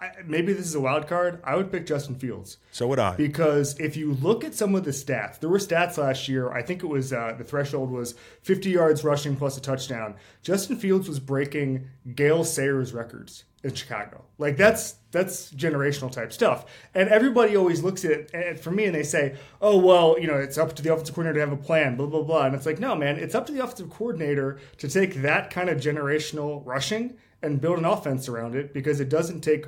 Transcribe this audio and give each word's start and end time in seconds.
I, 0.00 0.10
maybe 0.24 0.52
this 0.52 0.66
is 0.66 0.74
a 0.74 0.80
wild 0.80 1.06
card. 1.08 1.40
I 1.44 1.56
would 1.56 1.70
pick 1.70 1.86
Justin 1.86 2.14
Fields 2.14 2.58
So 2.72 2.86
would 2.88 2.98
I. 2.98 3.16
because 3.16 3.78
if 3.78 3.96
you 3.96 4.14
look 4.14 4.44
at 4.44 4.54
some 4.54 4.74
of 4.74 4.84
the 4.84 4.90
stats, 4.90 5.40
there 5.40 5.50
were 5.50 5.58
stats 5.58 5.98
last 5.98 6.28
year. 6.28 6.50
I 6.52 6.62
think 6.62 6.82
it 6.82 6.86
was 6.88 7.12
uh, 7.12 7.34
the 7.36 7.44
threshold 7.44 7.90
was 7.90 8.14
50 8.42 8.70
yards 8.70 9.04
rushing 9.04 9.36
plus 9.36 9.56
a 9.56 9.60
touchdown. 9.60 10.14
Justin 10.42 10.76
Fields 10.76 11.08
was 11.08 11.20
breaking 11.20 11.88
Gale 12.14 12.44
Sayers 12.44 12.92
records 12.92 13.44
in 13.62 13.72
Chicago. 13.74 14.24
Like 14.38 14.56
that's 14.56 14.96
that's 15.10 15.52
generational 15.54 16.10
type 16.10 16.32
stuff. 16.32 16.66
And 16.94 17.08
everybody 17.08 17.56
always 17.56 17.82
looks 17.82 18.04
at 18.04 18.34
it 18.34 18.60
for 18.60 18.70
me 18.70 18.84
and 18.84 18.94
they 18.94 19.04
say, 19.04 19.36
"Oh 19.62 19.78
well, 19.78 20.16
you 20.20 20.26
know, 20.26 20.36
it's 20.36 20.58
up 20.58 20.74
to 20.76 20.82
the 20.82 20.92
offensive 20.92 21.14
coordinator 21.14 21.44
to 21.44 21.50
have 21.50 21.58
a 21.58 21.62
plan." 21.62 21.96
Blah 21.96 22.06
blah 22.08 22.22
blah. 22.22 22.46
And 22.46 22.54
it's 22.54 22.66
like, 22.66 22.78
no, 22.78 22.94
man, 22.94 23.16
it's 23.16 23.34
up 23.34 23.46
to 23.46 23.52
the 23.52 23.62
offensive 23.62 23.90
coordinator 23.90 24.58
to 24.78 24.88
take 24.88 25.22
that 25.22 25.50
kind 25.50 25.68
of 25.70 25.78
generational 25.78 26.62
rushing 26.66 27.16
and 27.44 27.60
build 27.60 27.78
an 27.78 27.84
offense 27.84 28.28
around 28.28 28.54
it 28.54 28.72
because 28.72 29.00
it 29.00 29.08
doesn't 29.08 29.42
take 29.42 29.66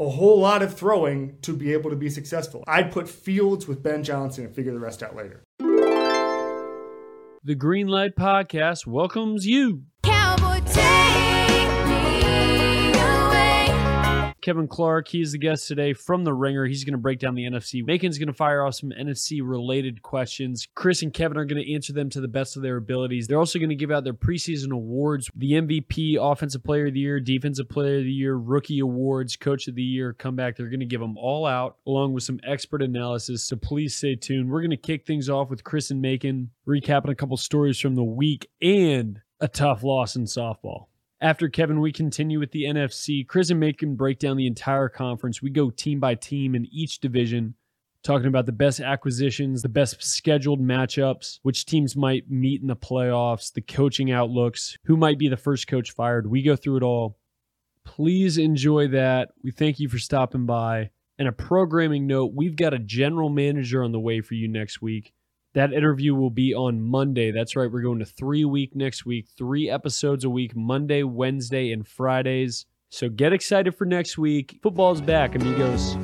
a 0.00 0.08
whole 0.08 0.40
lot 0.40 0.62
of 0.62 0.74
throwing 0.74 1.36
to 1.42 1.56
be 1.56 1.72
able 1.72 1.90
to 1.90 1.96
be 1.96 2.08
successful. 2.08 2.64
I'd 2.66 2.92
put 2.92 3.08
Fields 3.08 3.66
with 3.66 3.82
Ben 3.82 4.04
Johnson 4.04 4.46
and 4.46 4.54
figure 4.54 4.72
the 4.72 4.80
rest 4.80 5.02
out 5.02 5.16
later. 5.16 5.42
The 7.44 7.54
Greenlight 7.54 8.14
Podcast 8.14 8.86
welcomes 8.86 9.46
you. 9.46 9.82
Kevin 14.40 14.68
Clark, 14.68 15.08
he's 15.08 15.32
the 15.32 15.38
guest 15.38 15.66
today 15.66 15.92
from 15.92 16.24
The 16.24 16.32
Ringer. 16.32 16.66
He's 16.66 16.84
going 16.84 16.92
to 16.92 16.98
break 16.98 17.18
down 17.18 17.34
the 17.34 17.44
NFC. 17.44 17.84
Macon's 17.84 18.18
going 18.18 18.28
to 18.28 18.32
fire 18.32 18.64
off 18.64 18.76
some 18.76 18.90
NFC 18.90 19.40
related 19.42 20.02
questions. 20.02 20.68
Chris 20.74 21.02
and 21.02 21.12
Kevin 21.12 21.36
are 21.36 21.44
going 21.44 21.62
to 21.62 21.74
answer 21.74 21.92
them 21.92 22.08
to 22.10 22.20
the 22.20 22.28
best 22.28 22.56
of 22.56 22.62
their 22.62 22.76
abilities. 22.76 23.26
They're 23.26 23.38
also 23.38 23.58
going 23.58 23.68
to 23.70 23.74
give 23.74 23.90
out 23.90 24.04
their 24.04 24.14
preseason 24.14 24.70
awards 24.70 25.30
the 25.34 25.52
MVP, 25.52 26.16
Offensive 26.20 26.62
Player 26.62 26.86
of 26.86 26.94
the 26.94 27.00
Year, 27.00 27.20
Defensive 27.20 27.68
Player 27.68 27.98
of 27.98 28.04
the 28.04 28.12
Year, 28.12 28.36
Rookie 28.36 28.78
Awards, 28.78 29.36
Coach 29.36 29.68
of 29.68 29.74
the 29.74 29.82
Year, 29.82 30.12
comeback. 30.12 30.56
They're 30.56 30.68
going 30.68 30.80
to 30.80 30.86
give 30.86 31.00
them 31.00 31.16
all 31.18 31.44
out 31.44 31.76
along 31.86 32.12
with 32.12 32.22
some 32.22 32.40
expert 32.46 32.82
analysis. 32.82 33.44
So 33.44 33.56
please 33.56 33.96
stay 33.96 34.14
tuned. 34.14 34.50
We're 34.50 34.60
going 34.60 34.70
to 34.70 34.76
kick 34.76 35.06
things 35.06 35.28
off 35.28 35.50
with 35.50 35.64
Chris 35.64 35.90
and 35.90 36.00
Macon, 36.00 36.50
recapping 36.66 37.10
a 37.10 37.14
couple 37.14 37.36
stories 37.36 37.78
from 37.78 37.94
the 37.94 38.04
week 38.04 38.48
and 38.62 39.20
a 39.40 39.48
tough 39.48 39.82
loss 39.82 40.16
in 40.16 40.24
softball. 40.24 40.86
After 41.20 41.48
Kevin, 41.48 41.80
we 41.80 41.90
continue 41.90 42.38
with 42.38 42.52
the 42.52 42.62
NFC. 42.64 43.26
Chris 43.26 43.50
and 43.50 43.58
Macon 43.58 43.96
break 43.96 44.20
down 44.20 44.36
the 44.36 44.46
entire 44.46 44.88
conference. 44.88 45.42
We 45.42 45.50
go 45.50 45.70
team 45.70 45.98
by 45.98 46.14
team 46.14 46.54
in 46.54 46.68
each 46.70 47.00
division, 47.00 47.54
talking 48.04 48.28
about 48.28 48.46
the 48.46 48.52
best 48.52 48.78
acquisitions, 48.78 49.62
the 49.62 49.68
best 49.68 50.00
scheduled 50.00 50.60
matchups, 50.60 51.40
which 51.42 51.66
teams 51.66 51.96
might 51.96 52.30
meet 52.30 52.60
in 52.60 52.68
the 52.68 52.76
playoffs, 52.76 53.52
the 53.52 53.60
coaching 53.60 54.12
outlooks, 54.12 54.76
who 54.84 54.96
might 54.96 55.18
be 55.18 55.28
the 55.28 55.36
first 55.36 55.66
coach 55.66 55.90
fired. 55.90 56.30
We 56.30 56.42
go 56.42 56.54
through 56.54 56.76
it 56.76 56.82
all. 56.84 57.18
Please 57.84 58.38
enjoy 58.38 58.86
that. 58.88 59.30
We 59.42 59.50
thank 59.50 59.80
you 59.80 59.88
for 59.88 59.98
stopping 59.98 60.46
by. 60.46 60.90
And 61.18 61.26
a 61.26 61.32
programming 61.32 62.06
note 62.06 62.32
we've 62.32 62.54
got 62.54 62.74
a 62.74 62.78
general 62.78 63.28
manager 63.28 63.82
on 63.82 63.90
the 63.90 63.98
way 63.98 64.20
for 64.20 64.34
you 64.34 64.46
next 64.46 64.80
week. 64.80 65.12
That 65.58 65.72
interview 65.72 66.14
will 66.14 66.30
be 66.30 66.54
on 66.54 66.80
Monday. 66.80 67.32
That's 67.32 67.56
right. 67.56 67.68
We're 67.68 67.82
going 67.82 67.98
to 67.98 68.04
three 68.04 68.44
week 68.44 68.76
next 68.76 69.04
week, 69.04 69.26
three 69.36 69.68
episodes 69.68 70.22
a 70.22 70.30
week, 70.30 70.54
Monday, 70.54 71.02
Wednesday, 71.02 71.72
and 71.72 71.84
Fridays. 71.84 72.64
So 72.90 73.08
get 73.08 73.32
excited 73.32 73.74
for 73.74 73.84
next 73.84 74.16
week. 74.16 74.60
Football's 74.62 75.00
back, 75.00 75.34
amigos. 75.34 75.96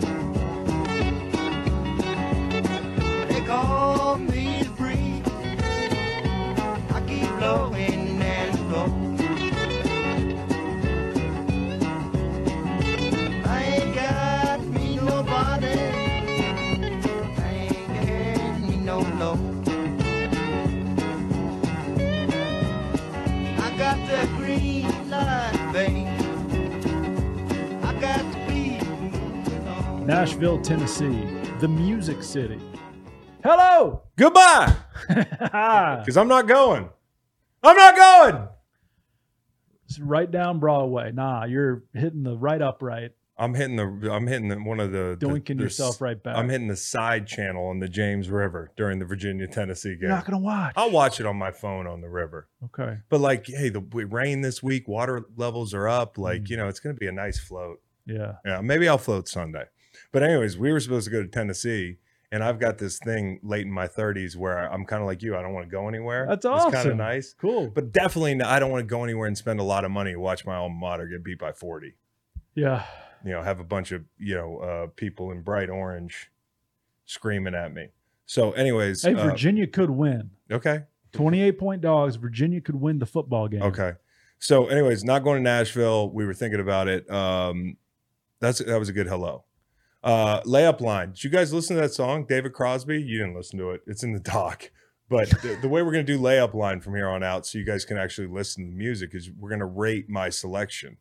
Nashville, 30.07 30.61
Tennessee, 30.61 31.25
the 31.61 31.69
Music 31.69 32.23
City. 32.23 32.61
Hello! 33.43 34.03
Goodbye. 34.17 34.75
Because 35.09 36.17
I'm 36.17 36.29
not 36.29 36.47
going. 36.47 36.89
I'm 37.63 37.77
not 37.77 37.97
going. 37.97 38.49
It's 39.87 39.99
right 39.99 40.31
down 40.31 40.61
Broadway. 40.61 41.11
Nah, 41.13 41.45
you're 41.45 41.85
hitting 41.95 42.23
the 42.23 42.37
right 42.37 42.61
upright, 42.61 43.13
I'm 43.37 43.55
hitting 43.55 43.77
the. 43.77 44.11
I'm 44.13 44.27
hitting 44.27 44.49
the, 44.49 44.57
one 44.57 44.79
of 44.81 44.93
the. 44.93 45.17
the- 45.19 45.27
doinking 45.27 45.57
the 45.59 45.65
yourself 45.65 45.97
s- 45.97 46.01
right 46.01 46.23
back. 46.23 46.37
I'm 46.37 46.49
hitting 46.49 46.69
the 46.69 46.77
side 46.77 47.27
channel 47.27 47.67
on 47.69 47.81
the 47.81 47.89
James 47.89 48.31
River 48.31 48.71
during 48.77 48.99
the 48.99 49.05
Virginia 49.05 49.47
Tennessee 49.47 49.91
game. 49.95 50.03
You're 50.03 50.11
not 50.11 50.25
gonna 50.27 50.39
watch. 50.39 50.75
I'll 50.77 50.91
watch 50.91 51.19
it 51.21 51.27
on 51.27 51.37
my 51.37 51.51
phone 51.51 51.87
on 51.87 52.01
the 52.01 52.09
river. 52.09 52.49
Okay. 52.65 52.99
But 53.09 53.21
like, 53.21 53.47
hey, 53.47 53.71
the 53.71 53.81
w- 53.81 54.07
rain 54.07 54.41
this 54.43 54.63
week, 54.63 54.87
water 54.87 55.23
levels 55.37 55.75
are 55.75 55.89
up. 55.89 56.17
Like, 56.19 56.43
Mm. 56.43 56.51
you 56.51 56.57
know, 56.59 56.69
it's 56.69 56.81
going 56.81 56.95
to 56.95 57.01
be 57.01 57.07
a 57.09 57.13
nice 57.13 57.39
float. 57.41 57.81
Yeah. 58.07 58.35
Yeah, 58.45 58.61
maybe 58.61 58.89
I'll 58.89 58.99
float 58.99 59.29
Sunday. 59.29 59.65
But 60.15 60.23
anyways, 60.23 60.57
we 60.57 60.73
were 60.73 60.79
supposed 60.79 61.07
to 61.07 61.11
go 61.11 61.23
to 61.23 61.29
Tennessee, 61.29 61.97
and 62.31 62.45
I've 62.45 62.61
got 62.61 62.79
this 62.79 63.01
thing 63.01 63.41
late 63.43 63.67
in 63.67 63.73
my 63.73 63.89
30s 63.89 64.37
where 64.37 64.73
I'm 64.73 64.85
kind 64.85 65.03
of 65.03 65.09
like 65.09 65.25
you. 65.25 65.37
I 65.37 65.43
don't 65.43 65.53
want 65.53 65.67
to 65.67 65.71
go 65.71 65.89
anywhere. 65.89 66.25
That's 66.29 66.45
It's 66.47 66.73
kind 66.73 66.89
of 66.89 66.97
nice. 66.97 67.35
Cool. 67.37 67.73
But 67.75 67.91
definitely, 67.91 68.41
I 68.41 68.61
don't 68.61 68.71
want 68.71 68.83
to 68.83 68.87
go 68.87 69.03
anywhere 69.03 69.27
and 69.27 69.37
spend 69.37 69.59
a 69.59 69.65
lot 69.65 69.85
of 69.85 69.91
money 69.91 70.15
watch 70.15 70.47
my 70.47 70.55
alma 70.55 70.77
mater 70.77 71.09
get 71.09 71.25
beat 71.25 71.41
by 71.41 71.51
40. 71.51 71.95
yeah. 72.55 72.85
You 73.25 73.33
know, 73.33 73.43
have 73.43 73.59
a 73.59 73.65
bunch 73.65 73.91
of 73.91 74.05
you 74.19 74.35
know 74.37 74.59
uh, 74.59 74.87
people 74.95 75.33
in 75.33 75.41
bright 75.41 75.69
orange 75.69 76.31
screaming 77.07 77.57
at 77.57 77.75
me. 77.75 77.89
So, 78.27 78.53
anyways, 78.53 79.03
Hey, 79.03 79.15
uh, 79.15 79.25
Virginia 79.25 79.67
could 79.67 79.91
win. 79.91 80.31
okay, 80.53 80.83
28 81.13 81.59
point 81.59 81.81
dogs. 81.81 82.15
Virginia 82.17 82.61
could 82.61 82.77
win 82.77 83.01
the 83.01 83.07
football 83.07 83.49
game. 83.49 83.63
okay. 83.63 83.95
So, 84.39 84.67
anyways, 84.67 85.03
not 85.03 85.25
going 85.25 85.39
to 85.39 85.43
Nashville. 85.43 86.11
We 86.11 86.25
were 86.25 86.35
thinking 86.35 86.61
about 86.61 86.87
it. 86.87 87.11
Um, 87.11 87.79
that's 88.41 88.59
that 88.59 88.79
was 88.79 88.89
a 88.91 88.93
good 88.93 89.09
hello. 89.09 89.45
Uh, 90.05 90.41
layup 90.43 90.81
line. 90.81 91.11
Did 91.13 91.25
you 91.25 91.31
guys 91.31 91.53
listen 91.53 91.77
to 91.77 91.83
that 91.83 91.93
song, 91.95 92.27
David 92.29 92.53
Crosby? 92.53 93.01
You 93.03 93.19
didn't 93.19 93.35
listen 93.35 93.59
to 93.59 93.71
it. 93.71 93.81
It's 93.87 94.03
in 94.05 94.13
the 94.13 94.21
doc. 94.21 94.71
But 95.07 95.29
the, 95.43 95.59
the 95.61 95.69
way 95.69 95.83
we're 95.83 95.93
going 95.93 96.07
to 96.07 96.13
do 96.13 96.19
layup 96.19 96.55
line 96.55 96.81
from 96.81 96.95
here 96.95 97.09
on 97.09 97.23
out, 97.23 97.45
so 97.47 97.59
you 97.59 97.65
guys 97.65 97.85
can 97.85 97.99
actually 97.99 98.27
listen 98.27 98.65
to 98.65 98.71
the 98.71 98.77
music, 98.77 99.11
is 99.15 99.31
we're 99.31 99.51
going 99.51 99.59
to 99.61 99.67
rate 99.67 100.09
my 100.09 100.31
selection. 100.31 100.97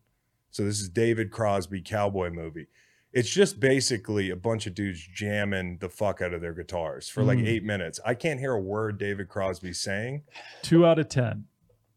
So 0.52 0.66
this 0.66 0.81
is 0.81 0.90
David 0.90 1.31
Crosby 1.31 1.81
cowboy 1.81 2.30
movie. 2.30 2.68
It's 3.13 3.30
just 3.30 3.62
basically 3.62 4.30
a 4.30 4.36
bunch 4.36 4.68
of 4.68 4.75
dudes 4.75 5.08
jamming 5.16 5.78
the 5.80 5.88
fuck 5.88 6.22
out 6.22 6.34
of 6.34 6.42
their 6.42 6.53
guitars 6.53 7.08
for 7.08 7.24
like 7.24 7.40
Mm. 7.40 7.47
eight 7.47 7.63
minutes. 7.63 7.97
I 8.06 8.13
can't 8.13 8.42
hear 8.42 8.52
a 8.52 8.62
word 8.62 8.97
David 8.97 9.30
Crosby's 9.30 9.80
saying. 9.80 10.24
Two 10.63 10.86
out 10.86 11.00
of 11.00 11.08
10. 11.08 11.46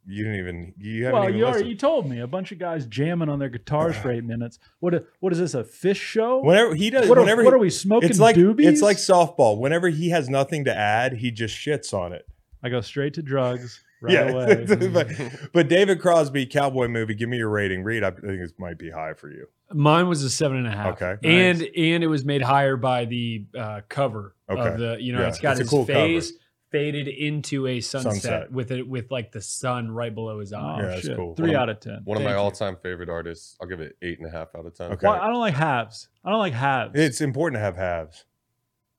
You 0.08 0.22
didn't 0.24 0.38
even 0.38 0.74
you 0.78 1.04
haven't 1.04 1.18
Well, 1.20 1.28
even 1.28 1.38
you 1.38 1.46
already 1.46 1.68
you 1.70 1.76
told 1.76 2.08
me 2.08 2.20
a 2.20 2.26
bunch 2.26 2.52
of 2.52 2.58
guys 2.58 2.86
jamming 2.86 3.28
on 3.28 3.38
their 3.38 3.48
guitars 3.48 3.96
for 4.02 4.10
eight 4.12 4.24
minutes. 4.24 4.58
What? 4.80 4.94
a- 4.94 5.04
What 5.20 5.32
is 5.32 5.38
this? 5.40 5.54
A 5.54 5.64
Phish 5.64 5.96
show? 5.96 6.42
Whenever 6.42 6.74
he 6.74 6.90
does, 6.90 7.08
what 7.08 7.18
are, 7.18 7.22
whenever 7.22 7.42
what 7.44 7.50
he- 7.50 7.56
are 7.56 7.58
we 7.58 7.70
smoking? 7.70 8.08
it's 8.08 8.20
like 8.20 8.36
doobies? 8.36 8.66
it's 8.66 8.82
like 8.82 8.98
softball. 8.98 9.58
Whenever 9.58 9.88
he 9.88 10.10
has 10.10 10.28
nothing 10.28 10.64
to 10.66 10.74
add, 10.74 11.14
he 11.14 11.30
just 11.30 11.56
shits 11.56 11.92
on 11.92 12.12
it. 12.12 12.26
I 12.62 12.68
go 12.68 12.80
straight 12.80 13.14
to 13.14 13.22
drugs 13.22 13.82
right 14.00 14.30
away. 14.30 14.64
but, 14.92 15.08
but 15.52 15.68
David 15.68 16.00
Crosby 16.00 16.46
cowboy 16.46 16.88
movie. 16.88 17.14
Give 17.14 17.28
me 17.28 17.38
your 17.38 17.48
rating. 17.50 17.82
Read. 17.82 18.04
I 18.04 18.10
think 18.12 18.22
it 18.40 18.52
might 18.58 18.78
be 18.78 18.90
high 18.90 19.14
for 19.14 19.30
you. 19.30 19.46
Mine 19.72 20.06
was 20.08 20.22
a 20.22 20.30
seven 20.30 20.58
and 20.58 20.66
a 20.68 20.70
half. 20.70 21.02
Okay. 21.02 21.16
And 21.28 21.60
and 21.62 22.04
it 22.04 22.06
was 22.06 22.24
made 22.24 22.42
higher 22.42 22.76
by 22.76 23.04
the 23.06 23.44
uh, 23.58 23.80
cover 23.88 24.36
Okay. 24.48 24.60
of 24.60 24.78
the 24.78 24.96
you 25.00 25.12
know 25.12 25.22
Yeah, 25.22 25.28
it's 25.28 25.40
got 25.40 25.52
it's 25.52 25.60
a 25.60 25.62
his 25.64 25.70
cool 25.70 25.84
face 25.84 26.32
faded 26.76 27.08
into 27.08 27.66
a 27.66 27.80
sunset, 27.80 28.12
Sunset. 28.22 28.52
with 28.52 28.70
it 28.70 28.86
with 28.86 29.10
like 29.10 29.32
the 29.32 29.40
sun 29.40 29.90
right 29.90 30.14
below 30.14 30.40
his 30.40 30.52
Oh, 30.52 30.58
eye. 30.58 30.78
Yeah, 30.82 30.86
that's 30.88 31.02
shit. 31.02 31.16
cool. 31.16 31.34
Three 31.34 31.48
One 31.48 31.56
of- 31.56 31.62
out 31.62 31.68
of 31.70 31.80
ten. 31.80 32.00
One 32.04 32.16
of 32.16 32.22
Thank 32.22 32.30
my 32.30 32.36
you. 32.36 32.42
all-time 32.42 32.76
favorite 32.82 33.08
artists. 33.08 33.56
I'll 33.60 33.68
give 33.68 33.80
it 33.80 33.96
eight 34.02 34.18
and 34.18 34.26
a 34.28 34.30
half 34.30 34.48
out 34.56 34.66
of 34.66 34.74
ten. 34.76 34.92
Okay. 34.92 35.06
Well, 35.06 35.20
I 35.20 35.28
don't 35.28 35.40
like 35.40 35.54
halves. 35.54 36.08
I 36.24 36.30
don't 36.30 36.38
like 36.40 36.52
halves. 36.52 36.92
It's 36.94 37.20
important 37.20 37.58
to 37.58 37.64
have 37.64 37.76
halves. 37.76 38.24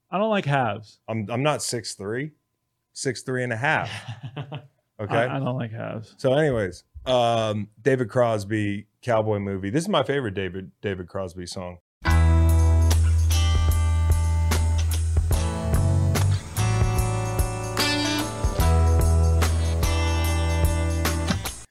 I 0.10 0.18
don't 0.18 0.30
like 0.30 0.46
halves. 0.46 1.00
I'm 1.08 1.28
I'm 1.30 1.44
not 1.44 1.62
six 1.62 1.94
three, 1.94 2.32
six 2.94 3.22
three 3.24 3.44
and 3.44 3.54
a 3.54 3.58
half. 3.58 3.90
Okay. 5.00 5.14
I, 5.16 5.36
I 5.36 5.40
don't 5.40 5.58
like 5.58 5.72
halves. 5.72 6.16
So, 6.18 6.34
anyways, 6.34 6.84
um, 7.06 7.68
David 7.80 8.10
Crosby 8.10 8.88
cowboy 9.04 9.38
movie. 9.38 9.70
This 9.70 9.84
is 9.84 9.90
my 9.90 10.02
favorite 10.02 10.34
David 10.34 10.72
David 10.82 11.08
Crosby 11.08 11.46
song. 11.46 11.78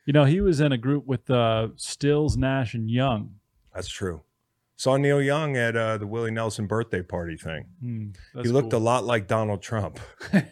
You 0.06 0.12
know, 0.12 0.24
he 0.24 0.40
was 0.40 0.60
in 0.60 0.72
a 0.72 0.78
group 0.78 1.06
with 1.06 1.28
uh, 1.30 1.68
Stills, 1.76 2.36
Nash, 2.36 2.74
and 2.74 2.88
Young. 2.90 3.34
That's 3.74 3.88
true. 3.88 4.22
Saw 4.76 4.96
Neil 4.96 5.20
Young 5.22 5.56
at 5.56 5.74
uh, 5.76 5.98
the 5.98 6.06
Willie 6.06 6.30
Nelson 6.30 6.66
birthday 6.66 7.02
party 7.02 7.36
thing. 7.36 7.64
Hmm, 7.80 8.06
he 8.42 8.48
looked 8.48 8.72
a 8.72 8.78
lot 8.78 9.04
like 9.04 9.26
Donald 9.26 9.62
Trump. 9.62 9.98
I 10.32 10.44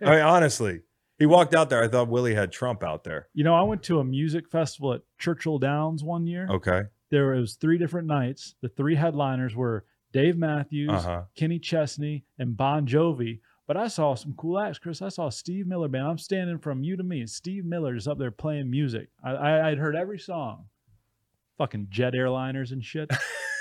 mean, 0.00 0.20
honestly, 0.20 0.80
he 1.18 1.26
walked 1.26 1.54
out 1.54 1.70
there. 1.70 1.82
I 1.82 1.88
thought 1.88 2.08
Willie 2.08 2.34
had 2.34 2.50
Trump 2.52 2.82
out 2.82 3.04
there. 3.04 3.28
You 3.34 3.44
know, 3.44 3.54
I 3.54 3.62
went 3.62 3.82
to 3.84 4.00
a 4.00 4.04
music 4.04 4.48
festival 4.50 4.92
at 4.94 5.02
Churchill 5.18 5.58
Downs 5.58 6.02
one 6.02 6.26
year. 6.26 6.48
Okay. 6.50 6.82
there 7.10 7.28
was 7.28 7.54
three 7.54 7.78
different 7.78 8.08
nights. 8.08 8.56
The 8.62 8.68
three 8.68 8.96
headliners 8.96 9.54
were 9.54 9.84
Dave 10.12 10.36
Matthews, 10.36 10.90
Uh-huh. 10.90 11.22
Kenny 11.36 11.58
Chesney, 11.60 12.24
and 12.38 12.56
Bon 12.56 12.86
Jovi. 12.86 13.40
But 13.66 13.76
I 13.76 13.88
saw 13.88 14.14
some 14.14 14.34
cool 14.34 14.58
acts, 14.58 14.78
Chris. 14.78 15.02
I 15.02 15.08
saw 15.08 15.28
Steve 15.28 15.66
Miller 15.66 15.88
band. 15.88 16.06
I'm 16.06 16.18
standing 16.18 16.58
from 16.58 16.82
you 16.82 16.96
to 16.96 17.02
me. 17.02 17.20
and 17.20 17.30
Steve 17.30 17.64
is 17.72 18.08
up 18.08 18.18
there 18.18 18.30
playing 18.30 18.70
music. 18.70 19.08
I, 19.24 19.30
I 19.30 19.70
I'd 19.70 19.78
heard 19.78 19.94
every 19.94 20.18
song. 20.18 20.66
Fucking 21.58 21.86
jet 21.90 22.14
airliners 22.14 22.72
and 22.72 22.84
shit. 22.84 23.10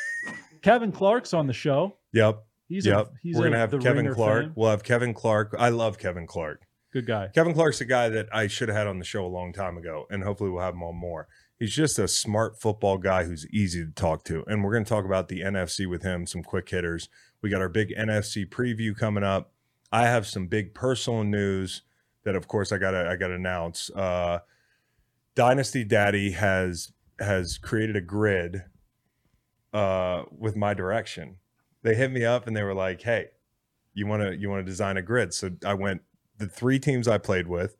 Kevin 0.61 0.91
Clark's 0.91 1.33
on 1.33 1.47
the 1.47 1.53
show. 1.53 1.97
Yep. 2.13 2.43
He's 2.67 2.85
yep. 2.85 3.07
a, 3.07 3.09
he's 3.21 3.35
We're 3.35 3.43
gonna 3.43 3.57
have 3.57 3.71
Kevin 3.71 3.97
Ringer 3.97 4.15
Clark. 4.15 4.43
fan. 4.45 4.53
We'll 4.55 4.69
have 4.69 4.83
Kevin 4.83 5.13
Clark. 5.13 5.55
I 5.59 5.69
love 5.69 5.97
Kevin 5.97 6.25
Clark. 6.25 6.65
Good 6.93 7.05
guy. 7.05 7.29
Kevin 7.33 7.53
Clark's 7.53 7.81
a 7.81 7.85
guy 7.85 8.09
that 8.09 8.27
I 8.33 8.47
should 8.47 8.69
have 8.69 8.77
had 8.77 8.87
on 8.87 8.99
the 8.99 9.05
show 9.05 9.25
a 9.25 9.27
long 9.27 9.53
time 9.53 9.77
ago, 9.77 10.05
and 10.09 10.23
hopefully 10.23 10.49
we'll 10.49 10.61
have 10.61 10.73
him 10.73 10.83
on 10.83 10.95
more. 10.95 11.27
He's 11.57 11.73
just 11.73 11.99
a 11.99 12.07
smart 12.07 12.59
football 12.59 12.97
guy 12.97 13.23
who's 13.23 13.47
easy 13.47 13.85
to 13.85 13.91
talk 13.91 14.23
to. 14.25 14.43
And 14.47 14.63
we're 14.63 14.71
going 14.71 14.83
to 14.83 14.89
talk 14.89 15.05
about 15.05 15.27
the 15.27 15.41
NFC 15.41 15.87
with 15.87 16.01
him, 16.01 16.25
some 16.25 16.41
quick 16.41 16.67
hitters. 16.67 17.07
We 17.41 17.49
got 17.49 17.61
our 17.61 17.69
big 17.69 17.93
NFC 17.95 18.49
preview 18.49 18.97
coming 18.97 19.23
up. 19.23 19.53
I 19.91 20.03
have 20.07 20.25
some 20.27 20.47
big 20.47 20.73
personal 20.73 21.23
news 21.23 21.81
that 22.23 22.35
of 22.35 22.47
course 22.47 22.71
I 22.71 22.77
gotta 22.77 23.09
I 23.09 23.15
gotta 23.15 23.35
announce. 23.35 23.89
Uh 23.91 24.39
Dynasty 25.35 25.83
Daddy 25.83 26.31
has 26.31 26.91
has 27.19 27.57
created 27.57 27.95
a 27.95 28.01
grid 28.01 28.63
uh 29.73 30.23
with 30.31 30.55
my 30.55 30.73
direction. 30.73 31.37
They 31.83 31.95
hit 31.95 32.11
me 32.11 32.23
up 32.25 32.47
and 32.47 32.55
they 32.55 32.63
were 32.63 32.73
like, 32.73 33.01
Hey, 33.01 33.27
you 33.93 34.07
wanna 34.07 34.31
you 34.31 34.49
wanna 34.49 34.63
design 34.63 34.97
a 34.97 35.01
grid? 35.01 35.33
So 35.33 35.51
I 35.65 35.73
went 35.73 36.01
the 36.37 36.47
three 36.47 36.79
teams 36.79 37.07
I 37.07 37.17
played 37.17 37.47
with, 37.47 37.77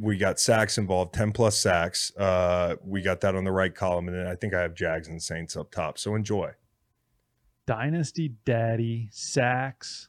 we 0.00 0.16
got 0.16 0.40
sacks 0.40 0.78
involved, 0.78 1.14
10 1.14 1.32
plus 1.32 1.56
sacks. 1.58 2.12
Uh, 2.16 2.76
we 2.84 3.02
got 3.02 3.20
that 3.20 3.34
on 3.34 3.44
the 3.44 3.52
right 3.52 3.74
column. 3.74 4.08
And 4.08 4.16
then 4.16 4.26
I 4.26 4.34
think 4.34 4.54
I 4.54 4.60
have 4.60 4.74
Jags 4.74 5.08
and 5.08 5.22
Saints 5.22 5.56
up 5.56 5.70
top. 5.70 5.98
So 5.98 6.14
enjoy. 6.14 6.52
Dynasty 7.66 8.34
Daddy 8.44 9.08
Sacks. 9.12 10.08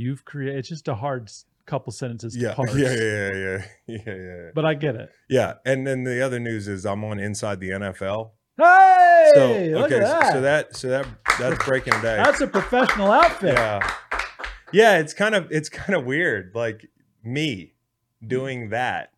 You've 0.00 0.24
created. 0.24 0.58
It's 0.58 0.68
just 0.68 0.88
a 0.88 0.94
hard 0.94 1.30
couple 1.66 1.92
sentences 1.92 2.34
to 2.34 2.40
Yeah. 2.40 2.54
parse. 2.54 2.74
Yeah, 2.74 2.92
yeah, 2.94 3.32
yeah, 3.32 3.66
yeah, 3.86 3.98
yeah, 4.06 4.14
yeah. 4.14 4.50
But 4.54 4.64
I 4.64 4.74
get 4.74 4.96
it. 4.96 5.10
Yeah. 5.28 5.54
And 5.64 5.86
then 5.86 6.04
the 6.04 6.20
other 6.24 6.40
news 6.40 6.66
is 6.68 6.84
I'm 6.86 7.04
on 7.04 7.18
Inside 7.20 7.60
the 7.60 7.70
NFL. 7.70 8.30
Hey, 8.58 9.30
So 9.34 9.46
look 9.78 9.86
okay, 9.92 9.96
at 9.96 10.20
that. 10.20 10.32
so 10.32 10.40
that 10.40 10.76
so 10.76 10.88
that 10.88 11.06
that's 11.38 11.64
breaking 11.64 11.92
day. 11.94 12.16
That's 12.16 12.40
a 12.40 12.46
professional 12.46 13.10
outfit. 13.12 13.54
yeah. 13.54 13.94
Yeah, 14.72 14.98
it's 14.98 15.12
kind 15.14 15.34
of 15.34 15.48
it's 15.50 15.68
kind 15.68 15.94
of 15.98 16.04
weird. 16.04 16.52
Like 16.54 16.88
me 17.22 17.74
doing 18.26 18.70
that. 18.70 19.12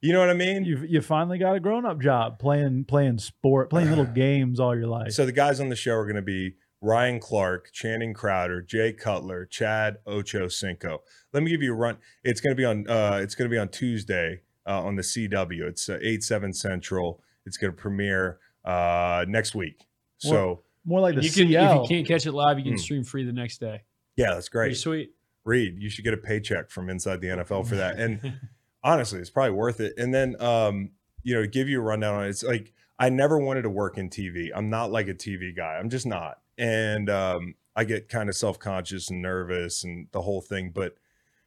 You 0.00 0.12
know 0.14 0.20
what 0.20 0.30
I 0.30 0.34
mean? 0.34 0.64
You 0.64 0.84
you 0.88 1.00
finally 1.02 1.38
got 1.38 1.54
a 1.56 1.60
grown 1.60 1.84
up 1.86 2.00
job 2.00 2.38
playing 2.38 2.84
playing 2.86 3.18
sport, 3.18 3.68
playing 3.70 3.88
little 3.90 4.04
games 4.26 4.58
all 4.60 4.74
your 4.76 4.86
life. 4.86 5.12
So 5.12 5.26
the 5.26 5.32
guys 5.32 5.60
on 5.60 5.68
the 5.68 5.76
show 5.76 5.92
are 5.94 6.04
going 6.04 6.16
to 6.16 6.22
be 6.22 6.54
Ryan 6.80 7.20
Clark, 7.20 7.70
Channing 7.72 8.14
Crowder, 8.14 8.62
Jay 8.62 8.92
Cutler, 8.92 9.44
Chad 9.46 9.98
Ocho 10.06 10.48
Cinco. 10.48 11.02
Let 11.32 11.42
me 11.42 11.50
give 11.50 11.62
you 11.62 11.72
a 11.72 11.76
run. 11.76 11.98
It's 12.24 12.40
going 12.40 12.52
to 12.52 12.56
be 12.56 12.64
on. 12.64 12.88
Uh, 12.88 13.18
it's 13.22 13.34
going 13.34 13.48
to 13.50 13.54
be 13.54 13.58
on 13.58 13.68
Tuesday 13.68 14.40
uh, 14.66 14.82
on 14.82 14.96
the 14.96 15.02
CW. 15.02 15.62
It's 15.68 15.88
uh, 15.88 15.98
eight 16.02 16.22
seven 16.22 16.52
Central. 16.52 17.20
It's 17.46 17.56
going 17.56 17.72
to 17.72 17.76
premiere 17.76 18.38
uh, 18.64 19.24
next 19.28 19.54
week. 19.54 19.86
So 20.18 20.62
More 20.84 21.00
like 21.00 21.14
the 21.16 21.22
you 21.22 21.30
can, 21.30 21.46
if 21.46 21.50
you 21.82 21.86
can't 21.88 22.06
catch 22.06 22.26
it 22.26 22.32
live, 22.32 22.58
you 22.58 22.64
can 22.64 22.72
Hmm. 22.74 22.78
stream 22.78 23.04
free 23.04 23.24
the 23.24 23.32
next 23.32 23.58
day. 23.58 23.82
yeah, 24.16 24.34
that's 24.34 24.48
Pretty 24.48 24.70
great. 24.70 24.76
sweet. 24.76 25.10
Reed, 25.44 25.76
you 25.78 25.88
should 25.88 26.04
get 26.04 26.12
a 26.12 26.18
paycheck 26.18 26.70
from 26.70 26.90
Inside 26.90 27.22
the 27.22 27.28
NFL 27.28 27.66
for 27.66 27.76
that. 27.76 27.98
And 27.98 28.34
honestly, 28.84 29.18
it's 29.20 29.30
probably 29.30 29.52
worth 29.52 29.80
it. 29.80 29.94
And 29.96 30.12
then, 30.12 30.36
um, 30.42 30.90
you 31.22 31.34
know, 31.34 31.40
to 31.42 31.48
give 31.48 31.68
you 31.68 31.80
a 31.80 31.82
rundown 31.82 32.14
on 32.16 32.26
it, 32.26 32.28
it's 32.28 32.42
like 32.42 32.74
I 32.98 33.08
never 33.08 33.38
wanted 33.38 33.62
to 33.62 33.70
work 33.70 33.96
in 33.96 34.10
TV. 34.10 34.50
I'm 34.54 34.68
not 34.68 34.92
like 34.92 35.08
a 35.08 35.14
TV 35.14 35.56
guy. 35.56 35.76
I'm 35.78 35.88
just 35.88 36.06
not. 36.06 36.38
And 36.60 37.08
um, 37.08 37.54
I 37.74 37.84
get 37.84 38.10
kind 38.10 38.28
of 38.28 38.36
self 38.36 38.58
conscious 38.58 39.10
and 39.10 39.22
nervous 39.22 39.82
and 39.82 40.08
the 40.12 40.20
whole 40.20 40.42
thing. 40.42 40.70
But 40.72 40.94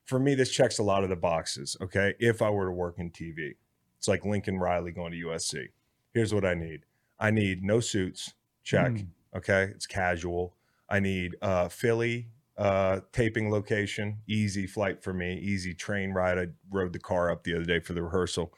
for 0.03 0.19
me, 0.19 0.33
this 0.33 0.51
checks 0.51 0.79
a 0.79 0.83
lot 0.83 1.03
of 1.03 1.09
the 1.09 1.15
boxes. 1.15 1.77
Okay. 1.79 2.15
If 2.19 2.41
I 2.41 2.49
were 2.49 2.65
to 2.65 2.71
work 2.71 2.97
in 2.97 3.11
TV, 3.11 3.55
it's 3.97 4.07
like 4.07 4.25
Lincoln 4.25 4.57
Riley 4.57 4.91
going 4.91 5.11
to 5.11 5.27
USC. 5.27 5.67
Here's 6.13 6.33
what 6.33 6.43
I 6.43 6.55
need 6.55 6.81
I 7.19 7.29
need 7.29 7.63
no 7.63 7.79
suits. 7.79 8.33
Check. 8.63 8.91
Mm. 8.91 9.07
Okay. 9.35 9.71
It's 9.75 9.85
casual. 9.85 10.55
I 10.89 10.99
need 10.99 11.35
uh, 11.41 11.69
Philly 11.69 12.29
uh, 12.57 13.01
taping 13.11 13.51
location. 13.51 14.17
Easy 14.27 14.65
flight 14.65 15.03
for 15.03 15.13
me. 15.13 15.35
Easy 15.35 15.73
train 15.73 16.11
ride. 16.11 16.39
I 16.39 16.47
rode 16.71 16.93
the 16.93 16.99
car 16.99 17.31
up 17.31 17.43
the 17.43 17.55
other 17.55 17.65
day 17.65 17.79
for 17.79 17.93
the 17.93 18.03
rehearsal. 18.03 18.53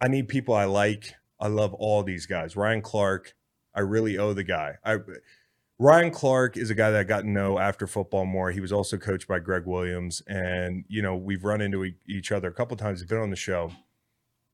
I 0.00 0.08
need 0.08 0.28
people 0.28 0.54
I 0.54 0.64
like. 0.64 1.14
I 1.38 1.48
love 1.48 1.74
all 1.74 2.02
these 2.02 2.26
guys. 2.26 2.56
Ryan 2.56 2.82
Clark. 2.82 3.34
I 3.74 3.80
really 3.80 4.16
owe 4.16 4.32
the 4.32 4.44
guy. 4.44 4.76
I 4.84 4.98
Ryan 5.78 6.12
Clark 6.12 6.56
is 6.56 6.70
a 6.70 6.74
guy 6.74 6.90
that 6.92 7.00
I 7.00 7.04
got 7.04 7.22
to 7.22 7.28
know 7.28 7.58
after 7.58 7.86
football 7.86 8.24
more. 8.24 8.52
He 8.52 8.60
was 8.60 8.72
also 8.72 8.96
coached 8.96 9.26
by 9.26 9.40
Gregg 9.40 9.66
Williams, 9.66 10.22
and 10.26 10.84
you 10.88 11.02
know 11.02 11.16
we've 11.16 11.44
run 11.44 11.60
into 11.60 11.84
e- 11.84 11.96
each 12.06 12.30
other 12.30 12.48
a 12.48 12.52
couple 12.52 12.76
times. 12.76 13.00
He's 13.00 13.08
been 13.08 13.18
on 13.18 13.30
the 13.30 13.36
show. 13.36 13.72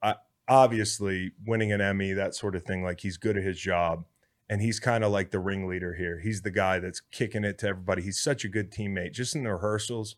I, 0.03 0.15
obviously, 0.49 1.33
winning 1.47 1.73
an 1.73 1.81
Emmy, 1.83 2.13
that 2.15 2.35
sort 2.35 2.57
of 2.57 2.65
thing. 2.65 2.83
Like 2.83 3.01
he's 3.01 3.19
good 3.19 3.37
at 3.37 3.45
his 3.45 3.59
job, 3.61 4.07
and 4.49 4.63
he's 4.63 4.81
kind 4.81 5.05
of 5.05 5.13
like 5.13 5.31
the 5.31 5.41
ringleader 5.41 5.95
here. 5.95 6.21
He's 6.21 6.41
the 6.41 6.51
guy 6.51 6.79
that's 6.79 7.01
kicking 7.01 7.45
it 7.45 7.59
to 7.59 7.69
everybody. 7.69 8.01
He's 8.03 8.19
such 8.19 8.45
a 8.45 8.49
good 8.49 8.71
teammate. 8.73 9.13
Just 9.13 9.37
in 9.37 9.45
the 9.45 9.53
rehearsals, 9.53 10.17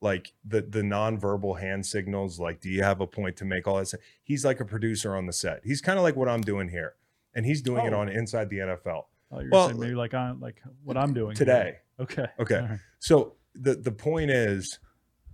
like 0.00 0.34
the 0.44 0.60
the 0.62 0.82
nonverbal 0.82 1.58
hand 1.60 1.84
signals, 1.84 2.38
like 2.38 2.60
do 2.60 2.68
you 2.70 2.84
have 2.84 3.00
a 3.00 3.08
point 3.08 3.36
to 3.38 3.44
make? 3.44 3.66
All 3.66 3.78
that. 3.78 3.88
stuff. 3.88 4.00
He's 4.22 4.44
like 4.44 4.60
a 4.60 4.64
producer 4.64 5.16
on 5.16 5.26
the 5.26 5.32
set. 5.32 5.62
He's 5.64 5.80
kind 5.80 5.98
of 5.98 6.04
like 6.04 6.14
what 6.14 6.28
I'm 6.28 6.42
doing 6.42 6.68
here, 6.68 6.94
and 7.34 7.44
he's 7.44 7.60
doing 7.60 7.86
it 7.86 7.92
Oh. 7.92 7.98
on 7.98 8.08
Inside 8.08 8.50
the 8.50 8.58
NFL 8.58 9.06
Oh, 9.34 9.40
you're 9.40 9.50
Well, 9.50 9.68
saying 9.68 9.80
maybe 9.80 9.94
like 9.94 10.14
I'm, 10.14 10.40
like 10.40 10.62
what 10.82 10.96
I'm 10.96 11.12
doing 11.12 11.36
here. 11.36 11.44
today. 11.46 11.76
Okay. 12.00 12.26
Okay. 12.38 12.56
All 12.56 12.62
right. 12.68 12.78
So 13.00 13.34
the 13.54 13.74
the 13.74 13.92
point 13.92 14.30
is, 14.30 14.78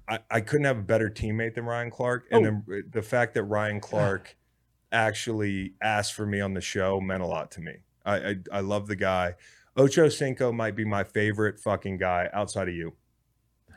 I, 0.09 0.19
I 0.31 0.41
couldn't 0.41 0.65
have 0.67 0.79
a 0.79 0.83
better 0.83 1.09
teammate 1.11 1.55
than 1.55 1.65
Ryan 1.65 1.91
Clark, 1.91 2.27
and 2.31 2.47
Oh. 2.47 2.51
then 2.67 2.85
the 2.91 3.03
fact 3.03 3.35
that 3.35 3.45
Ryan 3.45 3.81
Clark 3.81 4.37
actually 4.93 5.75
asked 5.81 6.15
for 6.15 6.27
me 6.27 6.41
on 6.41 6.55
the 6.55 6.61
show 6.61 7.01
meant 7.01 7.23
a 7.23 7.27
lot 7.27 7.51
to 7.53 7.61
me. 7.61 7.75
I 8.05 8.17
I, 8.17 8.37
I 8.53 8.61
love 8.61 8.87
the 8.89 8.97
guy. 8.97 9.35
Ocho 9.77 10.09
Cinco 10.09 10.51
might 10.53 10.75
be 10.75 10.85
my 10.85 11.05
favorite 11.05 11.61
fucking 11.61 11.99
guy 11.99 12.29
outside 12.33 12.69
of 12.69 12.75
you. 12.75 12.95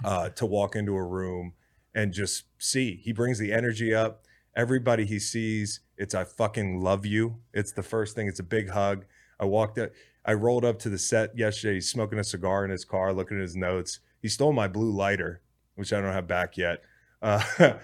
Uh, 0.04 0.28
to 0.30 0.46
walk 0.46 0.76
into 0.76 0.96
a 0.96 1.04
room 1.04 1.54
and 1.94 2.12
just 2.12 2.46
see, 2.58 2.96
he 2.96 3.14
brings 3.14 3.38
the 3.38 3.54
energy 3.54 3.94
up. 3.94 4.24
Everybody 4.56 5.06
he 5.06 5.20
sees, 5.20 5.82
it's 5.98 6.16
I 6.16 6.24
fucking 6.24 6.82
love 6.82 7.06
you. 7.06 7.38
It's 7.54 7.72
the 7.72 7.84
first 7.84 8.16
thing. 8.16 8.28
It's 8.28 8.40
a 8.40 8.44
big 8.44 8.70
hug. 8.72 9.06
I 9.40 9.46
walked 9.46 9.78
up. 9.78 9.92
I 10.26 10.34
rolled 10.34 10.64
up 10.66 10.80
to 10.80 10.90
the 10.90 10.98
set 10.98 11.38
yesterday. 11.38 11.76
He's 11.76 11.90
smoking 11.90 12.20
a 12.20 12.24
cigar 12.24 12.64
in 12.64 12.72
his 12.72 12.86
car, 12.86 13.14
looking 13.14 13.38
at 13.38 13.42
his 13.42 13.56
notes. 13.56 14.00
He 14.22 14.28
stole 14.30 14.54
my 14.54 14.68
blue 14.68 14.92
lighter, 14.92 15.42
which 15.76 15.92
I 15.92 16.00
don't 16.02 16.14
have 16.14 16.28
back 16.28 16.58
yet. 16.58 16.82
Uh, 17.22 17.44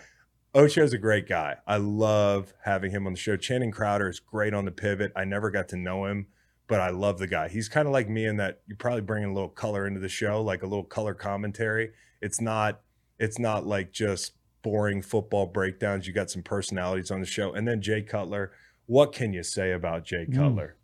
Ocho's 0.55 0.93
a 0.93 0.97
great 0.97 1.27
guy. 1.27 1.57
I 1.67 1.77
love 1.77 2.53
having 2.63 2.91
him 2.91 3.05
on 3.05 3.13
the 3.13 3.19
show. 3.19 3.37
Channing 3.37 3.71
Crowder 3.71 4.09
is 4.09 4.19
great 4.19 4.53
on 4.53 4.65
the 4.65 4.71
pivot. 4.71 5.11
I 5.15 5.25
never 5.25 5.51
got 5.51 5.67
to 5.69 5.77
know 5.77 6.05
him, 6.05 6.27
but 6.67 6.79
I 6.79 6.89
love 6.89 7.19
the 7.19 7.27
guy. 7.27 7.49
He's 7.49 7.69
kind 7.69 7.87
of 7.87 7.93
like 7.93 8.09
me 8.09 8.25
in 8.25 8.37
that 8.37 8.61
you're 8.67 8.77
probably 8.77 9.01
bring 9.01 9.25
a 9.25 9.33
little 9.33 9.49
color 9.49 9.85
into 9.85 9.99
the 9.99 10.09
show, 10.09 10.41
like 10.41 10.63
a 10.63 10.67
little 10.67 10.83
color 10.83 11.13
commentary. 11.13 11.91
It's 12.21 12.41
not, 12.41 12.81
it's 13.19 13.37
not 13.37 13.67
like 13.67 13.91
just 13.91 14.33
boring 14.63 15.01
football 15.01 15.45
breakdowns. 15.45 16.07
You 16.07 16.13
got 16.13 16.31
some 16.31 16.41
personalities 16.43 17.11
on 17.11 17.19
the 17.19 17.25
show, 17.27 17.53
and 17.53 17.67
then 17.67 17.81
Jay 17.81 18.01
Cutler. 18.01 18.51
What 18.87 19.13
can 19.13 19.33
you 19.33 19.43
say 19.43 19.71
about 19.73 20.03
Jay 20.03 20.25
Mm. 20.27 20.35
Cutler? 20.35 20.75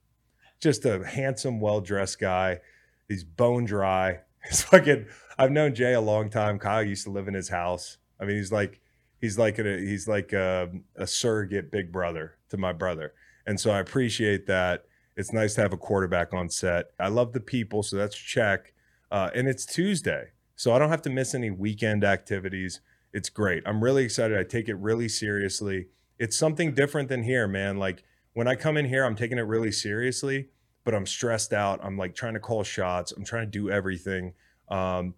Just 0.60 0.86
a 0.86 1.06
handsome, 1.06 1.60
well 1.60 1.82
dressed 1.82 2.20
guy. 2.20 2.60
He's 3.08 3.24
bone 3.24 3.66
dry. 3.66 4.20
He's 4.48 4.62
fucking. 4.62 5.08
I've 5.38 5.52
known 5.52 5.76
Jay 5.76 5.94
a 5.94 6.02
long 6.02 6.30
time. 6.30 6.60
Kyle 6.60 6.84
used 6.84 7.04
to 7.06 7.12
live 7.12 7.28
in 7.28 7.34
his 7.34 7.50
house. 7.50 7.98
I 8.20 8.26
mean, 8.26 8.38
he's 8.38 8.52
like 8.52 8.80
he's 9.20 9.38
like 9.38 9.60
a 9.60 9.78
he's 9.80 10.08
like 10.08 10.34
a, 10.34 10.70
a 10.96 11.08
surrogate 11.08 11.72
big 11.72 11.92
brother 11.92 12.38
to 12.50 12.58
my 12.58 12.72
brother, 12.72 13.14
and 13.46 13.60
so 13.60 13.72
I 13.72 13.80
appreciate 13.80 14.46
that. 14.48 14.86
It's 15.18 15.32
nice 15.32 15.56
to 15.56 15.62
have 15.62 15.74
a 15.74 15.78
quarterback 15.78 16.34
on 16.34 16.50
set. 16.50 16.88
I 17.00 17.08
love 17.08 17.32
the 17.32 17.40
people, 17.40 17.84
so 17.84 17.96
that's 17.96 18.16
check. 18.16 18.74
Uh, 19.12 19.30
and 19.34 19.48
it's 19.48 19.66
Tuesday, 19.66 20.32
so 20.56 20.74
I 20.74 20.80
don't 20.80 20.90
have 20.90 21.02
to 21.04 21.10
miss 21.10 21.34
any 21.34 21.52
weekend 21.52 22.04
activities. 22.04 22.82
It's 23.14 23.30
great. 23.30 23.64
I'm 23.66 23.82
really 23.84 24.04
excited. 24.04 24.38
I 24.38 24.44
take 24.44 24.68
it 24.68 24.76
really 24.76 25.08
seriously. 25.08 25.88
It's 26.20 26.36
something 26.36 26.74
different 26.74 27.08
than 27.08 27.24
here, 27.24 27.48
man. 27.48 27.78
Like 27.78 28.04
when 28.36 28.50
I 28.50 28.56
come 28.56 28.76
in 28.76 28.86
here, 28.86 29.06
I'm 29.06 29.16
taking 29.16 29.38
it 29.38 29.44
really 29.44 29.72
seriously, 29.72 30.50
but 30.84 30.94
I'm 30.94 31.06
stressed 31.06 31.54
out. 31.54 31.80
I'm 31.82 31.98
like 31.98 32.16
trying 32.16 32.34
to 32.34 32.40
call 32.42 32.64
shots. 32.64 33.14
I'm 33.14 33.24
trying 33.24 33.46
to 33.46 33.52
do 33.52 33.72
everything. 33.72 34.34
Um, 34.68 35.16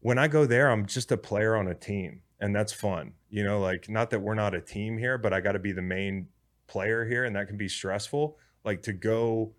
when 0.00 0.18
I 0.18 0.28
go 0.28 0.46
there, 0.46 0.70
I'm 0.70 0.86
just 0.86 1.12
a 1.12 1.18
player 1.18 1.56
on 1.56 1.68
a 1.68 1.74
team, 1.74 2.22
and 2.40 2.56
that's 2.56 2.72
fun. 2.72 3.12
You 3.28 3.44
know, 3.44 3.60
like 3.60 3.90
not 3.90 4.08
that 4.10 4.20
we're 4.20 4.34
not 4.34 4.54
a 4.54 4.62
team 4.62 4.96
here, 4.96 5.18
but 5.18 5.34
I 5.34 5.42
got 5.42 5.52
to 5.52 5.58
be 5.58 5.72
the 5.72 5.82
main 5.82 6.28
player 6.66 7.04
here, 7.04 7.24
and 7.24 7.36
that 7.36 7.48
can 7.48 7.58
be 7.58 7.68
stressful. 7.68 8.38
Like 8.64 8.80
to 8.84 8.94
go 8.94 9.52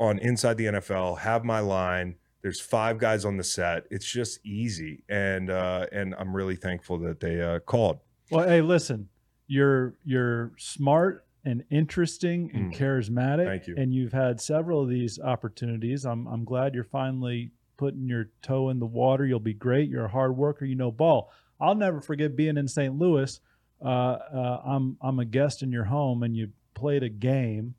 on 0.00 0.18
inside 0.18 0.56
the 0.56 0.66
NFL, 0.66 1.18
have 1.20 1.44
my 1.44 1.60
line. 1.60 2.16
There's 2.42 2.60
five 2.60 2.98
guys 2.98 3.24
on 3.24 3.36
the 3.36 3.44
set. 3.44 3.84
It's 3.92 4.10
just 4.10 4.44
easy, 4.44 5.04
and 5.08 5.50
uh, 5.50 5.86
and 5.92 6.16
I'm 6.18 6.34
really 6.34 6.56
thankful 6.56 6.98
that 6.98 7.20
they 7.20 7.40
uh, 7.40 7.60
called. 7.60 8.00
Well, 8.32 8.48
hey, 8.48 8.60
listen, 8.60 9.08
you're 9.46 9.94
you're 10.04 10.50
smart 10.58 11.23
and 11.44 11.62
interesting 11.70 12.50
and 12.54 12.72
Mm. 12.72 12.76
charismatic. 12.76 13.44
Thank 13.46 13.66
you. 13.66 13.74
And 13.76 13.92
you've 13.92 14.12
had 14.12 14.40
several 14.40 14.82
of 14.82 14.88
these 14.88 15.18
opportunities. 15.20 16.04
I'm 16.04 16.26
I'm 16.26 16.44
glad 16.44 16.74
you're 16.74 16.84
finally 16.84 17.50
putting 17.76 18.08
your 18.08 18.30
toe 18.42 18.70
in 18.70 18.78
the 18.78 18.86
water. 18.86 19.26
You'll 19.26 19.40
be 19.40 19.54
great. 19.54 19.88
You're 19.90 20.04
a 20.06 20.08
hard 20.10 20.36
worker. 20.36 20.64
You 20.64 20.76
know 20.76 20.90
ball. 20.90 21.30
I'll 21.60 21.74
never 21.74 22.00
forget 22.00 22.36
being 22.36 22.56
in 22.56 22.68
St. 22.68 22.96
Louis. 22.98 23.40
Uh, 23.84 23.88
uh, 23.88 24.62
I'm 24.64 24.96
I'm 25.00 25.18
a 25.18 25.24
guest 25.24 25.62
in 25.62 25.70
your 25.72 25.84
home, 25.84 26.22
and 26.22 26.36
you 26.36 26.48
played 26.74 27.02
a 27.02 27.08
game, 27.08 27.74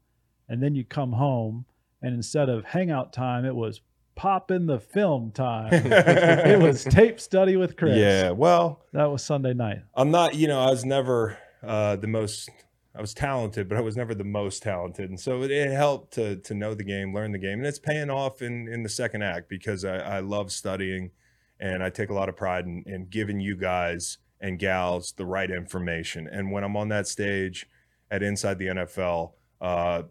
and 0.48 0.62
then 0.62 0.76
you 0.76 0.84
come 0.84 1.14
home, 1.14 1.66
and 2.02 2.14
instead 2.14 2.50
of 2.50 2.66
hangout 2.66 3.12
time, 3.14 3.46
it 3.46 3.56
was 3.56 3.82
pop 4.16 4.52
in 4.52 4.66
the 4.66 4.80
film 4.80 5.32
time. 5.32 5.70
it 5.74 6.60
was 6.62 6.84
tape 6.84 7.20
study 7.20 7.58
with 7.58 7.76
Chris. 7.76 7.98
Yeah. 7.98 8.32
Well, 8.32 8.82
that 8.94 9.06
was 9.12 9.24
Sunday 9.24 9.54
night. 9.54 9.80
I'm 9.94 10.12
not, 10.12 10.36
you 10.36 10.48
know, 10.48 10.60
I 10.62 10.70
was 10.70 10.86
never 10.86 11.38
uh, 11.64 11.96
the 11.98 12.08
most, 12.08 12.50
I 12.98 13.02
was 13.02 13.14
talented, 13.14 13.68
but 13.68 13.78
I 13.78 13.82
was 13.82 13.98
never 13.98 14.16
the 14.16 14.24
most 14.24 14.64
talented. 14.64 15.10
And 15.10 15.20
so 15.20 15.44
it, 15.44 15.52
it 15.52 15.72
helped 15.72 16.14
to, 16.14 16.38
to 16.38 16.54
know 16.54 16.74
the 16.74 16.84
game, 16.84 17.14
learn 17.14 17.32
the 17.32 17.38
game. 17.38 17.60
And 17.60 17.66
it's 17.66 17.80
paying 17.80 18.10
off 18.10 18.42
in, 18.42 18.68
in 18.68 18.84
the 18.84 18.90
second 18.90 19.22
act 19.22 19.50
because 19.50 19.84
I, 19.84 19.98
I 19.98 20.20
love 20.20 20.52
studying 20.52 21.12
and 21.60 21.84
I 21.84 21.90
take 21.90 22.10
a 22.10 22.14
lot 22.14 22.30
of 22.30 22.38
pride 22.38 22.66
in, 22.66 22.84
in 22.86 23.08
giving 23.08 23.40
you 23.40 23.58
guys 23.58 24.18
and 24.40 24.60
gals 24.60 25.14
the 25.14 25.26
right 25.26 25.50
information. 25.50 26.28
And 26.32 26.52
when 26.52 26.64
I'm 26.64 26.78
on 26.78 26.90
that 26.90 27.08
stage 27.08 27.68
at 28.12 28.24
Inside 28.24 28.60
the 28.60 28.68
NFL, 28.68 29.32
uh, 29.60 30.04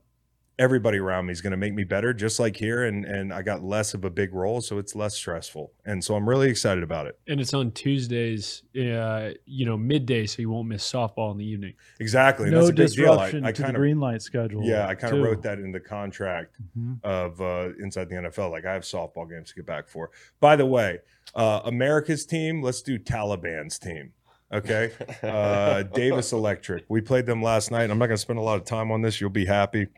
everybody 0.59 0.99
around 0.99 1.27
me 1.27 1.33
is 1.33 1.41
going 1.41 1.51
to 1.51 1.57
make 1.57 1.75
me 1.75 1.85
better, 1.85 2.13
just 2.15 2.39
like 2.39 2.57
here. 2.57 2.85
And, 2.85 3.05
and 3.05 3.33
I 3.33 3.43
got 3.43 3.63
less 3.63 3.95
of 3.95 4.05
a 4.05 4.11
big 4.11 4.33
role, 4.35 4.61
so 4.61 4.79
it's 4.79 4.95
less 4.95 5.15
stressful. 5.15 5.73
And 5.85 6.03
so 6.05 6.15
I'm 6.15 6.29
really 6.29 6.49
excited 6.49 6.85
about 6.85 7.07
it. 7.07 7.19
And 7.27 7.41
it's 7.41 7.53
on 7.55 7.73
Tuesdays, 7.73 8.63
uh, 8.79 9.31
you 9.47 9.67
know, 9.67 9.77
midday, 9.77 10.27
so 10.27 10.43
you 10.43 10.51
won't 10.51 10.69
miss 10.69 10.91
softball 10.91 11.33
in 11.33 11.39
the 11.39 11.45
evening. 11.45 11.75
Exactly. 12.01 12.51
No 12.51 12.59
that's 12.59 12.71
a 12.71 12.73
big 12.73 12.93
deal. 12.93 13.13
I, 13.13 13.27
disruption 13.31 13.45
I 13.45 13.53
to 13.53 13.57
the 13.57 13.63
kind 13.65 13.77
of 13.77 13.81
green 13.81 14.01
light 14.01 14.23
schedule. 14.23 14.63
Yeah, 14.65 14.87
I 14.87 14.95
kind 14.95 15.17
of 15.17 15.23
wrote 15.23 15.43
that 15.43 15.59
in 15.59 15.73
the 15.73 15.81
contract 15.81 16.55
Mhm. 16.79 17.03
of 17.03 17.41
uh, 17.41 17.71
inside 17.81 18.09
the 18.09 18.17
NFL. 18.17 18.51
Like 18.51 18.65
I 18.65 18.73
have 18.75 18.83
softball 18.83 19.29
games 19.29 19.49
to 19.51 19.55
get 19.57 19.67
back 19.67 19.89
for. 19.89 20.11
By 20.41 20.57
the 20.57 20.67
way, 20.67 21.01
uh, 21.35 21.61
America's 21.65 22.25
team. 22.25 22.63
Let's 22.63 22.83
do 22.83 22.99
Taliban's 22.99 23.79
team. 23.79 24.13
Okay, 24.55 24.93
uh, 25.23 25.83
Davis 25.83 26.33
Electric. 26.33 26.85
We 26.89 27.01
played 27.01 27.27
them 27.27 27.43
last 27.43 27.73
night. 27.73 27.91
I'm 27.91 27.99
not 27.99 28.07
going 28.07 28.17
to 28.17 28.23
spend 28.23 28.39
a 28.39 28.43
lot 28.43 28.57
of 28.61 28.65
time 28.65 28.93
on 28.93 29.03
this. 29.03 29.21
You'll 29.21 29.31
be 29.31 29.47
happy. 29.47 29.89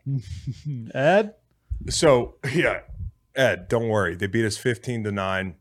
Ed, 0.95 1.35
So 1.89 2.35
yeah, 2.51 2.79
Ed, 3.35 3.67
don't 3.67 3.87
worry. 3.87 4.15
They 4.15 4.25
beat 4.27 4.45
us 4.45 4.57
15 4.57 5.03
to 5.03 5.11
nine. 5.11 5.55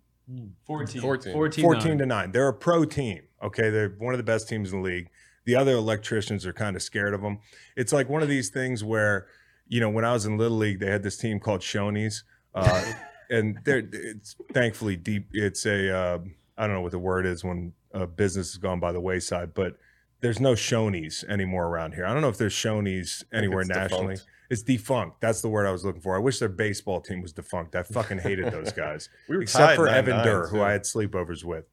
14. 0.67 1.01
14. 1.01 1.33
14, 1.33 1.63
14 1.63 1.99
to 1.99 2.07
9. 2.07 2.33
They're 2.33 2.49
a 2.49 2.55
pro 2.55 2.85
team. 2.85 3.21
Okay. 3.43 3.71
They're 3.71 3.91
one 3.99 4.15
of 4.15 4.19
the 4.19 4.25
best 4.25 4.49
teams 4.49 4.73
in 4.73 4.83
the 4.83 4.89
league. 4.89 5.11
The 5.45 5.55
other 5.55 5.73
electricians 5.73 6.45
are 6.47 6.53
kind 6.53 6.75
of 6.75 6.83
scared 6.83 7.15
of 7.15 7.21
them. 7.21 7.39
It's 7.77 7.93
like 7.93 8.09
one 8.09 8.23
of 8.23 8.29
these 8.29 8.49
things 8.49 8.83
where, 8.83 9.27
you 9.69 9.79
know, 9.81 9.91
when 9.91 10.05
I 10.05 10.13
was 10.13 10.27
in 10.27 10.37
Little 10.37 10.57
League, 10.57 10.81
they 10.81 10.91
had 10.91 11.03
this 11.03 11.17
team 11.17 11.39
called 11.39 11.61
Shoney's. 11.61 12.25
Uh, 12.55 12.93
and 13.31 13.59
they're, 13.65 13.87
it's 13.93 14.35
thankfully 14.53 14.97
deep. 14.97 15.29
It's 15.33 15.65
a, 15.67 15.95
uh, 15.97 16.19
I 16.59 16.67
don't 16.67 16.75
know 16.77 16.81
what 16.83 16.93
the 16.93 16.99
word 16.99 17.27
is 17.27 17.45
when 17.45 17.73
a 17.93 18.07
business 18.07 18.53
has 18.53 18.59
gone 18.59 18.81
by 18.81 18.93
the 18.93 19.01
wayside, 19.01 19.55
but 19.55 19.77
there's 20.21 20.41
no 20.41 20.53
Shoney's 20.55 21.25
anymore 21.29 21.67
around 21.67 21.93
here. 21.93 22.07
I 22.07 22.13
don't 22.13 22.23
know 22.23 22.29
if 22.29 22.39
there's 22.39 22.55
Shoney's 22.55 23.25
anywhere 23.33 23.61
it's 23.61 23.69
nationally. 23.71 24.15
defunct. 24.15 24.31
It's 24.49 24.63
defunct. 24.63 25.21
That's 25.21 25.41
the 25.43 25.49
word 25.49 25.67
I 25.67 25.73
was 25.73 25.85
looking 25.85 26.01
for. 26.01 26.17
I 26.17 26.19
wish 26.21 26.39
their 26.39 26.49
baseball 26.49 27.01
team 27.01 27.21
was 27.21 27.33
defunct. 27.33 27.75
I 27.77 27.83
fucking 27.83 28.19
hated 28.19 28.53
those 28.53 28.73
guys 28.85 29.09
We 29.29 29.37
were 29.37 29.43
except 29.43 29.71
tied 29.71 29.77
for 29.77 29.87
9-9, 29.89 29.93
Evan 29.93 30.25
Durr, 30.25 30.47
who. 30.49 30.61
I 30.63 30.73
had 30.73 30.83
sleepovers 30.85 31.45
with. 31.45 31.65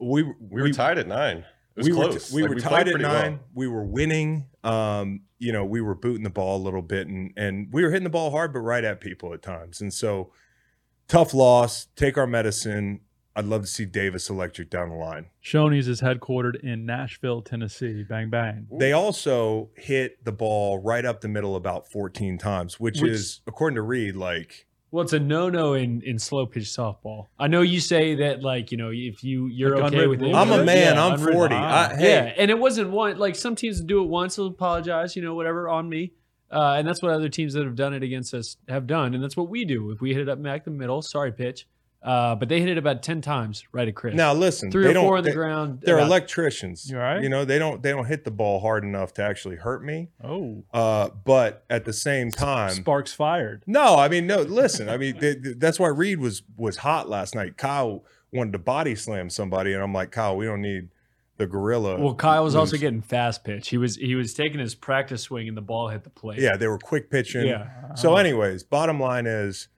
We 0.00 0.22
We 0.22 0.62
were 0.62 0.70
tied 0.70 0.98
at 0.98 1.06
nine. 1.08 1.38
It 1.38 1.44
was 1.76 1.86
we 1.88 1.92
close. 1.92 2.30
were 2.32 2.36
we 2.36 2.42
Like, 2.42 2.50
were 2.50 2.56
played 2.56 2.70
tied 2.70 2.88
at 2.88 2.92
pretty 2.94 3.04
well. 3.04 3.22
nine. 3.22 3.40
We 3.54 3.68
were 3.68 3.84
winning. 3.84 4.46
Um, 4.64 5.20
you 5.38 5.52
know, 5.52 5.64
we 5.64 5.80
were 5.80 5.94
booting 5.94 6.24
the 6.24 6.30
ball 6.30 6.56
a 6.60 6.62
little 6.62 6.82
bit, 6.82 7.06
and 7.06 7.32
and 7.36 7.68
we 7.72 7.82
were 7.84 7.90
hitting 7.90 8.04
the 8.04 8.10
ball 8.10 8.30
hard, 8.32 8.52
but 8.52 8.60
right 8.60 8.82
at 8.84 9.00
people 9.00 9.32
at 9.32 9.40
times. 9.42 9.80
And 9.80 9.92
so, 9.94 10.32
tough 11.06 11.32
loss. 11.32 11.86
Take 11.96 12.18
our 12.18 12.26
medicine. 12.26 13.00
I'd 13.38 13.44
love 13.44 13.60
to 13.60 13.68
see 13.68 13.84
Davis 13.84 14.28
Electric 14.28 14.68
down 14.68 14.88
the 14.88 14.96
line. 14.96 15.26
Shoney's 15.44 15.86
is 15.86 16.00
headquartered 16.00 16.60
in 16.64 16.84
Nashville, 16.84 17.40
Tennessee. 17.40 18.02
Bang 18.02 18.30
bang. 18.30 18.66
They 18.68 18.90
also 18.92 19.70
hit 19.76 20.24
the 20.24 20.32
ball 20.32 20.78
right 20.78 21.04
up 21.04 21.20
the 21.20 21.28
middle 21.28 21.54
about 21.54 21.88
14 21.88 22.36
times, 22.36 22.80
which, 22.80 23.00
Which- 23.00 23.12
is 23.12 23.40
according 23.46 23.76
to 23.76 23.82
Reed, 23.82 24.16
like 24.16 24.66
Well, 24.90 25.04
it's 25.04 25.12
a 25.12 25.20
no-no 25.20 25.74
in, 25.74 26.02
in 26.02 26.18
slow 26.18 26.46
pitch 26.46 26.64
softball. 26.64 27.26
I 27.38 27.46
know 27.46 27.60
you 27.60 27.78
say 27.78 28.16
that, 28.16 28.42
like, 28.42 28.72
you 28.72 28.76
know, 28.76 28.90
if 28.92 29.22
you 29.22 29.46
you're 29.46 29.78
Like 29.78 29.92
okay 29.92 30.08
with 30.08 30.20
it. 30.20 30.34
I'm 30.34 30.50
a 30.50 30.56
Yeah, 30.56 30.62
man. 30.64 30.98
I'm 30.98 31.16
40. 31.16 31.54
Ah. 31.54 31.90
I, 31.92 31.94
hey, 31.94 32.10
Yeah, 32.10 32.34
and 32.38 32.50
it 32.50 32.58
wasn't 32.58 32.90
one 32.90 33.18
like 33.18 33.36
some 33.36 33.54
teams 33.54 33.80
do 33.80 34.02
it 34.02 34.08
once, 34.08 34.34
they'll 34.34 34.48
apologize, 34.48 35.14
you 35.14 35.22
know, 35.22 35.36
whatever 35.36 35.68
on 35.68 35.88
me. 35.88 36.10
Uh, 36.50 36.74
and 36.78 36.88
that's 36.88 37.02
what 37.02 37.12
other 37.12 37.28
teams 37.28 37.52
that 37.52 37.64
have 37.64 37.76
done 37.76 37.94
it 37.94 38.02
against 38.02 38.34
us 38.34 38.56
have 38.68 38.86
done, 38.88 39.14
and 39.14 39.22
that's 39.22 39.36
what 39.36 39.48
we 39.48 39.64
do. 39.64 39.90
If 39.92 40.00
we 40.00 40.12
hit 40.14 40.22
it 40.22 40.28
up 40.28 40.42
back 40.42 40.64
the 40.64 40.70
middle, 40.70 41.02
sorry 41.02 41.30
pitch, 41.30 41.68
uh, 42.02 42.34
but 42.36 42.48
they 42.48 42.60
hit 42.60 42.68
it 42.68 42.78
about 42.78 43.02
ten 43.02 43.20
times 43.20 43.64
right 43.72 43.88
at 43.88 43.94
Chris. 43.94 44.14
now 44.14 44.32
listen, 44.32 44.70
three 44.70 44.84
they 44.84 44.90
or 44.90 44.94
don't. 44.94 45.04
four 45.04 45.16
on 45.18 45.24
the 45.24 45.30
they- 45.30 45.34
ground. 45.34 45.80
They're 45.82 45.96
about- 45.98 46.06
electricians. 46.06 46.88
You 46.90 46.96
all 46.96 47.02
right? 47.02 47.22
You 47.22 47.28
know, 47.28 47.44
they 47.44 47.58
don't 47.58 47.82
they 47.82 47.90
don't 47.90 48.06
hit 48.06 48.24
the 48.24 48.30
ball 48.30 48.60
hard 48.60 48.84
enough 48.84 49.12
to 49.14 49.22
actually 49.22 49.56
hurt 49.56 49.84
me. 49.84 50.08
Oh, 50.22 50.64
Uh, 50.72 51.08
but 51.24 51.64
at 51.68 51.84
the 51.84 51.92
same 51.92 52.30
time, 52.30 52.70
sparks 52.70 53.12
fired. 53.12 53.62
no, 53.66 53.96
I 53.96 54.08
mean, 54.08 54.26
no. 54.26 54.42
Listen, 54.42 54.88
I 54.88 54.96
mean, 54.96 55.18
th- 55.18 55.42
th- 55.42 55.56
that's 55.58 55.78
why 55.80 55.88
Reed 55.88 56.20
was 56.20 56.42
was 56.56 56.78
hot 56.78 57.08
last 57.08 57.34
night. 57.34 57.56
Kyle 57.56 58.04
wanted 58.32 58.52
to 58.52 58.58
body 58.58 58.94
slam 58.94 59.28
somebody, 59.30 59.72
and 59.72 59.82
I'm 59.82 59.92
like, 59.92 60.10
Kyle, 60.12 60.36
we 60.36 60.44
don't 60.46 60.60
need 60.62 60.88
the 61.38 61.46
gorilla. 61.46 61.98
Well, 62.00 62.14
Kyle 62.14 62.42
was 62.44 62.54
also 62.54 62.76
getting 62.76 63.00
fast 63.00 63.42
pitch. 63.44 63.68
He 63.68 63.78
was 63.78 63.96
he 63.96 64.14
was 64.14 64.34
taking 64.34 64.60
his 64.60 64.74
practice 64.74 65.22
swing, 65.22 65.48
and 65.48 65.56
the 65.56 65.60
ball 65.62 65.88
hit 65.88 66.04
the 66.04 66.10
plate. 66.10 66.38
yeah, 66.40 66.56
they 66.56 66.68
were 66.68 66.78
quick 66.78 67.10
pitching. 67.10 67.46
yeah. 67.46 67.94
So, 67.94 68.16
anyways, 68.16 68.62
bottom 68.64 69.00
line 69.00 69.26
is 69.26 69.68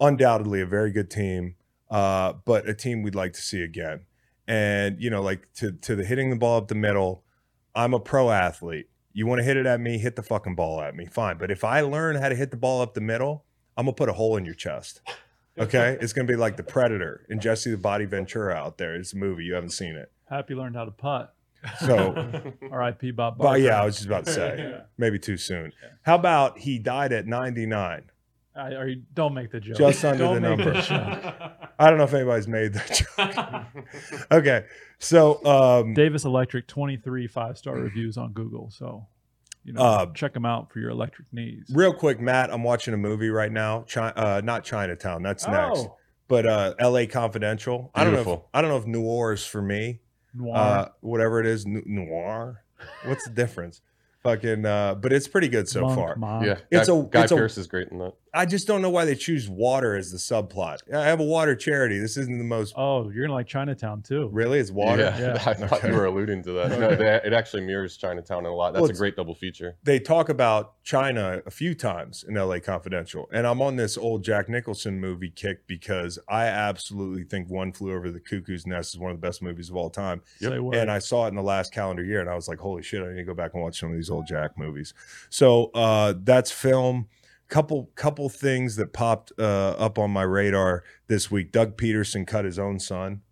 undoubtedly 0.00 0.60
a 0.60 0.66
very 0.66 0.90
good 0.90 1.10
team, 1.10 1.54
uh, 1.90 2.34
but 2.44 2.68
a 2.68 2.74
team 2.74 3.02
we'd 3.02 3.14
like 3.14 3.32
to 3.34 3.42
see 3.42 3.62
again. 3.62 4.00
And 4.46 5.00
you 5.00 5.10
know, 5.10 5.22
like 5.22 5.52
to 5.54 5.72
to 5.72 5.96
the 5.96 6.04
hitting 6.04 6.30
the 6.30 6.36
ball 6.36 6.58
up 6.58 6.68
the 6.68 6.74
middle, 6.74 7.24
I'm 7.74 7.94
a 7.94 8.00
pro 8.00 8.30
athlete. 8.30 8.88
You 9.12 9.26
want 9.26 9.38
to 9.38 9.44
hit 9.44 9.56
it 9.56 9.64
at 9.66 9.80
me, 9.80 9.98
hit 9.98 10.16
the 10.16 10.22
fucking 10.22 10.54
ball 10.56 10.80
at 10.80 10.94
me, 10.94 11.06
fine. 11.06 11.38
But 11.38 11.50
if 11.50 11.64
I 11.64 11.80
learn 11.80 12.16
how 12.16 12.28
to 12.28 12.34
hit 12.34 12.50
the 12.50 12.56
ball 12.56 12.82
up 12.82 12.94
the 12.94 13.00
middle, 13.00 13.44
I'm 13.76 13.86
gonna 13.86 13.94
put 13.94 14.08
a 14.08 14.12
hole 14.12 14.36
in 14.36 14.44
your 14.44 14.54
chest. 14.54 15.00
Okay, 15.58 15.96
it's 16.00 16.12
gonna 16.12 16.28
be 16.28 16.36
like 16.36 16.56
the 16.56 16.62
Predator 16.62 17.24
and 17.28 17.40
Jesse 17.40 17.70
the 17.70 17.78
Body 17.78 18.04
Ventura 18.04 18.54
out 18.54 18.76
there. 18.78 18.94
It's 18.96 19.12
a 19.12 19.16
movie 19.16 19.44
you 19.44 19.54
haven't 19.54 19.70
seen 19.70 19.94
it, 19.94 20.10
Happy 20.28 20.54
learned 20.54 20.76
how 20.76 20.84
to 20.84 20.90
putt. 20.90 21.34
so. 21.80 22.52
R.I.P. 22.70 23.12
Bob. 23.12 23.38
But 23.38 23.60
yeah, 23.60 23.80
I 23.80 23.84
was 23.86 23.94
just 23.96 24.06
about 24.06 24.26
to 24.26 24.32
say, 24.32 24.80
maybe 24.98 25.18
too 25.18 25.36
soon. 25.38 25.72
How 26.02 26.16
about 26.16 26.58
he 26.58 26.78
died 26.78 27.12
at 27.12 27.26
99? 27.26 28.10
I, 28.56 28.74
are 28.74 28.86
you, 28.88 29.02
don't 29.14 29.34
make 29.34 29.50
the 29.50 29.58
joke. 29.60 29.76
Just 29.76 30.04
under 30.04 30.24
Don't 30.24 30.40
the 30.42 30.56
make 30.56 30.58
number. 30.64 30.80
joke. 30.80 31.34
I 31.78 31.88
don't 31.88 31.98
know 31.98 32.04
if 32.04 32.14
anybody's 32.14 32.46
made 32.46 32.72
that 32.74 33.66
joke. 33.74 34.26
okay, 34.30 34.64
so 34.98 35.44
um, 35.44 35.92
Davis 35.94 36.24
Electric, 36.24 36.68
23 36.68 37.26
five 37.26 37.58
star 37.58 37.74
reviews 37.74 38.16
on 38.16 38.32
Google. 38.32 38.70
So, 38.70 39.06
you 39.64 39.72
know, 39.72 39.80
Uh, 39.80 40.06
check 40.14 40.34
them 40.34 40.46
out 40.46 40.70
for 40.72 40.78
your 40.78 40.90
electric 40.90 41.26
needs. 41.32 41.68
real 41.74 41.92
quick, 41.92 42.20
Matt, 42.20 42.52
I'm 42.52 42.62
watching 42.62 42.94
a 42.94 42.96
movie 42.96 43.28
right 43.30 43.50
now. 43.50 43.84
Chi- 43.92 44.12
uh, 44.14 44.40
not 44.44 44.62
Chinatown, 44.62 45.22
that's 45.24 45.46
next. 45.48 45.80
Oh, 45.80 45.96
But 46.28 46.46
uh, 46.46 46.74
L.A. 46.78 47.06
Confidential. 47.08 47.90
I 47.94 48.04
don't 48.04 48.12
know. 48.14 48.32
If, 48.34 48.40
I 48.54 48.60
don't 48.62 48.70
know 48.70 48.76
if 48.78 48.86
noir 48.86 49.32
is 49.32 49.44
for 49.44 49.60
me. 49.62 50.00
noir. 50.32 50.56
Uh, 50.56 50.88
whatever 51.00 51.40
it 51.40 51.46
is, 51.46 51.66
noir. 51.66 52.62
What's 53.04 53.24
the 53.24 53.30
difference? 53.34 53.80
Fucking. 54.22 54.64
Uh, 54.64 54.94
but 54.94 55.12
it's 55.12 55.26
pretty 55.28 55.48
good 55.48 55.68
so 55.68 55.82
Monk, 55.82 55.94
far. 55.98 56.16
monk. 56.16 56.46
Yeah, 56.46 56.58
It's 56.70 56.88
Guy, 56.88 56.94
a- 56.96 57.02
Guy 57.02 57.22
it's 57.24 57.32
a- 57.32 57.44
is 57.60 57.66
great 57.66 57.88
in 57.88 57.98
that. 57.98 58.14
I 58.34 58.46
just 58.46 58.66
don't 58.66 58.82
know 58.82 58.90
why 58.90 59.04
they 59.04 59.14
choose 59.14 59.48
water 59.48 59.94
as 59.94 60.10
the 60.10 60.18
subplot. 60.18 60.78
I 60.92 61.04
have 61.04 61.20
a 61.20 61.24
water 61.24 61.54
charity. 61.54 61.98
This 62.00 62.16
isn't 62.16 62.36
the 62.38 62.42
most. 62.44 62.74
Oh, 62.76 63.08
you're 63.10 63.24
gonna 63.26 63.34
like 63.34 63.46
Chinatown 63.46 64.02
too. 64.02 64.28
Really, 64.32 64.58
it's 64.58 64.72
water. 64.72 65.02
Yeah, 65.02 65.18
Yeah. 65.18 65.32
I 65.46 65.54
thought 65.54 65.72
Okay. 65.74 65.88
you 65.90 65.94
were 65.94 66.06
alluding 66.06 66.42
to 66.42 66.52
that. 66.52 66.78
No, 66.80 66.96
they, 66.96 67.20
it 67.24 67.32
actually 67.32 67.62
mirrors 67.62 67.96
Chinatown 67.96 68.44
a 68.44 68.52
lot. 68.52 68.72
That's 68.72 68.82
Well, 68.82 68.90
a 68.90 68.94
great 68.94 69.14
double 69.14 69.34
feature. 69.36 69.76
they 69.84 70.00
talk 70.00 70.28
about 70.28 70.82
China 70.82 71.42
a 71.46 71.50
few 71.50 71.74
times 71.76 72.24
in 72.28 72.34
LA 72.34 72.58
Confidential. 72.58 73.28
And 73.32 73.46
I'm 73.46 73.62
on 73.62 73.76
this 73.76 73.96
old 73.96 74.24
Jack 74.24 74.48
Nicholson 74.48 75.00
movie 75.00 75.30
kick 75.30 75.66
because 75.68 76.18
I 76.28 76.46
absolutely 76.46 77.22
think 77.24 77.48
One 77.48 77.72
Flew 77.72 77.94
Over 77.94 78.10
the 78.10 78.20
Cuckoo's 78.20 78.66
Nest 78.66 78.94
is 78.94 78.98
one 79.00 79.12
of 79.12 79.16
the 79.20 79.26
best 79.26 79.42
movies 79.42 79.70
of 79.70 79.76
all 79.76 79.90
time. 79.90 80.22
Say 80.40 80.58
word. 80.58 80.74
And 80.74 80.90
I 80.90 80.98
saw 80.98 81.26
it 81.26 81.28
in 81.28 81.36
the 81.36 81.42
last 81.42 81.72
calendar 81.72 82.02
year 82.04 82.20
and 82.20 82.28
I 82.28 82.34
was 82.34 82.48
like, 82.48 82.58
holy 82.58 82.82
shit, 82.82 83.02
I 83.02 83.10
need 83.10 83.16
to 83.18 83.24
go 83.24 83.34
back 83.34 83.54
and 83.54 83.62
watch 83.62 83.78
some 83.78 83.90
of 83.90 83.94
these 83.96 84.10
old 84.10 84.26
Jack 84.26 84.58
movies. 84.58 84.92
So 85.30 85.66
uh, 85.74 86.14
that's 86.22 86.50
film. 86.50 87.06
Couple 87.48 87.90
couple 87.94 88.28
things 88.28 88.76
that 88.76 88.92
popped 88.92 89.32
uh, 89.38 89.70
up 89.78 89.98
on 89.98 90.10
my 90.10 90.22
radar 90.22 90.82
this 91.08 91.30
week. 91.30 91.52
Doug 91.52 91.76
Pederson 91.76 92.26
cut 92.26 92.44
his 92.44 92.58
own 92.58 92.78
son. 92.78 93.22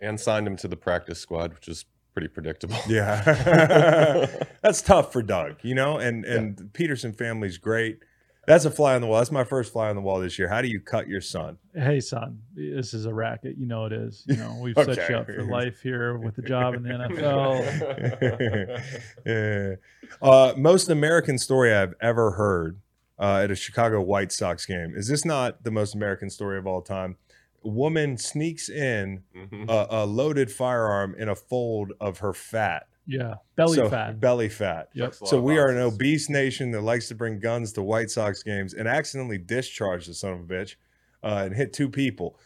And 0.00 0.20
signed 0.20 0.46
him 0.46 0.56
to 0.58 0.68
the 0.68 0.76
practice 0.76 1.18
squad, 1.18 1.54
which 1.54 1.66
is 1.66 1.86
pretty 2.12 2.28
predictable. 2.28 2.76
Yeah. 2.86 3.22
That's 4.62 4.82
tough 4.82 5.12
for 5.12 5.22
Doug, 5.22 5.56
you 5.62 5.74
know, 5.74 5.96
and 5.98 6.24
and 6.24 6.56
the 6.56 6.64
Pederson 6.64 7.16
family's 7.16 7.58
great. 7.58 7.98
That's 8.46 8.66
a 8.66 8.70
fly 8.70 8.94
on 8.94 9.00
the 9.00 9.06
wall. 9.06 9.18
That's 9.18 9.32
my 9.32 9.44
first 9.44 9.72
fly 9.72 9.88
on 9.88 9.96
the 9.96 10.02
wall 10.02 10.20
this 10.20 10.38
year. 10.38 10.48
How 10.48 10.60
do 10.60 10.68
you 10.68 10.78
cut 10.78 11.08
your 11.08 11.22
son? 11.22 11.56
Hey, 11.74 12.00
son, 12.00 12.40
this 12.54 12.92
is 12.92 13.06
a 13.06 13.14
racket. 13.14 13.56
You 13.56 13.66
know 13.66 13.86
it 13.86 13.92
is. 13.92 14.24
You 14.28 14.36
know 14.36 14.58
we've 14.60 14.74
set 14.84 15.08
you 15.08 15.16
up 15.16 15.26
for 15.26 15.42
life 15.44 15.80
here 15.80 16.18
with 16.18 16.36
the 16.36 16.42
job 16.42 16.74
in 16.74 16.82
the 16.82 16.90
NFL. 19.24 19.24
yeah. 19.24 19.74
Uh, 20.20 20.52
most 20.56 20.90
American 20.90 21.38
story 21.38 21.74
I've 21.74 21.94
ever 22.02 22.32
heard 22.32 22.78
uh, 23.18 23.40
at 23.44 23.50
a 23.50 23.54
Chicago 23.54 24.00
White 24.00 24.32
Sox 24.32 24.66
game. 24.66 24.94
Is 24.96 25.08
this 25.08 25.24
not 25.24 25.62
the 25.64 25.70
most 25.70 25.94
American 25.94 26.30
story 26.30 26.58
of 26.58 26.66
all 26.66 26.82
time? 26.82 27.16
A 27.64 27.68
woman 27.68 28.18
sneaks 28.18 28.68
in 28.68 29.22
Mhm. 29.34 29.68
a, 29.70 29.86
a 30.02 30.06
loaded 30.06 30.50
firearm 30.50 31.14
in 31.16 31.28
a 31.28 31.34
fold 31.34 31.92
of 32.00 32.18
her 32.18 32.32
fat. 32.34 32.86
Yeah, 33.06 33.34
belly 33.56 33.76
So- 33.76 33.88
fat. 33.90 34.18
Belly 34.20 34.48
fat. 34.48 34.88
Yep. 34.94 35.06
Checks 35.10 35.20
a 35.20 35.24
lot 35.24 35.30
So 35.30 35.38
of 35.38 35.44
we 35.44 35.58
are 35.58 35.68
an 35.68 35.78
obese 35.78 36.28
nation 36.30 36.70
that 36.72 36.80
likes 36.80 37.08
to 37.08 37.14
bring 37.14 37.38
guns 37.38 37.72
to 37.74 37.82
White 37.82 38.10
Sox 38.10 38.42
games 38.42 38.72
and 38.74 38.88
accidentally 38.88 39.38
discharge 39.38 40.06
the 40.06 40.14
son 40.14 40.32
of 40.32 40.40
a 40.40 40.44
bitch 40.44 40.76
uh, 41.22 41.42
and 41.46 41.54
hit 41.54 41.72
two 41.72 41.88
people. 41.88 42.38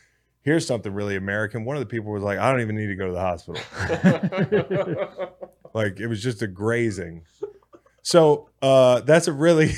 Here's 0.43 0.67
something 0.67 0.93
really 0.93 1.15
American. 1.17 1.65
One 1.65 1.77
of 1.77 1.81
the 1.81 1.87
people 1.87 2.11
was 2.13 2.23
like, 2.23 2.39
"I 2.39 2.51
don't 2.51 2.61
even 2.61 2.75
need 2.77 2.87
to 2.87 2.95
go 2.97 3.07
to 3.07 3.13
the 3.13 3.21
hospital." 3.21 3.61
like 5.75 6.01
it 6.01 6.07
was 6.07 6.23
just 6.23 6.43
a 6.43 6.47
grazing. 6.47 7.23
So 8.03 8.49
uh, 8.63 9.01
that's 9.01 9.29
a 9.29 9.33
really 9.33 9.73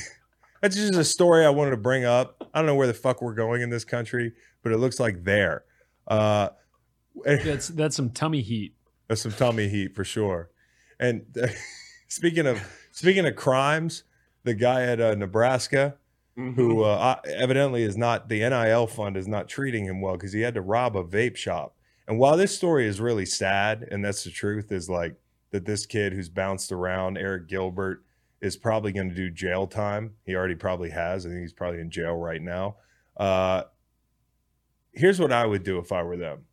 that's 0.60 0.76
just 0.76 0.94
a 0.94 1.04
story 1.04 1.44
I 1.44 1.50
wanted 1.50 1.70
to 1.72 1.76
bring 1.76 2.04
up. 2.04 2.48
I 2.52 2.58
don't 2.58 2.66
know 2.66 2.74
where 2.74 2.86
the 2.86 2.94
fuck 2.94 3.22
we're 3.22 3.34
going 3.34 3.62
in 3.62 3.70
this 3.70 3.84
country, 3.84 4.32
but 4.62 4.72
it 4.72 4.78
looks 4.78 5.00
like 5.00 5.24
there. 5.24 5.64
Uh, 6.06 6.50
That's 7.24 7.68
that's 7.68 7.96
some 7.96 8.10
tummy 8.10 8.40
heat. 8.40 8.74
That's 9.08 9.20
some 9.22 9.32
tummy 9.32 9.68
heat 9.68 9.94
for 9.96 10.04
sure. 10.04 10.48
And 11.00 11.24
speaking 12.08 12.46
of 12.46 12.60
speaking 12.92 13.26
of 13.26 13.34
crimes, 13.34 14.04
the 14.44 14.54
guy 14.54 14.82
at 14.84 15.00
uh, 15.00 15.14
Nebraska 15.16 15.96
Mhm. 16.38 16.54
who 16.54 16.84
uh, 16.84 17.16
evidently 17.26 17.82
is 17.82 17.96
not 17.96 18.28
the 18.28 18.38
NIL 18.48 18.86
fund 18.86 19.16
is 19.16 19.26
not 19.26 19.48
treating 19.48 19.84
him 19.84 20.00
well 20.00 20.14
because 20.14 20.32
he 20.32 20.40
had 20.42 20.54
to 20.54 20.60
rob 20.60 20.96
a 20.96 21.02
vape 21.02 21.36
shop. 21.36 21.74
And 22.06 22.20
while 22.20 22.36
this 22.36 22.54
story 22.54 22.86
is 22.86 23.00
really 23.00 23.26
sad, 23.26 23.86
and 23.90 24.04
that's 24.04 24.22
the 24.22 24.30
truth, 24.30 24.70
is 24.70 24.88
like 24.88 25.16
that 25.50 25.66
this 25.66 25.86
kid 25.86 26.12
who's 26.12 26.28
bounced 26.28 26.70
around, 26.70 27.18
Eric 27.18 27.48
Gilbert, 27.48 28.04
is 28.40 28.56
probably 28.56 28.92
going 28.92 29.08
to 29.08 29.14
do 29.14 29.30
jail 29.30 29.66
time. 29.66 30.14
He 30.24 30.34
already 30.34 30.54
probably 30.54 30.90
has. 30.90 31.26
I 31.26 31.28
think 31.28 31.40
he's 31.42 31.52
probably 31.52 31.80
in 31.80 31.90
jail 31.90 32.14
right 32.14 32.40
now. 32.40 32.76
Uh, 33.16 33.64
here's 34.92 35.20
what 35.20 35.32
I 35.32 35.46
would 35.46 35.62
do 35.62 35.78
if 35.78 35.92
I 35.92 36.02
were 36.02 36.16
them. 36.16 36.44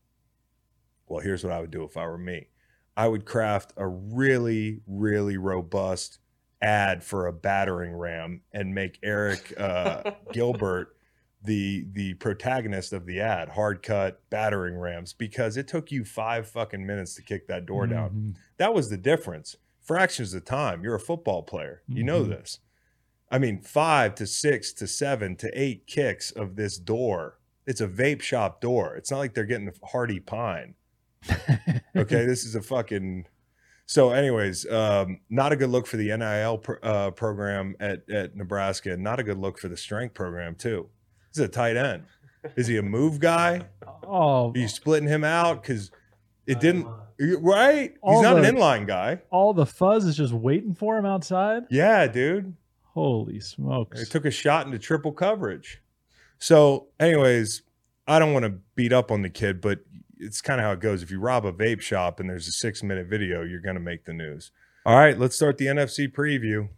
Well, 1.08 1.22
here's 1.22 1.44
what 1.44 1.54
I 1.54 1.62
would 1.62 1.72
do 1.72 1.84
if 1.84 1.96
I 1.96 2.06
were 2.06 2.18
me. 2.18 2.50
I 2.98 3.08
would 3.08 3.26
craft 3.26 3.74
a 3.78 3.88
really, 3.88 4.82
really 4.88 5.38
robust 5.38 6.20
ad 6.62 7.04
for 7.04 7.28
a 7.28 7.34
battering 7.34 7.94
ram 7.94 8.42
and 8.52 8.74
make 8.74 9.00
Eric 9.04 9.54
uh, 9.58 10.12
Gilbert 10.34 10.94
the 11.44 11.86
the 11.94 12.16
protagonist 12.16 12.92
of 12.92 13.06
the 13.06 13.22
ad. 13.22 13.50
Hard 13.50 13.84
cut 13.84 14.28
battering 14.32 14.76
rams 14.76 15.14
because 15.14 15.56
it 15.56 15.68
took 15.68 15.92
you 15.92 16.04
five 16.04 16.50
fucking 16.50 16.86
minutes 16.86 17.14
to 17.16 17.22
kick 17.22 17.48
that 17.48 17.66
door 17.68 17.86
down. 17.86 18.10
Mhm. 18.10 18.36
That 18.58 18.74
was 18.74 18.90
the 18.90 18.98
difference. 18.98 19.56
Fractions 19.92 20.34
of 20.34 20.44
time. 20.44 20.84
You're 20.84 20.96
a 20.96 21.00
football 21.00 21.42
player. 21.44 21.82
You 21.88 22.04
know 22.04 22.24
Mhm. 22.24 22.30
this. 22.30 22.60
I 23.32 23.40
mean, 23.40 23.62
five 23.62 24.16
to 24.16 24.28
six 24.28 24.74
to 24.74 24.86
seven 24.88 25.38
to 25.38 25.50
eight 25.60 25.88
kicks 25.88 26.30
of 26.32 26.58
this 26.58 26.78
door. 26.78 27.40
It's 27.66 27.80
a 27.82 27.88
vape 27.88 28.22
shop 28.22 28.60
door. 28.62 28.96
It's 28.98 29.10
not 29.12 29.20
like 29.20 29.34
they're 29.34 29.46
getting 29.46 29.66
the 29.68 29.76
hardy 29.88 30.20
pine. 30.20 30.76
Okay, 31.96 32.26
this 32.26 32.46
is 32.46 32.56
a 32.56 32.62
fucking. 32.62 33.26
So, 33.86 34.12
anyways, 34.12 34.70
um, 34.70 35.22
not 35.30 35.52
a 35.54 35.56
good 35.56 35.70
look 35.70 35.88
for 35.88 35.96
the 35.98 36.12
NIL 36.16 36.58
pr- 36.58 36.74
uh, 36.84 37.12
program 37.12 37.76
at 37.80 38.10
at 38.10 38.36
Nebraska, 38.36 38.92
and 38.94 39.04
not 39.04 39.20
a 39.20 39.24
good 39.24 39.38
look 39.38 39.58
for 39.58 39.68
the 39.70 39.78
strength 39.78 40.14
program 40.14 40.56
too. 40.56 40.90
This 41.34 41.42
is 41.42 41.46
a 41.46 41.52
tight 41.52 41.78
end. 41.78 42.04
Is 42.56 42.68
he 42.68 42.78
a 42.78 42.82
move 42.84 43.20
guy? 43.20 43.62
Oh, 44.04 44.52
Are 44.52 44.58
you 44.58 44.68
splitting 44.68 45.08
him 45.10 45.24
out 45.24 45.62
because 45.64 45.92
it 46.48 46.60
didn't? 46.60 46.88
Right? 47.20 47.94
He's 48.04 48.22
not 48.22 48.36
the- 48.36 48.48
an 48.48 48.56
inline 48.56 48.88
guy. 48.88 49.22
all 49.32 49.54
the 49.54 49.66
fuzz 49.66 50.06
is 50.06 50.16
just 50.16 50.34
waiting 50.34 50.74
for 50.74 50.98
him 50.98 51.06
outside. 51.06 51.64
Yeah, 51.70 52.08
dude. 52.08 52.56
Holy 52.94 53.40
smokes! 53.40 54.00
They 54.00 54.06
took 54.06 54.26
a 54.26 54.32
shot 54.32 54.66
into 54.66 54.80
triple 54.80 55.12
coverage. 55.12 55.82
So, 56.40 56.88
anyways, 57.00 57.62
I 58.08 58.18
don't 58.20 58.34
want 58.34 58.46
to 58.46 58.54
beat 58.76 58.94
up 58.94 59.12
on 59.12 59.22
the 59.22 59.30
kid, 59.30 59.62
but 59.62 59.80
it's 60.20 60.42
kind 60.42 60.60
of 60.60 60.66
how 60.66 60.72
it 60.72 60.80
goes. 60.80 61.04
If 61.04 61.12
you 61.12 61.20
rob 61.20 61.46
a 61.46 61.52
vape 61.54 61.82
shop 61.82 62.20
and 62.20 62.30
there's 62.30 62.48
a 62.48 62.52
six 62.52 62.82
minute 62.82 63.08
video, 63.08 63.44
you're 63.44 63.62
going 63.62 63.76
to 63.76 63.82
make 63.82 64.06
the 64.06 64.14
news. 64.14 64.52
All 64.86 64.96
right, 64.98 65.18
let's 65.20 65.36
start 65.36 65.58
the 65.58 65.66
NFC 65.68 66.08
preview. 66.12 66.70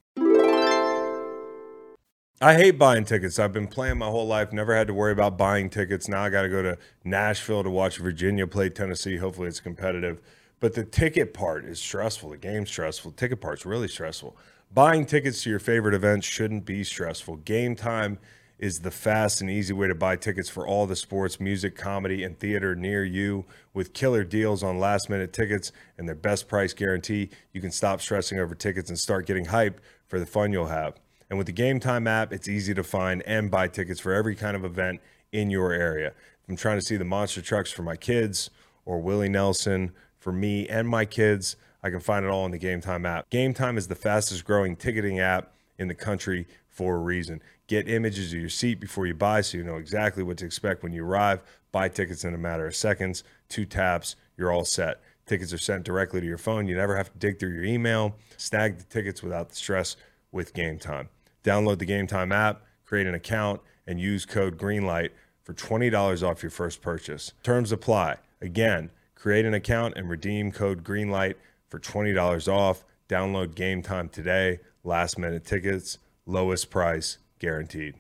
I 2.42 2.54
hate 2.54 2.78
buying 2.78 3.04
tickets. 3.04 3.38
I've 3.38 3.52
been 3.52 3.68
playing 3.68 3.98
my 3.98 4.06
whole 4.06 4.26
life, 4.26 4.54
never 4.54 4.74
had 4.74 4.88
to 4.88 4.94
worry 4.94 5.12
about 5.12 5.38
buying 5.38 5.70
tickets. 5.70 6.08
Now 6.08 6.24
I 6.24 6.30
got 6.30 6.44
to 6.44 6.50
go 6.50 6.62
to 6.62 6.78
Nashville 7.04 7.64
to 7.64 7.70
watch 7.70 7.98
Virginia 7.98 8.48
play 8.48 8.70
Tennessee. 8.70 9.18
Hopefully 9.18 9.50
it's 9.50 9.60
competitive. 9.60 10.22
But 10.62 10.74
the 10.74 10.86
ticket 10.86 11.34
part 11.34 11.66
is 11.66 11.82
stressful. 11.82 12.30
The 12.30 12.38
game's 12.38 12.70
stressful. 12.70 13.12
The 13.12 13.18
ticket 13.18 13.42
part's 13.42 13.66
really 13.66 13.90
stressful. 13.90 14.38
Buying 14.74 15.06
tickets 15.06 15.44
to 15.44 15.50
your 15.50 15.60
favorite 15.60 15.94
events 15.94 16.26
shouldn't 16.26 16.64
be 16.64 16.82
stressful. 16.86 17.38
Game 17.38 17.76
time 17.76 18.20
is 18.58 18.80
the 18.80 18.92
fast 18.92 19.42
and 19.42 19.50
easy 19.50 19.74
way 19.74 19.90
to 19.90 19.96
buy 19.96 20.16
tickets 20.16 20.48
for 20.50 20.66
all 20.66 20.86
the 20.86 20.96
sports, 20.96 21.42
music, 21.42 21.76
comedy, 21.76 22.24
and 22.24 22.40
theater 22.40 22.74
near 22.74 23.04
you. 23.04 23.44
With 23.74 23.92
killer 23.92 24.24
deals 24.24 24.64
on 24.64 24.80
last 24.80 25.10
minute 25.10 25.34
tickets 25.34 25.74
and 25.98 26.08
their 26.08 26.16
best 26.16 26.48
price 26.48 26.72
guarantee, 26.72 27.32
you 27.52 27.60
can 27.60 27.72
stop 27.72 28.00
stressing 28.00 28.40
over 28.40 28.56
tickets 28.56 28.90
and 28.90 28.98
start 28.98 29.26
getting 29.26 29.48
hyped 29.48 29.80
for 30.08 30.20
the 30.20 30.26
fun 30.26 30.54
you'll 30.54 30.68
have. 30.68 30.94
And 31.30 31.38
with 31.38 31.48
the 31.48 31.54
Game 31.54 31.80
Time 31.80 32.08
app, 32.08 32.34
it's 32.34 32.48
easy 32.48 32.74
to 32.74 32.84
find 32.84 33.22
and 33.26 33.52
buy 33.52 33.68
tickets 33.68 34.00
for 34.00 34.14
every 34.14 34.36
kind 34.36 34.56
of 34.56 34.66
event 34.66 35.00
in 35.32 35.50
your 35.50 35.72
area. 35.72 36.14
I'm 36.48 36.56
trying 36.56 36.80
to 36.80 36.86
see 36.86 36.98
the 36.98 37.06
monster 37.06 37.42
trucks 37.42 37.72
for 37.72 37.84
my 37.84 37.96
kids 37.96 38.50
or 38.86 39.00
Willie 39.00 39.30
Nelson 39.30 39.92
for 40.18 40.34
me 40.34 40.68
and 40.68 40.88
my 40.88 41.06
kids, 41.06 41.56
I 41.82 41.90
can 41.90 42.00
find 42.00 42.26
it 42.26 42.30
all 42.30 42.46
in 42.46 42.52
the 42.52 42.58
Game 42.58 42.82
Time 42.82 43.06
app. 43.06 43.30
Game 43.30 43.54
Time 43.54 43.78
is 43.78 43.88
the 43.88 43.96
fastest 43.96 44.44
growing 44.44 44.76
ticketing 44.76 45.20
app 45.20 45.54
in 45.78 45.88
the 45.88 45.96
country 45.96 46.46
for 46.68 46.96
a 46.96 47.00
reason. 47.00 47.42
Get 47.68 47.88
images 47.88 48.34
of 48.34 48.40
your 48.40 48.50
seat 48.50 48.80
before 48.80 49.06
you 49.06 49.14
buy 49.14 49.42
so 49.42 49.58
you 49.58 49.64
know 49.64 49.78
exactly 49.78 50.24
what 50.24 50.38
to 50.38 50.46
expect 50.46 50.84
when 50.84 50.92
you 50.92 51.06
arrive. 51.06 51.42
Buy 51.72 51.88
tickets 51.88 52.26
in 52.26 52.34
a 52.34 52.38
matter 52.38 52.68
of 52.68 52.76
seconds, 52.76 53.24
two 53.48 53.66
taps, 53.66 54.16
you're 54.36 54.52
all 54.52 54.66
set. 54.66 55.02
Tickets 55.26 55.54
are 55.54 55.60
sent 55.60 55.84
directly 55.84 56.20
to 56.20 56.26
your 56.26 56.40
phone. 56.40 56.68
You 56.68 56.76
never 56.76 56.98
have 56.98 57.14
to 57.14 57.20
dig 57.20 57.40
through 57.40 57.54
your 57.54 57.64
email. 57.64 58.16
Snag 58.38 58.80
the 58.80 58.84
tickets 58.86 59.22
without 59.22 59.50
the 59.50 59.56
stress 59.56 59.96
with 60.32 60.54
Game 60.54 60.80
Time. 60.80 61.10
Download 61.50 61.80
the 61.80 61.86
Game 61.86 62.06
Time 62.06 62.32
app, 62.32 62.62
create 62.86 63.08
an 63.08 63.16
account, 63.16 63.62
and 63.88 64.00
use 64.00 64.24
code 64.24 64.56
GREENLIGHT 64.56 65.10
for 65.42 65.56
$20 65.56 66.22
off 66.22 66.44
your 66.44 66.52
first 66.52 66.80
purchase. 66.80 67.34
Terms 67.42 67.72
apply. 67.72 68.18
Again, 68.40 68.92
create 69.16 69.46
an 69.46 69.56
account 69.56 69.96
and 69.98 70.08
redeem 70.08 70.52
code 70.52 70.84
GREENLIGHT 70.84 71.38
for 71.68 71.80
$20 71.80 72.48
off. 72.48 72.86
Download 73.08 73.56
Game 73.56 73.82
Time 73.82 74.10
today. 74.10 74.60
Last 74.84 75.18
minute 75.18 75.44
tickets, 75.44 75.98
lowest 76.28 76.70
price 76.70 77.18
guaranteed. 77.40 77.96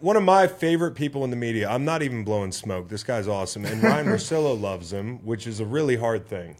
One 0.00 0.16
of 0.16 0.22
my 0.22 0.46
favorite 0.46 0.94
people 0.94 1.22
in 1.24 1.28
the 1.28 1.36
media. 1.36 1.68
I'm 1.68 1.84
not 1.84 2.02
even 2.02 2.24
blowing 2.24 2.50
smoke. 2.50 2.88
This 2.88 3.04
guy's 3.04 3.28
awesome. 3.28 3.66
And 3.66 3.82
Ryan 3.82 4.06
Rosillo 4.14 4.58
loves 4.58 4.90
him, 4.90 5.18
which 5.22 5.46
is 5.46 5.60
a 5.60 5.66
really 5.66 5.96
hard 5.96 6.26
thing. 6.26 6.56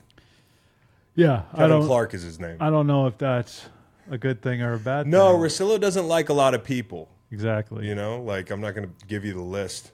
yeah, 1.15 1.45
I 1.55 1.57
Kevin 1.57 1.79
don't. 1.79 1.87
Clark 1.87 2.13
is 2.13 2.23
his 2.23 2.39
name. 2.39 2.59
I 2.61 2.69
don't 2.69 2.87
know 2.87 3.07
if 3.07 3.17
that's 3.17 3.71
a 4.11 4.19
good 4.19 4.43
thing 4.43 4.63
or 4.63 4.75
a 4.75 4.79
bad 4.79 5.07
No, 5.07 5.33
thing. 5.33 5.41
No, 5.41 5.45
Rosillo 5.47 5.81
doesn't 5.81 6.07
like 6.09 6.29
a 6.29 6.33
lot 6.35 6.55
of 6.55 6.63
people. 6.65 7.09
exactly. 7.31 7.87
You 7.89 7.95
know, 7.95 8.23
like 8.23 8.51
I'm 8.51 8.61
not 8.61 8.75
going 8.75 8.89
to 8.89 9.07
give 9.07 9.25
you 9.25 9.33
the 9.35 9.41
list. 9.43 9.91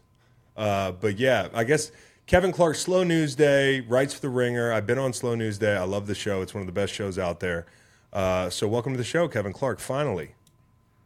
Uh, 0.56 0.92
but 0.92 1.18
yeah, 1.18 1.48
I 1.54 1.64
guess 1.64 1.90
Kevin 2.26 2.52
Clark, 2.52 2.76
Slow 2.76 3.02
News 3.02 3.34
Day, 3.34 3.80
writes 3.80 4.14
for 4.14 4.20
The 4.20 4.28
Ringer. 4.28 4.72
I've 4.72 4.86
been 4.86 4.98
on 4.98 5.12
Slow 5.12 5.34
News 5.34 5.58
Day. 5.58 5.76
I 5.76 5.84
love 5.84 6.06
the 6.06 6.14
show. 6.14 6.42
It's 6.42 6.52
one 6.54 6.60
of 6.60 6.66
the 6.66 6.72
best 6.72 6.92
shows 6.92 7.18
out 7.18 7.40
there. 7.40 7.66
Uh, 8.12 8.50
so 8.50 8.66
welcome 8.68 8.92
to 8.92 8.98
the 8.98 9.04
show, 9.04 9.26
Kevin 9.28 9.52
Clark, 9.52 9.78
finally. 9.80 10.34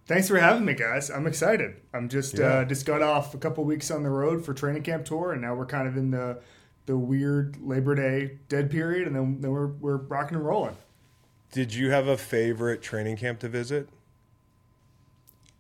Thanks 0.07 0.29
for 0.29 0.39
having 0.39 0.65
me, 0.67 0.75
guys. 0.75 1.11
I'm 1.11 1.27
excited. 1.27 1.77
I'm 1.95 2.09
just 2.09 2.37
Yeah. 2.39 2.47
uh, 2.47 2.65
just 2.65 2.85
got 2.85 3.01
off 3.01 3.33
a 3.35 3.39
couple 3.39 3.65
weeks 3.65 3.91
on 3.91 4.03
the 4.03 4.11
road 4.11 4.45
for 4.45 4.53
training 4.53 4.83
camp 4.83 5.05
tour, 5.07 5.33
and 5.33 5.41
now 5.41 5.55
we're 5.55 5.67
kind 5.67 5.87
of 5.89 5.97
in 5.97 6.11
the 6.11 6.39
the 6.87 6.99
weird 6.99 7.57
Labor 7.63 7.95
Day 7.95 8.39
dead 8.51 8.71
period, 8.71 9.07
and 9.07 9.17
then, 9.17 9.41
then 9.41 9.51
we're 9.51 9.69
we're 9.69 9.97
rocking 9.97 10.37
and 10.37 10.45
rolling. 10.47 10.77
Did 11.55 11.73
you 11.73 11.91
have 11.93 12.09
a 12.09 12.17
favorite 12.17 12.83
training 12.83 13.17
camp 13.17 13.39
to 13.39 13.49
visit? 13.49 13.89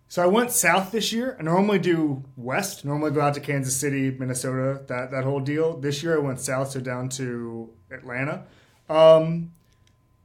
So 0.08 0.24
I 0.24 0.26
went 0.26 0.50
south 0.50 0.90
this 0.90 1.12
year. 1.12 1.36
I 1.38 1.44
normally 1.44 1.78
do 1.78 2.24
west. 2.36 2.84
Normally 2.84 3.12
go 3.12 3.20
out 3.20 3.34
to 3.34 3.40
Kansas 3.40 3.76
City, 3.76 4.10
Minnesota, 4.10 4.82
that 4.88 5.12
that 5.12 5.22
whole 5.22 5.38
deal. 5.38 5.76
This 5.76 6.02
year 6.02 6.16
I 6.16 6.18
went 6.18 6.40
south, 6.40 6.72
so 6.72 6.80
down 6.80 7.10
to 7.10 7.70
Atlanta, 7.92 8.42
um, 8.88 9.52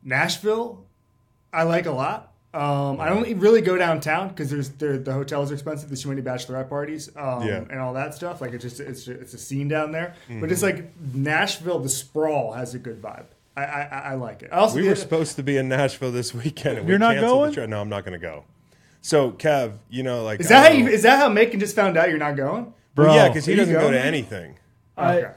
Nashville. 0.03 0.85
I 1.53 1.63
like 1.63 1.85
a 1.85 1.91
lot. 1.91 2.33
Um, 2.51 2.99
I 2.99 3.09
don't 3.09 3.37
really 3.39 3.61
go 3.61 3.77
downtown 3.77 4.29
because 4.29 4.49
there's 4.49 4.69
the, 4.69 4.97
the 4.97 5.13
hotels 5.13 5.51
are 5.51 5.53
expensive. 5.53 5.87
There's 5.89 6.01
too 6.01 6.09
many 6.09 6.23
bachelorette 6.23 6.67
parties 6.67 7.15
um, 7.15 7.43
Yeah. 7.47 7.57
and 7.69 7.79
all 7.79 7.93
that 7.93 8.15
stuff. 8.15 8.41
Like 8.41 8.53
it's 8.53 8.63
just 8.63 8.79
it's 8.79 9.07
it's 9.07 9.35
a 9.35 9.37
scene 9.37 9.67
down 9.67 9.91
there. 9.91 10.15
But 10.27 10.51
it's 10.51 10.63
like 10.63 10.89
Nashville, 11.13 11.77
the 11.77 11.89
sprawl 11.89 12.53
has 12.53 12.73
a 12.73 12.79
good 12.79 12.99
vibe. 13.03 13.25
I 13.65 13.81
I, 13.83 13.99
I 14.11 14.13
like 14.15 14.41
it. 14.43 14.49
I 14.51 14.57
also 14.57 14.75
We 14.75 14.83
the- 14.83 14.89
were 14.89 14.95
supposed 14.95 15.35
to 15.37 15.43
be 15.43 15.57
in 15.57 15.69
Nashville 15.69 16.11
this 16.11 16.33
weekend. 16.33 16.77
And 16.79 16.87
You're 16.87 16.97
we 16.97 16.99
not 16.99 17.15
canceled 17.15 17.31
going? 17.31 17.49
The 17.51 17.55
trip. 17.55 17.69
No, 17.69 17.81
I'm 17.81 17.89
not 17.89 18.03
going 18.05 18.19
to 18.19 18.25
go. 18.25 18.45
So 19.01 19.31
Kev, 19.31 19.73
you 19.89 20.03
know, 20.03 20.23
like 20.23 20.39
Is 20.41 20.47
I 20.47 20.49
that 20.49 20.63
how 20.63 20.69
don't 20.69 20.79
you, 20.79 20.87
is 20.89 21.03
that 21.03 21.19
how 21.19 21.29
Macon 21.29 21.59
just 21.59 21.75
found 21.75 21.97
out 21.97 22.09
you're 22.09 22.17
not 22.17 22.35
going? 22.35 22.73
Well, 22.95 23.15
yeah, 23.15 23.29
because 23.29 23.45
he 23.45 23.55
doesn't 23.55 23.73
go 23.73 23.81
going, 23.81 23.93
to 23.93 24.01
anything. 24.03 24.55
I- 24.97 25.17
Okay. 25.17 25.31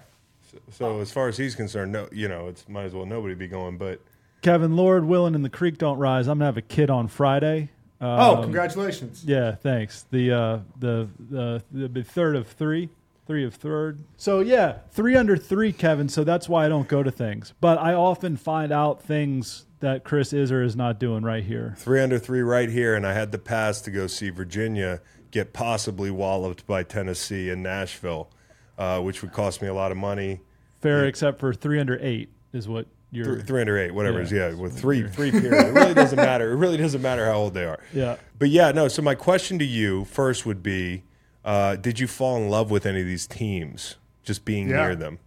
So 0.73 1.01
as 1.01 1.11
far 1.13 1.29
as 1.29 1.37
he's 1.37 1.55
concerned, 1.55 1.93
no, 1.93 2.09
you 2.13 2.29
know, 2.29 2.49
it's 2.49 2.69
might 2.69 2.85
as 2.85 2.93
well 2.95 3.07
nobody 3.07 3.35
be 3.35 3.47
going. 3.49 3.77
But 3.79 4.01
Kevin, 4.43 4.75
Lord 4.77 5.05
willing, 5.05 5.35
and 5.35 5.45
the 5.45 5.49
creek 5.51 5.79
don't 5.79 5.99
rise. 5.99 6.27
I'm 6.29 6.39
gonna 6.39 6.47
have 6.47 6.57
a 6.57 6.63
kid 6.63 6.91
on 6.91 7.09
Friday. 7.09 7.71
Oh, 8.01 8.37
Um, 8.37 8.43
congratulations. 8.43 9.23
Yeah, 9.25 9.55
thanks. 9.55 10.05
The 10.11 10.33
uh, 10.33 10.59
the 10.79 11.09
the 11.31 11.63
the 11.73 12.03
third 12.03 12.37
of 12.37 12.49
three, 12.49 12.89
three 13.33 13.45
of 13.47 13.55
third. 13.55 14.05
So 14.19 14.41
yeah, 14.41 14.81
three 14.91 15.17
under 15.17 15.39
three, 15.39 15.73
Kevin. 15.73 16.11
So 16.11 16.23
that's 16.23 16.51
why 16.51 16.67
I 16.67 16.69
don't 16.69 16.87
go 16.87 17.03
to 17.03 17.11
things. 17.11 17.55
But 17.63 17.79
I 17.79 17.95
often 17.95 18.37
find 18.37 18.71
out 18.71 19.03
things 19.03 19.65
that 19.81 20.05
Chris 20.05 20.35
is 20.35 20.53
or 20.53 20.63
is 20.63 20.77
not 20.77 21.01
doing 21.01 21.23
right 21.23 21.43
here. 21.43 21.75
three 21.79 22.03
under 22.03 22.19
three 22.19 22.43
right 22.43 22.69
here, 22.69 22.95
and 22.95 23.07
I 23.07 23.15
had 23.15 23.33
the 23.33 23.39
pass 23.39 23.81
to 23.83 23.91
go 23.91 24.07
see 24.07 24.29
Virginia 24.29 25.01
get 25.31 25.55
possibly 25.55 26.11
walloped 26.11 26.67
by 26.67 26.83
Tennessee 26.83 27.49
in 27.49 27.63
Nashville, 27.63 28.29
uh, 28.77 29.01
which 29.01 29.23
would 29.23 29.33
cost 29.33 29.63
me 29.63 29.69
a 29.69 29.73
lot 29.73 29.91
of 29.91 29.97
money. 29.97 30.43
Fair, 30.83 31.07
except 31.07 31.41
for 31.41 31.55
three 31.55 31.81
under 31.81 31.99
eight 32.03 32.29
is 32.53 32.69
what 32.69 32.87
you're. 33.11 33.25
Three, 33.25 33.43
three 33.45 33.61
under 33.63 33.79
eight, 33.79 33.95
whatever 33.95 34.21
it 34.21 34.25
is. 34.25 34.33
Yeah. 34.33 34.51
Yeah, 34.51 34.57
with 34.57 34.79
three 34.79 35.09
three 35.09 35.31
period. 35.31 35.69
It 35.69 35.73
really 35.73 35.95
doesn't 35.95 36.17
matter. 36.17 36.53
It 36.53 36.57
really 36.57 36.77
doesn't 36.77 37.01
matter 37.01 37.25
how 37.25 37.39
old 37.39 37.55
they 37.55 37.65
are. 37.65 37.81
Yeah. 37.95 38.17
But 38.39 38.51
yeah, 38.51 38.73
no. 38.73 38.89
So 38.89 39.01
my 39.01 39.15
question 39.15 39.59
to 39.59 39.65
you 39.65 40.05
first 40.05 40.45
would 40.45 40.63
be: 40.63 41.05
uh, 41.45 41.77
Did 41.77 41.99
you 41.99 42.07
fall 42.07 42.37
in 42.37 42.49
love 42.49 42.71
with 42.71 42.87
any 42.87 43.01
of 43.01 43.07
these 43.07 43.27
teams 43.27 43.97
just 44.23 44.45
being 44.45 44.69
Yeah. 44.69 44.87
near 44.87 44.97
them? 44.97 45.19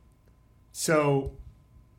So 0.72 1.32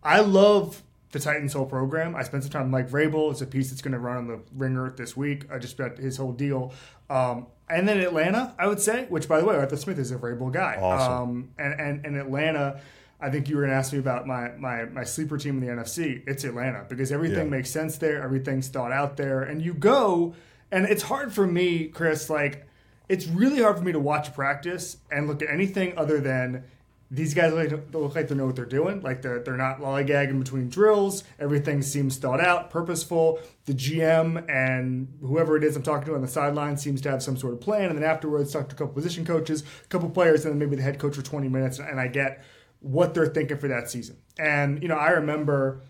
I 0.02 0.20
love 0.20 0.82
the 1.12 1.18
Titans 1.18 1.52
whole 1.54 1.66
program. 1.66 2.14
I 2.14 2.22
spent 2.22 2.42
some 2.42 2.50
time 2.52 2.70
with 2.70 2.70
Mike 2.72 2.90
Vrabel. 2.90 3.30
It's 3.30 3.40
a 3.40 3.46
piece 3.46 3.70
that's 3.70 3.80
going 3.82 3.92
to 3.92 3.98
run 3.98 4.16
on 4.16 4.26
the 4.26 4.40
ringer 4.54 4.90
this 4.90 5.16
week. 5.16 5.46
I 5.50 5.58
just 5.58 5.78
read 5.78 5.98
his 5.98 6.16
whole 6.16 6.32
deal. 6.32 6.72
Um, 7.08 7.46
and 7.68 7.88
then 7.88 7.98
Atlanta, 8.00 8.54
I 8.58 8.66
would 8.66 8.80
say, 8.80 9.06
which 9.08 9.28
by 9.28 9.40
the 9.40 9.46
way, 9.46 9.56
Arthur 9.56 9.76
Smith 9.76 9.98
is 9.98 10.10
a 10.10 10.16
Vrabel 10.16 10.52
guy. 10.52 10.76
Awesome. 10.80 11.12
Um, 11.12 11.48
and, 11.58 11.80
and, 11.80 12.06
and 12.06 12.16
Atlanta, 12.16 12.80
I 13.20 13.30
think 13.30 13.48
you 13.48 13.56
were 13.56 13.62
going 13.62 13.70
to 13.70 13.76
ask 13.76 13.92
me 13.92 13.98
about 13.98 14.26
my, 14.26 14.50
my, 14.58 14.84
my 14.84 15.04
sleeper 15.04 15.38
team 15.38 15.60
in 15.62 15.66
the 15.66 15.72
NFC. 15.82 16.22
It's 16.28 16.44
Atlanta 16.44 16.84
because 16.88 17.10
everything 17.10 17.44
Yeah. 17.46 17.56
makes 17.56 17.70
sense 17.70 17.96
there. 17.98 18.22
Everything's 18.22 18.68
thought 18.68 18.92
out 18.92 19.16
there. 19.16 19.42
And 19.42 19.62
you 19.62 19.72
go, 19.74 20.34
and 20.70 20.84
it's 20.84 21.04
hard 21.04 21.32
for 21.32 21.46
me, 21.46 21.86
Chris, 21.88 22.28
like, 22.28 22.66
it's 23.08 23.26
really 23.26 23.62
hard 23.62 23.78
for 23.78 23.84
me 23.84 23.92
to 23.92 24.00
watch 24.00 24.34
practice 24.34 24.98
and 25.10 25.28
look 25.28 25.42
at 25.42 25.50
anything 25.50 25.96
other 25.96 26.20
than 26.20 26.64
these 27.10 27.34
guys 27.34 27.52
look 27.52 27.70
like, 27.70 27.92
they 27.92 27.98
look 27.98 28.14
like 28.16 28.28
they 28.28 28.34
know 28.34 28.46
what 28.46 28.56
they're 28.56 28.64
doing. 28.64 29.00
Like 29.00 29.22
they're 29.22 29.38
they're 29.38 29.56
not 29.56 29.78
lollygagging 29.78 30.38
between 30.40 30.68
drills. 30.68 31.22
Everything 31.38 31.80
seems 31.82 32.16
thought 32.16 32.40
out, 32.40 32.70
purposeful. 32.70 33.38
The 33.66 33.74
GM 33.74 34.48
and 34.50 35.06
whoever 35.20 35.56
it 35.56 35.62
is 35.62 35.76
I'm 35.76 35.84
talking 35.84 36.06
to 36.06 36.14
on 36.14 36.22
the 36.22 36.28
sideline 36.28 36.76
seems 36.76 37.00
to 37.02 37.10
have 37.10 37.22
some 37.22 37.36
sort 37.36 37.54
of 37.54 37.60
plan. 37.60 37.90
And 37.90 37.96
then 37.96 38.04
afterwards, 38.04 38.52
talk 38.52 38.68
to 38.70 38.74
a 38.74 38.78
couple 38.78 38.94
position 38.94 39.24
coaches, 39.24 39.62
a 39.84 39.88
couple 39.88 40.10
players, 40.10 40.44
and 40.44 40.52
then 40.52 40.58
maybe 40.58 40.74
the 40.74 40.82
head 40.82 40.98
coach 40.98 41.14
for 41.14 41.22
20 41.22 41.48
minutes, 41.48 41.78
and 41.78 42.00
I 42.00 42.08
get 42.08 42.42
what 42.80 43.14
they're 43.14 43.26
thinking 43.26 43.58
for 43.58 43.68
that 43.68 43.88
season. 43.88 44.16
And 44.38 44.82
you 44.82 44.88
know, 44.88 44.96
I 44.96 45.10
remember 45.10 45.82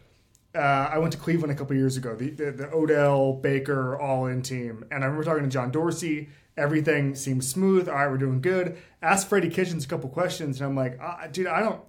uh, 0.54 0.90
I 0.92 0.98
went 0.98 1.12
to 1.12 1.18
Cleveland 1.18 1.52
a 1.52 1.54
couple 1.54 1.76
years 1.76 1.96
ago, 1.96 2.14
the, 2.14 2.30
the, 2.30 2.52
the 2.52 2.74
Odell 2.74 3.34
Baker 3.34 3.98
all 3.98 4.26
in 4.26 4.42
team. 4.42 4.84
And 4.90 5.02
I 5.02 5.06
remember 5.06 5.24
talking 5.24 5.44
to 5.44 5.50
John 5.50 5.70
Dorsey. 5.70 6.28
Everything 6.56 7.14
seems 7.14 7.46
smooth. 7.46 7.86
All 7.88 7.94
right, 7.94 8.10
we're 8.10 8.16
doing 8.16 8.40
good. 8.40 8.78
Ask 9.02 9.28
Freddie 9.28 9.50
Kitchens 9.50 9.84
a 9.84 9.88
couple 9.88 10.08
questions, 10.08 10.58
and 10.58 10.70
I'm 10.70 10.74
like, 10.74 10.98
ah, 11.02 11.26
dude, 11.30 11.48
I 11.48 11.60
don't, 11.60 11.80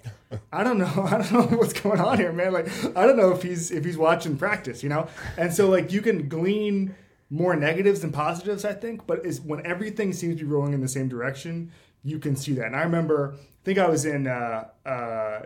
I 0.52 0.64
don't 0.64 0.78
know, 0.78 0.86
I 1.10 1.22
don't 1.22 1.32
know 1.32 1.58
what's 1.58 1.74
going 1.74 2.02
on 2.02 2.18
here, 2.18 2.34
man. 2.34 2.52
Like, 2.52 2.68
I 2.96 3.08
don't 3.08 3.16
know 3.16 3.32
if 3.32 3.44
he's 3.44 3.72
if 3.72 3.86
he's 3.86 3.98
watching 3.98 4.38
practice, 4.38 4.84
you 4.84 4.90
know. 4.90 5.08
And 5.38 5.54
so 5.54 5.70
like 5.70 5.92
you 5.92 6.02
can 6.02 6.28
glean 6.28 6.96
more 7.30 7.56
negatives 7.56 8.02
than 8.02 8.12
positives, 8.12 8.66
I 8.66 8.74
think. 8.74 9.08
But 9.08 9.26
is 9.26 9.40
when 9.40 9.66
everything 9.66 10.12
seems 10.12 10.38
to 10.38 10.44
be 10.44 10.50
rolling 10.50 10.74
in 10.74 10.82
the 10.82 10.88
same 10.88 11.08
direction, 11.08 11.72
you 12.04 12.20
can 12.20 12.36
see 12.36 12.54
that. 12.54 12.66
And 12.66 12.76
I 12.76 12.82
remember, 12.84 13.36
I 13.36 13.64
think 13.64 13.80
I 13.80 13.88
was 13.88 14.06
in 14.06 14.28
uh, 14.28 14.66
uh, 14.86 15.42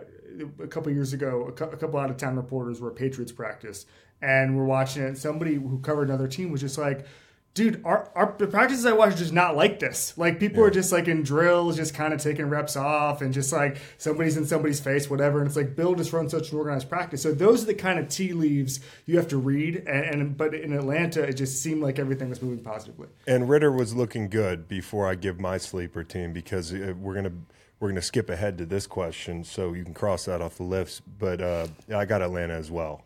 a 0.62 0.66
couple 0.68 0.92
years 0.92 1.12
ago. 1.12 1.46
A, 1.48 1.52
couple 1.52 1.98
out 1.98 2.10
of 2.10 2.16
town 2.16 2.36
reporters 2.36 2.80
were 2.80 2.90
at 2.90 2.96
Patriots 2.96 3.32
practice, 3.32 3.86
and 4.20 4.56
we're 4.56 4.64
watching 4.64 5.02
it. 5.02 5.16
Somebody 5.18 5.54
who 5.54 5.78
covered 5.78 6.08
another 6.08 6.28
team 6.28 6.50
was 6.50 6.60
just 6.60 6.78
like. 6.78 7.06
Dude, 7.54 7.82
our, 7.84 8.10
our 8.14 8.34
the 8.38 8.46
practices 8.46 8.86
I 8.86 8.92
watch 8.92 9.12
are 9.12 9.18
just 9.18 9.32
not 9.34 9.54
like 9.54 9.78
this. 9.78 10.16
Like 10.16 10.40
people 10.40 10.64
are 10.64 10.70
just 10.70 10.90
like 10.90 11.06
in 11.06 11.22
drills, 11.22 11.76
just 11.76 11.94
kind 11.94 12.14
of 12.14 12.20
taking 12.20 12.46
reps 12.46 12.76
off, 12.76 13.20
and 13.20 13.34
just 13.34 13.52
like 13.52 13.76
somebody's 13.98 14.38
in 14.38 14.46
somebody's 14.46 14.80
face, 14.80 15.10
whatever. 15.10 15.38
And 15.38 15.46
it's 15.46 15.56
like 15.56 15.76
Bill 15.76 15.94
just 15.94 16.14
runs 16.14 16.30
such 16.30 16.50
an 16.50 16.56
organized 16.56 16.88
practice. 16.88 17.20
So 17.20 17.32
those 17.32 17.64
are 17.64 17.66
the 17.66 17.74
kind 17.74 17.98
of 17.98 18.08
tea 18.08 18.32
leaves 18.32 18.80
you 19.04 19.18
have 19.18 19.28
to 19.28 19.36
read. 19.36 19.76
And, 19.86 20.04
and 20.04 20.36
but 20.36 20.54
in 20.54 20.72
Atlanta, 20.72 21.22
it 21.22 21.34
just 21.34 21.62
seemed 21.62 21.82
like 21.82 21.98
everything 21.98 22.30
was 22.30 22.40
moving 22.40 22.64
positively. 22.64 23.08
And 23.26 23.50
Ritter 23.50 23.70
was 23.70 23.94
looking 23.94 24.30
good 24.30 24.66
before 24.66 25.06
I 25.06 25.14
give 25.14 25.38
my 25.38 25.58
sleeper 25.58 26.04
team 26.04 26.32
because 26.32 26.72
uh, 26.72 26.94
we're 26.98 27.14
gonna 27.14 27.32
we're 27.80 27.88
gonna 27.88 28.00
skip 28.00 28.30
ahead 28.30 28.56
to 28.58 28.64
this 28.64 28.86
question, 28.86 29.44
so 29.44 29.74
you 29.74 29.84
can 29.84 29.92
cross 29.92 30.24
that 30.24 30.40
off 30.40 30.56
the 30.56 30.62
list. 30.62 31.02
But 31.18 31.42
uh, 31.42 31.66
I 31.94 32.06
got 32.06 32.22
Atlanta 32.22 32.54
as 32.54 32.70
well. 32.70 33.02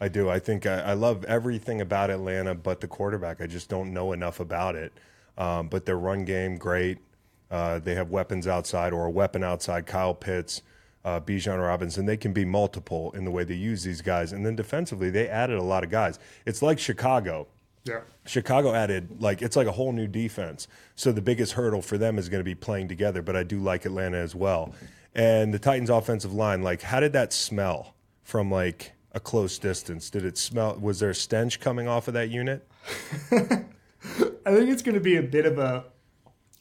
I 0.00 0.08
do. 0.08 0.30
I 0.30 0.38
think 0.38 0.66
I, 0.66 0.80
I 0.80 0.92
love 0.94 1.24
everything 1.24 1.80
about 1.80 2.10
Atlanta, 2.10 2.54
but 2.54 2.80
the 2.80 2.88
quarterback. 2.88 3.40
I 3.40 3.46
just 3.46 3.68
don't 3.68 3.92
know 3.92 4.12
enough 4.12 4.40
about 4.40 4.74
it. 4.74 4.92
Um, 5.36 5.68
but 5.68 5.84
their 5.84 5.98
run 5.98 6.24
game, 6.24 6.56
great. 6.56 6.98
Uh, 7.50 7.78
they 7.78 7.94
have 7.94 8.10
weapons 8.10 8.46
outside 8.46 8.92
or 8.92 9.06
a 9.06 9.10
weapon 9.10 9.42
outside. 9.42 9.86
Kyle 9.86 10.14
Pitts, 10.14 10.62
uh, 11.04 11.20
Bijan 11.20 11.60
Robinson. 11.60 12.06
They 12.06 12.16
can 12.16 12.32
be 12.32 12.44
multiple 12.44 13.10
in 13.12 13.24
the 13.24 13.30
way 13.30 13.44
they 13.44 13.54
use 13.54 13.82
these 13.82 14.00
guys. 14.00 14.32
And 14.32 14.46
then 14.46 14.56
defensively, 14.56 15.10
they 15.10 15.28
added 15.28 15.58
a 15.58 15.62
lot 15.62 15.84
of 15.84 15.90
guys. 15.90 16.18
It's 16.46 16.62
like 16.62 16.78
Chicago. 16.78 17.48
Yeah. 17.84 18.00
Chicago 18.26 18.74
added 18.74 19.20
like 19.20 19.42
it's 19.42 19.56
like 19.56 19.66
a 19.66 19.72
whole 19.72 19.92
new 19.92 20.06
defense. 20.06 20.68
So 20.94 21.12
the 21.12 21.22
biggest 21.22 21.54
hurdle 21.54 21.82
for 21.82 21.98
them 21.98 22.18
is 22.18 22.28
going 22.28 22.40
to 22.40 22.44
be 22.44 22.54
playing 22.54 22.88
together. 22.88 23.22
But 23.22 23.36
I 23.36 23.42
do 23.42 23.58
like 23.58 23.84
Atlanta 23.84 24.18
as 24.18 24.34
well. 24.34 24.74
And 25.14 25.52
the 25.52 25.58
Titans' 25.58 25.90
offensive 25.90 26.32
line, 26.32 26.62
like, 26.62 26.82
how 26.82 27.00
did 27.00 27.12
that 27.14 27.32
smell 27.32 27.94
from 28.22 28.50
like 28.50 28.92
a 29.12 29.20
close 29.20 29.58
distance? 29.58 30.10
Did 30.10 30.24
it 30.24 30.38
smell? 30.38 30.76
Was 30.80 31.00
there 31.00 31.10
a 31.10 31.14
stench 31.14 31.60
coming 31.60 31.88
off 31.88 32.08
of 32.08 32.14
that 32.14 32.30
unit? 32.30 32.66
I 33.32 34.54
think 34.54 34.70
it's 34.70 34.82
going 34.82 34.94
to 34.94 35.00
be 35.00 35.16
a 35.16 35.22
bit 35.22 35.46
of 35.46 35.58
a 35.58 35.84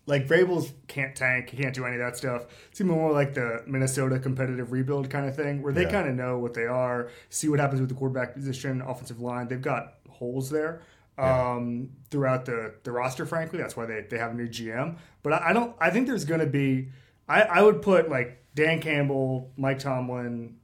like 0.05 0.27
Vrabel's 0.27 0.73
can't 0.87 1.15
tank, 1.15 1.51
he 1.51 1.57
can't 1.61 1.73
do 1.73 1.85
any 1.85 1.95
of 1.95 2.01
that 2.01 2.17
stuff. 2.17 2.45
It's 2.71 2.81
even 2.81 2.93
more 2.93 3.11
like 3.11 3.35
the 3.35 3.63
Minnesota 3.67 4.17
competitive 4.17 4.71
rebuild 4.71 5.07
kind 5.11 5.27
of 5.29 5.35
thing, 5.35 5.61
where 5.61 5.71
they 5.71 5.83
Yeah. 5.83 5.91
kind 5.91 6.09
of 6.09 6.15
know 6.15 6.39
what 6.39 6.55
they 6.55 6.65
are, 6.65 7.09
see 7.29 7.47
what 7.47 7.59
happens 7.59 7.79
with 7.79 7.89
the 7.89 7.95
quarterback 7.95 8.33
position, 8.33 8.81
offensive 8.81 9.19
line. 9.21 9.47
They've 9.47 9.61
got 9.61 9.93
holes 10.09 10.49
there 10.49 10.81
um, 11.19 11.89
throughout 12.09 12.45
the 12.45 12.73
the 12.83 12.91
roster. 12.91 13.25
Frankly, 13.25 13.59
that's 13.59 13.77
why 13.77 13.85
they 13.85 14.01
they 14.09 14.17
have 14.17 14.31
a 14.31 14.33
new 14.33 14.47
GM. 14.47 14.97
But 15.21 15.33
I, 15.33 15.49
I 15.49 15.53
don't. 15.53 15.75
I 15.79 15.91
think 15.91 16.07
there's 16.07 16.25
going 16.25 16.39
to 16.41 16.47
be. 16.47 16.89
I, 17.27 17.43
I 17.43 17.61
would 17.61 17.81
put 17.83 18.09
like 18.09 18.43
Dan 18.55 18.81
Campbell, 18.81 19.51
Mike 19.57 19.77
Tomlin, 19.79 20.55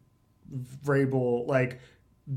Vrabel, 0.85 1.47
like 1.47 1.79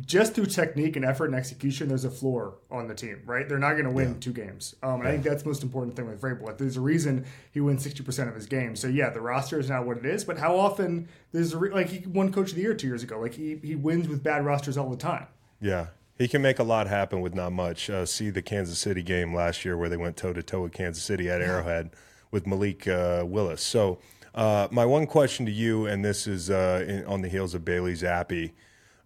just 0.03 0.35
through 0.35 0.47
technique 0.47 0.97
and 0.97 1.05
effort 1.05 1.27
and 1.27 1.35
execution, 1.35 1.89
there's 1.89 2.05
a 2.05 2.11
floor 2.11 2.59
on 2.71 2.89
the 2.89 2.95
team, 2.95 3.23
right? 3.25 3.49
They're 3.49 3.59
not 3.59 3.73
going 3.73 3.85
to 3.85 3.91
win 3.91 4.21
two 4.21 4.33
games. 4.33 4.75
Um, 4.83 5.01
and 5.01 5.09
I 5.09 5.13
think 5.13 5.25
that's 5.25 5.43
the 5.43 5.49
most 5.49 5.63
important 5.63 5.97
thing 5.97 6.07
with 6.07 6.21
Vrabel. 6.21 6.43
Like, 6.43 6.59
there's 6.59 6.77
a 6.77 6.81
reason 6.81 7.25
he 7.53 7.61
wins 7.61 7.87
60% 7.87 8.29
of 8.29 8.35
his 8.35 8.45
games. 8.45 8.81
So, 8.81 8.89
yeah, 8.89 9.09
the 9.09 9.23
roster 9.23 9.59
is 9.59 9.71
not 9.71 9.87
what 9.87 9.97
it 9.97 10.05
is, 10.05 10.25
but 10.25 10.37
how 10.39 10.59
often 10.59 11.09
there's 11.33 11.55
a 11.55 11.59
re- 11.59 11.71
like 11.71 11.89
he 11.89 12.07
won 12.07 12.31
coach 12.33 12.51
of 12.51 12.57
the 12.57 12.63
year 12.63 12.75
two 12.75 12.87
years 12.87 13.03
ago. 13.03 13.19
Like, 13.19 13.35
he, 13.35 13.59
he 13.63 13.75
wins 13.77 14.09
with 14.09 14.23
bad 14.23 14.45
rosters 14.45 14.77
all 14.77 14.91
the 14.91 14.97
time. 14.97 15.27
Yeah. 15.59 15.87
He 16.19 16.29
can 16.29 16.43
make 16.43 16.59
a 16.59 16.65
lot 16.65 16.87
happen 16.87 17.23
with 17.23 17.35
not 17.35 17.53
much. 17.53 17.89
Uh, 17.89 18.05
see 18.05 18.29
the 18.29 18.43
Kansas 18.43 18.79
City 18.79 19.03
game 19.03 19.35
last 19.35 19.65
year 19.65 19.79
where 19.79 19.89
they 19.89 19.97
went 19.97 20.17
toe 20.17 20.35
to 20.35 20.43
toe 20.43 20.63
with 20.63 20.73
Kansas 20.73 21.03
City 21.03 21.31
at 21.31 21.41
Arrowhead 21.41 21.91
with 22.31 22.47
Malik 22.47 22.87
uh, 22.87 23.25
Willis. 23.27 23.63
So, 23.63 24.01
uh, 24.39 24.69
my 24.71 24.85
one 24.85 25.07
question 25.07 25.47
to 25.47 25.53
you, 25.53 25.87
and 25.87 26.05
this 26.05 26.29
is 26.29 26.49
uh, 26.49 26.85
in, 26.87 27.05
on 27.07 27.23
the 27.23 27.29
heels 27.29 27.55
of 27.55 27.65
Bailey 27.65 27.95
Zappe 27.95 28.53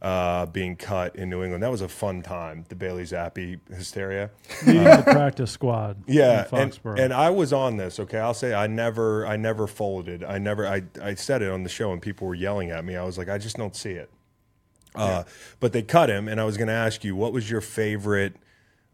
uh, 0.03 0.45
being 0.47 0.77
cut 0.77 1.17
in 1.17 1.31
New 1.31 1.43
England. 1.43 1.63
That 1.63 1.71
was 1.71 1.81
a 1.81 1.89
fun 1.89 2.21
time, 2.21 2.67
the 2.69 2.75
Bailey 2.75 3.05
Zappe 3.05 3.59
hysteria. 3.75 4.31
Leading 4.67 4.85
the 4.85 5.03
practice 5.05 5.51
squad. 5.51 6.03
Yeah, 6.07 6.47
in 6.53 6.59
and, 6.59 6.73
Foxborough. 6.73 7.01
and 7.01 7.15
I 7.15 7.31
was 7.31 7.53
on 7.53 7.79
this. 7.79 7.99
Okay, 7.99 8.19
I'll 8.19 8.35
say 8.35 8.53
I 8.53 8.67
never, 8.67 9.27
I 9.27 9.37
never 9.37 9.67
folded. 9.67 10.23
I 10.23 10.37
never, 10.37 10.67
I, 10.67 10.83
I 11.01 11.15
said 11.15 11.41
it 11.41 11.51
on 11.51 11.63
the 11.63 11.71
show, 11.71 11.93
and 11.93 12.03
people 12.03 12.27
were 12.27 12.35
yelling 12.35 12.71
at 12.71 12.85
me. 12.85 12.97
I 12.97 13.05
was 13.05 13.17
like, 13.17 13.31
I 13.31 13.39
just 13.39 13.57
don't 13.57 13.75
see 13.75 13.93
it. 13.93 14.11
Uh, 14.95 15.25
but 15.61 15.73
they 15.73 15.83
cut 15.83 16.11
him, 16.11 16.29
and 16.29 16.39
I 16.39 16.45
was 16.45 16.59
going 16.59 16.69
to 16.69 16.75
ask 16.75 17.05
you, 17.05 17.17
what 17.17 17.33
was 17.33 17.51
your 17.51 17.63
favorite 17.63 18.37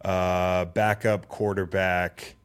uh, 0.04 0.66
backup 0.66 1.26
quarterback 1.26 2.36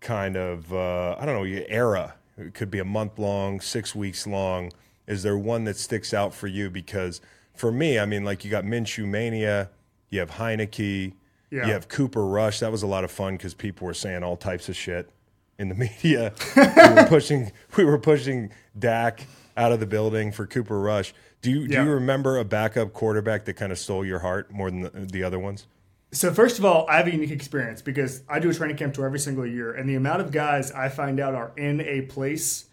kind 0.00 0.36
of, 0.36 0.70
uh, 0.74 1.16
I 1.18 1.24
don't 1.24 1.36
know, 1.36 1.44
your 1.44 1.64
era? 1.68 2.16
It 2.40 2.54
could 2.54 2.70
be 2.70 2.78
a 2.78 2.84
month 2.84 3.18
long, 3.18 3.60
six 3.60 3.94
weeks 3.94 4.26
long. 4.26 4.72
Is 5.06 5.22
there 5.22 5.36
one 5.38 5.64
that 5.64 5.76
sticks 5.76 6.14
out 6.14 6.34
for 6.34 6.46
you? 6.46 6.70
Because 6.70 7.20
for 7.54 7.70
me, 7.70 7.98
I 7.98 8.06
mean, 8.06 8.24
like 8.24 8.44
you 8.44 8.50
got 8.50 8.64
Minshew 8.64 9.06
Mania, 9.06 9.70
you 10.08 10.20
have 10.20 10.32
Heinicke, 10.32 11.12
Yeah. 11.50 11.66
you 11.66 11.72
have 11.72 11.88
Cooper 11.88 12.26
Rush. 12.26 12.60
That 12.60 12.72
was 12.72 12.82
a 12.82 12.86
lot 12.86 13.04
of 13.04 13.10
fun 13.10 13.36
because 13.36 13.54
people 13.54 13.86
were 13.86 13.94
saying 13.94 14.22
all 14.22 14.36
types 14.36 14.68
of 14.68 14.76
shit 14.76 15.10
in 15.58 15.68
the 15.68 15.74
media. 16.04 16.32
we 16.56 16.62
were 16.62 17.06
pushing, 17.08 17.52
we 17.76 17.84
were 17.84 17.98
pushing 17.98 18.50
Dak 18.78 19.26
out 19.56 19.72
of 19.72 19.80
the 19.80 19.86
building 19.86 20.32
for 20.32 20.46
Cooper 20.46 20.80
Rush. 20.80 21.12
Do 21.42 21.50
you 21.50 21.66
do 21.66 21.74
you 21.82 21.90
remember 21.90 22.38
a 22.38 22.44
backup 22.44 22.92
quarterback 22.92 23.46
that 23.46 23.54
kind 23.54 23.72
of 23.72 23.78
stole 23.78 24.04
your 24.04 24.18
heart 24.18 24.52
more 24.52 24.70
than 24.70 24.82
the, 24.82 24.90
the 24.90 25.22
other 25.24 25.38
ones? 25.38 25.66
So 26.12 26.32
first 26.32 26.58
of 26.58 26.64
all, 26.64 26.86
I 26.88 26.96
have 26.96 27.06
a 27.06 27.12
unique 27.12 27.30
experience 27.30 27.82
because 27.82 28.22
I 28.28 28.40
do 28.40 28.50
a 28.50 28.54
training 28.54 28.76
camp 28.76 28.94
tour 28.94 29.06
every 29.06 29.20
single 29.20 29.46
year, 29.46 29.72
and 29.72 29.88
the 29.88 29.94
amount 29.94 30.20
of 30.20 30.32
guys 30.32 30.72
I 30.72 30.88
find 30.88 31.20
out 31.20 31.34
are 31.34 31.52
in 31.56 31.80
a 31.80 32.02
place 32.02 32.66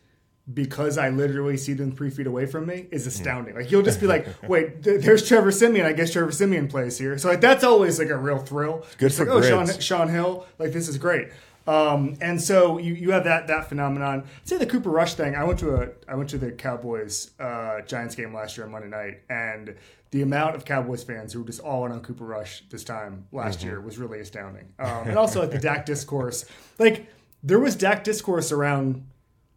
because 0.51 0.97
I 0.97 1.09
literally 1.09 1.57
see 1.57 1.73
them 1.73 1.91
three 1.91 2.09
feet 2.09 2.25
away 2.25 2.45
from 2.45 2.65
me 2.65 2.87
is 2.91 3.03
hmm. 3.03 3.09
astounding. 3.09 3.55
Like 3.55 3.71
you'll 3.71 3.83
just 3.83 3.99
be 3.99 4.07
like, 4.07 4.27
"Wait, 4.47 4.83
th- 4.83 5.01
there's 5.03 5.27
Trevor 5.27 5.51
Siemian. 5.51 5.85
I 5.85 5.93
guess 5.93 6.11
Trevor 6.11 6.31
Siemian 6.31 6.67
plays 6.67 6.97
here." 6.97 7.17
So 7.17 7.27
like 7.27 7.41
that's 7.41 7.63
always 7.63 7.99
like 7.99 8.09
a 8.09 8.17
real 8.17 8.39
thrill. 8.39 8.85
Good 8.97 9.07
It's 9.07 9.17
for 9.17 9.25
like, 9.25 9.43
oh, 9.43 9.65
Sean. 9.65 9.79
Sean 9.79 10.07
Hill, 10.09 10.45
like 10.57 10.71
this 10.71 10.87
is 10.87 10.97
great. 10.97 11.29
Um, 11.67 12.15
and 12.21 12.41
so 12.41 12.77
you, 12.77 12.93
you 12.93 13.11
have 13.11 13.25
that 13.25 13.47
that 13.47 13.67
phenomenon. 13.69 14.23
Say 14.45 14.57
the 14.57 14.65
Cooper 14.65 14.89
Rush 14.89 15.15
thing. 15.15 15.35
I 15.35 15.43
went 15.43 15.59
to 15.59 15.75
a 15.75 15.89
I 16.07 16.15
went 16.15 16.29
to 16.29 16.37
the 16.37 16.51
Cowboys 16.51 17.31
uh, 17.39 17.81
Giants 17.81 18.15
game 18.15 18.33
last 18.33 18.55
year 18.57 18.65
on 18.65 18.71
Monday 18.71 18.87
night, 18.87 19.21
and 19.29 19.75
the 20.11 20.21
amount 20.21 20.55
of 20.55 20.63
Cowboys 20.63 21.03
fans 21.03 21.33
who 21.33 21.39
were 21.41 21.45
just 21.45 21.59
all 21.59 21.85
in 21.85 21.91
on 21.91 21.99
Cooper 22.01 22.23
Rush 22.23 22.63
this 22.69 22.83
time 22.85 23.25
last 23.33 23.61
year 23.63 23.81
was 23.81 23.97
really 23.97 24.19
astounding. 24.21 24.73
Um, 24.79 25.09
and 25.09 25.17
also 25.17 25.41
like 25.41 25.51
the 25.51 25.59
Dak 25.59 25.85
discourse, 25.85 26.45
like 26.79 27.07
there 27.43 27.59
was 27.59 27.75
Dak 27.75 28.03
discourse 28.05 28.51
around 28.53 29.05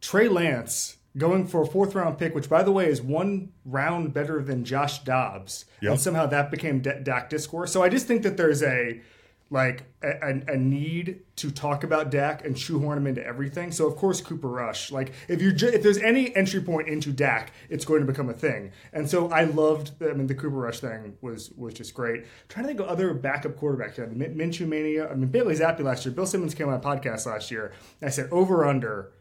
Trey 0.01 0.27
Lance 0.29 0.97
going 1.17 1.47
for 1.47 1.63
a 1.63 1.67
fourth 1.67 1.95
round 1.95 2.19
pick, 2.19 2.35
which 2.35 2.49
by 2.49 2.63
the 2.65 2.73
way 2.73 2.89
is 2.89 3.01
one 3.01 3.53
round 3.65 4.13
better 4.13 4.43
than 4.43 4.65
Josh 4.65 5.05
Dobbs, 5.05 5.65
Yep. 5.83 5.91
and 5.93 6.01
somehow 6.01 6.27
that 6.27 6.51
became 6.51 6.81
D- 6.81 6.91
Dak 7.05 7.31
discourse. 7.31 7.73
So 7.73 7.83
I 7.83 7.89
just 7.89 8.07
think 8.07 8.23
that 8.25 8.37
there's 8.37 8.63
a 8.63 9.01
like 9.51 9.83
a, 10.03 10.41
a, 10.47 10.57
need 10.57 11.23
to 11.35 11.51
talk 11.51 11.83
about 11.83 12.09
Dak 12.11 12.45
and 12.45 12.57
shoehorn 12.57 12.99
him 12.99 13.09
into 13.09 13.27
everything. 13.27 13.73
So 13.73 13.87
of 13.89 13.97
course 13.97 14.21
Cooper 14.21 14.49
Rush, 14.49 14.93
like 14.93 15.13
if 15.27 15.43
you're 15.43 15.51
ju- 15.53 15.69
if 15.69 15.83
there's 15.83 15.99
any 15.99 16.35
entry 16.37 16.61
point 16.61 16.89
into 16.89 17.13
Dak, 17.13 17.53
it's 17.69 17.85
going 17.85 18.01
to 18.01 18.07
become 18.07 18.31
a 18.31 18.33
thing. 18.33 18.71
And 18.93 19.11
so 19.11 19.29
I 19.31 19.45
loved. 19.45 19.91
I 20.03 20.13
mean 20.13 20.29
the 20.29 20.37
Cooper 20.37 20.57
Rush 20.57 20.79
thing 20.79 21.17
was 21.21 21.51
was 21.57 21.75
just 21.75 21.95
great. 21.95 22.27
trying 22.49 22.65
to 22.65 22.69
think 22.69 22.81
of 22.81 22.87
other 22.87 23.13
backup 23.13 23.57
quarterbacks. 23.57 23.99
You 23.99 24.05
had 24.05 24.17
Min- 24.17 24.37
Minshew 24.37 24.69
mania. 24.69 25.11
I 25.11 25.15
mean 25.15 25.29
Bailey 25.29 25.57
Zappe 25.57 25.81
last 25.81 26.07
year. 26.07 26.15
Bill 26.15 26.27
Simmons 26.27 26.55
came 26.55 26.69
on 26.69 26.75
my 26.75 26.97
podcast 26.97 27.27
last 27.27 27.51
year. 27.51 27.73
I 28.01 28.11
said 28.11 28.29
over 28.31 28.65
under. 28.65 29.13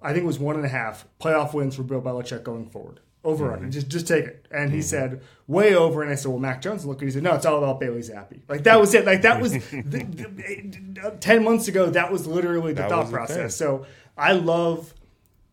I 0.00 0.12
think 0.12 0.22
it 0.22 0.28
was 0.28 0.38
one 0.38 0.54
and 0.54 0.64
a 0.64 0.68
half 0.68 1.08
playoff 1.18 1.52
wins 1.52 1.74
for 1.74 1.82
Bill 1.82 2.00
Belichick 2.00 2.44
going 2.44 2.70
forward. 2.70 3.00
Over 3.24 3.52
under, 3.52 3.64
mm-hmm. 3.64 3.70
just 3.70 3.88
just 3.88 4.06
take 4.06 4.24
it. 4.26 4.46
And 4.50 4.70
he 4.70 4.78
mm-hmm. 4.78 4.84
said 4.84 5.22
way 5.48 5.74
over, 5.74 6.02
and 6.02 6.10
I 6.10 6.14
said, 6.14 6.28
"Well, 6.30 6.38
Mac 6.38 6.62
Jones." 6.62 6.86
Look, 6.86 7.02
he 7.02 7.10
said, 7.10 7.24
"No, 7.24 7.34
it's 7.34 7.44
all 7.44 7.58
about 7.58 7.80
Bailey 7.80 8.00
Zappe." 8.00 8.40
Like 8.48 8.62
that 8.62 8.80
was 8.80 8.94
it. 8.94 9.04
Like 9.04 9.22
that 9.22 9.40
was 9.42 9.52
the, 9.70 9.82
the, 9.82 11.16
ten 11.20 11.42
months 11.42 11.66
ago. 11.66 11.90
That 11.90 12.12
was 12.12 12.28
literally 12.28 12.72
the 12.72 12.82
That 12.82 12.90
thought 12.90 13.10
process. 13.10 13.56
So 13.56 13.86
I 14.16 14.32
love 14.32 14.94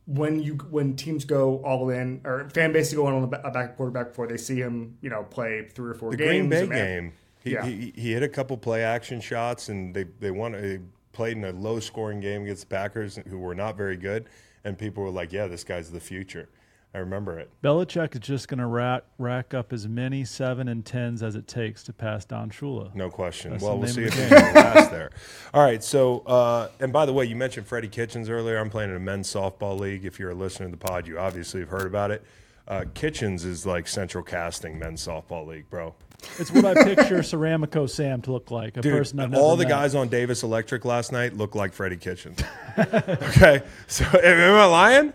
when 0.05 0.41
you 0.41 0.55
when 0.69 0.95
teams 0.95 1.25
go 1.25 1.57
all 1.63 1.89
in 1.89 2.21
or 2.23 2.49
fan 2.51 2.71
base 2.71 2.93
go 2.93 3.07
on 3.07 3.23
a 3.23 3.27
ba- 3.27 3.41
a 3.43 3.51
back 3.51 3.75
quarterback 3.75 4.09
before 4.09 4.27
they 4.27 4.37
see 4.37 4.57
him, 4.57 4.97
you 5.01 5.09
know, 5.09 5.23
play 5.23 5.67
three 5.73 5.89
or 5.89 5.95
four 5.95 6.11
The 6.11 6.17
games. 6.17 6.29
Green 6.29 6.49
Bay 6.49 6.65
man- 6.67 6.69
game, 6.69 7.13
he, 7.43 7.51
Yeah. 7.51 7.65
he, 7.65 7.93
he 7.95 8.13
hit 8.13 8.23
a 8.23 8.29
couple 8.29 8.57
play 8.57 8.83
action 8.83 9.19
shots, 9.19 9.69
and 9.69 9.95
they 9.95 10.05
they 10.19 10.31
won. 10.31 10.51
They 10.51 10.79
played 11.13 11.37
in 11.37 11.45
a 11.45 11.51
low 11.51 11.79
scoring 11.79 12.19
game 12.19 12.43
against 12.43 12.69
the 12.69 12.75
Packers, 12.75 13.19
who 13.27 13.39
were 13.39 13.55
not 13.55 13.77
very 13.77 13.97
good, 13.97 14.29
and 14.63 14.77
people 14.77 15.03
were 15.03 15.09
like, 15.09 15.33
"Yeah, 15.33 15.47
this 15.47 15.63
guy's 15.63 15.91
the 15.91 15.99
future." 15.99 16.49
I 16.95 16.99
remember 16.99 17.37
it. 17.37 17.51
Belichick 17.61 18.13
is 18.13 18.21
just 18.21 18.47
going 18.47 18.59
to 18.59 18.65
rack 18.67 19.03
rack 19.17 19.53
up 19.53 19.73
as 19.73 19.85
many 19.85 20.23
seven 20.23 20.69
and 20.69 20.85
tens 20.85 21.21
as 21.21 21.35
it 21.35 21.45
takes 21.45 21.83
to 21.83 21.93
pass 21.93 22.23
Don 22.23 22.49
Shula. 22.49 22.95
No 22.95 23.09
question. 23.09 23.51
That's 23.51 23.61
well, 23.65 23.77
we'll 23.77 23.89
see 23.89 24.03
if 24.03 24.13
he 24.13 24.29
can 24.29 24.55
last 24.55 24.91
there. 24.91 25.11
All 25.53 25.61
right. 25.61 25.83
So, 25.83 26.19
uh, 26.19 26.69
and 26.79 26.93
by 26.93 27.05
the 27.05 27.11
way, 27.11 27.25
you 27.25 27.35
mentioned 27.35 27.67
Freddie 27.67 27.89
Kitchens 27.89 28.29
earlier. 28.29 28.57
I'm 28.59 28.69
playing 28.69 28.91
in 28.91 28.95
a 28.95 28.99
men's 29.01 29.27
softball 29.27 29.77
league. 29.77 30.05
If 30.05 30.19
you're 30.19 30.29
a 30.31 30.35
listener 30.35 30.67
to 30.67 30.71
the 30.71 30.77
pod, 30.77 31.05
you 31.05 31.19
obviously 31.19 31.59
have 31.59 31.69
heard 31.69 31.85
about 31.85 32.11
it. 32.11 32.23
Uh, 32.65 32.85
Kitchens 32.93 33.43
is 33.43 33.65
like 33.65 33.89
Central 33.89 34.23
Casting 34.23 34.79
men's 34.79 35.05
softball 35.05 35.45
league, 35.45 35.69
bro. 35.69 35.93
It's 36.39 36.49
what 36.49 36.63
I 36.63 36.81
picture 36.81 37.17
Ceramico 37.17 37.89
Sam 37.89 38.21
to 38.21 38.31
look 38.31 38.51
like. 38.51 38.77
A 38.77 38.81
Dude, 38.81 38.93
person 38.93 39.19
I've 39.19 39.33
all 39.35 39.57
the 39.57 39.65
met. 39.65 39.69
guys 39.69 39.95
on 39.95 40.07
Davis 40.07 40.43
Electric 40.43 40.85
last 40.85 41.11
night 41.11 41.35
looked 41.35 41.57
like 41.57 41.73
Freddie 41.73 41.97
Kitchens. 41.97 42.39
okay, 42.79 43.63
so 43.87 44.05
am 44.05 44.53
I 44.55 44.65
lying? 44.65 45.13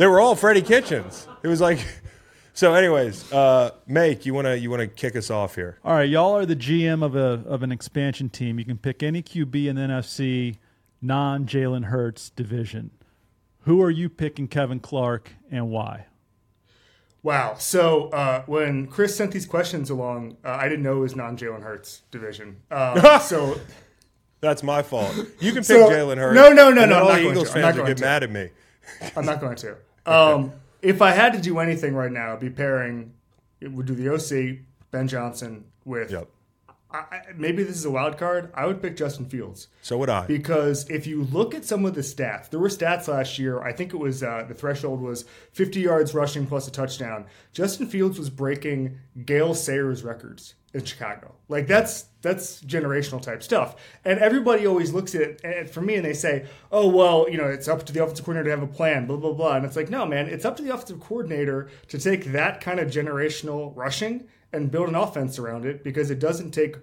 They 0.00 0.06
were 0.06 0.18
all 0.18 0.34
Freddie 0.34 0.62
Kitchens. 0.62 1.28
It 1.42 1.48
was 1.48 1.60
like, 1.60 1.78
so. 2.54 2.72
Anyways, 2.72 3.30
uh, 3.34 3.72
Make, 3.86 4.24
you 4.24 4.32
wanna 4.32 4.54
you 4.54 4.70
wanna 4.70 4.86
kick 4.86 5.14
us 5.14 5.28
off 5.28 5.56
here? 5.56 5.78
All 5.84 5.92
right, 5.92 6.08
y'all 6.08 6.34
are 6.38 6.46
the 6.46 6.56
GM 6.56 7.04
of 7.04 7.14
a 7.14 7.46
of 7.46 7.62
an 7.62 7.70
expansion 7.70 8.30
team. 8.30 8.58
You 8.58 8.64
can 8.64 8.78
pick 8.78 9.02
any 9.02 9.22
QB 9.22 9.66
in 9.68 9.76
the 9.76 9.82
NFC 9.82 10.56
non 11.02 11.44
Jalen 11.44 11.84
Hurts 11.84 12.30
division. 12.30 12.92
Who 13.64 13.82
are 13.82 13.90
you 13.90 14.08
picking, 14.08 14.48
Kevin 14.48 14.80
Clark, 14.80 15.32
and 15.50 15.68
why? 15.68 16.06
Wow. 17.22 17.56
So 17.58 18.08
uh, 18.08 18.44
when 18.46 18.86
Chris 18.86 19.14
sent 19.14 19.32
these 19.32 19.44
questions 19.44 19.90
along, 19.90 20.38
uh, 20.42 20.52
I 20.52 20.66
didn't 20.70 20.82
know 20.82 20.96
it 20.96 21.00
was 21.00 21.14
non 21.14 21.36
Jalen 21.36 21.62
Hurts 21.62 22.04
division. 22.10 22.56
Um, 22.70 23.20
so 23.20 23.60
That's 24.40 24.62
my 24.62 24.82
fault. 24.82 25.14
You 25.40 25.52
can 25.52 25.56
pick 25.56 25.64
So- 25.64 25.90
Jalen 25.90 26.16
Hurts. 26.16 26.34
No, 26.36 26.48
no, 26.48 26.54
no, 26.54 26.68
and 26.70 26.78
then 26.78 26.88
no, 26.88 26.96
I'm 26.96 27.02
All 27.02 27.08
not 27.10 27.16
the 27.16 27.28
Eagles 27.32 27.48
to. 27.48 27.52
Fans 27.52 27.76
will 27.76 27.84
get 27.84 27.98
to. 27.98 28.02
mad 28.02 28.22
at 28.22 28.30
me. 28.30 28.48
I'm 29.14 29.26
not 29.26 29.42
going 29.42 29.56
to. 29.56 29.76
Um, 30.06 30.52
if 30.82 31.02
I 31.02 31.10
had 31.10 31.32
to 31.34 31.40
do 31.40 31.58
anything 31.58 31.94
right 31.94 32.10
now, 32.10 32.28
it'd 32.28 32.40
be 32.40 32.50
pairing. 32.50 33.12
It 33.60 33.70
would 33.70 33.86
do 33.86 33.94
the 33.94 34.08
OC 34.14 34.60
Ben 34.90 35.08
Johnson 35.08 35.64
with. 35.84 36.10
Yep. 36.10 36.28
I, 36.92 37.20
maybe 37.36 37.62
this 37.62 37.76
is 37.76 37.84
a 37.84 37.90
wild 37.90 38.18
card. 38.18 38.50
I 38.54 38.66
would 38.66 38.82
pick 38.82 38.96
Justin 38.96 39.26
Fields 39.26 39.68
So 39.82 39.96
would 39.98 40.10
I. 40.10 40.26
because 40.26 40.88
if 40.90 41.06
you 41.06 41.24
look 41.24 41.54
at 41.54 41.64
some 41.64 41.84
of 41.84 41.94
the 41.94 42.00
stats, 42.00 42.50
there 42.50 42.58
were 42.60 42.68
stats 42.68 43.06
last 43.08 43.38
year. 43.38 43.60
I 43.62 43.72
think 43.72 43.94
it 43.94 43.98
was 43.98 44.22
uh, 44.22 44.44
the 44.48 44.54
threshold 44.54 45.00
was 45.00 45.24
50 45.52 45.80
yards 45.80 46.14
rushing 46.14 46.46
plus 46.46 46.66
a 46.66 46.70
touchdown. 46.72 47.26
Justin 47.52 47.86
Fields 47.86 48.18
was 48.18 48.30
breaking 48.30 48.98
Gale 49.24 49.54
Sayers 49.54 50.02
records 50.02 50.54
in 50.72 50.84
Chicago. 50.84 51.34
Like 51.48 51.66
that's 51.66 52.06
that's 52.22 52.62
generational 52.62 53.20
type 53.20 53.42
stuff. 53.42 53.76
And 54.04 54.18
everybody 54.20 54.66
always 54.66 54.92
looks 54.92 55.14
at 55.14 55.22
it 55.22 55.40
and 55.42 55.68
for 55.70 55.80
me 55.80 55.94
and 55.96 56.04
they 56.04 56.12
say, 56.12 56.46
"Oh 56.70 56.88
well, 56.88 57.28
you 57.28 57.38
know, 57.38 57.46
it's 57.46 57.66
up 57.66 57.84
to 57.86 57.92
the 57.92 58.02
offensive 58.02 58.24
coordinator 58.24 58.54
to 58.54 58.60
have 58.60 58.68
a 58.68 58.72
plan." 58.72 59.06
Blah 59.06 59.16
blah 59.16 59.32
blah. 59.32 59.56
And 59.56 59.64
it's 59.64 59.74
like, 59.76 59.90
no, 59.90 60.06
man, 60.06 60.26
it's 60.28 60.44
up 60.44 60.56
to 60.58 60.62
the 60.62 60.72
offensive 60.72 61.00
coordinator 61.00 61.68
to 61.88 61.98
take 61.98 62.26
that 62.26 62.60
kind 62.60 62.78
of 62.78 62.88
generational 62.88 63.76
rushing 63.76 64.28
and 64.52 64.70
build 64.70 64.88
an 64.88 64.94
offense 64.94 65.38
around 65.38 65.64
it 65.64 65.84
because 65.84 66.10
it 66.10 66.18
doesn't 66.18 66.50
take 66.50 66.76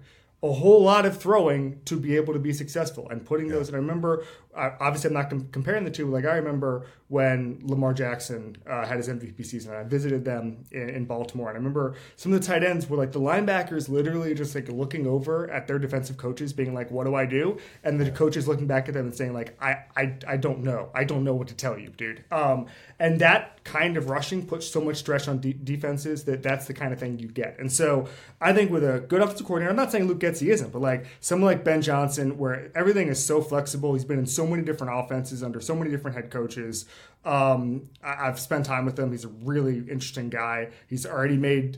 a 0.44 0.52
whole 0.52 0.84
lot 0.84 1.06
of 1.06 1.20
throwing 1.20 1.82
to 1.86 2.00
be 2.00 2.16
able 2.16 2.34
to 2.34 2.40
be 2.40 2.54
successful 2.54 3.10
and 3.10 3.26
putting 3.26 3.48
those. 3.48 3.68
And 3.68 3.76
I 3.76 3.80
remember, 3.80 4.24
obviously, 4.58 5.10
I'm 5.10 5.14
not 5.14 5.30
com- 5.30 5.48
comparing 5.52 5.84
the 5.84 5.92
two. 5.92 6.10
Like 6.10 6.26
I 6.26 6.36
remember 6.36 6.88
when 7.10 7.60
Lamar 7.64 7.94
Jackson 7.94 8.58
uh, 8.70 8.86
had 8.86 8.98
his 8.98 9.08
MVP 9.08 9.46
season. 9.46 9.74
I 9.74 9.84
visited 9.84 10.26
them 10.26 10.66
in, 10.72 10.90
in 10.90 11.06
Baltimore, 11.06 11.48
and 11.50 11.56
I 11.56 11.60
remember 11.60 11.96
some 12.16 12.34
of 12.34 12.42
the 12.42 12.46
tight 12.46 12.64
ends 12.64 12.90
were 12.90 12.98
like 12.98 13.12
the 13.12 13.20
linebackers, 13.20 13.88
literally 13.88 14.34
just 14.34 14.54
like 14.56 14.68
looking 14.70 15.08
over 15.08 15.50
at 15.50 15.68
their 15.68 15.80
defensive 15.80 16.18
coaches, 16.18 16.54
being 16.54 16.74
like, 16.74 16.92
"What 16.92 17.06
do 17.06 17.16
I 17.16 17.26
do?" 17.26 17.58
And 17.84 18.00
the 18.00 18.12
coaches 18.12 18.48
looking 18.48 18.68
back 18.68 18.88
at 18.88 18.94
them 18.94 19.08
and 19.08 19.16
saying 19.16 19.34
like, 19.34 19.62
"I, 19.62 19.84
I, 19.96 20.16
I 20.28 20.38
don't 20.38 20.64
know. 20.64 20.90
I 20.94 21.04
don't 21.04 21.24
know 21.24 21.34
what 21.34 21.48
to 21.50 21.56
tell 21.56 21.78
you, 21.78 21.90
dude." 21.90 22.24
Um, 22.32 22.68
and 23.00 23.20
that 23.22 23.64
kind 23.64 23.98
of 23.98 24.10
rushing 24.10 24.46
puts 24.46 24.66
so 24.66 24.82
much 24.82 24.98
stress 24.98 25.28
on 25.28 25.40
de- 25.40 25.54
defenses 25.54 26.24
that 26.24 26.42
that's 26.42 26.66
the 26.66 26.74
kind 26.74 26.94
of 26.94 27.00
thing 27.00 27.20
you 27.20 27.28
get. 27.28 27.58
And 27.60 27.72
so 27.72 28.08
I 28.42 28.54
think 28.54 28.72
with 28.72 28.84
a 28.84 29.02
good 29.02 29.22
offensive 29.22 29.46
coordinator, 29.46 29.70
I'm 29.70 29.76
not 29.76 29.92
saying 29.92 30.08
Luke 30.08 30.20
Getsy 30.20 30.48
isn't, 30.48 30.72
but 30.72 30.82
like 30.82 31.06
someone 31.20 31.48
like 31.48 31.64
Ben 31.64 31.82
Johnson, 31.82 32.38
where 32.38 32.72
everything 32.76 33.08
is 33.08 33.24
so 33.24 33.42
flexible, 33.42 33.94
he's 33.94 34.06
been 34.06 34.20
in 34.20 34.26
so 34.26 34.47
many 34.48 34.64
different 34.64 34.94
offenses 34.96 35.44
under 35.44 35.60
so 35.62 35.76
many 35.76 35.92
different 35.92 36.16
head 36.18 36.32
coaches. 36.32 36.86
Um, 37.26 37.90
I- 38.04 38.28
I've 38.28 38.40
spent 38.40 38.66
time 38.66 38.86
with 38.86 38.98
him. 38.98 39.12
He's 39.12 39.26
a 39.26 39.30
really 39.30 39.78
interesting 39.80 40.30
guy. 40.30 40.70
He's 40.88 41.06
already 41.06 41.38
made 41.38 41.78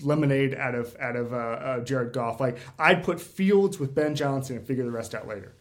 lemonade 0.00 0.54
out 0.54 0.74
of 0.74 0.96
out 0.98 1.14
of 1.16 1.32
uh, 1.34 1.36
uh, 1.36 1.80
Jared 1.80 2.12
Goff. 2.14 2.40
Like 2.40 2.58
I'd 2.78 3.04
put 3.04 3.20
Fields 3.20 3.78
with 3.78 3.94
Ben 3.94 4.14
Johnson 4.14 4.56
and 4.56 4.66
figure 4.66 4.84
the 4.84 4.90
rest 4.90 5.14
out 5.14 5.28
later. 5.28 5.54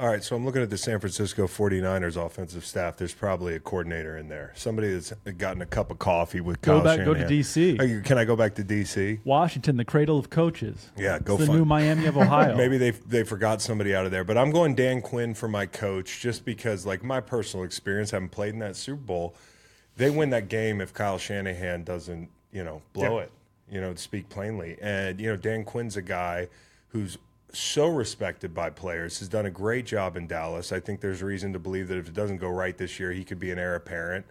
All 0.00 0.08
right, 0.08 0.24
so 0.24 0.34
I'm 0.34 0.46
looking 0.46 0.62
at 0.62 0.70
the 0.70 0.78
San 0.78 0.98
Francisco 0.98 1.46
49ers 1.46 2.16
offensive 2.16 2.64
staff. 2.64 2.96
There's 2.96 3.12
probably 3.12 3.54
a 3.54 3.60
coordinator 3.60 4.16
in 4.16 4.30
there. 4.30 4.50
Somebody 4.56 4.94
that's 4.94 5.12
gotten 5.36 5.60
a 5.60 5.66
cup 5.66 5.90
of 5.90 5.98
coffee 5.98 6.40
with 6.40 6.62
Go 6.62 6.76
Kyle 6.80 6.84
back- 6.96 7.04
go 7.04 7.12
to 7.12 7.26
DC. 7.26 8.02
Can 8.02 8.16
I 8.16 8.24
go 8.24 8.34
back 8.34 8.54
to 8.54 8.64
DC? 8.64 9.20
Washington, 9.24 9.76
the 9.76 9.84
cradle 9.84 10.18
of 10.18 10.30
coaches. 10.30 10.88
Yeah, 10.96 11.18
go 11.18 11.34
It's 11.34 11.40
the 11.42 11.46
find- 11.48 11.58
new 11.58 11.64
Miami 11.66 12.06
of 12.06 12.16
Ohio. 12.16 12.56
Maybe 12.56 12.78
they 12.78 12.92
they 12.92 13.24
forgot 13.24 13.60
somebody 13.60 13.94
out 13.94 14.06
of 14.06 14.10
there, 14.10 14.24
but 14.24 14.38
I'm 14.38 14.50
going 14.50 14.74
Dan 14.74 15.02
Quinn 15.02 15.34
for 15.34 15.48
my 15.48 15.66
coach 15.66 16.20
just 16.20 16.46
because, 16.46 16.86
like 16.86 17.04
my 17.04 17.20
personal 17.20 17.66
experience, 17.66 18.10
having 18.12 18.30
played 18.30 18.54
in 18.54 18.60
that 18.60 18.76
Super 18.76 19.02
Bowl, 19.02 19.34
they 19.98 20.08
win 20.08 20.30
that 20.30 20.48
game 20.48 20.80
if 20.80 20.94
Kyle 20.94 21.18
Shanahan 21.18 21.84
doesn't, 21.84 22.30
you 22.52 22.64
know, 22.64 22.80
blow 22.94 23.18
Yeah. 23.18 23.24
it, 23.24 23.32
you 23.70 23.80
know, 23.82 23.92
to 23.92 23.98
speak 23.98 24.30
plainly. 24.30 24.78
And 24.80 25.20
you 25.20 25.28
know, 25.28 25.36
Dan 25.36 25.62
Quinn's 25.62 25.98
a 25.98 26.02
guy 26.02 26.48
who's 26.88 27.18
so 27.52 27.88
respected 27.88 28.54
by 28.54 28.70
players, 28.70 29.18
has 29.18 29.28
done 29.28 29.46
a 29.46 29.50
great 29.50 29.86
job 29.86 30.16
in 30.16 30.26
Dallas. 30.26 30.72
I 30.72 30.80
think 30.80 31.00
there's 31.00 31.22
reason 31.22 31.52
to 31.52 31.58
believe 31.58 31.88
that 31.88 31.98
if 31.98 32.08
it 32.08 32.14
doesn't 32.14 32.38
go 32.38 32.48
right 32.48 32.76
this 32.76 33.00
year, 33.00 33.12
he 33.12 33.24
could 33.24 33.38
be 33.38 33.50
an 33.50 33.58
heir 33.58 33.74
apparent. 33.74 34.26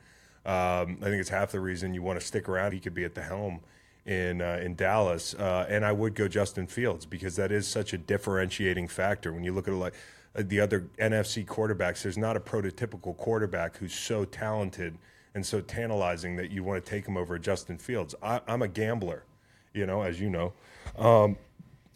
Um, 0.46 0.98
I 1.02 1.06
think 1.06 1.20
it's 1.20 1.30
half 1.30 1.52
the 1.52 1.60
reason 1.60 1.94
you 1.94 2.02
want 2.02 2.20
to 2.20 2.26
stick 2.26 2.48
around. 2.48 2.72
He 2.72 2.80
could 2.80 2.94
be 2.94 3.04
at 3.04 3.16
the 3.16 3.22
helm 3.22 3.60
in 4.06 4.42
uh, 4.42 4.60
in 4.64 4.76
Dallas, 4.76 5.34
uh, 5.36 5.66
and 5.70 5.86
I 5.86 5.92
would 5.92 6.16
go 6.16 6.28
Justin 6.28 6.66
Fields 6.66 7.06
because 7.06 7.36
that 7.36 7.52
is 7.52 7.68
such 7.68 7.94
a 7.94 7.98
differentiating 7.98 8.88
factor 8.88 9.34
when 9.34 9.44
you 9.44 9.54
look 9.54 9.68
at 9.68 9.74
like 9.74 9.94
uh, 10.36 10.44
the 10.46 10.60
other 10.60 10.88
NFC 10.98 11.46
quarterbacks. 11.46 12.02
There's 12.04 12.18
not 12.18 12.38
a 12.38 12.40
prototypical 12.40 13.16
quarterback 13.18 13.78
who's 13.78 13.94
so 13.94 14.26
talented 14.26 14.98
and 15.36 15.46
so 15.46 15.62
tantalizing 15.62 16.36
that 16.38 16.52
you 16.52 16.64
want 16.64 16.84
to 16.84 16.90
take 16.90 17.06
him 17.06 17.18
over 17.18 17.38
Justin 17.38 17.78
Fields. 17.78 18.16
I, 18.24 18.42
I'm 18.48 18.62
a 18.62 18.68
gambler, 18.68 19.26
you 19.74 19.86
know, 19.86 20.02
as 20.02 20.20
you 20.20 20.30
know. 20.30 20.54
Um, 20.98 21.38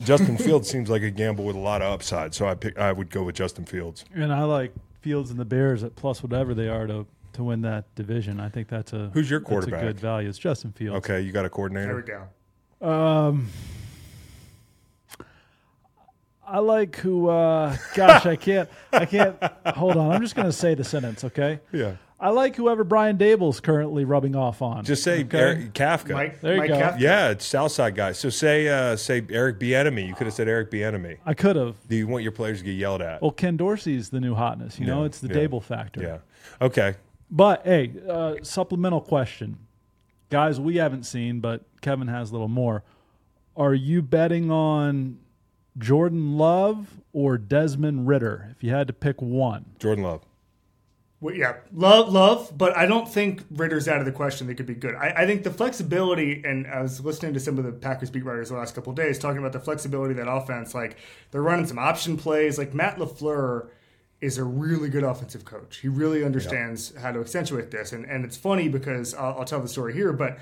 Justin 0.05 0.37
Fields 0.39 0.69
seems 0.69 0.89
like 0.89 1.01
a 1.01 1.09
gamble 1.11 1.45
with 1.45 1.55
a 1.55 1.59
lot 1.59 1.81
of 1.81 1.91
upside, 1.93 2.33
so 2.33 2.47
I 2.47 2.55
pick. 2.55 2.77
I 2.77 2.91
would 2.91 3.09
go 3.09 3.23
with 3.23 3.35
Justin 3.35 3.65
Fields. 3.65 4.05
And 4.13 4.33
I 4.33 4.43
like 4.43 4.73
Fields 5.01 5.31
and 5.31 5.39
the 5.39 5.45
Bears 5.45 5.83
at 5.83 5.95
plus 5.95 6.21
whatever 6.23 6.53
they 6.53 6.67
are 6.69 6.87
to 6.87 7.05
to 7.33 7.43
win 7.43 7.61
that 7.61 7.93
division. 7.95 8.39
I 8.39 8.49
think 8.49 8.67
that's 8.67 8.93
a 8.93 9.09
Who's 9.13 9.29
your 9.29 9.39
that's 9.39 9.49
quarterback? 9.49 9.81
A 9.81 9.85
good 9.87 9.99
value. 9.99 10.29
It's 10.29 10.37
Justin 10.37 10.71
Fields. 10.71 10.97
Okay, 10.97 11.21
you 11.21 11.31
got 11.31 11.45
a 11.45 11.49
coordinator. 11.49 11.87
There 11.87 11.95
we 11.95 12.01
coordinator. 12.03 12.29
go. 12.81 12.89
Um, 12.89 13.49
I 16.45 16.59
like 16.59 16.95
who. 16.97 17.29
Uh, 17.29 17.75
gosh, 17.95 18.25
I 18.25 18.35
can't. 18.35 18.69
I 18.91 19.05
can't. 19.05 19.37
Hold 19.67 19.97
on. 19.97 20.11
I'm 20.11 20.21
just 20.21 20.35
going 20.35 20.47
to 20.47 20.51
say 20.53 20.75
the 20.75 20.83
sentence. 20.83 21.23
Okay. 21.23 21.59
Yeah, 21.71 21.95
I 22.23 22.29
like 22.29 22.55
whoever 22.55 22.83
Brian 22.83 23.17
Daboll's 23.17 23.59
currently 23.59 24.05
rubbing 24.05 24.35
off 24.35 24.61
on. 24.61 24.85
just 24.85 25.03
say 25.03 25.21
Okay. 25.23 25.37
Eric, 25.37 25.73
Kafka. 25.73 26.13
Mike, 26.13 26.39
There 26.41 26.53
you 26.53 26.59
Mike 26.61 26.69
go. 26.69 26.79
Kafka. 26.79 26.99
Yeah, 26.99 27.29
it's 27.31 27.45
Southside 27.45 27.95
guy. 27.95 28.13
So 28.13 28.29
say 28.29 28.67
uh, 28.69 28.95
say 28.95 29.21
Eric 29.29 29.59
Bieniemy. 29.59 30.07
You 30.07 30.15
could 30.15 30.27
have 30.27 30.33
said 30.33 30.47
Eric 30.47 30.71
Bieniemy. 30.71 31.17
I 31.25 31.33
could 31.33 31.55
have. 31.57 31.75
Do 31.89 31.95
you 31.95 32.07
want 32.07 32.23
your 32.23 32.31
players 32.31 32.59
to 32.59 32.63
get 32.65 32.71
yelled 32.77 33.01
at? 33.01 33.21
Well, 33.21 33.31
Ken 33.31 33.57
Dorsey's 33.57 34.09
the 34.09 34.19
new 34.21 34.35
hotness. 34.35 34.79
You 34.79 34.85
know, 34.85 35.01
Yeah, 35.01 35.05
it's 35.07 35.19
the 35.19 35.27
yeah, 35.27 35.47
Dable 35.47 35.61
factor. 35.61 36.01
yeah. 36.01 36.17
Okay. 36.65 36.95
But 37.29 37.65
hey, 37.65 37.91
uh, 38.09 38.35
supplemental 38.41 39.01
question, 39.01 39.57
guys. 40.29 40.59
We 40.59 40.77
haven't 40.77 41.03
seen, 41.03 41.41
but 41.41 41.63
Kevin 41.81 42.07
has 42.07 42.29
a 42.29 42.33
little 42.33 42.47
more. 42.47 42.83
Are 43.57 43.73
you 43.73 44.01
betting 44.01 44.49
on 44.49 45.19
Jordan 45.77 46.37
Love 46.37 46.87
or 47.11 47.37
Desmond 47.37 48.07
Ridder? 48.07 48.49
If 48.55 48.63
you 48.63 48.69
had 48.71 48.87
to 48.87 48.93
pick 48.93 49.21
one, 49.21 49.65
Jordan 49.79 50.03
Love. 50.03 50.21
Well, 51.23 51.33
yeah, 51.33 51.53
love, 51.71 52.11
love, 52.11 52.51
but 52.57 52.75
I 52.75 52.85
don't 52.85 53.07
think 53.07 53.45
Ridder's 53.49 53.87
out 53.87 53.99
of 53.99 54.05
the 54.05 54.11
question. 54.11 54.45
They 54.45 54.55
could 54.55 54.65
be 54.65 54.75
good. 54.75 54.93
I, 54.93 55.13
I 55.19 55.25
think 55.25 55.43
the 55.43 55.51
flexibility, 55.51 56.43
and 56.43 56.67
I 56.67 56.81
was 56.81 56.99
listening 56.99 57.33
to 57.35 57.39
some 57.39 57.57
of 57.57 57.63
the 57.63 57.71
Packers 57.71 58.09
beat 58.09 58.25
writers 58.25 58.49
the 58.49 58.57
last 58.57 58.75
couple 58.75 58.89
of 58.89 58.97
days 58.97 59.19
talking 59.19 59.37
about 59.37 59.53
the 59.53 59.61
flexibility 59.61 60.11
of 60.11 60.17
that 60.17 60.29
offense. 60.29 60.75
Like 60.75 60.97
they're 61.31 61.41
running 61.41 61.65
some 61.65 61.79
option 61.79 62.17
plays. 62.17 62.57
Like 62.57 62.73
Matt 62.73 62.97
LaFleur 62.97 63.69
is 64.19 64.37
a 64.37 64.43
really 64.43 64.89
good 64.89 65.05
offensive 65.05 65.45
coach. 65.45 65.77
He 65.77 65.87
really 65.87 66.25
understands 66.25 66.93
how 66.97 67.13
to 67.13 67.21
accentuate 67.21 67.71
this, 67.71 67.93
and 67.93 68.03
and 68.03 68.25
it's 68.25 68.35
funny 68.35 68.67
because 68.67 69.13
I'll, 69.13 69.39
I'll 69.39 69.45
tell 69.45 69.61
the 69.61 69.69
story 69.69 69.93
here, 69.93 70.11
but. 70.11 70.39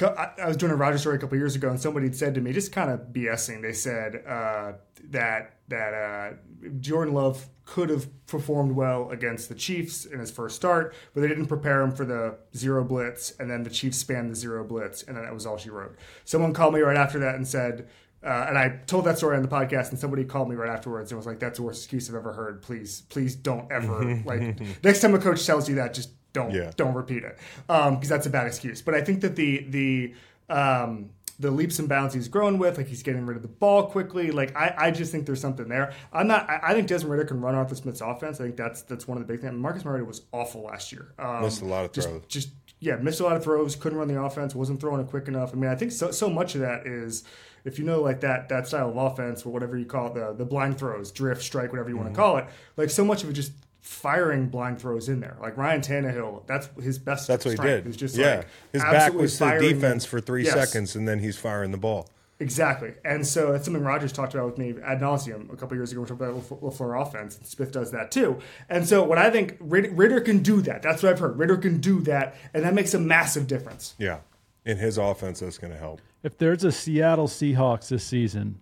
I 0.00 0.30
I 0.40 0.46
was 0.46 0.56
doing 0.56 0.70
a 0.70 0.76
Rodgers 0.76 1.00
story 1.00 1.16
a 1.16 1.18
couple 1.18 1.36
years 1.38 1.56
ago, 1.56 1.70
and 1.70 1.80
somebody 1.80 2.06
had 2.06 2.14
said 2.14 2.36
to 2.36 2.40
me, 2.40 2.52
just 2.52 2.70
kind 2.70 2.88
of 2.88 3.08
BSing. 3.12 3.62
They 3.62 3.72
said 3.72 4.22
uh, 4.24 4.74
that 5.10 5.54
that 5.68 5.92
uh, 5.94 6.32
Jordan 6.80 7.12
Love 7.14 7.48
could 7.66 7.90
have 7.90 8.08
performed 8.26 8.72
well 8.72 9.10
against 9.10 9.48
the 9.50 9.54
Chiefs 9.54 10.06
in 10.06 10.18
his 10.18 10.30
first 10.30 10.56
start, 10.56 10.94
but 11.12 11.20
they 11.20 11.28
didn't 11.28 11.46
prepare 11.46 11.82
him 11.82 11.90
for 11.92 12.04
the 12.06 12.38
zero 12.56 12.82
blitz, 12.82 13.32
and 13.38 13.50
then 13.50 13.62
the 13.62 13.70
Chiefs 13.70 13.98
spanned 13.98 14.30
the 14.30 14.34
zero 14.34 14.64
blitz, 14.64 15.02
and 15.02 15.16
then 15.16 15.24
that 15.24 15.34
was 15.34 15.44
all 15.44 15.58
she 15.58 15.68
wrote. 15.68 15.94
Someone 16.24 16.54
called 16.54 16.72
me 16.72 16.80
right 16.80 16.96
after 16.96 17.18
that 17.18 17.34
and 17.34 17.46
said, 17.46 17.86
uh, 18.24 18.46
and 18.48 18.56
I 18.58 18.80
told 18.86 19.04
that 19.04 19.18
story 19.18 19.36
on 19.36 19.42
the 19.42 19.48
podcast, 19.48 19.90
and 19.90 19.98
somebody 19.98 20.24
called 20.24 20.48
me 20.48 20.56
right 20.56 20.70
afterwards 20.70 21.12
and 21.12 21.18
was 21.18 21.26
like, 21.26 21.38
"That's 21.38 21.58
the 21.58 21.64
worst 21.64 21.84
excuse 21.84 22.08
I've 22.08 22.16
ever 22.16 22.32
heard. 22.32 22.62
Please, 22.62 23.02
please 23.10 23.36
don't 23.36 23.70
ever 23.70 24.22
like 24.24 24.58
next 24.82 25.00
time 25.02 25.14
a 25.14 25.18
coach 25.18 25.44
tells 25.46 25.68
you 25.68 25.74
that, 25.76 25.92
just 25.94 26.10
don't 26.32 26.50
Yeah. 26.52 26.70
don't 26.76 26.94
repeat 26.94 27.22
it 27.24 27.38
Um 27.70 27.94
because 27.96 28.08
that's 28.08 28.26
a 28.26 28.30
bad 28.30 28.46
excuse." 28.46 28.80
But 28.82 28.94
I 28.94 29.02
think 29.02 29.20
that 29.20 29.36
the 29.36 29.66
the 29.68 30.14
um, 30.50 31.10
the 31.40 31.50
leaps 31.50 31.78
and 31.78 31.88
bounds 31.88 32.14
he's 32.14 32.26
grown 32.28 32.58
with, 32.58 32.78
like 32.78 32.88
he's 32.88 33.02
getting 33.02 33.24
rid 33.24 33.36
of 33.36 33.42
the 33.42 33.48
ball 33.48 33.86
quickly. 33.86 34.30
Like 34.30 34.56
I, 34.56 34.74
I 34.76 34.90
just 34.90 35.12
think 35.12 35.24
there's 35.26 35.40
something 35.40 35.68
there. 35.68 35.92
I'm 36.12 36.26
not. 36.26 36.48
I, 36.50 36.60
I 36.62 36.74
think 36.74 36.88
Desmond 36.88 37.12
Ridder 37.12 37.24
can 37.26 37.40
run 37.40 37.54
Arthur 37.54 37.74
Smith's 37.76 38.00
offense. 38.00 38.40
I 38.40 38.44
think 38.44 38.56
that's 38.56 38.82
that's 38.82 39.06
one 39.06 39.18
of 39.18 39.26
the 39.26 39.32
big 39.32 39.40
things. 39.42 39.54
Marcus 39.54 39.84
Mariota 39.84 40.04
was 40.04 40.22
awful 40.32 40.62
last 40.64 40.90
year. 40.92 41.12
Um, 41.18 41.42
Missed 41.42 41.62
a 41.62 41.66
lot 41.66 41.84
of 41.84 41.92
just- 41.92 42.08
throws. 42.08 42.22
Just 42.26 42.50
yeah, 42.80 42.94
missed 42.96 43.18
a 43.18 43.24
lot 43.24 43.36
of 43.36 43.42
throws. 43.42 43.74
Couldn't 43.74 43.98
run 43.98 44.06
the 44.06 44.20
offense. 44.20 44.54
Wasn't 44.54 44.80
throwing 44.80 45.00
it 45.00 45.08
quick 45.08 45.26
enough. 45.26 45.50
I 45.52 45.56
mean, 45.56 45.68
I 45.70 45.74
think 45.74 45.90
so 45.92 46.10
so 46.12 46.28
much 46.30 46.54
of 46.54 46.60
that 46.62 46.86
is. 46.86 47.24
If 47.64 47.78
you 47.78 47.84
know 47.84 48.00
like 48.00 48.20
that 48.20 48.48
that 48.50 48.66
style 48.68 48.88
of 48.88 48.96
offense 48.96 49.44
or 49.44 49.52
whatever 49.52 49.76
you 49.76 49.84
call 49.84 50.06
it, 50.08 50.14
the 50.14 50.32
the 50.32 50.44
blind 50.44 50.78
throws, 50.78 51.10
drift, 51.10 51.42
strike, 51.42 51.70
whatever 51.72 51.88
you 51.90 51.96
want 51.96 52.06
Mm-hmm. 52.08 52.14
to 52.14 52.20
call 52.20 52.36
it, 52.38 52.46
like 52.76 52.88
so 52.88 53.04
much 53.04 53.24
of 53.24 53.30
it 53.30 53.32
just 53.34 53.52
firing 53.80 54.48
blind 54.48 54.80
throws 54.80 55.08
in 55.08 55.20
there. 55.20 55.36
Like 55.40 55.56
Ryan 55.56 55.80
Tannehill, 55.80 56.46
that's 56.46 56.68
his 56.82 56.98
best. 56.98 57.26
That's 57.28 57.44
what 57.44 57.52
he 57.52 57.56
strength, 57.56 57.84
did. 57.84 57.90
is 57.90 57.96
just 57.96 58.16
yeah, 58.16 58.36
like 58.36 58.46
his 58.72 58.82
back 58.82 59.12
was 59.14 59.38
to 59.38 59.44
the 59.44 59.58
defense 59.60 60.04
for 60.04 60.20
three 60.20 60.44
Yes. 60.44 60.54
seconds, 60.54 60.94
and 60.96 61.06
then 61.08 61.18
he's 61.20 61.36
firing 61.38 61.70
the 61.70 61.78
ball. 61.78 62.08
Exactly. 62.40 62.92
And 63.04 63.26
so 63.26 63.50
that's 63.50 63.64
something 63.64 63.82
Rodgers 63.82 64.12
talked 64.12 64.32
about 64.34 64.46
with 64.46 64.58
me 64.58 64.74
ad 64.84 65.00
nauseum 65.00 65.52
a 65.52 65.56
couple 65.56 65.76
years 65.76 65.90
ago. 65.90 66.02
We 66.02 66.06
talked 66.06 66.20
about 66.20 66.34
LaFleur 66.60 67.02
offense. 67.04 67.36
and 67.36 67.44
Smith 67.44 67.72
does 67.72 67.90
that 67.90 68.12
too. 68.12 68.38
And 68.68 68.86
so 68.86 69.02
what 69.02 69.18
I 69.18 69.28
think 69.30 69.56
Ridder, 69.58 69.90
Ridder 69.90 70.20
can 70.20 70.38
do 70.38 70.60
that. 70.62 70.80
That's 70.82 71.02
what 71.02 71.10
I've 71.10 71.18
heard. 71.18 71.36
Ridder 71.36 71.56
can 71.56 71.78
do 71.80 72.00
that, 72.02 72.36
and 72.54 72.62
that 72.64 72.74
makes 72.74 72.94
a 72.94 73.00
massive 73.00 73.48
difference. 73.48 73.94
Yeah, 73.98 74.18
in 74.64 74.76
his 74.76 74.98
offense, 74.98 75.40
that's 75.40 75.58
going 75.58 75.72
to 75.72 75.78
help. 75.78 76.00
if 76.22 76.38
there's 76.38 76.62
a 76.62 76.70
Seattle 76.70 77.26
Seahawks 77.26 77.88
this 77.88 78.04
season 78.04 78.60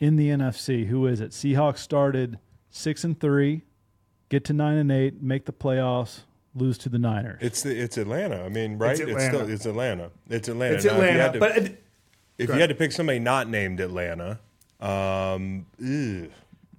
in 0.00 0.16
the 0.16 0.30
NFC, 0.30 0.86
who 0.86 1.06
is 1.06 1.20
it? 1.20 1.30
Seahawks 1.30 1.78
started 1.78 2.38
six 2.70 3.04
and 3.04 3.18
three, 3.20 3.62
get 4.28 4.44
to 4.46 4.52
nine 4.52 4.78
and 4.78 4.90
eight, 4.92 5.22
make 5.22 5.44
the 5.46 5.52
playoffs, 5.52 6.20
lose 6.54 6.78
to 6.78 6.88
the 6.88 6.98
Niners. 6.98 7.38
It's 7.40 7.62
the, 7.62 7.78
it's 7.78 7.96
Atlanta. 7.98 8.42
I 8.44 8.48
mean, 8.48 8.78
right? 8.78 8.92
It's 8.92 9.00
Atlanta. 9.00 9.36
still 9.36 9.48
it's 9.48 9.66
Atlanta. 9.66 10.10
It's 10.28 10.48
Atlanta. 10.48 10.74
It's 10.76 10.84
Now, 10.84 11.00
if 11.00 11.12
you 11.14 11.18
had 11.20 11.32
to- 11.34 11.38
but 11.38 11.56
it- 11.56 11.84
if 12.38 12.48
you 12.48 12.54
ahead. 12.54 12.60
had 12.60 12.68
to 12.70 12.74
pick 12.76 12.92
somebody 12.92 13.18
not 13.18 13.48
named 13.48 13.80
Atlanta, 13.80 14.38
um, 14.80 15.66
ew, 15.78 16.30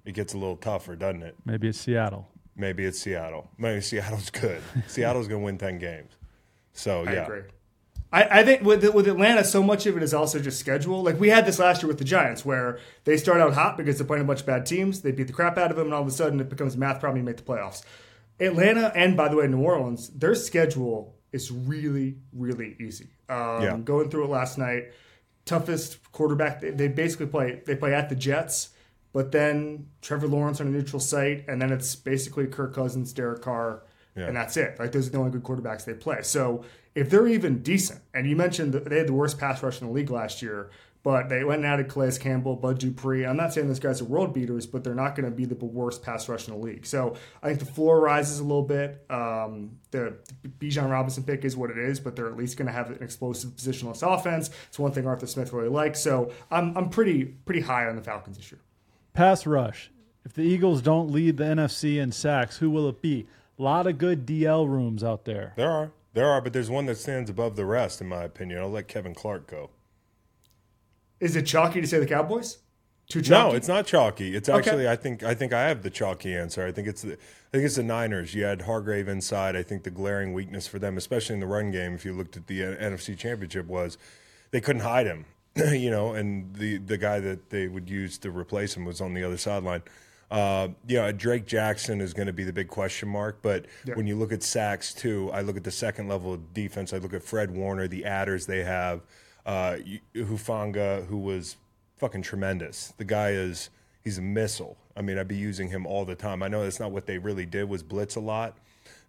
it 0.06 0.12
gets 0.12 0.32
a 0.32 0.38
little 0.38 0.56
tougher, 0.56 0.96
doesn't 0.96 1.22
it? 1.22 1.34
Maybe 1.44 1.68
it's 1.68 1.78
Seattle. 1.78 2.28
Maybe 2.56 2.84
it's 2.84 2.98
Seattle. 2.98 3.50
Maybe 3.58 3.80
Seattle's 3.82 4.30
good. 4.30 4.62
Seattle's 4.86 5.28
going 5.28 5.42
to 5.42 5.44
win 5.44 5.58
ten 5.58 5.78
games. 5.78 6.12
So 6.72 7.04
I 7.06 7.12
yeah, 7.12 7.24
agree. 7.24 7.42
I, 8.12 8.40
I 8.40 8.44
think 8.44 8.62
with 8.62 8.82
with 8.94 9.06
Atlanta, 9.06 9.44
so 9.44 9.62
much 9.62 9.86
of 9.86 9.96
it 9.96 10.02
is 10.02 10.12
also 10.12 10.40
just 10.40 10.58
schedule. 10.58 11.02
Like 11.02 11.20
we 11.20 11.28
had 11.28 11.46
this 11.46 11.58
last 11.60 11.82
year 11.82 11.88
with 11.88 11.98
the 11.98 12.04
Giants, 12.04 12.44
where 12.44 12.78
they 13.04 13.16
start 13.16 13.40
out 13.40 13.54
hot 13.54 13.76
because 13.76 13.98
they're 13.98 14.06
playing 14.06 14.24
a 14.24 14.26
bunch 14.26 14.40
of 14.40 14.46
bad 14.46 14.66
teams. 14.66 15.02
They 15.02 15.12
beat 15.12 15.28
the 15.28 15.32
crap 15.32 15.56
out 15.58 15.70
of 15.70 15.76
them, 15.76 15.86
and 15.86 15.94
all 15.94 16.02
of 16.02 16.08
a 16.08 16.10
sudden 16.10 16.40
it 16.40 16.48
becomes 16.48 16.74
a 16.74 16.78
math 16.78 16.98
problem. 17.00 17.18
You 17.18 17.24
make 17.24 17.36
the 17.36 17.42
playoffs. 17.44 17.82
Atlanta 18.40 18.90
and 18.96 19.16
by 19.16 19.28
the 19.28 19.36
way, 19.36 19.46
New 19.46 19.60
Orleans, 19.62 20.08
their 20.10 20.34
schedule 20.34 21.14
is 21.32 21.52
really 21.52 22.16
really 22.32 22.76
easy. 22.80 23.08
Um, 23.28 23.62
Yeah. 23.62 23.76
Going 23.84 24.10
through 24.10 24.24
it 24.24 24.30
last 24.30 24.58
night, 24.58 24.92
toughest 25.44 25.98
quarterback. 26.12 26.60
They, 26.60 26.70
they 26.70 26.88
basically 26.88 27.26
play. 27.26 27.62
They 27.64 27.76
play 27.76 27.94
at 27.94 28.08
the 28.08 28.16
Jets, 28.16 28.70
but 29.12 29.30
then 29.30 29.86
Trevor 30.02 30.26
Lawrence 30.26 30.60
on 30.60 30.66
a 30.66 30.70
neutral 30.70 31.00
site, 31.00 31.44
and 31.48 31.60
then 31.62 31.70
it's 31.72 31.94
basically 31.94 32.46
Kirk 32.46 32.74
Cousins, 32.74 33.12
Derek 33.12 33.42
Carr, 33.42 33.82
Yeah. 34.16 34.26
and 34.26 34.36
that's 34.36 34.56
it. 34.56 34.78
Like 34.80 34.90
those 34.92 35.06
are 35.06 35.10
the 35.10 35.18
only 35.18 35.30
good 35.30 35.42
quarterbacks 35.44 35.84
they 35.84 35.94
play. 35.94 36.22
So 36.22 36.64
if 36.94 37.10
they're 37.10 37.28
even 37.28 37.62
decent, 37.62 38.00
and 38.14 38.28
you 38.28 38.36
mentioned 38.36 38.72
that 38.72 38.88
they 38.88 38.98
had 38.98 39.08
the 39.08 39.12
worst 39.12 39.38
pass 39.38 39.62
rush 39.62 39.80
in 39.80 39.86
the 39.86 39.92
league 39.92 40.10
last 40.10 40.42
year, 40.42 40.70
but 41.02 41.28
they 41.28 41.44
went 41.44 41.58
and 41.58 41.66
added 41.66 41.88
Calais 41.88 42.18
Campbell, 42.18 42.56
Bud 42.56 42.78
Dupree. 42.78 43.24
I'm 43.24 43.36
not 43.36 43.54
saying 43.54 43.68
those 43.68 43.78
guys 43.78 44.02
are 44.02 44.04
world 44.04 44.34
beaters, 44.34 44.66
but 44.66 44.84
they're 44.84 44.94
not 44.94 45.14
going 45.14 45.24
to 45.24 45.34
be 45.34 45.46
the 45.46 45.54
worst 45.54 46.02
pass 46.02 46.28
rush 46.28 46.46
in 46.46 46.54
the 46.54 46.60
league. 46.60 46.84
So 46.84 47.16
I 47.42 47.48
think 47.48 47.60
the 47.60 47.64
floor 47.64 48.00
rises 48.00 48.38
a 48.38 48.42
little 48.42 48.64
bit. 48.64 49.02
Um, 49.08 49.78
the 49.92 50.18
Bijan 50.58 50.90
Robinson 50.90 51.24
pick 51.24 51.44
is 51.44 51.56
what 51.56 51.70
it 51.70 51.78
is, 51.78 52.00
but 52.00 52.16
they're 52.16 52.28
at 52.28 52.36
least 52.36 52.58
going 52.58 52.66
to 52.66 52.72
have 52.72 52.90
an 52.90 53.02
explosive 53.02 53.52
positionless 53.52 54.02
offense. 54.02 54.50
It's 54.68 54.78
one 54.78 54.92
thing 54.92 55.06
Arthur 55.06 55.26
Smith 55.26 55.52
really 55.52 55.70
likes. 55.70 56.00
So 56.00 56.32
I'm 56.50 56.76
I'm 56.76 56.90
pretty 56.90 57.24
pretty 57.24 57.62
high 57.62 57.86
on 57.86 57.96
the 57.96 58.02
Falcons 58.02 58.36
this 58.36 58.52
year. 58.52 58.60
Pass 59.14 59.46
rush. 59.46 59.90
If 60.26 60.34
the 60.34 60.42
Eagles 60.42 60.82
don't 60.82 61.10
lead 61.10 61.38
the 61.38 61.44
NFC 61.44 61.98
in 61.98 62.12
sacks, 62.12 62.58
who 62.58 62.68
will 62.70 62.88
it 62.90 63.00
be? 63.00 63.26
A 63.58 63.62
lot 63.62 63.86
of 63.86 63.96
good 63.96 64.26
DL 64.26 64.68
rooms 64.68 65.02
out 65.02 65.24
there. 65.24 65.54
there 65.56 65.70
are 65.70 65.92
there 66.12 66.28
are, 66.28 66.40
but 66.40 66.52
there's 66.52 66.70
one 66.70 66.86
that 66.86 66.96
stands 66.96 67.30
above 67.30 67.56
the 67.56 67.64
rest, 67.64 68.00
in 68.00 68.08
my 68.08 68.24
opinion. 68.24 68.60
I'll 68.60 68.70
let 68.70 68.88
Kevin 68.88 69.14
Clark 69.14 69.46
go. 69.46 69.70
Is 71.20 71.36
it 71.36 71.42
chalky 71.46 71.80
to 71.80 71.86
say 71.86 71.98
the 71.98 72.06
Cowboys? 72.06 72.58
Too 73.08 73.20
No, 73.28 73.52
it's 73.52 73.66
not 73.66 73.86
chalky. 73.86 74.36
It's 74.36 74.48
Okay. 74.48 74.58
actually 74.58 74.88
I 74.88 74.94
think 74.94 75.24
I 75.24 75.34
think 75.34 75.52
I 75.52 75.64
have 75.64 75.82
the 75.82 75.90
chalky 75.90 76.34
answer. 76.34 76.64
I 76.64 76.70
think 76.70 76.86
it's 76.86 77.02
the 77.02 77.14
I 77.14 77.50
think 77.50 77.64
it's 77.64 77.74
the 77.74 77.82
Niners. 77.82 78.34
You 78.34 78.44
had 78.44 78.62
Hargrave 78.62 79.08
inside. 79.08 79.56
I 79.56 79.64
think 79.64 79.82
the 79.82 79.90
glaring 79.90 80.32
weakness 80.32 80.68
for 80.68 80.78
them, 80.78 80.96
especially 80.96 81.34
in 81.34 81.40
the 81.40 81.46
run 81.48 81.72
game, 81.72 81.94
if 81.94 82.04
you 82.04 82.12
looked 82.12 82.36
at 82.36 82.46
the 82.46 82.60
NFC 82.60 83.18
Championship, 83.18 83.66
was 83.66 83.98
they 84.52 84.60
couldn't 84.60 84.82
hide 84.82 85.06
him. 85.06 85.24
you 85.56 85.90
know, 85.90 86.12
and 86.14 86.54
the 86.54 86.78
the 86.78 86.96
guy 86.96 87.18
that 87.18 87.50
they 87.50 87.66
would 87.66 87.90
use 87.90 88.16
to 88.18 88.30
replace 88.30 88.76
him 88.76 88.84
was 88.84 89.00
on 89.00 89.14
the 89.14 89.24
other 89.24 89.36
sideline. 89.38 89.82
Uh, 90.30 90.68
you 90.86 90.96
know, 90.96 91.10
Drake 91.12 91.44
Jackson 91.46 92.00
is 92.00 92.14
going 92.14 92.26
to 92.28 92.32
be 92.32 92.44
the 92.44 92.52
big 92.52 92.68
question 92.68 93.08
mark. 93.08 93.38
But 93.42 93.66
Yeah. 93.84 93.94
when 93.94 94.06
you 94.06 94.16
look 94.16 94.32
at 94.32 94.42
sacks 94.42 94.94
too, 94.94 95.30
I 95.32 95.40
look 95.40 95.56
at 95.56 95.64
the 95.64 95.70
second 95.70 96.08
level 96.08 96.32
of 96.32 96.54
defense. 96.54 96.92
I 96.92 96.98
look 96.98 97.12
at 97.14 97.22
Fred 97.22 97.50
Warner, 97.50 97.88
the 97.88 98.04
adders 98.04 98.46
they 98.46 98.62
have, 98.62 99.00
uh, 99.44 99.78
Hufanga, 100.14 101.06
who 101.06 101.18
was 101.18 101.56
fucking 101.96 102.22
tremendous. 102.22 102.92
The 102.96 103.04
guy 103.04 103.30
is 103.30 103.70
he's 104.02 104.18
a 104.18 104.22
missile. 104.22 104.76
I 104.96 105.02
mean, 105.02 105.18
I'd 105.18 105.28
be 105.28 105.36
using 105.36 105.68
him 105.68 105.86
all 105.86 106.04
the 106.04 106.14
time. 106.14 106.42
I 106.42 106.48
know 106.48 106.62
that's 106.62 106.80
not 106.80 106.92
what 106.92 107.06
they 107.06 107.18
really 107.18 107.46
did 107.46 107.68
was 107.68 107.82
blitz 107.82 108.16
a 108.16 108.20
lot, 108.20 108.56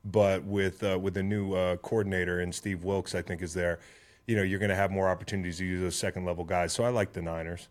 but 0.05 0.43
with 0.43 0.83
uh, 0.83 0.97
with 0.99 1.13
the 1.13 1.23
new 1.23 1.53
uh, 1.53 1.75
coordinator 1.77 2.39
and 2.39 2.53
Steve 2.53 2.83
Wilks, 2.83 3.13
I 3.13 3.21
think 3.21 3.41
is 3.41 3.53
there. 3.53 3.79
You 4.27 4.35
know, 4.35 4.43
you're 4.43 4.59
going 4.59 4.69
to 4.69 4.75
have 4.75 4.91
more 4.91 5.09
opportunities 5.09 5.57
to 5.57 5.65
use 5.65 5.81
those 5.81 5.95
second 5.95 6.25
level 6.25 6.43
guys. 6.43 6.73
So 6.73 6.83
I 6.83 6.89
like 6.89 7.13
the 7.13 7.21
Niners. 7.21 7.67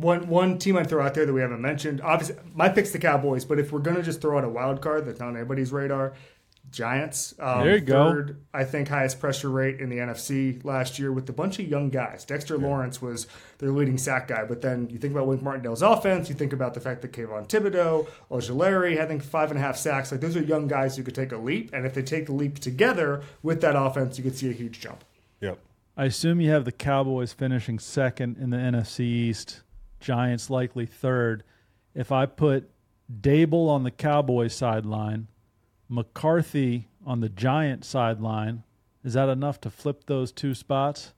One 0.00 0.28
one 0.28 0.58
team 0.58 0.76
I'd 0.76 0.88
throw 0.88 1.04
out 1.04 1.14
there 1.14 1.26
that 1.26 1.32
we 1.32 1.40
haven't 1.40 1.60
mentioned. 1.60 2.00
Obviously, 2.00 2.36
my 2.54 2.68
pick's 2.68 2.90
the 2.90 2.98
Cowboys, 2.98 3.44
but 3.44 3.58
if 3.58 3.72
we're 3.72 3.80
gonna 3.80 4.02
just 4.02 4.20
throw 4.20 4.38
out 4.38 4.44
a 4.44 4.48
wild 4.48 4.80
card 4.80 5.06
that's 5.06 5.20
not 5.20 5.28
on 5.28 5.36
anybody's 5.36 5.72
radar, 5.72 6.14
Giants. 6.70 7.34
Um, 7.38 7.64
There 7.64 7.74
you 7.74 7.80
go. 7.80 8.10
Third, 8.10 8.40
I 8.54 8.64
think 8.64 8.88
highest 8.88 9.18
pressure 9.18 9.50
rate 9.50 9.80
in 9.80 9.88
the 9.88 9.98
NFC 9.98 10.64
last 10.64 10.98
year 10.98 11.12
with 11.12 11.28
a 11.28 11.32
bunch 11.32 11.58
of 11.58 11.66
young 11.68 11.90
guys. 11.90 12.24
Dexter 12.24 12.56
Lawrence 12.56 13.02
was 13.02 13.26
their 13.58 13.70
leading 13.70 13.98
sack 13.98 14.28
guy, 14.28 14.44
but 14.44 14.60
then 14.60 14.88
you 14.90 14.98
think 14.98 15.12
about 15.12 15.26
Wink 15.26 15.42
Martindale's 15.42 15.82
offense. 15.82 16.28
You 16.28 16.34
think 16.34 16.52
about 16.52 16.74
the 16.74 16.80
fact 16.80 17.02
that 17.02 17.12
Kayvon 17.12 17.48
Thibodeaux, 17.48 18.06
Ojulari, 18.30 19.00
I 19.00 19.06
think 19.06 19.22
five 19.22 19.50
and 19.50 19.58
a 19.58 19.62
half 19.62 19.76
sacks. 19.76 20.12
Like 20.12 20.20
those 20.20 20.36
are 20.36 20.42
young 20.42 20.68
guys 20.68 20.96
who 20.96 21.02
could 21.02 21.14
take 21.14 21.32
a 21.32 21.38
leap, 21.38 21.70
and 21.72 21.84
if 21.86 21.94
they 21.94 22.02
take 22.02 22.26
the 22.26 22.32
leap 22.32 22.60
together 22.60 23.22
with 23.42 23.60
that 23.62 23.74
offense, 23.76 24.16
you 24.16 24.24
could 24.24 24.36
see 24.36 24.48
a 24.48 24.52
huge 24.52 24.80
jump. 24.80 25.04
Yep. 25.40 25.58
I 25.96 26.04
assume 26.04 26.40
you 26.40 26.50
have 26.50 26.64
the 26.64 26.72
Cowboys 26.72 27.32
finishing 27.32 27.78
second 27.78 28.36
in 28.38 28.50
the 28.50 28.56
NFC 28.56 29.00
East, 29.00 29.62
Giants 30.00 30.50
likely 30.50 30.86
third. 30.86 31.44
If 31.94 32.10
I 32.12 32.26
put 32.26 32.70
Daboll 33.20 33.68
on 33.68 33.82
the 33.84 33.90
Cowboys 33.90 34.54
sideline, 34.54 35.28
McCarthy 35.88 36.88
on 37.04 37.20
the 37.20 37.28
Giant 37.28 37.84
sideline, 37.84 38.62
is 39.04 39.14
that 39.14 39.28
enough 39.28 39.60
to 39.62 39.70
flip 39.70 40.04
those 40.06 40.30
two 40.32 40.54
spots? 40.54 41.12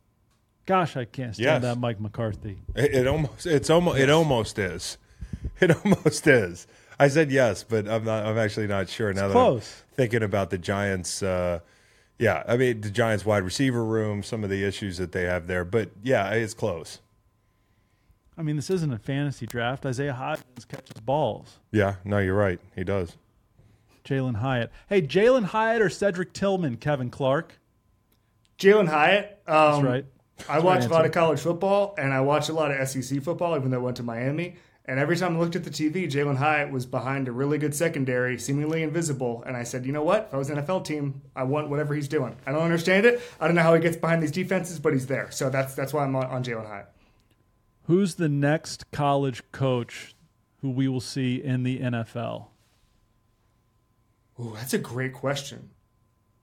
Gosh, 0.67 0.97
I 0.97 1.05
can't 1.05 1.35
stand 1.35 1.45
Yes. 1.45 1.63
that 1.63 1.79
Mike 1.79 2.01
McCarthy. 2.01 2.63
It, 2.75 2.95
it 2.95 3.07
almost 3.07 3.47
it's 3.47 3.69
almost 3.69 3.99
it 3.99 4.11
almost 4.11 4.59
is. 4.59 4.99
It 5.61 5.73
almost 5.85 6.25
is. 6.29 6.69
I 7.01 7.09
said 7.09 7.33
yes, 7.33 7.65
but 7.65 7.89
I'm 7.89 8.05
not. 8.05 8.25
I'm 8.25 8.39
actually 8.39 8.69
not 8.69 8.89
sure 8.89 9.13
now 9.13 9.27
that 9.27 9.33
close. 9.33 9.83
I'm 9.91 9.95
thinking 9.97 10.23
about 10.23 10.51
the 10.51 10.59
Giants. 10.59 11.21
Uh, 11.21 11.59
yeah, 12.19 12.45
I 12.47 12.57
mean 12.57 12.81
the 12.81 12.91
Giants 12.91 13.25
wide 13.27 13.43
receiver 13.43 13.85
room, 13.85 14.23
some 14.23 14.45
of 14.45 14.51
the 14.51 14.63
issues 14.63 14.99
that 14.99 15.11
they 15.11 15.25
have 15.25 15.49
there, 15.49 15.65
but 15.65 15.91
yeah, 16.05 16.31
it's 16.31 16.55
close. 16.55 17.01
I 18.37 18.43
mean, 18.43 18.57
this 18.57 18.71
isn't 18.71 18.93
a 18.93 18.99
fantasy 18.99 19.47
draft. 19.47 19.85
Isaiah 19.85 20.17
Hodgins 20.19 20.67
catches 20.67 21.01
balls. 21.01 21.59
Yeah, 21.71 21.97
no, 22.05 22.19
you're 22.19 22.37
right. 22.37 22.61
He 22.75 22.85
does. 22.85 23.17
Jalin 24.05 24.37
Hyatt. 24.37 24.71
Hey, 24.89 25.03
Jalin 25.03 25.45
Hyatt 25.45 25.83
or 25.83 25.91
Cedric 25.91 26.33
Tillman, 26.33 26.77
Kevin 26.77 27.11
Clark? 27.11 27.61
Jalin 28.59 28.89
Hyatt. 28.89 29.43
Um, 29.47 29.55
That's 29.55 29.83
right. 29.85 30.05
I 30.49 30.59
watch 30.59 30.85
a 30.85 30.89
lot 30.89 31.05
of 31.05 31.13
college 31.13 31.41
football 31.41 31.95
and 31.99 32.13
I 32.13 32.21
watch 32.21 32.49
a 32.49 32.53
lot 32.53 32.71
of 32.71 32.89
SEC 32.89 33.23
football, 33.23 33.57
even 33.57 33.71
though 33.71 33.79
I 33.79 33.83
went 33.83 33.97
to 33.99 34.03
Miami. 34.03 34.57
And 34.85 34.99
every 34.99 35.17
time 35.17 35.37
I 35.37 35.39
looked 35.39 35.55
at 35.55 35.63
the 35.63 35.71
TV, 35.71 36.11
Jalin 36.11 36.37
Hyatt 36.37 36.73
was 36.73 36.87
behind 36.87 37.29
a 37.29 37.33
really 37.33 37.57
good 37.57 37.75
secondary, 37.75 38.37
seemingly 38.39 38.83
invisible. 38.83 39.45
And 39.47 39.57
I 39.57 39.63
said, 39.63 39.87
you 39.87 39.93
know 39.93 40.03
what? 40.03 40.27
If 40.29 40.35
I 40.35 40.39
was 40.39 40.51
an 40.51 40.57
NFL 40.57 40.85
team, 40.85 41.23
I 41.37 41.45
want 41.45 41.71
whatever 41.71 41.95
he's 41.95 42.09
doing. 42.09 42.35
I 42.47 42.51
don't 42.51 42.63
understand 42.63 43.07
it. 43.07 43.21
I 43.41 43.47
don't 43.47 43.55
know 43.55 43.63
how 43.63 43.75
he 43.75 43.81
gets 43.81 43.97
behind 43.97 44.23
these 44.23 44.33
defenses, 44.33 44.81
but 44.81 44.93
he's 44.93 45.07
there. 45.07 45.31
So 45.31 45.51
that's 45.51 45.77
that's 45.77 45.93
why 45.93 46.03
I'm 46.03 46.17
on, 46.17 46.27
on 46.27 46.43
Jalin 46.43 46.67
Hyatt. 46.67 46.92
Who's 47.85 48.15
the 48.15 48.29
next 48.29 48.91
college 48.91 49.43
coach 49.53 50.15
who 50.61 50.71
we 50.71 50.89
will 50.89 51.01
see 51.01 51.43
in 51.43 51.63
the 51.65 51.81
NFL? 51.81 52.47
Ooh, 54.41 54.53
that's 54.55 54.73
a 54.73 54.79
great 54.79 55.13
question. 55.13 55.71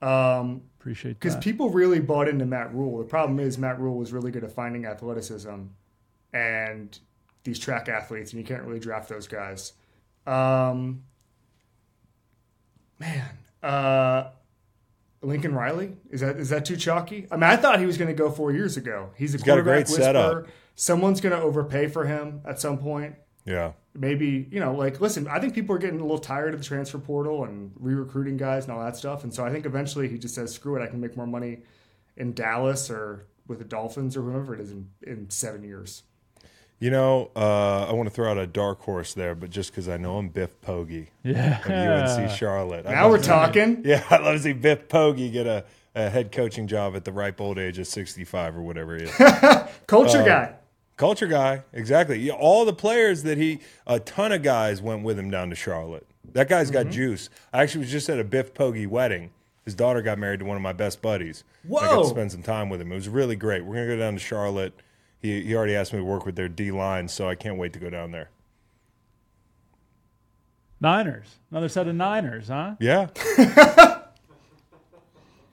Um, 0.02 0.62
Appreciate 0.78 1.18
because 1.20 1.36
people 1.36 1.70
really 1.70 2.00
bought 2.00 2.28
into 2.28 2.46
Matt 2.46 2.72
Rhule. 2.74 2.98
The 2.98 3.04
problem 3.04 3.38
is 3.38 3.58
Matt 3.58 3.78
Rhule 3.78 3.96
was 3.96 4.12
really 4.12 4.30
good 4.30 4.44
at 4.44 4.52
finding 4.52 4.86
athleticism 4.86 5.56
and 6.32 6.98
these 7.44 7.58
track 7.58 7.88
athletes, 7.88 8.32
and 8.32 8.40
you 8.40 8.46
can't 8.46 8.62
really 8.62 8.80
draft 8.80 9.08
those 9.08 9.26
guys. 9.26 9.72
Um, 10.26 11.02
man, 12.98 13.38
uh, 13.62 14.30
Lincoln 15.22 15.54
Riley 15.54 15.96
is 16.10 16.20
that 16.22 16.36
is 16.38 16.48
that 16.48 16.64
too 16.64 16.76
chalky? 16.76 17.26
I 17.30 17.36
mean, 17.36 17.44
I 17.44 17.56
thought 17.56 17.78
he 17.78 17.86
was 17.86 17.98
going 17.98 18.08
to 18.08 18.14
go 18.14 18.30
four 18.30 18.52
years 18.52 18.76
ago. 18.78 19.10
He's 19.16 19.34
a 19.34 19.38
got 19.38 19.58
a 19.58 19.62
quarterback 19.62 19.86
great 19.86 19.88
whisperer. 19.88 20.04
setup. 20.04 20.46
Someone's 20.80 21.20
going 21.20 21.36
to 21.38 21.42
overpay 21.42 21.88
for 21.88 22.06
him 22.06 22.40
at 22.46 22.58
some 22.58 22.78
point 22.78 23.14
Yeah. 23.44 23.72
maybe 23.94 24.48
you 24.50 24.60
know 24.60 24.74
like 24.74 24.98
listen 25.00 25.28
i 25.28 25.38
think 25.38 25.52
people 25.54 25.74
are 25.76 25.78
getting 25.78 26.00
a 26.00 26.02
little 26.02 26.18
tired 26.18 26.54
of 26.54 26.60
the 26.60 26.64
transfer 26.66 26.98
portal 26.98 27.44
and 27.44 27.72
re-recruiting 27.78 28.38
guys 28.38 28.64
and 28.64 28.72
all 28.72 28.82
that 28.82 28.96
stuff 28.96 29.22
and 29.24 29.34
so 29.34 29.44
i 29.44 29.50
think 29.52 29.66
eventually 29.66 30.08
he 30.08 30.16
just 30.16 30.34
says 30.34 30.54
screw 30.54 30.76
it 30.76 30.82
i 30.82 30.86
can 30.86 30.98
make 30.98 31.16
more 31.18 31.26
money 31.26 31.58
in 32.16 32.32
dallas 32.32 32.90
or 32.90 33.26
with 33.46 33.58
the 33.58 33.64
dolphins 33.64 34.16
or 34.16 34.22
whoever 34.22 34.54
it 34.54 34.60
is 34.60 34.70
in, 34.70 34.88
in 35.06 35.28
seven 35.28 35.62
years 35.64 36.02
You 36.78 36.90
know, 36.90 37.30
uh, 37.36 37.84
I 37.90 37.92
want 37.92 38.08
to 38.08 38.14
throw 38.14 38.30
out 38.30 38.38
a 38.38 38.46
dark 38.46 38.80
horse 38.80 39.12
there, 39.12 39.34
but 39.34 39.50
just 39.50 39.70
because 39.70 39.86
I 39.86 39.98
know 39.98 40.18
him, 40.18 40.30
Biff 40.30 40.58
Poggi 40.62 41.08
yeah. 41.22 41.60
of 42.08 42.18
UNC 42.18 42.30
Charlotte. 42.30 42.86
Now 42.86 43.10
we're 43.10 43.18
to- 43.18 43.22
talking 43.36 43.82
Yeah, 43.84 44.02
I'd 44.08 44.22
love 44.22 44.36
to 44.36 44.42
see 44.42 44.54
Biff 44.54 44.88
Poggi 44.88 45.30
get 45.30 45.46
a, 45.46 45.66
a 45.94 46.08
head 46.08 46.32
coaching 46.32 46.66
job 46.66 46.96
at 46.96 47.04
the 47.04 47.12
ripe 47.12 47.38
old 47.38 47.58
age 47.58 47.78
of 47.78 47.86
65 47.86 48.56
or 48.56 48.62
whatever 48.62 48.96
he 48.96 49.02
is. 49.04 49.14
culture 49.86 50.24
guy 50.24 50.54
Culture 51.00 51.26
guy, 51.26 51.62
exactly. 51.72 52.30
All 52.30 52.66
the 52.66 52.74
players 52.74 53.22
that 53.22 53.38
he, 53.38 53.60
a 53.86 53.98
ton 53.98 54.32
of 54.32 54.42
guys 54.42 54.82
went 54.82 55.02
with 55.02 55.18
him 55.18 55.30
down 55.30 55.48
to 55.48 55.56
Charlotte. 55.56 56.06
That 56.34 56.46
guy's 56.46 56.70
got 56.70 56.90
juice. 56.90 57.30
I 57.54 57.62
actually 57.62 57.80
was 57.84 57.90
just 57.90 58.10
at 58.10 58.18
a 58.18 58.24
Biff 58.24 58.52
Poggi 58.52 58.86
wedding. 58.86 59.30
His 59.64 59.74
daughter 59.74 60.02
got 60.02 60.18
married 60.18 60.40
to 60.40 60.44
one 60.44 60.58
of 60.58 60.62
my 60.62 60.74
best 60.74 61.00
buddies. 61.00 61.42
I 61.64 61.70
got 61.70 61.96
Whoa. 61.96 62.02
to 62.02 62.08
spend 62.10 62.32
some 62.32 62.42
time 62.42 62.68
with 62.68 62.82
him. 62.82 62.92
It 62.92 62.96
was 62.96 63.08
really 63.08 63.34
great. 63.34 63.64
We're 63.64 63.76
gonna 63.76 63.86
go 63.86 63.96
down 63.96 64.12
to 64.12 64.18
Charlotte. 64.18 64.74
He 65.22 65.40
he 65.40 65.54
already 65.56 65.74
asked 65.74 65.94
me 65.94 66.00
to 66.00 66.04
work 66.04 66.26
with 66.26 66.36
their 66.36 66.50
D 66.50 66.70
line, 66.70 67.08
so 67.08 67.26
I 67.26 67.34
can't 67.34 67.56
wait 67.56 67.72
to 67.72 67.78
go 67.78 67.88
down 67.88 68.10
there. 68.10 68.28
Niners. 70.82 71.38
Another 71.50 71.70
set 71.70 71.88
of 71.88 71.94
Niners, 71.94 72.48
huh? 72.48 72.74
Yeah, 72.78 73.06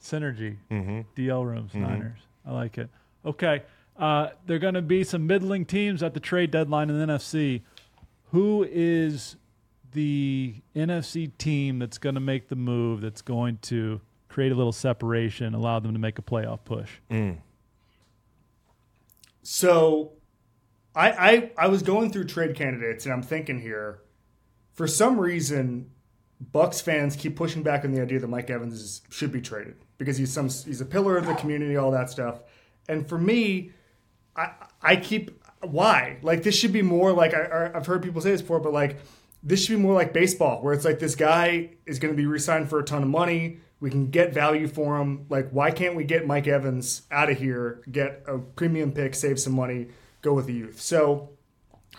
Synergy. 0.04 0.58
Mm-hmm. 0.70 1.02
DL 1.16 1.45
rooms, 1.45 1.74
Niners. 1.74 2.20
I 2.45 2.52
like 2.52 2.78
it. 2.78 2.89
Okay. 3.26 3.62
Uh, 3.98 4.30
there 4.45 4.58
are 4.58 4.60
going 4.60 4.76
to 4.76 4.82
be 4.82 5.04
some 5.04 5.26
middling 5.26 5.66
teams 5.66 6.04
at 6.04 6.14
the 6.14 6.20
trade 6.20 6.52
deadline 6.52 6.89
in 6.89 7.00
the 7.00 7.06
NFC. 7.14 7.62
Who 8.32 8.68
is 8.70 9.38
the 9.93 10.56
NFC 10.76 11.32
team 11.38 11.80
that's 11.80 11.98
going 11.98 12.16
to 12.16 12.22
make 12.22 12.50
the 12.50 12.56
move 12.56 13.02
that's 13.02 13.22
going 13.22 13.58
to 13.64 14.02
create 14.30 14.52
a 14.52 14.56
little 14.56 14.72
separation, 14.72 15.56
allow 15.56 15.80
them 15.80 15.93
to 15.93 16.00
make 16.00 16.20
a 16.20 16.22
playoff 16.22 16.60
push? 16.64 16.91
So 19.41 20.12
I, 20.93 21.12
I 21.12 21.52
I 21.58 21.68
was 21.68 21.82
going 21.82 22.12
through 22.12 22.26
trade 22.26 22.56
candidates 22.56 23.06
and 23.06 23.14
I'm 23.14 23.24
thinking 23.24 23.62
here, 23.62 24.02
for 24.74 24.88
some 24.88 25.20
reason, 25.20 25.89
Bucks 26.52 26.82
fans 26.82 27.16
keep 27.16 27.36
pushing 27.36 27.64
back 27.64 27.86
on 27.86 27.91
the 27.93 28.02
idea 28.02 28.20
that 28.20 28.28
Mike 28.28 28.50
Evans 28.50 28.74
is, 28.74 29.02
should 29.10 29.32
be 29.32 29.41
traded 29.41 29.78
because 29.98 30.18
he's 30.18 30.32
some 30.32 30.50
he's 30.50 30.82
a 30.82 30.86
pillar 30.86 31.18
of 31.18 31.26
the 31.26 31.34
community, 31.36 31.78
all 31.78 31.91
that 31.91 32.10
stuff. 32.10 32.41
And 32.89 33.08
for 33.08 33.18
me, 33.18 33.72
I 34.38 34.52
I 34.82 34.96
keep 34.96 35.44
why 35.62 36.20
like 36.22 36.44
this 36.44 36.56
should 36.56 36.72
be 36.72 36.84
more 36.84 37.12
like 37.12 37.34
I, 37.34 37.72
I've 37.74 37.88
heard 37.88 38.04
people 38.04 38.22
say 38.22 38.32
this 38.32 38.42
before, 38.42 38.60
but 38.60 38.72
like 38.72 38.98
this 39.44 39.64
should 39.64 39.78
be 39.78 39.82
more 39.82 39.94
like 39.94 40.14
baseball, 40.14 40.62
where 40.62 40.74
it's 40.74 40.86
like 40.86 41.00
this 41.00 41.16
guy 41.16 41.70
is 41.86 42.00
going 42.00 42.14
to 42.14 42.18
be 42.18 42.26
re-signed 42.26 42.70
for 42.70 42.80
a 42.80 42.84
ton 42.84 43.04
of 43.04 43.10
money. 43.10 43.60
We 43.80 43.92
can 43.92 44.10
get 44.10 44.34
value 44.34 44.68
for 44.68 44.98
him. 44.98 45.28
Like, 45.30 45.52
why 45.52 45.70
can't 45.72 45.96
we 45.96 46.04
get 46.04 46.26
Mike 46.26 46.48
Evans 46.48 47.04
out 47.12 47.30
of 47.30 47.38
here, 47.38 47.84
get 47.92 48.24
a 48.28 48.40
premium 48.40 48.92
pick, 48.92 49.14
save 49.14 49.40
some 49.40 49.54
money, 49.54 49.88
go 50.22 50.34
with 50.34 50.48
the 50.48 50.54
youth? 50.54 50.82
So 50.82 51.30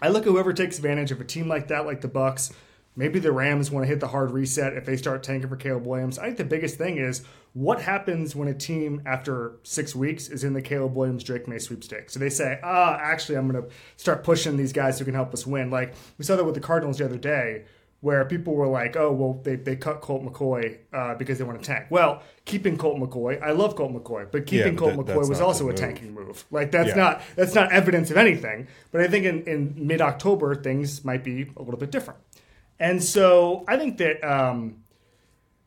I 0.02 0.08
look 0.08 0.26
at 0.26 0.30
whoever 0.30 0.52
takes 0.52 0.76
advantage 0.76 1.12
of 1.12 1.20
a 1.20 1.24
team 1.24 1.48
like 1.48 1.68
that, 1.68 1.86
like 1.86 2.00
the 2.00 2.08
Bucks. 2.08 2.52
Maybe 2.98 3.20
the 3.20 3.30
Rams 3.30 3.70
want 3.70 3.84
to 3.84 3.88
hit 3.88 4.00
the 4.00 4.08
hard 4.08 4.32
reset 4.32 4.72
if 4.72 4.84
they 4.84 4.96
start 4.96 5.22
tanking 5.22 5.48
for 5.48 5.54
Caleb 5.54 5.86
Williams. 5.86 6.18
I 6.18 6.24
think 6.24 6.38
the 6.38 6.44
biggest 6.44 6.78
thing 6.78 6.98
is 6.98 7.22
what 7.52 7.80
happens 7.80 8.34
when 8.34 8.48
a 8.48 8.54
team 8.54 9.02
after 9.06 9.52
six 9.62 9.94
weeks 9.94 10.26
is 10.28 10.42
in 10.42 10.52
the 10.52 10.60
Caleb 10.60 10.96
Williams 10.96 11.22
Drake 11.22 11.46
Maye 11.46 11.58
sweepstakes. 11.60 12.12
So 12.14 12.18
they 12.18 12.28
say, 12.28 12.58
ah, 12.64 12.98
actually, 13.00 13.36
I'm 13.38 13.48
going 13.48 13.62
to 13.62 13.70
start 13.96 14.24
pushing 14.24 14.56
these 14.56 14.72
guys 14.72 14.98
who 14.98 15.04
can 15.04 15.14
help 15.14 15.32
us 15.32 15.46
win. 15.46 15.70
Like 15.70 15.94
we 16.18 16.24
saw 16.24 16.34
that 16.34 16.42
with 16.44 16.56
the 16.56 16.60
Cardinals 16.60 16.98
the 16.98 17.04
other 17.04 17.18
day, 17.18 17.66
where 18.00 18.24
people 18.24 18.54
were 18.54 18.68
like, 18.68 18.96
oh, 18.96 19.10
well, 19.12 19.40
they, 19.42 19.56
they 19.56 19.74
cut 19.74 20.00
Colt 20.00 20.22
McCoy 20.24 20.78
uh, 20.92 21.16
because 21.16 21.38
they 21.38 21.42
want 21.44 21.60
to 21.60 21.64
tank. 21.66 21.86
Well, 21.90 22.22
keeping 22.44 22.76
Colt 22.78 22.96
McCoy, 22.98 23.42
I 23.42 23.50
love 23.50 23.74
Colt 23.74 23.92
McCoy, 23.92 24.30
but 24.30 24.46
keeping 24.46 24.76
but 24.76 24.94
Colt 24.94 25.06
that- 25.06 25.16
McCoy 25.16 25.28
was 25.28 25.40
also 25.40 25.64
a 25.64 25.68
move. 25.68 25.76
tanking 25.76 26.14
move. 26.14 26.44
Like 26.52 26.70
that's 26.70 26.90
Yeah. 26.90 26.94
not 26.96 27.22
that's 27.34 27.54
not 27.54 27.72
evidence 27.72 28.10
of 28.12 28.16
anything. 28.16 28.68
But 28.92 29.00
I 29.00 29.08
think 29.08 29.24
in, 29.24 29.42
in 29.48 29.74
mid 29.86 30.00
October 30.00 30.54
things 30.54 31.04
might 31.04 31.24
be 31.24 31.50
a 31.56 31.60
little 31.62 31.78
bit 31.78 31.90
different. 31.90 32.20
And 32.80 33.02
so 33.02 33.64
I 33.66 33.76
think 33.76 33.98
that 33.98 34.22
um, 34.24 34.84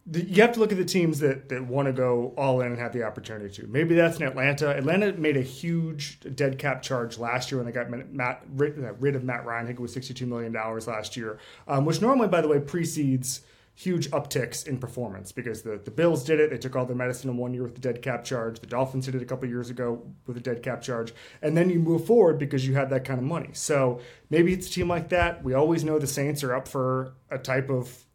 the, 0.06 0.24
you 0.24 0.42
have 0.42 0.54
to 0.54 0.60
look 0.60 0.72
at 0.72 0.78
the 0.78 0.86
teams 0.86 1.20
that, 1.20 1.50
that 1.50 1.66
want 1.66 1.88
to 1.88 1.94
go 1.94 2.34
all 2.38 2.62
in 2.62 2.68
and 2.68 2.80
have 2.80 2.94
the 2.94 3.04
opportunity 3.04 3.54
to. 3.56 3.68
Maybe 3.68 3.96
that's 3.96 4.18
in 4.18 4.24
Atlanta. 4.24 4.70
Atlanta 4.70 5.14
made 5.14 5.38
a 5.38 5.42
huge 5.42 6.20
dead 6.36 6.58
cap 6.58 6.82
charge 6.82 7.18
last 7.18 7.52
year 7.52 7.60
when 7.60 7.66
they 7.66 7.72
got 7.72 7.90
Matt, 8.12 8.44
rid, 8.56 8.84
uh, 8.84 8.94
rid 8.94 9.16
of 9.16 9.24
Matt 9.24 9.46
Ryan. 9.46 9.66
I 9.66 9.68
think 9.68 9.80
it 9.80 9.82
was 9.82 9.96
$62 9.96 10.28
million 10.28 10.54
last 10.54 11.16
year, 11.16 11.38
um, 11.68 11.86
which 11.86 12.02
normally, 12.02 12.28
by 12.28 12.42
the 12.42 12.48
way, 12.48 12.60
precedes 12.60 13.42
huge 13.74 14.10
upticks 14.12 14.68
in 14.68 14.78
performance 14.78 15.32
because 15.32 15.62
the, 15.62 15.80
the 15.84 15.92
Bills 15.92 16.24
did 16.24 16.40
it. 16.40 16.50
They 16.50 16.58
took 16.58 16.76
all 16.76 16.86
their 16.86 16.96
medicine 16.96 17.30
in 17.30 17.38
one 17.38 17.54
year 17.54 17.64
with 17.64 17.76
the 17.76 17.82
dead 17.82 18.02
cap 18.02 18.24
charge. 18.24 18.60
The 18.60 18.68
Dolphins 18.68 19.06
did 19.06 19.16
it 19.16 19.22
a 19.22 19.26
couple 19.26 19.48
years 19.48 19.70
ago 19.70 20.04
with 20.28 20.38
a 20.38 20.42
dead 20.42 20.62
cap 20.62 20.82
charge. 20.82 21.14
And 21.42 21.56
then 21.56 21.70
you 21.70 21.80
move 21.80 22.06
forward 22.06 22.38
because 22.38 22.68
you 22.68 22.76
have 22.76 22.90
that 22.90 23.06
kind 23.06 23.20
of 23.20 23.26
money. 23.26 23.50
So 23.54 24.00
maybe 24.30 24.54
it's 24.54 24.68
a 24.68 24.72
team 24.72 24.88
like 24.88 25.10
that. 25.10 25.44
We 25.44 25.54
always 25.54 25.84
know 25.84 26.00
the 26.00 26.08
Saints 26.08 26.44
are 26.44 26.54
up 26.54 26.68
for 26.68 27.14
a 27.30 27.38
type 27.38 27.70
of 27.70 28.06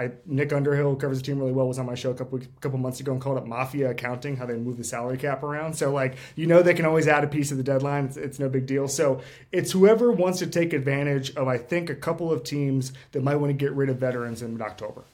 I, 0.00 0.10
Nick 0.26 0.52
Underhill 0.52 0.90
who 0.90 0.96
covers 0.96 1.18
the 1.18 1.24
team 1.24 1.38
really 1.38 1.52
well 1.52 1.68
was 1.68 1.78
on 1.78 1.86
my 1.86 1.94
show 1.94 2.10
a 2.10 2.14
couple 2.14 2.40
couple 2.60 2.78
months 2.78 3.00
ago 3.00 3.12
and 3.12 3.20
called 3.20 3.38
it 3.38 3.46
mafia 3.46 3.90
accounting 3.90 4.36
how 4.36 4.46
they 4.46 4.54
move 4.54 4.78
the 4.78 4.84
salary 4.84 5.18
cap 5.18 5.42
around. 5.42 5.74
So 5.74 5.92
like 5.92 6.16
you 6.36 6.46
know 6.46 6.62
they 6.62 6.74
can 6.74 6.86
always 6.86 7.06
add 7.06 7.22
a 7.24 7.28
piece 7.28 7.50
of 7.50 7.56
the 7.56 7.62
deadline. 7.62 8.06
It's, 8.06 8.16
it's 8.16 8.38
no 8.38 8.48
big 8.48 8.66
deal. 8.66 8.88
So 8.88 9.20
it's 9.52 9.72
whoever 9.72 10.10
wants 10.10 10.38
to 10.38 10.46
take 10.46 10.72
advantage 10.72 11.34
of 11.36 11.48
I 11.48 11.58
think 11.58 11.90
a 11.90 11.94
couple 11.94 12.32
of 12.32 12.42
teams 12.44 12.92
that 13.12 13.22
might 13.22 13.36
want 13.36 13.50
to 13.50 13.54
get 13.54 13.72
rid 13.72 13.90
of 13.90 13.98
veterans 13.98 14.42
in 14.42 14.60
October. 14.62 15.04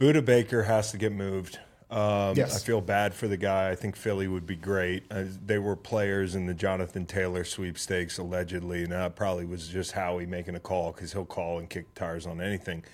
Budda 0.00 0.24
Baker 0.24 0.62
has 0.62 0.92
to 0.92 0.98
get 0.98 1.12
moved. 1.12 1.58
Um, 1.90 2.36
Yes. 2.36 2.54
I 2.54 2.66
feel 2.66 2.80
bad 2.82 3.14
for 3.14 3.28
the 3.28 3.36
guy. 3.38 3.70
I 3.70 3.74
think 3.74 3.96
Philly 3.96 4.28
would 4.28 4.46
be 4.46 4.56
great. 4.56 5.04
Uh, 5.10 5.24
they 5.44 5.58
were 5.58 5.74
players 5.74 6.34
in 6.34 6.46
the 6.46 6.54
Jonathan 6.54 7.06
Taylor 7.06 7.44
sweepstakes, 7.44 8.18
allegedly, 8.18 8.82
and 8.82 8.92
that 8.92 9.16
probably 9.16 9.46
was 9.46 9.68
just 9.68 9.92
Howie 9.92 10.26
making 10.26 10.54
a 10.54 10.60
call 10.60 10.92
because 10.92 11.14
he'll 11.14 11.24
call 11.24 11.58
and 11.58 11.68
kick 11.68 11.94
tires 11.94 12.26
on 12.26 12.40
anything. 12.40 12.84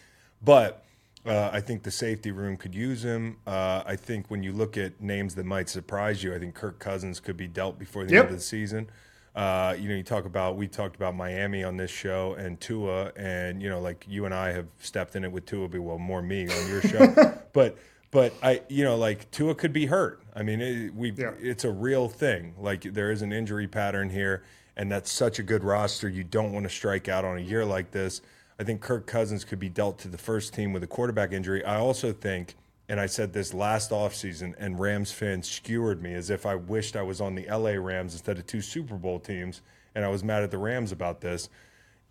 But 0.43 0.84
uh, 1.27 1.51
I 1.53 1.61
think 1.61 1.83
the 1.83 1.91
safety 1.91 2.31
room 2.31 2.57
could 2.57 2.75
use 2.75 3.03
him. 3.05 3.39
Uh, 3.47 3.83
I 3.87 3.97
think 3.97 4.31
when 4.31 4.43
you 4.43 4.53
look 4.53 4.77
at 4.77 5.01
names 5.01 5.35
that 5.37 5.47
might 5.47 5.69
surprise 5.69 6.23
you, 6.23 6.35
I 6.35 6.39
think 6.39 6.55
Kirk 6.55 6.79
Cousins 6.79 7.21
could 7.21 7.37
be 7.37 7.47
dealt 7.49 7.79
before 7.79 8.05
the 8.05 8.13
Yep. 8.15 8.25
end 8.25 8.33
of 8.33 8.39
the 8.39 8.45
season. 8.45 8.91
Uh, 9.35 9.75
you 9.79 9.89
know, 9.89 9.95
you 9.97 10.03
talk 10.05 10.27
about 10.27 10.57
we 10.57 10.69
talked 10.69 10.95
about 10.95 11.15
Miami 11.17 11.65
on 11.65 11.77
this 11.77 11.91
show 11.91 12.35
and 12.35 12.61
Tua, 12.61 13.11
and 13.17 13.61
you 13.63 13.69
know, 13.69 13.81
like 13.81 14.05
you 14.09 14.27
and 14.27 14.35
I 14.35 14.53
have 14.53 14.67
stepped 14.79 15.17
in 15.17 15.25
it 15.25 15.33
with 15.33 15.45
Tua, 15.47 15.67
but 15.69 15.81
well, 15.81 15.99
more 15.99 16.23
me 16.23 16.49
on 16.49 16.69
your 16.69 16.83
show, 16.83 17.39
but. 17.53 17.77
But 18.11 18.33
I, 18.45 18.63
you 18.69 18.85
know, 18.85 18.95
like 18.97 19.29
Tua 19.33 19.57
could 19.57 19.73
be 19.73 19.87
hurt. 19.87 20.23
I 20.37 20.45
mean, 20.45 20.61
it, 20.61 20.95
we, 20.95 21.11
Yeah. 21.11 21.33
it's 21.41 21.65
a 21.65 21.73
real 21.73 22.09
thing. 22.09 22.55
Like 22.57 22.83
there 22.83 23.11
is 23.11 23.23
an 23.23 23.33
injury 23.33 23.67
pattern 23.67 24.09
here, 24.09 24.45
and 24.77 24.89
that's 24.89 25.11
such 25.11 25.41
a 25.41 25.43
good 25.43 25.65
roster. 25.65 26.09
You 26.09 26.23
don't 26.23 26.53
want 26.53 26.63
to 26.63 26.71
strike 26.71 27.09
out 27.09 27.25
on 27.25 27.39
a 27.39 27.41
year 27.41 27.65
like 27.65 27.91
this. 27.91 28.21
I 28.59 28.65
think 28.65 28.81
Kirk 28.81 29.07
Cousins 29.07 29.45
could 29.45 29.59
be 29.59 29.69
dealt 29.69 29.99
to 30.01 30.09
the 30.09 30.19
first 30.19 30.55
team 30.55 30.73
with 30.73 30.83
a 30.83 30.87
quarterback 30.87 31.33
injury. 31.33 31.65
I 31.65 31.79
also 31.79 32.13
think, 32.13 32.55
and 32.89 33.01
I 33.01 33.07
said 33.07 33.33
this 33.33 33.53
last 33.53 33.91
offseason, 33.91 34.55
and 34.59 34.79
Rams 34.79 35.11
fans 35.11 35.49
skewered 35.49 36.03
me 36.03 36.15
as 36.15 36.31
if 36.31 36.47
I 36.47 36.55
wished 36.55 36.95
I 36.95 37.03
was 37.03 37.21
on 37.21 37.35
the 37.35 37.47
LA 37.51 37.73
Rams 37.73 38.13
instead 38.13 38.39
of 38.39 38.47
two 38.47 38.61
Super 38.61 38.95
Bowl 38.95 39.19
teams, 39.19 39.61
and 39.95 40.05
I 40.05 40.09
was 40.09 40.23
mad 40.23 40.43
at 40.43 40.51
the 40.51 40.59
Rams 40.59 40.93
about 40.93 41.21
this. 41.21 41.49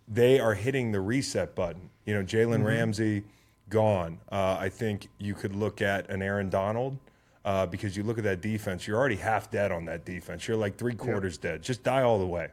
They 0.06 0.38
are 0.38 0.54
hitting 0.54 0.92
the 0.92 1.00
reset 1.00 1.54
button. 1.54 1.88
You 2.04 2.14
know, 2.14 2.22
Jalen 2.22 2.64
Ramsey 2.64 3.24
gone. 3.70 4.18
Uh, 4.30 4.58
I 4.60 4.68
think 4.68 5.08
you 5.18 5.34
could 5.34 5.56
look 5.56 5.80
at 5.80 6.10
an 6.10 6.22
Aaron 6.22 6.50
Donald. 6.50 6.98
Uh, 7.46 7.66
because 7.66 7.94
you 7.94 8.02
look 8.02 8.16
at 8.16 8.24
that 8.24 8.40
defense, 8.40 8.86
you're 8.86 8.96
already 8.98 9.16
half 9.16 9.50
dead 9.50 9.70
on 9.70 9.84
that 9.84 10.06
defense. 10.06 10.48
You're 10.48 10.56
like 10.56 10.78
three 10.78 10.94
quarters 10.94 11.36
dead. 11.36 11.60
Just 11.60 11.82
die 11.82 12.00
all 12.00 12.18
the 12.18 12.26
way. 12.26 12.48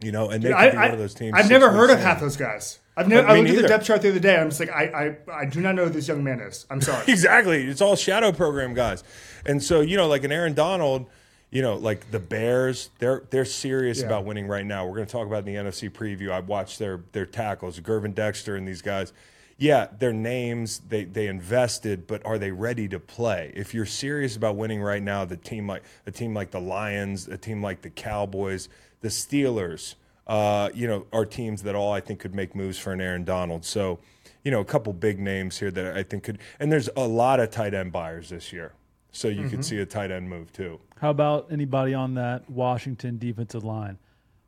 You 0.00 0.12
know, 0.12 0.30
and 0.30 0.40
they 0.40 0.50
could 0.50 0.56
I, 0.56 0.70
be 0.70 0.76
I, 0.76 0.84
one 0.84 0.92
of 0.92 0.98
those 1.00 1.14
teams. 1.14 1.32
I've 1.34 1.50
never 1.50 1.72
heard 1.72 1.90
of 1.90 1.98
half 1.98 2.20
those 2.20 2.36
guys. 2.36 2.78
I've 2.96 3.08
never. 3.08 3.28
I 3.28 3.38
looked 3.38 3.50
at 3.50 3.62
the 3.62 3.68
depth 3.68 3.84
chart 3.84 4.02
the 4.02 4.08
other 4.10 4.18
day. 4.18 4.36
I'm 4.36 4.48
just 4.48 4.60
like, 4.60 4.70
I, 4.70 5.16
I, 5.28 5.40
I 5.42 5.44
do 5.44 5.60
not 5.60 5.74
know 5.74 5.84
who 5.84 5.90
this 5.90 6.08
young 6.08 6.24
man 6.24 6.40
is. 6.40 6.66
I'm 6.70 6.80
sorry. 6.80 7.04
Exactly. 7.08 7.64
It's 7.64 7.80
all 7.80 7.94
shadow 7.96 8.32
program 8.32 8.72
guys. 8.74 9.04
And 9.44 9.62
so, 9.62 9.80
you 9.80 9.96
know, 9.96 10.08
like 10.08 10.24
an 10.24 10.32
Aaron 10.32 10.54
Donald, 10.54 11.06
you 11.50 11.60
know, 11.62 11.76
like 11.76 12.10
the 12.10 12.18
Bears, 12.18 12.90
they're 12.98 13.22
they're 13.30 13.44
serious 13.44 14.00
Yeah. 14.00 14.06
about 14.06 14.24
winning 14.24 14.46
right 14.48 14.64
now. 14.64 14.86
We're 14.86 14.96
going 14.96 15.06
to 15.06 15.12
talk 15.12 15.26
about 15.26 15.46
in 15.46 15.54
the 15.54 15.70
NFC 15.70 15.90
preview. 15.90 16.30
I 16.30 16.40
watched 16.40 16.78
their 16.78 17.00
their 17.12 17.26
tackles, 17.26 17.78
Gervon 17.80 18.14
Dexter 18.14 18.56
and 18.56 18.66
these 18.66 18.82
guys. 18.82 19.12
Yeah, 19.58 19.86
their 19.98 20.12
names, 20.12 20.80
they 20.88 21.04
they 21.04 21.28
invested, 21.28 22.06
but 22.06 22.24
are 22.26 22.38
they 22.38 22.50
ready 22.50 22.88
to 22.88 22.98
play? 23.00 23.52
If 23.54 23.72
you're 23.72 23.86
serious 23.86 24.36
about 24.36 24.56
winning 24.56 24.82
right 24.82 25.02
now, 25.02 25.24
the 25.24 25.36
team 25.38 25.66
like 25.66 25.82
a 26.06 26.10
team 26.10 26.34
like 26.34 26.50
the 26.50 26.60
Lions, 26.60 27.26
a 27.28 27.38
team 27.38 27.62
like 27.62 27.80
the 27.82 27.88
Cowboys, 27.90 28.68
the 29.00 29.08
Steelers, 29.08 29.94
uh, 30.26 30.70
you 30.74 30.86
know, 30.86 31.06
are 31.12 31.24
teams 31.24 31.62
that 31.62 31.74
all 31.74 31.92
I 31.92 32.00
think 32.00 32.20
could 32.20 32.34
make 32.34 32.54
moves 32.54 32.78
for 32.78 32.92
an 32.92 33.00
Aaron 33.00 33.24
Donald. 33.24 33.64
So, 33.64 34.00
you 34.42 34.50
know, 34.50 34.60
a 34.60 34.64
couple 34.64 34.92
big 34.92 35.18
names 35.18 35.58
here 35.58 35.70
that 35.70 35.96
I 35.96 36.02
think 36.02 36.24
could, 36.24 36.38
and 36.58 36.70
there's 36.70 36.88
a 36.96 37.06
lot 37.06 37.40
of 37.40 37.50
tight 37.50 37.74
end 37.74 37.92
buyers 37.92 38.30
this 38.30 38.52
year. 38.52 38.72
So 39.12 39.28
you 39.28 39.48
could 39.48 39.64
see 39.64 39.78
a 39.78 39.86
tight 39.86 40.10
end 40.10 40.28
move 40.28 40.52
too. 40.52 40.78
How 41.00 41.08
about 41.08 41.46
anybody 41.50 41.94
on 41.94 42.14
that 42.14 42.50
Washington 42.50 43.16
defensive 43.18 43.64
line? 43.64 43.98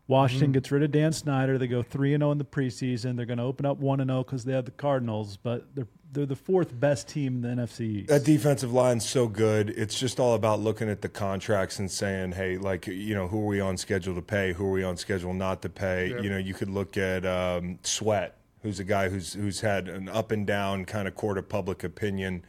Washington 0.08 0.52
gets 0.52 0.70
rid 0.70 0.82
of 0.82 0.90
Dan 0.90 1.12
Snyder. 1.12 1.58
They 1.58 1.66
go 1.66 1.82
three 1.82 2.14
and 2.14 2.22
zero 2.22 2.32
in 2.32 2.38
the 2.38 2.44
preseason. 2.44 3.16
They're 3.16 3.26
going 3.26 3.38
to 3.38 3.44
open 3.44 3.66
up 3.66 3.78
one 3.78 4.00
and 4.00 4.10
zero 4.10 4.24
because 4.24 4.44
they 4.44 4.52
have 4.52 4.64
the 4.66 4.70
Cardinals, 4.70 5.36
but 5.36 5.74
they're 5.74 5.86
they're 6.12 6.26
the 6.26 6.36
fourth 6.36 6.78
best 6.78 7.08
team 7.08 7.36
in 7.36 7.56
the 7.56 7.62
NFC 7.62 7.80
East. 7.80 8.08
That 8.08 8.24
defensive 8.24 8.72
line's 8.72 9.08
so 9.08 9.28
good. 9.28 9.70
It's 9.70 9.98
just 9.98 10.18
all 10.18 10.34
about 10.34 10.60
looking 10.60 10.88
at 10.88 11.02
the 11.02 11.08
contracts 11.08 11.78
and 11.78 11.90
saying, 11.90 12.32
hey, 12.32 12.56
like, 12.56 12.86
you 12.86 13.14
know, 13.14 13.28
who 13.28 13.42
are 13.42 13.46
we 13.46 13.60
on 13.60 13.76
schedule 13.76 14.14
to 14.14 14.22
pay? 14.22 14.52
Who 14.52 14.66
are 14.66 14.70
we 14.70 14.84
on 14.84 14.96
schedule 14.96 15.34
not 15.34 15.62
to 15.62 15.68
pay? 15.68 16.08
You 16.08 16.30
know, 16.30 16.38
you 16.38 16.54
could 16.54 16.70
look 16.70 16.96
at 16.96 17.26
um, 17.26 17.78
Sweat, 17.82 18.36
who's 18.62 18.80
a 18.80 18.84
guy 18.84 19.08
who's 19.08 19.34
who's 19.34 19.60
had 19.60 19.88
an 19.88 20.08
up 20.08 20.30
and 20.32 20.46
down 20.46 20.84
kind 20.84 21.06
of 21.06 21.14
court 21.14 21.38
of 21.38 21.48
public 21.48 21.84
opinion 21.84 22.44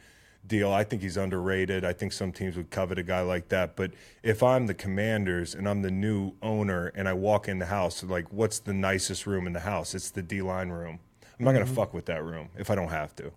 deal. 0.46 0.72
I 0.72 0.84
think 0.84 1.02
he's 1.02 1.18
underrated. 1.18 1.84
I 1.84 1.92
think 1.92 2.12
some 2.12 2.32
teams 2.32 2.56
would 2.56 2.70
covet 2.70 2.98
a 2.98 3.02
guy 3.02 3.20
like 3.20 3.48
that. 3.50 3.76
But 3.76 3.92
if 4.22 4.42
I'm 4.42 4.66
the 4.66 4.74
commanders 4.74 5.54
and 5.54 5.68
I'm 5.68 5.82
the 5.82 5.90
new 5.90 6.32
owner 6.42 6.92
and 6.94 7.08
I 7.08 7.12
walk 7.12 7.46
in 7.46 7.58
the 7.58 7.66
house, 7.66 8.02
like, 8.02 8.32
what's 8.32 8.58
the 8.58 8.72
nicest 8.72 9.26
room 9.26 9.46
in 9.46 9.52
the 9.52 9.60
house? 9.60 9.94
It's 9.94 10.10
the 10.10 10.22
D 10.22 10.40
line 10.40 10.70
room. 10.70 11.00
I'm 11.38 11.44
not 11.44 11.52
going 11.52 11.66
to 11.66 11.72
fuck 11.72 11.94
with 11.94 12.06
that 12.06 12.22
room 12.22 12.50
if 12.58 12.70
I 12.70 12.74
don't 12.74 12.88
have 12.90 13.16
to. 13.16 13.32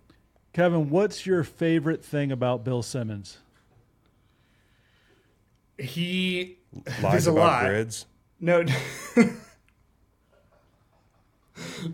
Kevin, 0.54 0.88
what's 0.88 1.26
your 1.26 1.42
favorite 1.42 2.02
thing 2.04 2.30
about 2.30 2.64
Bill 2.64 2.82
Simmons? 2.82 3.38
He 5.76 6.58
Lies 6.86 7.02
there's 7.02 7.26
a 7.26 7.32
about 7.32 7.40
lot. 7.40 7.64
grids. 7.64 8.06
No. 8.38 8.64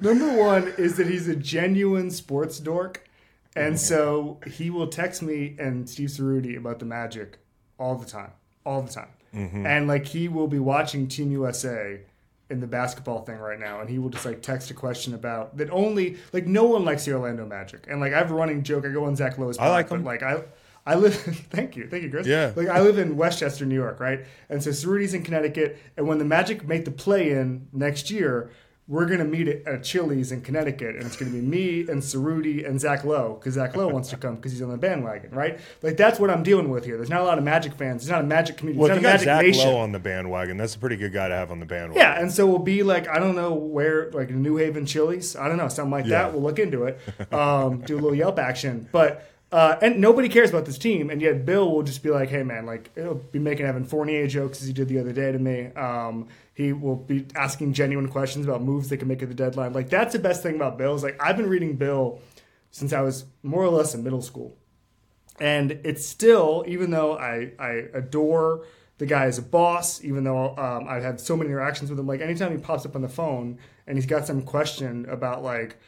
Number 0.01 0.37
one 0.37 0.75
is 0.77 0.97
that 0.99 1.07
he's 1.07 1.27
a 1.27 1.35
genuine 1.35 2.11
sports 2.11 2.59
dork. 2.61 3.09
And 3.57 3.77
mm-hmm. 3.77 3.83
so 3.83 4.41
he 4.47 4.69
will 4.69 4.89
text 4.89 5.23
me 5.23 5.57
and 5.59 5.89
Steve 5.89 6.11
Ceruti 6.11 6.59
about 6.59 6.81
the 6.81 6.85
Magic 6.85 7.39
all 7.79 7.97
the 7.97 8.07
time. 8.07 8.33
All 8.67 8.83
the 8.83 8.93
time. 8.93 9.09
Mm-hmm. 9.35 9.65
And 9.65 9.89
like 9.89 10.05
he 10.07 10.29
will 10.29 10.49
be 10.49 10.59
watching 10.59 11.09
Team 11.09 11.33
USA 11.33 12.01
in 12.51 12.61
the 12.61 12.67
basketball 12.67 13.25
thing 13.25 13.39
right 13.39 13.59
now, 13.59 13.81
and 13.81 13.89
he 13.89 13.99
will 13.99 14.11
just 14.11 14.27
like 14.27 14.43
text 14.43 14.71
a 14.71 14.75
question 14.75 15.15
about 15.15 15.57
that 15.57 15.71
only 15.71 16.17
like 16.33 16.47
no 16.47 16.65
one 16.65 16.85
likes 16.85 17.05
the 17.05 17.13
Orlando 17.13 17.47
Magic. 17.47 17.87
And 17.89 18.01
like 18.01 18.13
I 18.13 18.19
have 18.19 18.31
a 18.31 18.35
running 18.35 18.63
joke, 18.63 18.85
I 18.85 18.89
go 18.89 19.05
on 19.05 19.17
Zach 19.17 19.39
Lowe's 19.39 19.59
I 19.59 19.69
like 19.69 19.89
him. 19.89 20.05
like 20.05 20.23
I 20.23 20.43
I 20.85 20.97
live 20.97 21.15
thank 21.51 21.77
you, 21.77 21.89
thank 21.89 22.03
you, 22.03 22.11
Chris. 22.11 22.27
Yeah. 22.27 22.53
Like 22.57 22.69
I 22.69 22.81
live 22.81 22.99
in 22.99 23.17
Westchester, 23.17 23.65
New 23.65 23.75
York, 23.75 24.01
right? 24.01 24.27
And 24.49 24.63
so 24.63 24.71
Ceruti's 24.71 25.15
in 25.15 25.23
Connecticut, 25.23 25.79
and 25.97 26.07
when 26.07 26.19
the 26.19 26.25
Magic 26.25 26.67
make 26.67 26.85
the 26.85 26.91
play 26.91 27.31
in 27.31 27.69
next 27.73 28.11
year, 28.11 28.51
we're 28.89 29.07
gonna 29.07 29.25
meet 29.25 29.47
at 29.47 29.67
at 29.69 29.85
Chili's 29.85 30.33
in 30.33 30.41
Connecticut, 30.41 30.97
and 30.97 31.05
it's 31.05 31.17
gonna 31.17 31.31
be 31.31 31.41
me 31.41 31.81
and 31.83 32.03
Ceruti 32.03 32.67
and 32.69 32.81
Zach 32.81 33.05
Lowe, 33.05 33.35
because 33.35 33.55
Zach 33.55 33.77
Lowe 33.77 33.87
wants 33.89 34.11
to 34.11 34.17
come 34.17 34.35
because 34.37 34.51
he's 34.53 34.63
on 34.63 34.71
the 34.71 34.77
bandwagon, 34.77 35.31
right? 35.31 35.61
Like 35.83 35.97
that's 35.97 36.19
what 36.19 36.29
I'm 36.29 36.43
dealing 36.43 36.71
with 36.71 36.85
here. 36.85 36.97
There's 36.97 37.09
not 37.11 37.21
a 37.21 37.25
lot 37.25 37.39
of 37.39 37.45
Magic 37.45 37.75
fans. 37.75 38.03
There's 38.03 38.11
not 38.11 38.23
a 38.23 38.27
Magic 38.27 38.57
community. 38.57 38.81
Well, 38.81 38.91
if 38.91 39.01
you 39.01 39.09
a 39.09 39.13
got 39.13 39.21
Zach 39.21 39.43
nation. 39.45 39.69
Lowe 39.69 39.79
on 39.79 39.93
the 39.93 40.01
bandwagon, 40.01 40.57
that's 40.57 40.75
a 40.75 40.79
pretty 40.79 40.97
good 40.97 41.13
guy 41.13 41.29
to 41.29 41.35
have 41.35 41.53
on 41.53 41.61
the 41.61 41.67
bandwagon. 41.67 41.97
Yeah, 42.03 42.21
and 42.21 42.33
so 42.33 42.47
we'll 42.47 42.59
be 42.59 42.83
like, 42.83 43.07
I 43.09 43.19
don't 43.21 43.37
know 43.37 43.55
where, 43.55 44.11
like 44.11 44.31
New 44.31 44.57
Haven 44.57 44.87
Chili's, 44.87 45.37
I 45.37 45.47
don't 45.47 45.57
know, 45.57 45.69
something 45.69 45.93
like 45.93 46.07
Yeah. 46.07 46.23
that. 46.25 46.33
We'll 46.33 46.43
look 46.43 46.59
into 46.59 46.85
it, 46.85 46.99
um, 47.33 47.83
do 47.83 47.95
a 47.95 48.01
little 48.01 48.15
Yelp 48.15 48.39
action. 48.41 48.89
But 48.91 49.25
uh, 49.53 49.77
and 49.83 50.01
nobody 50.01 50.29
cares 50.29 50.51
about 50.51 50.65
this 50.65 50.79
team, 50.79 51.11
and 51.11 51.21
yet 51.21 51.45
Bill 51.45 51.71
will 51.73 51.83
just 51.83 52.03
be 52.05 52.11
like, 52.11 52.29
hey 52.29 52.43
man, 52.45 52.67
like 52.67 52.91
he'll 52.95 53.15
be 53.15 53.39
making 53.41 53.67
Evan 53.67 53.85
Fournier 53.85 54.27
jokes 54.29 54.61
as 54.63 54.67
he 54.69 54.73
did 54.73 54.89
the 54.89 54.99
other 54.99 55.13
day 55.13 55.33
to 55.33 55.39
me. 55.39 55.67
Um, 55.75 56.29
he 56.61 56.73
will 56.73 56.97
be 56.97 57.27
asking 57.35 57.73
genuine 57.73 58.09
questions 58.09 58.45
about 58.47 58.63
moves 58.63 58.89
they 58.89 58.97
can 58.97 59.09
make 59.09 59.23
at 59.23 59.29
the 59.29 59.35
deadline. 59.35 59.73
Like 59.73 59.89
that's 59.89 60.13
the 60.13 60.19
best 60.19 60.43
thing 60.43 60.57
about 60.57 60.77
Bill 60.77 60.95
is 60.95 61.03
like 61.03 61.17
I've 61.21 61.37
been 61.37 61.49
reading 61.49 61.77
Bill 61.77 62.21
since 62.71 62.93
I 62.93 63.01
was 63.01 63.25
more 63.43 63.63
or 63.63 63.71
less 63.71 63.95
in 63.95 64.05
middle 64.05 64.23
school. 64.23 64.57
And 65.41 65.73
it's 65.85 66.05
still, 66.05 66.65
even 66.69 66.91
though 66.91 67.17
I, 67.17 67.53
I 67.59 67.71
adore 67.95 68.67
the 68.99 69.07
guy 69.07 69.25
as 69.25 69.39
a 69.39 69.43
boss, 69.43 70.05
even 70.05 70.25
though 70.25 70.55
um, 70.59 70.87
I've 70.87 71.03
had 71.03 71.19
so 71.19 71.35
many 71.35 71.49
interactions 71.49 71.89
with 71.89 71.99
him, 71.99 72.07
like 72.07 72.21
anytime 72.21 72.53
he 72.53 72.59
pops 72.59 72.85
up 72.85 72.95
on 72.95 73.01
the 73.01 73.09
phone 73.09 73.59
and 73.87 73.97
he's 73.97 74.07
got 74.07 74.27
some 74.27 74.43
question 74.43 75.07
about 75.09 75.43
like 75.43 75.79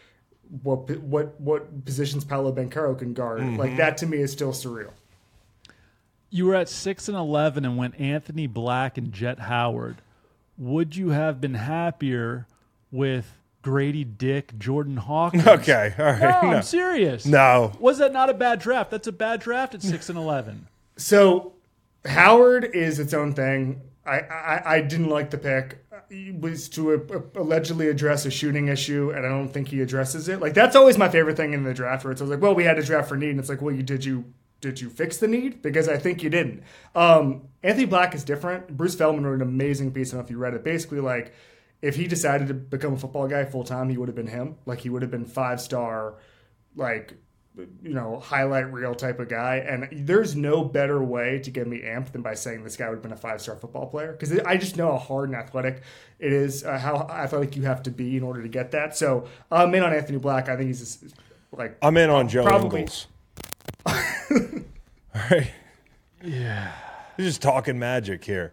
what 0.62 0.88
what 1.00 1.38
what 1.40 1.84
positions 1.84 2.24
Paolo 2.24 2.52
Banchero 2.52 2.98
can 2.98 3.12
guard, 3.12 3.58
like 3.58 3.76
that 3.76 3.98
to 3.98 4.06
me 4.06 4.18
is 4.18 4.32
still 4.32 4.52
surreal. 4.52 4.92
You 6.30 6.46
were 6.46 6.54
at 6.54 6.70
six 6.70 7.08
and 7.08 7.16
eleven 7.16 7.66
and 7.66 7.76
went 7.76 8.00
Anthony 8.00 8.46
Black 8.46 8.96
and 8.96 9.12
Jett 9.12 9.38
Howard. 9.38 9.98
Would 10.58 10.96
you 10.96 11.10
have 11.10 11.40
been 11.40 11.54
happier 11.54 12.46
with 12.90 13.32
Grady 13.62 14.04
Dick, 14.04 14.58
Jordan 14.58 14.96
Hawkins? 14.96 15.46
Okay. 15.46 15.94
all 15.98 16.04
right. 16.06 16.20
No. 16.20 16.28
No. 16.50 16.56
I'm 16.56 16.62
serious. 16.62 17.24
No. 17.26 17.72
Was 17.78 17.98
that 17.98 18.12
not 18.12 18.28
a 18.30 18.34
bad 18.34 18.60
draft? 18.60 18.90
That's 18.90 19.06
a 19.08 19.12
bad 19.12 19.40
draft 19.40 19.74
at 19.74 19.82
six 19.82 20.08
and 20.08 20.18
eleven. 20.18 20.68
So 20.96 21.54
Howard 22.04 22.64
is 22.74 22.98
its 22.98 23.14
own 23.14 23.32
thing. 23.34 23.80
I, 24.04 24.18
I, 24.20 24.62
I 24.76 24.80
didn't 24.80 25.08
like 25.10 25.30
the 25.30 25.38
pick. 25.38 25.78
It 26.10 26.40
was 26.40 26.68
to 26.70 26.92
uh, 26.94 27.40
allegedly 27.40 27.88
address 27.88 28.26
a 28.26 28.30
shooting 28.30 28.68
issue, 28.68 29.12
and 29.14 29.24
I 29.24 29.28
don't 29.28 29.48
think 29.48 29.68
he 29.68 29.80
addresses 29.80 30.28
it. 30.28 30.40
Like 30.40 30.52
that's 30.54 30.76
always 30.76 30.98
my 30.98 31.08
favorite 31.08 31.36
thing 31.36 31.54
in 31.54 31.62
the 31.62 31.72
draft, 31.72 32.04
where 32.04 32.12
it's 32.12 32.20
like, 32.20 32.40
well, 32.40 32.54
we 32.54 32.64
had 32.64 32.76
to 32.76 32.82
draft 32.82 33.08
for 33.08 33.16
need, 33.16 33.30
and 33.30 33.40
it's 33.40 33.48
like, 33.48 33.62
well, 33.62 33.74
you 33.74 33.82
did 33.82 34.04
you 34.04 34.24
did 34.62 34.80
you 34.80 34.88
fix 34.88 35.18
the 35.18 35.28
need? 35.28 35.60
Because 35.60 35.88
I 35.88 35.98
think 35.98 36.22
you 36.22 36.30
didn't. 36.30 36.62
Um, 36.94 37.48
Anthony 37.62 37.84
Black 37.84 38.14
is 38.14 38.24
different. 38.24 38.74
Bruce 38.74 38.94
Feldman 38.94 39.26
wrote 39.26 39.34
an 39.34 39.42
amazing 39.42 39.92
piece. 39.92 40.10
I 40.10 40.10
don't 40.12 40.20
know 40.20 40.24
if 40.24 40.30
you 40.30 40.38
read 40.38 40.54
it. 40.54 40.64
Basically, 40.64 41.00
like 41.00 41.34
if 41.82 41.96
he 41.96 42.06
decided 42.06 42.48
to 42.48 42.54
become 42.54 42.94
a 42.94 42.96
football 42.96 43.28
guy 43.28 43.44
full 43.44 43.64
time, 43.64 43.90
he 43.90 43.98
would 43.98 44.08
have 44.08 44.14
been 44.16 44.28
him. 44.28 44.56
Like 44.64 44.80
he 44.80 44.88
would 44.88 45.02
have 45.02 45.10
been 45.10 45.26
five 45.26 45.60
star, 45.60 46.14
like 46.76 47.14
you 47.54 47.92
know, 47.92 48.18
highlight 48.18 48.72
reel 48.72 48.94
type 48.94 49.20
of 49.20 49.28
guy. 49.28 49.56
And 49.56 49.88
there's 50.06 50.34
no 50.34 50.64
better 50.64 51.02
way 51.02 51.40
to 51.40 51.50
get 51.50 51.66
me 51.66 51.80
amped 51.80 52.12
than 52.12 52.22
by 52.22 52.34
saying 52.34 52.64
this 52.64 52.76
guy 52.76 52.88
would 52.88 52.96
have 52.96 53.02
been 53.02 53.12
a 53.12 53.16
five 53.16 53.42
star 53.42 53.56
football 53.56 53.86
player. 53.86 54.12
Because 54.12 54.38
I 54.40 54.56
just 54.56 54.76
know 54.76 54.92
how 54.92 54.98
hard 54.98 55.28
and 55.28 55.36
athletic 55.36 55.82
it 56.18 56.32
is, 56.32 56.64
uh, 56.64 56.78
how 56.78 57.08
athletic 57.10 57.56
you 57.56 57.64
have 57.64 57.82
to 57.82 57.90
be 57.90 58.16
in 58.16 58.22
order 58.22 58.42
to 58.42 58.48
get 58.48 58.70
that. 58.70 58.96
So 58.96 59.26
I'm 59.50 59.74
in 59.74 59.82
on 59.82 59.92
Anthony 59.92 60.18
Black. 60.18 60.48
I 60.48 60.56
think 60.56 60.68
he's 60.68 60.80
just, 60.80 61.04
like, 61.50 61.76
I'm 61.82 61.96
in 61.96 62.08
on 62.08 62.28
Joe 62.28 62.44
Probably. 62.44 62.80
Ingles. 62.82 63.08
All 63.86 63.94
right. 65.30 65.50
Yeah. 66.22 66.72
We're 67.18 67.24
just 67.26 67.42
talking 67.42 67.78
magic 67.78 68.24
here. 68.24 68.52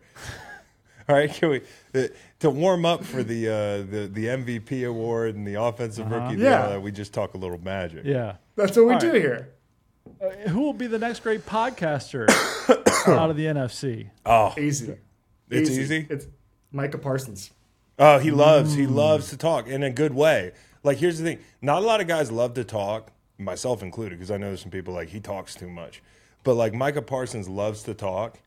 All 1.07 1.16
right, 1.16 1.32
can 1.34 1.49
we 1.49 1.62
uh, 1.95 2.07
to 2.39 2.49
warm 2.51 2.86
up 2.86 3.03
for 3.03 3.24
the 3.24 3.47
uh, 3.47 3.53
the 3.89 4.10
the 4.12 4.26
MVP 4.28 4.88
award 4.88 5.36
and 5.36 5.47
the 5.47 5.55
offensive 5.55 6.10
rookie? 6.12 6.34
of 6.36 6.39
the 6.39 6.45
Yeah. 6.45 6.68
year, 6.70 6.78
uh, 6.78 6.80
we 6.80 6.91
just 6.91 7.14
talk 7.14 7.34
a 7.34 7.38
little 7.38 7.57
magic. 7.57 8.05
Yeah. 8.05 8.36
That's 8.55 8.78
what 8.78 8.86
we 8.86 8.93
All 8.93 8.99
do 8.99 9.12
right. 9.12 9.22
here. 9.22 9.49
Uh, 10.22 10.49
who 10.49 10.62
will 10.62 10.74
be 10.74 10.86
the 10.88 10.99
next 10.99 11.22
great 11.22 11.45
podcaster 11.45 12.30
out 13.07 13.30
of 13.32 13.38
the 13.38 13.45
NFC? 13.45 14.10
Oh, 14.26 14.53
Easy. 14.57 14.97
It's 15.49 15.70
easy? 15.72 16.05
It's 16.10 16.28
Micah 16.72 16.99
Parsons. 16.99 17.51
Oh, 17.97 18.20
he 18.20 18.30
loves 18.30 18.76
Mm. 18.76 18.80
he 18.80 18.86
loves 18.88 19.30
to 19.30 19.38
talk 19.38 19.68
in 19.68 19.82
a 19.82 19.89
good 19.89 20.14
way. 20.14 20.51
Like 20.84 20.97
here's 20.99 21.18
the 21.18 21.24
thing: 21.24 21.39
not 21.62 21.82
a 21.82 21.86
lot 21.86 22.01
of 22.01 22.07
guys 22.07 22.32
love 22.32 22.53
to 22.53 22.64
talk, 22.64 23.12
myself 23.40 23.82
included, 23.82 24.20
because 24.20 24.30
I 24.32 24.38
know 24.38 24.48
there's 24.48 24.62
some 24.62 24.72
people 24.72 24.94
like 24.94 25.10
he 25.10 25.20
talks 25.20 25.56
too 25.56 25.70
much. 25.70 26.04
But 26.44 26.56
like 26.56 26.74
Micah 26.74 27.02
Parsons 27.02 27.50
loves 27.50 27.84
to 27.84 27.94
talk, 27.94 28.40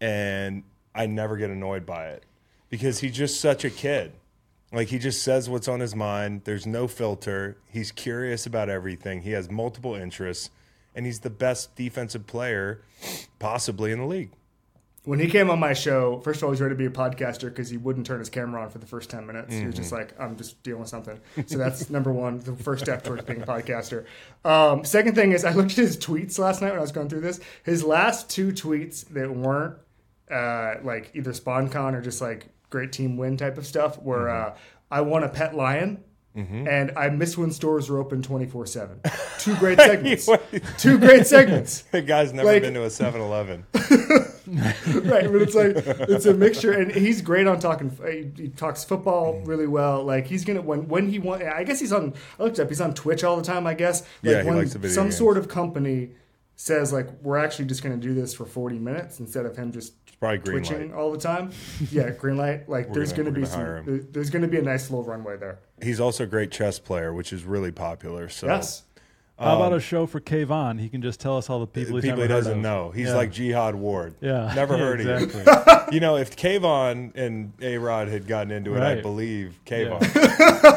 and 0.00 0.62
I 0.94 1.06
never 1.06 1.36
get 1.36 1.50
annoyed 1.50 1.84
by 1.84 2.08
it 2.08 2.24
because 2.70 3.00
he's 3.00 3.12
just 3.12 3.40
such 3.40 3.64
a 3.64 3.70
kid. 3.70 4.12
Like 4.72 4.88
he 4.88 4.98
just 4.98 5.22
says 5.22 5.48
what's 5.48 5.68
on 5.68 5.80
his 5.80 5.94
mind. 5.94 6.42
There's 6.44 6.66
no 6.66 6.88
filter. 6.88 7.56
He's 7.70 7.92
curious 7.92 8.46
about 8.46 8.68
everything. 8.68 9.22
He 9.22 9.30
has 9.32 9.50
multiple 9.50 9.94
interests, 9.94 10.50
and 10.94 11.06
he's 11.06 11.20
the 11.20 11.30
best 11.30 11.76
defensive 11.76 12.26
player 12.26 12.82
possibly 13.38 13.92
in 13.92 14.00
the 14.00 14.06
league. 14.06 14.30
When 15.06 15.18
he 15.20 15.28
came 15.28 15.48
on 15.50 15.58
my 15.58 15.72
show, 15.72 16.20
first 16.20 16.38
of 16.40 16.44
all, 16.44 16.50
he's 16.50 16.60
ready 16.60 16.74
to 16.74 16.78
be 16.78 16.84
a 16.86 16.90
podcaster 16.90 17.42
because 17.48 17.70
he 17.70 17.76
wouldn't 17.76 18.06
turn 18.06 18.18
his 18.18 18.28
camera 18.28 18.60
on 18.62 18.70
for 18.70 18.78
the 18.78 18.86
first 18.86 19.08
10 19.08 19.24
minutes. 19.26 19.54
He 19.54 19.64
was 19.64 19.74
just 19.74 19.86
Mm-hmm. 19.92 19.96
like, 19.96 20.20
I'm 20.20 20.36
just 20.36 20.62
dealing 20.62 20.80
with 20.80 20.88
something. 20.90 21.18
So 21.46 21.56
that's 21.58 21.88
number 21.96 22.12
one, 22.12 22.40
the 22.40 22.54
first 22.56 22.84
step 22.84 23.04
towards 23.04 23.22
being 23.24 23.40
a 23.40 23.46
podcaster. 23.46 24.04
Um, 24.44 24.84
second 24.84 25.14
thing 25.14 25.32
is, 25.32 25.44
I 25.44 25.52
looked 25.52 25.70
at 25.70 25.76
his 25.78 25.96
tweets 25.96 26.38
last 26.38 26.60
night 26.60 26.70
when 26.70 26.78
I 26.78 26.82
was 26.82 26.92
going 26.92 27.08
through 27.08 27.20
this. 27.22 27.40
His 27.62 27.84
last 27.84 28.28
two 28.28 28.48
tweets 28.48 29.06
that 29.10 29.30
weren't 29.30 29.76
uh, 30.30 30.74
like 30.82 31.12
either 31.14 31.30
SpawnCon 31.32 31.94
or 31.94 32.00
just 32.02 32.20
like 32.20 32.48
great 32.68 32.90
team 32.92 33.16
win 33.16 33.36
type 33.36 33.58
of 33.58 33.66
stuff 33.66 34.02
were 34.02 34.26
Mm-hmm. 34.26 34.52
uh, 34.54 34.56
I 34.90 35.00
want 35.02 35.24
a 35.24 35.28
pet 35.28 35.54
lion. 35.54 36.02
And 36.38 36.92
I 36.98 37.08
miss 37.08 37.38
when 37.38 37.50
stores 37.50 37.88
are 37.88 37.96
open 37.96 38.20
24 38.20 38.66
7. 38.66 39.00
Two 39.38 39.56
great 39.56 39.78
segments. 39.80 40.28
Two 40.78 40.98
great 40.98 41.26
segments. 41.26 41.80
The 41.92 42.02
guy's 42.02 42.34
never 42.34 42.46
Like- 42.52 42.60
been 42.60 42.74
to 42.74 42.82
a 42.82 42.88
7-Eleven. 42.88 43.64
right 44.86 45.30
but 45.32 45.42
it's 45.42 45.54
like 45.54 45.72
it's 46.08 46.26
a 46.26 46.34
mixture 46.34 46.72
and 46.72 46.92
he's 46.92 47.20
great 47.20 47.46
on 47.46 47.58
talking 47.58 47.90
uh, 48.02 48.06
he, 48.08 48.30
he 48.36 48.48
talks 48.50 48.84
football 48.84 49.40
really 49.44 49.66
well 49.66 50.04
like 50.04 50.26
he's 50.26 50.44
gonna 50.44 50.62
when 50.62 50.86
when 50.88 51.08
he 51.08 51.18
want 51.18 51.42
i 51.42 51.64
guess 51.64 51.80
he's 51.80 51.92
on 51.92 52.14
i 52.38 52.42
looked 52.44 52.58
up 52.60 52.68
he's 52.68 52.80
on 52.80 52.94
twitch 52.94 53.24
all 53.24 53.36
the 53.36 53.42
time 53.42 53.66
i 53.66 53.74
guess 53.74 54.02
like 54.02 54.08
Yeah, 54.22 54.42
he 54.42 54.48
when 54.48 54.58
likes 54.58 54.72
the 54.72 54.78
video 54.78 54.94
some 54.94 55.04
games. 55.06 55.16
sort 55.18 55.36
of 55.36 55.48
company 55.48 56.10
says 56.54 56.92
like 56.92 57.08
we're 57.22 57.38
actually 57.38 57.64
just 57.66 57.82
gonna 57.82 57.96
do 57.96 58.14
this 58.14 58.34
for 58.34 58.46
40 58.46 58.78
minutes 58.78 59.20
instead 59.20 59.46
of 59.46 59.56
him 59.56 59.72
just 59.72 59.94
probably 60.20 60.38
twitching 60.38 60.90
light. 60.90 60.96
all 60.98 61.12
the 61.12 61.18
time 61.18 61.50
yeah 61.90 62.10
green 62.10 62.36
light 62.36 62.68
like 62.68 62.92
there's 62.92 63.12
gonna- 63.12 63.30
gonna, 63.30 63.40
be 63.40 63.46
some 63.46 64.06
there's 64.12 64.30
gonna 64.30 64.48
be 64.48 64.58
a 64.58 64.62
nice 64.62 64.90
little 64.90 65.04
runway 65.04 65.36
there 65.36 65.58
He's 65.82 66.00
also 66.00 66.24
a 66.24 66.26
great 66.26 66.50
chess 66.50 66.78
player, 66.78 67.12
which 67.12 67.34
is 67.34 67.44
really 67.44 67.70
popular. 67.70 68.30
So 68.30 68.46
yes 68.46 68.84
How 69.38 69.56
about 69.56 69.74
a 69.74 69.80
show 69.80 70.06
for 70.06 70.18
Kayvon? 70.20 70.80
He 70.80 70.88
can 70.88 71.02
just 71.02 71.20
tell 71.20 71.36
us 71.36 71.50
all 71.50 71.60
the 71.60 71.66
people, 71.66 71.96
he's 71.96 72.04
people 72.04 72.22
he 72.22 72.28
doesn't 72.28 72.62
know. 72.62 72.90
He's 72.90 73.08
Yeah. 73.08 73.16
like 73.16 73.32
Jihad 73.32 73.74
Ward. 73.74 74.14
Yeah. 74.22 74.50
Never 74.56 74.74
Yeah, 74.76 74.80
heard 74.84 75.00
of 75.02 75.22
exactly. 75.22 75.74
you. 75.94 76.00
know, 76.00 76.16
if 76.16 76.36
Kayvon 76.36 77.14
and 77.16 77.52
A 77.60 77.76
Rod 77.76 78.08
had 78.08 78.26
gotten 78.26 78.50
into 78.50 78.74
it, 78.76 78.82
I 78.82 79.00
believe 79.02 79.60
Kayvon. 79.66 80.02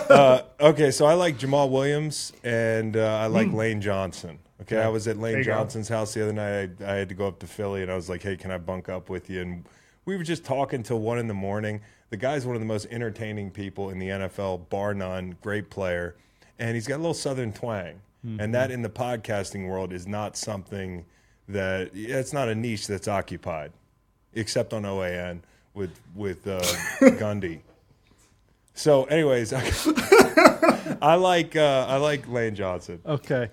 uh, 0.10 0.42
okay, 0.60 0.92
so 0.92 1.06
I 1.06 1.14
like 1.14 1.38
Jamaal 1.38 1.70
Williams 1.70 2.34
and 2.44 2.98
uh, 2.98 3.18
I 3.18 3.28
like 3.28 3.52
Lane 3.54 3.80
Johnson. 3.82 4.40
Okay, 4.64 4.78
I 4.82 4.90
was 4.90 5.08
at 5.08 5.18
Lane 5.18 5.38
you 5.38 5.44
go. 5.46 5.52
Johnson's 5.54 5.88
house 5.88 6.14
the 6.14 6.24
other 6.24 6.34
night. 6.34 6.72
I, 6.86 6.92
I 6.92 6.96
had 6.96 7.08
to 7.10 7.16
go 7.16 7.28
up 7.28 7.40
to 7.40 7.48
Philly 7.48 7.82
and 7.82 7.90
I 7.90 7.96
was 7.96 8.10
like, 8.10 8.22
hey, 8.24 8.36
can 8.36 8.52
I 8.52 8.58
bunk 8.58 8.90
up 8.90 9.10
with 9.10 9.30
you? 9.30 9.42
And 9.42 9.64
we 10.04 10.18
were 10.18 10.24
just 10.24 10.44
talking 10.44 10.84
till 10.84 11.00
one 11.00 11.18
in 11.18 11.28
the 11.28 11.34
morning. 11.34 11.80
The 12.10 12.18
guy's 12.18 12.46
one 12.46 12.56
of 12.58 12.60
the 12.62 12.66
most 12.66 12.88
entertaining 12.92 13.52
people 13.52 13.90
in 13.90 14.00
the 14.00 14.08
NFL, 14.10 14.68
bar 14.70 14.94
none. 14.94 15.38
Great 15.42 15.70
player, 15.70 16.16
and 16.58 16.76
he's 16.76 16.88
got 16.88 16.96
a 16.96 16.98
little 16.98 17.14
Southern 17.14 17.54
twang, 17.54 18.02
and 18.24 18.54
that 18.54 18.72
in 18.72 18.82
the 18.82 18.90
podcasting 18.90 19.68
world 19.68 19.94
is 19.94 20.06
not 20.08 20.36
something 20.36 21.06
that 21.48 21.92
it's 21.94 22.34
not 22.34 22.50
a 22.50 22.56
niche 22.56 22.88
that's 22.88 23.08
occupied, 23.08 23.72
except 24.34 24.74
on 24.74 24.84
OAN 24.84 25.42
with 25.74 25.92
with 26.16 26.48
uh, 26.48 26.60
Gundy. 27.02 27.62
So, 28.74 29.06
anyways, 29.06 29.54
I 31.02 31.16
like 31.16 31.56
uh, 31.56 31.86
I 31.88 31.98
like 31.98 32.28
Lane 32.28 32.56
Johnson. 32.56 33.02
Okay. 33.06 33.50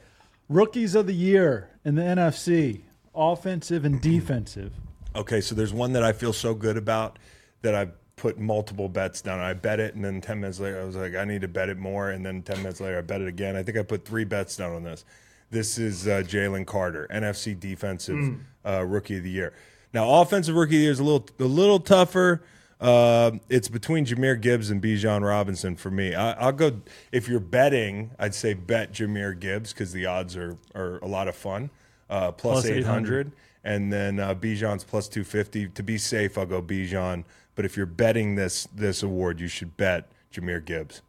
Rookies 0.49 0.95
of 0.95 1.07
the 1.07 1.15
year 1.15 1.71
in 1.85 1.97
the 1.97 2.03
NFC, 2.03 2.83
offensive 3.15 3.85
and 3.85 4.01
defensive. 4.01 4.73
Okay, 5.17 5.41
so 5.41 5.55
there's 5.55 5.73
one 5.73 5.93
that 5.95 6.03
I 6.03 6.13
feel 6.13 6.33
so 6.33 6.55
good 6.55 6.77
about 6.77 7.19
that 7.63 7.75
I 7.75 7.89
put 8.17 8.39
multiple 8.39 8.89
bets 8.89 9.21
down. 9.21 9.41
I 9.41 9.53
bet 9.53 9.79
it, 9.79 9.95
and 9.95 10.05
then 10.05 10.21
10 10.21 10.41
minutes 10.41 10.59
later, 10.59 10.81
I 10.81 10.85
was 10.85 10.97
like, 10.97 11.15
I 11.15 11.25
need 11.25 11.43
to 11.43 11.49
bet 11.49 11.69
it 11.69 11.77
more. 11.77 12.11
And 12.11 12.25
then 12.25 12.43
10 12.43 12.59
minutes 12.59 12.81
later, 12.81 12.99
I 12.99 13.03
bet 13.03 13.21
it 13.21 13.29
again. 13.29 13.57
I 13.57 13.63
think 13.63 13.77
I 13.77 13.83
put 13.83 14.05
three 14.05 14.25
bets 14.25 14.57
down 14.57 14.75
on 14.75 14.83
this. 14.83 15.05
This 15.51 15.79
is 15.79 16.09
uh, 16.09 16.23
Jalen 16.27 16.67
Carter, 16.67 17.07
NFC 17.13 17.59
Defensive 17.59 18.37
uh, 18.65 18.85
Rookie 18.85 19.19
of 19.19 19.23
the 19.23 19.31
Year. 19.31 19.53
Now, 19.93 20.23
Offensive 20.23 20.55
Rookie 20.57 20.77
of 20.77 20.79
the 20.79 20.83
Year 20.85 20.91
is 20.91 20.99
a 20.99 21.05
little, 21.05 21.29
a 21.39 21.45
little 21.45 21.79
tougher. 21.79 22.43
Uh, 22.81 23.33
it's 23.49 23.69
between 23.69 24.05
Jahmyr 24.05 24.41
Gibbs 24.41 24.71
and 24.71 24.83
Bijan 24.83 25.23
Robinson 25.23 25.77
for 25.77 25.91
me. 25.91 26.15
I, 26.15 26.33
I'll 26.33 26.53
go, 26.53 26.81
if 27.13 27.29
you're 27.29 27.39
betting, 27.39 28.11
I'd 28.19 28.35
say 28.35 28.55
bet 28.55 28.93
Jahmyr 28.93 29.39
Gibbs 29.39 29.73
because 29.73 29.93
the 29.93 30.07
odds 30.07 30.37
are, 30.37 30.57
are 30.75 30.99
a 30.99 31.07
lot 31.07 31.29
of 31.29 31.37
fun. 31.37 31.71
Uh, 32.09 32.33
plus, 32.33 32.63
Plus 32.63 32.67
800 32.67 33.33
and 33.67 33.93
then 33.93 34.21
uh, 34.21 34.33
Bijan's 34.33 34.85
plus 34.85 35.09
250. 35.09 35.69
To 35.71 35.83
be 35.83 35.99
safe, 35.99 36.39
I'll 36.39 36.47
go 36.47 36.63
Bijan. 36.63 37.25
But 37.57 37.65
if 37.65 37.77
you're 37.77 37.87
betting 37.87 38.37
this 38.37 38.69
this 38.73 39.03
award, 39.03 39.41
you 39.41 39.49
should 39.49 39.77
bet 39.77 40.09
Jahmyr 40.33 40.65
Gibbs. 40.65 41.03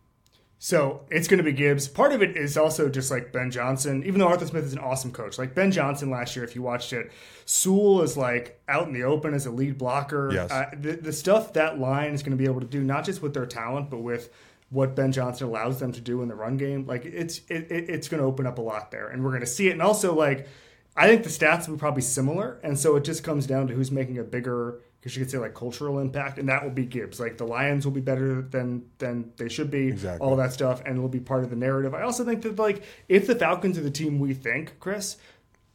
So 0.59 1.05
it's 1.11 1.27
going 1.27 1.37
to 1.37 1.43
be 1.43 1.51
Gibbs. 1.51 1.87
Part 1.87 2.13
of 2.13 2.23
it 2.23 2.35
is 2.35 2.57
also 2.57 2.89
just 2.89 3.11
like 3.11 3.31
Ben 3.31 3.51
Johnson, 3.51 4.03
even 4.03 4.19
though 4.19 4.27
Arthur 4.27 4.47
Smith 4.47 4.63
is 4.63 4.73
an 4.73 4.79
awesome 4.79 5.11
coach. 5.11 5.37
Like 5.37 5.53
Ben 5.53 5.71
Johnson 5.71 6.09
last 6.09 6.35
year, 6.35 6.43
if 6.43 6.55
you 6.55 6.63
watched 6.63 6.93
it, 6.93 7.11
Sewell 7.45 8.01
is 8.01 8.17
like 8.17 8.59
out 8.67 8.87
in 8.87 8.93
the 8.93 9.03
open 9.03 9.35
as 9.35 9.45
a 9.45 9.51
lead 9.51 9.77
blocker. 9.77 10.31
Yes. 10.33 10.49
Uh, 10.49 10.71
the, 10.73 10.93
the 10.93 11.13
stuff 11.13 11.53
that 11.53 11.77
line 11.77 12.13
is 12.13 12.23
going 12.23 12.31
to 12.31 12.37
be 12.37 12.49
able 12.49 12.61
to 12.61 12.65
do, 12.65 12.81
not 12.83 13.05
just 13.05 13.21
with 13.21 13.35
their 13.35 13.45
talent, 13.45 13.91
but 13.91 13.99
with 13.99 14.33
what 14.69 14.95
Ben 14.95 15.11
Johnson 15.11 15.47
allows 15.47 15.79
them 15.79 15.91
to 15.91 16.01
do 16.01 16.21
in 16.21 16.27
the 16.27 16.35
run 16.35 16.57
game, 16.57 16.85
like 16.87 17.05
it's 17.05 17.39
it, 17.49 17.71
it, 17.71 17.89
it's 17.89 18.07
going 18.07 18.21
to 18.21 18.27
open 18.27 18.47
up 18.47 18.57
a 18.57 18.61
lot 18.61 18.89
there, 18.89 19.07
and 19.09 19.23
we're 19.23 19.31
going 19.31 19.41
to 19.41 19.47
see 19.47 19.69
it. 19.69 19.73
And 19.73 19.81
also, 19.81 20.15
like 20.15 20.47
I 20.95 21.07
think 21.07 21.23
the 21.23 21.29
stats 21.29 21.67
will 21.67 21.75
be 21.75 21.79
probably 21.79 22.01
similar, 22.01 22.59
and 22.63 22.77
so 22.77 22.95
it 22.95 23.03
just 23.03 23.23
comes 23.23 23.45
down 23.45 23.67
to 23.67 23.75
who's 23.75 23.91
making 23.91 24.17
a 24.17 24.23
bigger, 24.23 24.79
because 24.99 25.15
you 25.15 25.23
could 25.23 25.31
say 25.31 25.37
like 25.37 25.53
cultural 25.53 25.99
impact, 25.99 26.39
and 26.39 26.49
that 26.49 26.63
will 26.63 26.71
be 26.71 26.85
Gibbs. 26.85 27.19
Like 27.19 27.37
the 27.37 27.45
Lions 27.47 27.85
will 27.85 27.93
be 27.93 28.01
better 28.01 28.41
than 28.41 28.85
than 28.97 29.31
they 29.37 29.49
should 29.49 29.71
be, 29.71 29.87
Exactly. 29.87 30.25
all 30.27 30.35
that 30.37 30.53
stuff, 30.53 30.81
and 30.85 30.97
it'll 30.97 31.07
be 31.09 31.19
part 31.19 31.43
of 31.43 31.49
the 31.49 31.55
narrative. 31.55 31.93
I 31.93 32.01
also 32.03 32.23
think 32.25 32.41
that 32.43 32.57
like 32.59 32.83
if 33.07 33.27
the 33.27 33.35
Falcons 33.35 33.77
are 33.77 33.81
the 33.83 33.91
team 33.91 34.19
we 34.19 34.33
think, 34.33 34.79
Chris. 34.79 35.17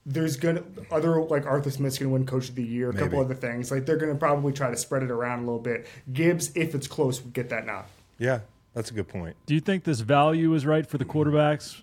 There's 0.04 0.36
gonna 0.36 0.64
other 0.90 1.22
like 1.22 1.46
Arthur 1.46 1.70
Smith's 1.70 1.96
gonna 1.96 2.10
win 2.10 2.26
Coach 2.26 2.48
of 2.48 2.56
the 2.56 2.64
Year, 2.64 2.90
a 2.90 2.92
couple 2.92 3.20
other 3.20 3.36
things. 3.36 3.70
Like 3.70 3.86
they're 3.86 3.96
gonna 3.96 4.16
probably 4.16 4.52
try 4.52 4.68
to 4.68 4.76
spread 4.76 5.04
it 5.04 5.12
around 5.12 5.38
a 5.38 5.42
little 5.42 5.60
bit. 5.60 5.86
Gibbs, 6.12 6.50
if 6.56 6.74
it's 6.74 6.88
close, 6.88 7.22
would 7.22 7.32
get 7.32 7.50
that 7.50 7.66
nod. 7.66 7.84
Yeah, 8.18 8.40
that's 8.74 8.90
a 8.90 8.94
good 8.94 9.06
point. 9.06 9.36
Do 9.46 9.54
you 9.54 9.60
think 9.60 9.84
this 9.84 10.00
value 10.00 10.52
is 10.54 10.66
right 10.66 10.84
for 10.84 10.98
the 10.98 11.04
quarterbacks? 11.04 11.82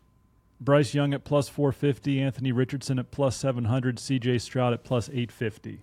Bryce 0.60 0.94
Young 0.94 1.14
at 1.14 1.24
plus 1.24 1.48
450, 1.48 2.20
Anthony 2.22 2.52
Richardson 2.52 3.00
at 3.00 3.10
plus 3.10 3.38
700, 3.38 3.96
CJ 4.00 4.42
Stroud 4.42 4.74
at 4.74 4.84
plus 4.84 5.08
850. 5.08 5.80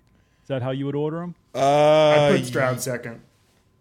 Is 0.47 0.49
that 0.49 0.63
how 0.63 0.71
you 0.71 0.87
would 0.87 0.95
order 0.95 1.17
them? 1.17 1.35
Uh, 1.53 2.29
I 2.31 2.37
put 2.37 2.47
Stroud 2.47 2.81
second. 2.81 3.21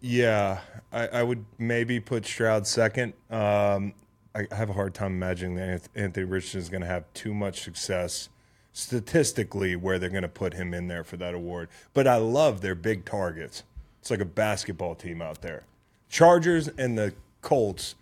Yeah, 0.00 0.58
I, 0.92 1.06
I 1.06 1.22
would 1.22 1.44
maybe 1.58 2.00
put 2.00 2.26
Stroud 2.26 2.66
second. 2.66 3.12
Um, 3.30 3.94
I 4.34 4.48
have 4.50 4.68
a 4.68 4.72
hard 4.72 4.92
time 4.92 5.12
imagining 5.12 5.54
that 5.58 5.88
Anthony 5.94 6.24
Richardson 6.24 6.58
is 6.58 6.68
going 6.68 6.80
to 6.80 6.88
have 6.88 7.04
too 7.14 7.32
much 7.32 7.60
success 7.60 8.30
statistically 8.72 9.76
where 9.76 10.00
they're 10.00 10.10
going 10.10 10.22
to 10.22 10.28
put 10.28 10.54
him 10.54 10.74
in 10.74 10.88
there 10.88 11.04
for 11.04 11.16
that 11.18 11.34
award. 11.34 11.68
But 11.94 12.08
I 12.08 12.16
love 12.16 12.62
their 12.62 12.74
big 12.74 13.04
targets. 13.04 13.62
It's 14.00 14.10
like 14.10 14.18
a 14.18 14.24
basketball 14.24 14.96
team 14.96 15.22
out 15.22 15.42
there. 15.42 15.62
Chargers 16.08 16.66
and 16.66 16.98
the 16.98 17.14
Colts 17.42 17.94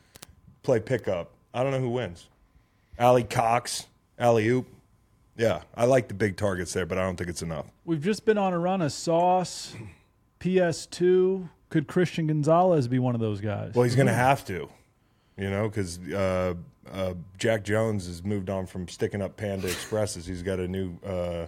play 0.62 0.80
pickup. 0.80 1.32
I 1.52 1.62
don't 1.62 1.72
know 1.72 1.80
who 1.80 1.90
wins. 1.90 2.30
Alie-Cox, 2.98 3.88
alley 4.18 4.48
oop. 4.48 4.68
Yeah, 5.37 5.62
I 5.74 5.85
like 5.87 6.09
the 6.09 6.14
big 6.14 6.37
targets 6.37 6.72
there, 6.72 6.87
but 6.87 6.97
I 6.99 7.03
don't 7.03 7.16
think 7.16 7.28
it's 7.30 7.43
enough. 7.43 7.66
We've 7.85 8.03
just 8.03 8.24
been 8.24 8.39
on 8.39 8.53
a 8.53 8.59
run 8.59 8.80
of 8.82 8.93
Sauce, 8.93 9.74
PS2. 10.41 11.49
Could 11.70 11.87
Christian 11.89 12.26
Gonzalez 12.28 12.87
be 12.87 12.99
one 12.99 13.14
of 13.14 13.20
those 13.20 13.41
guys? 13.41 13.72
Well, 13.74 13.82
he's 13.85 13.97
going 13.97 14.07
to 14.07 14.12
have 14.14 14.45
to, 14.47 14.68
you 15.37 15.51
know, 15.51 15.68
because 15.68 15.99
uh, 16.12 16.55
uh, 16.93 17.14
Jack 17.37 17.64
Jones 17.64 18.07
has 18.07 18.22
moved 18.22 18.49
on 18.49 18.66
from 18.66 18.87
sticking 18.87 19.20
up 19.20 19.37
Panda 19.37 19.66
Expresses. 19.66 20.24
He's 20.26 20.43
got 20.43 20.61
a 20.61 20.68
new 20.68 20.97
uh, 21.05 21.47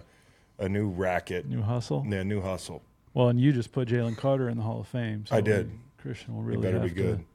a 0.59 0.67
new 0.67 0.89
racket, 0.89 1.47
New 1.47 1.61
hustle. 1.61 2.03
yeah, 2.09 2.23
new 2.23 2.41
hustle. 2.41 2.81
Well, 3.13 3.29
and 3.29 3.39
you 3.39 3.53
just 3.53 3.71
put 3.71 3.87
Jalen 3.87 4.17
Carter 4.17 4.49
in 4.49 4.57
the 4.57 4.63
Hall 4.63 4.81
of 4.81 4.87
Fame. 4.87 5.25
So 5.27 5.35
I 5.35 5.41
did. 5.41 5.71
Christian 6.01 6.35
will 6.35 6.41
He 6.43 6.49
really 6.49 6.61
better 6.63 6.79
be 6.79 6.87
have 6.89 6.97
to- 6.97 7.03
good. 7.03 7.25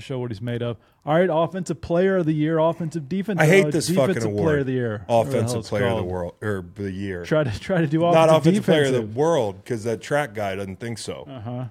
To 0.00 0.06
show 0.06 0.18
what 0.18 0.30
he's 0.30 0.40
made 0.40 0.62
of. 0.62 0.76
All 1.04 1.14
right, 1.14 1.28
offensive 1.30 1.80
player 1.80 2.18
of 2.18 2.26
the 2.26 2.32
year, 2.32 2.58
offensive 2.58 3.08
defense. 3.08 3.40
I 3.40 3.46
hate 3.46 3.66
uh, 3.66 3.70
this 3.70 3.86
defensive 3.86 4.16
fucking 4.16 4.30
award. 4.32 4.44
player 4.44 4.58
of 4.58 4.66
the 4.66 4.72
year, 4.72 5.04
whatever 5.06 5.08
the 5.08 5.12
hell 5.12 5.20
Offensive 5.22 5.58
it's 5.60 5.68
player 5.68 5.86
of 5.86 5.96
the 5.96 6.04
world 6.04 6.34
or 6.42 6.64
the 6.74 6.90
year. 6.90 7.24
Try 7.24 7.44
to 7.44 7.60
try 7.60 7.80
to 7.80 7.86
do 7.86 8.04
offensive 8.04 8.14
Not 8.14 8.28
offensive, 8.28 8.62
offensive 8.62 8.64
player 8.64 8.84
of 8.84 8.92
the 8.92 9.18
world 9.18 9.56
because 9.62 9.84
that 9.84 10.00
track 10.00 10.34
guy 10.34 10.56
doesn't 10.56 10.80
think 10.80 10.98
so. 10.98 11.26
Uh-huh. 11.28 11.64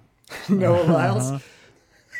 Noah 0.50 0.84
Lyles. 0.84 1.44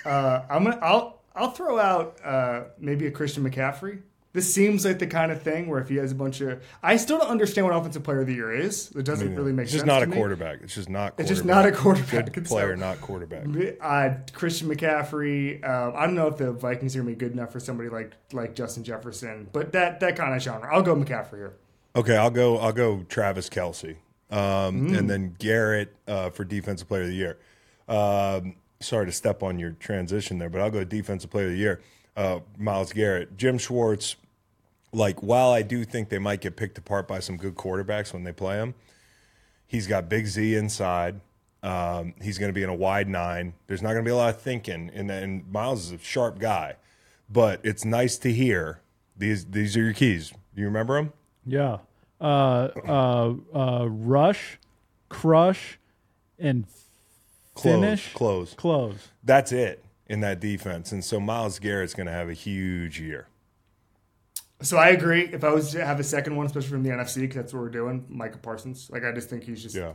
Uh, 0.06 0.42
I'm 0.50 0.64
gonna. 0.64 0.80
I'll. 0.82 1.20
I'll 1.36 1.52
throw 1.52 1.80
out 1.80 2.18
uh, 2.24 2.64
maybe 2.80 3.08
a 3.08 3.12
Christian 3.12 3.50
McCaffrey. 3.50 4.02
This 4.32 4.54
seems 4.54 4.86
like 4.86 5.00
the 5.00 5.08
kind 5.08 5.32
of 5.32 5.42
thing 5.42 5.68
where 5.68 5.82
if 5.82 5.90
he 5.90 5.96
has 5.96 6.12
a 6.12 6.16
bunch 6.16 6.40
of, 6.42 6.62
I 6.84 6.98
still 6.98 7.18
don't 7.18 7.30
understand 7.32 7.66
what 7.66 7.76
offensive 7.76 8.04
player 8.04 8.22
of 8.22 8.28
the 8.28 8.36
year 8.36 8.52
is. 8.54 8.92
It 8.96 9.04
doesn't 9.04 9.36
really 9.36 9.52
make 9.52 9.64
it's 9.64 9.72
sense. 9.72 9.82
It's 9.82 9.88
just 9.90 10.00
not 10.02 10.04
a 10.04 10.08
quarterback. 10.16 10.60
It's 10.62 10.76
just 10.76 10.88
not. 10.88 11.16
It's 11.18 11.30
just 11.30 11.46
not 11.46 11.66
a 11.66 11.72
quarterback. 11.72 12.26
Good 12.28 12.38
And 12.38 12.48
so- 12.48 12.54
player, 12.56 12.76
not 12.76 13.02
quarterback. 13.02 13.46
Uh, 13.82 14.16
Christian 14.34 14.70
McCaffrey. 14.70 15.68
Um, 15.68 15.94
I 15.96 16.06
don't 16.06 16.14
know 16.16 16.28
if 16.28 16.38
the 16.38 16.52
Vikings 16.52 16.96
are 16.96 17.00
gonna 17.00 17.10
be 17.10 17.16
good 17.16 17.32
enough 17.32 17.52
for 17.52 17.60
somebody 17.60 17.90
like 17.90 18.14
like 18.32 18.54
Justin 18.54 18.84
Jefferson, 18.84 19.48
but 19.52 19.72
that 19.72 20.00
that 20.02 20.16
kind 20.16 20.36
of 20.36 20.42
genre. 20.44 20.70
I'll 20.72 20.84
go 20.84 20.96
McCaffrey 20.96 21.38
here. 21.38 21.54
Okay, 21.96 22.16
I'll 22.16 22.30
go. 22.30 22.58
I'll 22.60 22.72
go. 22.72 23.04
Travis 23.10 23.50
Kelce, 23.50 23.96
um, 24.30 24.90
Mm. 24.90 24.98
and 25.00 25.10
then 25.10 25.36
Garrett 25.40 25.96
uh, 26.08 26.30
for 26.30 26.44
defensive 26.44 26.88
player 26.88 27.02
of 27.04 27.08
the 27.08 27.16
year. 27.16 27.40
Um, 27.88 28.56
sorry 28.80 29.08
to 29.08 29.12
step 29.12 29.42
on 29.42 29.58
your 29.60 29.72
transition 29.72 30.38
there, 30.38 30.50
but 30.50 30.62
I'll 30.62 30.70
go 30.72 30.84
defensive 30.84 31.32
player 31.32 31.46
of 31.46 31.52
the 31.54 31.58
year. 31.58 31.82
Uh, 32.20 32.42
Myles 32.58 32.92
Garrett, 32.92 33.38
Jim 33.38 33.58
Schwartz. 33.58 34.18
Like, 34.92 35.24
while 35.24 35.52
I 35.52 35.62
do 35.62 35.86
think 35.86 36.10
they 36.10 36.20
might 36.20 36.42
get 36.42 36.58
picked 36.58 36.78
apart 36.78 37.08
by 37.08 37.20
some 37.20 37.38
good 37.38 37.56
quarterbacks 37.56 38.12
when 38.12 38.26
they 38.26 38.34
play 38.34 38.58
him, 38.58 38.74
he's 39.66 39.88
got 39.88 40.10
Big 40.10 40.26
Z 40.26 40.54
inside. 40.54 41.22
Um, 41.64 42.14
he's 42.22 42.38
going 42.38 42.50
to 42.50 42.54
be 42.54 42.62
in 42.62 42.70
a 42.70 42.76
wide 42.76 43.08
nine. 43.08 43.54
There's 43.68 43.82
not 43.82 43.94
going 43.94 44.04
to 44.04 44.10
be 44.10 44.12
a 44.12 44.18
lot 44.18 44.36
of 44.36 44.42
thinking, 44.42 44.92
and, 44.94 45.10
and 45.10 45.50
Myles 45.50 45.86
is 45.86 45.92
a 45.94 45.98
sharp 46.00 46.40
guy. 46.40 46.76
But 47.30 47.62
it's 47.64 47.86
nice 47.86 48.18
to 48.18 48.34
hear 48.34 48.82
these. 49.16 49.46
These 49.46 49.78
are 49.78 49.84
your 49.84 49.94
keys. 49.94 50.32
Do 50.56 50.62
you 50.62 50.66
remember 50.66 50.96
them? 50.96 51.14
Yeah. 51.46 51.78
Uh, 52.20 52.68
uh, 52.86 53.34
uh, 53.56 53.86
rush, 53.88 54.60
crush, 55.08 55.80
and 56.38 56.66
Close, 57.54 57.64
finish. 57.76 58.14
close. 58.14 58.54
Close. 58.56 59.08
That's 59.24 59.54
it 59.54 59.86
in 60.10 60.20
that 60.22 60.40
defense. 60.40 60.92
And 60.92 61.06
so 61.06 61.20
Myles 61.20 61.60
Garrett's 61.60 61.94
going 61.94 62.08
to 62.08 62.14
have 62.14 62.28
a 62.30 62.34
huge 62.34 63.00
year. 63.00 63.28
So 64.62 64.78
I 64.78 64.90
agree. 64.90 65.30
If 65.32 65.44
I 65.46 65.52
was 65.52 65.72
to 65.72 65.86
have 65.86 66.00
a 66.00 66.04
second 66.04 66.36
one, 66.36 66.46
especially 66.46 66.70
from 66.70 66.84
the 66.84 66.90
NFC, 66.90 67.22
because 67.22 67.36
that's 67.36 67.54
what 67.54 67.62
we're 67.62 67.70
doing, 67.70 68.06
Micah 68.10 68.40
Parsons. 68.40 68.90
Like 68.92 69.06
I 69.06 69.12
just 69.14 69.30
think 69.30 69.44
he's 69.44 69.64
just. 69.64 69.76
Yeah. 69.76 69.94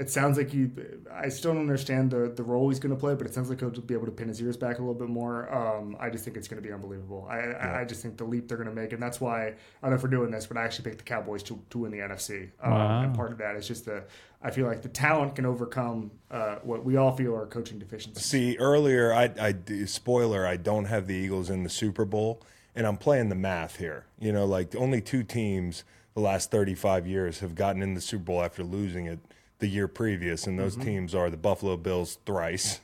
It 0.00 0.08
sounds 0.08 0.38
like 0.38 0.50
he. 0.50 0.70
I 1.12 1.28
still 1.28 1.52
don't 1.52 1.60
understand 1.60 2.10
the 2.10 2.32
the 2.34 2.42
role 2.42 2.70
he's 2.70 2.80
going 2.80 2.94
to 2.94 2.98
play, 2.98 3.14
but 3.14 3.26
it 3.26 3.34
sounds 3.34 3.50
like 3.50 3.60
he'll 3.60 3.68
be 3.68 3.92
able 3.92 4.06
to 4.06 4.10
pin 4.12 4.28
his 4.28 4.40
ears 4.40 4.56
back 4.56 4.78
a 4.78 4.80
little 4.80 4.94
bit 4.94 5.10
more. 5.10 5.52
Um, 5.54 5.94
I 6.00 6.08
just 6.08 6.24
think 6.24 6.38
it's 6.38 6.48
going 6.48 6.60
to 6.60 6.66
be 6.66 6.72
unbelievable. 6.72 7.28
I, 7.30 7.36
I 7.36 7.80
I 7.80 7.84
just 7.84 8.00
think 8.00 8.16
the 8.16 8.24
leap 8.24 8.48
they're 8.48 8.56
going 8.56 8.74
to 8.74 8.74
make, 8.74 8.94
and 8.94 9.02
that's 9.02 9.20
why 9.20 9.48
I 9.48 9.54
don't 9.82 9.90
know 9.90 9.96
if 9.96 10.02
we're 10.02 10.08
doing 10.08 10.30
this, 10.30 10.46
but 10.46 10.56
I 10.56 10.64
actually 10.64 10.84
picked 10.84 10.98
the 10.98 11.04
Cowboys 11.04 11.42
to, 11.44 11.62
to 11.68 11.78
win 11.80 11.90
the 11.90 11.98
NFC. 11.98 12.50
Um, 12.62 12.72
Wow. 12.72 13.02
And 13.02 13.14
part 13.14 13.30
of 13.30 13.36
that 13.38 13.56
is 13.56 13.68
just 13.68 13.84
the. 13.84 14.04
I 14.42 14.50
feel 14.50 14.66
like 14.66 14.80
the 14.80 14.88
talent 14.88 15.36
can 15.36 15.44
overcome 15.44 16.12
uh, 16.30 16.56
what 16.62 16.82
we 16.82 16.96
all 16.96 17.14
feel 17.14 17.36
are 17.36 17.44
coaching 17.44 17.78
deficiencies. 17.78 18.24
See, 18.24 18.56
earlier, 18.56 19.12
I, 19.12 19.30
I 19.38 19.54
spoiler, 19.84 20.46
I 20.46 20.56
don't 20.56 20.86
have 20.86 21.08
the 21.08 21.14
Eagles 21.14 21.50
in 21.50 21.62
the 21.62 21.68
Super 21.68 22.06
Bowl, 22.06 22.40
and 22.74 22.86
I'm 22.86 22.96
playing 22.96 23.28
the 23.28 23.34
math 23.34 23.76
here. 23.76 24.06
You 24.18 24.32
know, 24.32 24.46
like 24.46 24.74
only 24.74 25.02
two 25.02 25.24
teams 25.24 25.84
the 26.14 26.20
last 26.20 26.50
35 26.50 27.06
years 27.06 27.40
have 27.40 27.54
gotten 27.54 27.82
in 27.82 27.92
the 27.92 28.00
Super 28.00 28.24
Bowl 28.24 28.42
after 28.42 28.64
losing 28.64 29.04
it 29.04 29.18
the 29.60 29.68
year 29.68 29.88
previous, 29.88 30.46
and 30.46 30.58
those 30.58 30.76
teams 30.76 31.14
are 31.14 31.30
the 31.30 31.36
Buffalo 31.36 31.76
Bills 31.76 32.18
thrice 32.26 32.80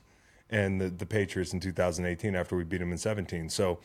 and 0.48 0.80
the, 0.80 0.88
the 0.88 1.06
Patriots 1.06 1.52
in 1.52 1.60
2018 1.60 2.34
after 2.36 2.56
we 2.56 2.64
beat 2.64 2.78
them 2.78 2.92
in 2.92 2.98
17. 2.98 3.48
So, 3.48 3.78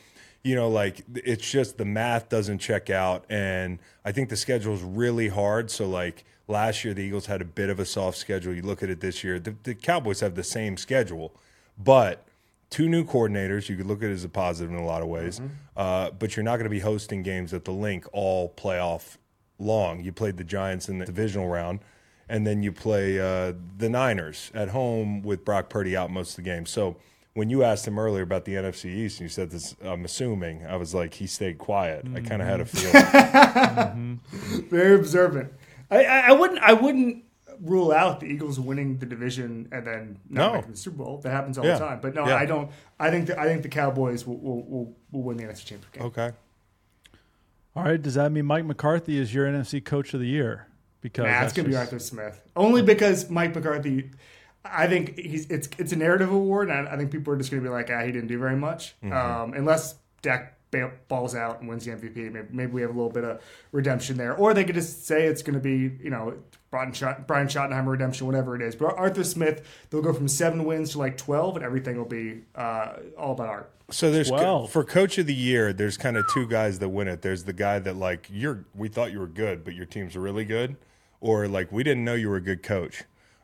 you 0.44 0.56
know, 0.56 0.70
like 0.70 1.04
it's 1.16 1.50
just 1.50 1.78
the 1.78 1.86
math 1.86 2.30
doesn't 2.30 2.60
check 2.60 2.90
out, 2.90 3.26
and 3.30 3.80
I 4.06 4.12
think 4.12 4.30
the 4.30 4.36
schedule 4.36 4.74
is 4.74 4.84
really 4.84 5.30
hard. 5.30 5.72
So, 5.72 5.88
like 5.88 6.24
last 6.48 6.84
year, 6.84 6.94
the 6.94 7.02
Eagles 7.02 7.26
had 7.26 7.42
a 7.42 7.46
bit 7.46 7.70
of 7.70 7.80
a 7.80 7.86
soft 7.86 8.18
schedule. 8.18 8.54
You 8.54 8.62
look 8.62 8.84
at 8.84 8.90
it 8.90 9.02
this 9.02 9.24
year, 9.24 9.40
the, 9.40 9.56
the 9.64 9.74
Cowboys 9.74 10.20
have 10.20 10.36
the 10.36 10.44
same 10.44 10.78
schedule, 10.78 11.34
but 11.78 12.26
two 12.70 12.90
new 12.90 13.04
coordinators. 13.06 13.70
You 13.70 13.78
could 13.78 13.86
look 13.86 14.04
at 14.04 14.10
it 14.10 14.14
as 14.14 14.24
a 14.24 14.30
positive 14.30 14.72
in 14.72 14.80
a 14.80 14.86
lot 14.86 15.02
of 15.02 15.08
ways, 15.08 15.40
uh, 15.78 16.12
but 16.12 16.36
you're 16.36 16.44
not 16.44 16.58
going 16.58 16.66
to 16.66 16.70
be 16.70 16.80
hosting 16.80 17.24
games 17.24 17.54
at 17.54 17.66
the 17.66 17.72
link 17.72 18.06
all 18.12 18.50
playoff 18.50 19.18
long. 19.60 20.04
You 20.04 20.12
played 20.12 20.38
the 20.38 20.44
Giants 20.44 20.90
in 20.90 20.98
the 20.98 21.06
divisional 21.06 21.48
round, 21.48 21.80
and 22.32 22.48
then 22.48 22.64
you 22.64 22.72
play 22.72 23.20
uh, 23.20 23.54
the 23.78 23.90
Niners 23.90 24.52
at 24.56 24.70
home 24.70 25.22
with 25.22 25.44
Brock 25.46 25.70
Purdy 25.70 25.96
out 25.98 26.10
most 26.10 26.32
of 26.32 26.36
the 26.38 26.42
game. 26.44 26.66
So 26.66 26.96
when 27.34 27.50
you 27.50 27.64
asked 27.64 27.86
him 27.88 28.00
earlier 28.00 28.24
about 28.24 28.46
the 28.46 28.54
NFC 28.56 28.86
East, 28.86 29.20
and 29.20 29.26
you 29.26 29.30
said 29.30 29.52
this, 29.52 29.76
I'm 29.84 30.06
assuming 30.06 30.66
I 30.66 30.78
was 30.78 30.94
like 30.94 31.14
he 31.16 31.28
stayed 31.28 31.58
quiet. 31.58 32.06
I 32.16 32.22
kind 32.22 32.42
of 32.42 32.48
had 32.48 32.62
a 32.62 32.66
feeling. 32.66 34.20
Very 34.70 34.96
observant. 34.96 35.52
I, 35.90 36.06
I, 36.06 36.20
I 36.28 36.32
wouldn't. 36.32 36.60
I 36.60 36.74
wouldn't 36.74 37.26
rule 37.62 37.92
out 37.92 38.22
the 38.22 38.26
Eagles 38.26 38.60
winning 38.60 38.98
the 38.98 39.06
division 39.06 39.68
and 39.72 39.86
then 39.86 40.18
not 40.30 40.48
No. 40.48 40.56
making 40.56 40.72
the 40.72 40.78
Super 40.78 40.98
Bowl. 41.04 41.18
That 41.20 41.30
happens 41.32 41.58
all 41.58 41.66
Yeah. 41.66 41.74
the 41.74 41.80
time. 41.86 42.00
But 42.02 42.16
no, 42.16 42.26
Yeah. 42.28 42.36
I 42.38 42.46
don't. 42.46 42.72
I 43.00 43.10
think. 43.12 43.28
The, 43.28 43.40
I 43.40 43.44
think 43.46 43.62
the 43.62 43.70
Cowboys 43.70 44.26
will 44.26 44.38
will, 44.38 44.64
will, 44.64 44.96
will 45.12 45.22
win 45.24 45.38
the 45.38 45.44
NFC 45.44 45.66
Championship 45.66 45.92
game. 45.94 46.04
okay. 46.06 46.32
All 47.76 47.84
right. 47.84 48.02
Does 48.02 48.16
that 48.16 48.32
mean 48.32 48.46
Mike 48.46 48.66
McCarthy 48.66 49.18
is 49.20 49.34
your 49.34 49.46
NFC 49.48 49.84
Coach 49.84 50.14
of 50.14 50.20
the 50.22 50.28
Year? 50.28 50.68
Because 51.02 51.26
Nah, 51.26 51.44
it's 51.44 51.54
gonna 51.54 51.70
be 51.70 51.76
Arthur 51.76 52.00
Smith. 52.00 52.42
Only 52.56 52.82
because 52.82 53.30
Mike 53.30 53.56
McCarthy. 53.56 54.12
I 54.64 54.86
think 54.88 55.18
he's 55.18 55.48
it's 55.50 55.68
it's 55.80 55.92
a 55.92 55.96
narrative 55.96 56.32
award, 56.32 56.70
and 56.70 56.88
I, 56.88 56.94
I 56.94 56.98
think 56.98 57.10
people 57.12 57.34
are 57.34 57.38
just 57.38 57.50
gonna 57.50 57.64
be 57.64 57.70
like, 57.70 57.90
ah, 57.92 58.02
he 58.04 58.12
didn't 58.12 58.28
do 58.28 58.38
very 58.38 58.56
much, 58.56 58.96
Mm-hmm. 59.04 59.14
um, 59.14 59.54
unless 59.54 59.96
Dak 60.22 60.56
ba- 60.70 60.92
balls 61.08 61.34
out 61.34 61.60
and 61.62 61.68
wins 61.68 61.86
the 61.86 61.92
MVP. 61.92 62.32
Maybe, 62.32 62.48
maybe 62.52 62.72
we 62.72 62.82
have 62.82 62.92
a 62.92 62.94
little 62.94 63.10
bit 63.12 63.24
of 63.24 63.42
redemption 63.72 64.18
there, 64.18 64.36
or 64.36 64.54
they 64.54 64.64
could 64.64 64.76
just 64.76 65.08
say 65.08 65.26
it's 65.26 65.42
gonna 65.42 65.60
be 65.60 65.92
you 66.04 66.12
know 66.12 66.36
Brian, 66.70 66.94
Schott, 66.94 67.26
Brian 67.28 67.48
Schottenheimer 67.48 67.88
redemption, 67.90 68.28
whatever 68.28 68.56
it 68.56 68.62
is. 68.62 68.76
But 68.76 68.96
Arthur 68.98 69.24
Smith, 69.24 69.66
they'll 69.90 70.04
go 70.04 70.14
from 70.14 70.28
seven 70.28 70.64
wins 70.66 70.92
to 70.92 71.00
like 71.00 71.18
twelve, 71.18 71.56
and 71.56 71.66
everything 71.66 71.98
will 71.98 72.06
be 72.06 72.42
uh, 72.54 72.98
all 73.18 73.32
about 73.32 73.50
art. 73.50 73.72
So 73.90 74.12
there's 74.12 74.30
co- 74.30 74.68
for 74.68 74.84
coach 74.86 75.18
of 75.18 75.26
the 75.26 75.34
year. 75.34 75.74
There's 75.74 75.98
kind 75.98 76.16
of 76.18 76.24
two 76.32 76.48
guys 76.48 76.78
that 76.80 76.90
win 76.90 77.08
it. 77.08 77.24
There's 77.24 77.46
the 77.46 77.52
guy 77.54 77.80
that 77.80 77.96
like 77.96 78.28
you're. 78.32 78.64
We 78.76 78.90
thought 78.90 79.12
you 79.12 79.20
were 79.20 79.28
good, 79.28 79.64
but 79.66 79.74
your 79.74 79.88
team's 79.88 80.16
really 80.16 80.46
good, 80.46 80.78
or 81.22 81.48
like 81.48 81.72
we 81.72 81.84
didn't 81.84 82.04
know 82.04 82.16
you 82.16 82.30
were 82.30 82.36
a 82.38 82.42
good 82.42 82.64
coach. 82.64 83.04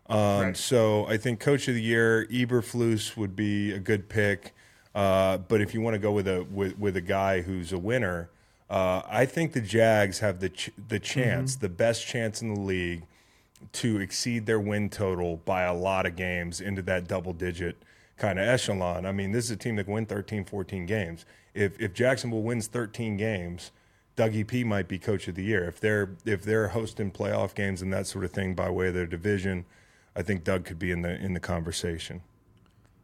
Um, 0.09 0.17
Right. 0.41 0.57
So 0.57 1.05
I 1.07 1.17
think 1.17 1.39
coach 1.39 1.67
of 1.67 1.75
the 1.75 1.81
year, 1.81 2.25
Eberflus 2.31 3.15
would 3.15 3.35
be 3.35 3.71
a 3.71 3.79
good 3.79 4.09
pick. 4.09 4.53
Uh, 4.95 5.37
but 5.37 5.61
if 5.61 5.73
you 5.73 5.81
want 5.81 5.93
to 5.93 5.99
go 5.99 6.11
with 6.11 6.27
a 6.27 6.43
with, 6.43 6.77
with 6.79 6.97
a 6.97 7.01
guy 7.01 7.41
who's 7.41 7.71
a 7.71 7.77
winner, 7.77 8.29
uh, 8.69 9.01
I 9.07 9.25
think 9.25 9.53
the 9.53 9.61
Jags 9.61 10.19
have 10.19 10.39
the 10.39 10.49
ch- 10.49 10.71
the 10.89 10.99
chance, 10.99 11.55
the 11.55 11.69
best 11.69 12.05
chance 12.07 12.41
in 12.41 12.53
the 12.53 12.59
league, 12.59 13.03
to 13.73 13.99
exceed 13.99 14.45
their 14.45 14.59
win 14.59 14.89
total 14.89 15.37
by 15.37 15.63
a 15.63 15.73
lot 15.73 16.05
of 16.05 16.15
games 16.15 16.59
into 16.59 16.81
that 16.83 17.07
double 17.07 17.33
digit 17.33 17.77
kind 18.17 18.39
of 18.39 18.47
echelon. 18.47 19.05
I 19.05 19.11
mean, 19.11 19.31
this 19.31 19.45
is 19.45 19.51
a 19.51 19.55
team 19.55 19.75
that 19.75 19.83
can 19.83 19.93
win 19.93 20.05
13, 20.07 20.45
14 20.45 20.85
games. 20.87 21.25
If 21.53 21.79
if 21.79 21.93
Jacksonville 21.93 22.41
wins 22.41 22.65
13 22.67 23.17
games, 23.17 23.71
Dougie 24.17 24.45
P 24.45 24.63
might 24.63 24.87
be 24.87 24.97
coach 24.97 25.27
of 25.27 25.35
the 25.35 25.43
year. 25.43 25.63
If 25.65 25.79
they're 25.79 26.09
if 26.25 26.41
they're 26.41 26.69
hosting 26.69 27.11
playoff 27.11 27.53
games 27.55 27.81
and 27.81 27.93
that 27.93 28.07
sort 28.07 28.25
of 28.25 28.31
thing 28.31 28.55
by 28.55 28.69
way 28.69 28.87
of 28.87 28.95
their 28.95 29.05
division, 29.05 29.65
I 30.15 30.23
think 30.23 30.43
Doug 30.43 30.65
could 30.65 30.79
be 30.79 30.91
in 30.91 31.03
the 31.03 31.15
in 31.15 31.33
the 31.33 31.39
conversation. 31.39 32.21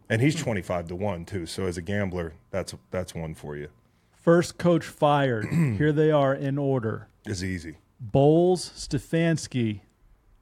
And 0.09 0.21
he's 0.21 0.35
hmm. 0.35 0.43
25 0.43 0.87
to 0.87 0.95
1 0.95 1.25
too. 1.25 1.45
So 1.45 1.65
as 1.65 1.77
a 1.77 1.81
gambler, 1.81 2.33
that's 2.49 2.73
that's 2.89 3.13
one 3.13 3.35
for 3.35 3.55
you. 3.55 3.69
First 4.11 4.57
coach 4.57 4.85
fired. 4.85 5.45
Here 5.77 5.91
they 5.91 6.11
are 6.11 6.33
in 6.33 6.57
order: 6.57 7.07
It's 7.25 7.43
easy. 7.43 7.77
Bowles, 7.99 8.71
Stefanski, 8.71 9.81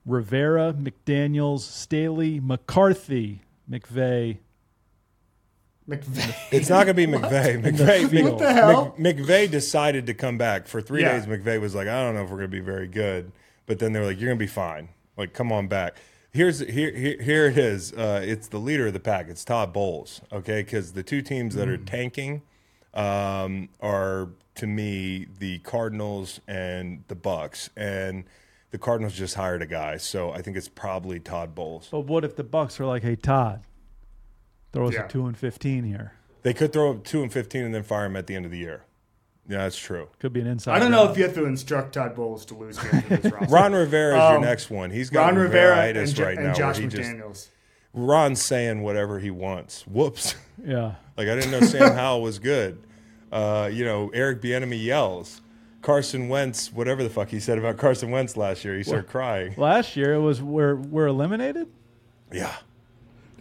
Rivera, 0.06 0.74
McDaniel's, 0.74 1.66
Staley, 1.66 2.40
McCarthy, 2.40 3.42
McVay. 3.70 4.38
McVay. 5.90 6.36
It's 6.52 6.70
not 6.70 6.86
going 6.86 6.96
to 6.96 7.08
be 7.08 7.08
McVay. 7.12 7.62
McVay. 7.62 8.10
field. 8.10 8.30
What 8.32 8.40
the 8.40 8.54
hell? 8.54 8.96
Mc- 8.98 9.18
McVay 9.18 9.50
decided 9.50 10.06
to 10.08 10.14
come 10.14 10.38
back 10.38 10.68
for 10.68 10.82
three 10.82 11.02
Yeah. 11.02 11.18
days. 11.18 11.26
McVay 11.26 11.60
was 11.60 11.76
like, 11.76 11.88
I 11.88 12.02
don't 12.04 12.16
know 12.16 12.24
if 12.24 12.30
we're 12.30 12.38
going 12.38 12.52
to 12.52 12.58
be 12.58 12.60
very 12.62 12.88
good, 12.88 13.32
but 13.66 13.80
then 13.80 13.92
they 13.94 14.00
were 14.00 14.06
like, 14.06 14.20
you're 14.20 14.30
going 14.30 14.38
to 14.40 14.44
be 14.44 14.48
fine. 14.48 14.90
Like, 15.18 15.34
come 15.34 15.52
on 15.52 15.68
back. 15.68 15.96
Here's 16.34 16.60
here 16.60 16.96
here, 16.96 17.22
here 17.22 17.46
it 17.48 17.58
is. 17.58 17.92
Uh, 17.92 18.22
it's 18.24 18.48
the 18.48 18.58
leader 18.60 18.88
of 18.88 18.94
the 18.94 19.02
pack. 19.02 19.28
It's 19.28 19.44
Todd 19.44 19.74
Bowles. 19.74 20.22
Okay, 20.32 20.62
because 20.62 20.94
the 20.94 21.04
two 21.04 21.22
teams 21.22 21.56
that 21.56 21.68
are 21.68 21.76
tanking 21.78 22.42
um, 22.94 23.68
are 23.82 24.30
to 24.56 24.68
me 24.68 25.28
the 25.40 25.60
Cardinals 25.60 26.40
and 26.48 27.04
the 27.10 27.16
Bucks, 27.16 27.70
and 27.76 28.24
the 28.72 28.78
Cardinals 28.78 29.14
just 29.14 29.36
hired 29.36 29.62
a 29.62 29.66
guy, 29.66 29.98
so 29.98 30.32
I 30.32 30.42
think 30.42 30.56
it's 30.56 30.70
probably 30.70 31.20
Todd 31.20 31.54
Bowles. 31.54 31.90
But 31.92 32.02
what 32.06 32.24
if 32.24 32.38
the 32.38 32.46
Bucks 32.46 32.80
are 32.80 32.86
like, 32.86 33.04
"Hey 33.04 33.18
Todd, 33.18 33.62
throw 34.74 34.88
us 34.88 34.94
Yeah. 34.94 35.06
a 35.06 35.10
two 35.10 35.26
and 35.26 35.38
fifteen 35.38 35.84
here"? 35.84 36.14
They 36.44 36.54
could 36.54 36.74
throw 36.74 36.92
up 36.92 37.04
two 37.04 37.22
and 37.22 37.32
fifteen 37.32 37.64
and 37.64 37.74
then 37.74 37.84
fire 37.84 38.06
him 38.06 38.16
at 38.16 38.28
the 38.28 38.36
end 38.36 38.46
of 38.46 38.52
the 38.52 38.58
year. 38.58 38.84
Yeah, 39.48 39.60
that's 39.60 39.78
true. 39.78 40.08
Could 40.20 40.34
be 40.34 40.40
an 40.42 40.48
inside. 40.48 40.76
I 40.76 40.80
don't 40.80 40.92
know 40.92 41.04
job. 41.06 41.12
if 41.12 41.18
you 41.18 41.24
have 41.24 41.34
to 41.34 41.46
instruct 41.46 41.94
Todd 41.96 42.16
Bowles 42.16 42.46
to 42.46 42.54
lose 42.56 42.78
games 42.78 43.10
with 43.10 43.24
his 43.24 43.32
roster. 43.34 43.54
Ron 43.54 43.74
Rivera 43.74 44.14
is 44.16 44.22
your 44.30 44.36
Um, 44.38 44.42
next 44.44 44.70
one. 44.70 44.92
He's 44.92 45.10
got 45.10 45.26
Ron 45.26 45.36
Rivera 45.36 45.70
Rivera-itis 45.72 46.10
and, 46.12 46.18
Jo- 46.18 46.24
right 46.26 46.38
and 46.38 46.48
now. 46.48 46.54
Josh 46.54 46.76
where 46.80 46.84
he 46.84 46.88
just, 47.28 47.50
Ron's 47.94 48.42
saying 48.42 48.82
whatever 48.82 49.20
he 49.20 49.32
wants. 49.32 49.86
Whoops. 49.88 50.36
Yeah. 50.64 50.94
Like 51.18 51.28
I 51.28 51.34
didn't 51.34 51.50
know 51.52 51.62
Sam 51.62 51.94
Howell 51.96 52.22
was 52.22 52.38
good. 52.38 52.84
Uh, 53.32 53.68
you 53.74 53.84
know, 53.84 54.12
Eric 54.14 54.42
Bieniemy 54.42 54.82
yells. 54.84 55.42
Carson 55.82 56.30
Wentz, 56.30 56.72
whatever 56.72 57.02
the 57.02 57.10
fuck 57.10 57.30
he 57.30 57.40
said 57.40 57.58
about 57.58 57.78
Carson 57.78 58.12
Wentz 58.12 58.38
last 58.38 58.64
year, 58.64 58.78
he 58.78 58.84
started 58.84 59.10
crying. 59.10 59.56
Last 59.58 59.96
year 59.98 60.14
it 60.14 60.20
was 60.20 60.40
we're 60.40 60.76
we're 60.76 61.08
eliminated. 61.08 61.68
Yeah. 62.32 62.54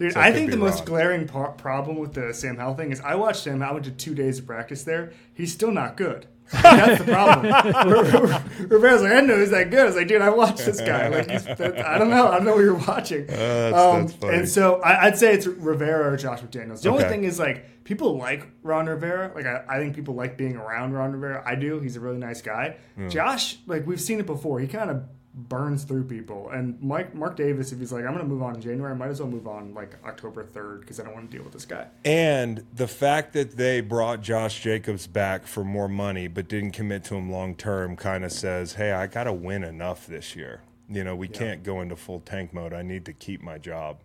Dude, 0.01 0.13
So 0.13 0.19
I 0.19 0.27
I 0.27 0.31
think 0.33 0.51
the 0.51 0.57
most 0.57 0.79
wrong. 0.79 0.85
glaring 0.85 1.27
par- 1.27 1.51
problem 1.53 1.97
with 1.97 2.13
the 2.13 2.33
Sam 2.33 2.57
Howell 2.57 2.75
thing 2.75 2.91
is 2.91 2.99
I 3.01 3.15
watched 3.15 3.45
him. 3.45 3.61
I 3.63 3.71
went 3.71 3.85
to 3.85 3.91
two 3.91 4.13
days 4.15 4.39
of 4.39 4.45
practice 4.47 4.83
there. 4.83 5.13
He's 5.33 5.53
still 5.53 5.71
not 5.71 5.95
good. 5.97 6.27
That's 6.51 7.01
the 7.05 7.11
problem. 7.13 8.67
Rivera's 8.69 9.01
like, 9.03 9.13
I 9.13 9.21
know 9.21 9.39
he's 9.39 9.51
that 9.51 9.69
good. 9.69 9.79
I 9.79 9.85
was 9.85 9.95
like, 9.95 10.07
dude, 10.09 10.21
I 10.21 10.29
watched 10.29 10.57
this 10.65 10.81
guy. 10.81 11.07
Like, 11.07 11.29
he's, 11.31 11.47
I 11.47 11.97
don't 11.97 12.09
know. 12.09 12.27
I 12.27 12.35
don't 12.35 12.45
know 12.45 12.55
what 12.55 12.61
you're 12.61 12.73
watching. 12.75 13.23
Uh, 13.23 13.35
that's- 13.35 13.73
um, 13.73 14.01
that's 14.07 14.13
funny. 14.17 14.37
and 14.37 14.49
so 14.49 14.81
I, 14.81 15.05
I'd 15.07 15.17
say 15.17 15.33
it's 15.33 15.47
Rivera 15.47 16.11
or 16.11 16.17
Josh 16.17 16.41
McDaniels. 16.41 16.81
The 16.81 16.89
only 16.89 17.05
thing 17.05 17.23
is 17.23 17.39
like 17.39 17.83
people 17.85 18.17
like 18.17 18.47
Ron 18.63 18.87
Rivera. 18.87 19.31
Like 19.33 19.45
I, 19.45 19.63
I 19.69 19.77
think 19.79 19.95
people 19.95 20.13
like 20.15 20.37
being 20.37 20.57
around 20.57 20.91
Ron 20.93 21.13
Rivera. 21.13 21.41
I 21.45 21.55
do. 21.55 21.79
He's 21.79 21.95
a 21.95 21.99
really 22.01 22.17
nice 22.17 22.41
guy. 22.41 22.75
Hmm. 22.95 23.07
Josh, 23.07 23.57
like 23.65 23.87
we've 23.87 24.01
seen 24.01 24.19
it 24.19 24.25
before. 24.25 24.59
He 24.59 24.67
kind 24.67 24.89
of 24.89 25.03
burns 25.33 25.83
through 25.83 26.03
people. 26.03 26.49
And 26.49 26.81
Mike 26.81 27.15
Mark 27.15 27.37
Davis, 27.37 27.71
if 27.71 27.79
he's 27.79 27.91
like, 27.91 28.03
I'm 28.03 28.13
going 28.13 28.23
to 28.23 28.29
move 28.29 28.43
on 28.43 28.55
in 28.55 28.61
January, 28.61 28.91
I 28.91 28.95
might 28.95 29.09
as 29.09 29.21
well 29.21 29.29
move 29.29 29.47
on 29.47 29.73
like 29.73 29.95
October 30.05 30.43
3rd 30.43 30.81
because 30.81 30.99
I 30.99 31.03
don't 31.03 31.13
want 31.13 31.31
to 31.31 31.37
deal 31.37 31.43
with 31.43 31.53
this 31.53 31.65
guy. 31.65 31.87
And 32.03 32.65
the 32.73 32.87
fact 32.87 33.33
that 33.33 33.55
they 33.55 33.81
brought 33.81 34.21
Josh 34.21 34.61
Jacobs 34.61 35.07
back 35.07 35.47
for 35.47 35.63
more 35.63 35.87
money 35.87 36.27
but 36.27 36.47
didn't 36.47 36.71
commit 36.71 37.03
to 37.05 37.15
him 37.15 37.31
long 37.31 37.55
term 37.55 37.95
kind 37.95 38.25
of 38.25 38.31
says, 38.31 38.73
hey, 38.73 38.91
I 38.91 39.07
got 39.07 39.23
to 39.25 39.33
win 39.33 39.63
enough 39.63 40.05
this 40.07 40.35
year. 40.35 40.61
You 40.89 41.05
know, 41.05 41.15
we 41.15 41.29
can't 41.29 41.63
go 41.63 41.79
into 41.79 41.95
full 41.95 42.19
tank 42.19 42.53
mode. 42.53 42.73
I 42.73 42.81
need 42.81 43.05
to 43.05 43.13
keep 43.13 43.41
my 43.41 43.57
job. 43.57 43.99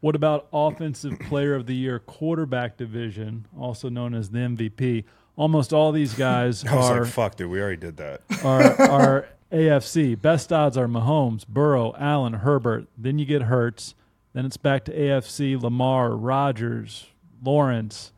What 0.00 0.16
about 0.16 0.48
offensive 0.52 1.18
player 1.28 1.54
of 1.54 1.66
the 1.66 1.74
year 1.74 1.98
quarterback 1.98 2.78
division, 2.78 3.46
also 3.58 3.90
known 3.90 4.14
as 4.14 4.30
the 4.30 4.38
MVP? 4.38 5.04
Almost 5.36 5.74
all 5.74 5.92
these 5.92 6.14
guys 6.14 6.64
I 6.66 6.74
was 6.74 6.90
are 6.90 7.02
like, 7.02 7.12
fuck, 7.12 7.36
dude, 7.36 7.50
we 7.50 7.60
already 7.60 7.76
did 7.76 7.98
that. 7.98 8.22
are 8.42 8.80
are 8.80 9.28
AFC. 9.52 10.20
Best 10.20 10.52
odds 10.52 10.76
are 10.76 10.86
Mahomes, 10.86 11.46
Burrow, 11.46 11.94
Allen, 11.98 12.34
Herbert. 12.34 12.86
Then 12.96 13.18
you 13.18 13.24
get 13.24 13.42
Hurts. 13.42 13.94
Then 14.32 14.46
it's 14.46 14.56
back 14.56 14.84
to 14.84 14.96
AFC, 14.96 15.60
Lamar, 15.60 16.10
Rodgers, 16.10 17.06
Lawrence, 17.42 18.12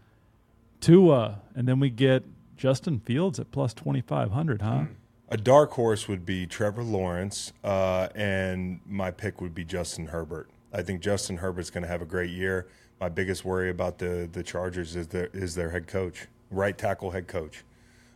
Tua, 0.80 1.40
and 1.54 1.66
then 1.66 1.80
we 1.80 1.88
get 1.88 2.24
Justin 2.56 3.00
Fields 3.00 3.40
at 3.40 3.50
plus 3.50 3.72
twenty 3.72 4.02
five 4.02 4.32
hundred, 4.32 4.60
huh? 4.62 4.84
A 5.30 5.38
dark 5.38 5.70
horse 5.70 6.08
would 6.08 6.26
be 6.26 6.46
Trevor 6.46 6.82
Lawrence, 6.82 7.54
uh, 7.64 8.08
and 8.14 8.80
my 8.86 9.10
pick 9.10 9.40
would 9.40 9.54
be 9.54 9.64
Justin 9.64 10.08
Herbert. 10.08 10.50
I 10.72 10.82
think 10.82 11.00
Justin 11.00 11.38
Herbert's 11.38 11.70
going 11.70 11.82
to 11.82 11.88
have 11.88 12.02
a 12.02 12.06
great 12.06 12.30
year. 12.30 12.68
My 13.00 13.08
biggest 13.08 13.44
worry 13.44 13.70
about 13.70 13.98
the 13.98 14.28
the 14.30 14.42
Chargers 14.42 14.94
is 14.96 15.08
their 15.08 15.30
is 15.32 15.54
their 15.54 15.70
head 15.70 15.86
coach, 15.86 16.26
right 16.50 16.76
tackle 16.76 17.12
head 17.12 17.26
coach. 17.26 17.64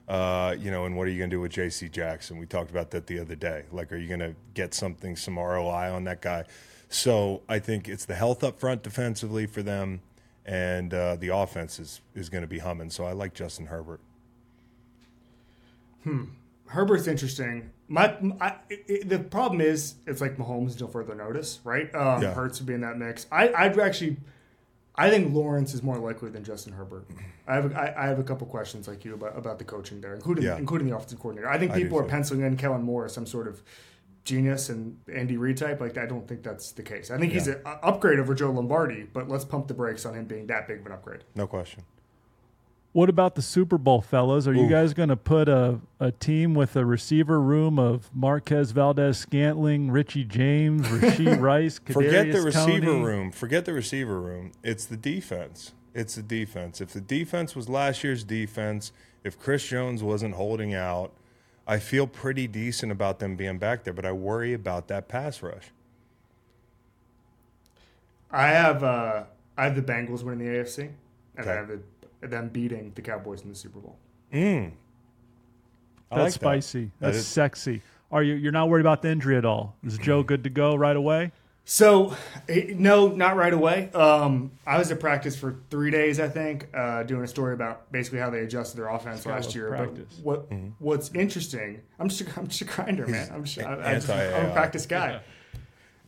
Uh, 0.09 0.55
you 0.59 0.71
know, 0.71 0.85
and 0.85 0.97
what 0.97 1.09
are 1.09 1.11
you 1.11 1.19
going 1.19 1.31
to 1.31 1.37
do 1.37 1.41
with 1.41 1.53
J.C. 1.53 1.89
Jackson? 1.89 2.39
We 2.39 2.47
talked 2.47 2.71
about 2.71 2.91
that 2.93 3.09
the 3.09 3.19
other 3.19 3.35
day. 3.35 3.65
Like, 3.73 3.93
are 3.93 3.97
you 3.97 4.07
going 4.07 4.21
to 4.21 4.35
get 4.55 4.73
something, 4.73 5.17
some 5.17 5.37
ROI 5.37 5.93
on 5.93 6.05
that 6.05 6.23
guy? 6.23 6.45
So 6.89 7.43
I 7.49 7.59
think 7.59 7.89
it's 7.89 8.05
the 8.05 8.15
health 8.15 8.45
up 8.45 8.61
front 8.61 8.83
defensively 8.85 9.47
for 9.47 9.63
them, 9.63 10.03
and 10.45 10.95
uh, 10.95 11.17
the 11.17 11.29
offense 11.29 11.81
is 11.81 12.01
is 12.15 12.29
going 12.29 12.43
to 12.43 12.49
be 12.49 12.61
humming. 12.61 12.91
So 12.91 13.05
I 13.05 13.13
like 13.13 13.35
Justin 13.35 13.67
Herbert. 13.67 14.01
Hmm. 16.05 16.25
Herbert's 16.67 17.07
interesting. 17.07 17.71
My 17.89 18.17
I, 18.41 18.57
it, 18.69 19.09
the 19.09 19.19
problem 19.19 19.61
is 19.61 19.97
it's 20.07 20.21
like 20.21 20.37
Mahomes 20.37 20.73
until 20.73 20.89
further 20.89 21.15
notice, 21.15 21.61
right? 21.65 21.93
Um, 21.95 22.23
Yeah. 22.23 22.35
Hurts 22.35 22.61
would 22.61 22.67
be 22.67 22.75
in 22.75 22.81
that 22.81 22.99
mix. 22.99 23.27
I, 23.31 23.53
I'd 23.53 23.79
actually, 23.79 24.17
I 24.99 25.11
think 25.11 25.35
Lawrence 25.35 25.75
is 25.75 25.83
more 25.83 25.99
likely 25.99 26.31
than 26.31 26.43
Justin 26.45 26.73
Herbert. 26.73 27.07
I 27.47 27.55
have 27.57 27.71
a, 27.73 27.79
I, 27.79 28.05
I 28.05 28.07
have 28.09 28.19
a 28.19 28.23
couple 28.23 28.47
questions 28.47 28.89
like 28.89 29.05
you 29.05 29.15
about, 29.15 29.37
about 29.37 29.59
the 29.59 29.65
coaching 29.65 30.01
there, 30.01 30.15
including 30.15 30.45
Yeah. 30.45 30.57
including 30.57 30.89
the 30.89 30.97
offensive 30.97 31.19
coordinator. 31.21 31.49
I 31.51 31.59
think 31.59 31.73
I 31.73 31.83
people 31.83 31.99
are 31.99 32.03
too. 32.05 32.09
penciling 32.09 32.43
in 32.43 32.57
Kellen 32.57 32.83
Moore 32.83 33.05
as 33.05 33.13
some 33.13 33.27
sort 33.27 33.47
of 33.47 33.63
genius 34.25 34.71
and 34.71 34.99
Andy 35.15 35.37
Reid 35.37 35.57
type. 35.59 35.81
Like 35.81 35.99
I 35.99 36.07
don't 36.07 36.27
think 36.27 36.43
that's 36.43 36.73
the 36.73 36.83
case. 36.83 37.11
I 37.11 37.19
think 37.19 37.33
he's 37.33 37.47
an 37.47 37.61
upgrade 37.65 38.19
over 38.19 38.35
Joe 38.35 38.51
Lombardi, 38.51 39.07
but 39.13 39.29
let's 39.29 39.45
pump 39.45 39.69
the 39.69 39.75
brakes 39.75 40.05
on 40.07 40.15
him 40.15 40.25
being 40.25 40.47
that 40.49 40.67
big 40.67 40.81
of 40.81 40.87
an 40.87 40.93
upgrade. 40.93 41.25
No 41.35 41.47
question. 41.47 41.83
What 42.97 43.11
about 43.11 43.35
the 43.35 43.43
Super 43.43 43.77
Bowl, 43.77 44.01
fellas? 44.01 44.47
Are 44.47 44.55
you 44.55 44.71
guys 44.71 44.95
going 44.95 45.11
to 45.11 45.17
put 45.19 45.51
a, 45.51 45.81
a 46.01 46.13
team 46.13 46.55
with 46.55 46.77
a 46.77 46.87
receiver 46.87 47.39
room 47.39 47.79
of 47.79 48.09
Marquez 48.15 48.71
Valdes-Scantling, 48.71 49.91
Richie 49.91 50.25
James, 50.25 50.87
Rashee 50.87 51.39
Rice, 51.39 51.79
Forget 51.91 52.33
the 52.33 52.41
receiver 52.41 52.87
Toney? 52.87 53.05
room. 53.05 53.33
Forget 53.33 53.67
the 53.67 53.75
receiver 53.75 54.19
room. 54.19 54.53
It's 54.65 54.87
the 54.87 54.97
defense. 54.97 55.75
It's 55.93 56.15
the 56.15 56.23
defense. 56.23 56.81
If 56.81 56.95
the 56.95 57.03
defense 57.03 57.55
was 57.55 57.69
last 57.69 58.03
year's 58.03 58.25
defense, 58.25 58.93
if 59.25 59.39
Chris 59.39 59.67
Jones 59.67 60.03
wasn't 60.03 60.35
holding 60.37 60.73
out, 60.73 61.13
I 61.67 61.81
feel 61.81 62.07
pretty 62.07 62.47
decent 62.49 62.91
about 62.93 63.19
them 63.19 63.37
being 63.37 63.59
back 63.59 63.85
there, 63.85 63.93
but 63.93 64.07
I 64.07 64.13
worry 64.13 64.55
about 64.55 64.89
that 64.89 65.07
pass 65.07 65.43
rush. 65.43 65.65
I 68.31 68.47
have 68.47 68.83
uh, 68.83 69.25
I 69.59 69.65
have 69.65 69.77
the 69.77 69.83
Bengals 69.83 70.23
winning 70.23 70.39
the 70.51 70.59
AFC, 70.61 70.79
and 70.79 70.95
Okay. 71.41 71.51
I 71.51 71.55
have 71.57 71.69
the, 71.69 71.81
them 72.31 72.49
beating 72.49 72.93
the 72.95 73.03
Cowboys 73.03 73.43
in 73.43 73.49
the 73.49 73.55
Super 73.55 73.79
Bowl. 73.81 73.97
Mm. 74.33 74.73
That's 76.11 76.21
like 76.23 76.33
spicy. 76.33 76.85
That 77.01 77.07
That's 77.07 77.19
is- 77.19 77.27
sexy. 77.27 77.83
Are 78.13 78.23
you? 78.23 78.35
You're 78.35 78.53
not 78.53 78.69
worried 78.69 78.83
about 78.83 79.03
the 79.03 79.11
injury 79.11 79.37
at 79.37 79.45
all? 79.45 79.75
Is 79.85 79.99
Joe 79.99 80.23
good 80.23 80.45
to 80.45 80.51
go 80.51 80.77
right 80.77 80.95
away? 80.97 81.33
So, 81.65 82.15
eh, 82.49 82.75
no, 82.77 83.09
not 83.09 83.35
right 83.35 83.53
away. 83.53 83.91
Um, 83.93 84.53
I 84.65 84.79
was 84.79 84.93
at 84.93 85.01
practice 85.01 85.35
for 85.37 85.57
three 85.69 85.91
days, 85.91 86.21
I 86.21 86.29
think, 86.29 86.69
uh, 86.73 87.03
doing 87.03 87.25
a 87.25 87.27
story 87.27 87.55
about 87.55 87.91
basically 87.91 88.21
how 88.21 88.31
they 88.31 88.39
adjusted 88.43 88.77
their 88.77 88.87
offense 88.87 89.25
guy 89.25 89.33
last 89.33 89.53
year. 89.57 89.71
practice. 89.71 90.15
But 90.15 90.25
what 90.25 90.51
Mm-hmm. 90.51 90.69
what's 90.79 91.11
interesting? 91.13 91.81
I'm 91.99 92.09
just 92.09 92.39
I'm 92.39 92.47
just 92.47 92.61
a 92.61 92.65
grinder, 92.67 93.09
man. 93.09 93.29
I'm 93.35 93.43
just, 93.43 93.59
I, 93.67 93.91
I 93.91 93.95
just, 93.95 94.09
I'm 94.09 94.47
a 94.47 94.53
practice 94.53 94.87
guy. 94.87 95.21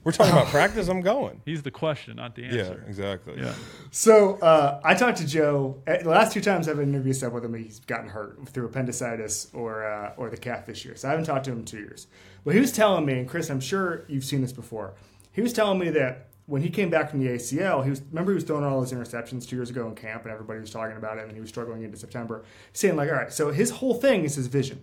We're 0.08 0.12
talking 0.12 0.32
about 0.32 0.46
practice. 0.58 0.88
I'm 0.88 1.02
going. 1.02 1.42
He's 1.44 1.62
the 1.62 1.70
question, 1.70 2.16
not 2.16 2.34
the 2.34 2.44
answer. 2.46 2.56
Yeah, 2.56 2.62
answer. 2.64 2.84
exactly. 2.88 3.34
Yeah. 3.36 3.52
So 3.90 4.36
uh, 4.36 4.80
I 4.82 4.94
talked 4.94 5.18
to 5.18 5.26
Joe. 5.26 5.82
eh, 5.86 5.98
The 6.02 6.08
last 6.08 6.32
two 6.32 6.40
times 6.40 6.66
I've 6.66 6.80
interviewed 6.80 7.14
stuff 7.14 7.34
with 7.34 7.44
him, 7.44 7.52
he's 7.52 7.80
gotten 7.80 8.08
hurt 8.08 8.48
through 8.48 8.64
appendicitis 8.64 9.50
or 9.52 9.84
uh, 9.84 10.14
or 10.16 10.30
the 10.30 10.38
calf 10.38 10.64
this 10.64 10.82
year. 10.82 10.96
So 10.96 11.08
I 11.08 11.10
haven't 11.10 11.26
talked 11.26 11.44
to 11.44 11.52
him 11.52 11.58
in 11.58 11.64
two 11.66 11.80
years. 11.80 12.06
But 12.42 12.54
he 12.54 12.60
was 12.60 12.72
telling 12.72 13.04
me, 13.04 13.18
and 13.18 13.28
Chris, 13.28 13.50
I'm 13.50 13.60
sure 13.60 14.06
you've 14.08 14.24
seen 14.24 14.40
this 14.40 14.50
before. 14.54 14.94
He 15.30 15.42
was 15.42 15.52
telling 15.52 15.78
me 15.78 15.90
that 15.90 16.28
when 16.46 16.62
he 16.62 16.70
came 16.70 16.88
back 16.88 17.10
from 17.10 17.20
the 17.20 17.26
ACL, 17.28 17.84
he 17.84 17.90
was 17.90 18.00
remember 18.08 18.30
he 18.32 18.36
was 18.36 18.44
throwing 18.44 18.64
all 18.64 18.80
those 18.80 18.94
interceptions 18.94 19.46
two 19.46 19.56
years 19.56 19.68
ago 19.68 19.86
in 19.88 19.94
camp, 19.94 20.22
and 20.22 20.32
everybody 20.32 20.58
was 20.58 20.70
talking 20.70 20.96
about 20.96 21.18
it, 21.18 21.24
and 21.24 21.32
he 21.32 21.40
was 21.40 21.50
struggling 21.50 21.82
into 21.82 21.98
September, 21.98 22.46
saying 22.72 22.96
like, 22.96 23.10
all 23.10 23.14
right, 23.16 23.30
so 23.30 23.50
his 23.50 23.68
whole 23.72 23.92
thing 23.92 24.24
is 24.24 24.36
his 24.36 24.46
vision. 24.46 24.80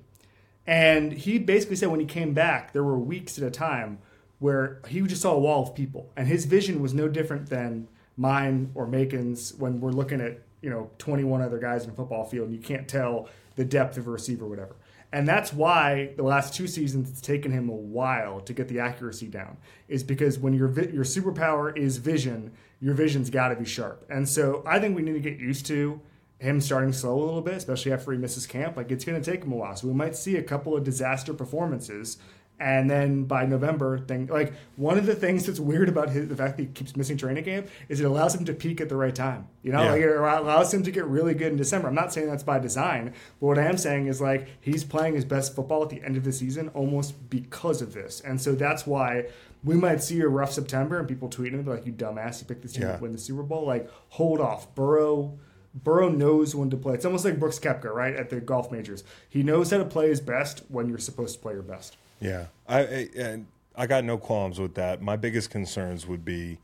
And 0.67 1.13
he 1.13 1.39
basically 1.39 1.77
said 1.77 1.89
when 1.89 1.99
he 1.99 2.05
came 2.05 2.35
back, 2.35 2.73
there 2.73 2.83
were 2.83 2.99
weeks 2.99 3.39
at 3.39 3.43
a 3.43 3.49
time 3.49 3.97
where 4.45 4.79
he 4.87 5.01
just 5.01 5.23
saw 5.23 5.33
a 5.33 5.39
wall 5.39 5.63
of 5.63 5.73
people, 5.73 6.11
and 6.15 6.27
his 6.27 6.45
vision 6.45 6.79
was 6.79 6.93
no 6.93 7.07
different 7.07 7.49
than 7.49 7.87
mine 8.15 8.69
or 8.75 8.85
Macon's 8.85 9.55
when 9.55 9.81
we're 9.81 9.91
looking 9.91 10.21
at 10.21 10.39
you 10.61 10.69
know 10.69 10.91
21 10.99 11.41
other 11.41 11.57
guys 11.57 11.83
in 11.83 11.89
a 11.89 11.93
football 11.93 12.23
field, 12.23 12.49
and 12.49 12.55
you 12.55 12.61
can't 12.61 12.87
tell 12.87 13.27
the 13.55 13.65
depth 13.65 13.97
of 13.97 14.05
a 14.05 14.11
receiver, 14.11 14.45
or 14.45 14.49
whatever. 14.49 14.75
And 15.11 15.27
that's 15.27 15.51
why 15.51 16.11
the 16.15 16.21
last 16.21 16.53
two 16.53 16.67
seasons 16.67 17.09
it's 17.09 17.21
taken 17.21 17.51
him 17.51 17.69
a 17.69 17.75
while 17.75 18.39
to 18.41 18.53
get 18.53 18.67
the 18.67 18.79
accuracy 18.79 19.25
down. 19.25 19.57
Is 19.87 20.03
because 20.03 20.37
when 20.37 20.53
your 20.53 20.67
vi- 20.67 20.93
your 20.93 21.05
superpower 21.05 21.75
is 21.75 21.97
vision, 21.97 22.51
your 22.79 22.93
vision's 22.93 23.31
got 23.31 23.47
to 23.47 23.55
be 23.55 23.65
sharp. 23.65 24.05
And 24.11 24.29
so 24.29 24.61
I 24.67 24.79
think 24.79 24.95
we 24.95 25.01
need 25.01 25.13
to 25.13 25.19
get 25.19 25.39
used 25.39 25.65
to 25.67 25.99
him 26.37 26.61
starting 26.61 26.93
slow 26.93 27.17
a 27.17 27.25
little 27.25 27.41
bit, 27.41 27.55
especially 27.55 27.93
after 27.93 28.11
he 28.11 28.19
misses 28.19 28.45
camp. 28.45 28.77
Like 28.77 28.91
it's 28.91 29.05
going 29.05 29.19
to 29.19 29.31
take 29.31 29.43
him 29.43 29.51
a 29.53 29.55
while, 29.55 29.75
so 29.75 29.87
we 29.87 29.95
might 29.95 30.15
see 30.15 30.35
a 30.35 30.43
couple 30.43 30.77
of 30.77 30.83
disaster 30.83 31.33
performances, 31.33 32.19
and 32.59 32.89
then 32.89 33.25
by 33.25 33.45
November, 33.45 33.99
thing 33.99 34.27
like 34.27 34.53
one 34.77 34.97
of 34.97 35.05
the 35.05 35.15
things 35.15 35.45
that's 35.45 35.59
weird 35.59 35.89
about 35.89 36.09
his, 36.09 36.27
the 36.29 36.35
fact 36.35 36.55
that 36.57 36.63
he 36.63 36.69
keeps 36.69 36.95
missing 36.95 37.17
training 37.17 37.43
camp 37.43 37.67
is 37.89 37.99
it 37.99 38.05
allows 38.05 38.33
him 38.33 38.45
to 38.45 38.53
peak 38.53 38.79
at 38.79 38.87
the 38.89 38.95
right 38.95 39.13
time. 39.15 39.47
You 39.61 39.71
know, 39.73 39.83
Yeah. 39.83 39.91
like 39.91 40.01
it 40.01 40.15
allows 40.15 40.73
him 40.73 40.83
to 40.83 40.91
get 40.91 41.05
really 41.05 41.33
good 41.33 41.51
in 41.51 41.57
December. 41.57 41.87
I'm 41.89 41.95
not 41.95 42.13
saying 42.13 42.27
that's 42.27 42.43
by 42.43 42.59
design, 42.59 43.13
but 43.39 43.45
what 43.47 43.59
I 43.59 43.63
am 43.65 43.77
saying 43.77 44.07
is 44.07 44.21
like 44.21 44.47
he's 44.61 44.83
playing 44.83 45.15
his 45.15 45.25
best 45.25 45.55
football 45.55 45.83
at 45.83 45.89
the 45.89 46.01
end 46.03 46.15
of 46.17 46.23
the 46.23 46.31
season 46.31 46.69
almost 46.69 47.29
because 47.29 47.81
of 47.81 47.93
this, 47.93 48.21
and 48.21 48.39
so 48.41 48.53
that's 48.53 48.87
why. 48.87 49.25
We 49.63 49.73
might 49.73 50.03
see 50.03 50.19
a 50.21 50.27
rough 50.27 50.51
September 50.51 50.99
and 50.99 51.07
people 51.07 51.27
tweeting 51.27 51.53
him 51.53 51.65
like, 51.65 51.87
"You 51.87 51.91
dumbass! 51.91 52.39
You 52.39 52.45
picked 52.45 52.61
this 52.61 52.73
team 52.73 52.83
Yeah. 52.83 52.97
to 52.97 53.01
win 53.01 53.13
the 53.13 53.17
Super 53.17 53.41
Bowl." 53.41 53.65
Like, 53.65 53.89
hold 54.09 54.39
off. 54.39 54.75
Burrow 54.75 55.39
Burrow 55.73 56.07
knows 56.07 56.53
when 56.55 56.69
to 56.69 56.77
play. 56.77 56.93
It's 56.93 57.03
almost 57.03 57.25
like 57.25 57.39
Brooks 57.39 57.57
Koepka, 57.59 57.91
right, 57.91 58.15
at 58.15 58.29
the 58.29 58.39
golf 58.39 58.71
majors. 58.71 59.03
He 59.27 59.41
knows 59.43 59.71
how 59.71 59.79
to 59.79 59.83
play 59.85 60.07
his 60.07 60.21
best 60.21 60.61
when 60.69 60.87
you're 60.87 60.99
supposed 60.99 61.35
to 61.35 61.41
play 61.41 61.53
your 61.53 61.63
best. 61.63 61.97
Yeah, 62.19 62.47
I, 62.67 62.79
I 63.19 63.41
I 63.75 63.87
got 63.87 64.03
no 64.05 64.17
qualms 64.17 64.59
with 64.59 64.75
that. 64.75 65.01
My 65.01 65.15
biggest 65.17 65.49
concerns 65.49 66.07
would 66.07 66.25
be 66.25 66.59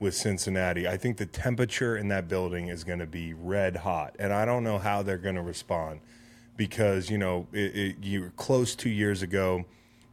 with 0.00 0.14
Cincinnati. 0.14 0.88
I 0.88 0.96
think 0.96 1.16
the 1.18 1.26
temperature 1.26 1.96
in 1.96 2.08
that 2.08 2.28
building 2.28 2.68
is 2.68 2.84
going 2.84 3.00
to 3.00 3.06
be 3.06 3.34
red 3.34 3.76
hot, 3.76 4.16
and 4.18 4.32
I 4.32 4.44
don't 4.44 4.64
know 4.64 4.78
how 4.78 5.02
they're 5.02 5.18
going 5.18 5.36
to 5.36 5.42
respond 5.42 6.00
because 6.56 7.10
you 7.10 7.18
know 7.18 7.46
it, 7.52 7.76
it, 7.76 7.96
you 8.02 8.22
were 8.22 8.30
close 8.36 8.74
two 8.74 8.90
years 8.90 9.22
ago. 9.22 9.64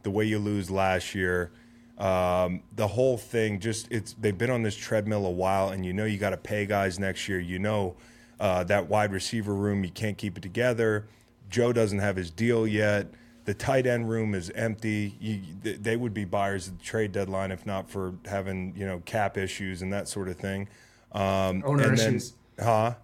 The 0.02 0.10
way 0.10 0.24
you 0.26 0.38
lose 0.38 0.70
last 0.70 1.14
year, 1.14 1.52
Um, 1.98 2.62
the 2.74 2.88
whole 2.88 3.16
thing 3.18 3.60
just 3.60 3.86
it's 3.92 4.14
they've 4.14 4.36
been 4.36 4.50
on 4.50 4.62
this 4.62 4.76
treadmill 4.76 5.26
a 5.26 5.30
while, 5.30 5.68
and 5.70 5.86
you 5.86 5.92
know 5.92 6.04
you 6.04 6.18
got 6.18 6.30
to 6.30 6.36
pay 6.36 6.66
guys 6.66 6.98
next 6.98 7.28
year. 7.28 7.38
You 7.38 7.58
know 7.60 7.94
uh, 8.40 8.64
that 8.64 8.88
wide 8.88 9.12
receiver 9.12 9.54
room 9.54 9.84
you 9.84 9.90
can't 9.90 10.18
keep 10.18 10.36
it 10.36 10.42
together. 10.42 11.06
Joe 11.50 11.72
doesn't 11.72 12.00
have 12.00 12.16
his 12.16 12.30
deal 12.30 12.66
yet. 12.66 13.06
The 13.44 13.54
tight 13.54 13.86
end 13.86 14.08
room 14.08 14.34
is 14.34 14.50
empty. 14.54 15.16
You, 15.20 15.40
they 15.62 15.96
would 15.96 16.14
be 16.14 16.24
buyers 16.24 16.68
at 16.68 16.78
the 16.78 16.84
trade 16.84 17.10
deadline 17.12 17.50
if 17.50 17.66
not 17.66 17.90
for 17.90 18.14
having 18.26 18.72
you 18.76 18.86
know 18.86 19.02
cap 19.04 19.36
issues 19.36 19.82
and 19.82 19.92
that 19.92 20.06
sort 20.08 20.28
of 20.28 20.36
thing. 20.36 20.68
Um, 21.12 21.62
Owner 21.66 21.88
and 21.88 21.98
then- 21.98 22.08
issues. 22.14 22.34
huh? 22.58 22.94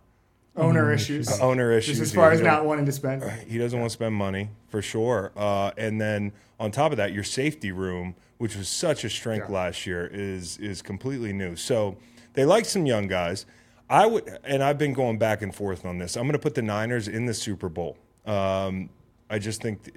Owner 0.57 0.93
issues. 0.93 1.29
Uh, 1.29 1.45
owner 1.45 1.71
issues. 1.73 1.99
Just 1.99 2.11
as 2.11 2.15
far 2.17 2.33
as 2.33 2.41
not 2.41 2.65
wanting 2.65 2.85
to 2.87 2.91
spend. 2.93 3.23
He 3.47 3.59
doesn't 3.59 3.79
want 3.79 3.91
to 3.91 3.95
spend 3.95 4.13
money 4.15 4.51
for 4.69 4.83
sure. 4.83 5.31
Uh, 5.37 5.71
and 5.77 6.01
then 6.01 6.33
on 6.59 6.73
top 6.73 6.91
of 6.91 6.97
that, 6.97 7.13
your 7.13 7.23
safety 7.23 7.71
room, 7.71 8.17
which 8.39 8.57
was 8.57 8.69
such 8.69 9.05
a 9.05 9.11
strength 9.11 9.47
Yeah. 9.49 9.55
last 9.55 9.87
year, 9.87 10.09
is 10.13 10.57
is 10.59 10.83
completely 10.83 11.33
new. 11.33 11.55
So 11.55 11.97
they 12.35 12.45
like 12.45 12.65
some 12.65 12.87
young 12.87 13.07
guys. 13.07 13.47
I 13.91 14.07
would, 14.07 14.39
and 14.45 14.63
I've 14.63 14.79
been 14.79 14.93
going 14.95 15.17
back 15.19 15.43
and 15.43 15.55
forth 15.55 15.85
on 15.87 15.99
this. 15.99 16.17
I'm 16.17 16.25
going 16.25 16.33
to 16.33 16.39
put 16.41 16.55
the 16.57 16.63
Niners 16.63 17.07
in 17.09 17.27
the 17.27 17.35
Super 17.35 17.69
Bowl. 17.69 17.97
Um, 18.27 18.91
I 19.31 19.39
just 19.39 19.63
think 19.63 19.85
th- 19.85 19.97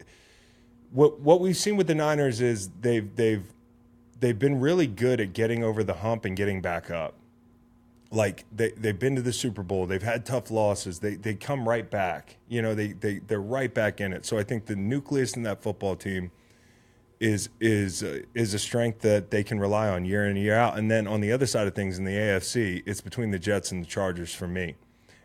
what 0.92 1.20
what 1.20 1.39
we've 1.39 1.58
seen 1.58 1.78
with 1.78 1.88
the 1.88 1.96
Niners 1.96 2.42
is 2.42 2.70
they've 2.82 3.16
they've 3.16 3.46
they've 4.20 4.38
been 4.38 4.60
really 4.60 4.88
good 4.88 5.20
at 5.20 5.34
getting 5.34 5.64
over 5.64 5.84
the 5.84 5.96
hump 5.96 6.26
and 6.26 6.36
getting 6.36 6.62
back 6.62 6.92
up 6.92 7.16
like 8.12 8.46
they 8.52 8.72
they've 8.72 9.00
been 9.00 9.16
to 9.16 9.22
the 9.22 9.34
Super 9.34 9.64
Bowl, 9.64 9.86
they've 9.86 10.04
had 10.04 10.26
tough 10.26 10.52
losses, 10.52 11.00
they 11.00 11.16
they 11.16 11.34
come 11.34 11.68
right 11.68 11.89
back. 11.89 12.38
You 12.48 12.62
know, 12.62 12.76
they 12.76 12.92
they 12.92 13.20
they're 13.20 13.42
right 13.42 13.74
back 13.74 14.02
in 14.02 14.12
it. 14.14 14.26
So 14.26 14.38
I 14.38 14.44
think 14.44 14.66
the 14.66 14.76
nucleus 14.76 15.36
in 15.36 15.44
that 15.44 15.64
football 15.64 15.96
team 15.96 16.32
is 17.20 17.50
is 17.62 18.04
uh, 18.04 18.20
is 18.36 18.54
a 18.54 18.60
strength 18.60 19.00
that 19.02 19.32
they 19.32 19.44
can 19.44 19.60
rely 19.60 19.88
on 19.88 20.04
year 20.04 20.26
in 20.26 20.32
and 20.32 20.39
year 20.39 20.56
out. 20.56 20.78
And 20.78 20.92
then 20.92 21.08
on 21.08 21.22
the 21.22 21.32
other 21.32 21.46
side 21.46 21.68
of 21.68 21.74
things 21.74 21.98
in 21.98 22.04
the 22.04 22.12
AFC, 22.12 22.84
it's 22.86 23.02
between 23.02 23.32
the 23.32 23.39
Jets 23.39 23.72
and 23.72 23.82
the 23.82 23.88
Chargers 23.88 24.36
for 24.36 24.48
me. 24.48 24.76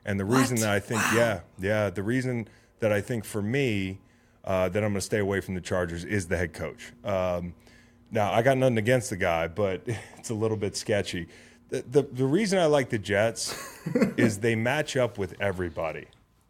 And 0.04 0.20
the 0.20 0.24
reason 0.24 0.60
that 0.60 0.70
I 0.70 0.78
think 0.78 1.02
yeah, 1.12 1.40
yeah, 1.58 1.90
the 1.90 2.04
reason 2.04 2.46
that 2.78 2.92
I 2.92 3.00
think 3.00 3.24
for 3.24 3.42
me 3.42 3.98
uh, 4.46 4.68
that 4.68 4.82
I'm 4.82 4.90
going 4.90 4.94
to 4.94 5.00
stay 5.00 5.18
away 5.18 5.40
from 5.40 5.54
the 5.54 5.60
Chargers 5.60 6.04
is 6.04 6.28
the 6.28 6.36
head 6.36 6.52
coach. 6.52 6.92
Um, 7.04 7.54
now, 8.10 8.32
I 8.32 8.42
got 8.42 8.56
nothing 8.56 8.78
against 8.78 9.10
the 9.10 9.16
guy, 9.16 9.48
but 9.48 9.82
it's 10.16 10.30
a 10.30 10.34
little 10.34 10.56
bit 10.56 10.76
sketchy. 10.76 11.28
The, 11.68 11.82
the, 11.82 12.02
the 12.02 12.24
reason 12.24 12.58
I 12.58 12.66
like 12.66 12.90
the 12.90 12.98
Jets 12.98 13.54
is 14.16 14.38
they 14.38 14.54
match 14.54 14.96
up 14.96 15.18
with 15.18 15.34
everybody. 15.40 16.06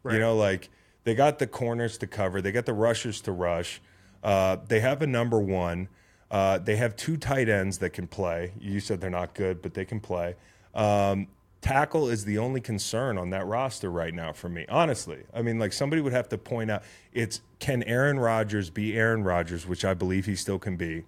You 0.09 0.19
know, 0.19 0.37
like 0.37 0.69
they 1.03 1.15
got 1.15 1.37
the 1.37 1.47
corners 1.47 1.97
to 1.97 2.07
cover, 2.07 2.41
they 2.41 2.53
got 2.53 2.65
the 2.65 2.73
rushers 2.73 3.19
to 3.21 3.33
rush, 3.33 3.81
uh, 4.23 4.57
they 4.67 4.79
have 4.79 5.01
a 5.01 5.07
number 5.07 5.39
one. 5.39 5.89
Uh, 6.29 6.57
they 6.57 6.75
have 6.75 6.95
two 6.95 7.17
tight 7.17 7.47
ends 7.47 7.77
that 7.77 7.91
can 7.91 8.07
play. 8.07 8.51
You 8.59 8.79
said 8.79 8.99
they're 8.99 9.09
not 9.09 9.33
good, 9.33 9.61
but 9.61 9.73
they 9.73 9.85
can 9.85 9.99
play. 9.99 10.35
Um, 10.75 11.27
tackle 11.67 12.07
is 12.09 12.23
the 12.23 12.37
only 12.37 12.61
concern 12.61 13.17
on 13.17 13.29
that 13.31 13.45
roster 13.45 13.91
right 13.91 14.13
now 14.13 14.31
for 14.31 14.47
me. 14.47 14.65
Honestly, 14.69 15.23
I 15.33 15.41
mean, 15.41 15.59
like 15.59 15.73
somebody 15.73 16.01
would 16.01 16.13
have 16.13 16.29
to 16.29 16.37
point 16.37 16.71
out 16.71 16.83
it's 17.13 17.41
can 17.59 17.83
Aaron 17.83 18.19
Rodgers 18.19 18.69
be 18.69 18.95
Aaron 18.97 19.23
Rodgers, 19.23 19.67
which 19.67 19.83
I 19.83 19.93
believe 19.93 20.25
he 20.25 20.35
still 20.35 20.59
can 20.59 20.77
be, 20.77 21.03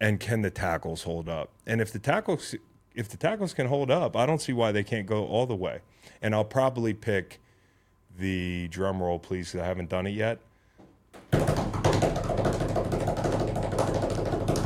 and 0.00 0.18
can 0.18 0.40
the 0.42 0.50
tackles 0.50 1.02
hold 1.02 1.28
up? 1.28 1.50
And 1.66 1.80
if 1.80 1.92
the 1.92 1.98
tackles 1.98 2.54
if 2.94 3.08
the 3.10 3.18
tackles 3.18 3.52
can 3.52 3.66
hold 3.66 3.90
up, 3.90 4.16
I 4.16 4.24
don't 4.24 4.40
see 4.40 4.54
why 4.54 4.72
they 4.72 4.82
can't 4.82 5.06
go 5.06 5.26
all 5.26 5.44
the 5.46 5.54
way. 5.56 5.80
And 6.22 6.34
I'll 6.34 6.44
probably 6.44 6.94
pick 6.94 7.40
the 8.18 8.68
drum 8.68 9.02
roll, 9.02 9.18
please, 9.18 9.52
'cause 9.52 9.60
I 9.60 9.66
haven't 9.66 9.90
done 9.90 10.06
it 10.06 10.12
yet. 10.12 10.38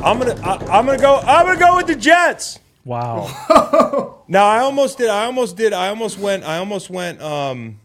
I'm 0.03 0.17
gonna 0.19 0.39
I, 0.41 0.55
I'm 0.79 0.85
gonna 0.85 0.97
go 0.97 1.17
I'm 1.17 1.45
gonna 1.45 1.59
go 1.59 1.75
with 1.75 1.87
the 1.87 1.95
Jets. 1.97 2.59
Wow. 2.85 4.17
Now 4.31 4.45
I 4.47 4.59
almost 4.59 4.97
did. 4.97 5.09
I 5.09 5.25
almost 5.25 5.57
did. 5.57 5.73
I 5.73 5.89
almost 5.89 6.17
went. 6.17 6.45
I 6.45 6.57
almost 6.59 6.89
went. 6.89 7.21
Um, 7.21 7.81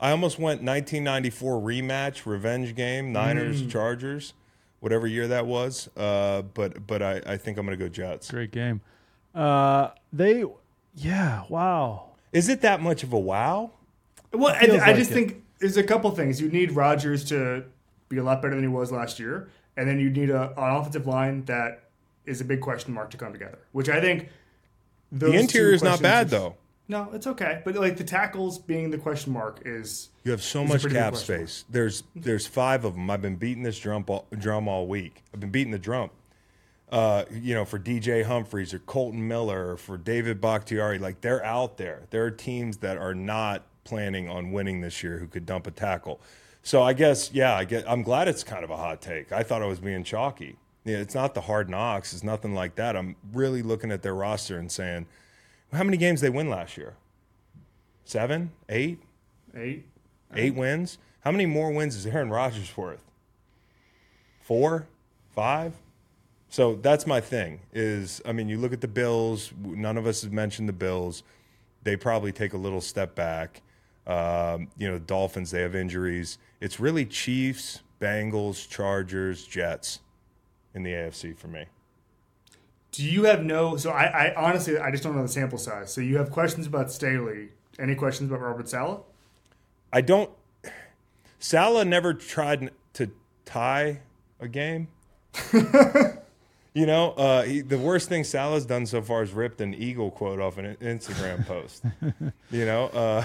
I 0.00 0.10
almost 0.10 0.36
went 0.36 0.60
1994 0.60 1.60
rematch, 1.60 2.26
revenge 2.26 2.74
game, 2.74 3.12
Niners 3.12 3.64
Chargers, 3.68 4.34
whatever 4.80 5.06
year 5.06 5.28
that 5.28 5.46
was. 5.46 5.88
Uh, 5.96 6.42
but 6.42 6.88
but 6.88 7.02
I, 7.02 7.22
I 7.24 7.36
think 7.36 7.56
I'm 7.56 7.64
gonna 7.64 7.76
go 7.76 7.88
Jets. 7.88 8.32
Great 8.32 8.50
game. 8.50 8.80
Uh, 9.32 9.90
they, 10.12 10.44
yeah, 10.96 11.44
wow. 11.48 12.06
Is 12.32 12.48
it 12.48 12.62
that 12.62 12.80
much 12.82 13.04
of 13.04 13.12
a 13.12 13.18
wow? 13.18 13.70
Well, 14.32 14.56
I, 14.56 14.66
feels 14.66 14.82
I 14.82 14.92
just 14.92 15.12
it. 15.12 15.14
think 15.14 15.44
there's 15.60 15.76
a 15.76 15.84
couple 15.84 16.10
things. 16.10 16.40
You 16.40 16.50
need 16.50 16.72
Rodgers 16.72 17.24
to 17.26 17.62
be 18.08 18.18
a 18.18 18.24
lot 18.24 18.42
better 18.42 18.56
than 18.56 18.64
he 18.64 18.68
was 18.68 18.90
last 18.90 19.20
year, 19.20 19.50
and 19.76 19.88
then 19.88 20.00
you 20.00 20.10
need 20.10 20.30
a, 20.30 20.50
an 20.50 20.76
offensive 20.76 21.06
line 21.06 21.44
that 21.44 21.85
is 22.26 22.40
a 22.40 22.44
big 22.44 22.60
question 22.60 22.92
mark 22.92 23.10
to 23.10 23.16
come 23.16 23.32
together. 23.32 23.58
Which 23.72 23.88
I 23.88 24.00
think 24.00 24.28
those 25.12 25.32
The 25.32 25.38
interior 25.38 25.74
is 25.74 25.82
not 25.82 26.02
bad 26.02 26.30
though. 26.30 26.56
No, 26.88 27.10
it's 27.12 27.26
okay. 27.26 27.62
But 27.64 27.74
like 27.74 27.96
the 27.96 28.04
tackles 28.04 28.58
being 28.58 28.90
the 28.90 28.98
question 28.98 29.32
mark 29.32 29.62
is 29.64 30.10
You 30.24 30.30
have 30.30 30.42
so 30.42 30.64
much 30.64 30.88
cap 30.88 31.16
space. 31.16 31.64
There's 31.68 32.04
there's 32.14 32.46
five 32.46 32.84
of 32.84 32.94
them. 32.94 33.10
I've 33.10 33.22
been 33.22 33.36
beating 33.36 33.62
this 33.62 33.78
drum 33.78 34.04
all, 34.06 34.26
drum 34.36 34.68
all 34.68 34.86
week. 34.86 35.22
I've 35.34 35.40
been 35.40 35.50
beating 35.50 35.72
the 35.72 35.78
drum. 35.78 36.10
Uh, 36.88 37.24
you 37.32 37.52
know, 37.52 37.64
for 37.64 37.80
DJ 37.80 38.24
Humphries 38.24 38.72
or 38.72 38.78
Kolton 38.78 39.26
Miller 39.26 39.72
or 39.72 39.76
for 39.76 39.98
David 39.98 40.40
Bakhtiari, 40.40 41.00
like 41.00 41.20
they're 41.20 41.44
out 41.44 41.78
there. 41.78 42.04
There 42.10 42.24
are 42.24 42.30
teams 42.30 42.76
that 42.78 42.96
are 42.96 43.14
not 43.14 43.64
planning 43.82 44.28
on 44.28 44.52
winning 44.52 44.82
this 44.82 45.02
year 45.02 45.18
who 45.18 45.26
could 45.26 45.44
dump 45.46 45.66
a 45.66 45.72
tackle. 45.72 46.20
So 46.62 46.82
I 46.82 46.92
guess, 46.92 47.32
yeah, 47.32 47.56
I 47.56 47.64
get. 47.64 47.88
I'm 47.88 48.02
glad 48.02 48.28
it's 48.28 48.44
kind 48.44 48.62
of 48.62 48.70
a 48.70 48.76
hot 48.76 49.00
take. 49.00 49.32
I 49.32 49.42
thought 49.42 49.62
I 49.62 49.66
was 49.66 49.80
being 49.80 50.04
chalky. 50.04 50.56
Yeah, 50.86 50.98
it's 50.98 51.16
not 51.16 51.34
the 51.34 51.40
hard 51.40 51.68
knocks. 51.68 52.14
It's 52.14 52.22
nothing 52.22 52.54
like 52.54 52.76
that. 52.76 52.96
I'm 52.96 53.16
really 53.32 53.60
looking 53.60 53.90
at 53.90 54.02
their 54.02 54.14
roster 54.14 54.56
and 54.56 54.70
saying, 54.70 55.06
how 55.72 55.82
many 55.82 55.96
games 55.96 56.20
they 56.20 56.30
win 56.30 56.48
last 56.48 56.76
year? 56.76 56.94
Seven, 58.04 58.52
eight, 58.68 59.00
eight. 59.56 59.84
eight 60.32 60.54
wins. 60.54 60.98
How 61.22 61.32
many 61.32 61.44
more 61.44 61.72
wins 61.72 61.96
is 61.96 62.06
Aaron 62.06 62.30
Rodgers 62.30 62.76
worth? 62.76 63.02
Four, 64.40 64.86
five. 65.34 65.72
So 66.50 66.76
that's 66.76 67.04
my 67.04 67.20
thing. 67.20 67.58
Is 67.72 68.22
I 68.24 68.30
mean, 68.30 68.48
you 68.48 68.56
look 68.56 68.72
at 68.72 68.80
the 68.80 68.86
Bills. 68.86 69.52
None 69.60 69.98
of 69.98 70.06
us 70.06 70.22
have 70.22 70.32
mentioned 70.32 70.68
the 70.68 70.72
Bills. 70.72 71.24
They 71.82 71.96
probably 71.96 72.30
take 72.30 72.52
a 72.52 72.56
little 72.56 72.80
step 72.80 73.16
back. 73.16 73.60
Um, 74.06 74.68
you 74.78 74.88
know, 74.88 75.00
Dolphins. 75.00 75.50
They 75.50 75.62
have 75.62 75.74
injuries. 75.74 76.38
It's 76.60 76.78
really 76.78 77.04
Chiefs, 77.04 77.82
Bengals, 78.00 78.68
Chargers, 78.68 79.44
Jets 79.44 79.98
in 80.76 80.82
the 80.84 80.90
AFC 80.90 81.36
for 81.36 81.48
me. 81.48 81.64
Do 82.92 83.02
you 83.02 83.24
have 83.24 83.42
no? 83.42 83.76
So 83.76 83.90
I, 83.90 84.04
I 84.04 84.34
honestly, 84.36 84.78
I 84.78 84.90
just 84.90 85.02
don't 85.02 85.16
know 85.16 85.22
the 85.22 85.28
sample 85.28 85.58
size. 85.58 85.92
So 85.92 86.00
you 86.00 86.18
have 86.18 86.30
questions 86.30 86.66
about 86.66 86.92
Staley. 86.92 87.48
Any 87.78 87.94
questions 87.94 88.30
about 88.30 88.42
Robert 88.42 88.68
Saleh? 88.68 89.00
I 89.92 90.02
don't. 90.02 90.30
Saleh 91.38 91.86
never 91.86 92.14
tried 92.14 92.70
to 92.94 93.10
tie 93.44 94.00
a 94.40 94.48
game. 94.48 94.88
you 95.52 96.86
know, 96.86 97.10
uh, 97.12 97.42
he, 97.42 97.60
the 97.60 97.78
worst 97.78 98.08
thing 98.08 98.24
Saleh's 98.24 98.64
done 98.64 98.86
so 98.86 99.02
far 99.02 99.22
is 99.22 99.32
ripped 99.32 99.60
an 99.60 99.74
eagle 99.74 100.10
quote 100.10 100.40
off 100.40 100.56
an 100.56 100.76
Instagram 100.76 101.46
post. 101.46 101.84
you 102.50 102.64
know, 102.64 102.86
uh, 102.86 103.24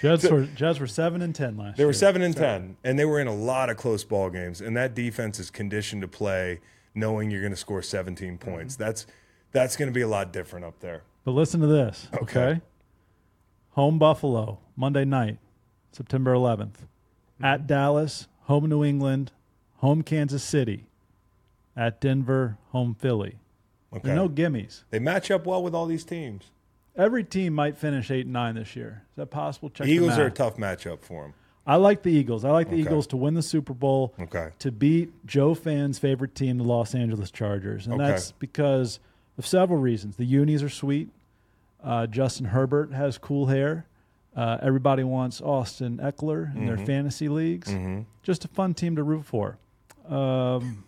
Jets 0.00 0.24
were 0.30 0.46
Jets 0.46 0.78
were 0.78 0.86
seven 0.86 1.20
and 1.20 1.34
ten 1.34 1.56
last 1.56 1.76
they 1.76 1.82
year. 1.82 1.88
were 1.88 1.92
seven 1.92 2.22
and 2.22 2.34
ten, 2.34 2.76
and 2.84 2.98
they 2.98 3.04
were 3.04 3.20
in 3.20 3.26
a 3.26 3.34
lot 3.34 3.68
of 3.68 3.76
close 3.76 4.02
ball 4.02 4.30
games. 4.30 4.60
And 4.62 4.76
that 4.76 4.94
defense 4.94 5.38
is 5.38 5.50
conditioned 5.50 6.02
to 6.02 6.08
play 6.08 6.60
knowing 6.94 7.30
you're 7.30 7.40
going 7.40 7.52
to 7.52 7.56
score 7.56 7.82
17 7.82 8.38
mm-hmm. 8.38 8.50
points. 8.50 8.76
That's 8.76 9.06
that's 9.52 9.76
going 9.76 9.88
to 9.88 9.94
be 9.94 10.02
a 10.02 10.08
lot 10.08 10.32
different 10.32 10.64
up 10.64 10.80
there. 10.80 11.02
But 11.24 11.32
listen 11.32 11.60
to 11.60 11.66
this, 11.66 12.08
Okay. 12.14 12.40
okay? 12.40 12.60
Home 13.70 13.98
Buffalo, 13.98 14.58
Monday 14.76 15.04
night, 15.04 15.38
September 15.92 16.32
11th. 16.32 16.68
Mm-hmm. 16.68 17.44
At 17.44 17.66
Dallas, 17.66 18.28
home 18.42 18.68
New 18.68 18.84
England, 18.84 19.32
home 19.78 20.02
Kansas 20.02 20.42
City. 20.42 20.86
At 21.76 22.00
Denver, 22.00 22.58
home 22.68 22.94
Philly. 22.94 23.38
Okay, 23.92 24.14
no 24.14 24.28
gimmies. 24.28 24.84
they 24.90 25.00
match 25.00 25.30
up 25.30 25.46
well 25.46 25.62
with 25.62 25.74
all 25.74 25.86
these 25.86 26.04
teams. 26.04 26.50
Every 26.96 27.24
team 27.24 27.54
might 27.54 27.76
finish 27.78 28.10
8 28.10 28.26
and 28.26 28.32
9 28.32 28.54
this 28.56 28.76
year. 28.76 29.04
Is 29.10 29.16
that 29.16 29.30
possible? 29.30 29.70
Check 29.70 29.86
Eagles 29.86 30.18
are 30.18 30.26
a 30.26 30.30
tough 30.30 30.56
matchup 30.56 31.00
for 31.00 31.22
them. 31.22 31.34
I 31.70 31.76
like 31.76 32.02
the 32.02 32.10
Eagles. 32.10 32.44
I 32.44 32.50
like 32.50 32.68
the 32.68 32.74
Okay. 32.74 32.82
Eagles 32.82 33.06
to 33.08 33.16
win 33.16 33.34
the 33.34 33.42
Super 33.42 33.74
Bowl. 33.74 34.12
Okay. 34.20 34.48
To 34.58 34.72
beat 34.72 35.12
Joe 35.26 35.54
Fan's 35.54 35.98
favorite 35.98 36.34
team, 36.34 36.58
the 36.58 36.64
Los 36.64 36.94
Angeles 36.94 37.30
Chargers. 37.30 37.86
And 37.86 37.94
Okay. 37.94 38.10
that's 38.10 38.32
because 38.32 38.98
of 39.38 39.46
several 39.46 39.78
reasons. 39.78 40.16
The 40.16 40.24
unis 40.24 40.62
are 40.62 40.68
sweet. 40.68 41.10
Uh, 41.82 42.06
Justin 42.06 42.46
Herbert 42.46 42.92
has 42.92 43.18
cool 43.18 43.46
hair. 43.46 43.86
Uh, 44.36 44.58
everybody 44.62 45.02
wants 45.04 45.40
Austin 45.40 45.98
Ekeler 45.98 46.54
in 46.56 46.66
their 46.66 46.76
Mm-hmm. 46.76 46.86
fantasy 46.86 47.28
leagues. 47.28 47.72
Just 48.22 48.44
a 48.44 48.48
fun 48.48 48.74
team 48.74 48.96
to 48.96 49.02
root 49.02 49.24
for. 49.24 49.58
Um, 50.08 50.84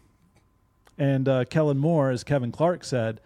and 0.99 1.29
uh, 1.29 1.45
Kellen 1.45 1.79
Moore, 1.79 2.11
as 2.11 2.25
Kevin 2.25 2.53
Clark 2.53 2.85
said, 2.85 3.21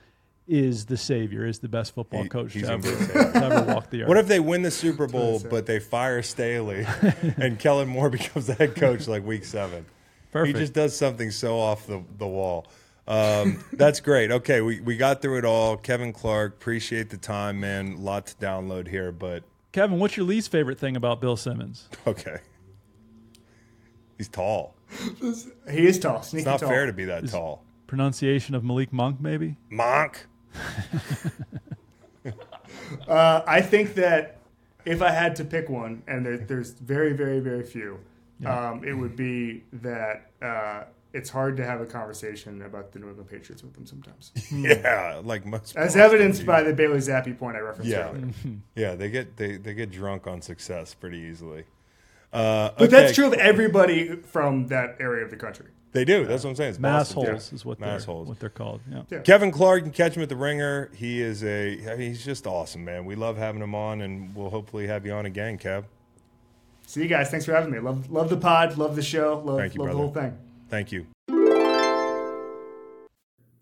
is 0.49 0.87
the 0.87 0.97
savior, 0.97 1.45
is 1.45 1.59
the 1.59 1.69
best 1.69 1.95
football 1.95 2.23
He- 2.23 2.29
coach 2.29 2.53
to 2.53 2.65
ever, 2.65 2.77
be 2.83 2.91
the 2.91 2.97
savior. 3.05 3.33
to 3.33 3.45
ever 3.45 3.75
walk 3.75 3.91
the 3.91 4.03
earth. 4.03 4.09
What 4.09 4.17
if 4.19 4.29
they 4.29 4.41
win 4.41 4.63
the 4.63 4.71
Super 4.71 5.07
Bowl, 5.09 5.41
but 5.51 5.67
they 5.67 5.81
fire 5.81 6.23
Staley 6.23 6.87
and 7.37 7.59
Kellen 7.59 7.89
Moore 7.89 8.11
becomes 8.11 8.47
the 8.47 8.55
head 8.55 8.75
coach 8.77 9.09
like 9.09 9.25
week 9.25 9.45
seven? 9.45 9.87
Perfect. 10.31 10.57
He 10.57 10.63
just 10.63 10.73
does 10.75 10.97
something 10.97 11.31
so 11.31 11.59
off 11.59 11.87
the, 11.87 12.03
the 12.19 12.27
wall. 12.27 12.67
Um, 13.09 13.65
that's 13.73 14.01
great. 14.01 14.31
Okay, 14.31 14.61
we, 14.61 14.81
we 14.81 14.97
got 14.97 15.23
through 15.23 15.39
it 15.39 15.45
all. 15.45 15.77
Kevin 15.77 16.13
Clark, 16.13 16.55
appreciate 16.55 17.11
the 17.11 17.17
time, 17.17 17.61
man. 17.61 17.93
A 17.95 18.01
lot 18.01 18.27
to 18.27 18.35
download 18.37 18.89
here, 18.89 19.13
but 19.13 19.45
Kevin, 19.73 19.99
what's 19.99 20.17
your 20.17 20.27
least 20.27 20.51
favorite 20.51 20.79
thing 20.79 20.97
about 20.97 21.21
Bill 21.21 21.37
Simmons? 21.37 21.89
okay. 22.07 22.39
He's 24.19 24.29
tall. 24.29 24.75
He 25.71 25.87
is 25.87 25.99
tall. 25.99 26.23
Sneaky 26.23 26.41
It's 26.43 26.47
not 26.47 26.61
tall. 26.61 26.69
fair 26.71 26.87
to 26.87 26.93
be 26.93 27.05
that 27.05 27.29
tall. 27.29 27.63
Pronunciation 27.87 28.55
of 28.55 28.65
Malik 28.65 28.93
Monk, 28.93 29.21
maybe? 29.21 29.57
Monk. 29.71 30.27
Uh, 33.09 33.43
I 33.47 33.61
think 33.61 33.95
that 33.95 34.39
if 34.85 35.03
I 35.03 35.11
had 35.11 35.37
to 35.37 35.45
pick 35.45 35.69
one, 35.69 36.03
and 36.07 36.25
there, 36.25 36.39
there's 36.39 36.73
very, 36.73 37.13
very, 37.13 37.41
very 37.41 37.63
few, 37.63 37.99
um, 38.45 38.85
it 38.85 38.93
would 38.93 39.17
be 39.17 39.65
that 39.75 40.31
uh, 40.43 40.85
it's 41.13 41.31
hard 41.31 41.57
to 41.57 41.65
have 41.65 41.81
a 41.81 41.87
conversation 41.87 42.63
about 42.63 42.93
the 42.93 42.99
New 42.99 43.09
England 43.09 43.31
Patriots 43.31 43.63
with 43.63 43.75
them 43.75 43.87
sometimes, 43.87 44.33
Yeah, 44.53 45.21
like 45.25 45.47
most. 45.47 45.77
as 45.77 45.97
evidenced 45.97 46.45
by 46.47 46.63
the 46.63 46.73
Bailey 46.73 46.99
Zappe 46.99 47.37
point 47.39 47.57
I 47.57 47.61
referenced 47.61 47.91
Yeah, 47.91 48.09
earlier. 48.11 48.29
yeah. 48.75 48.95
They 48.95 49.11
get 49.11 49.37
they 49.37 49.57
they 49.57 49.75
get 49.75 49.91
drunk 49.91 50.27
on 50.27 50.43
success 50.43 50.95
pretty 50.95 51.19
easily. 51.19 51.65
Uh, 52.33 52.71
But 52.77 52.85
okay, 52.85 52.87
that's 52.89 53.15
true 53.15 53.27
of 53.27 53.35
everybody 53.35 54.17
from 54.17 54.67
that 54.69 54.97
area 55.01 55.25
of 55.25 55.31
the 55.31 55.37
country. 55.37 55.67
They 55.97 56.05
do. 56.05 56.27
That's 56.27 56.45
what 56.45 56.51
I'm 56.51 56.57
saying. 56.57 56.71
It's 56.71 56.79
Mass 56.79 57.15
Boston. 57.15 57.33
holes 57.33 57.53
is 57.55 57.65
what 57.65 57.79
they're, 57.79 57.99
holes. 58.01 58.29
what 58.29 58.39
they're 58.39 58.51
called. 58.51 58.83
Yeah. 58.91 59.03
Yeah. 59.11 59.21
Kevin 59.21 59.51
Clark, 59.51 59.83
can 59.83 59.93
catch 59.93 60.15
him 60.15 60.23
at 60.23 60.29
the 60.29 60.37
Ringer. 60.37 60.91
He 60.95 61.23
is 61.23 61.43
a 61.43 61.73
I 61.91 61.97
mean, 61.97 62.11
he's 62.11 62.23
just 62.23 62.47
awesome, 62.47 62.85
man. 62.85 63.07
We 63.07 63.15
love 63.15 63.39
having 63.39 63.63
him 63.63 63.75
on, 63.75 64.03
and 64.03 64.35
we'll 64.35 64.51
hopefully 64.51 64.87
have 64.89 65.07
you 65.07 65.13
on 65.13 65.25
again, 65.25 65.57
Kev. 65.57 65.85
See 66.87 67.01
you 67.01 67.09
guys. 67.09 67.31
Thanks 67.31 67.47
for 67.47 67.55
having 67.55 67.71
me. 67.71 67.79
Love, 67.79 68.11
love 68.11 68.29
the 68.29 68.37
pod. 68.37 68.77
Love 68.77 68.95
the 68.95 69.03
show. 69.03 69.43
Love, 69.43 69.59
Thank 69.59 69.75
you, 69.75 69.81
love 69.81 69.91
the 69.91 69.97
whole 69.97 70.13
thing. 70.13 70.37
Thank 70.69 70.93
you. 70.93 71.07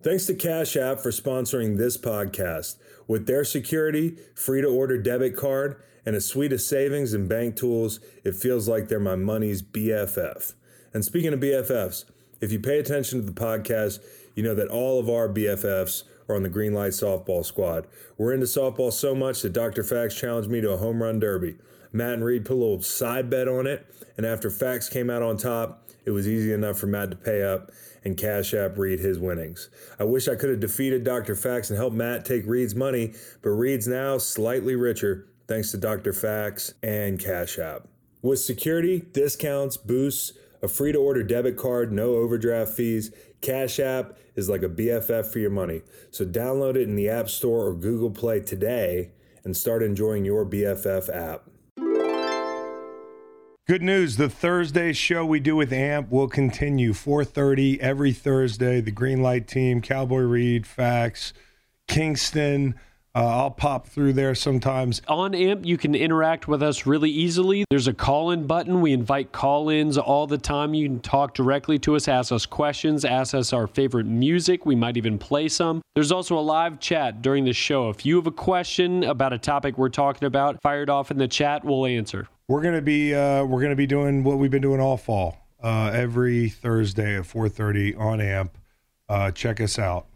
Thanks 0.03 0.27
to 0.27 0.35
Cash 0.35 0.77
App 0.77 1.01
for 1.01 1.11
sponsoring 1.11 1.79
this 1.79 1.97
podcast. 1.97 2.77
With 3.07 3.27
their 3.27 3.45
security, 3.45 4.19
free 4.35 4.61
to 4.61 4.67
order 4.67 4.99
debit 4.99 5.37
card, 5.37 5.81
and 6.05 6.17
a 6.17 6.21
suite 6.21 6.53
of 6.53 6.61
savings 6.61 7.15
and 7.15 7.29
bank 7.29 7.55
tools, 7.55 8.01
it 8.25 8.35
feels 8.35 8.69
like 8.69 8.89
they're 8.89 8.99
my 8.99 9.17
money's 9.17 9.63
BFF. 9.63 10.55
And 10.93 11.05
speaking 11.05 11.33
of 11.33 11.41
BFFs, 11.41 12.05
if 12.41 12.53
you 12.53 12.59
pay 12.59 12.79
attention 12.79 13.21
to 13.21 13.27
the 13.27 13.33
podcast, 13.33 14.01
you 14.35 14.43
know 14.43 14.55
that 14.55 14.69
all 14.69 14.99
of 14.99 15.09
our 15.09 15.29
BFFs 15.29 16.05
are 16.29 16.37
on 16.37 16.43
the 16.43 16.51
Greenlight 16.51 16.93
Softball 16.93 17.45
Squad. 17.45 17.87
We're 18.17 18.33
into 18.33 18.47
softball 18.47 18.93
so 18.93 19.15
much 19.15 19.43
that 19.43 19.53
Dr. 19.53 19.83
Fax 19.83 20.15
challenged 20.15 20.51
me 20.51 20.61
to 20.61 20.71
a 20.71 20.77
home 20.77 21.03
run 21.03 21.19
derby. 21.19 21.57
Matt 21.93 22.15
and 22.15 22.25
Reed 22.25 22.45
put 22.45 22.55
a 22.55 22.57
little 22.57 22.83
side 22.83 23.31
bet 23.31 23.47
on 23.47 23.67
it, 23.67 23.87
and 24.17 24.27
after 24.27 24.51
Fax 24.51 24.89
came 24.89 25.11
out 25.11 25.23
on 25.23 25.37
top, 25.37 25.89
it 26.05 26.11
was 26.11 26.29
easy 26.29 26.53
enough 26.53 26.79
for 26.79 26.87
Matt 26.87 27.11
to 27.11 27.17
pay 27.17 27.43
up 27.43 27.71
and 28.05 28.17
Cash 28.17 28.53
App 28.53 28.77
Reed 28.77 29.01
his 29.01 29.19
winnings. 29.19 29.71
I 29.99 30.05
wish 30.05 30.29
I 30.29 30.35
could 30.35 30.51
have 30.51 30.61
defeated 30.61 31.05
Dr. 31.05 31.35
Fax 31.35 31.71
and 31.71 31.79
helped 31.79 31.97
Matt 31.97 32.25
take 32.25 32.47
Reed's 32.47 32.75
money, 32.75 33.15
but 33.43 33.51
Reed's 33.51 33.89
now 33.89 34.19
slightly 34.19 34.77
richer 34.77 35.27
thanks 35.49 35.71
to 35.71 35.79
Dr. 35.79 36.13
Fax 36.13 36.75
and 36.83 37.19
Cash 37.19 37.59
App. 37.59 37.87
With 38.23 38.41
security, 38.41 39.01
discounts, 39.13 39.77
boosts, 39.77 40.33
a 40.65 40.69
free 40.69 40.93
to 40.93 40.99
order 40.99 41.23
debit 41.23 41.57
card, 41.57 41.93
no 41.93 42.15
overdraft 42.15 42.73
fees, 42.73 43.13
Cash 43.43 43.79
App 43.79 44.17
is 44.35 44.49
like 44.49 44.63
a 44.63 44.69
BFF 44.69 45.31
for 45.31 45.39
your 45.39 45.51
money. 45.51 45.83
So 46.11 46.25
download 46.25 46.77
it 46.77 46.89
in 46.89 46.97
the 46.97 47.09
App 47.11 47.29
Store 47.29 47.67
or 47.67 47.75
Google 47.75 48.11
Play 48.11 48.41
today 48.41 49.13
and 49.45 49.55
start 49.55 49.83
enjoying 49.83 50.25
your 50.25 50.47
BFF 50.47 51.15
app. 51.15 51.45
Good 53.67 53.83
news, 53.83 54.17
the 54.17 54.29
Thursday 54.29 54.93
show 54.93 55.25
we 55.25 55.41
do 55.41 55.57
with 55.57 55.73
AMP 55.73 56.11
will 56.11 56.29
continue 56.29 56.93
4:30 56.93 57.81
every 57.81 58.13
Thursday. 58.13 58.81
The 58.81 58.91
Green 58.91 59.23
Light 59.23 59.47
team, 59.47 59.81
Cowboy 59.81 60.21
Reed, 60.21 60.67
Fax, 60.67 61.33
Kingston, 61.89 62.75
uh, 63.17 63.43
I'll 63.43 63.51
pop 63.51 63.87
through 63.87 64.15
there 64.15 64.35
sometimes. 64.35 65.01
On 65.07 65.35
AMP, 65.35 65.65
you 65.65 65.79
can 65.79 65.95
interact 65.95 66.49
with 66.49 66.63
us 66.65 66.85
really 66.85 67.11
easily. 67.11 67.65
There's 67.71 67.87
a 67.87 67.95
call 67.95 68.33
in 68.33 68.49
button. 68.49 68.81
We 68.81 68.93
invite 68.93 69.31
call 69.31 69.69
ins 69.69 69.97
all 69.97 70.27
the 70.27 70.39
time. 70.39 70.75
You 70.75 70.89
can 70.89 70.99
talk 70.99 71.35
directly 71.35 71.79
to 71.81 71.95
us, 71.95 72.09
ask 72.09 72.33
us 72.33 72.45
questions, 72.45 73.05
ask 73.05 73.33
us 73.35 73.53
our 73.53 73.69
favorite 73.69 74.07
music. 74.07 74.67
We 74.67 74.75
might 74.75 74.97
even 74.97 75.19
play 75.19 75.49
some. 75.49 75.81
There's 75.95 76.11
also 76.11 76.37
a 76.37 76.41
live 76.41 76.81
chat 76.81 77.23
during 77.23 77.45
the 77.45 77.53
show. 77.53 77.89
If 77.89 78.05
you 78.05 78.17
have 78.17 78.27
a 78.27 78.33
question 78.33 79.05
about 79.05 79.33
a 79.33 79.39
topic 79.39 79.79
we're 79.79 79.91
talking 79.91 80.27
about, 80.27 80.61
fire 80.61 80.83
it 80.83 80.91
off 80.91 81.13
in 81.13 81.19
the 81.19 81.29
chat. 81.29 81.65
We'll 81.65 81.87
answer. 81.87 82.27
We're 82.49 82.63
gonna 82.63 82.83
be 82.83 83.15
uh, 83.15 83.45
we're 83.45 83.63
gonna 83.63 83.77
be 83.77 83.87
doing 83.87 84.25
what 84.25 84.39
we've 84.39 84.51
been 84.51 84.61
doing 84.61 84.81
all 84.81 84.97
fall. 84.97 85.39
Uh, 85.63 85.91
every 85.95 86.49
Thursday 86.49 87.17
at 87.17 87.25
4:30 87.25 87.97
on 87.97 88.21
AMP. 88.21 88.59
Uh, 89.09 89.31
check 89.31 89.61
us 89.61 89.79
out. 89.79 90.07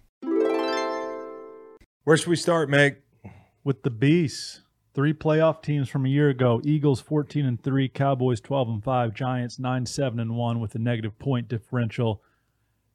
Where 2.08 2.16
should 2.16 2.28
we 2.28 2.36
start, 2.36 2.70
Meg? 2.70 3.02
With 3.64 3.82
the 3.82 3.90
Beasts, 3.90 4.62
three 4.94 5.12
playoff 5.12 5.62
teams 5.62 5.90
from 5.90 6.06
a 6.06 6.08
year 6.08 6.30
ago: 6.30 6.58
Eagles 6.64 7.02
14 7.02 7.44
and 7.44 7.62
three, 7.62 7.86
Cowboys 7.86 8.40
12 8.40 8.68
and 8.70 8.82
five, 8.82 9.12
Giants 9.12 9.58
9 9.58 9.84
7 9.84 10.18
and 10.18 10.34
one 10.34 10.58
with 10.58 10.74
a 10.74 10.78
negative 10.78 11.18
point 11.18 11.48
differential. 11.48 12.22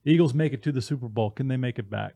Eagles 0.03 0.33
make 0.33 0.51
it 0.51 0.63
to 0.63 0.71
the 0.71 0.81
Super 0.81 1.07
Bowl. 1.07 1.29
Can 1.29 1.47
they 1.47 1.57
make 1.57 1.77
it 1.77 1.91
back? 1.91 2.15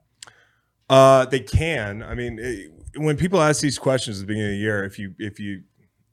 Uh, 0.89 1.26
they 1.26 1.41
can. 1.41 2.02
I 2.02 2.16
mean, 2.16 2.39
it, 2.41 2.72
when 2.95 3.16
people 3.16 3.43
ask 3.43 3.62
these 3.62 3.78
questions 3.78 4.20
at 4.20 4.22
the 4.24 4.34
beginning 4.34 4.54
of 4.54 4.54
the 4.54 4.64
year, 4.64 4.84
if 4.84 4.98
you 4.98 5.14
if 5.20 5.39
you 5.39 5.66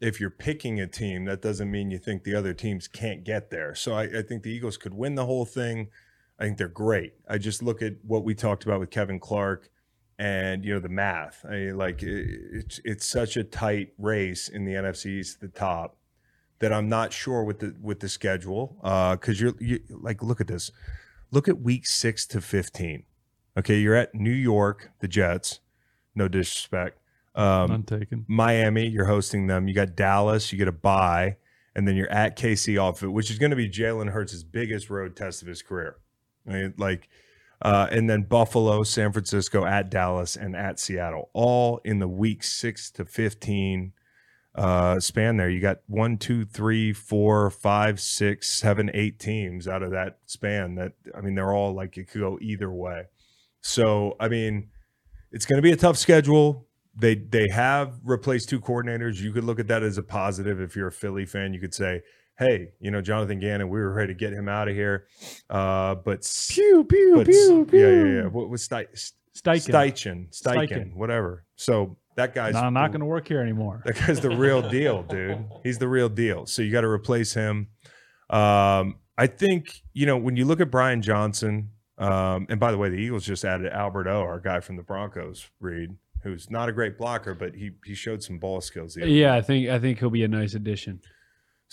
if 0.03 0.21
you're 0.21 0.29
picking 0.29 0.81
a 0.81 0.87
team, 0.87 1.25
that 1.25 1.41
doesn't 1.41 1.71
mean 1.71 1.91
you 1.91 1.99
think 1.99 2.25
the 2.25 2.35
other 2.35 2.53
teams 2.53 2.89
can't 2.89 3.25
get 3.25 3.49
there. 3.49 3.75
So 3.75 3.95
I, 3.95 4.03
I 4.03 4.21
think 4.21 4.43
the 4.43 4.51
Eagles 4.51 4.77
could 4.77 4.93
win 4.93 5.15
the 5.15 5.25
whole 5.25 5.47
thing. 5.47 5.89
I 6.39 6.45
think 6.45 6.59
they're 6.59 6.69
great. 6.69 7.15
I 7.27 7.39
just 7.39 7.63
look 7.63 7.81
at 7.81 7.95
what 8.03 8.23
we 8.23 8.35
talked 8.35 8.65
about 8.65 8.81
with 8.81 8.91
Kevin 8.91 9.19
Clark, 9.19 9.71
and 10.19 10.65
you 10.65 10.75
know 10.75 10.81
the 10.81 10.89
math. 10.89 11.45
I 11.49 11.51
mean, 11.51 11.77
like 11.77 12.03
it, 12.03 12.27
it's 12.53 12.81
it's 12.85 13.07
such 13.07 13.37
a 13.37 13.45
tight 13.45 13.93
race 13.99 14.49
in 14.49 14.65
the 14.65 14.73
NFC 14.73 15.07
East 15.07 15.37
at 15.37 15.53
the 15.53 15.59
top 15.59 15.97
that 16.61 16.73
I'm 16.73 16.89
not 16.89 17.13
sure 17.13 17.45
with 17.45 17.59
the 17.59 17.75
with 17.81 18.01
the 18.01 18.09
schedule. 18.09 18.77
Uh 18.83 19.17
because 19.17 19.41
you're 19.41 19.55
you, 19.61 19.81
like, 19.91 20.23
look 20.23 20.41
at 20.41 20.47
this. 20.47 20.71
Look 21.31 21.49
at 21.49 21.61
week 21.61 21.87
six 21.87 22.27
to 22.27 22.41
fifteen. 22.41 23.05
Okay, 23.57 23.79
you're 23.79 23.95
at 23.95 24.15
New 24.15 24.33
York, 24.33 24.91
the 25.01 25.09
Jets. 25.09 25.61
No 26.15 26.29
disrespect. 26.29 26.99
Um, 27.35 27.71
None 27.71 27.83
taken. 27.83 28.25
Miami, 28.29 28.87
you're 28.87 29.07
hosting 29.07 29.47
them. 29.47 29.67
You 29.69 29.75
got 29.75 29.97
Dallas, 29.97 30.53
you 30.53 30.59
get 30.59 30.69
a 30.69 30.73
bye, 30.73 31.37
and 31.75 31.87
then 31.87 31.97
you're 31.97 32.11
at 32.11 32.39
KC 32.39 32.81
off 32.81 33.03
it, 33.03 33.09
which 33.09 33.31
is 33.31 33.39
going 33.39 33.51
to 33.51 33.57
be 33.57 33.69
Jalen 33.69 34.11
Hurts' 34.11 34.43
biggest 34.45 34.91
road 34.91 35.17
test 35.17 35.43
of 35.43 35.49
his 35.49 35.63
career. 35.63 35.97
I 36.49 36.53
mean, 36.53 36.75
like, 36.77 37.09
uh, 37.63 37.89
and 37.91 38.09
then 38.09 38.23
Buffalo, 38.23 38.83
San 38.83 39.13
Francisco, 39.13 39.65
at 39.65 39.91
Dallas, 39.91 40.37
and 40.37 40.55
at 40.55 40.79
Seattle, 40.79 41.31
all 41.33 41.81
in 41.85 41.99
the 41.99 42.09
week 42.09 42.43
six 42.43 42.91
to 42.93 43.05
fifteen 43.05 43.93
uh, 44.55 45.01
span. 45.01 45.37
There, 45.37 45.51
you 45.51 45.61
got 45.61 45.79
one, 45.87 46.17
two, 46.17 46.45
three, 46.45 46.93
four, 46.93 47.51
five, 47.51 48.01
six, 48.01 48.51
seven, 48.51 48.91
eight 48.95 49.19
teams 49.19 49.67
out 49.67 49.83
of 49.83 49.91
that 49.93 50.19
span. 50.27 50.75
That 50.75 50.93
I 51.17 51.21
mean, 51.21 51.35
they're 51.35 51.53
all 51.53 51.75
like 51.75 51.97
it 51.97 52.11
could 52.11 52.21
go 52.21 52.39
either 52.41 52.71
way. 52.71 53.05
So 53.61 54.17
I 54.21 54.29
mean, 54.29 54.71
it's 55.33 55.47
going 55.47 55.59
to 55.59 55.63
be 55.63 55.73
a 55.73 55.77
tough 55.77 55.97
schedule 55.97 56.69
they 56.97 57.15
they 57.15 57.49
have 57.49 57.95
replaced 58.05 58.49
two 58.49 58.61
coordinators. 58.61 59.21
You 59.21 59.33
could 59.33 59.45
look 59.45 59.59
at 59.59 59.69
that 59.69 59.83
as 59.83 59.99
a 59.99 60.03
positive 60.03 60.61
if 60.61 60.77
you're 60.77 60.89
a 60.89 60.93
Philly 60.93 61.27
fan. 61.27 61.53
You 61.53 61.61
could 61.61 61.75
say, 61.75 62.03
"Hey, 62.39 62.73
you 62.81 62.91
know 62.91 63.01
Jonathan 63.01 63.39
Gannon, 63.41 63.69
we 63.69 63.79
were 63.79 63.93
ready 63.93 64.13
to 64.15 64.19
get 64.19 64.33
him 64.33 64.49
out 64.49 64.69
of 64.69 64.75
here." 64.75 65.07
Uh, 65.51 65.95
but 65.97 66.27
Pew 66.51 66.85
pew 66.85 67.13
but 67.17 67.29
s- 67.29 67.35
pew 67.49 67.67
pew. 67.67 67.81
yeah, 67.81 67.89
yeah, 68.05 68.23
yeah. 68.23 68.27
What 68.29 68.49
was 68.49 68.67
Steichen. 68.69 69.13
Steichen, 69.37 70.29
Steichen, 70.31 70.31
Steichen. 70.31 70.95
whatever. 70.95 71.45
So 71.57 71.97
that 72.17 72.35
guy's 72.35 72.55
Nah, 72.55 72.63
the- 72.67 72.71
not 72.71 72.93
going 72.93 73.01
to 73.01 73.07
work 73.07 73.27
here 73.27 73.41
anymore. 73.41 73.83
that 73.85 73.97
guy's 73.97 74.21
the 74.21 74.31
real 74.37 74.63
deal, 74.71 75.03
dude. 75.03 75.45
He's 75.65 75.79
the 75.79 75.89
real 75.89 76.09
deal. 76.09 76.47
So 76.47 76.63
you 76.63 76.71
got 76.71 76.83
to 76.83 76.89
replace 76.89 77.35
him. 77.35 77.69
Um, 78.31 78.97
I 79.19 79.27
think 79.27 79.83
you 79.93 80.07
know 80.07 80.17
when 80.17 80.37
you 80.37 80.45
look 80.45 80.61
at 80.61 80.71
Brian 80.71 81.03
Johnson. 81.03 81.71
Um, 81.97 82.49
and 82.51 82.59
by 82.59 82.73
the 82.73 82.77
way, 82.79 82.89
the 82.89 82.97
Eagles 82.97 83.25
just 83.25 83.45
added 83.45 83.73
Albert 83.73 84.09
O, 84.09 84.21
our 84.21 84.41
guy 84.41 84.59
from 84.59 84.75
the 84.75 84.83
Broncos, 84.83 85.49
Reed, 85.61 85.91
who's 86.25 86.51
not 86.51 86.69
a 86.69 86.73
great 86.73 86.99
blocker, 86.99 87.35
but 87.37 87.55
he 87.55 87.71
he 87.85 87.95
showed 87.95 88.21
some 88.21 88.41
ball 88.41 88.61
skills. 88.61 88.95
the 88.95 89.03
other 89.03 89.11
Yeah, 89.13 89.29
night. 89.31 89.37
I 89.37 89.43
think 89.43 89.69
I 89.69 89.79
think 89.79 90.01
he'll 90.01 90.11
be 90.11 90.25
a 90.25 90.29
nice 90.29 90.55
addition. 90.55 91.01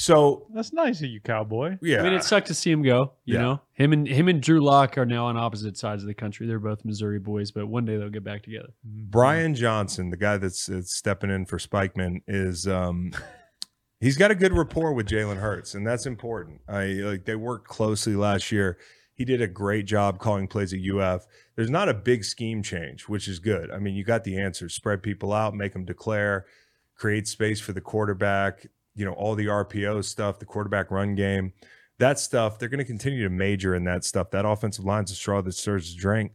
So 0.02 0.48
That's 0.54 0.74
nice 0.74 1.00
of 1.02 1.10
you, 1.12 1.20
cowboy. 1.22 1.78
yeah, 1.82 2.00
I 2.00 2.04
mean, 2.04 2.14
it 2.14 2.24
sucked 2.24 2.48
to 2.48 2.56
see 2.56 2.72
him 2.72 2.82
go. 2.82 3.14
You 3.24 3.36
Yeah. 3.36 3.42
know, 3.42 3.62
him 3.74 3.94
and 3.94 4.08
him 4.08 4.28
and 4.28 4.42
Drew 4.42 4.60
Lock 4.60 4.98
are 4.98 5.06
now 5.06 5.28
on 5.28 5.38
opposite 5.38 5.78
sides 5.78 6.02
of 6.02 6.08
the 6.08 6.16
country. 6.16 6.48
They're 6.48 6.58
both 6.60 6.84
Missouri 6.84 7.20
boys, 7.20 7.52
but 7.52 7.68
one 7.68 7.86
day 7.86 7.98
they'll 7.98 8.10
get 8.10 8.24
back 8.24 8.42
together. 8.42 8.70
Brian 8.84 9.54
Johnson, 9.54 10.10
the 10.10 10.18
guy 10.18 10.38
that's, 10.38 10.66
that's 10.66 10.96
stepping 10.96 11.30
in 11.30 11.46
for 11.46 11.60
Spikeman, 11.60 12.22
is 12.28 12.68
um, 12.68 13.12
he's 14.00 14.18
got 14.18 14.32
a 14.32 14.36
good 14.36 14.54
rapport 14.54 14.94
with 14.94 15.08
Jalen 15.08 15.38
Hurts, 15.38 15.76
and 15.76 15.86
that's 15.86 16.08
important. 16.08 16.62
I 16.68 16.86
like 16.86 17.26
they 17.26 17.36
worked 17.36 17.68
closely 17.68 18.16
last 18.16 18.52
year. 18.52 18.80
He 19.14 19.24
did 19.24 19.40
a 19.40 19.48
great 19.48 19.86
job 19.86 20.18
calling 20.18 20.48
plays 20.48 20.74
at 20.74 20.80
UF. 20.80 21.28
There's 21.56 21.70
not 21.70 21.90
a 21.90 21.94
big 21.94 22.24
scheme 22.24 22.64
change, 22.64 23.04
which 23.04 23.28
is 23.28 23.38
good. 23.38 23.70
I 23.70 23.78
mean, 23.78 23.94
you 23.94 24.04
got 24.04 24.24
the 24.24 24.40
answers: 24.42 24.74
spread 24.74 25.04
people 25.04 25.32
out, 25.32 25.54
make 25.54 25.74
them 25.74 25.86
declare, 25.86 26.48
create 26.96 27.28
space 27.28 27.60
for 27.62 27.72
the 27.74 27.82
quarterback. 27.82 28.66
You 28.96 29.06
know, 29.06 29.14
all 29.14 29.36
the 29.36 29.48
RPO 29.48 30.04
stuff, 30.04 30.40
the 30.40 30.46
quarterback 30.46 30.92
run 30.92 31.16
game. 31.16 31.54
that 32.00 32.20
stuff, 32.20 32.58
they're 32.58 32.70
going 32.70 32.80
to 32.80 32.86
continue 32.86 33.24
to 33.24 33.30
major 33.30 33.76
in 33.76 33.84
that 33.86 34.04
stuff. 34.04 34.32
That 34.32 34.46
offensive 34.46 34.86
line's 34.86 35.12
a 35.12 35.16
straw 35.16 35.42
that 35.42 35.54
stirs 35.54 35.94
the 35.94 36.00
drink. 36.00 36.32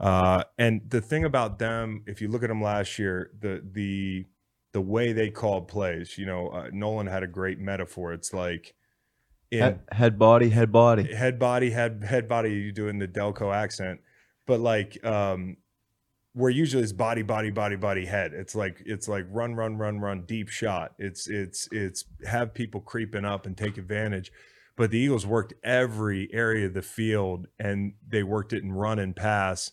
Uh, 0.00 0.42
and 0.58 0.82
the 0.88 1.00
thing 1.00 1.24
about 1.24 1.58
them, 1.58 2.02
if 2.06 2.20
you 2.20 2.28
look 2.28 2.42
at 2.42 2.48
them 2.48 2.62
last 2.62 2.98
year, 2.98 3.30
the 3.40 3.62
the 3.72 4.24
the 4.72 4.80
way 4.80 5.12
they 5.12 5.30
called 5.30 5.68
plays, 5.68 6.18
you 6.18 6.26
know, 6.26 6.48
uh, 6.48 6.68
Nolan 6.72 7.06
had 7.06 7.22
a 7.22 7.28
great 7.28 7.60
metaphor. 7.60 8.12
It's 8.12 8.34
like 8.34 8.74
in 9.52 9.60
Head, 9.60 9.80
head 9.92 10.18
body, 10.18 10.48
head 10.50 10.72
body. 10.72 11.14
head 11.14 11.38
body 11.38 11.70
head 11.70 12.04
head 12.04 12.28
body 12.28 12.50
you 12.50 12.72
doing 12.72 12.98
the 12.98 13.06
delco 13.06 13.54
accent 13.54 14.00
but 14.46 14.60
like 14.60 15.04
um 15.04 15.56
where 16.34 16.50
usually 16.50 16.82
it's 16.82 16.92
body 16.92 17.22
body 17.22 17.50
body 17.50 17.76
body 17.76 18.04
head. 18.04 18.32
It's 18.34 18.54
like 18.54 18.82
it's 18.84 19.08
like 19.08 19.24
run 19.30 19.54
run 19.54 19.78
run 19.78 20.00
run 20.00 20.24
deep 20.26 20.48
shot. 20.48 20.94
It's 20.98 21.28
it's 21.28 21.68
it's 21.72 22.04
have 22.26 22.52
people 22.52 22.80
creeping 22.80 23.24
up 23.24 23.46
and 23.46 23.56
take 23.56 23.78
advantage. 23.78 24.30
But 24.76 24.90
the 24.90 24.98
eagles 24.98 25.24
worked 25.24 25.54
every 25.62 26.28
area 26.32 26.66
of 26.66 26.74
the 26.74 26.82
field 26.82 27.46
and 27.60 27.94
they 28.06 28.24
worked 28.24 28.52
it 28.52 28.64
in 28.64 28.72
run 28.72 28.98
and 28.98 29.14
pass 29.14 29.70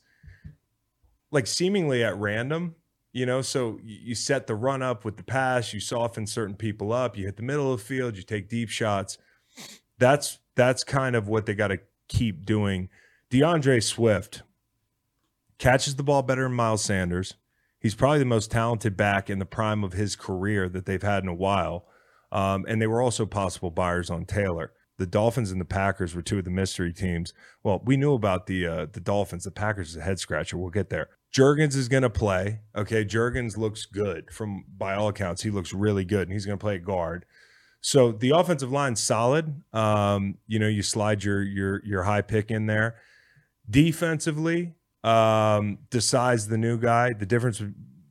like 1.31 1.47
seemingly 1.47 2.03
at 2.03 2.15
random 2.17 2.75
you 3.13 3.25
know? 3.25 3.41
So 3.41 3.79
you 3.83 4.15
set 4.15 4.47
the 4.47 4.55
run 4.55 4.81
up 4.81 5.03
with 5.03 5.17
the 5.17 5.23
pass 5.23 5.73
you 5.73 5.79
soften 5.79 6.27
certain 6.27 6.55
people 6.55 6.93
up 6.93 7.17
you 7.17 7.25
hit 7.25 7.37
the 7.37 7.43
middle 7.43 7.73
of 7.73 7.79
the 7.79 7.85
field 7.85 8.15
you 8.15 8.23
take 8.23 8.49
deep 8.49 8.69
shots. 8.69 9.17
That's 9.97 10.39
that's 10.55 10.83
kind 10.83 11.15
of 11.15 11.27
what 11.27 11.45
they 11.45 11.55
got 11.55 11.69
to 11.69 11.79
keep 12.07 12.45
doing. 12.45 12.89
DeAndre 13.31 13.81
Swift 13.81 14.43
catches 15.61 15.95
the 15.95 16.03
ball 16.03 16.23
better 16.23 16.43
than 16.43 16.53
Miles 16.53 16.83
Sanders. 16.83 17.35
He's 17.79 17.95
probably 17.95 18.19
the 18.19 18.25
most 18.25 18.51
talented 18.51 18.97
back 18.97 19.29
in 19.29 19.39
the 19.39 19.45
prime 19.45 19.83
of 19.83 19.93
his 19.93 20.15
career 20.15 20.67
that 20.67 20.85
they've 20.85 21.01
had 21.01 21.23
in 21.23 21.29
a 21.29 21.35
while. 21.35 21.85
Um, 22.31 22.65
and 22.67 22.81
they 22.81 22.87
were 22.87 23.01
also 23.01 23.25
possible 23.25 23.69
buyers 23.69 24.09
on 24.09 24.25
Taylor. 24.25 24.73
The 24.97 25.05
Dolphins 25.05 25.51
and 25.51 25.61
the 25.61 25.65
Packers 25.65 26.15
were 26.15 26.21
two 26.21 26.39
of 26.39 26.45
the 26.45 26.51
mystery 26.51 26.93
teams. 26.93 27.33
Well, 27.63 27.81
we 27.85 27.95
knew 27.95 28.13
about 28.13 28.47
the 28.47 28.67
uh, 28.67 28.85
the 28.91 28.99
Dolphins. 28.99 29.43
The 29.43 29.51
Packers 29.51 29.91
is 29.91 29.97
a 29.97 30.01
head 30.01 30.19
scratcher. 30.19 30.57
We'll 30.57 30.69
get 30.69 30.89
there. 30.89 31.09
Jurgens 31.33 31.75
is 31.75 31.87
going 31.87 32.03
to 32.03 32.09
play. 32.09 32.59
Okay, 32.75 33.05
Jurgens 33.05 33.57
looks 33.57 33.85
good 33.85 34.31
from 34.31 34.65
by 34.77 34.93
all 34.93 35.07
accounts. 35.07 35.43
He 35.43 35.49
looks 35.49 35.73
really 35.73 36.05
good, 36.05 36.23
and 36.23 36.33
he's 36.33 36.45
going 36.45 36.57
to 36.57 36.63
play 36.63 36.77
guard. 36.77 37.25
So 37.81 38.11
the 38.11 38.31
offensive 38.31 38.71
line's 38.71 39.01
solid. 39.01 39.63
Um, 39.73 40.37
you 40.47 40.59
know, 40.59 40.67
you 40.67 40.83
slide 40.83 41.23
your 41.23 41.41
your 41.41 41.83
your 41.83 42.03
high 42.03 42.21
pick 42.21 42.51
in 42.51 42.67
there. 42.67 42.95
Defensively, 43.67 44.75
um, 45.03 45.79
Desai's 45.89 46.47
the 46.47 46.57
new 46.57 46.77
guy. 46.77 47.13
The 47.13 47.25
difference, 47.25 47.61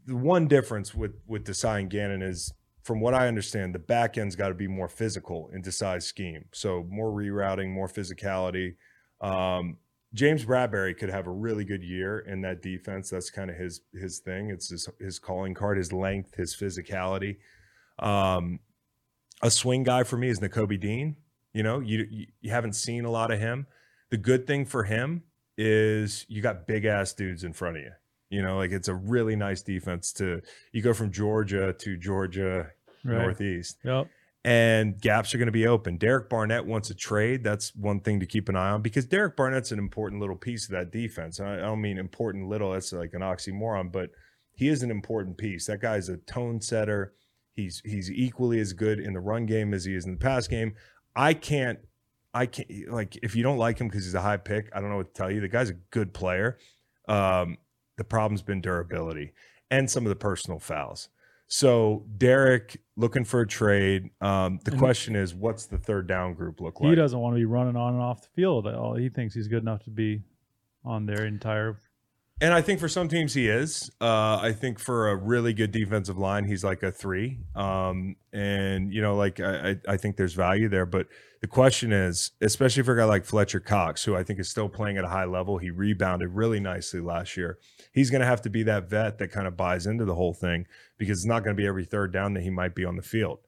the 0.06 0.16
one 0.16 0.48
difference 0.48 0.94
with 0.94 1.14
with 1.26 1.44
Desai 1.44 1.80
and 1.80 1.90
Gannon 1.90 2.22
is, 2.22 2.52
from 2.82 3.00
what 3.00 3.14
I 3.14 3.28
understand, 3.28 3.74
the 3.74 3.78
back 3.78 4.18
end's 4.18 4.36
got 4.36 4.48
to 4.48 4.54
be 4.54 4.66
more 4.66 4.88
physical 4.88 5.50
in 5.52 5.62
Desai's 5.62 6.06
scheme. 6.06 6.46
So 6.52 6.84
more 6.88 7.10
rerouting, 7.10 7.72
more 7.72 7.88
physicality. 7.88 8.74
Um, 9.20 9.78
James 10.12 10.44
Bradberry 10.44 10.96
could 10.98 11.10
have 11.10 11.28
a 11.28 11.30
really 11.30 11.64
good 11.64 11.84
year 11.84 12.20
in 12.20 12.40
that 12.40 12.62
defense. 12.62 13.10
That's 13.10 13.30
kind 13.30 13.50
of 13.50 13.56
his 13.56 13.82
his 13.94 14.18
thing. 14.18 14.50
It's 14.50 14.68
his 14.68 14.88
his 14.98 15.18
calling 15.18 15.54
card, 15.54 15.78
his 15.78 15.92
length, 15.92 16.34
his 16.34 16.56
physicality. 16.56 17.36
Um, 18.00 18.58
a 19.42 19.50
swing 19.50 19.84
guy 19.84 20.02
for 20.02 20.16
me 20.16 20.28
is 20.28 20.40
Nakobe 20.40 20.80
Dean. 20.80 21.16
You 21.52 21.62
know, 21.62 21.80
you, 21.80 22.06
you 22.10 22.26
you 22.40 22.50
haven't 22.50 22.72
seen 22.72 23.04
a 23.04 23.10
lot 23.10 23.30
of 23.30 23.38
him. 23.38 23.66
The 24.10 24.16
good 24.16 24.46
thing 24.46 24.64
for 24.66 24.84
him 24.84 25.22
is 25.58 26.24
you 26.28 26.40
got 26.42 26.66
big 26.66 26.84
ass 26.84 27.12
dudes 27.12 27.44
in 27.44 27.52
front 27.52 27.76
of 27.76 27.82
you. 27.82 27.92
You 28.30 28.42
know, 28.42 28.56
like 28.56 28.70
it's 28.70 28.88
a 28.88 28.94
really 28.94 29.34
nice 29.36 29.62
defense 29.62 30.12
to 30.14 30.40
you 30.72 30.82
go 30.82 30.92
from 30.94 31.10
Georgia 31.10 31.72
to 31.72 31.96
Georgia 31.96 32.70
Right. 33.02 33.16
Northeast 33.22 33.78
Yep. 33.82 34.08
and 34.44 35.00
gaps 35.00 35.34
are 35.34 35.38
going 35.38 35.46
to 35.46 35.52
be 35.52 35.66
open. 35.66 35.96
Derek 35.96 36.28
Barnett 36.28 36.66
wants 36.66 36.90
a 36.90 36.94
trade. 36.94 37.42
That's 37.42 37.74
one 37.74 38.00
thing 38.00 38.20
to 38.20 38.26
keep 38.26 38.50
an 38.50 38.56
eye 38.56 38.70
on 38.72 38.82
because 38.82 39.06
Derek 39.06 39.36
Barnett's 39.36 39.72
an 39.72 39.78
important 39.78 40.20
little 40.20 40.36
piece 40.36 40.66
of 40.66 40.72
that 40.72 40.92
defense. 40.92 41.40
I, 41.40 41.54
I 41.54 41.60
don't 41.60 41.80
mean 41.80 41.96
important 41.96 42.48
little, 42.50 42.72
that's 42.72 42.92
like 42.92 43.14
an 43.14 43.22
oxymoron, 43.22 43.90
but 43.90 44.10
he 44.52 44.68
is 44.68 44.82
an 44.82 44.90
important 44.90 45.38
piece. 45.38 45.66
That 45.66 45.80
guy's 45.80 46.10
a 46.10 46.18
tone 46.18 46.60
setter. 46.60 47.14
He's 47.54 47.80
he's 47.86 48.10
equally 48.10 48.60
as 48.60 48.74
good 48.74 49.00
in 49.00 49.14
the 49.14 49.20
run 49.20 49.46
game 49.46 49.72
as 49.72 49.86
he 49.86 49.94
is 49.94 50.04
in 50.04 50.12
the 50.12 50.18
pass 50.18 50.46
game. 50.46 50.74
I 51.16 51.32
can't 51.34 51.78
I 52.32 52.46
can't 52.46 52.68
like 52.90 53.18
if 53.22 53.34
you 53.34 53.42
don't 53.42 53.58
like 53.58 53.78
him 53.80 53.88
because 53.88 54.04
he's 54.04 54.14
a 54.14 54.20
high 54.20 54.36
pick, 54.36 54.70
I 54.74 54.80
don't 54.80 54.90
know 54.90 54.96
what 54.96 55.12
to 55.14 55.18
tell 55.18 55.30
you. 55.30 55.40
The 55.40 55.48
guy's 55.48 55.70
a 55.70 55.74
good 55.90 56.12
player. 56.14 56.58
Um, 57.08 57.58
the 57.96 58.04
problem's 58.04 58.42
been 58.42 58.60
durability 58.60 59.32
and 59.70 59.90
some 59.90 60.04
of 60.06 60.10
the 60.10 60.16
personal 60.16 60.58
fouls. 60.58 61.08
So 61.48 62.06
Derek 62.16 62.80
looking 62.96 63.24
for 63.24 63.40
a 63.40 63.46
trade. 63.46 64.10
Um, 64.20 64.60
the 64.64 64.70
And- 64.70 64.80
question 64.80 65.16
is, 65.16 65.34
what's 65.34 65.66
the 65.66 65.78
third 65.78 66.06
down 66.06 66.34
group 66.34 66.60
look 66.60 66.80
like? 66.80 66.90
He 66.90 66.94
doesn't 66.94 67.18
want 67.18 67.34
to 67.34 67.38
be 67.40 67.44
running 67.44 67.74
on 67.76 67.94
and 67.94 68.02
off 68.02 68.22
the 68.22 68.28
field. 68.28 68.68
He 69.00 69.08
thinks 69.08 69.34
he's 69.34 69.48
good 69.48 69.62
enough 69.62 69.82
to 69.84 69.90
be 69.90 70.22
on 70.84 71.06
their 71.06 71.26
entire. 71.26 71.78
And 72.42 72.54
I 72.54 72.62
think 72.62 72.80
for 72.80 72.88
some 72.88 73.06
teams 73.08 73.34
he 73.34 73.48
is. 73.48 73.90
Uh, 74.00 74.38
I 74.40 74.52
think 74.52 74.78
for 74.78 75.10
a 75.10 75.16
really 75.16 75.52
good 75.52 75.72
defensive 75.72 76.16
line, 76.16 76.44
he's 76.44 76.64
like 76.64 76.82
a 76.82 76.90
three. 76.90 77.38
Um, 77.54 78.16
and 78.32 78.92
you 78.92 79.02
know, 79.02 79.14
like 79.14 79.40
I, 79.40 79.76
I 79.86 79.98
think 79.98 80.16
there's 80.16 80.32
value 80.32 80.70
there. 80.70 80.86
But 80.86 81.08
the 81.42 81.46
question 81.46 81.92
is, 81.92 82.30
especially 82.40 82.82
for 82.82 82.94
a 82.94 82.96
guy 82.96 83.04
like 83.04 83.26
Fletcher 83.26 83.60
Cox, 83.60 84.04
who 84.04 84.16
I 84.16 84.22
think 84.22 84.40
is 84.40 84.48
still 84.48 84.70
playing 84.70 84.96
at 84.96 85.04
a 85.04 85.08
high 85.08 85.26
level, 85.26 85.58
he 85.58 85.70
rebounded 85.70 86.30
really 86.30 86.60
nicely 86.60 87.00
last 87.00 87.36
year. 87.36 87.58
He's 87.92 88.10
going 88.10 88.20
to 88.20 88.26
have 88.26 88.40
to 88.42 88.50
be 88.50 88.62
that 88.62 88.88
vet 88.88 89.18
that 89.18 89.28
kind 89.28 89.46
of 89.46 89.56
buys 89.56 89.86
into 89.86 90.06
the 90.06 90.14
whole 90.14 90.32
thing 90.32 90.66
because 90.96 91.18
it's 91.18 91.26
not 91.26 91.44
going 91.44 91.54
to 91.54 91.60
be 91.60 91.66
every 91.66 91.84
third 91.84 92.10
down 92.10 92.32
that 92.34 92.42
he 92.42 92.50
might 92.50 92.74
be 92.74 92.86
on 92.86 92.96
the 92.96 93.02
field. 93.02 93.40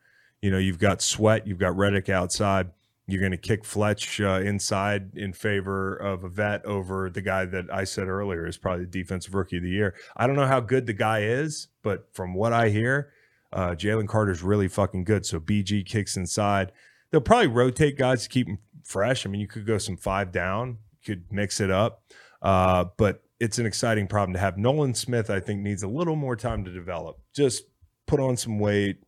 You 0.43 0.51
know, 0.51 0.59
you've 0.59 0.78
got 0.78 1.01
Sweat, 1.01 1.47
you've 1.47 1.59
got 1.59 1.77
Reddick 1.77 2.10
outside. 2.10 2.70
You're 3.12 3.20
going 3.20 3.32
to 3.32 3.36
kick 3.36 3.64
Fletch 3.64 4.20
uh, 4.20 4.40
inside 4.40 5.10
in 5.14 5.34
favor 5.34 5.94
of 5.94 6.24
a 6.24 6.28
vet 6.28 6.64
over 6.64 7.10
the 7.10 7.20
guy 7.20 7.44
that 7.44 7.66
I 7.70 7.84
said 7.84 8.09
earlier 8.09 8.47
is 8.47 8.56
probably 8.56 8.86
the 8.86 8.90
defensive 8.90 9.34
rookie 9.34 9.59
of 9.59 9.62
the 9.62 9.68
year. 9.68 9.94
I 10.16 10.26
don't 10.26 10.34
know 10.36 10.47
how 10.47 10.60
good 10.60 10.86
the 10.86 10.94
guy 10.94 11.24
is, 11.24 11.68
but 11.82 12.09
from 12.14 12.32
what 12.32 12.55
I 12.55 12.70
hear, 12.70 13.12
uh, 13.52 13.70
Jalen 13.70 14.09
Carter's 14.09 14.43
really 14.43 14.66
fucking 14.66 15.05
good. 15.05 15.26
So 15.26 15.39
BG 15.39 15.84
kicks 15.84 16.16
inside. 16.16 16.72
They'll 17.10 17.20
probably 17.20 17.48
rotate 17.48 17.98
guys 17.98 18.22
to 18.22 18.28
keep 18.30 18.47
them 18.47 18.59
fresh. 18.82 19.26
I 19.26 19.28
mean, 19.28 19.43
you 19.43 19.47
could 19.47 19.66
go 19.66 19.76
some 19.76 19.98
five 19.98 20.32
down, 20.32 20.78
you 21.02 21.14
could 21.14 21.30
mix 21.30 21.60
it 21.60 21.70
up, 21.70 22.02
uh, 22.40 22.86
but 22.97 23.22
it's 23.40 23.59
an 23.59 23.66
exciting 23.66 24.06
problem 24.06 24.32
to 24.32 24.39
have. 24.39 24.56
Nolan 24.56 24.94
Smith, 24.94 25.28
I 25.28 25.40
think, 25.40 25.60
needs 25.60 25.82
a 25.82 25.89
little 25.89 26.16
more 26.16 26.36
time 26.36 26.64
to 26.64 26.72
develop. 26.72 27.20
Just 27.34 27.64
put 28.06 28.20
on 28.20 28.39
some 28.39 28.59
weight 28.59 29.02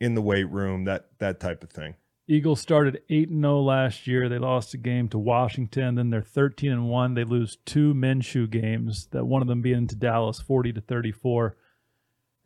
in 0.00 0.14
the 0.14 0.22
weight 0.22 0.50
room, 0.50 0.84
that 0.84 1.06
that 1.18 1.40
type 1.40 1.62
of 1.62 1.70
thing. 1.70 1.94
Eagles 2.26 2.60
started 2.60 3.02
8 3.10 3.28
and 3.28 3.42
0 3.42 3.60
last 3.60 4.06
year. 4.06 4.28
They 4.28 4.38
lost 4.38 4.72
a 4.72 4.78
game 4.78 5.08
to 5.10 5.18
Washington. 5.18 5.96
Then 5.96 6.08
they're 6.08 6.22
13 6.22 6.72
and 6.72 6.88
1. 6.88 7.14
They 7.14 7.24
lose 7.24 7.58
two 7.66 7.92
Minshew 7.92 8.48
games, 8.48 9.08
that 9.10 9.26
one 9.26 9.42
of 9.42 9.48
them 9.48 9.60
being 9.60 9.86
to 9.88 9.96
Dallas 9.96 10.40
40 10.40 10.72
to 10.72 10.80
34. 10.80 11.56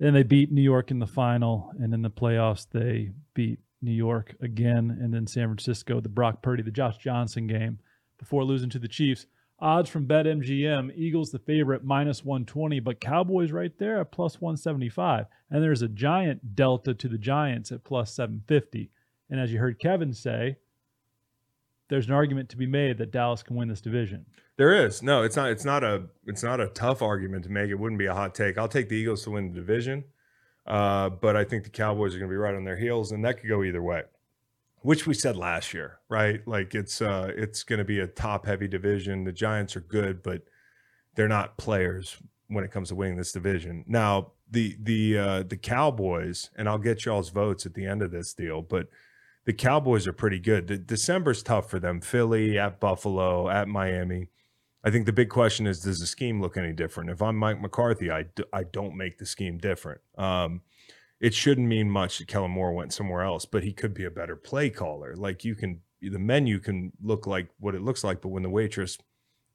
Then 0.01 0.15
they 0.15 0.25
beat 0.25 0.51
New 0.51 0.63
York 0.63 0.91
in 0.91 0.99
the 0.99 1.07
final. 1.07 1.73
And 1.79 1.95
in 1.95 2.03
the 2.03 2.11
playoffs, 2.11 2.67
they 2.69 3.13
beat 3.35 3.61
New 3.81 3.93
York 3.93 4.35
again. 4.41 4.99
And 5.01 5.15
then 5.15 5.29
San 5.29 5.47
Francisco, 5.47 6.01
the 6.01 6.09
Brock 6.09 6.43
Purdy, 6.43 6.63
the 6.65 6.73
Josh 6.73 6.99
Johnson 6.99 7.47
game 7.47 7.79
before 8.19 8.45
losing 8.45 8.71
to 8.71 8.81
the 8.81 8.89
Chiefs. 8.89 9.27
Odds 9.61 9.91
from 9.91 10.07
BetMGM 10.07 10.93
Eagles 10.97 11.31
the 11.31 11.39
favorite 11.41 11.85
minus 11.85 12.25
120, 12.25 12.79
but 12.79 13.01
Cowboys 13.01 13.51
right 13.51 13.77
there 13.79 14.01
at 14.01 14.13
plus 14.13 14.41
175. 14.41 15.27
And 15.51 15.63
there's 15.63 15.83
a 15.83 15.89
giant 15.89 16.55
delta 16.55 16.95
to 16.95 17.09
the 17.09 17.19
Giants 17.19 17.73
at 17.73 17.83
plus 17.83 18.13
750. 18.15 18.91
And 19.31 19.39
as 19.41 19.53
you 19.53 19.59
heard 19.59 19.79
Kevin 19.79 20.13
say, 20.13 20.57
there's 21.89 22.07
an 22.07 22.13
argument 22.13 22.49
to 22.51 22.57
be 22.57 22.67
made 22.67 22.99
that 22.99 23.11
Dallas 23.11 23.43
can 23.43 23.57
win 23.57 23.69
this 23.69 23.81
division. 23.81 24.27
There 24.57 24.87
is 24.87 25.03
no. 25.03 25.23
It's 25.23 25.37
not. 25.37 25.51
It's 25.51 25.65
not 25.65 25.85
a. 25.85 26.05
It's 26.27 26.43
not 26.43 26.61
a 26.61 26.69
tough 26.69 27.01
argument 27.01 27.45
to 27.45 27.51
make. 27.51 27.71
It 27.71 27.77
wouldn't 27.77 27.99
be 27.99 28.07
a 28.07 28.15
hot 28.15 28.35
take. 28.35 28.59
I'll 28.59 28.69
take 28.69 28.89
the 28.89 28.97
Eagles 28.97 29.23
to 29.25 29.31
win 29.31 29.53
the 29.53 29.55
division, 29.55 30.05
uh, 30.67 31.11
but 31.11 31.37
I 31.37 31.45
think 31.45 31.65
the 31.65 31.71
Cowboys 31.71 32.15
are 32.15 32.19
going 32.19 32.29
to 32.29 32.33
be 32.33 32.37
right 32.37 32.55
on 32.55 32.65
their 32.65 32.77
heels, 32.77 33.13
and 33.13 33.25
that 33.25 33.41
could 33.41 33.49
go 33.49 33.63
either 33.63 33.83
way. 33.83 34.03
Which 34.81 35.07
we 35.07 35.15
said 35.15 35.37
last 35.37 35.73
year, 35.75 36.01
right? 36.09 36.47
Like 36.47 36.75
it's 36.75 37.01
uh, 37.01 37.33
it's 37.37 37.63
going 37.63 37.79
to 37.79 37.85
be 37.85 38.01
a 38.01 38.07
top 38.07 38.47
heavy 38.47 38.69
division. 38.69 39.25
The 39.25 39.33
Giants 39.33 39.77
are 39.77 39.81
good, 39.81 40.23
but 40.23 40.43
they're 41.15 41.29
not 41.29 41.57
players 41.57 42.17
when 42.49 42.65
it 42.65 42.73
comes 42.73 42.89
to 42.89 42.95
winning 42.95 43.17
this 43.17 43.33
division. 43.33 43.85
Now 43.87 44.33
the 44.51 44.77
the 44.83 45.19
uh, 45.19 45.43
the 45.45 45.57
Cowboys, 45.57 46.51
and 46.57 46.69
I'll 46.69 46.79
get 46.79 47.05
y'all's 47.05 47.31
votes 47.31 47.65
at 47.65 47.75
the 47.75 47.87
end 47.87 48.03
of 48.03 48.11
this 48.11 48.35
deal, 48.35 48.61
but 48.63 48.89
the 49.49 49.55
Cowboys 49.55 50.07
are 50.07 50.13
pretty 50.13 50.39
good. 50.39 50.67
The 50.67 50.77
December's 50.77 51.43
tough 51.43 51.71
for 51.71 51.79
them. 51.79 52.03
Philly 52.03 52.59
at 52.59 52.81
Buffalo 52.81 53.49
at 53.49 53.67
Miami. 53.67 54.29
I 54.85 54.91
think 54.91 55.07
the 55.07 55.13
big 55.15 55.31
question 55.31 55.67
is, 55.67 55.81
does 55.81 56.01
the 56.01 56.07
scheme 56.07 56.43
look 56.43 56.59
any 56.59 56.75
different? 56.75 57.09
If 57.09 57.23
I'm 57.23 57.35
Mike 57.35 57.59
McCarthy, 57.59 58.11
I, 58.11 58.25
do, 58.25 58.45
I 58.53 58.65
don't 58.65 58.95
make 58.95 59.17
the 59.17 59.25
scheme 59.25 59.57
different. 59.57 60.03
Um, 60.19 60.61
it 61.19 61.33
shouldn't 61.33 61.67
mean 61.67 61.89
much 61.89 62.19
that 62.19 62.29
Kellen 62.29 62.51
Moore 62.51 62.75
went 62.75 62.93
somewhere 62.93 63.23
else, 63.23 63.47
but 63.47 63.65
he 63.65 63.73
could 63.73 63.95
be 63.95 64.05
a 64.05 64.11
better 64.11 64.37
play 64.37 64.69
caller. 64.69 65.17
Like 65.17 65.47
you 65.47 65.55
can, 65.55 65.81
the 66.03 66.19
menu 66.19 66.59
can 66.59 66.93
look 67.01 67.27
like 67.27 67.49
what 67.59 67.75
it 67.75 67.81
looks 67.81 68.05
like, 68.05 68.21
but 68.21 68.29
when 68.29 68.43
the 68.43 68.51
waitress 68.51 68.99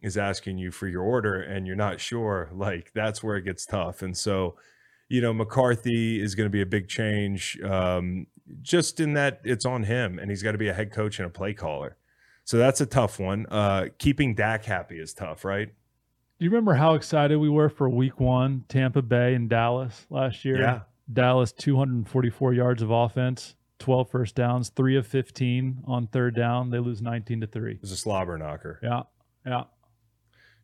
is 0.02 0.18
asking 0.18 0.58
you 0.58 0.72
for 0.72 0.88
your 0.88 1.04
order 1.04 1.40
and 1.40 1.68
you're 1.68 1.76
not 1.76 2.02
sure, 2.02 2.50
like 2.52 2.94
that's 2.96 3.22
where 3.22 3.36
it 3.36 3.46
gets 3.46 3.64
tough. 3.64 4.02
And 4.02 4.18
so, 4.18 4.56
you 5.08 5.22
know, 5.22 5.34
McCarthy 5.34 6.20
is 6.20 6.34
going 6.34 6.48
to 6.48 6.52
be 6.52 6.64
a 6.64 6.66
big 6.66 6.88
change. 6.88 7.60
Um, 7.62 8.26
just 8.62 9.00
in 9.00 9.14
that 9.14 9.42
it's 9.44 9.66
on 9.66 9.84
him 9.84 10.20
and 10.20 10.30
he's 10.30 10.44
got 10.44 10.52
to 10.54 10.58
be 10.58 10.68
a 10.68 10.74
head 10.74 10.92
coach 10.92 11.20
and 11.20 11.26
a 11.26 11.30
play 11.30 11.54
caller. 11.54 11.98
So 12.46 12.58
that's 12.58 12.82
a 12.82 12.86
tough 12.86 13.20
one. 13.20 13.46
Uh, 13.50 13.88
keeping 13.98 14.36
Dak 14.36 14.66
happy 14.66 15.00
is 15.00 15.14
tough, 15.14 15.46
right? 15.46 15.68
Do 15.68 16.46
you 16.46 16.50
remember 16.50 16.74
how 16.74 16.94
excited 16.96 17.38
we 17.38 17.50
were 17.50 17.70
for 17.70 17.90
week 17.90 18.20
one, 18.20 18.66
Tampa 18.68 19.02
Bay 19.02 19.34
and 19.34 19.50
Dallas 19.50 20.06
last 20.10 20.44
year? 20.44 20.60
Yeah. 20.60 20.80
Dallas 21.12 21.52
244 21.54 22.54
yards 22.54 22.82
of 22.82 22.92
offense, 22.92 23.56
12 23.80 24.10
first 24.10 24.36
downs, 24.36 24.70
three 24.70 24.98
of 24.98 25.08
15 25.08 25.84
on 25.86 26.08
third 26.08 26.36
down. 26.36 26.70
They 26.70 26.80
lose 26.80 27.02
19 27.02 27.42
to 27.42 27.48
three. 27.48 27.74
It 27.74 27.82
was 27.82 27.92
a 27.92 27.98
slobber 27.98 28.38
knocker. 28.38 28.80
Yeah. 28.84 29.04
Yeah. 29.46 29.64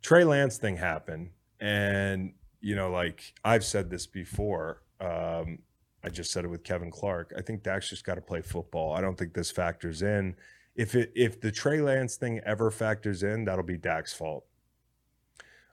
Trey 0.01 0.23
Lance 0.23 0.57
thing 0.57 0.77
happened, 0.77 1.31
and 1.59 2.33
you 2.61 2.75
know, 2.75 2.89
like 2.89 3.33
I've 3.43 3.65
said 3.65 3.89
this 3.89 4.07
before. 4.07 4.81
Um, 5.01 5.59
I 6.03 6.09
just 6.09 6.31
said 6.31 6.45
it 6.45 6.49
with 6.49 6.63
Kevin 6.63 6.91
Clark. 6.91 7.33
I 7.37 7.41
think 7.41 7.63
Dak's 7.63 7.89
just 7.89 8.05
got 8.05 8.15
to 8.15 8.21
play 8.21 8.41
football. 8.41 8.93
I 8.93 9.01
don't 9.01 9.17
think 9.17 9.33
this 9.33 9.51
factors 9.51 10.01
in. 10.01 10.35
If 10.75 10.95
it 10.95 11.11
if 11.15 11.41
the 11.41 11.51
Trey 11.51 11.81
Lance 11.81 12.15
thing 12.15 12.39
ever 12.45 12.71
factors 12.71 13.23
in, 13.23 13.45
that'll 13.45 13.63
be 13.63 13.77
Dak's 13.77 14.13
fault. 14.13 14.45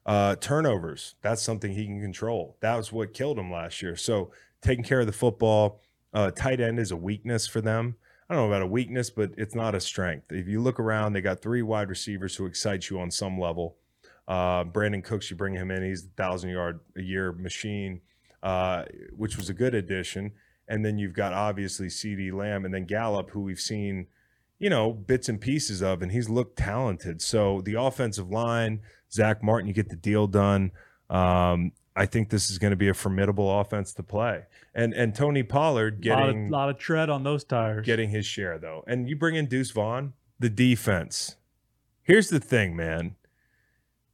Uh, 0.05 0.37
turnovers, 0.37 1.17
that's 1.21 1.43
something 1.43 1.73
he 1.73 1.85
can 1.85 2.01
control. 2.01 2.57
That 2.61 2.77
was 2.77 2.93
what 2.93 3.13
killed 3.13 3.39
him 3.39 3.51
last 3.51 3.83
year. 3.83 3.97
So 3.97 4.31
taking 4.63 4.85
care 4.85 5.01
of 5.01 5.07
the 5.07 5.13
football, 5.13 5.81
uh, 6.15 6.31
tight 6.31 6.61
end 6.61 6.79
is 6.79 6.93
a 6.93 6.97
weakness 6.97 7.47
for 7.47 7.61
them. 7.61 7.97
I 8.29 8.35
don't 8.35 8.45
know 8.45 8.49
about 8.49 8.63
a 8.63 8.69
weakness, 8.69 9.11
but 9.11 9.33
it's 9.37 9.55
not 9.55 9.75
a 9.75 9.81
strength. 9.81 10.33
If 10.33 10.49
you 10.49 10.61
look 10.61 10.81
around, 10.81 11.13
they 11.13 11.21
got 11.21 11.43
three 11.43 11.63
wide 11.63 11.89
receivers 11.89 12.35
who 12.35 12.47
excite 12.47 12.89
you 12.89 13.01
on 13.01 13.11
some 13.11 13.39
level. 13.39 13.77
Uh, 14.27 14.65
Brandin 14.65 15.05
Cooks, 15.05 15.31
you 15.31 15.37
bring 15.37 15.55
him 15.55 15.71
in, 15.71 15.85
he's 15.85 16.05
a 16.05 16.09
thousand 16.17 16.51
yard 16.51 16.81
a 16.97 17.03
year 17.03 17.33
machine, 17.33 18.01
uh, 18.47 18.85
which 19.17 19.37
was 19.37 19.51
a 19.51 19.55
good 19.55 19.75
addition. 19.75 20.31
And 20.69 20.85
then 20.85 20.99
you've 20.99 21.15
got 21.15 21.33
obviously 21.33 21.89
CeeDee 21.89 22.33
Lamb 22.33 22.65
and 22.65 22.73
then 22.73 22.85
Gallup, 22.85 23.31
who 23.31 23.41
we've 23.41 23.59
seen, 23.59 24.07
you 24.61 24.71
know, 24.71 24.93
bits 24.93 25.29
and 25.29 25.41
pieces 25.41 25.83
of, 25.83 26.01
and 26.01 26.13
he's 26.13 26.29
looked 26.29 26.57
talented. 26.57 27.21
So 27.21 27.61
the 27.61 27.75
offensive 27.75 28.31
line, 28.31 28.83
Zack 29.11 29.43
Martin, 29.43 29.67
you 29.67 29.75
get 29.75 29.89
the 29.89 29.97
deal 29.97 30.29
done. 30.29 30.71
Um, 31.11 31.73
I 31.97 32.07
think 32.07 32.31
this 32.31 32.49
is 32.49 32.59
going 32.59 32.71
to 32.71 32.77
be 32.77 32.89
a 32.89 32.95
formidable 32.95 33.61
offense 33.61 33.93
to 33.95 34.05
play. 34.05 34.45
And 34.75 34.95
and 34.95 35.13
Tony 35.13 35.43
Pollard 35.43 36.01
getting 36.01 36.49
A 36.49 36.51
lot 36.51 36.67
lot 36.67 36.69
of 36.69 36.79
tread 36.79 37.11
on 37.11 37.25
those 37.25 37.43
tires. 37.43 37.85
getting 37.85 38.11
his 38.11 38.27
share 38.27 38.59
though. 38.59 38.85
And 38.87 39.09
you 39.09 39.17
bring 39.17 39.35
in 39.35 39.47
Deuce 39.47 39.73
Vaughn, 39.73 40.13
the 40.39 40.51
defense. 40.51 41.37
Here's 42.03 42.29
the 42.29 42.39
thing, 42.39 42.77
man. 42.77 43.17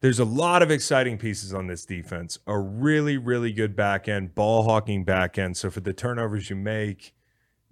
There's 0.03 0.19
a 0.19 0.25
lot 0.25 0.63
of 0.63 0.71
exciting 0.73 1.17
pieces 1.17 1.55
on 1.55 1.69
this 1.69 1.85
defense. 1.85 2.39
A 2.49 2.59
really, 2.59 3.17
really 3.17 3.53
good 3.53 3.77
back 3.77 4.09
end, 4.09 4.35
ball 4.35 4.65
hawking 4.65 5.05
back 5.05 5.39
end. 5.39 5.57
So 5.57 5.71
for 5.71 5.79
the 5.79 5.93
turnovers 5.93 6.51
you 6.51 6.57
make, 6.57 7.15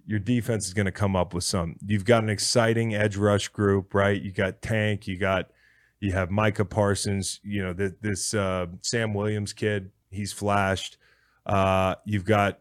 your 0.07 0.17
defense 0.17 0.65
is 0.65 0.73
going 0.73 0.85
to 0.85 0.93
come 0.93 1.13
up 1.15 1.33
with 1.33 1.43
some. 1.43 1.75
You've 1.85 2.05
got 2.05 2.23
an 2.23 2.29
exciting 2.29 2.95
edge 2.95 3.17
rush 3.17 3.49
group, 3.49 3.93
right? 3.93 4.19
You 4.19 4.31
got 4.31 4.61
Tank, 4.61 5.07
you 5.07 5.17
got 5.17 5.51
you 5.99 6.13
have 6.13 6.31
Micah 6.31 6.65
Parsons, 6.65 7.39
you 7.43 7.61
know, 7.61 7.73
th- 7.73 7.93
this 8.01 8.33
uh, 8.33 8.65
Sam 8.81 9.13
Williams 9.13 9.53
kid, 9.53 9.91
he's 10.09 10.33
flashed. 10.33 10.97
Uh, 11.45 11.95
you've 12.05 12.25
got 12.25 12.59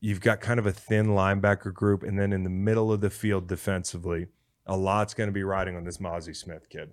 you've 0.00 0.20
got 0.20 0.40
kind 0.40 0.58
of 0.58 0.66
a 0.66 0.72
thin 0.72 1.08
linebacker 1.08 1.72
group, 1.72 2.02
and 2.02 2.18
then 2.18 2.32
in 2.32 2.44
the 2.44 2.50
middle 2.50 2.90
of 2.90 3.00
the 3.02 3.10
field 3.10 3.46
defensively, 3.46 4.26
a 4.66 4.76
lot's 4.76 5.14
going 5.14 5.28
to 5.28 5.32
be 5.32 5.44
riding 5.44 5.76
on 5.76 5.84
this 5.84 5.98
Mazi 5.98 6.34
Smith 6.34 6.68
kid, 6.70 6.92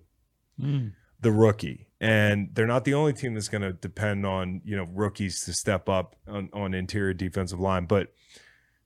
Mm. 0.62 0.91
the 1.22 1.32
rookie. 1.32 1.88
And 2.02 2.50
they're 2.54 2.68
not 2.68 2.86
the 2.86 2.94
only 2.94 3.12
team 3.14 3.34
that's 3.34 3.50
going 3.50 3.62
to 3.62 3.74
depend 3.74 4.26
on 4.26 4.62
you 4.64 4.78
know 4.78 4.88
rookies 4.94 5.44
to 5.46 5.54
step 5.54 5.90
up 5.90 6.16
on, 6.28 6.50
on 6.54 6.74
interior 6.74 7.14
defensive 7.14 7.60
line, 7.60 7.86
but 7.86 8.14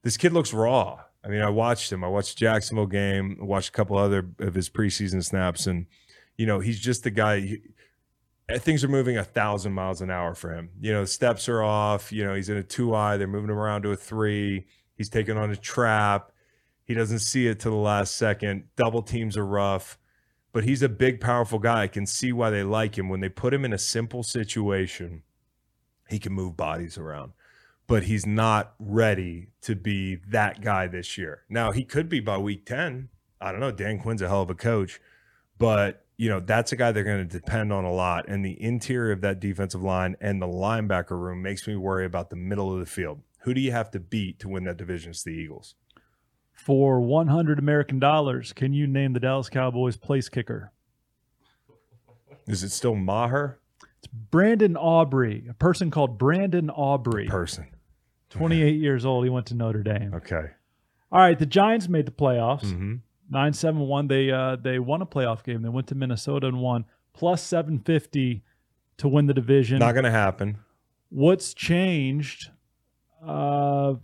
this 0.03 0.17
kid 0.17 0.33
looks 0.33 0.53
raw. 0.53 0.99
I 1.23 1.29
mean, 1.29 1.41
I 1.41 1.49
watched 1.49 1.91
him. 1.91 2.03
I 2.03 2.07
watched 2.07 2.37
Jacksonville 2.37 2.85
game. 2.85 3.37
I 3.41 3.45
watched 3.45 3.69
a 3.69 3.71
couple 3.71 3.97
other 3.97 4.29
of 4.39 4.53
his 4.53 4.69
preseason 4.69 5.23
snaps, 5.23 5.67
and 5.67 5.85
you 6.37 6.45
know, 6.45 6.59
he's 6.59 6.79
just 6.79 7.03
the 7.03 7.11
guy. 7.11 7.39
He, 7.39 7.61
uh, 8.51 8.59
things 8.59 8.83
are 8.83 8.89
moving 8.89 9.17
a 9.17 9.23
thousand 9.23 9.71
miles 9.73 10.01
an 10.01 10.11
hour 10.11 10.35
for 10.35 10.53
him. 10.53 10.69
You 10.81 10.91
know, 10.91 11.05
steps 11.05 11.47
are 11.47 11.63
off. 11.63 12.11
You 12.11 12.25
know, 12.25 12.33
he's 12.33 12.49
in 12.49 12.57
a 12.57 12.63
two 12.63 12.93
eye. 12.93 13.15
They're 13.17 13.27
moving 13.27 13.49
him 13.49 13.57
around 13.57 13.83
to 13.83 13.91
a 13.91 13.95
three. 13.95 14.65
He's 14.95 15.09
taking 15.09 15.37
on 15.37 15.51
a 15.51 15.55
trap. 15.55 16.31
He 16.83 16.93
doesn't 16.93 17.19
see 17.19 17.47
it 17.47 17.61
to 17.61 17.69
the 17.69 17.75
last 17.75 18.17
second. 18.17 18.65
Double 18.75 19.01
teams 19.01 19.37
are 19.37 19.45
rough, 19.45 19.97
but 20.53 20.63
he's 20.63 20.83
a 20.83 20.89
big, 20.89 21.19
powerful 21.19 21.59
guy. 21.59 21.81
I 21.81 21.87
can 21.87 22.05
see 22.05 22.31
why 22.31 22.51
they 22.51 22.63
like 22.63 22.97
him. 22.97 23.09
When 23.09 23.19
they 23.19 23.29
put 23.29 23.53
him 23.53 23.65
in 23.65 23.73
a 23.73 23.77
simple 23.77 24.23
situation, 24.23 25.23
he 26.07 26.19
can 26.19 26.31
move 26.31 26.55
bodies 26.55 26.97
around, 26.97 27.33
but 27.87 28.03
he's 28.03 28.25
not 28.25 28.75
ready 28.79 29.49
to 29.63 29.75
be 29.75 30.15
that 30.29 30.61
guy 30.61 30.87
this 30.87 31.17
year. 31.17 31.41
Now, 31.49 31.71
he 31.71 31.83
could 31.83 32.07
be 32.07 32.19
by 32.19 32.37
week 32.37 32.65
10. 32.65 33.09
I 33.41 33.51
don't 33.51 33.59
know. 33.59 33.71
Dan 33.71 33.99
Quinn's 33.99 34.21
a 34.21 34.29
hell 34.29 34.43
of 34.43 34.49
a 34.49 34.55
coach, 34.55 35.01
but 35.57 36.05
you 36.15 36.29
know, 36.29 36.39
that's 36.39 36.71
a 36.71 36.75
guy 36.75 36.91
they're 36.91 37.03
going 37.03 37.27
to 37.27 37.39
depend 37.39 37.73
on 37.73 37.83
a 37.83 37.91
lot. 37.91 38.25
And 38.27 38.45
the 38.45 38.61
interior 38.61 39.11
of 39.11 39.21
that 39.21 39.39
defensive 39.39 39.81
line 39.81 40.15
and 40.21 40.39
the 40.39 40.47
linebacker 40.47 41.19
room 41.19 41.41
makes 41.41 41.67
me 41.67 41.75
worry 41.75 42.05
about 42.05 42.29
the 42.29 42.35
middle 42.35 42.71
of 42.71 42.79
the 42.79 42.85
field. 42.85 43.21
Who 43.39 43.53
do 43.53 43.59
you 43.59 43.71
have 43.71 43.89
to 43.91 43.99
beat 43.99 44.39
to 44.39 44.47
win 44.47 44.63
that 44.65 44.77
division? 44.77 45.09
It's 45.09 45.23
the 45.23 45.31
Eagles. 45.31 45.75
For 46.53 47.01
100 47.01 47.59
American 47.59 47.99
dollars, 47.99 48.53
can 48.53 48.73
you 48.73 48.87
name 48.87 49.13
the 49.13 49.19
Dallas 49.19 49.49
Cowboys 49.49 49.97
place 49.97 50.29
kicker? 50.29 50.71
Is 52.47 52.63
it 52.63 52.69
still 52.69 52.95
Maher? 52.95 53.59
It's 53.97 54.07
Brandon 54.07 54.77
Aubrey, 54.77 55.45
a 55.49 55.53
person 55.53 55.91
called 55.91 56.17
Brandon 56.17 56.69
Aubrey. 56.69 57.27
Person. 57.27 57.67
28 58.29 58.79
years 58.79 59.05
old. 59.05 59.23
He 59.23 59.29
went 59.29 59.45
to 59.47 59.55
Notre 59.55 59.83
Dame. 59.83 60.13
Okay. 60.13 60.45
All 61.11 61.19
right, 61.19 61.37
the 61.37 61.45
Giants 61.45 61.87
made 61.87 62.05
the 62.05 62.11
playoffs. 62.11 62.71
hmm 62.71 62.95
9-7-1. 63.31 64.09
They 64.09 64.31
uh 64.31 64.57
they 64.57 64.79
won 64.79 65.01
a 65.01 65.05
playoff 65.05 65.43
game. 65.43 65.61
They 65.61 65.69
went 65.69 65.87
to 65.87 65.95
Minnesota 65.95 66.47
and 66.47 66.59
won 66.59 66.85
plus 67.13 67.41
750 67.41 68.43
to 68.97 69.07
win 69.07 69.25
the 69.25 69.33
division. 69.33 69.79
Not 69.79 69.93
going 69.93 70.03
to 70.03 70.11
happen. 70.11 70.59
What's 71.09 71.53
changed? 71.53 72.49
Uh 73.25 73.95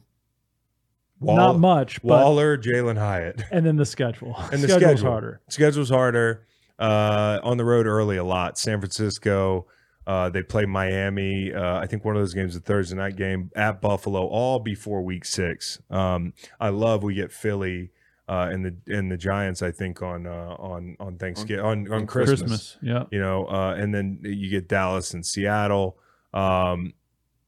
Wall- 1.20 1.36
not 1.36 1.60
much, 1.60 2.02
but 2.02 2.24
Waller, 2.24 2.58
Jalen 2.58 2.98
Hyatt. 2.98 3.44
and 3.52 3.66
then 3.66 3.76
the 3.76 3.86
schedule. 3.86 4.36
And 4.52 4.64
the 4.64 4.68
Schedule's 4.68 5.00
schedule. 5.00 5.12
harder. 5.12 5.42
Schedule's 5.50 5.90
harder. 5.90 6.46
Uh, 6.78 7.40
on 7.44 7.58
the 7.58 7.66
road 7.66 7.86
early 7.88 8.16
a 8.18 8.24
lot. 8.24 8.58
San 8.58 8.80
Francisco. 8.80 9.68
Uh, 10.08 10.30
they 10.30 10.42
play 10.42 10.66
Miami. 10.66 11.54
Uh, 11.54 11.78
I 11.78 11.86
think 11.86 12.04
one 12.04 12.16
of 12.16 12.22
those 12.22 12.34
games, 12.34 12.56
a 12.56 12.60
Thursday 12.60 12.96
night 12.96 13.16
game 13.16 13.52
at 13.56 13.80
Buffalo, 13.82 14.26
all 14.26 14.60
before 14.60 15.04
Week 15.04 15.24
Six. 15.24 15.80
Um, 15.92 16.34
I 16.60 16.70
love 16.70 17.04
we 17.04 17.14
get 17.14 17.32
Philly 17.32 17.92
uh, 18.28 18.50
and 18.52 18.66
the 18.66 18.96
and 18.96 19.12
the 19.12 19.18
Giants. 19.18 19.62
I 19.62 19.72
think 19.72 20.02
on 20.02 20.26
uh, 20.26 20.56
on 20.58 20.96
on 21.00 21.18
Thanksgiving 21.18 21.66
on, 21.66 21.92
on, 21.92 22.08
Christmas. 22.08 22.40
Christmas. 22.40 22.78
Yeah. 22.82 23.04
You 23.12 23.20
know, 23.20 23.46
uh, 23.46 23.76
and 23.78 23.94
then 23.94 24.20
you 24.24 24.50
get 24.50 24.68
Dallas 24.68 25.14
and 25.14 25.26
Seattle. 25.26 25.98
Um, 26.34 26.94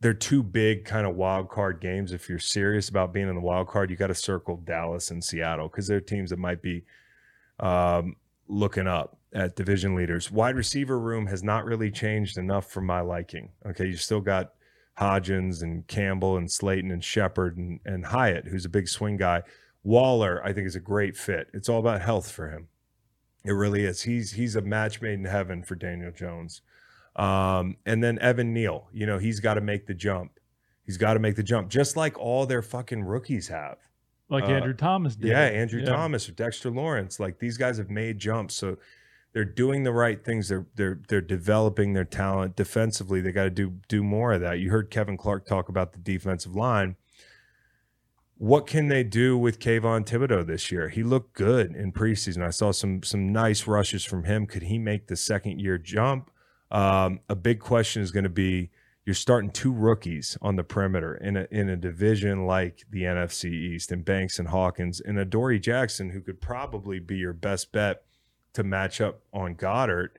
they're 0.01 0.13
two 0.15 0.41
big 0.41 0.83
kind 0.83 1.05
of 1.05 1.15
wild 1.15 1.49
card 1.49 1.79
games. 1.79 2.11
If 2.11 2.27
you're 2.27 2.39
serious 2.39 2.89
about 2.89 3.13
being 3.13 3.29
in 3.29 3.35
the 3.35 3.41
wild 3.41 3.67
card, 3.67 3.89
you 3.91 3.95
got 3.95 4.07
to 4.07 4.15
circle 4.15 4.57
Dallas 4.57 5.11
and 5.11 5.23
Seattle 5.23 5.67
because 5.67 5.87
they're 5.87 6.01
teams 6.01 6.31
that 6.31 6.39
might 6.39 6.61
be 6.61 6.83
um, 7.59 8.15
looking 8.47 8.87
up 8.87 9.17
at 9.33 9.55
division 9.55 9.95
leaders. 9.95 10.31
Wide 10.31 10.55
receiver 10.55 10.99
room 10.99 11.27
has 11.27 11.43
not 11.43 11.65
really 11.65 11.91
changed 11.91 12.39
enough 12.39 12.69
for 12.69 12.81
my 12.81 12.99
liking. 12.99 13.49
Okay, 13.65 13.85
you 13.85 13.95
still 13.95 14.19
got 14.21 14.53
Hodgins 14.99 15.61
and 15.61 15.85
Campbell 15.87 16.37
and 16.37 16.51
Slayton 16.51 16.91
and 16.91 17.03
Shepard 17.03 17.57
and, 17.57 17.79
and 17.85 18.05
Hyatt, 18.05 18.47
who's 18.47 18.65
a 18.65 18.69
big 18.69 18.87
swing 18.87 19.17
guy. 19.17 19.43
Waller, 19.83 20.41
I 20.43 20.51
think, 20.51 20.67
is 20.67 20.75
a 20.75 20.81
great 20.81 21.15
fit. 21.15 21.47
It's 21.53 21.69
all 21.69 21.79
about 21.79 22.01
health 22.01 22.29
for 22.29 22.49
him. 22.49 22.67
It 23.43 23.51
really 23.51 23.85
is. 23.85 24.01
He's 24.03 24.33
he's 24.33 24.55
a 24.55 24.61
match 24.61 25.01
made 25.01 25.13
in 25.13 25.25
heaven 25.25 25.63
for 25.63 25.75
Daniel 25.75 26.11
Jones. 26.11 26.61
Um, 27.15 27.77
and 27.85 28.03
then 28.03 28.17
Evan 28.19 28.53
Neal, 28.53 28.87
you 28.93 29.05
know, 29.05 29.17
he's 29.17 29.39
got 29.39 29.55
to 29.55 29.61
make 29.61 29.85
the 29.87 29.93
jump. 29.93 30.39
He's 30.85 30.97
got 30.97 31.13
to 31.13 31.19
make 31.19 31.35
the 31.35 31.43
jump, 31.43 31.69
just 31.69 31.95
like 31.95 32.17
all 32.17 32.45
their 32.45 32.61
fucking 32.61 33.03
rookies 33.03 33.47
have. 33.49 33.77
Like 34.29 34.45
Uh, 34.45 34.47
Andrew 34.47 34.73
Thomas 34.73 35.15
did. 35.15 35.29
Yeah, 35.29 35.41
Andrew 35.41 35.81
Yeah. 35.81 35.87
Thomas 35.89 36.27
or 36.29 36.31
Dexter 36.31 36.69
Lawrence. 36.71 37.19
Like 37.19 37.39
these 37.39 37.57
guys 37.57 37.77
have 37.77 37.89
made 37.89 38.17
jumps. 38.17 38.55
So 38.55 38.77
they're 39.33 39.45
doing 39.45 39.83
the 39.83 39.91
right 39.91 40.23
things. 40.23 40.47
They're 40.49 40.65
they're 40.75 40.99
they're 41.09 41.21
developing 41.21 41.93
their 41.93 42.05
talent 42.05 42.55
defensively. 42.55 43.19
They 43.21 43.31
got 43.33 43.43
to 43.43 43.49
do 43.49 43.79
do 43.89 44.03
more 44.03 44.33
of 44.33 44.41
that. 44.41 44.59
You 44.59 44.71
heard 44.71 44.89
Kevin 44.89 45.17
Clark 45.17 45.45
talk 45.45 45.67
about 45.69 45.91
the 45.93 45.99
defensive 45.99 46.55
line. 46.55 46.95
What 48.37 48.65
can 48.65 48.87
they 48.87 49.03
do 49.03 49.37
with 49.37 49.59
Kayvon 49.59 50.05
Thibodeaux 50.05 50.47
this 50.47 50.71
year? 50.71 50.89
He 50.89 51.03
looked 51.03 51.33
good 51.33 51.75
in 51.75 51.91
preseason. 51.91 52.41
I 52.43 52.49
saw 52.49 52.71
some 52.71 53.03
some 53.03 53.31
nice 53.31 53.67
rushes 53.67 54.03
from 54.03 54.23
him. 54.23 54.47
Could 54.47 54.63
he 54.63 54.79
make 54.79 55.07
the 55.07 55.15
second 55.15 55.59
year 55.59 55.77
jump? 55.77 56.30
Um, 56.71 57.19
a 57.29 57.35
big 57.35 57.59
question 57.59 58.01
is 58.01 58.11
going 58.11 58.23
to 58.23 58.29
be 58.29 58.71
you're 59.05 59.15
starting 59.15 59.51
two 59.51 59.73
rookies 59.73 60.37
on 60.41 60.55
the 60.55 60.63
perimeter 60.63 61.15
in 61.15 61.35
a 61.37 61.47
in 61.51 61.69
a 61.69 61.75
division 61.75 62.45
like 62.45 62.83
the 62.89 63.03
NFC 63.03 63.51
East 63.51 63.91
and 63.91 64.05
Banks 64.05 64.39
and 64.39 64.47
Hawkins 64.49 65.01
and 65.01 65.19
Adoree' 65.19 65.59
Jackson 65.59 66.11
who 66.11 66.21
could 66.21 66.39
probably 66.41 66.99
be 66.99 67.17
your 67.17 67.33
best 67.33 67.71
bet 67.71 68.03
to 68.53 68.63
match 68.63 69.01
up 69.01 69.21
on 69.33 69.55
Goedert. 69.55 70.11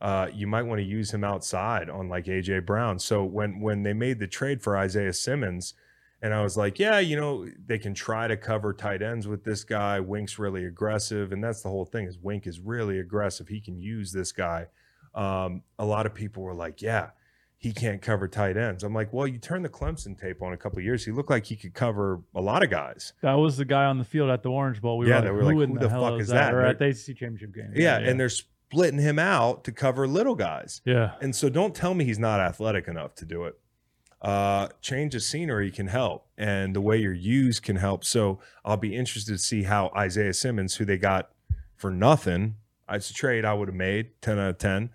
Uh, 0.00 0.28
you 0.32 0.46
might 0.46 0.62
want 0.62 0.78
to 0.78 0.84
use 0.84 1.12
him 1.12 1.24
outside 1.24 1.90
on 1.90 2.08
like 2.08 2.26
AJ 2.26 2.64
Brown. 2.66 2.98
So 2.98 3.24
when 3.24 3.60
when 3.60 3.82
they 3.82 3.92
made 3.94 4.20
the 4.20 4.28
trade 4.28 4.62
for 4.62 4.76
Isaiah 4.78 5.12
Simmons 5.12 5.74
And 6.20 6.34
I 6.34 6.42
was 6.42 6.56
like, 6.56 6.78
yeah, 6.80 6.98
you 6.98 7.16
know, 7.16 7.46
they 7.66 7.78
can 7.78 7.94
try 7.94 8.26
to 8.28 8.36
cover 8.36 8.72
tight 8.72 9.02
ends 9.02 9.28
with 9.28 9.44
this 9.44 9.64
guy. 9.64 10.00
Wink's 10.00 10.38
really 10.38 10.64
aggressive, 10.64 11.32
and 11.32 11.42
that's 11.44 11.62
the 11.62 11.68
whole 11.68 11.84
thing. 11.84 12.06
Is 12.06 12.18
Wink 12.18 12.46
is 12.46 12.60
really 12.60 12.98
aggressive. 12.98 13.48
He 13.48 13.60
can 13.60 13.78
use 13.78 14.12
this 14.12 14.32
guy. 14.32 14.66
Um, 15.18 15.62
a 15.78 15.84
lot 15.84 16.06
of 16.06 16.14
people 16.14 16.42
were 16.42 16.54
like, 16.54 16.80
yeah, 16.80 17.10
he 17.56 17.72
can't 17.72 18.00
cover 18.00 18.28
tight 18.28 18.56
ends. 18.56 18.84
I'm 18.84 18.94
like, 18.94 19.12
well, 19.12 19.26
you 19.26 19.38
turn 19.38 19.62
the 19.62 19.68
Clemson 19.68 20.16
tape 20.18 20.42
on 20.42 20.52
a 20.52 20.56
couple 20.56 20.78
of 20.78 20.84
years. 20.84 21.04
He 21.04 21.10
looked 21.10 21.28
like 21.30 21.44
he 21.44 21.56
could 21.56 21.74
cover 21.74 22.20
a 22.36 22.40
lot 22.40 22.62
of 22.62 22.70
guys. 22.70 23.14
That 23.22 23.34
was 23.34 23.56
the 23.56 23.64
guy 23.64 23.84
on 23.86 23.98
the 23.98 24.04
field 24.04 24.30
at 24.30 24.44
the 24.44 24.50
Orange 24.50 24.80
Bowl. 24.80 24.96
We 24.98 25.08
Yeah, 25.08 25.16
were 25.16 25.22
they 25.22 25.28
like, 25.28 25.34
were 25.34 25.40
who, 25.40 25.46
like, 25.60 25.68
who 25.70 25.78
the 25.80 25.88
hell 25.90 26.02
fuck 26.10 26.20
is 26.20 26.28
that? 26.28 26.34
that? 26.52 26.54
Or 26.54 26.62
at 26.64 26.78
the 26.78 26.86
ACC 26.86 27.16
championship 27.16 27.52
game. 27.54 27.72
Yeah, 27.74 27.98
and 27.98 28.18
they're 28.20 28.28
splitting 28.28 29.00
him 29.00 29.18
out 29.18 29.64
to 29.64 29.72
cover 29.72 30.06
little 30.06 30.36
guys. 30.36 30.82
yeah. 30.84 31.14
And 31.20 31.34
so 31.34 31.48
don't 31.48 31.74
tell 31.74 31.94
me 31.94 32.04
he's 32.04 32.18
not 32.20 32.38
athletic 32.38 32.86
enough 32.86 33.16
to 33.16 33.24
do 33.24 33.44
it. 33.44 33.58
Uh, 34.22 34.68
change 34.80 35.14
of 35.14 35.22
scenery 35.22 35.70
can 35.70 35.86
help, 35.88 36.26
and 36.36 36.74
the 36.76 36.80
way 36.80 36.96
you're 36.98 37.12
used 37.12 37.62
can 37.62 37.76
help. 37.76 38.04
So 38.04 38.40
I'll 38.64 38.76
be 38.76 38.94
interested 38.96 39.32
to 39.32 39.38
see 39.38 39.62
how 39.64 39.90
Isaiah 39.96 40.34
Simmons, 40.34 40.74
who 40.76 40.84
they 40.84 40.98
got 40.98 41.30
for 41.76 41.90
nothing, 41.90 42.56
it's 42.90 43.10
a 43.10 43.14
trade 43.14 43.44
I 43.44 43.54
would 43.54 43.68
have 43.68 43.76
made 43.76 44.20
10 44.22 44.38
out 44.40 44.50
of 44.50 44.58
10, 44.58 44.90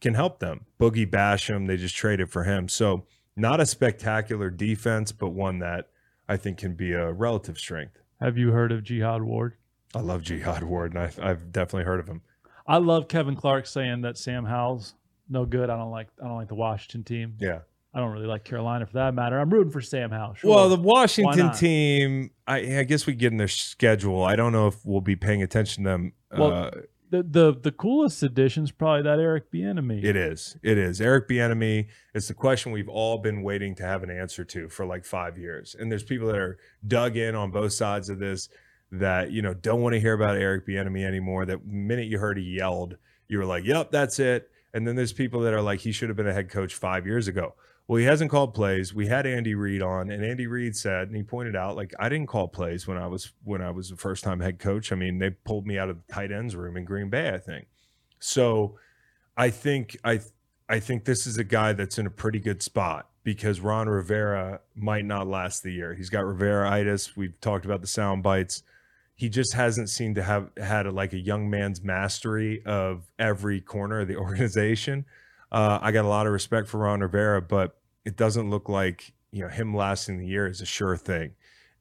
can 0.00 0.14
help 0.14 0.38
them. 0.38 0.66
Boogie 0.80 1.08
Basham, 1.08 1.66
they 1.66 1.76
just 1.76 1.94
traded 1.94 2.30
for 2.30 2.44
him. 2.44 2.68
So 2.68 3.06
not 3.36 3.60
a 3.60 3.66
spectacular 3.66 4.50
defense, 4.50 5.12
but 5.12 5.30
one 5.30 5.58
that 5.60 5.88
I 6.28 6.36
think 6.36 6.58
can 6.58 6.74
be 6.74 6.92
a 6.92 7.12
relative 7.12 7.58
strength. 7.58 7.98
Have 8.20 8.36
you 8.36 8.50
heard 8.50 8.72
of 8.72 8.82
Jihad 8.82 9.22
Ward? 9.22 9.54
I 9.94 10.00
love 10.00 10.22
Jihad 10.22 10.64
Ward, 10.64 10.92
and 10.92 11.02
I've, 11.02 11.18
I've 11.20 11.52
definitely 11.52 11.84
heard 11.84 12.00
of 12.00 12.08
him. 12.08 12.22
I 12.66 12.76
love 12.78 13.08
Kevin 13.08 13.36
Clark 13.36 13.66
saying 13.66 14.02
that 14.02 14.18
Sam 14.18 14.44
Howell's 14.44 14.94
no 15.28 15.46
good. 15.46 15.70
I 15.70 15.76
don't 15.76 15.90
like 15.90 16.08
I 16.22 16.26
don't 16.26 16.36
like 16.36 16.48
the 16.48 16.54
Washington 16.54 17.04
team. 17.04 17.34
Yeah. 17.38 17.60
I 17.94 18.00
don't 18.00 18.12
really 18.12 18.26
like 18.26 18.44
Carolina 18.44 18.84
for 18.86 18.92
that 18.94 19.14
matter. 19.14 19.38
I'm 19.40 19.48
rooting 19.48 19.72
for 19.72 19.80
Sam 19.80 20.10
Howell. 20.10 20.34
Sure. 20.34 20.50
Well, 20.50 20.68
the 20.68 20.76
Washington 20.76 21.52
team, 21.54 22.30
I, 22.46 22.80
I 22.80 22.82
guess 22.84 23.06
we 23.06 23.14
get 23.14 23.32
in 23.32 23.38
their 23.38 23.48
schedule. 23.48 24.22
I 24.22 24.36
don't 24.36 24.52
know 24.52 24.66
if 24.66 24.84
we'll 24.84 25.00
be 25.00 25.16
paying 25.16 25.42
attention 25.42 25.84
to 25.84 25.90
them. 25.90 26.12
Well, 26.36 26.52
uh, 26.52 26.70
the, 27.10 27.22
the 27.22 27.58
the 27.60 27.72
coolest 27.72 28.22
addition's 28.22 28.70
probably 28.70 29.02
that 29.02 29.18
Eric 29.18 29.50
Bieniemy. 29.52 30.04
it 30.04 30.16
is. 30.16 30.56
It 30.62 30.78
is. 30.78 31.00
Eric 31.00 31.28
Bieniemy 31.28 31.88
It's 32.14 32.28
the 32.28 32.34
question 32.34 32.72
we've 32.72 32.88
all 32.88 33.18
been 33.18 33.42
waiting 33.42 33.74
to 33.76 33.82
have 33.82 34.02
an 34.02 34.10
answer 34.10 34.44
to 34.44 34.68
for 34.68 34.84
like 34.86 35.04
five 35.04 35.38
years. 35.38 35.76
And 35.78 35.90
there's 35.90 36.02
people 36.02 36.28
that 36.28 36.38
are 36.38 36.58
dug 36.86 37.16
in 37.16 37.34
on 37.34 37.50
both 37.50 37.72
sides 37.72 38.08
of 38.08 38.18
this 38.18 38.48
that 38.90 39.30
you 39.30 39.42
know 39.42 39.54
don't 39.54 39.82
want 39.82 39.94
to 39.94 40.00
hear 40.00 40.14
about 40.14 40.36
Eric 40.36 40.66
Bieniemy 40.66 41.04
anymore. 41.04 41.46
That 41.46 41.66
minute 41.66 42.06
you 42.06 42.18
heard 42.18 42.38
he 42.38 42.44
yelled, 42.44 42.96
you 43.28 43.38
were 43.38 43.44
like, 43.44 43.64
"Yep, 43.64 43.90
that's 43.90 44.18
it." 44.18 44.50
And 44.74 44.86
then 44.86 44.96
there's 44.96 45.12
people 45.12 45.40
that 45.40 45.54
are 45.54 45.62
like, 45.62 45.80
"He 45.80 45.92
should 45.92 46.08
have 46.08 46.16
been 46.16 46.28
a 46.28 46.32
head 46.32 46.48
coach 46.50 46.74
five 46.74 47.06
years 47.06 47.28
ago." 47.28 47.54
Well, 47.88 47.96
he 47.96 48.04
hasn't 48.04 48.30
called 48.30 48.52
plays. 48.52 48.92
We 48.92 49.06
had 49.06 49.26
Andy 49.26 49.54
Reid 49.54 49.80
on, 49.80 50.10
and 50.10 50.22
Andy 50.22 50.46
Reid 50.46 50.76
said, 50.76 51.08
and 51.08 51.16
he 51.16 51.22
pointed 51.22 51.56
out, 51.56 51.74
like, 51.74 51.94
I 51.98 52.10
didn't 52.10 52.28
call 52.28 52.46
plays 52.46 52.86
when 52.86 52.98
I 52.98 53.06
was 53.06 53.32
when 53.44 53.62
I 53.62 53.70
was 53.70 53.90
a 53.90 53.96
first 53.96 54.22
time 54.22 54.40
head 54.40 54.58
coach. 54.58 54.92
I 54.92 54.94
mean, 54.94 55.18
they 55.18 55.30
pulled 55.30 55.66
me 55.66 55.78
out 55.78 55.88
of 55.88 55.96
the 55.96 56.12
tight 56.12 56.30
ends 56.30 56.54
room 56.54 56.76
in 56.76 56.84
Green 56.84 57.08
Bay, 57.08 57.30
I 57.30 57.38
think. 57.38 57.66
So, 58.20 58.78
I 59.38 59.48
think 59.48 59.96
I 60.04 60.20
I 60.68 60.80
think 60.80 61.06
this 61.06 61.26
is 61.26 61.38
a 61.38 61.44
guy 61.44 61.72
that's 61.72 61.98
in 61.98 62.06
a 62.06 62.10
pretty 62.10 62.40
good 62.40 62.62
spot 62.62 63.08
because 63.24 63.60
Ron 63.60 63.88
Rivera 63.88 64.60
might 64.74 65.06
not 65.06 65.26
last 65.26 65.62
the 65.62 65.72
year. 65.72 65.94
He's 65.94 66.10
got 66.10 66.26
Rivera-itis. 66.26 67.16
We've 67.16 67.40
talked 67.40 67.64
about 67.64 67.80
the 67.80 67.86
sound 67.86 68.22
bites. 68.22 68.62
He 69.14 69.28
just 69.28 69.54
hasn't 69.54 69.88
seemed 69.88 70.16
to 70.16 70.22
have 70.22 70.50
had 70.58 70.86
a, 70.86 70.90
like 70.90 71.12
a 71.12 71.18
young 71.18 71.48
man's 71.48 71.82
mastery 71.82 72.62
of 72.64 73.10
every 73.18 73.60
corner 73.60 74.00
of 74.00 74.08
the 74.08 74.16
organization. 74.18 75.06
Uh, 75.50 75.78
I 75.80 75.92
got 75.92 76.04
a 76.04 76.08
lot 76.08 76.26
of 76.26 76.32
respect 76.32 76.68
for 76.68 76.78
Ron 76.78 77.00
Rivera, 77.00 77.40
but 77.40 77.77
it 78.08 78.16
doesn't 78.16 78.48
look 78.48 78.70
like 78.70 79.12
you 79.30 79.42
know 79.42 79.50
him 79.50 79.76
lasting 79.76 80.16
the 80.18 80.26
year 80.26 80.46
is 80.46 80.62
a 80.62 80.66
sure 80.66 80.96
thing. 80.96 81.32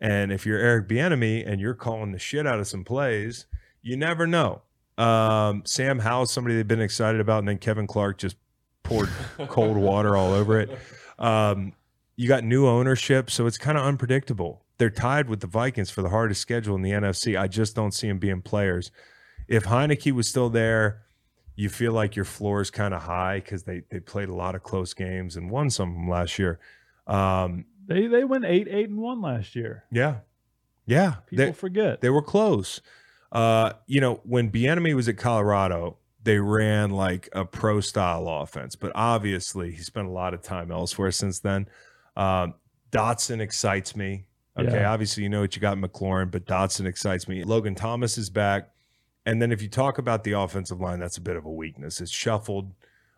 And 0.01 0.31
if 0.31 0.45
you're 0.45 0.59
Eric 0.59 0.89
Bieniemy 0.89 1.49
and 1.49 1.61
you're 1.61 1.73
calling 1.73 2.11
the 2.11 2.19
shit 2.19 2.45
out 2.45 2.59
of 2.59 2.67
some 2.67 2.83
plays, 2.83 3.45
you 3.81 3.95
never 3.95 4.27
know. 4.27 4.61
Um, 4.97 5.63
Sam 5.65 5.99
Howell's 5.99 6.33
somebody 6.33 6.55
they've 6.55 6.67
been 6.67 6.81
excited 6.81 7.21
about, 7.21 7.39
and 7.39 7.47
then 7.47 7.59
Kevin 7.59 7.87
Clark 7.87 8.17
just 8.17 8.35
poured 8.83 9.09
cold 9.47 9.77
water 9.77 10.17
all 10.17 10.33
over 10.33 10.59
it. 10.59 10.77
Um, 11.17 11.71
you 12.17 12.27
got 12.27 12.43
new 12.43 12.67
ownership, 12.67 13.31
so 13.31 13.45
it's 13.47 13.57
kind 13.57 13.77
of 13.77 13.85
unpredictable. 13.85 14.65
They're 14.79 14.89
tied 14.89 15.29
with 15.29 15.39
the 15.39 15.47
Vikings 15.47 15.89
for 15.89 16.01
the 16.01 16.09
hardest 16.09 16.41
schedule 16.41 16.75
in 16.75 16.81
the 16.81 16.91
NFC. 16.91 17.39
I 17.39 17.47
just 17.47 17.73
don't 17.73 17.93
see 17.93 18.09
them 18.09 18.19
being 18.19 18.41
players. 18.41 18.91
If 19.47 19.63
Heineke 19.63 20.11
was 20.11 20.27
still 20.27 20.49
there, 20.49 21.03
you 21.57 21.67
feel 21.69 21.91
like 21.91 22.15
your 22.15 22.23
floor 22.23 22.61
is 22.61 22.69
kind 22.71 22.93
of 22.93 23.01
high 23.01 23.39
because 23.41 23.63
they 23.63 23.81
they 23.89 23.99
played 23.99 24.29
a 24.29 24.33
lot 24.33 24.55
of 24.55 24.63
close 24.63 24.93
games 24.93 25.35
and 25.35 25.51
won 25.51 25.69
some 25.69 25.89
of 25.89 25.95
them 25.95 26.09
last 26.09 26.39
year. 26.39 26.59
Um, 27.07 27.65
They 27.85 28.07
they 28.07 28.23
went 28.23 28.45
eight 28.45 28.67
eight 28.69 28.87
and 28.89 28.99
one 28.99 29.21
last 29.21 29.55
year. 29.55 29.83
yeah, 29.91 30.19
yeah, 30.85 31.15
People 31.29 31.45
they, 31.47 31.51
forget. 31.51 31.99
they 32.01 32.09
were 32.09 32.21
close. 32.21 32.79
Uh, 33.31 33.73
you 33.87 33.99
know, 33.99 34.21
when 34.23 34.49
Bieniemy 34.51 34.93
was 34.95 35.09
at 35.09 35.17
Colorado, 35.17 35.97
they 36.23 36.39
ran 36.39 36.91
like 36.91 37.27
a 37.33 37.43
pro 37.43 37.81
style 37.81 38.27
offense, 38.27 38.75
but 38.75 38.91
obviously 38.95 39.71
he 39.71 39.81
spent 39.81 40.07
a 40.07 40.11
lot 40.11 40.33
of 40.33 40.41
time 40.41 40.71
elsewhere 40.71 41.11
since 41.11 41.39
then. 41.39 41.67
Um, 42.15 42.53
Dotson 42.91 43.39
excites 43.41 43.95
me. 43.95 44.25
Okay, 44.57 44.71
Yeah. 44.79 44.91
obviously 44.91 45.23
you 45.23 45.29
know 45.29 45.41
what 45.41 45.55
you 45.55 45.61
got 45.61 45.77
McLaurin, 45.77 46.31
but 46.31 46.45
Dotson 46.45 46.85
excites 46.85 47.27
me. 47.27 47.43
Logan 47.43 47.75
Thomas 47.75 48.17
is 48.17 48.29
back. 48.29 48.69
And 49.27 49.41
then 49.41 49.51
if 49.51 49.61
you 49.61 49.67
talk 49.67 49.97
about 49.99 50.23
the 50.23 50.31
offensive 50.31 50.79
line, 50.81 50.99
that's 50.99 51.17
a 51.17 51.21
bit 51.21 51.35
of 51.35 51.45
a 51.45 51.51
weakness. 51.51 51.99
It's 52.01 52.09
shuffled. 52.09 52.73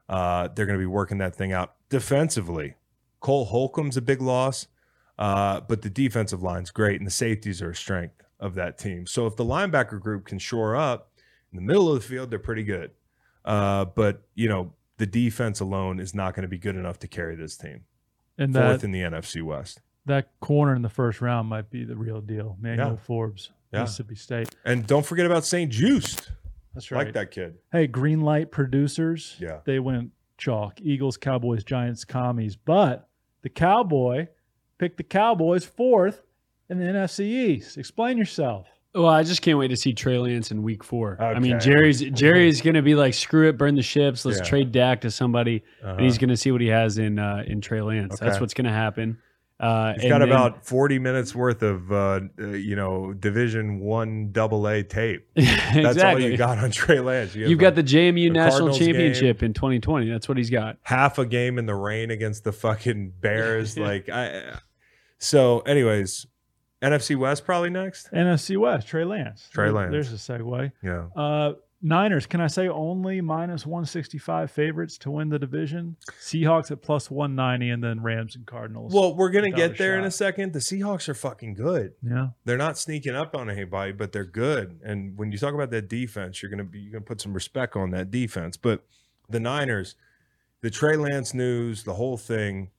Uh, 0.10 0.48
they're 0.54 0.66
going 0.66 0.78
to 0.78 0.82
be 0.82 0.88
working 0.88 1.20
that 1.20 1.36
thing 1.36 1.54
out 1.54 1.76
defensively. 1.90 2.74
Cole 3.22 3.46
Holcomb's 3.46 3.96
a 3.96 4.02
big 4.02 4.20
loss, 4.22 4.68
uh, 5.20 5.62
but 5.62 5.84
the 5.84 5.90
defensive 5.90 6.42
line's 6.42 6.72
great, 6.72 7.00
and 7.00 7.06
the 7.06 7.12
safeties 7.12 7.62
are 7.62 7.70
a 7.70 7.76
strength 7.76 8.24
of 8.40 8.56
that 8.56 8.78
team. 8.80 9.06
So 9.06 9.28
if 9.28 9.36
the 9.36 9.46
linebacker 9.46 10.00
group 10.00 10.26
can 10.26 10.40
shore 10.40 10.76
up 10.76 11.12
in 11.52 11.58
the 11.58 11.62
middle 11.62 11.90
of 11.94 12.02
the 12.02 12.08
field, 12.08 12.32
they're 12.32 12.40
pretty 12.40 12.64
good. 12.64 12.92
Uh, 13.46 13.86
but 13.86 14.24
you 14.34 14.50
know, 14.50 14.74
the 14.98 15.06
defense 15.06 15.60
alone 15.60 16.00
is 16.00 16.16
not 16.16 16.34
going 16.34 16.42
to 16.44 16.50
be 16.50 16.58
good 16.58 16.76
enough 16.76 16.98
to 17.00 17.08
carry 17.08 17.36
this 17.36 17.56
team. 17.56 17.82
and 18.38 18.54
Fourth 18.54 18.82
that 18.82 18.84
in 18.84 18.92
the 18.92 19.02
NFC 19.02 19.44
West. 19.44 19.82
that 20.06 20.30
corner 20.40 20.74
in 20.76 20.82
the 20.82 20.90
first 20.90 21.22
round 21.22 21.48
might 21.48 21.70
be 21.70 21.84
the 21.84 21.96
real 21.96 22.20
deal. 22.22 22.58
Manuel 22.60 22.92
Yeah. 22.92 22.96
Forbes, 22.96 23.52
Yeah. 23.72 23.82
Mississippi 23.82 24.16
State. 24.16 24.50
And 24.66 24.86
don't 24.88 25.06
forget 25.06 25.26
about 25.26 25.46
St. 25.46 25.72
Juste. 25.72 26.30
That's 26.74 26.92
right. 26.92 27.06
Like 27.06 27.14
that 27.14 27.32
kid. 27.32 27.56
Hey, 27.72 27.88
green 27.88 28.22
light 28.22 28.52
producers. 28.52 29.36
Yeah. 29.40 29.60
They 29.66 29.80
went 29.80 30.12
chalk. 30.38 30.80
Eagles, 30.82 31.18
Cowboys, 31.18 31.64
Giants, 31.64 32.06
commies. 32.06 32.56
But 32.56 33.08
the 33.42 33.50
Cowboy 33.50 34.28
picked 34.78 34.98
the 34.98 35.04
Cowboys 35.04 35.66
fourth 35.66 36.22
in 36.70 36.80
the 36.80 36.86
NFC 36.86 37.26
East. 37.26 37.78
Explain 37.78 38.18
yourself. 38.18 38.68
Well, 38.96 39.06
I 39.08 39.22
just 39.22 39.44
can't 39.44 39.60
wait 39.60 39.68
to 39.68 39.76
see 39.78 39.94
Trey 39.94 40.18
Lance 40.18 40.50
in 40.50 40.64
Week 40.64 40.84
Four. 40.84 41.22
I 41.22 41.38
mean, 41.38 41.60
Jerry's 41.60 42.02
Jerry's 42.02 42.60
going 42.64 42.74
to 42.74 42.82
be 42.82 42.96
like, 42.96 43.14
"Screw 43.14 43.48
it, 43.48 43.56
burn 43.58 43.76
the 43.76 43.84
ships. 43.84 44.26
Let's 44.26 44.40
Yeah. 44.40 44.46
trade 44.46 44.72
Dak 44.72 45.02
to 45.02 45.12
somebody," 45.12 45.64
and 45.84 46.00
he's 46.02 46.14
Uh-huh. 46.14 46.22
going 46.22 46.30
to 46.30 46.38
see 46.38 46.52
what 46.52 46.60
he 46.60 46.68
has 46.70 46.98
in 46.98 47.20
uh, 47.20 47.44
in 47.46 47.62
Trey 47.62 47.82
Lance. 47.82 48.18
That's 48.20 48.40
what's 48.40 48.56
going 48.56 48.66
to 48.66 48.72
happen. 48.74 49.20
Uh, 49.60 49.94
He's 49.94 50.04
and 50.04 50.10
got 50.10 50.20
then- 50.20 50.30
about 50.30 50.66
40 50.66 51.00
minutes 51.00 51.36
worth 51.36 51.62
of, 51.64 51.92
uh, 51.92 52.22
uh, 52.40 52.48
you 52.48 52.76
know, 52.78 53.12
Division 53.14 53.80
One 53.82 54.32
Double 54.32 54.66
A 54.68 54.84
tape. 54.84 55.28
That's 55.36 55.76
exactly. 55.76 56.24
all 56.24 56.32
you 56.32 56.38
got 56.38 56.60
on 56.60 56.72
Trey 56.72 57.02
Lance. 57.02 57.36
You 57.36 57.42
have 57.44 57.50
You've 57.52 57.60
got 57.60 57.76
the 57.76 57.84
JMU 57.84 58.14
the 58.14 58.30
National 58.30 58.52
Cardinals 58.70 58.80
game. 58.80 58.88
Championship 58.94 59.44
in 59.44 59.54
2020. 59.54 60.10
That's 60.10 60.30
what 60.30 60.38
he's 60.38 60.50
got. 60.50 60.78
half 60.84 61.18
a 61.18 61.26
game 61.26 61.58
in 61.58 61.66
the 61.66 61.76
rain 61.76 62.10
against 62.10 62.46
the 62.46 62.54
fucking 62.54 63.14
Bears. 63.20 63.78
like, 63.78 64.08
I. 64.08 64.60
So, 65.18 65.60
anyways, 65.60 66.26
NFC 66.82 67.18
West 67.18 67.44
probably 67.44 67.70
next. 67.70 68.10
NFC 68.14 68.56
West, 68.58 68.88
Trey 68.88 69.04
Lance. 69.04 69.50
Trey 69.52 69.70
Lance. 69.72 69.92
There's 69.92 70.14
a 70.14 70.16
segue. 70.16 70.72
Yeah. 70.82 71.08
Uh, 71.14 71.54
Niners, 71.82 72.26
can 72.26 72.42
I 72.42 72.48
say 72.48 72.68
only 72.68 73.22
minus 73.22 73.66
165 73.66 74.52
favorites 74.52 74.98
to 75.00 75.12
win 75.12 75.30
the 75.30 75.40
division? 75.40 75.96
Seahawks 76.22 76.72
at 76.72 76.82
plus 76.82 77.10
190, 77.10 77.70
and 77.70 77.82
then 77.84 78.02
Rams 78.04 78.36
and 78.36 78.46
Cardinals. 78.46 78.94
Well, 78.94 79.16
we're 79.16 79.30
gonna 79.30 79.52
get 79.52 79.72
a 79.72 79.74
there 79.76 79.98
in 79.98 80.04
a 80.04 80.12
second. 80.12 80.52
The 80.52 80.60
Seahawks 80.60 81.08
are 81.08 81.14
fucking 81.14 81.54
good. 81.54 81.94
yeah. 82.04 82.30
They're 82.44 82.58
not 82.58 82.78
sneaking 82.78 83.16
up 83.16 83.34
on 83.34 83.50
anybody, 83.50 83.94
but 83.94 84.12
they're 84.12 84.26
good. 84.26 84.82
And 84.84 85.18
when 85.18 85.32
you 85.32 85.38
talk 85.38 85.54
about 85.54 85.72
that 85.72 85.88
defense, 85.88 86.42
you're 86.42 86.52
gonna 86.52 86.66
be 86.66 86.80
you're 86.80 86.92
gonna 86.92 87.06
put 87.06 87.22
some 87.22 87.34
respect 87.34 87.76
on 87.78 87.92
that 87.92 88.12
defense. 88.12 88.58
But 88.58 88.84
the 89.30 89.40
Niners, 89.40 89.96
the 90.62 90.70
Trey 90.70 90.98
Lance 90.98 91.34
news, 91.34 91.84
the 91.84 91.94
whole 91.94 92.18
thing. 92.18 92.72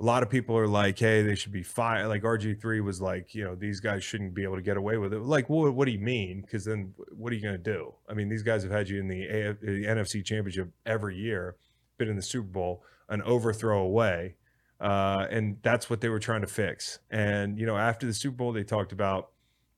A 0.00 0.04
lot 0.04 0.22
of 0.22 0.30
people 0.30 0.56
are 0.56 0.66
like, 0.66 0.98
"Hey, 0.98 1.22
they 1.22 1.34
should 1.34 1.52
be 1.52 1.62
fired." 1.62 2.08
Like 2.08 2.22
RG 2.22 2.60
three 2.60 2.80
was 2.80 3.00
like, 3.00 3.34
you 3.34 3.44
know, 3.44 3.54
these 3.54 3.80
guys 3.80 4.02
shouldn't 4.02 4.34
be 4.34 4.42
able 4.42 4.56
to 4.56 4.62
get 4.62 4.76
away 4.76 4.98
with 4.98 5.12
it. 5.12 5.20
Like, 5.20 5.48
what, 5.48 5.74
what 5.74 5.84
do 5.86 5.92
you 5.92 6.00
mean? 6.00 6.40
Because 6.40 6.64
then, 6.64 6.94
what 7.10 7.32
are 7.32 7.36
you 7.36 7.42
going 7.42 7.62
to 7.62 7.72
do? 7.72 7.94
I 8.08 8.14
mean, 8.14 8.28
these 8.28 8.42
guys 8.42 8.62
have 8.64 8.72
had 8.72 8.88
you 8.88 8.98
in 8.98 9.08
the, 9.08 9.26
AF, 9.26 9.60
the 9.60 9.84
NFC 9.84 10.24
Championship 10.24 10.70
every 10.84 11.16
year, 11.16 11.56
been 11.98 12.08
in 12.08 12.16
the 12.16 12.22
Super 12.22 12.48
Bowl, 12.48 12.82
an 13.08 13.22
overthrow 13.22 13.80
away, 13.80 14.34
uh, 14.80 15.26
and 15.30 15.58
that's 15.62 15.88
what 15.88 16.00
they 16.00 16.08
were 16.08 16.18
trying 16.18 16.40
to 16.40 16.48
fix. 16.48 16.98
And 17.10 17.58
you 17.58 17.66
know, 17.66 17.76
after 17.76 18.06
the 18.06 18.14
Super 18.14 18.36
Bowl, 18.36 18.52
they 18.52 18.64
talked 18.64 18.90
about 18.92 19.30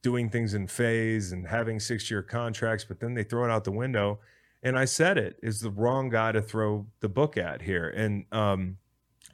doing 0.05 0.29
things 0.29 0.53
in 0.53 0.67
phase 0.67 1.33
and 1.33 1.49
having 1.49 1.81
six 1.81 2.11
year 2.11 2.23
contracts, 2.23 2.85
but 2.85 3.01
then 3.01 3.15
they 3.15 3.25
throw 3.25 3.45
it 3.45 3.51
out 3.51 3.65
the 3.65 3.73
window. 3.73 4.21
And 4.63 4.79
I 4.79 4.85
said 4.85 5.17
it 5.17 5.39
is 5.43 5.61
the 5.61 5.71
wrong 5.71 6.11
guy 6.11 6.31
to 6.33 6.43
throw 6.43 6.87
the 7.01 7.09
book 7.09 7.39
at 7.39 7.63
here. 7.63 7.89
And 7.89 8.27
um, 8.31 8.77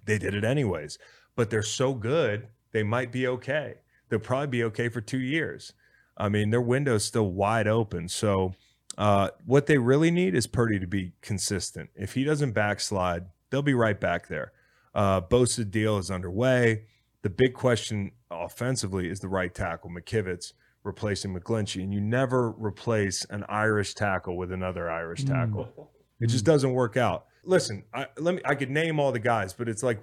they 0.05 0.19
did 0.19 0.35
it 0.35 0.45
anyways. 0.45 0.99
But 1.37 1.51
they're 1.51 1.63
so 1.63 1.95
good 1.95 2.49
they 2.73 2.83
might 2.83 3.13
be 3.13 3.27
okay. 3.27 3.75
They'll 4.09 4.19
probably 4.19 4.49
be 4.49 4.65
okay 4.65 4.89
for 4.89 5.01
two 5.01 5.19
years. 5.19 5.73
I 6.17 6.29
mean, 6.29 6.51
their 6.51 6.61
window's 6.61 7.05
still 7.05 7.31
wide 7.31 7.67
open. 7.67 8.09
So, 8.09 8.55
uh, 8.99 9.31
what 9.47 9.67
they 9.67 9.79
really 9.79 10.11
need 10.11 10.35
is 10.35 10.47
Purdy 10.47 10.79
to 10.79 10.87
be 10.87 11.13
consistent. 11.23 11.91
If 11.95 12.15
he 12.15 12.25
doesn't 12.25 12.53
backslide, 12.53 13.27
they'll 13.49 13.63
be 13.63 13.75
right 13.75 13.99
back 13.99 14.29
there. 14.29 14.53
Uh, 14.95 15.21
Bosa's 15.21 15.67
deal 15.67 15.97
is 15.99 16.11
underway. 16.11 16.85
The 17.23 17.31
big 17.31 17.55
question 17.55 18.13
offensively 18.31 19.09
is 19.09 19.21
the 19.21 19.29
right 19.29 19.55
tackle, 19.55 19.91
McKivitz 19.91 20.53
replacing 20.83 21.39
McGlinchey, 21.39 21.83
and 21.83 21.93
you 21.93 22.01
never 22.01 22.51
replace 22.53 23.25
an 23.27 23.45
Irish 23.49 23.95
tackle 23.95 24.37
with 24.37 24.51
another 24.51 24.91
Irish 24.91 25.25
tackle. 25.25 25.91
It 26.21 26.29
just 26.29 26.45
doesn't 26.45 26.73
work 26.73 26.97
out. 26.97 27.27
Listen, 27.45 27.85
I, 27.95 28.07
let 28.19 28.35
me. 28.35 28.41
I 28.45 28.55
could 28.55 28.71
name 28.71 29.01
all 29.01 29.13
the 29.13 29.19
guys, 29.19 29.53
but 29.53 29.69
it's 29.69 29.83
like, 29.83 30.01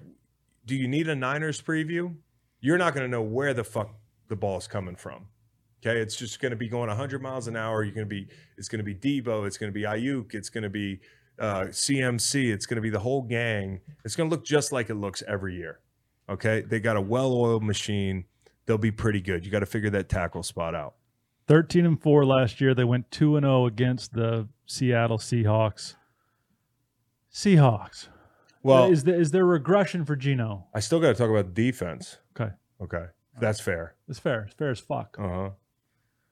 do 0.66 0.76
you 0.76 0.88
need 0.88 1.08
a 1.08 1.16
Niners 1.16 1.62
preview? 1.62 2.16
You're 2.60 2.78
not 2.78 2.94
going 2.94 3.06
to 3.06 3.12
know 3.12 3.22
where 3.22 3.54
the 3.54 3.64
fuck 3.64 3.94
the 4.28 4.36
ball's 4.36 4.68
coming 4.68 4.96
from. 4.96 5.28
Okay, 5.86 6.00
it's 6.00 6.16
just 6.16 6.40
going 6.40 6.50
to 6.50 6.56
be 6.56 6.68
going 6.68 6.88
100 6.88 7.22
miles 7.22 7.48
an 7.48 7.56
hour. 7.56 7.84
You're 7.84 7.94
going 7.94 8.08
to 8.08 8.10
be. 8.10 8.28
It's 8.58 8.68
going 8.68 8.84
to 8.84 8.84
be 8.84 8.96
Debo. 8.96 9.46
It's 9.46 9.58
going 9.58 9.72
to 9.72 9.74
be 9.74 9.84
Aiyuk. 9.84 10.34
It's 10.34 10.50
going 10.50 10.64
to 10.64 10.70
be 10.70 11.00
uh, 11.40 11.66
CMC. 11.66 12.52
It's 12.52 12.66
going 12.66 12.78
to 12.78 12.82
be 12.82 12.90
the 12.90 13.00
whole 13.00 13.22
gang. 13.22 13.82
It's 14.04 14.16
going 14.16 14.30
to 14.30 14.36
look 14.36 14.46
just 14.46 14.72
like 14.72 14.90
it 14.90 14.96
looks 14.96 15.22
every 15.28 15.56
year. 15.56 15.80
Okay, 16.30 16.62
they 16.62 16.80
got 16.80 16.98
a 16.98 17.02
well-oiled 17.02 17.64
machine. 17.64 18.26
They'll 18.66 18.78
be 18.78 18.92
pretty 18.92 19.22
good. 19.22 19.46
You 19.46 19.52
got 19.52 19.62
to 19.62 19.66
figure 19.66 19.90
that 19.92 20.10
tackle 20.10 20.44
spot 20.44 20.76
out. 20.76 20.96
13 21.48 21.86
and 21.86 22.02
4 22.02 22.26
last 22.26 22.60
year. 22.60 22.74
They 22.74 22.84
went 22.84 23.10
2 23.12 23.38
and 23.38 23.46
0 23.46 23.66
against 23.66 24.14
the 24.14 24.50
Seattle 24.66 25.18
Seahawks. 25.18 25.96
Seahawks. 27.34 28.08
Well, 28.64 28.92
is 28.92 29.04
there, 29.04 29.20
is 29.20 29.32
there 29.32 29.46
regression 29.46 30.04
for 30.06 30.16
Gino? 30.16 30.68
I 30.74 30.80
still 30.80 31.00
got 31.00 31.10
to 31.10 31.14
talk 31.14 31.30
about 31.30 31.54
defense. 31.54 32.18
Okay. 32.40 32.54
Okay, 32.82 33.06
that's 33.40 33.60
fair. 33.60 33.96
It's 34.08 34.20
fair. 34.20 34.44
It's 34.46 34.54
fair 34.56 34.70
as 34.70 34.80
fuck. 34.80 35.16
Uh-huh. 35.20 35.50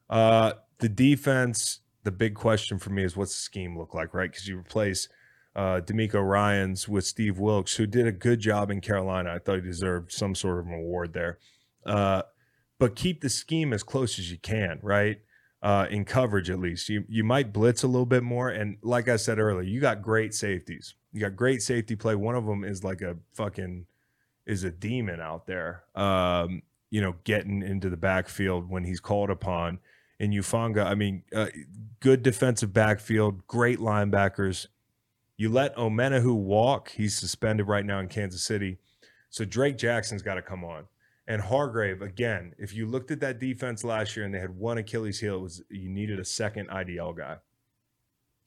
Uh 0.10 0.54
The 0.80 0.90
defense. 0.90 1.80
The 2.04 2.12
big 2.12 2.36
question 2.36 2.78
for 2.78 2.92
me 2.92 3.04
is 3.04 3.18
what's 3.18 3.34
the 3.34 3.42
scheme 3.42 3.76
look 3.78 3.96
like, 3.96 4.14
right? 4.14 4.30
Because 4.30 4.48
you 4.48 4.60
replace 4.60 5.10
uh, 5.56 5.82
DeMeco 5.84 6.24
Ryans 6.24 6.88
with 6.88 7.04
Steve 7.04 7.40
Wilks, 7.40 7.76
who 7.78 7.88
did 7.88 8.06
a 8.06 8.12
good 8.12 8.40
job 8.40 8.70
in 8.70 8.80
Carolina. 8.80 9.34
I 9.34 9.40
thought 9.40 9.56
he 9.56 9.62
deserved 9.62 10.12
some 10.12 10.36
sort 10.36 10.60
of 10.60 10.68
an 10.68 10.74
award 10.74 11.14
there. 11.14 11.40
Uh, 11.84 12.22
but 12.78 12.96
keep 12.96 13.22
the 13.22 13.30
scheme 13.30 13.74
as 13.74 13.82
close 13.82 14.20
as 14.20 14.30
you 14.30 14.38
can, 14.38 14.80
right? 14.84 15.18
Uh, 15.66 15.88
in 15.90 16.06
coverage, 16.06 16.52
at 16.52 16.60
least. 16.60 16.90
You 16.90 17.06
you 17.10 17.24
might 17.24 17.52
blitz 17.52 17.82
a 17.82 17.88
little 17.88 18.06
bit 18.06 18.22
more. 18.22 18.50
And 18.50 18.78
like 18.84 19.10
I 19.10 19.16
said 19.16 19.40
earlier, 19.40 19.68
you 19.68 19.82
got 19.82 20.00
great 20.00 20.36
safeties. 20.36 20.94
You 21.12 21.22
got 21.22 21.36
great 21.36 21.64
safety 21.64 21.96
play. 21.96 22.14
One 22.14 22.36
of 22.36 22.46
them 22.46 22.64
is 22.64 22.84
like 22.84 23.02
a 23.02 23.18
fucking 23.34 23.88
is 24.46 24.64
a 24.64 24.70
demon 24.70 25.20
out 25.20 25.48
there. 25.48 25.86
Um, 25.96 26.62
you 26.92 27.02
know, 27.02 27.16
getting 27.24 27.64
into 27.64 27.90
the 27.90 27.98
backfield 27.98 28.70
when 28.70 28.84
he's 28.84 29.00
called 29.00 29.32
upon. 29.32 29.80
And 30.20 30.32
Hufanga, 30.32 30.86
I 30.86 30.94
mean, 30.94 31.24
uh, 31.36 31.48
good 32.00 32.22
defensive 32.22 32.72
backfield, 32.72 33.48
great 33.48 33.80
linebackers. 33.80 34.68
You 35.36 35.50
let 35.50 35.76
Omenihu 35.78 36.36
walk. 36.36 36.92
He's 36.92 37.18
suspended 37.18 37.68
right 37.68 37.86
now 37.86 37.98
in 37.98 38.08
Kansas 38.08 38.44
City. 38.44 38.78
So 39.32 39.46
Drake 39.46 39.78
Jackson's 39.78 40.22
got 40.22 40.36
to 40.36 40.44
come 40.44 40.64
on. 40.64 40.86
And 41.28 41.42
Hargrave, 41.42 42.02
again, 42.02 42.54
if 42.60 42.74
you 42.74 42.86
looked 42.86 43.10
at 43.10 43.20
that 43.22 43.40
defense 43.40 43.84
last 43.84 44.16
year 44.16 44.26
and 44.26 44.34
they 44.34 44.40
had 44.40 44.56
one 44.58 44.78
Achilles 44.78 45.20
heel, 45.20 45.38
it 45.38 45.42
was 45.42 45.64
you 45.70 45.90
needed 45.90 46.20
a 46.20 46.26
second 46.26 46.70
IDL 46.70 47.18
guy. 47.18 47.38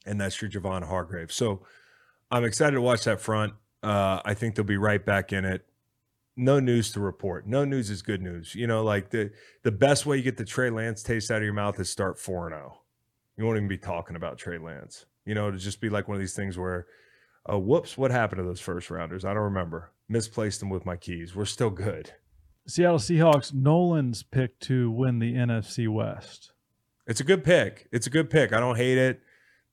And 0.05 0.19
that's 0.19 0.41
your 0.41 0.49
Javon 0.49 0.87
Hargrave. 0.87 1.31
So 1.31 1.65
I'm 2.31 2.45
excited 2.45 2.75
to 2.75 2.81
watch 2.81 3.03
that 3.03 3.19
front. 3.19 3.53
Uh, 3.83 4.21
I 4.23 4.33
think 4.33 4.55
they'll 4.55 4.65
be 4.65 4.77
right 4.77 5.05
back 5.05 5.33
in 5.33 5.43
it. 5.43 5.65
No 6.37 6.59
news 6.61 6.93
to 6.93 7.01
report. 7.01 7.47
No 7.47 7.65
news 7.65 7.89
is 7.89 8.01
good 8.01 8.21
news. 8.21 8.55
You 8.55 8.65
know, 8.65 8.81
like 8.81 9.09
the 9.09 9.31
the 9.63 9.71
best 9.71 10.05
way 10.05 10.15
you 10.15 10.23
get 10.23 10.37
the 10.37 10.45
Trey 10.45 10.69
Lance 10.69 11.03
taste 11.03 11.31
out 11.31 11.37
of 11.37 11.43
your 11.43 11.53
mouth 11.53 11.77
is 11.81 11.89
start 11.89 12.17
4 12.17 12.49
0. 12.49 12.79
You 13.37 13.45
won't 13.45 13.57
even 13.57 13.67
be 13.67 13.77
talking 13.77 14.15
about 14.15 14.37
Trey 14.37 14.57
Lance. 14.57 15.05
You 15.25 15.35
know, 15.35 15.51
to 15.51 15.57
just 15.57 15.81
be 15.81 15.89
like 15.89 16.07
one 16.07 16.15
of 16.15 16.21
these 16.21 16.35
things 16.35 16.57
where, 16.57 16.87
oh, 17.45 17.59
whoops, 17.59 17.97
what 17.97 18.11
happened 18.11 18.39
to 18.39 18.45
those 18.45 18.61
first 18.61 18.89
rounders? 18.89 19.25
I 19.25 19.33
don't 19.33 19.43
remember. 19.43 19.91
Misplaced 20.07 20.61
them 20.61 20.69
with 20.69 20.85
my 20.85 20.95
keys. 20.95 21.35
We're 21.35 21.45
still 21.45 21.69
good. 21.69 22.13
Seattle 22.69 22.99
Seahawks, 22.99 23.51
Nolan's 23.51 24.21
pick 24.21 24.59
to 24.59 24.91
win 24.91 25.17
the 25.17 25.33
NFC 25.33 25.87
West. 25.87 26.51
It's 27.07 27.19
a 27.19 27.23
good 27.23 27.43
pick. 27.43 27.87
It's 27.91 28.05
a 28.05 28.11
good 28.11 28.29
pick. 28.29 28.53
I 28.53 28.59
don't 28.59 28.75
hate 28.75 28.99
it. 28.99 29.21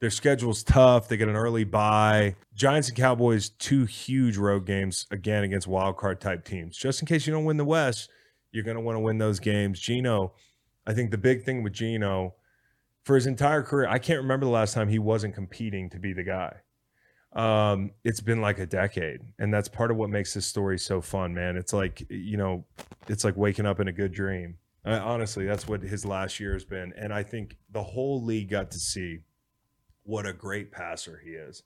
Their 0.01 0.09
schedule's 0.09 0.63
tough. 0.63 1.07
They 1.07 1.19
get 1.19 1.29
an 1.29 1.37
early 1.37 1.65
bye. 1.65 2.37
Giants 2.55 2.89
and 2.89 2.97
Cowboys, 2.97 3.51
two 3.51 3.85
huge 3.85 4.39
road 4.39 4.65
games 4.65 5.07
again 5.11 5.45
against 5.45 5.67
wild 5.67 5.99
card 5.99 6.23
type 6.23 6.47
teams. 6.47 6.75
Just 6.79 7.03
in 7.03 7.07
case 7.07 7.27
you 7.27 7.35
don't 7.35 7.45
win 7.45 7.59
the 7.59 7.67
West, 7.67 8.09
you're 8.51 8.65
going 8.65 8.79
to 8.79 8.83
want 8.83 8.97
to 8.97 9.01
win 9.01 9.19
those 9.19 9.41
games. 9.41 9.79
Gino, 9.79 10.33
I 10.87 10.95
think 10.95 11.11
the 11.11 11.19
big 11.19 11.45
thing 11.45 11.63
with 11.63 11.75
Gino 11.75 12.35
for 13.05 13.15
his 13.15 13.27
entire 13.27 13.63
career, 13.63 13.89
I 13.89 13.99
can't 13.99 14.23
remember 14.23 14.47
the 14.47 14.53
last 14.53 14.73
time 14.73 14.89
he 14.89 14.99
wasn't 14.99 15.35
competing 15.35 15.91
to 15.91 15.99
be 15.99 16.15
the 16.15 16.25
guy. 16.25 16.61
Um, 17.37 17.91
it's 18.03 18.21
been 18.21 18.41
like 18.41 18.59
a 18.59 18.67
decade, 18.67 19.21
and 19.39 19.53
that's 19.53 19.69
part 19.69 19.91
of 19.91 19.99
what 19.99 20.09
makes 20.09 20.33
this 20.33 20.47
story 20.47 20.79
so 20.79 21.03
fun, 21.03 21.35
man. 21.35 21.59
It's 21.59 21.75
like 21.75 22.07
you 22.09 22.39
know, 22.39 22.65
it's 23.09 23.25
like 23.25 23.37
waking 23.37 23.67
up 23.67 23.79
in 23.79 23.89
a 23.89 23.93
good 23.93 24.13
dream. 24.13 24.57
I, 24.87 24.99
honestly, 24.99 25.45
that's 25.45 25.69
what 25.69 25.83
his 25.83 26.07
last 26.07 26.41
year 26.41 26.55
has 26.55 26.65
been, 26.65 26.95
and 26.97 27.13
I 27.13 27.23
think 27.23 27.59
the 27.71 27.83
whole 27.83 28.25
league 28.25 28.49
got 28.49 28.71
to 28.71 28.79
see 28.79 29.19
what 30.05 30.25
a 30.25 30.33
great 30.33 30.73
passer 30.73 31.21
he 31.23 31.33
is. 31.33 31.63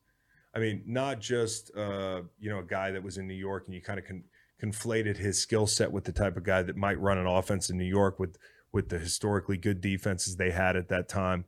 I 0.53 0.59
mean, 0.59 0.83
not 0.87 1.21
just 1.21 1.71
uh, 1.77 2.23
you 2.41 2.51
know 2.51 2.59
a 2.59 2.65
guy 2.65 2.91
that 2.91 3.05
was 3.05 3.17
in 3.17 3.29
New 3.29 3.35
York, 3.35 3.67
and 3.67 3.75
you 3.75 3.81
kind 3.81 4.01
of 4.01 4.05
con- 4.05 4.25
conflated 4.61 5.17
his 5.17 5.41
skill 5.41 5.69
set 5.69 5.93
with 5.93 6.03
the 6.03 6.13
type 6.13 6.37
of 6.37 6.43
guy 6.43 6.63
that 6.63 6.77
might 6.77 7.01
run 7.01 7.17
an 7.17 7.29
offense 7.29 7.71
in 7.71 7.79
New 7.79 7.85
York 7.85 8.19
with 8.19 8.37
with 8.73 8.89
the 8.89 8.99
historically 8.99 9.57
good 9.57 9.81
defenses 9.81 10.35
they 10.35 10.51
had 10.51 10.75
at 10.75 10.89
that 10.89 11.09
time. 11.09 11.45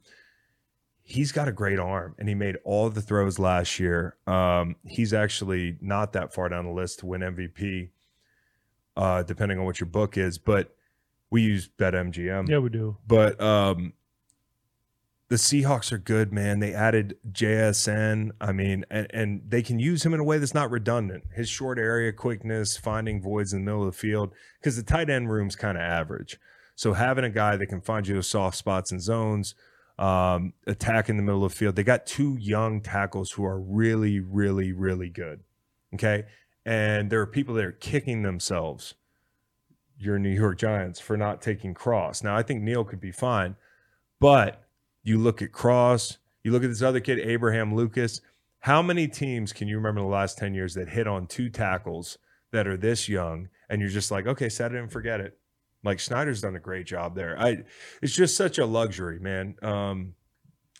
He's 1.04 1.32
got 1.32 1.48
a 1.48 1.52
great 1.52 1.78
arm, 1.78 2.14
and 2.18 2.28
he 2.28 2.34
made 2.34 2.56
all 2.64 2.88
the 2.88 3.02
throws 3.02 3.38
last 3.38 3.80
year. 3.80 4.16
Um, 4.26 4.76
he's 4.86 5.12
actually 5.12 5.76
not 5.80 6.12
that 6.12 6.32
far 6.32 6.48
down 6.48 6.64
the 6.64 6.70
list 6.70 7.00
to 7.00 7.06
win 7.06 7.22
MVP, 7.22 7.90
uh, 8.96 9.22
depending 9.24 9.58
on 9.58 9.64
what 9.64 9.80
your 9.80 9.88
book 9.88 10.16
is. 10.16 10.38
But 10.38 10.74
we 11.30 11.42
use 11.42 11.68
BetMGM. 11.78 12.48
Yeah, 12.48 12.58
we 12.58 12.68
do. 12.68 12.98
But 13.06 13.40
um, 13.40 13.94
the 15.32 15.36
Seahawks 15.36 15.90
are 15.92 15.98
good, 15.98 16.30
man. 16.30 16.60
They 16.60 16.74
added 16.74 17.16
JSN. 17.30 18.32
I 18.38 18.52
mean, 18.52 18.84
and, 18.90 19.06
and 19.14 19.42
they 19.48 19.62
can 19.62 19.78
use 19.78 20.04
him 20.04 20.12
in 20.12 20.20
a 20.20 20.24
way 20.24 20.36
that's 20.36 20.52
not 20.52 20.70
redundant. 20.70 21.24
His 21.34 21.48
short 21.48 21.78
area 21.78 22.12
quickness, 22.12 22.76
finding 22.76 23.22
voids 23.22 23.54
in 23.54 23.60
the 23.60 23.64
middle 23.64 23.80
of 23.80 23.92
the 23.92 23.98
field, 23.98 24.34
because 24.60 24.76
the 24.76 24.82
tight 24.82 25.08
end 25.08 25.32
room's 25.32 25.56
kind 25.56 25.78
of 25.78 25.82
average. 25.82 26.38
So 26.74 26.92
having 26.92 27.24
a 27.24 27.30
guy 27.30 27.56
that 27.56 27.66
can 27.66 27.80
find 27.80 28.06
you 28.06 28.14
those 28.14 28.28
soft 28.28 28.58
spots 28.58 28.92
and 28.92 29.00
zones, 29.00 29.54
um, 29.98 30.52
attack 30.66 31.08
in 31.08 31.16
the 31.16 31.22
middle 31.22 31.44
of 31.44 31.52
the 31.52 31.56
field. 31.56 31.76
They 31.76 31.84
got 31.84 32.06
two 32.06 32.36
young 32.38 32.80
tackles 32.80 33.32
who 33.32 33.44
are 33.44 33.60
really, 33.60 34.20
really, 34.20 34.72
really 34.72 35.08
good. 35.08 35.40
Okay. 35.94 36.24
And 36.64 37.10
there 37.10 37.20
are 37.20 37.26
people 37.26 37.54
that 37.54 37.64
are 37.64 37.72
kicking 37.72 38.22
themselves, 38.22 38.94
your 39.98 40.18
New 40.18 40.30
York 40.30 40.58
Giants, 40.58 41.00
for 41.00 41.16
not 41.16 41.42
taking 41.42 41.74
Cross. 41.74 42.22
Now, 42.22 42.36
I 42.36 42.42
think 42.42 42.62
Neal 42.62 42.84
could 42.84 43.00
be 43.00 43.12
fine, 43.12 43.56
but 44.20 44.64
you 45.02 45.18
look 45.18 45.42
at 45.42 45.52
Cross, 45.52 46.18
you 46.44 46.52
look 46.52 46.62
at 46.62 46.68
this 46.68 46.82
other 46.82 47.00
kid, 47.00 47.18
Abraham 47.18 47.74
Lucas. 47.74 48.20
How 48.60 48.80
many 48.80 49.08
teams 49.08 49.52
can 49.52 49.66
you 49.66 49.76
remember 49.76 50.00
in 50.00 50.06
the 50.06 50.12
last 50.12 50.38
10 50.38 50.54
years 50.54 50.74
that 50.74 50.88
hit 50.88 51.08
on 51.08 51.26
two 51.26 51.48
tackles 51.48 52.18
that 52.52 52.68
are 52.68 52.76
this 52.76 53.08
young 53.08 53.48
and 53.68 53.80
you're 53.80 53.90
just 53.90 54.12
like, 54.12 54.26
okay, 54.26 54.48
set 54.48 54.72
it 54.72 54.78
and 54.78 54.90
forget 54.90 55.20
it? 55.20 55.38
Like 55.84 55.98
Schneider's 55.98 56.40
done 56.40 56.54
a 56.56 56.60
great 56.60 56.86
job 56.86 57.14
there. 57.16 57.36
I 57.38 57.64
it's 58.00 58.14
just 58.14 58.36
such 58.36 58.58
a 58.58 58.66
luxury, 58.66 59.18
man. 59.18 59.56
Um, 59.62 60.14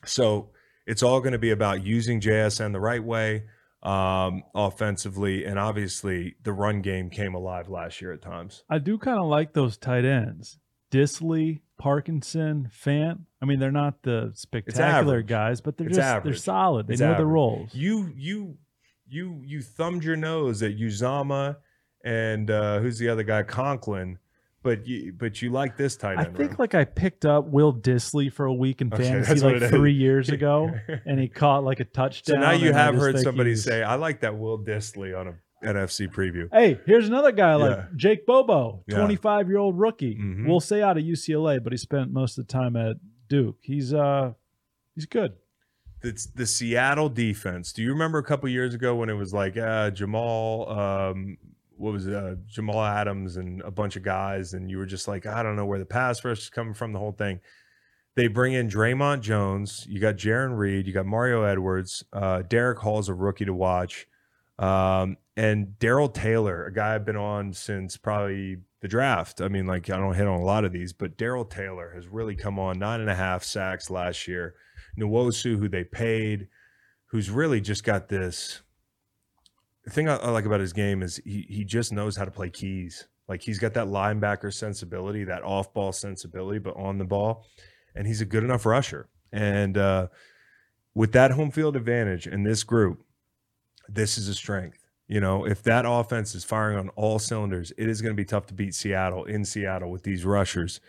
so 0.04 0.50
it's 0.86 1.02
all 1.02 1.20
going 1.20 1.32
to 1.32 1.38
be 1.38 1.50
about 1.50 1.84
using 1.84 2.20
JSN 2.20 2.72
the 2.72 2.80
right 2.80 3.02
way 3.02 3.44
um, 3.82 4.42
offensively, 4.54 5.44
and 5.44 5.58
obviously 5.58 6.36
the 6.42 6.52
run 6.52 6.82
game 6.82 7.10
came 7.10 7.34
alive 7.34 7.68
last 7.68 8.00
year 8.00 8.12
at 8.12 8.22
times. 8.22 8.62
I 8.70 8.78
do 8.78 8.98
kind 8.98 9.18
of 9.18 9.26
like 9.26 9.52
those 9.52 9.76
tight 9.76 10.04
ends. 10.04 10.58
Dissly, 10.92 11.60
Parkinson, 11.78 12.68
Fant. 12.72 13.20
I 13.40 13.44
mean, 13.46 13.58
they're 13.58 13.72
not 13.72 14.02
the 14.02 14.30
spectacular 14.34 15.22
guys, 15.22 15.60
but 15.60 15.76
they're 15.78 15.88
It's 15.88 15.96
just 15.96 16.22
they're 16.24 16.34
solid. 16.34 16.86
They 16.86 16.92
It's 16.94 17.00
know 17.00 17.06
their 17.08 17.14
average. 17.22 17.28
roles. 17.32 17.74
You 17.74 18.12
you 18.14 18.58
you 19.08 19.42
you 19.44 19.62
thumbed 19.62 20.04
your 20.04 20.16
nose 20.16 20.62
at 20.62 20.76
Uzomah 20.76 21.56
and 22.04 22.50
uh, 22.50 22.80
who's 22.80 22.98
the 22.98 23.08
other 23.08 23.22
guy, 23.22 23.42
Conklin, 23.42 24.18
but 24.62 24.86
you 24.86 25.12
but 25.12 25.42
you 25.42 25.50
like 25.50 25.76
this 25.76 25.96
tight 25.96 26.18
end. 26.18 26.20
I 26.20 26.24
think 26.24 26.38
room. 26.52 26.56
like 26.58 26.74
I 26.74 26.84
picked 26.84 27.24
up 27.24 27.46
Will 27.48 27.72
Dissly 27.74 28.32
for 28.32 28.46
a 28.46 28.54
week 28.54 28.80
in 28.80 28.92
Okay, 28.92 29.04
fantasy 29.04 29.40
like 29.44 29.70
three 29.70 29.92
years 29.94 30.28
ago, 30.38 30.70
and 31.06 31.18
he 31.18 31.28
caught 31.28 31.64
like 31.64 31.80
a 31.80 31.84
so 31.84 31.90
touchdown. 31.92 32.40
now 32.40 32.52
you 32.52 32.72
have 32.72 32.94
heard 32.94 33.18
somebody 33.18 33.50
he's- 33.50 33.64
say, 33.64 33.82
"I 33.82 33.94
like 33.96 34.20
that 34.20 34.38
Will 34.38 34.58
Dissly 34.58 35.18
on 35.18 35.28
a 35.28 35.34
NFC 35.66 36.08
preview." 36.08 36.48
Hey, 36.52 36.78
here's 36.86 37.08
another 37.08 37.32
guy 37.32 37.54
like 37.56 37.76
Yeah. 37.76 37.84
Jake 37.96 38.26
Bobo, 38.26 38.84
Yeah. 38.88 38.96
25 38.98 39.48
year 39.48 39.58
old 39.58 39.78
rookie. 39.78 40.16
Mhm. 40.16 40.46
We'll 40.46 40.60
say 40.60 40.82
out 40.82 40.96
of 40.98 41.04
UCLA, 41.04 41.58
but 41.62 41.72
he 41.72 41.76
spent 41.76 42.12
most 42.12 42.38
of 42.38 42.46
the 42.46 42.52
time 42.52 42.76
at 42.76 42.96
Duke. 43.28 43.56
He's 43.62 43.92
uh 43.94 44.32
he's 44.94 45.06
good. 45.06 45.32
the, 46.02 46.20
the 46.34 46.46
Seattle 46.46 47.08
defense. 47.08 47.72
Do 47.72 47.80
you 47.82 47.90
remember 47.90 48.18
a 48.18 48.24
couple 48.24 48.48
years 48.48 48.74
ago 48.74 48.96
when 48.96 49.08
it 49.08 49.12
was 49.14 49.32
like 49.32 49.56
uh, 49.56 49.90
Jamal, 49.92 50.68
um, 50.68 51.38
what 51.82 51.92
was 51.92 52.06
it, 52.06 52.14
uh, 52.14 52.36
Jamal 52.46 52.80
Adams 52.80 53.36
and 53.36 53.60
a 53.62 53.70
bunch 53.70 53.96
of 53.96 54.04
guys, 54.04 54.54
and 54.54 54.70
you 54.70 54.78
were 54.78 54.86
just 54.86 55.08
like, 55.08 55.26
I 55.26 55.42
don't 55.42 55.56
know 55.56 55.66
where 55.66 55.80
the 55.80 55.84
pass 55.84 56.24
rush 56.24 56.38
is 56.38 56.48
coming 56.48 56.74
from. 56.74 56.92
The 56.92 57.00
whole 57.00 57.12
thing. 57.12 57.40
They 58.14 58.28
bring 58.28 58.52
in 58.52 58.68
Dre'Mont 58.68 59.20
Jones. 59.20 59.84
You 59.88 59.98
got 59.98 60.14
Jarran 60.14 60.56
Reed. 60.56 60.86
You 60.86 60.92
got 60.92 61.06
Mario 61.06 61.42
Edwards. 61.42 62.04
Uh, 62.12 62.42
Derick 62.42 62.78
Hall's 62.78 63.08
a 63.08 63.14
rookie 63.14 63.46
to 63.46 63.54
watch, 63.54 64.06
um, 64.60 65.16
and 65.36 65.76
Darrell 65.80 66.08
Taylor, 66.08 66.66
a 66.66 66.72
guy 66.72 66.94
I've 66.94 67.04
been 67.04 67.16
on 67.16 67.52
since 67.52 67.96
probably 67.96 68.58
the 68.80 68.86
draft. 68.86 69.40
I 69.40 69.48
mean, 69.48 69.66
like 69.66 69.90
I 69.90 69.96
don't 69.96 70.14
hit 70.14 70.28
on 70.28 70.40
a 70.40 70.44
lot 70.44 70.64
of 70.64 70.72
these, 70.72 70.92
but 70.92 71.16
Darrell 71.16 71.44
Taylor 71.44 71.90
has 71.96 72.06
really 72.06 72.36
come 72.36 72.60
on. 72.60 72.78
Nine 72.78 73.00
and 73.00 73.10
a 73.10 73.14
half 73.16 73.42
sacks 73.42 73.90
last 73.90 74.28
year. 74.28 74.54
Nwosu, 74.96 75.58
who 75.58 75.68
they 75.68 75.82
paid, 75.82 76.46
who's 77.06 77.28
really 77.28 77.60
just 77.60 77.82
got 77.82 78.08
this. 78.08 78.62
The 79.84 79.90
thing 79.90 80.08
I, 80.08 80.16
I 80.16 80.30
like 80.30 80.44
about 80.44 80.60
his 80.60 80.72
game 80.72 81.02
is 81.02 81.20
he 81.24 81.46
he 81.48 81.64
just 81.64 81.92
knows 81.92 82.16
how 82.16 82.24
to 82.24 82.30
play 82.30 82.50
keys. 82.50 83.08
Like 83.28 83.42
he's 83.42 83.58
got 83.58 83.74
that 83.74 83.86
linebacker 83.86 84.52
sensibility, 84.52 85.24
that 85.24 85.42
off 85.42 85.72
ball 85.72 85.92
sensibility, 85.92 86.58
but 86.58 86.76
on 86.76 86.98
the 86.98 87.04
ball, 87.04 87.46
and 87.94 88.06
he's 88.06 88.20
a 88.20 88.26
good 88.26 88.44
enough 88.44 88.66
rusher. 88.66 89.08
And 89.32 89.78
uh, 89.78 90.08
with 90.94 91.12
that 91.12 91.32
home 91.32 91.50
field 91.50 91.76
advantage 91.76 92.26
in 92.26 92.42
this 92.42 92.64
group, 92.64 93.04
this 93.88 94.18
is 94.18 94.28
a 94.28 94.34
strength. 94.34 94.78
You 95.08 95.20
know, 95.20 95.44
if 95.44 95.62
that 95.64 95.84
offense 95.86 96.34
is 96.34 96.44
firing 96.44 96.78
on 96.78 96.88
all 96.90 97.18
cylinders, 97.18 97.72
it 97.76 97.88
is 97.88 98.00
going 98.00 98.14
to 98.14 98.20
be 98.20 98.24
tough 98.24 98.46
to 98.46 98.54
beat 98.54 98.74
Seattle 98.74 99.24
in 99.24 99.44
Seattle 99.44 99.90
with 99.90 100.04
these 100.04 100.24
rushers. 100.24 100.80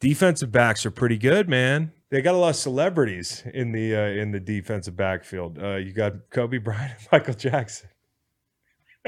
Defensive 0.00 0.52
backs 0.52 0.86
are 0.86 0.90
pretty 0.90 1.18
good, 1.18 1.48
man. 1.48 1.92
They 2.10 2.22
got 2.22 2.34
a 2.34 2.38
lot 2.38 2.50
of 2.50 2.56
celebrities 2.56 3.42
in 3.52 3.72
the 3.72 3.94
uh, 3.94 4.06
in 4.06 4.32
the 4.32 4.40
defensive 4.40 4.96
backfield. 4.96 5.58
Uh, 5.62 5.76
you 5.76 5.92
got 5.92 6.30
Kobe 6.30 6.58
Bryant 6.58 6.92
and 6.98 7.08
Michael 7.12 7.34
Jackson, 7.34 7.90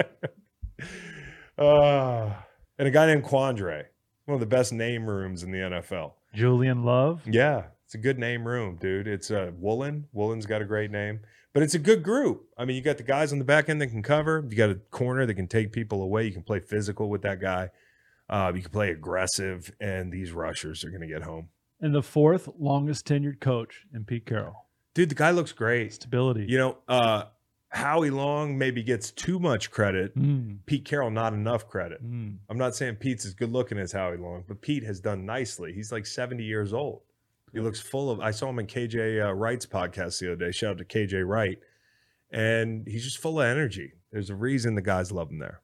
uh, 1.58 2.30
and 2.78 2.88
a 2.88 2.90
guy 2.90 3.06
named 3.06 3.24
Quandre, 3.24 3.84
one 4.26 4.34
of 4.34 4.40
the 4.40 4.46
best 4.46 4.72
name 4.72 5.06
rooms 5.06 5.42
in 5.42 5.50
the 5.50 5.58
NFL. 5.58 6.12
Julian 6.34 6.84
Love. 6.84 7.22
Yeah, 7.26 7.64
it's 7.86 7.94
a 7.94 7.98
good 7.98 8.18
name 8.18 8.46
room, 8.46 8.76
dude. 8.76 9.08
It's 9.08 9.30
uh, 9.30 9.50
Woolen. 9.56 10.06
Woolen's 10.12 10.44
got 10.44 10.60
a 10.60 10.66
great 10.66 10.90
name, 10.90 11.20
but 11.54 11.62
it's 11.62 11.74
a 11.74 11.78
good 11.78 12.02
group. 12.02 12.48
I 12.58 12.66
mean, 12.66 12.76
you 12.76 12.82
got 12.82 12.98
the 12.98 13.02
guys 13.02 13.32
on 13.32 13.38
the 13.38 13.44
back 13.46 13.70
end 13.70 13.80
that 13.80 13.88
can 13.88 14.02
cover. 14.02 14.46
You 14.48 14.56
got 14.56 14.70
a 14.70 14.74
corner 14.90 15.24
that 15.24 15.34
can 15.34 15.48
take 15.48 15.72
people 15.72 16.02
away. 16.02 16.26
You 16.26 16.32
can 16.32 16.42
play 16.42 16.60
physical 16.60 17.08
with 17.08 17.22
that 17.22 17.40
guy. 17.40 17.70
Uh, 18.28 18.52
you 18.54 18.60
can 18.60 18.70
play 18.70 18.90
aggressive, 18.90 19.74
and 19.80 20.12
these 20.12 20.32
rushers 20.32 20.84
are 20.84 20.90
going 20.90 21.00
to 21.00 21.08
get 21.08 21.22
home. 21.22 21.48
And 21.80 21.94
the 21.94 22.02
fourth 22.02 22.48
longest 22.58 23.06
tenured 23.06 23.40
coach 23.40 23.86
in 23.94 24.04
Pete 24.04 24.26
Carroll. 24.26 24.66
Dude, 24.94 25.08
the 25.08 25.14
guy 25.14 25.30
looks 25.30 25.52
great. 25.52 25.94
Stability. 25.94 26.44
You 26.48 26.58
know, 26.58 26.78
uh, 26.88 27.24
Howie 27.68 28.10
Long 28.10 28.58
maybe 28.58 28.82
gets 28.82 29.12
too 29.12 29.38
much 29.38 29.70
credit. 29.70 30.16
Mm, 30.18 30.58
Pete 30.66 30.84
Carroll, 30.84 31.10
not 31.10 31.32
enough 31.32 31.68
credit. 31.68 32.04
mm. 32.04 32.36
I'm 32.48 32.58
not 32.58 32.74
saying 32.74 32.96
Pete's 32.96 33.24
as 33.24 33.32
good 33.34 33.52
looking 33.52 33.78
as 33.78 33.92
Howie 33.92 34.16
Long, 34.16 34.44
but 34.46 34.60
Pete 34.60 34.82
has 34.84 35.00
done 35.00 35.24
nicely. 35.24 35.72
He's 35.72 35.92
like 35.92 36.06
70 36.06 36.42
years 36.42 36.72
old. 36.72 37.02
He 37.52 37.60
looks 37.60 37.80
full 37.80 38.10
of. 38.10 38.20
I 38.20 38.30
saw 38.32 38.48
him 38.50 38.58
in 38.58 38.66
KJ 38.66 39.24
uh, 39.26 39.32
Wright's 39.32 39.66
podcast 39.66 40.20
the 40.20 40.32
other 40.32 40.46
day. 40.46 40.52
Shout 40.52 40.72
out 40.72 40.78
to 40.78 40.84
KJ 40.84 41.26
Wright, 41.26 41.58
and 42.30 42.86
he's 42.86 43.04
just 43.04 43.18
full 43.18 43.40
of 43.40 43.46
energy. 43.46 43.92
There's 44.12 44.30
a 44.30 44.34
reason 44.36 44.74
the 44.74 44.82
guys 44.82 45.10
love 45.10 45.30
him 45.30 45.38
there. 45.38 45.60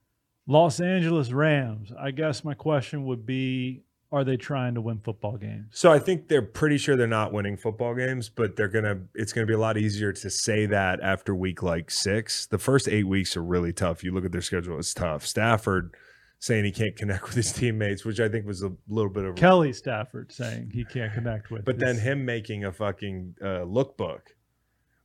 Los 0.48 0.80
Angeles 0.80 1.30
Rams. 1.32 1.92
I 1.98 2.10
guess 2.12 2.44
my 2.44 2.54
question 2.54 3.04
would 3.06 3.26
be 3.26 3.82
are 4.16 4.24
they 4.24 4.36
trying 4.36 4.74
to 4.74 4.80
win 4.80 4.98
football 4.98 5.36
games? 5.36 5.66
So 5.72 5.92
I 5.92 5.98
think 5.98 6.28
they're 6.28 6.42
pretty 6.42 6.78
sure 6.78 6.96
they're 6.96 7.06
not 7.06 7.32
winning 7.32 7.56
football 7.56 7.94
games, 7.94 8.28
but 8.28 8.56
they're 8.56 8.68
gonna. 8.68 9.00
It's 9.14 9.32
gonna 9.32 9.46
be 9.46 9.54
a 9.54 9.58
lot 9.58 9.76
easier 9.76 10.12
to 10.12 10.30
say 10.30 10.66
that 10.66 11.00
after 11.02 11.34
week 11.34 11.62
like 11.62 11.90
six. 11.90 12.46
The 12.46 12.58
first 12.58 12.88
eight 12.88 13.06
weeks 13.06 13.36
are 13.36 13.42
really 13.42 13.72
tough. 13.72 14.02
You 14.02 14.12
look 14.12 14.24
at 14.24 14.32
their 14.32 14.40
schedule; 14.40 14.78
it's 14.78 14.94
tough. 14.94 15.26
Stafford 15.26 15.94
saying 16.38 16.64
he 16.64 16.72
can't 16.72 16.96
connect 16.96 17.24
with 17.24 17.34
his 17.34 17.52
teammates, 17.52 18.04
which 18.04 18.20
I 18.20 18.28
think 18.28 18.46
was 18.46 18.62
a 18.62 18.72
little 18.88 19.10
bit 19.10 19.24
of. 19.24 19.36
Kelly 19.36 19.72
Stafford 19.72 20.32
saying 20.32 20.70
he 20.72 20.84
can't 20.84 21.12
connect 21.12 21.50
with. 21.50 21.64
but 21.64 21.78
then 21.78 21.98
him 21.98 22.24
making 22.24 22.64
a 22.64 22.72
fucking 22.72 23.36
uh, 23.40 23.64
lookbook, 23.64 24.20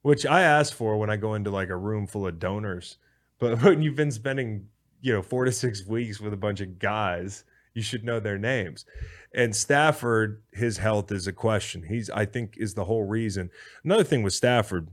which 0.02 0.26
I 0.26 0.42
asked 0.42 0.74
for 0.74 0.98
when 0.98 1.10
I 1.10 1.18
go 1.18 1.34
into 1.34 1.52
like 1.52 1.70
a 1.70 1.78
room 1.78 2.08
full 2.08 2.28
of 2.28 2.40
donors. 2.40 2.98
But 3.40 3.62
when 3.64 3.82
you've 3.82 3.96
been 3.96 4.12
spending, 4.12 4.68
you 5.02 5.14
know, 5.14 5.22
four 5.22 5.46
to 5.46 5.52
six 5.52 5.86
weeks 5.86 6.20
with 6.20 6.34
a 6.34 6.38
bunch 6.38 6.62
of 6.62 6.80
guys, 6.80 7.44
you 7.74 7.82
should 7.82 8.04
know 8.04 8.20
their 8.20 8.38
names. 8.38 8.86
And 9.34 9.56
Stafford, 9.56 10.44
his 10.52 10.78
health 10.78 11.12
is 11.12 11.28
a 11.28 11.34
question. 11.34 11.84
He's, 11.84 12.10
I 12.10 12.26
think, 12.26 12.56
is 12.58 12.74
the 12.74 12.86
whole 12.86 13.04
reason. 13.04 13.50
Another 13.84 14.04
thing 14.04 14.24
with 14.24 14.34
Stafford, 14.34 14.90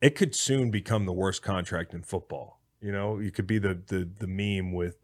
it 0.00 0.14
could 0.14 0.34
soon 0.34 0.70
become 0.70 1.06
the 1.06 1.12
worst 1.12 1.42
contract 1.42 1.92
in 1.92 2.02
football. 2.02 2.60
You 2.80 2.92
know, 2.92 3.18
you 3.18 3.30
could 3.30 3.46
be 3.46 3.58
the 3.58 3.80
the 3.86 4.08
the 4.18 4.26
meme 4.26 4.72
with 4.72 4.98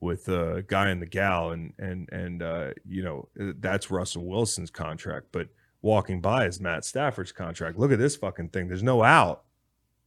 with 0.00 0.28
a 0.28 0.56
uh, 0.56 0.60
guy 0.66 0.90
and 0.90 1.00
the 1.00 1.06
gal, 1.06 1.50
and 1.50 1.72
and 1.78 2.08
and 2.12 2.42
uh, 2.42 2.70
you 2.86 3.02
know 3.02 3.28
uh, 3.40 3.52
that's 3.58 3.90
Russell 3.90 4.26
Wilson's 4.26 4.70
contract. 4.70 5.28
But 5.32 5.48
walking 5.80 6.20
by 6.20 6.46
is 6.46 6.60
Matt 6.60 6.84
Stafford's 6.84 7.32
contract. 7.32 7.78
Look 7.78 7.90
at 7.90 7.98
this 7.98 8.16
fucking 8.16 8.50
thing. 8.50 8.68
There's 8.68 8.82
no 8.82 9.02
out. 9.02 9.44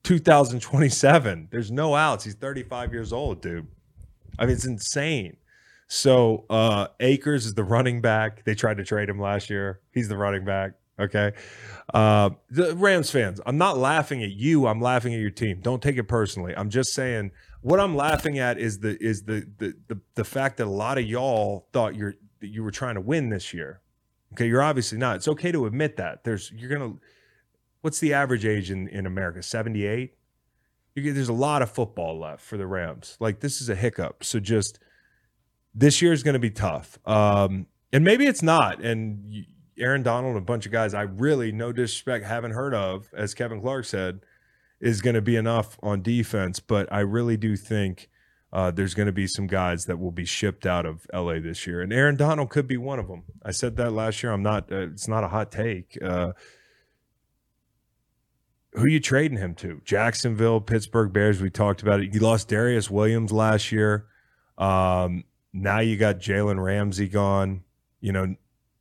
2027. 0.03 1.47
There's 1.49 1.72
no 1.72 1.95
outs. 1.95 2.23
He's 2.23 2.35
35 2.35 2.93
years 2.93 3.11
old, 3.11 3.41
dude. 3.41 3.68
I 4.38 4.45
mean, 4.45 4.53
it's 4.53 4.65
insane. 4.65 5.38
So 5.88 6.45
uh 6.49 6.88
Akers 6.99 7.45
is 7.45 7.53
the 7.53 7.64
running 7.64 8.02
back. 8.02 8.44
They 8.44 8.56
tried 8.56 8.78
to 8.78 8.84
trade 8.84 9.10
him 9.10 9.20
last 9.20 9.49
year. 9.49 9.82
He's 9.91 10.07
the 10.07 10.18
running 10.18 10.45
back. 10.45 10.74
Okay. 10.99 11.34
Uh 11.94 12.32
the 12.49 12.76
Rams 12.76 13.12
fans, 13.12 13.40
I'm 13.45 13.57
not 13.57 13.78
laughing 13.78 14.24
at 14.24 14.32
you. 14.32 14.68
I'm 14.68 14.82
laughing 14.82 15.14
at 15.14 15.20
your 15.20 15.30
team. 15.30 15.60
Don't 15.62 15.82
take 15.82 15.98
it 15.98 16.06
personally. 16.06 16.53
I'm 16.56 16.70
just 16.70 16.94
saying 16.94 17.32
what 17.62 17.80
I'm 17.80 17.95
laughing 17.95 18.40
at 18.40 18.57
is 18.57 18.80
the 18.80 19.02
is 19.02 19.24
the 19.24 19.48
the 19.57 19.76
the, 19.88 19.99
the 20.16 20.24
fact 20.24 20.57
that 20.57 20.66
a 20.66 20.70
lot 20.70 20.98
of 20.98 21.06
y'all 21.06 21.68
thought 21.74 21.95
you're 21.95 22.16
you 22.41 22.64
were 22.64 22.72
trying 22.72 22.95
to 22.95 23.02
win 23.02 23.30
this 23.30 23.53
year. 23.53 23.82
Okay, 24.34 24.48
you're 24.48 24.62
obviously 24.62 24.98
not. 24.98 25.18
It's 25.18 25.28
okay 25.28 25.52
to 25.52 25.66
admit 25.66 25.98
that. 25.98 26.24
There's 26.24 26.52
you're 26.52 26.70
gonna 26.70 26.95
what's 27.86 27.99
the 27.99 28.14
average 28.14 28.45
age 28.45 28.72
in, 28.72 28.88
in 28.88 29.06
America? 29.06 29.44
78? 29.44 30.16
You 30.95 31.03
get, 31.03 31.14
there's 31.14 31.30
a 31.30 31.34
lot 31.34 31.62
of 31.62 31.70
football 31.70 32.20
left 32.20 32.41
for 32.41 32.57
the 32.57 32.66
Rams. 32.66 33.16
Like 33.20 33.41
this 33.41 33.62
is 33.62 33.70
a 33.70 33.76
hiccup. 33.76 34.24
So 34.24 34.40
just 34.40 34.80
this 35.76 36.02
year 36.02 36.14
is 36.14 36.23
going 36.23 36.34
to 36.34 36.39
be 36.39 36.49
tough. 36.49 36.97
Um, 37.06 37.68
and 37.91 38.03
maybe 38.03 38.26
it's 38.26 38.41
not. 38.41 38.81
And 38.81 39.45
Aaron 39.77 40.03
Donald 40.03 40.35
and 40.35 40.41
a 40.41 40.45
bunch 40.45 40.65
of 40.65 40.72
guys 40.72 40.93
I 40.93 41.02
really, 41.03 41.52
no 41.52 41.72
disrespect, 41.72 42.26
haven't 42.26 42.52
heard 42.52 42.73
of, 42.73 43.10
as 43.15 43.34
Kevin 43.34 43.61
Clark 43.61 43.85
said, 43.85 44.22
is 44.80 45.02
going 45.02 45.15
to 45.15 45.22
be 45.22 45.35
enough 45.35 45.77
on 45.84 46.02
defense. 46.02 46.60
But 46.60 46.91
I 46.91 47.02
really 47.02 47.38
do 47.38 47.56
think 47.57 48.10
uh, 48.53 48.72
there's 48.72 48.93
going 48.93 49.07
to 49.07 49.11
be 49.11 49.27
some 49.27 49.47
guys 49.47 49.84
that 49.84 49.99
will 49.99 50.11
be 50.11 50.26
shipped 50.26 50.65
out 50.65 50.85
of 50.85 51.06
LA 51.14 51.39
this 51.39 51.68
year. 51.68 51.81
And 51.81 51.91
Aaron 51.91 52.15
Donald 52.15 52.49
could 52.49 52.68
be 52.68 52.77
one 52.77 52.99
of 52.99 53.07
them. 53.07 53.23
I 53.43 53.52
said 53.52 53.76
that 53.77 53.91
last 53.91 54.23
year. 54.23 54.31
I'm 54.31 54.43
not, 54.43 54.72
uh, 54.72 54.88
it's 54.88 55.10
not 55.10 55.26
a 55.26 55.27
hot 55.27 55.52
take. 55.52 55.97
Uh, 56.02 56.31
who 58.73 58.84
are 58.84 58.89
you 58.89 58.99
trading 58.99 59.38
him 59.38 59.56
to? 59.56 59.81
Jacksonville, 59.84 60.61
Pittsburgh 60.61 61.11
Bears. 61.11 61.41
We 61.41 61.49
talked 61.49 61.81
about 61.81 61.99
it. 62.02 62.14
You 62.14 62.19
lost 62.19 62.49
Darious 62.49 62.89
Williams 62.89 63.31
last 63.31 63.72
year. 63.72 64.06
Um, 64.57 65.23
now 65.56 65.80
you 65.80 65.95
got 65.95 66.19
Jalen 66.19 66.61
Ramsey 66.64 67.07
gone. 67.07 67.64
You 68.02 68.11
know, 68.11 68.36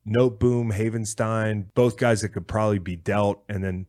Noteboom, 0.06 0.76
Havenstein, 0.76 1.66
both 1.74 1.96
guys 1.96 2.20
that 2.22 2.30
could 2.30 2.46
probably 2.46 2.80
be 2.80 2.96
dealt. 2.96 3.42
And 3.48 3.62
then, 3.62 3.86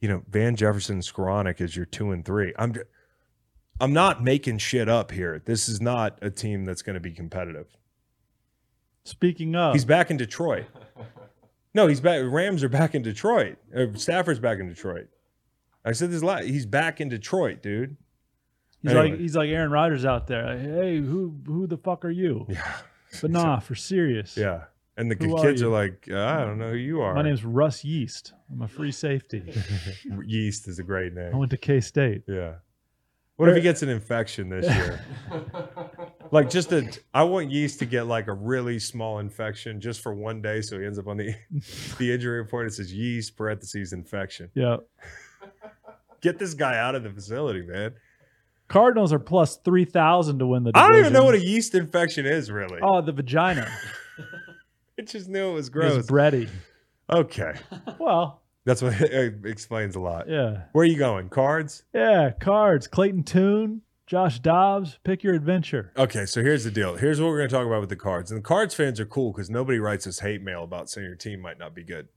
you 0.00 0.08
know, 0.08 0.22
Van 0.28 0.56
Jefferson, 0.56 1.00
Skowronek 1.00 1.60
is 1.60 1.76
your 1.76 1.86
two 1.86 2.10
and 2.10 2.24
three. 2.24 2.52
I'm, 2.58 2.74
I'm 3.80 3.92
not 3.92 4.22
making 4.22 4.58
shit 4.58 4.88
up 4.88 5.12
here. 5.12 5.40
This 5.44 5.68
is 5.68 5.80
not 5.80 6.18
a 6.20 6.30
team 6.30 6.64
that's 6.64 6.82
going 6.82 6.94
to 6.94 7.00
be 7.00 7.12
competitive. 7.12 7.68
Speaking 9.04 9.54
of, 9.54 9.74
He's 9.74 9.84
back 9.84 10.10
in 10.10 10.16
Detroit. 10.16 10.66
No, 11.72 11.86
he's 11.86 12.00
back. 12.00 12.22
Rams 12.24 12.62
are 12.62 12.68
back 12.68 12.94
in 12.94 13.02
Detroit. 13.02 13.56
Uh, 13.76 13.86
Stafford's 13.94 14.38
back 14.38 14.58
in 14.58 14.68
Detroit. 14.68 15.08
I 15.84 15.92
said 15.92 16.10
this 16.10 16.22
a 16.22 16.26
lot. 16.26 16.44
He's 16.44 16.66
back 16.66 17.00
in 17.00 17.08
Detroit, 17.08 17.62
dude. 17.62 17.96
He's 18.84 18.92
anyway. 18.92 19.10
like 19.10 19.20
he's 19.20 19.36
like 19.36 19.48
Aaron 19.50 19.70
Rodgers 19.70 20.04
out 20.04 20.28
there. 20.28 20.46
Like, 20.46 20.60
hey, 20.60 20.98
who 20.98 21.34
who 21.46 21.66
the 21.66 21.76
fuck 21.76 22.04
are 22.04 22.10
you? 22.10 22.46
Yeah. 22.48 22.76
But 23.22 23.30
nah, 23.30 23.60
for 23.60 23.76
serious. 23.76 24.36
Yeah. 24.36 24.64
And 24.96 25.08
the 25.08 25.14
Who 25.14 25.40
kids 25.40 25.62
are, 25.62 25.66
you? 25.66 25.70
like, 25.70 26.08
I 26.10 26.44
don't 26.44 26.58
know 26.58 26.70
who 26.70 26.76
you 26.76 27.00
are. 27.00 27.14
My 27.14 27.22
name's 27.22 27.44
Russ 27.44 27.84
Yeast. 27.84 28.32
I'm 28.50 28.62
a 28.62 28.66
free 28.66 28.90
safety. 28.90 29.54
Yeast 30.26 30.66
is 30.66 30.80
a 30.80 30.82
great 30.82 31.14
name. 31.14 31.32
I 31.32 31.36
went 31.36 31.50
to 31.50 31.56
K 31.56 31.80
State. 31.80 32.22
Yeah. 32.26 32.54
What 33.36 33.48
if 33.48 33.56
he 33.56 33.62
gets 33.62 33.82
an 33.82 33.88
infection 33.88 34.48
this 34.48 34.64
year? 34.72 35.04
like 36.30 36.48
just 36.48 36.72
a 36.72 36.88
I 37.12 37.24
want 37.24 37.50
Yeast 37.50 37.80
to 37.80 37.86
get 37.86 38.06
like 38.06 38.28
a 38.28 38.32
really 38.32 38.78
small 38.78 39.18
infection 39.18 39.80
just 39.80 40.02
for 40.02 40.14
one 40.14 40.40
day 40.40 40.60
so 40.60 40.78
he 40.78 40.86
ends 40.86 41.00
up 41.00 41.08
on 41.08 41.16
the 41.16 41.34
the 41.98 42.12
injury 42.12 42.38
report. 42.38 42.68
It 42.68 42.74
says 42.74 42.92
yeast 42.92 43.36
parentheses 43.36 43.92
infection. 43.92 44.50
Yeah. 44.54 44.76
Get 46.20 46.38
this 46.38 46.54
guy 46.54 46.78
out 46.78 46.94
of 46.94 47.02
the 47.02 47.10
facility, 47.10 47.62
man. 47.62 47.94
Cardinals 48.68 49.12
are 49.12 49.18
plus 49.18 49.56
three 49.58 49.84
thousand 49.84 50.38
to 50.38 50.46
win 50.46 50.64
the. 50.64 50.72
I 50.74 50.88
don't 50.88 50.98
even 50.98 51.12
know 51.12 51.24
what 51.24 51.34
a 51.34 51.44
yeast 51.44 51.74
infection 51.74 52.26
is 52.26 52.50
really. 52.50 52.78
Oh, 52.82 53.00
the 53.02 53.12
vagina. 53.12 53.70
I 54.98 55.02
just 55.02 55.28
knew 55.28 55.50
it 55.50 55.54
was 55.54 55.68
gross. 55.68 55.96
It's 55.96 56.10
bready. 56.10 56.48
Okay. 57.10 57.54
Well, 57.98 58.40
That's 58.64 58.80
what 58.80 58.94
it 59.00 59.44
explains 59.44 59.96
a 59.96 60.00
lot. 60.00 60.28
yeah, 60.28 60.62
Where 60.72 60.82
are 60.82 60.86
you 60.86 60.96
going? 60.96 61.28
Cards? 61.28 61.82
yeah. 61.92 62.30
Cards. 62.40 62.86
Clayton 62.86 63.24
Tune. 63.24 63.82
Josh 64.06 64.38
Dobbs, 64.38 64.98
pick 65.02 65.22
your 65.24 65.32
adventure. 65.34 65.90
Okay, 65.96 66.26
so 66.26 66.42
here's 66.42 66.62
the 66.64 66.70
deal. 66.70 66.94
Here's 66.96 67.22
what 67.22 67.28
we're 67.28 67.38
going 67.38 67.48
to 67.48 67.54
talk 67.54 67.66
about 67.66 67.80
with 67.80 67.88
the 67.88 67.96
cards. 67.96 68.30
And 68.30 68.36
the 68.38 68.42
cards 68.44 68.74
fans 68.74 69.00
are 69.00 69.06
cool 69.06 69.32
because 69.32 69.48
nobody 69.48 69.78
writes 69.78 70.06
us 70.06 70.18
hate 70.18 70.42
mail 70.42 70.62
about 70.62 70.90
saying 70.90 71.06
your 71.06 71.16
team 71.16 71.40
might 71.40 71.58
not 71.58 71.74
be 71.74 71.82
good. 71.82 72.08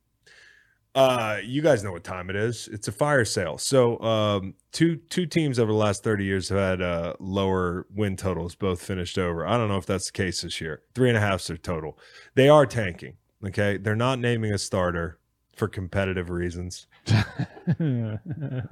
Uh, 0.97 1.37
you 1.43 1.61
guys 1.61 1.83
know 1.83 1.91
what 1.91 2.03
time 2.03 2.27
it 2.27 2.35
is. 2.35 2.67
It's 2.71 2.87
a 2.87 2.91
fire 2.91 3.23
sale. 3.23 3.59
So, 3.59 3.99
um, 3.99 4.55
two 4.71 4.95
two 4.95 5.27
teams 5.27 5.59
over 5.59 5.71
the 5.71 5.77
last 5.77 6.03
thirty 6.03 6.25
years 6.25 6.49
have 6.49 6.57
had 6.57 6.81
uh, 6.81 7.13
lower 7.19 7.85
win 7.93 8.17
totals, 8.17 8.55
both 8.55 8.81
finished 8.81 9.19
over. 9.19 9.45
I 9.45 9.57
don't 9.57 9.67
know 9.67 9.77
if 9.77 9.85
that's 9.85 10.07
the 10.07 10.11
case 10.11 10.41
this 10.41 10.59
year. 10.59 10.81
Three 10.95 11.09
and 11.09 11.17
a 11.17 11.21
half's 11.21 11.45
their 11.45 11.57
total. 11.57 11.99
They 12.33 12.49
are 12.49 12.65
tanking. 12.65 13.13
Okay, 13.45 13.77
they're 13.77 13.95
not 13.95 14.17
naming 14.17 14.51
a 14.53 14.57
starter 14.57 15.19
for 15.55 15.67
competitive 15.67 16.29
reasons. 16.29 16.87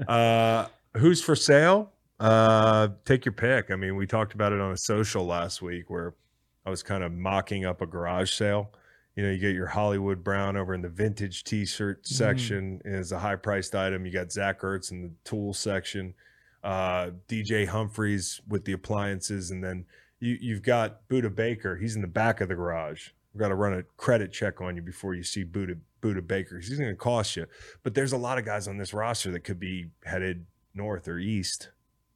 Uh, 0.07 0.67
who's 0.95 1.21
for 1.21 1.35
sale? 1.35 1.91
Uh, 2.19 2.87
take 3.03 3.25
your 3.25 3.33
pick. 3.33 3.69
I 3.71 3.75
mean, 3.75 3.95
we 3.95 4.07
talked 4.07 4.33
about 4.33 4.53
it 4.53 4.59
on 4.61 4.71
a 4.71 4.77
social 4.77 5.25
last 5.25 5.61
week 5.61 5.89
where 5.89 6.15
I 6.65 6.69
was 6.69 6.81
kind 6.81 7.03
of 7.03 7.11
mocking 7.11 7.65
up 7.65 7.81
a 7.81 7.85
garage 7.85 8.31
sale. 8.33 8.71
You 9.15 9.23
know, 9.23 9.31
you 9.31 9.37
get 9.37 9.55
your 9.55 9.67
Hollywood 9.67 10.23
Brown 10.23 10.57
over 10.57 10.73
in 10.73 10.81
the 10.81 10.89
vintage 10.89 11.45
T-shirt 11.45 12.05
section 12.05 12.81
is 12.83 13.13
a 13.13 13.19
high-priced 13.19 13.73
item. 13.73 14.05
You 14.05 14.11
got 14.11 14.31
Zach 14.31 14.59
Ertz 14.59 14.91
in 14.91 15.01
the 15.03 15.11
tool 15.23 15.53
section, 15.53 16.13
uh, 16.63 17.11
DJ 17.29 17.65
Humphries 17.65 18.41
with 18.47 18.65
the 18.65 18.73
appliances, 18.73 19.51
and 19.51 19.63
then 19.63 19.85
you, 20.19 20.37
you've 20.41 20.63
got 20.63 21.07
Budda 21.07 21.33
Baker. 21.33 21.77
He's 21.77 21.95
in 21.95 22.01
the 22.01 22.07
back 22.07 22.41
of 22.41 22.49
the 22.49 22.55
garage. 22.55 23.09
We've 23.33 23.39
got 23.39 23.49
to 23.49 23.55
run 23.55 23.73
a 23.73 23.83
credit 23.97 24.33
check 24.33 24.59
on 24.59 24.75
you 24.75 24.81
before 24.81 25.13
you 25.13 25.23
see 25.23 25.45
Budda 25.45 25.77
Budda 26.01 26.25
Baker. 26.25 26.59
He's 26.59 26.77
going 26.77 26.89
to 26.89 26.95
cost 26.95 27.35
you. 27.35 27.45
But 27.83 27.95
there's 27.95 28.13
a 28.13 28.17
lot 28.17 28.37
of 28.37 28.45
guys 28.45 28.67
on 28.67 28.77
this 28.77 28.93
roster 28.93 29.31
that 29.31 29.41
could 29.41 29.59
be 29.59 29.87
headed 30.03 30.45
north 30.73 31.07
or 31.07 31.17
east, 31.17 31.69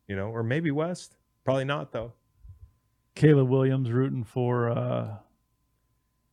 you 0.07 0.15
know, 0.15 0.27
or 0.27 0.43
maybe 0.43 0.69
west. 0.71 1.15
Probably 1.43 1.65
not 1.65 1.91
though. 1.91 2.13
Caleb 3.15 3.49
Williams 3.49 3.91
rooting 3.91 4.23
for 4.23 4.69
uh, 4.69 5.17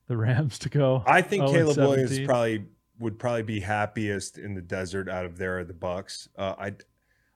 the 0.06 0.16
Rams 0.16 0.58
to 0.60 0.68
go. 0.68 1.02
I 1.06 1.22
think 1.22 1.46
0 1.48 1.48
and 1.48 1.56
Caleb 1.56 1.76
Williams 1.78 2.18
probably 2.20 2.64
would 2.98 3.18
probably 3.18 3.42
be 3.42 3.60
happiest 3.60 4.38
in 4.38 4.54
the 4.54 4.62
desert 4.62 5.08
out 5.08 5.24
of 5.24 5.36
there 5.38 5.58
are 5.58 5.64
the 5.64 5.74
Bucks. 5.74 6.28
Uh, 6.36 6.54
I 6.58 6.72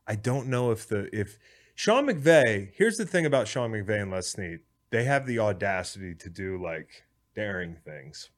I 0.07 0.15
don't 0.17 0.49
know 0.49 0.71
if 0.71 0.89
the 0.89 1.09
if 1.17 1.39
Sean 1.75 2.07
McVay. 2.07 2.71
Here's 2.75 2.97
the 2.97 3.07
thing 3.07 3.27
about 3.27 3.49
Sean 3.49 3.73
McVay 3.73 4.03
and 4.03 4.11
Les 4.11 4.29
Snead. 4.29 4.61
They 4.91 5.05
have 5.05 5.27
the 5.27 5.39
audacity 5.39 6.15
to 6.17 6.29
do 6.29 6.63
like 6.63 7.05
daring 7.35 7.77
things. 7.85 8.31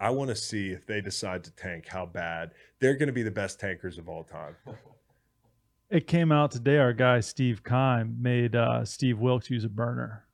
I 0.00 0.10
want 0.10 0.30
to 0.30 0.36
see 0.36 0.70
if 0.70 0.86
they 0.86 1.00
decide 1.00 1.42
to 1.44 1.50
tank 1.50 1.88
how 1.88 2.06
bad 2.06 2.52
they're 2.78 2.94
going 2.94 3.08
to 3.08 3.12
be 3.12 3.24
the 3.24 3.32
best 3.32 3.58
tankers 3.58 3.98
of 3.98 4.08
all 4.08 4.22
time. 4.22 4.54
It 5.90 6.06
came 6.06 6.30
out 6.30 6.50
today. 6.50 6.76
Our 6.76 6.92
guy 6.92 7.20
Steve 7.20 7.64
Keim 7.64 8.18
made 8.20 8.54
uh, 8.54 8.84
Steve 8.84 9.18
Wilks 9.18 9.50
use 9.50 9.64
a 9.64 9.68
burner. 9.70 10.27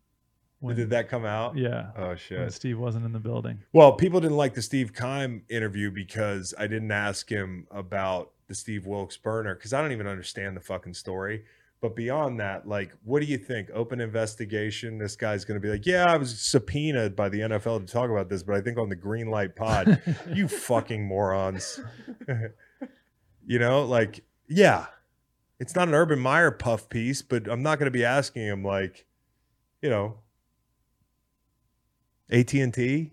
When, 0.64 0.76
Did 0.76 0.88
that 0.90 1.10
come 1.10 1.26
out? 1.26 1.58
Yeah. 1.58 1.90
Oh 1.94 2.14
shit. 2.14 2.50
Steve 2.54 2.78
wasn't 2.78 3.04
in 3.04 3.12
the 3.12 3.20
building. 3.20 3.58
Well, 3.74 3.92
people 3.92 4.18
didn't 4.18 4.38
like 4.38 4.54
the 4.54 4.62
Steve 4.62 4.94
Keim 4.94 5.42
interview 5.50 5.90
because 5.90 6.54
I 6.58 6.66
didn't 6.68 6.90
ask 6.90 7.28
him 7.28 7.66
about 7.70 8.30
the 8.48 8.54
Steve 8.54 8.86
Wilks 8.86 9.18
burner 9.18 9.54
because 9.54 9.74
I 9.74 9.82
don't 9.82 9.92
even 9.92 10.06
understand 10.06 10.56
the 10.56 10.62
fucking 10.62 10.94
story. 10.94 11.44
But 11.82 11.94
beyond 11.94 12.40
that, 12.40 12.66
like, 12.66 12.92
what 13.04 13.20
do 13.20 13.26
you 13.26 13.36
think? 13.36 13.68
Open 13.74 14.00
investigation. 14.00 14.96
This 14.96 15.16
guy's 15.16 15.44
going 15.44 15.60
to 15.60 15.62
be 15.62 15.68
like, 15.68 15.84
yeah, 15.84 16.10
I 16.10 16.16
was 16.16 16.40
subpoenaed 16.40 17.14
by 17.14 17.28
the 17.28 17.40
NFL 17.40 17.86
to 17.86 17.92
talk 17.92 18.08
about 18.08 18.30
this, 18.30 18.42
but 18.42 18.54
I 18.54 18.62
think 18.62 18.78
on 18.78 18.88
the 18.88 18.96
Green 18.96 19.28
Light 19.28 19.54
Pod, 19.54 20.00
you 20.32 20.48
fucking 20.48 21.04
morons. 21.04 21.78
you 23.46 23.58
know, 23.58 23.84
like, 23.84 24.24
yeah, 24.48 24.86
it's 25.60 25.76
not 25.76 25.88
an 25.88 25.94
Urban 25.94 26.20
Meyer 26.20 26.50
puff 26.50 26.88
piece, 26.88 27.20
but 27.20 27.48
I'm 27.48 27.62
not 27.62 27.78
going 27.78 27.92
to 27.92 27.98
be 27.98 28.06
asking 28.06 28.46
him 28.46 28.64
like, 28.64 29.04
you 29.82 29.90
know, 29.90 30.20
AT 32.30 32.52
and 32.54 32.72
T. 32.72 33.12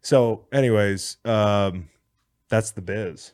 So, 0.00 0.46
anyways, 0.52 1.16
um, 1.24 1.88
that's 2.48 2.72
the 2.72 2.82
biz. 2.82 3.32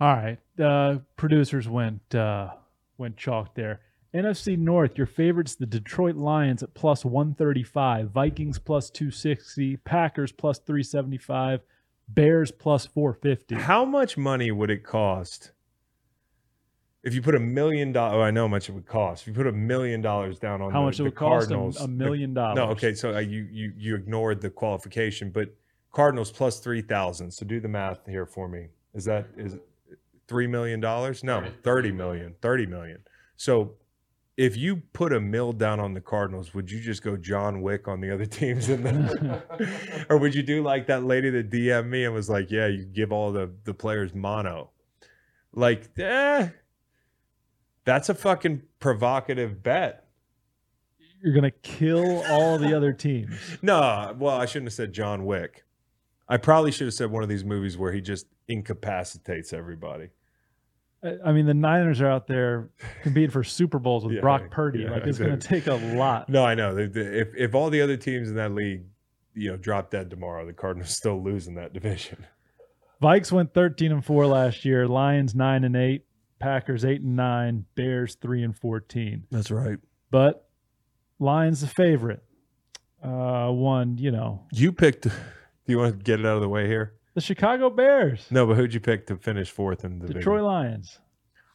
All 0.00 0.14
right. 0.14 0.38
Uh, 0.58 0.98
producers 1.16 1.68
went 1.68 2.14
uh, 2.14 2.50
went 2.98 3.16
chalk 3.16 3.54
there. 3.54 3.80
NFC 4.14 4.56
North, 4.56 4.96
your 4.96 5.06
favorites, 5.06 5.54
the 5.54 5.66
Detroit 5.66 6.16
Lions 6.16 6.62
at 6.62 6.72
plus 6.72 7.04
135, 7.04 8.10
Vikings 8.10 8.58
plus 8.58 8.88
260, 8.90 9.76
Packers 9.78 10.32
plus 10.32 10.58
375, 10.60 11.60
Bears 12.08 12.50
plus 12.50 12.86
450. 12.86 13.56
How 13.56 13.84
much 13.84 14.16
money 14.16 14.50
would 14.50 14.70
it 14.70 14.82
cost 14.82 15.52
if 17.08 17.14
you 17.14 17.22
put 17.22 17.34
a 17.34 17.40
million 17.40 17.92
dollars? 17.92 18.16
Oh, 18.16 18.20
I 18.20 18.30
know 18.30 18.42
how 18.42 18.48
much 18.48 18.68
it 18.68 18.72
would 18.72 18.86
cost. 18.86 19.22
If 19.22 19.28
you 19.28 19.34
put 19.34 19.46
a 19.46 19.52
million 19.52 20.00
dollars 20.00 20.38
down 20.38 20.62
on 20.62 20.70
How 20.70 20.80
the, 20.80 20.86
much 20.86 20.94
it 20.94 20.98
the 20.98 21.04
would 21.04 21.14
cost? 21.14 21.46
A, 21.46 21.48
Cardinals, 21.48 21.80
a 21.80 21.88
million 21.88 22.34
dollars. 22.34 22.56
No, 22.56 22.64
okay, 22.70 22.94
so 22.94 23.16
uh, 23.16 23.18
you 23.18 23.48
you 23.50 23.72
you 23.76 23.94
ignored 23.96 24.40
the 24.40 24.50
qualification, 24.50 25.30
but 25.30 25.54
Cardinals 25.92 26.30
plus 26.30 26.60
three 26.60 26.82
thousand. 26.82 27.32
So 27.32 27.44
do 27.44 27.58
the 27.58 27.68
math 27.68 28.06
here 28.06 28.26
for 28.26 28.48
me. 28.48 28.68
Is 28.94 29.04
that 29.06 29.26
is 29.36 29.56
three 30.28 30.46
million 30.46 30.80
dollars? 30.80 31.24
No, 31.24 31.44
thirty 31.64 31.90
million. 31.90 32.34
Thirty 32.40 32.66
million. 32.66 33.00
So 33.36 33.74
if 34.36 34.56
you 34.56 34.76
put 34.92 35.12
a 35.12 35.20
mill 35.20 35.52
down 35.52 35.80
on 35.80 35.94
the 35.94 36.00
Cardinals, 36.00 36.54
would 36.54 36.70
you 36.70 36.80
just 36.80 37.02
go 37.02 37.16
John 37.16 37.60
Wick 37.60 37.88
on 37.88 38.00
the 38.00 38.14
other 38.14 38.26
teams 38.40 38.68
in 38.68 38.84
the 38.84 40.06
or 40.10 40.16
would 40.18 40.34
you 40.34 40.44
do 40.44 40.62
like 40.62 40.86
that 40.86 41.04
lady 41.04 41.28
that 41.30 41.50
DM'd 41.50 41.90
me 41.90 42.04
and 42.04 42.14
was 42.14 42.30
like, 42.30 42.50
Yeah, 42.50 42.68
you 42.68 42.84
give 42.84 43.12
all 43.12 43.32
the, 43.32 43.50
the 43.64 43.74
players 43.74 44.14
mono? 44.14 44.70
Like, 45.52 45.88
eh, 45.98 46.48
that's 47.88 48.10
a 48.10 48.14
fucking 48.14 48.60
provocative 48.80 49.62
bet. 49.62 50.04
You're 51.22 51.32
going 51.32 51.50
to 51.50 51.58
kill 51.62 52.22
all 52.28 52.58
the 52.58 52.76
other 52.76 52.92
teams. 52.92 53.34
No, 53.62 54.14
well, 54.18 54.36
I 54.36 54.44
shouldn't 54.44 54.66
have 54.66 54.74
said 54.74 54.92
John 54.92 55.24
Wick. 55.24 55.64
I 56.28 56.36
probably 56.36 56.70
should 56.70 56.86
have 56.86 56.94
said 56.94 57.10
one 57.10 57.22
of 57.22 57.30
these 57.30 57.44
movies 57.44 57.78
where 57.78 57.90
he 57.90 58.00
just 58.02 58.26
incapacitates 58.46 59.52
everybody. 59.54 60.10
I 61.24 61.32
mean, 61.32 61.46
the 61.46 61.54
Niners 61.54 62.00
are 62.02 62.08
out 62.08 62.26
there 62.26 62.68
competing 63.02 63.30
for 63.30 63.42
Super 63.42 63.78
Bowls 63.78 64.04
with 64.04 64.14
Yeah, 64.16 64.20
Brock 64.20 64.50
Purdy. 64.50 64.80
yeah, 64.80 64.90
like, 64.90 65.06
it's 65.06 65.18
going 65.18 65.38
to 65.38 65.48
take 65.48 65.66
a 65.66 65.74
lot. 65.74 66.28
No, 66.28 66.44
I 66.44 66.54
know. 66.54 66.76
If 66.76 66.94
if 66.96 67.54
all 67.54 67.70
the 67.70 67.80
other 67.80 67.96
teams 67.96 68.28
in 68.28 68.34
that 68.34 68.52
league, 68.52 68.82
you 69.34 69.50
know, 69.50 69.56
drop 69.56 69.90
dead 69.90 70.10
tomorrow, 70.10 70.44
the 70.44 70.52
Cardinals 70.52 70.90
still 70.90 71.22
lose 71.22 71.46
in 71.46 71.54
that 71.54 71.72
division. 71.72 72.26
Vikes 73.02 73.32
went 73.32 73.54
13 73.54 73.92
and 73.92 74.04
4 74.04 74.26
last 74.26 74.64
year, 74.64 74.86
Lions 74.88 75.34
9 75.34 75.64
and 75.64 75.76
8, 75.76 76.04
Packers 76.38 76.84
8 76.84 77.00
and 77.00 77.16
9, 77.16 77.64
Bears 77.74 78.14
3 78.16 78.42
and 78.44 78.56
14. 78.56 79.24
That's 79.30 79.50
right. 79.50 79.78
But 80.10 80.48
Lions 81.18 81.60
the 81.60 81.66
favorite. 81.66 82.22
Uh 83.02 83.48
one, 83.50 83.96
you 83.98 84.10
know, 84.10 84.46
You 84.52 84.72
picked. 84.72 85.02
Do 85.04 85.10
you 85.66 85.78
want 85.78 85.98
to 85.98 86.02
get 86.02 86.18
it 86.20 86.26
out 86.26 86.36
of 86.36 86.40
the 86.42 86.48
way 86.48 86.66
here? 86.66 86.94
the 87.14 87.20
Chicago 87.20 87.68
Bears, 87.68 88.26
No, 88.30 88.46
but 88.46 88.54
who'd 88.56 88.72
you 88.72 88.78
pick 88.80 89.06
to 89.08 89.16
finish 89.16 89.50
fourth 89.50 89.84
in 89.84 89.98
the? 89.98 90.06
Detroit 90.06 90.42
Lions. 90.42 90.98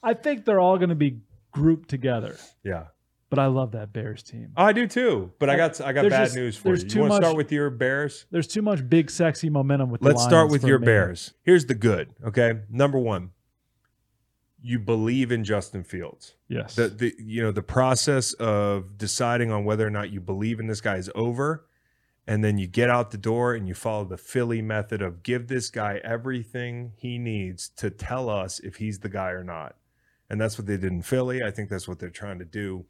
I 0.04 0.14
think 0.14 0.44
they're 0.46 0.60
all 0.60 0.78
going 0.78 0.90
to 0.90 0.96
be 0.96 1.20
grouped 1.52 1.88
together. 1.90 2.36
Yeah. 2.66 2.88
But 3.30 3.40
I 3.40 3.46
love 3.48 3.72
that 3.72 3.92
Bears 3.94 4.22
team. 4.24 4.50
Oh, 4.58 4.64
I 4.66 4.74
do 4.74 4.86
too. 4.88 5.32
But 5.40 5.50
I 5.50 5.56
got 5.58 5.80
I 5.82 5.92
got 5.94 6.02
There's 6.02 6.12
bad 6.12 6.24
just- 6.26 6.36
news 6.36 6.56
for 6.58 6.76
you. 6.76 6.86
You 6.88 7.00
want 7.02 7.12
to 7.14 7.16
start 7.18 7.36
with 7.38 7.52
your 7.52 7.70
Bears? 7.70 8.26
There's 8.30 8.48
too 8.48 8.62
much 8.62 8.88
big 8.88 9.10
sexy 9.10 9.50
momentum 9.50 9.90
with 9.90 10.02
the 10.02 10.08
Let's 10.10 10.24
start 10.24 10.52
with 10.52 10.64
your. 10.64 10.78
Bears. 10.80 11.34
Here's 11.44 11.66
the 11.66 11.74
good. 11.76 12.14
Okay, 12.26 12.60
number 12.70 13.00
one, 13.00 13.32
you 14.66 14.80
believe 14.80 15.32
in 15.32 15.44
Justin 15.44 15.84
Fields. 15.84 16.36
Yes. 16.48 16.76
The 16.76 16.88
the 16.88 17.14
you 17.20 17.44
know 17.44 17.52
the 17.52 17.62
process 17.62 18.32
of 18.34 18.98
deciding 18.98 19.52
on 19.52 19.66
whether 19.66 19.86
or 19.86 19.90
not 19.90 20.10
you 20.12 20.22
believe 20.22 20.60
in 20.60 20.68
this 20.68 20.80
guy 20.80 20.96
is 20.96 21.12
over, 21.14 21.66
and 22.26 22.44
then 22.44 22.58
you 22.58 22.66
get 22.66 22.90
out 22.90 23.12
the 23.12 23.18
door 23.18 23.54
and 23.54 23.68
you 23.68 23.74
follow 23.74 24.06
the 24.06 24.18
Philly 24.18 24.62
method 24.62 25.02
of 25.02 25.22
give 25.22 25.48
this 25.50 25.70
guy 25.70 26.00
everything 26.04 26.94
he 26.96 27.18
needs 27.20 27.70
to 27.76 27.90
tell 27.90 28.30
us 28.30 28.60
if 28.60 28.78
he's 28.78 29.00
the 29.00 29.10
guy 29.10 29.32
or 29.32 29.44
not, 29.44 29.76
and 30.30 30.40
that's 30.40 30.58
what 30.58 30.66
they 30.66 30.78
did 30.78 30.92
in 30.92 31.02
Philly. 31.02 31.44
I 31.44 31.52
think 31.52 31.70
that's 31.70 31.88
what 31.88 32.00
they're 32.00 32.10
trying 32.10 32.40
to 32.40 32.46
do 32.46 32.86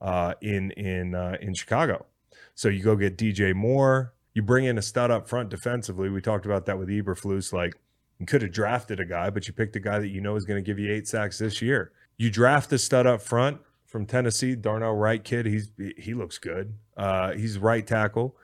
uh, 0.00 0.34
in 0.40 0.70
in 0.72 1.16
uh, 1.16 1.38
in 1.40 1.54
Chicago. 1.54 2.06
So 2.54 2.68
you 2.68 2.84
go 2.84 2.94
get 2.94 3.18
DJ 3.18 3.52
Moore. 3.52 4.14
You 4.32 4.42
bring 4.42 4.66
in 4.66 4.78
a 4.78 4.82
stud 4.82 5.10
up 5.10 5.28
front 5.28 5.48
defensively. 5.48 6.08
We 6.08 6.20
talked 6.20 6.46
about 6.46 6.66
that 6.66 6.78
with 6.78 6.88
Eberflus. 6.88 7.52
Like 7.52 7.74
you 8.18 8.26
could 8.26 8.42
have 8.42 8.52
drafted 8.52 9.00
a 9.00 9.04
guy, 9.04 9.30
but 9.30 9.46
you 9.46 9.52
picked 9.52 9.76
a 9.76 9.80
guy 9.80 9.98
that 9.98 10.08
you 10.08 10.20
know 10.20 10.36
is 10.36 10.44
going 10.44 10.62
to 10.62 10.66
give 10.66 10.78
you 10.78 10.92
eight 10.92 11.06
sacks 11.06 11.38
this 11.38 11.60
year. 11.60 11.92
You 12.16 12.30
draft 12.30 12.72
a 12.72 12.78
stud 12.78 13.06
up 13.06 13.20
front 13.20 13.60
from 13.84 14.06
Tennessee, 14.06 14.54
Darnell 14.54 14.94
Wright 14.94 15.22
kid. 15.22 15.46
He's 15.46 15.70
he 15.96 16.14
looks 16.14 16.38
good. 16.38 16.74
Uh, 16.96 17.32
he's 17.32 17.58
right 17.58 17.86
tackle. 17.86 18.36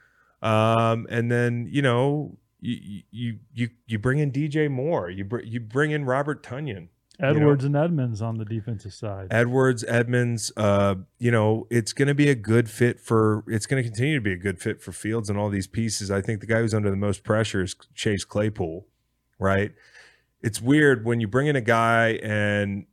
Um, 0.43 1.07
and 1.11 1.31
then 1.31 1.69
you 1.70 1.82
know 1.82 2.36
you 2.61 3.03
you 3.11 3.39
you 3.55 3.70
you 3.86 3.99
bring 3.99 4.19
in 4.19 4.31
DJ 4.31 4.70
Moore. 4.70 5.11
You 5.11 5.24
br- 5.24 5.40
you 5.40 5.61
bring 5.61 5.90
in 5.90 6.05
Robert 6.05 6.43
Tonyan. 6.43 6.89
you 7.19 7.27
know. 7.27 7.28
Edwards 7.28 7.65
and 7.65 7.77
Edmunds 7.77 8.23
on 8.23 8.39
the 8.39 8.44
defensive 8.44 8.93
side. 8.94 9.28
Edwards, 9.31 9.85
Edmunds, 9.86 10.51
uh, 10.57 10.97
you 11.19 11.31
know, 11.31 11.66
it's 11.70 11.93
going 11.93 12.09
to 12.09 12.15
be 12.15 12.28
a 12.28 12.35
good 12.35 12.69
fit 12.70 12.99
for, 12.99 13.44
it's 13.47 13.66
going 13.66 13.82
to 13.82 13.89
continue 13.89 14.15
to 14.15 14.20
be 14.20 14.32
a 14.32 14.39
good 14.39 14.59
fit 14.59 14.81
for 14.81 14.93
Fields 14.93 15.28
and 15.28 15.39
all 15.39 15.51
these 15.51 15.66
pieces. 15.66 16.11
I 16.11 16.20
think 16.20 16.40
the 16.40 16.47
guy 16.47 16.61
who's 16.61 16.74
under 16.74 16.90
the 16.90 16.97
most 16.97 17.23
pressure 17.23 17.62
is 17.62 17.77
Chase 17.94 18.24
Claypool, 18.24 18.86
right? 19.43 19.73
It's 20.43 20.60
weird 20.60 21.05
when 21.05 21.20
you 21.20 21.28
bring 21.28 21.47
in 21.47 21.56
a 21.56 21.60
guy 21.60 22.19
and 22.23 22.86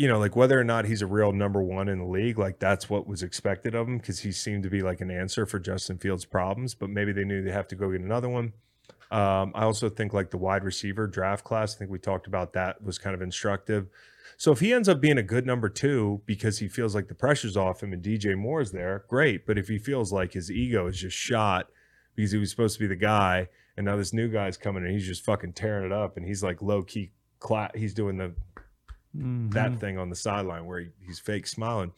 you 0.00 0.08
know, 0.08 0.18
like 0.18 0.34
whether 0.34 0.58
or 0.58 0.64
not 0.64 0.86
he's 0.86 1.02
a 1.02 1.06
real 1.06 1.30
number 1.30 1.62
one 1.62 1.86
in 1.86 1.98
the 1.98 2.06
league, 2.06 2.38
like 2.38 2.58
that's 2.58 2.88
what 2.88 3.06
was 3.06 3.22
expected 3.22 3.74
of 3.74 3.86
him 3.86 3.98
because 3.98 4.20
he 4.20 4.32
seemed 4.32 4.62
to 4.62 4.70
be 4.70 4.80
like 4.80 5.02
an 5.02 5.10
answer 5.10 5.44
for 5.44 5.58
Justin 5.58 5.98
Fields' 5.98 6.24
problems. 6.24 6.74
But 6.74 6.88
maybe 6.88 7.12
they 7.12 7.24
knew 7.24 7.44
they 7.44 7.52
have 7.52 7.68
to 7.68 7.74
go 7.74 7.90
get 7.90 8.00
another 8.00 8.30
one. 8.30 8.54
Um, 9.10 9.52
I 9.54 9.64
also 9.64 9.90
think 9.90 10.14
like 10.14 10.30
the 10.30 10.38
wide 10.38 10.64
receiver 10.64 11.06
draft 11.06 11.44
class. 11.44 11.74
I 11.74 11.78
think 11.78 11.90
we 11.90 11.98
talked 11.98 12.26
about 12.26 12.54
that 12.54 12.82
was 12.82 12.96
kind 12.96 13.14
of 13.14 13.20
instructive. 13.20 13.88
So 14.38 14.52
if 14.52 14.60
he 14.60 14.72
ends 14.72 14.88
up 14.88 15.02
being 15.02 15.18
a 15.18 15.22
good 15.22 15.44
number 15.44 15.68
two 15.68 16.22
because 16.24 16.60
he 16.60 16.68
feels 16.68 16.94
like 16.94 17.08
the 17.08 17.14
pressure's 17.14 17.58
off 17.58 17.82
him 17.82 17.92
and 17.92 18.02
DJ 18.02 18.38
Moore's 18.38 18.72
there, 18.72 19.04
great. 19.06 19.46
But 19.46 19.58
if 19.58 19.68
he 19.68 19.76
feels 19.76 20.14
like 20.14 20.32
his 20.32 20.50
ego 20.50 20.86
is 20.86 20.98
just 20.98 21.14
shot 21.14 21.68
because 22.14 22.32
he 22.32 22.38
was 22.38 22.50
supposed 22.50 22.78
to 22.78 22.80
be 22.80 22.86
the 22.86 22.96
guy 22.96 23.48
and 23.80 23.86
now 23.86 23.96
this 23.96 24.12
new 24.12 24.28
guy's 24.28 24.58
coming 24.58 24.84
and 24.84 24.92
he's 24.92 25.06
just 25.06 25.24
fucking 25.24 25.54
tearing 25.54 25.86
it 25.86 25.90
up 25.92 26.18
and 26.18 26.26
he's 26.26 26.42
like 26.42 26.60
low 26.60 26.82
key, 26.82 27.12
cla- 27.38 27.70
he's 27.74 27.94
doing 27.94 28.18
the 28.18 28.34
Mhm. 29.16 29.52
that 29.54 29.80
thing 29.80 29.96
on 29.96 30.10
the 30.10 30.14
sideline 30.16 30.66
where 30.66 30.80
he, 30.80 30.88
he's 31.04 31.18
fake 31.18 31.46
smiling. 31.46 31.92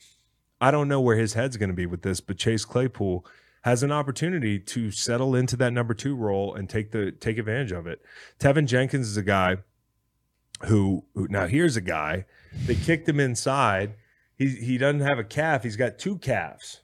I 0.61 0.71
don't 0.71 0.87
know 0.87 1.01
where 1.01 1.17
his 1.17 1.35
head's 1.35 1.57
going 1.57 1.71
to 1.71 1.75
be 1.77 1.87
with 1.87 2.03
this, 2.03 2.21
but 2.21 2.39
Chase 2.39 2.65
Claypool 2.65 3.27
has 3.65 3.83
an 3.83 3.91
opportunity 3.91 4.61
to 4.61 4.93
settle 4.93 5.35
into 5.35 5.57
that 5.57 5.73
number 5.73 5.93
two 5.93 6.15
role 6.15 6.55
and 6.55 6.71
take 6.71 6.93
the 6.93 7.11
take 7.11 7.37
advantage 7.37 7.73
of 7.73 7.89
it. 7.89 8.01
Teven 8.39 8.67
Jenkins 8.67 9.09
is 9.09 9.17
a 9.17 9.23
guy 9.25 9.57
who, 10.67 11.05
who 11.15 11.27
now 11.29 11.47
here's 11.49 11.77
a 11.77 11.81
guy 11.81 12.27
they 12.67 12.77
kicked 12.77 13.09
him 13.09 13.19
inside. 13.19 13.95
He 14.37 14.49
he 14.51 14.79
doesn't 14.79 15.01
have 15.01 15.19
a 15.19 15.25
calf. 15.25 15.65
He's 15.65 15.77
got 15.77 15.99
two 15.99 16.17
calves. 16.19 16.83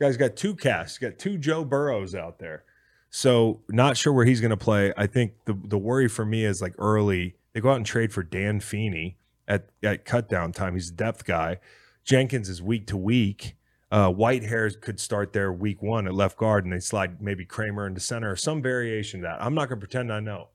Guy's 0.00 0.16
got 0.16 0.34
two 0.36 0.54
calves. 0.56 0.96
He's 0.98 1.10
got 1.10 1.18
two 1.18 1.38
Joe 1.38 1.64
Burrows 1.64 2.14
out 2.14 2.40
there. 2.40 2.64
So 3.10 3.60
not 3.68 3.96
sure 3.96 4.12
where 4.12 4.24
he's 4.24 4.40
going 4.40 4.50
to 4.50 4.56
play. 4.56 4.92
I 4.96 5.06
think 5.06 5.32
the 5.44 5.54
the 5.54 5.78
worry 5.78 6.08
for 6.08 6.24
me 6.24 6.44
is 6.44 6.60
like 6.60 6.74
early 6.78 7.36
they 7.52 7.60
go 7.60 7.70
out 7.70 7.76
and 7.76 7.86
trade 7.86 8.12
for 8.12 8.22
Dan 8.22 8.60
Feeney 8.60 9.16
at 9.48 9.70
at 9.82 10.04
cut 10.04 10.28
down 10.28 10.52
time. 10.52 10.74
He's 10.74 10.90
a 10.90 10.94
depth 10.94 11.24
guy. 11.24 11.58
Jenkins 12.04 12.48
is 12.48 12.62
week 12.62 12.86
to 12.88 12.96
week. 12.96 13.56
Uh, 13.90 14.10
Whitehair's 14.10 14.76
could 14.76 14.98
start 14.98 15.32
there 15.32 15.52
week 15.52 15.80
one 15.80 16.06
at 16.06 16.14
left 16.14 16.36
guard, 16.36 16.64
and 16.64 16.72
they 16.72 16.80
slide 16.80 17.22
maybe 17.22 17.44
Kramer 17.44 17.86
into 17.86 18.00
center 18.00 18.32
or 18.32 18.36
some 18.36 18.60
variation 18.60 19.20
of 19.20 19.30
that. 19.30 19.42
I'm 19.42 19.54
not 19.54 19.68
going 19.68 19.80
to 19.80 19.86
pretend 19.86 20.12
I 20.12 20.20
know. 20.20 20.48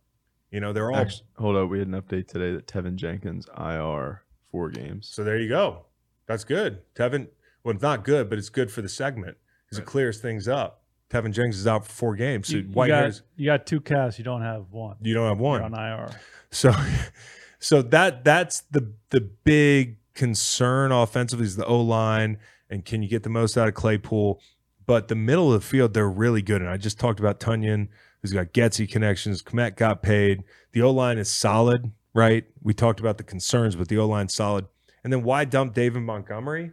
You 0.51 0.59
know, 0.59 0.73
they're 0.73 0.91
all 0.91 0.97
Actually, 0.97 1.27
hold 1.37 1.55
up. 1.55 1.69
We 1.69 1.79
had 1.79 1.87
an 1.87 1.99
update 1.99 2.27
today 2.27 2.51
that 2.53 2.67
Teven 2.67 2.95
Jenkins 2.95 3.47
IR 3.57 4.23
four 4.51 4.69
games. 4.69 5.07
so. 5.09 5.23
There 5.23 5.39
you 5.39 5.47
go. 5.47 5.85
That's 6.27 6.43
good. 6.43 6.81
Teven, 6.93 7.29
well, 7.63 7.73
it's 7.73 7.81
not 7.81 8.03
good, 8.03 8.29
but 8.29 8.37
it's 8.37 8.49
good 8.49 8.69
for 8.69 8.81
the 8.81 8.89
segment 8.89 9.37
because 9.65 9.79
it 9.79 9.85
clears 9.85 10.19
things 10.19 10.47
up. 10.47 10.80
Teven 11.11 11.31
Jenkins 11.31 11.57
is 11.59 11.67
out 11.67 11.85
for 11.85 11.91
four 11.91 12.15
games. 12.15 12.47
So 12.47 12.55
You, 12.57 12.61
you 12.63 12.67
White 12.69 12.87
got, 12.87 13.21
you 13.35 13.45
got 13.45 13.65
two 13.65 13.81
casts. 13.81 14.17
You 14.17 14.25
don't 14.25 14.41
have 14.41 14.71
one. 14.71 14.95
you 15.01 15.13
don't 15.13 15.27
have 15.27 15.37
You're 15.39 15.47
one. 15.61 15.61
on 15.61 15.73
IR. 15.73 16.09
So, 16.51 16.73
so 17.59 17.81
that 17.81 18.23
that's 18.23 18.61
the 18.71 18.93
the 19.09 19.21
big 19.21 19.97
concern 20.13 20.91
offensively 20.91 21.45
is 21.45 21.55
the 21.55 21.65
O 21.65 21.81
line 21.81 22.37
and 22.69 22.85
can 22.85 23.03
you 23.03 23.09
get 23.09 23.23
the 23.23 23.29
most 23.29 23.57
out 23.57 23.67
of 23.67 23.73
Claypool? 23.73 24.39
But 24.87 25.09
the 25.09 25.15
middle 25.15 25.53
of 25.53 25.61
the 25.61 25.67
field, 25.67 25.93
they're 25.93 26.09
really 26.09 26.41
good. 26.41 26.61
And 26.61 26.69
I 26.69 26.77
just 26.77 26.99
talked 26.99 27.19
about 27.19 27.39
Tonyan, 27.39 27.89
who's 28.21 28.31
got 28.31 28.47
Getsy 28.53 28.89
connections. 28.89 29.43
Kmet 29.43 29.75
got 29.75 30.01
paid. 30.01 30.43
The 30.71 30.81
O 30.81 30.91
line 30.91 31.17
is 31.17 31.29
solid, 31.29 31.91
right? 32.13 32.45
We 32.63 32.73
talked 32.73 32.99
about 32.99 33.17
the 33.17 33.23
concerns, 33.23 33.75
but 33.75 33.89
the 33.89 33.97
O 33.97 34.07
line 34.07 34.29
solid. 34.29 34.65
And 35.03 35.11
then 35.11 35.23
why 35.23 35.45
dump 35.45 35.73
David 35.73 36.01
Montgomery? 36.03 36.71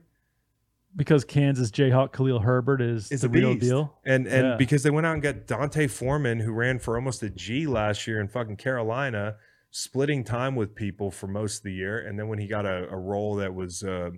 Because 0.99 1.25
Kansas 1.25 1.71
Jayhawk 1.71 2.13
Khalil 2.13 2.41
Herbert 2.41 2.83
is 2.83 3.11
Is 3.13 3.21
the 3.21 3.29
a 3.29 3.31
real 3.31 3.55
deal. 3.55 3.97
And 4.05 4.27
and 4.27 4.47
Yeah. 4.47 4.57
because 4.57 4.83
they 4.83 4.91
went 4.91 5.07
out 5.07 5.15
and 5.15 5.23
got 5.23 5.47
D'Onta 5.47 5.89
Foreman, 5.89 6.41
who 6.41 6.53
ran 6.53 6.81
for 6.81 6.97
almost 6.97 7.23
a 7.23 7.31
G 7.31 7.67
last 7.69 8.07
year 8.09 8.21
in 8.21 8.27
fucking 8.27 8.57
Carolina, 8.57 9.37
splitting 9.71 10.25
time 10.25 10.57
with 10.57 10.75
people 10.75 11.13
for 11.13 11.29
most 11.29 11.59
of 11.59 11.63
the 11.63 11.73
year. 11.73 12.01
And 12.01 12.19
then 12.19 12.27
when 12.27 12.41
he 12.41 12.49
got 12.49 12.67
a, 12.67 12.89
a 12.91 12.97
role 12.97 13.37
that 13.37 13.55
was 13.55 13.85
uh, 13.85 14.11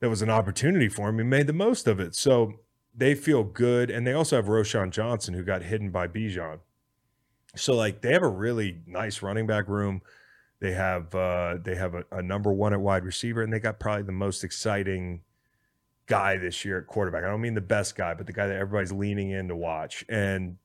that 0.00 0.08
was 0.08 0.22
an 0.22 0.30
opportunity 0.30 0.88
for 0.88 1.10
him, 1.10 1.18
he 1.18 1.24
made 1.24 1.46
the 1.46 1.52
most 1.52 1.86
of 1.86 2.00
it. 2.00 2.14
So 2.14 2.54
they 2.94 3.14
feel 3.14 3.44
good. 3.44 3.90
And 3.90 4.06
they 4.06 4.14
also 4.14 4.36
have 4.36 4.46
Roschon 4.46 4.90
Johnson, 4.90 5.34
who 5.34 5.44
got 5.44 5.62
hidden 5.62 5.90
by 5.90 6.08
Bijan. 6.08 6.60
So 7.56 7.74
like 7.74 8.00
they 8.00 8.12
have 8.12 8.22
a 8.22 8.28
really 8.28 8.80
nice 8.86 9.20
running 9.20 9.46
back 9.46 9.68
room. 9.68 10.00
They 10.60 10.72
have 10.72 11.14
uh, 11.14 11.58
they 11.62 11.74
have 11.74 11.94
a, 11.94 12.04
a 12.10 12.22
number 12.22 12.52
one 12.54 12.72
at 12.72 12.80
wide 12.80 13.04
receiver, 13.04 13.42
and 13.42 13.52
they 13.52 13.60
got 13.60 13.78
probably 13.78 14.04
the 14.04 14.12
most 14.12 14.44
exciting 14.44 15.20
guy 16.06 16.36
this 16.36 16.64
year 16.64 16.78
at 16.78 16.86
quarterback. 16.86 17.24
I 17.24 17.28
don't 17.28 17.40
mean 17.40 17.54
the 17.54 17.60
best 17.60 17.96
guy, 17.96 18.14
but 18.14 18.26
the 18.26 18.32
guy 18.32 18.46
that 18.46 18.56
everybody's 18.56 18.92
leaning 18.92 19.30
in 19.30 19.48
to 19.48 19.56
watch. 19.56 20.04
And 20.08 20.56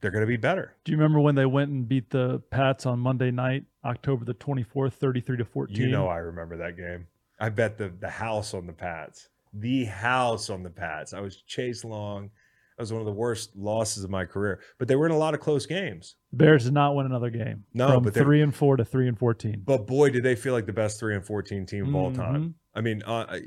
they're 0.00 0.10
going 0.10 0.22
to 0.22 0.26
be 0.28 0.36
better. 0.36 0.74
Do 0.84 0.92
you 0.92 0.98
remember 0.98 1.20
when 1.20 1.34
they 1.34 1.46
went 1.46 1.70
and 1.70 1.88
beat 1.88 2.10
the 2.10 2.40
Pats 2.50 2.84
on 2.84 2.98
Monday 2.98 3.30
night, 3.30 3.64
October 3.84 4.24
the 4.24 4.34
24th, 4.34 4.94
33 4.94 5.38
to 5.38 5.44
14? 5.44 5.76
You 5.76 5.88
know, 5.90 6.08
I 6.08 6.18
remember 6.18 6.56
that 6.58 6.76
game. 6.76 7.06
I 7.40 7.48
bet 7.48 7.78
the 7.78 7.88
the 7.88 8.10
house 8.10 8.54
on 8.54 8.66
the 8.66 8.72
Pats, 8.72 9.28
the 9.52 9.84
house 9.86 10.50
on 10.50 10.62
the 10.62 10.70
Pats. 10.70 11.12
I 11.12 11.20
was 11.20 11.42
Chase 11.46 11.84
Long. 11.84 12.30
That 12.76 12.82
was 12.82 12.92
one 12.92 13.00
of 13.00 13.06
the 13.06 13.12
worst 13.12 13.56
losses 13.56 14.04
of 14.04 14.10
my 14.10 14.24
career. 14.24 14.60
But 14.78 14.88
they 14.88 14.96
were 14.96 15.06
in 15.06 15.12
a 15.12 15.16
lot 15.18 15.32
of 15.34 15.40
close 15.40 15.64
games. 15.64 16.16
Bears 16.32 16.64
did 16.64 16.74
not 16.74 16.94
win 16.96 17.06
another 17.06 17.30
game. 17.30 17.64
No, 17.72 17.88
from 17.88 18.02
but 18.02 18.14
they- 18.14 18.20
3 18.20 18.42
and 18.42 18.54
4 18.54 18.76
to 18.78 18.84
3 18.84 19.08
and 19.08 19.18
14. 19.18 19.62
But 19.64 19.86
boy, 19.86 20.10
did 20.10 20.22
they 20.22 20.34
feel 20.36 20.52
like 20.54 20.66
the 20.66 20.72
best 20.72 20.98
three 20.98 21.14
and 21.14 21.24
fourteen 21.24 21.66
team 21.66 21.88
of 21.88 21.94
all 21.94 22.12
time. 22.12 22.56
I 22.74 22.80
mean, 22.80 23.02
uh, 23.04 23.38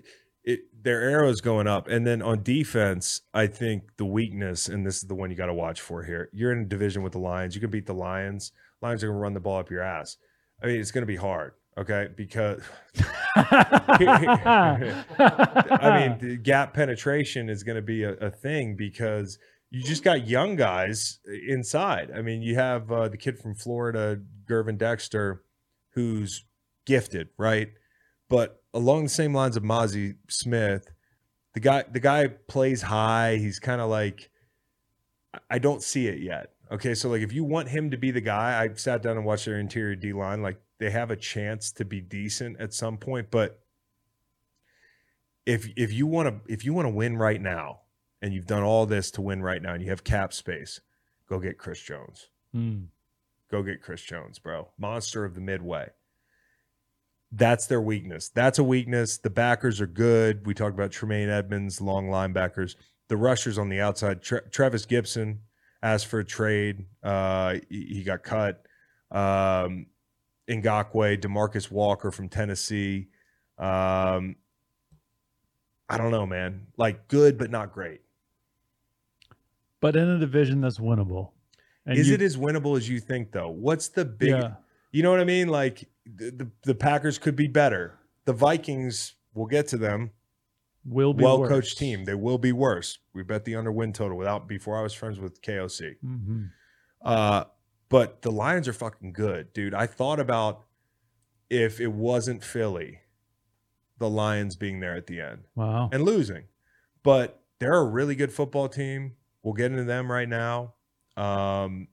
their 0.83 1.01
arrows 1.01 1.41
going 1.41 1.67
up, 1.67 1.87
and 1.87 2.05
then 2.05 2.21
on 2.21 2.43
defense, 2.43 3.21
I 3.33 3.47
think 3.47 3.97
the 3.97 4.05
weakness, 4.05 4.67
and 4.67 4.85
this 4.85 4.97
is 4.97 5.03
the 5.03 5.15
one 5.15 5.29
you 5.29 5.35
got 5.35 5.47
to 5.47 5.53
watch 5.53 5.81
for 5.81 6.03
here. 6.03 6.29
You're 6.33 6.51
in 6.51 6.59
a 6.59 6.65
division 6.65 7.03
with 7.03 7.13
the 7.13 7.19
Lions. 7.19 7.55
You 7.55 7.61
can 7.61 7.69
beat 7.69 7.85
the 7.85 7.93
Lions. 7.93 8.51
Lions 8.81 9.03
are 9.03 9.07
going 9.07 9.17
to 9.17 9.21
run 9.21 9.33
the 9.33 9.39
ball 9.39 9.59
up 9.59 9.69
your 9.69 9.81
ass. 9.81 10.17
I 10.61 10.67
mean, 10.67 10.79
it's 10.79 10.91
going 10.91 11.03
to 11.03 11.07
be 11.07 11.15
hard, 11.15 11.53
okay? 11.77 12.09
Because 12.15 12.61
I 13.35 14.97
mean, 15.99 16.17
the 16.29 16.37
gap 16.37 16.73
penetration 16.73 17.49
is 17.49 17.63
going 17.63 17.75
to 17.75 17.81
be 17.81 18.03
a, 18.03 18.13
a 18.13 18.29
thing 18.31 18.75
because 18.75 19.37
you 19.69 19.83
just 19.83 20.03
got 20.03 20.27
young 20.27 20.55
guys 20.55 21.19
inside. 21.47 22.11
I 22.15 22.21
mean, 22.21 22.41
you 22.41 22.55
have 22.55 22.91
uh, 22.91 23.09
the 23.09 23.17
kid 23.17 23.39
from 23.39 23.55
Florida, 23.55 24.19
Gervon 24.49 24.77
Dexter, 24.77 25.43
who's 25.91 26.45
gifted, 26.85 27.29
right? 27.37 27.69
But 28.29 28.61
along 28.77 29.03
the 29.03 29.09
same 29.09 29.33
lines 29.33 29.57
of 29.57 29.63
Mazi 29.63 30.15
Smith, 30.29 30.87
the 31.53 31.59
guy 31.59 31.83
the 31.91 31.99
guy 31.99 32.27
plays 32.27 32.83
high. 32.83 33.37
He's 33.37 33.59
kind 33.59 33.81
of 33.81 33.89
like 33.89 34.29
I- 35.49 35.59
don't 35.59 35.83
see 35.83 36.07
it 36.07 36.19
yet. 36.19 36.51
Okay, 36.71 36.93
so 36.93 37.09
like 37.09 37.21
if 37.21 37.33
you 37.33 37.43
want 37.43 37.69
him 37.69 37.91
to 37.91 37.97
be 37.97 38.11
the 38.11 38.21
guy, 38.21 38.61
I 38.61 38.73
sat 38.75 39.01
down 39.01 39.17
and 39.17 39.25
watched 39.25 39.45
their 39.45 39.59
interior 39.59 39.95
D 39.95 40.13
line. 40.13 40.41
Like 40.41 40.61
they 40.79 40.91
have 40.91 41.11
a 41.11 41.15
chance 41.15 41.71
to 41.73 41.85
be 41.85 42.01
decent 42.01 42.59
at 42.59 42.73
some 42.73 42.97
point, 42.97 43.31
but 43.31 43.59
if 45.45 45.67
if 45.75 45.91
you 45.91 46.05
want 46.05 46.27
to 46.27 46.53
if 46.53 46.63
you 46.63 46.73
want 46.73 46.85
to 46.85 46.93
win 46.93 47.17
right 47.17 47.41
now, 47.41 47.81
and 48.21 48.33
you've 48.33 48.47
done 48.47 48.63
all 48.63 48.85
this 48.85 49.11
to 49.11 49.21
win 49.21 49.41
right 49.41 49.61
now, 49.61 49.73
and 49.73 49.81
you 49.81 49.89
have 49.89 50.03
cap 50.03 50.33
space, 50.33 50.81
go 51.27 51.39
get 51.39 51.57
Chris 51.57 51.81
Jones. 51.81 52.29
Mm. 52.55 52.87
Go 53.49 53.63
get 53.63 53.81
Chris 53.81 54.01
Jones, 54.01 54.39
bro. 54.39 54.69
Monster 54.77 55.23
of 55.23 55.33
the 55.33 55.41
Midway. 55.41 55.89
That's 57.31 57.67
their 57.67 57.81
weakness. 57.81 58.29
That's 58.29 58.57
a 58.59 58.63
weakness. 58.63 59.17
The 59.17 59.29
backers 59.29 59.81
are 59.81 59.87
good. 59.87 60.45
We 60.45 60.53
talked 60.53 60.73
about 60.73 60.91
Tremaine 60.91 61.29
Edmunds, 61.29 61.81
long 61.81 62.07
linebackers. 62.07 62.75
The 63.09 63.17
rushers 63.17 63.57
on 63.57 63.69
the 63.69 63.81
outside. 63.81 64.21
Tre- 64.21 64.41
Trevis 64.51 64.85
Gipson 64.85 65.37
asked 65.83 66.07
for 66.07 66.19
a 66.19 66.25
trade. 66.25 66.85
Uh, 67.03 67.55
he, 67.69 67.85
he 67.95 68.03
got 68.03 68.23
cut. 68.23 68.65
Um, 69.11 69.87
Ngakoue, 70.49 71.19
Demarcus 71.19 71.69
Walker 71.69 72.11
from 72.11 72.29
Tennessee. 72.29 73.07
Um, 73.57 74.35
I 75.89 75.97
don't 75.97 76.11
know, 76.11 76.25
man. 76.25 76.67
Like 76.77 77.07
good, 77.09 77.37
but 77.37 77.49
not 77.51 77.73
great. 77.73 78.01
But 79.81 79.95
in 79.95 80.07
a 80.09 80.17
division 80.19 80.61
that's 80.61 80.79
winnable. 80.79 81.31
And 81.85 81.97
Is 81.97 82.07
you- 82.07 82.15
it 82.15 82.21
as 82.21 82.37
winnable 82.37 82.77
as 82.77 82.87
you 82.89 82.99
think, 82.99 83.31
though? 83.31 83.49
What's 83.49 83.89
the 83.89 84.05
big? 84.05 84.29
Yeah. 84.29 84.53
You 84.91 85.03
know 85.03 85.11
what 85.11 85.19
I 85.19 85.25
mean? 85.25 85.47
Like 85.49 85.89
the, 86.05 86.31
the 86.31 86.51
the 86.63 86.75
Packers 86.75 87.17
could 87.17 87.35
be 87.35 87.47
better. 87.47 87.99
The 88.25 88.33
Vikings, 88.33 89.15
we'll 89.33 89.45
get 89.47 89.67
to 89.69 89.77
them. 89.77 90.11
will 90.85 91.13
be 91.13 91.23
Well 91.23 91.45
coached 91.47 91.77
team. 91.77 92.05
They 92.05 92.15
will 92.15 92.37
be 92.37 92.51
worse. 92.51 92.99
We 93.13 93.23
bet 93.23 93.45
the 93.45 93.55
under 93.55 93.71
win 93.71 93.93
total 93.93 94.17
without 94.17 94.47
before 94.47 94.77
I 94.77 94.81
was 94.81 94.93
friends 94.93 95.19
with 95.19 95.41
KOC. 95.41 95.95
Mhm. 96.03 96.51
Uh, 97.01 97.43
but 97.89 98.21
the 98.21 98.31
Lions 98.31 98.67
are 98.67 98.73
fucking 98.73 99.13
good, 99.13 99.53
dude. 99.53 99.73
I 99.73 99.85
thought 99.87 100.19
about 100.19 100.65
if 101.49 101.79
it 101.79 101.91
wasn't 101.93 102.43
Philly, 102.43 102.99
the 103.97 104.09
Lions 104.09 104.55
being 104.55 104.79
there 104.79 104.95
at 104.95 105.07
the 105.07 105.21
end 105.21 105.43
Wow. 105.55 105.89
and 105.93 106.03
losing. 106.03 106.45
But 107.03 107.41
they're 107.59 107.77
a 107.79 107.85
really 107.85 108.15
good 108.15 108.31
football 108.31 108.67
team. 108.69 109.15
We'll 109.43 109.53
get 109.53 109.71
into 109.71 109.85
them 109.85 110.11
right 110.11 110.27
now. 110.27 110.73
Um, 111.15 111.87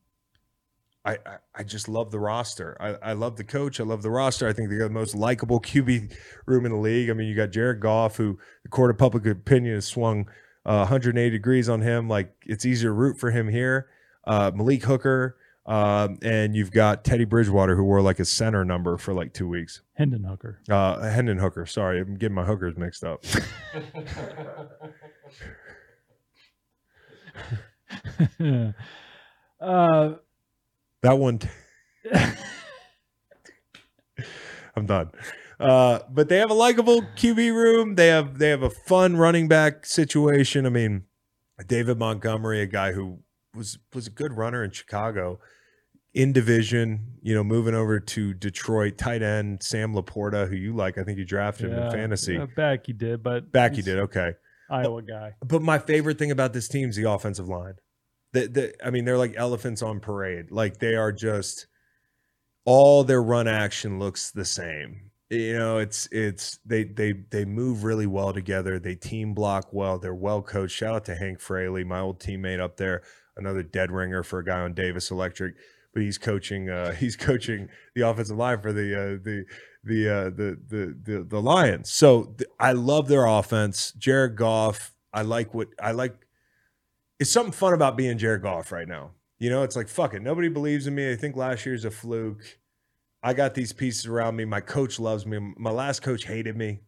I, 1.04 1.12
I 1.12 1.36
I 1.56 1.62
just 1.64 1.88
love 1.88 2.10
the 2.10 2.18
roster. 2.18 2.76
I, 2.80 3.10
I 3.10 3.12
love 3.12 3.36
the 3.36 3.44
coach. 3.44 3.78
I 3.80 3.84
love 3.84 4.02
the 4.02 4.10
roster. 4.10 4.48
I 4.48 4.52
think 4.52 4.70
they 4.70 4.76
got 4.78 4.84
the 4.88 4.90
most 4.94 5.14
likable 5.14 5.60
QB 5.60 6.12
room 6.46 6.64
in 6.66 6.72
the 6.72 6.78
league. 6.78 7.10
I 7.10 7.12
mean, 7.12 7.28
you 7.28 7.34
got 7.36 7.50
Jared 7.50 7.80
Goff, 7.80 8.16
who 8.16 8.38
the 8.62 8.68
court 8.70 8.90
of 8.90 8.98
public 8.98 9.26
opinion 9.26 9.74
has 9.74 9.86
swung 9.86 10.26
uh, 10.64 10.78
180 10.88 11.30
degrees 11.30 11.68
on 11.68 11.82
him. 11.82 12.08
Like 12.08 12.32
it's 12.46 12.64
easier 12.64 12.88
to 12.90 12.94
root 12.94 13.18
for 13.18 13.30
him 13.30 13.48
here. 13.48 13.88
Uh, 14.26 14.50
Malik 14.54 14.82
Hooker, 14.84 15.36
Um, 15.66 16.18
and 16.22 16.54
you've 16.56 16.70
got 16.70 17.04
Teddy 17.04 17.24
Bridgewater, 17.26 17.76
who 17.76 17.84
wore 17.84 18.00
like 18.02 18.18
a 18.18 18.24
center 18.24 18.64
number 18.64 18.96
for 18.96 19.12
like 19.14 19.32
two 19.34 19.48
weeks. 19.48 19.82
Hendon 19.94 20.24
Hooker. 20.24 20.60
Uh, 20.70 21.00
Hendon 21.08 21.38
Hooker. 21.38 21.66
Sorry, 21.66 22.00
I'm 22.00 22.16
getting 22.16 22.34
my 22.34 22.44
hookers 22.44 22.76
mixed 22.76 23.04
up. 23.04 23.22
uh, 29.60 30.12
That 31.04 31.18
one. 31.18 31.38
I'm 34.74 34.86
done. 34.86 35.10
Uh, 35.60 35.98
but 36.10 36.30
they 36.30 36.38
have 36.38 36.50
a 36.50 36.54
likable 36.54 37.02
QB 37.02 37.54
room. 37.54 37.96
They 37.96 38.08
have 38.08 38.38
they 38.38 38.48
have 38.48 38.62
a 38.62 38.70
fun 38.70 39.18
running 39.18 39.46
back 39.46 39.84
situation. 39.84 40.64
I 40.64 40.70
mean, 40.70 41.04
David 41.66 41.98
Montgomery, 41.98 42.62
a 42.62 42.66
guy 42.66 42.92
who 42.92 43.18
was 43.54 43.76
was 43.92 44.06
a 44.06 44.10
good 44.10 44.32
runner 44.32 44.64
in 44.64 44.70
Chicago, 44.70 45.40
in 46.14 46.32
division. 46.32 47.18
You 47.20 47.34
know, 47.34 47.44
moving 47.44 47.74
over 47.74 48.00
to 48.00 48.32
Detroit, 48.32 48.96
tight 48.96 49.20
end 49.20 49.62
Sam 49.62 49.92
Laporta, 49.92 50.48
who 50.48 50.56
you 50.56 50.74
like. 50.74 50.96
I 50.96 51.04
think 51.04 51.18
you 51.18 51.26
drafted 51.26 51.70
him 51.70 51.80
in 51.80 51.90
fantasy. 51.90 52.38
uh, 52.38 52.46
back 52.56 52.86
he 52.86 52.94
did, 52.94 53.22
but 53.22 53.52
Back 53.52 53.76
you 53.76 53.82
did 53.82 53.98
okay. 53.98 54.32
Iowa 54.70 55.02
guy. 55.02 55.34
But 55.44 55.60
my 55.60 55.78
favorite 55.78 56.18
thing 56.18 56.30
about 56.30 56.54
this 56.54 56.66
team 56.66 56.88
is 56.88 56.96
the 56.96 57.10
offensive 57.10 57.46
line. 57.46 57.74
The, 58.34 58.48
the, 58.48 58.86
I 58.86 58.90
mean, 58.90 59.04
they're 59.04 59.16
like 59.16 59.34
elephants 59.36 59.80
on 59.80 60.00
parade. 60.00 60.50
Like 60.50 60.78
they 60.78 60.96
are 60.96 61.12
just 61.12 61.66
all 62.64 63.04
their 63.04 63.22
run 63.22 63.48
action 63.48 63.98
looks 63.98 64.30
the 64.30 64.44
same. 64.44 65.10
You 65.30 65.58
know, 65.58 65.78
it's 65.78 66.06
it's 66.12 66.58
they 66.66 66.84
they 66.84 67.12
they 67.12 67.44
move 67.44 67.84
really 67.84 68.06
well 68.06 68.32
together. 68.32 68.78
They 68.78 68.94
team 68.94 69.34
block 69.34 69.68
well. 69.72 69.98
They're 69.98 70.14
well 70.14 70.42
coached. 70.42 70.76
Shout 70.76 70.94
out 70.94 71.04
to 71.06 71.14
Hank 71.14 71.40
Fraley, 71.40 71.84
my 71.84 72.00
old 72.00 72.20
teammate 72.20 72.60
up 72.60 72.76
there, 72.76 73.02
another 73.36 73.62
dead 73.62 73.90
ringer 73.90 74.22
for 74.22 74.40
a 74.40 74.44
guy 74.44 74.60
on 74.60 74.74
Davis 74.74 75.10
Electric. 75.10 75.54
But 75.92 76.02
he's 76.02 76.18
coaching. 76.18 76.68
Uh, 76.68 76.92
he's 77.00 77.16
coaching 77.16 77.68
the 77.94 78.02
offensive 78.02 78.36
line 78.36 78.60
for 78.60 78.72
the 78.72 78.94
uh, 78.94 79.18
the 79.22 79.44
the, 79.84 80.08
uh, 80.08 80.24
the 80.24 80.58
the 80.68 80.98
the 81.02 81.24
the 81.24 81.40
Lions. 81.40 81.90
So 81.90 82.34
th- 82.38 82.50
I 82.58 82.72
love 82.72 83.08
their 83.08 83.26
offense. 83.26 83.92
Jared 83.92 84.36
Goff. 84.36 84.92
I 85.12 85.22
like 85.22 85.54
what 85.54 85.68
I 85.80 85.92
like. 85.92 86.16
It's 87.24 87.32
something 87.32 87.52
fun 87.52 87.72
about 87.72 87.96
being 87.96 88.18
Jared 88.18 88.42
Goff 88.42 88.70
right 88.70 88.86
now. 88.86 89.12
You 89.38 89.48
know, 89.48 89.62
it's 89.62 89.76
like 89.76 89.88
fuck 89.88 90.12
it. 90.12 90.20
Nobody 90.20 90.50
believes 90.50 90.86
in 90.86 90.94
me. 90.94 91.10
I 91.10 91.16
think 91.16 91.36
last 91.36 91.64
year's 91.64 91.86
a 91.86 91.90
fluke. 91.90 92.58
I 93.22 93.32
got 93.32 93.54
these 93.54 93.72
pieces 93.72 94.04
around 94.04 94.36
me. 94.36 94.44
My 94.44 94.60
coach 94.60 95.00
loves 95.00 95.24
me. 95.24 95.38
My 95.56 95.70
last 95.70 96.02
coach 96.02 96.26
hated 96.26 96.54
me. 96.54 96.80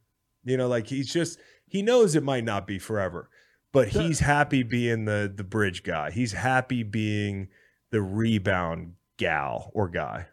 You 0.45 0.59
know, 0.59 0.69
like 0.69 0.89
he's 0.89 1.11
just 1.11 1.39
he 1.67 1.81
knows 1.81 2.15
it 2.15 2.23
might 2.23 2.45
not 2.45 2.67
be 2.67 2.79
forever, 2.79 3.31
but 3.73 3.89
he's 3.89 4.21
happy 4.21 4.63
being 4.63 5.07
the 5.07 5.33
the 5.35 5.43
bridge 5.43 5.83
guy. 5.83 6.11
He's 6.11 6.33
happy 6.33 6.83
being 6.83 7.49
the 7.91 8.03
rebound 8.03 8.93
gal 9.17 9.71
or 9.73 9.89
guy. 9.89 10.27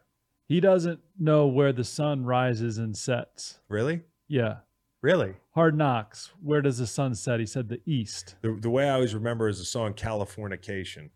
He 0.46 0.60
doesn't 0.60 1.00
know 1.18 1.46
where 1.46 1.72
the 1.72 1.82
sun 1.82 2.26
rises 2.26 2.76
and 2.76 2.94
sets. 2.94 3.58
Really? 3.70 4.02
Yeah. 4.28 4.56
Really? 5.04 5.34
Hard 5.50 5.76
knocks. 5.76 6.32
Where 6.42 6.62
does 6.62 6.78
the 6.78 6.86
sun 6.86 7.14
set? 7.14 7.38
He 7.38 7.44
said 7.44 7.68
the 7.68 7.78
east. 7.84 8.36
The, 8.40 8.56
the 8.58 8.70
way 8.70 8.88
I 8.88 8.94
always 8.94 9.14
remember 9.14 9.50
is 9.50 9.58
the 9.58 9.66
song 9.66 9.92
Californication. 9.92 11.10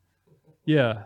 Yeah. 0.66 1.04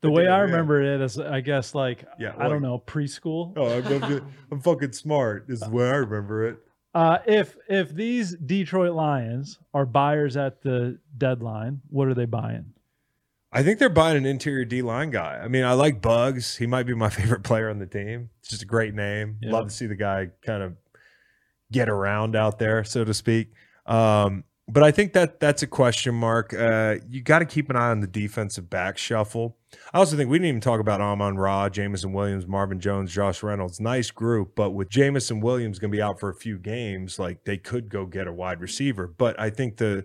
The 0.00 0.10
way 0.10 0.26
I 0.26 0.38
remember 0.38 0.80
it 0.80 1.02
is, 1.02 1.18
I 1.18 1.42
guess, 1.42 1.74
like, 1.74 2.06
Yeah, 2.18 2.32
I 2.38 2.48
don't 2.48 2.62
know, 2.62 2.78
preschool. 2.78 3.52
Oh, 3.54 3.66
I'm, 3.66 4.02
I'm, 4.02 4.32
I'm 4.50 4.60
fucking 4.62 4.92
smart. 4.92 5.44
Is 5.50 5.60
the 5.60 5.68
way 5.68 5.90
I 5.90 5.96
remember 5.96 6.48
it. 6.48 6.58
Uh, 6.94 7.18
if 7.26 7.54
if 7.68 7.94
these 7.94 8.34
Detroit 8.34 8.94
Lions 8.94 9.58
are 9.74 9.84
buyers 9.84 10.38
at 10.38 10.62
the 10.62 10.98
deadline, 11.18 11.82
what 11.90 12.08
are 12.08 12.14
they 12.14 12.24
buying? 12.24 12.72
I 13.52 13.62
think 13.62 13.78
they're 13.78 13.90
buying 13.90 14.16
an 14.16 14.24
interior 14.24 14.64
D 14.64 14.80
line 14.80 15.10
guy. 15.10 15.38
I 15.42 15.48
mean, 15.48 15.64
I 15.64 15.72
like 15.74 16.00
Bugs. 16.00 16.56
He 16.56 16.66
might 16.66 16.84
be 16.84 16.94
my 16.94 17.10
favorite 17.10 17.42
player 17.42 17.68
on 17.68 17.78
the 17.78 17.86
team. 17.86 18.30
It's 18.40 18.48
just 18.48 18.62
a 18.62 18.66
great 18.66 18.94
name. 18.94 19.36
Yeah. 19.42 19.52
Love 19.52 19.68
to 19.68 19.74
see 19.74 19.86
the 19.86 19.96
guy 19.96 20.30
kind 20.42 20.62
of 20.62 20.76
get 21.72 21.88
around 21.88 22.36
out 22.36 22.58
there, 22.58 22.84
so 22.84 23.04
to 23.04 23.14
speak. 23.14 23.52
Um, 23.86 24.44
but 24.68 24.82
I 24.82 24.90
think 24.90 25.12
that 25.12 25.38
that's 25.38 25.62
a 25.62 25.66
question 25.66 26.14
mark. 26.14 26.52
Uh, 26.52 26.96
you 27.08 27.22
got 27.22 27.38
to 27.38 27.44
keep 27.44 27.70
an 27.70 27.76
eye 27.76 27.90
on 27.90 28.00
the 28.00 28.08
defensive 28.08 28.68
back 28.68 28.98
shuffle. 28.98 29.56
I 29.92 29.98
also 29.98 30.16
think 30.16 30.28
we 30.28 30.38
didn't 30.38 30.48
even 30.48 30.60
talk 30.60 30.80
about 30.80 31.00
Amon 31.00 31.36
Ra, 31.36 31.68
Jameson 31.68 32.12
Williams, 32.12 32.48
Marvin 32.48 32.80
Jones, 32.80 33.12
Josh 33.12 33.42
Reynolds. 33.42 33.78
Nice 33.78 34.10
group, 34.10 34.56
but 34.56 34.70
with 34.70 34.88
Jameson 34.88 35.40
Williams 35.40 35.78
going 35.78 35.92
to 35.92 35.96
be 35.96 36.02
out 36.02 36.18
for 36.18 36.30
a 36.30 36.34
few 36.34 36.58
games, 36.58 37.18
like 37.18 37.44
they 37.44 37.58
could 37.58 37.88
go 37.88 38.06
get 38.06 38.26
a 38.26 38.32
wide 38.32 38.60
receiver. 38.60 39.06
But 39.06 39.38
I 39.38 39.50
think 39.50 39.76
the 39.76 40.04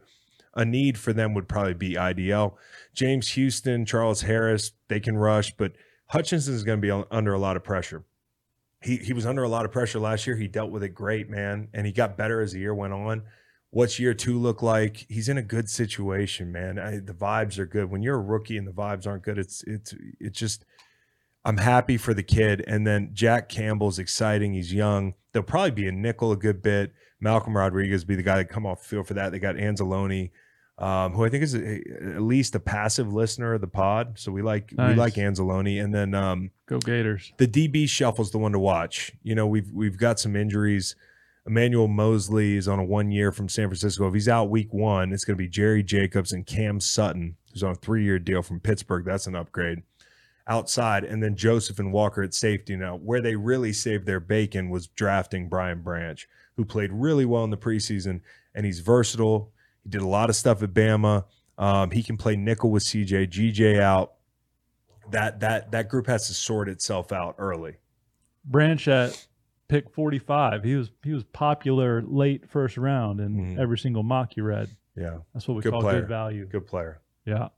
a 0.54 0.66
need 0.66 0.98
for 0.98 1.14
them 1.14 1.34
would 1.34 1.48
probably 1.48 1.74
be 1.74 1.96
IDL. 1.96 2.56
James 2.94 3.30
Houston, 3.30 3.86
Charles 3.86 4.22
Harris, 4.22 4.74
they 4.90 5.00
can 5.00 5.18
rush, 5.18 5.54
but 5.56 5.72
Hutchinson 6.08 6.54
is 6.54 6.64
going 6.64 6.82
to 6.82 6.82
be 6.82 7.06
under 7.10 7.34
a 7.34 7.40
lot 7.40 7.56
of 7.56 7.64
pressure. 7.64 8.04
He 8.82 8.98
he 8.98 9.14
was 9.14 9.26
under 9.26 9.44
a 9.44 9.50
lot 9.50 9.66
of 9.66 9.72
pressure 9.72 10.00
last 10.00 10.26
year. 10.26 10.36
He 10.36 10.48
dealt 10.48 10.72
with 10.72 10.84
it 10.84 10.90
great, 10.90 11.30
man, 11.30 11.70
and 11.74 11.86
he 11.86 11.92
got 11.92 12.18
better 12.18 12.42
as 12.42 12.54
the 12.54 12.60
year 12.60 12.74
went 12.74 12.94
on. 12.94 13.24
What's 13.70 14.00
year 14.00 14.14
two 14.14 14.38
look 14.38 14.62
like? 14.62 15.06
He's 15.08 15.30
in 15.30 15.38
a 15.38 15.44
good 15.44 15.70
situation, 15.70 16.52
man. 16.52 16.78
I, 16.78 17.00
the 17.00 17.14
vibes 17.14 17.58
are 17.58 17.66
good. 17.66 17.90
When 17.90 18.02
you're 18.02 18.18
a 18.18 18.22
rookie 18.22 18.58
and 18.58 18.68
the 18.68 18.72
vibes 18.74 19.08
aren't 19.08 19.24
good, 19.24 19.38
it's 19.38 19.64
it's 19.66 19.94
it's 20.20 20.38
just. 20.38 20.66
I'm 21.44 21.58
happy 21.58 21.98
for 21.98 22.14
the 22.14 22.22
kid, 22.22 22.64
and 22.68 22.86
then 22.86 23.10
Jack 23.14 23.50
Campbell's 23.50 23.98
exciting. 23.98 24.54
He's 24.54 24.72
young. 24.72 25.16
They'll 25.34 25.42
probably 25.42 25.72
be 25.72 25.88
a 25.88 25.92
nickel 25.92 26.32
a 26.32 26.38
good 26.38 26.62
bit. 26.62 26.94
Malcolm 27.20 27.58
Rodriguez 27.58 28.04
be 28.04 28.16
the 28.16 28.22
guy 28.22 28.38
that 28.38 28.50
come 28.50 28.64
off 28.66 28.84
the 28.84 28.88
field 28.88 29.08
for 29.08 29.16
that. 29.16 29.32
They 29.32 29.40
got 29.40 29.56
Anzalone, 29.56 30.30
um, 30.82 31.14
who 31.14 31.24
I 31.24 31.30
think 31.30 31.44
is 31.44 31.54
a, 31.54 31.78
at 32.16 32.22
least 32.24 32.56
a 32.56 32.60
passive 32.60 33.14
listener 33.14 33.54
of 33.54 33.62
the 33.62 33.68
pod. 33.68 34.18
So 34.18 34.32
we 34.32 34.42
like 34.42 34.74
we 34.76 34.96
like 34.96 35.14
Anzalone, 35.14 35.82
and 35.82 35.94
then 35.94 36.16
um, 36.16 36.50
Go 36.66 36.80
Gators. 36.80 37.32
the 37.38 37.48
DB 37.48 37.88
shuffle's 37.88 38.32
the 38.32 38.40
one 38.40 38.52
to 38.54 38.60
watch. 38.60 39.12
You 39.22 39.36
know, 39.36 39.46
we've 39.46 39.72
we've 39.72 39.98
got 39.98 40.20
some 40.20 40.36
injuries. 40.36 40.96
Emmanuel 41.46 41.88
Moseley 41.88 42.58
is 42.58 42.68
on 42.68 42.80
a 42.80 42.84
one 42.84 43.12
year 43.12 43.32
from 43.32 43.48
San 43.50 43.68
Francisco. 43.68 44.08
If 44.08 44.14
he's 44.14 44.28
out 44.30 44.50
week 44.50 44.74
one, 44.74 45.12
it's 45.12 45.24
going 45.26 45.36
to 45.36 45.44
be 45.44 45.48
Jerry 45.48 45.82
Jacobs 45.84 46.32
and 46.32 46.46
Cam 46.46 46.80
Sutton, 46.80 47.36
who's 47.52 47.64
on 47.64 47.72
a 47.72 47.76
three 47.76 48.04
year 48.04 48.20
deal 48.20 48.42
from 48.42 48.60
Pittsburgh. 48.60 49.06
That's 49.06 49.28
an 49.28 49.36
upgrade. 49.36 49.84
Outside, 50.48 51.04
and 51.04 51.22
then 51.22 51.36
Joseph 51.36 51.78
and 51.78 51.94
Walker 51.94 52.24
at 52.24 52.34
safety. 52.34 52.76
Now, 52.76 52.96
where 52.96 53.22
they 53.22 53.36
really 53.36 53.72
saved 53.72 54.08
their 54.08 54.20
bacon 54.20 54.70
was 54.72 54.88
drafting 54.88 55.48
Brian 55.48 55.82
Branch, 55.84 56.28
who 56.58 56.66
played 56.66 56.92
really 56.92 57.26
well 57.26 57.44
in 57.44 57.52
the 57.52 57.58
preseason, 57.58 58.22
and 58.56 58.66
he's 58.66 58.80
versatile. 58.80 59.52
He 59.84 59.90
did 59.90 60.02
a 60.02 60.08
lot 60.08 60.30
of 60.30 60.36
stuff 60.36 60.62
at 60.64 60.74
Bama. 60.74 61.26
Um, 61.58 61.92
he 61.92 62.04
can 62.04 62.18
play 62.18 62.36
nickel 62.36 62.72
with 62.72 62.84
CJ, 62.84 63.28
GJ 63.30 63.80
out. 63.80 64.14
That 65.12 65.40
that 65.42 65.72
that 65.72 65.90
group 65.90 66.08
has 66.08 66.28
to 66.28 66.34
sort 66.34 66.70
itself 66.70 67.12
out 67.12 67.36
early. 67.38 67.76
Branch 68.46 68.88
at 68.88 69.28
pick 69.68 69.90
45. 69.94 70.64
He 70.64 70.76
was 70.76 70.92
he 71.04 71.12
was 71.14 71.24
popular 71.26 72.02
late 72.02 72.50
first 72.50 72.78
round 72.78 73.20
in 73.20 73.56
Mhm. 73.56 73.60
every 73.60 73.78
single 73.78 74.04
mock 74.04 74.38
you 74.38 74.44
read. 74.44 74.70
Yeah, 74.96 75.20
That's 75.34 75.48
what 75.48 75.56
we 75.56 75.62
Good 75.64 75.72
call 75.72 75.82
player. 75.82 76.02
good 76.02 76.08
value. 76.10 76.46
good 76.46 76.68
player. 76.68 77.02
Yeah. 77.26 77.50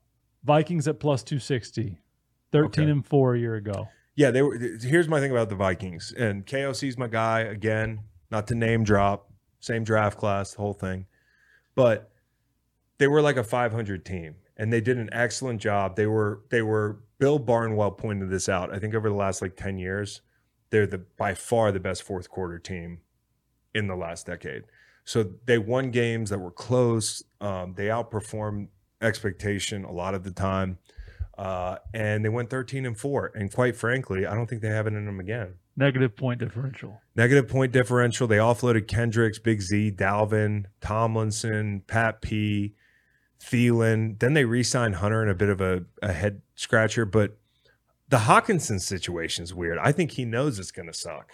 Vikings 0.43 0.87
at 0.87 0.99
plus 0.99 1.23
260. 1.23 1.99
13 2.51 2.83
Okay. 2.85 2.91
and 2.91 3.05
4 3.05 3.33
a 3.35 3.39
year 3.39 3.55
ago. 3.55 3.87
Yeah, 4.15 4.29
they 4.29 4.41
were. 4.43 4.57
Here's 4.57 5.07
my 5.07 5.19
thing 5.19 5.31
about 5.31 5.49
the 5.49 5.55
Vikings, 5.55 6.13
and 6.15 6.45
KOC's 6.45 6.97
my 6.97 7.07
guy 7.07 7.39
again. 7.41 8.01
Not 8.29 8.45
to 8.47 8.55
name 8.55 8.83
drop, 8.83 9.31
same 9.59 9.83
draft 9.83 10.17
class, 10.19 10.53
the 10.53 10.61
whole 10.61 10.73
thing, 10.73 11.07
but 11.75 12.11
they 12.97 13.07
were 13.07 13.21
like 13.21 13.37
a 13.37 13.43
500 13.43 14.05
team, 14.05 14.35
and 14.57 14.71
they 14.71 14.81
did 14.81 14.97
an 14.97 15.09
excellent 15.11 15.61
job. 15.61 15.95
They 15.95 16.07
were 16.07 16.41
they 16.49 16.61
were. 16.61 16.99
Bill 17.19 17.39
Barnwell 17.39 17.91
pointed 17.91 18.29
this 18.29 18.49
out. 18.49 18.73
I 18.73 18.79
think 18.79 18.93
over 18.93 19.07
the 19.07 19.15
last 19.15 19.41
like 19.41 19.55
10 19.55 19.77
years, 19.77 20.21
they're 20.71 20.85
the 20.85 20.97
by 20.97 21.33
far 21.33 21.71
the 21.71 21.79
best 21.79 22.03
fourth 22.03 22.29
quarter 22.29 22.59
team 22.59 22.99
in 23.73 23.87
the 23.87 23.95
last 23.95 24.25
decade. 24.25 24.63
So 25.05 25.31
they 25.45 25.57
won 25.57 25.91
games 25.91 26.29
that 26.29 26.39
were 26.39 26.51
close. 26.51 27.23
Um, 27.39 27.73
they 27.75 27.87
outperformed 27.87 28.67
expectation 29.01 29.83
a 29.83 29.91
lot 29.91 30.15
of 30.15 30.23
the 30.23 30.31
time. 30.31 30.79
Uh, 31.37 31.77
and 31.93 32.23
they 32.23 32.29
went 32.29 32.49
13 32.49 32.85
and 32.85 32.95
4 32.95 33.31
and 33.33 33.51
quite 33.51 33.75
frankly 33.75 34.27
i 34.27 34.35
don't 34.35 34.47
think 34.47 34.61
they 34.61 34.67
have 34.67 34.85
it 34.85 34.93
in 34.93 35.05
them 35.07 35.19
again 35.19 35.55
Negative 35.75 36.15
point 36.15 36.39
differential. 36.39 37.01
negative 37.15 37.47
point 37.47 37.71
differential 37.71 38.27
they 38.27 38.37
offloaded 38.37 38.87
kendricks 38.87 39.39
big 39.39 39.59
z 39.59 39.91
dalvin 39.91 40.65
tomlinson 40.79 41.81
pat 41.87 42.21
p 42.21 42.75
Thielen. 43.43 44.19
then 44.19 44.33
they 44.33 44.45
re-signed 44.45 44.95
hunter 44.95 45.21
in 45.23 45.29
a 45.29 45.35
bit 45.35 45.49
of 45.49 45.61
a, 45.61 45.83
a 46.01 46.13
head 46.13 46.41
scratcher 46.55 47.05
but 47.05 47.37
the 48.09 48.17
hockenson 48.17 48.79
situation 48.79 49.43
is 49.43 49.53
weird 49.53 49.77
i 49.79 49.91
think 49.91 50.11
he 50.11 50.25
knows 50.25 50.59
it's 50.59 50.71
going 50.71 50.87
to 50.87 50.93
suck 50.93 51.31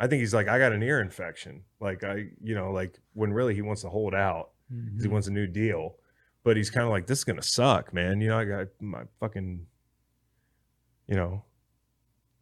i 0.00 0.06
think 0.06 0.20
he's 0.20 0.34
like 0.34 0.48
i 0.48 0.58
got 0.58 0.72
an 0.72 0.82
ear 0.82 1.00
infection 1.00 1.62
like 1.80 2.02
i 2.04 2.26
you 2.42 2.54
know 2.54 2.72
like 2.72 2.98
when 3.12 3.32
really 3.32 3.54
he 3.54 3.62
wants 3.62 3.82
to 3.82 3.88
hold 3.88 4.14
out 4.14 4.50
'cause 4.68 4.78
he 4.78 5.04
mm-hmm. 5.04 5.12
wants 5.12 5.28
a 5.28 5.32
new 5.32 5.46
deal. 5.46 5.96
But 6.42 6.56
he's 6.56 6.70
kind 6.70 6.84
of 6.84 6.90
like, 6.90 7.06
this 7.06 7.18
is 7.18 7.24
gonna 7.24 7.42
suck, 7.42 7.94
man. 7.94 8.20
You 8.20 8.28
know, 8.28 8.38
I 8.38 8.44
got 8.44 8.66
my 8.80 9.02
fucking, 9.18 9.66
you 11.08 11.16
know, 11.16 11.44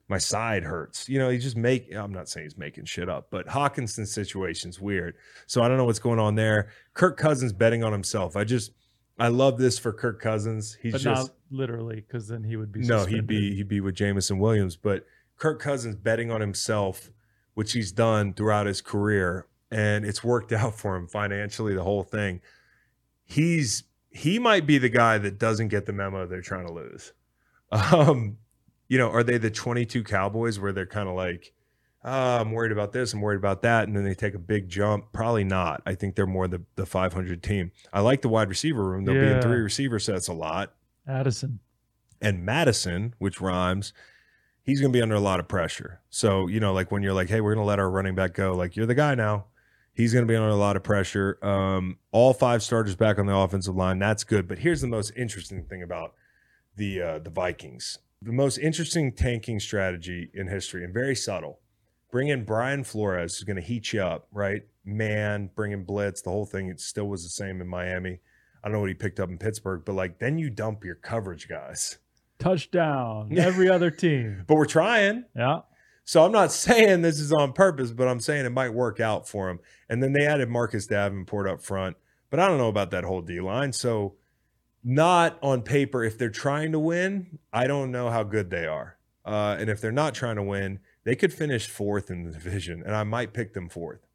my 0.08 0.18
side 0.18 0.64
hurts. 0.64 1.08
You 1.08 1.18
know, 1.18 1.30
he 1.30 1.38
just 1.38 1.56
make. 1.56 1.94
I'm 1.94 2.12
not 2.12 2.28
saying 2.28 2.46
he's 2.46 2.58
making 2.58 2.86
shit 2.86 3.08
up, 3.08 3.28
but 3.30 3.46
Hockenson's 3.46 4.12
situation's 4.12 4.80
weird. 4.80 5.14
So 5.46 5.62
I 5.62 5.68
don't 5.68 5.76
know 5.76 5.84
what's 5.84 6.00
going 6.00 6.18
on 6.18 6.34
there. 6.34 6.70
Kirk 6.94 7.16
Cousins 7.16 7.52
betting 7.52 7.84
on 7.84 7.92
himself. 7.92 8.36
I 8.36 8.42
just, 8.42 8.72
I 9.22 9.28
love 9.28 9.56
this 9.56 9.78
for 9.78 9.92
Kirk 9.92 10.20
Cousins. 10.20 10.76
He's 10.82 10.94
but 10.94 11.00
just 11.00 11.28
not 11.28 11.36
literally, 11.52 11.96
because 11.96 12.26
then 12.26 12.42
he 12.42 12.56
would 12.56 12.72
be 12.72 12.80
no, 12.80 13.04
suspended. 13.04 13.14
he'd 13.14 13.26
be 13.26 13.54
he'd 13.54 13.68
be 13.68 13.80
with 13.80 13.94
Jameson 13.94 14.40
Williams, 14.40 14.74
but 14.74 15.06
Kirk 15.38 15.60
Cousins 15.60 15.94
betting 15.94 16.32
on 16.32 16.40
himself, 16.40 17.12
which 17.54 17.70
he's 17.72 17.92
done 17.92 18.34
throughout 18.34 18.66
his 18.66 18.80
career, 18.80 19.46
and 19.70 20.04
it's 20.04 20.24
worked 20.24 20.52
out 20.52 20.74
for 20.74 20.96
him 20.96 21.06
financially. 21.06 21.72
The 21.72 21.84
whole 21.84 22.02
thing. 22.02 22.40
He's 23.24 23.84
he 24.10 24.40
might 24.40 24.66
be 24.66 24.78
the 24.78 24.88
guy 24.88 25.18
that 25.18 25.38
doesn't 25.38 25.68
get 25.68 25.86
the 25.86 25.92
memo 25.92 26.26
they're 26.26 26.40
trying 26.42 26.66
to 26.66 26.72
lose. 26.72 27.12
Um, 27.72 28.36
you 28.88 28.98
know, 28.98 29.08
are 29.08 29.22
they 29.22 29.38
the 29.38 29.50
22 29.50 30.04
Cowboys 30.04 30.60
where 30.60 30.72
they're 30.72 30.84
kind 30.84 31.08
of 31.08 31.14
like, 31.14 31.54
oh, 32.04 32.40
I'm 32.40 32.52
worried 32.52 32.72
about 32.72 32.92
this, 32.92 33.12
I'm 33.12 33.20
worried 33.20 33.36
about 33.36 33.62
that, 33.62 33.86
and 33.86 33.96
then 33.96 34.04
they 34.04 34.14
take 34.14 34.34
a 34.34 34.38
big 34.38 34.68
jump? 34.68 35.12
Probably 35.12 35.44
not. 35.44 35.82
I 35.86 35.94
think 35.94 36.16
they're 36.16 36.26
more 36.26 36.48
the 36.48 36.62
the 36.76 36.86
500 36.86 37.42
team. 37.42 37.72
I 37.92 38.00
like 38.00 38.22
the 38.22 38.28
wide 38.28 38.48
receiver 38.48 38.84
room. 38.84 39.04
They'll 39.04 39.14
be 39.14 39.32
in 39.32 39.42
three 39.42 39.60
receiver 39.60 39.98
sets 39.98 40.28
a 40.28 40.32
lot 40.32 40.74
Addison. 41.06 41.60
and 42.20 42.44
Madison, 42.44 43.14
which 43.18 43.40
rhymes, 43.40 43.92
he's 44.62 44.80
going 44.80 44.92
to 44.92 44.96
be 44.96 45.02
under 45.02 45.14
a 45.14 45.20
lot 45.20 45.40
of 45.40 45.48
pressure. 45.48 46.00
So, 46.10 46.46
you 46.46 46.60
know, 46.60 46.72
like 46.72 46.90
when 46.90 47.02
you're 47.02 47.12
like, 47.12 47.28
hey, 47.28 47.40
we're 47.40 47.54
going 47.54 47.64
to 47.64 47.68
let 47.68 47.78
our 47.78 47.90
running 47.90 48.14
back 48.14 48.34
go, 48.34 48.54
like 48.54 48.76
you're 48.76 48.86
the 48.86 48.94
guy 48.94 49.14
now. 49.14 49.46
He's 49.94 50.14
going 50.14 50.26
to 50.26 50.30
be 50.30 50.36
under 50.36 50.48
a 50.48 50.54
lot 50.54 50.76
of 50.76 50.82
pressure. 50.82 51.38
Um, 51.42 51.98
all 52.12 52.32
five 52.32 52.62
starters 52.62 52.96
back 52.96 53.18
on 53.18 53.26
the 53.26 53.36
offensive 53.36 53.76
line. 53.76 53.98
That's 53.98 54.24
good. 54.24 54.48
But 54.48 54.60
here's 54.60 54.80
the 54.80 54.86
most 54.86 55.12
interesting 55.16 55.64
thing 55.64 55.82
about 55.82 56.14
the 56.76 57.02
uh, 57.02 57.18
the 57.18 57.28
Vikings. 57.28 57.98
The 58.22 58.32
most 58.32 58.56
interesting 58.56 59.12
tanking 59.12 59.60
strategy 59.60 60.30
in 60.32 60.46
history 60.48 60.82
and 60.84 60.94
very 60.94 61.14
subtle. 61.14 61.58
Bring 62.12 62.28
in 62.28 62.44
Brian 62.44 62.84
Flores, 62.84 63.36
who's 63.36 63.44
going 63.44 63.56
to 63.56 63.62
heat 63.62 63.92
you 63.94 64.02
up, 64.02 64.28
right? 64.30 64.62
Man, 64.84 65.50
bring 65.56 65.72
in 65.72 65.82
blitz. 65.82 66.20
The 66.20 66.30
whole 66.30 66.44
thing 66.44 66.68
it 66.68 66.78
still 66.78 67.08
was 67.08 67.24
the 67.24 67.30
same 67.30 67.60
in 67.62 67.66
Miami. 67.66 68.20
I 68.62 68.68
don't 68.68 68.74
know 68.74 68.80
what 68.80 68.90
he 68.90 68.94
picked 68.94 69.18
up 69.18 69.30
in 69.30 69.38
Pittsburgh, 69.38 69.82
but 69.84 69.94
like 69.94 70.18
then 70.18 70.38
you 70.38 70.50
dump 70.50 70.84
your 70.84 70.94
coverage 70.94 71.48
guys. 71.48 71.96
Touchdown. 72.38 73.30
Every 73.38 73.70
other 73.70 73.90
team. 73.90 74.44
But 74.46 74.56
we're 74.56 74.66
trying. 74.66 75.24
Yeah. 75.34 75.60
So 76.04 76.22
I'm 76.22 76.32
not 76.32 76.52
saying 76.52 77.00
this 77.00 77.18
is 77.18 77.32
on 77.32 77.54
purpose, 77.54 77.92
but 77.92 78.08
I'm 78.08 78.20
saying 78.20 78.44
it 78.44 78.52
might 78.52 78.74
work 78.74 79.00
out 79.00 79.26
for 79.26 79.48
him. 79.48 79.60
And 79.88 80.02
then 80.02 80.12
they 80.12 80.26
added 80.26 80.50
Marcus 80.50 80.86
Davenport 80.86 81.48
up 81.48 81.62
front, 81.62 81.96
but 82.28 82.38
I 82.38 82.46
don't 82.46 82.58
know 82.58 82.68
about 82.68 82.90
that 82.90 83.04
whole 83.04 83.22
D 83.22 83.40
line. 83.40 83.72
So 83.72 84.16
not 84.84 85.38
on 85.42 85.62
paper. 85.62 86.04
If 86.04 86.18
they're 86.18 86.28
trying 86.28 86.72
to 86.72 86.78
win, 86.78 87.38
I 87.54 87.66
don't 87.66 87.90
know 87.90 88.10
how 88.10 88.22
good 88.22 88.50
they 88.50 88.66
are. 88.66 88.98
Uh, 89.24 89.56
and 89.58 89.70
if 89.70 89.80
they're 89.80 89.92
not 89.92 90.14
trying 90.14 90.36
to 90.36 90.42
win, 90.42 90.80
they 91.04 91.16
could 91.16 91.32
finish 91.32 91.66
fourth 91.66 92.10
in 92.10 92.24
the 92.24 92.30
division, 92.30 92.82
and 92.84 92.94
I 92.94 93.04
might 93.04 93.32
pick 93.32 93.54
them 93.54 93.68
fourth. 93.68 94.06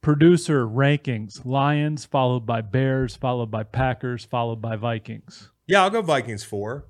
Producer 0.00 0.66
rankings 0.66 1.44
Lions, 1.44 2.04
followed 2.04 2.46
by 2.46 2.60
Bears, 2.60 3.16
followed 3.16 3.50
by 3.50 3.64
Packers, 3.64 4.24
followed 4.24 4.62
by 4.62 4.76
Vikings. 4.76 5.50
Yeah, 5.66 5.82
I'll 5.82 5.90
go 5.90 6.02
Vikings 6.02 6.44
four. 6.44 6.86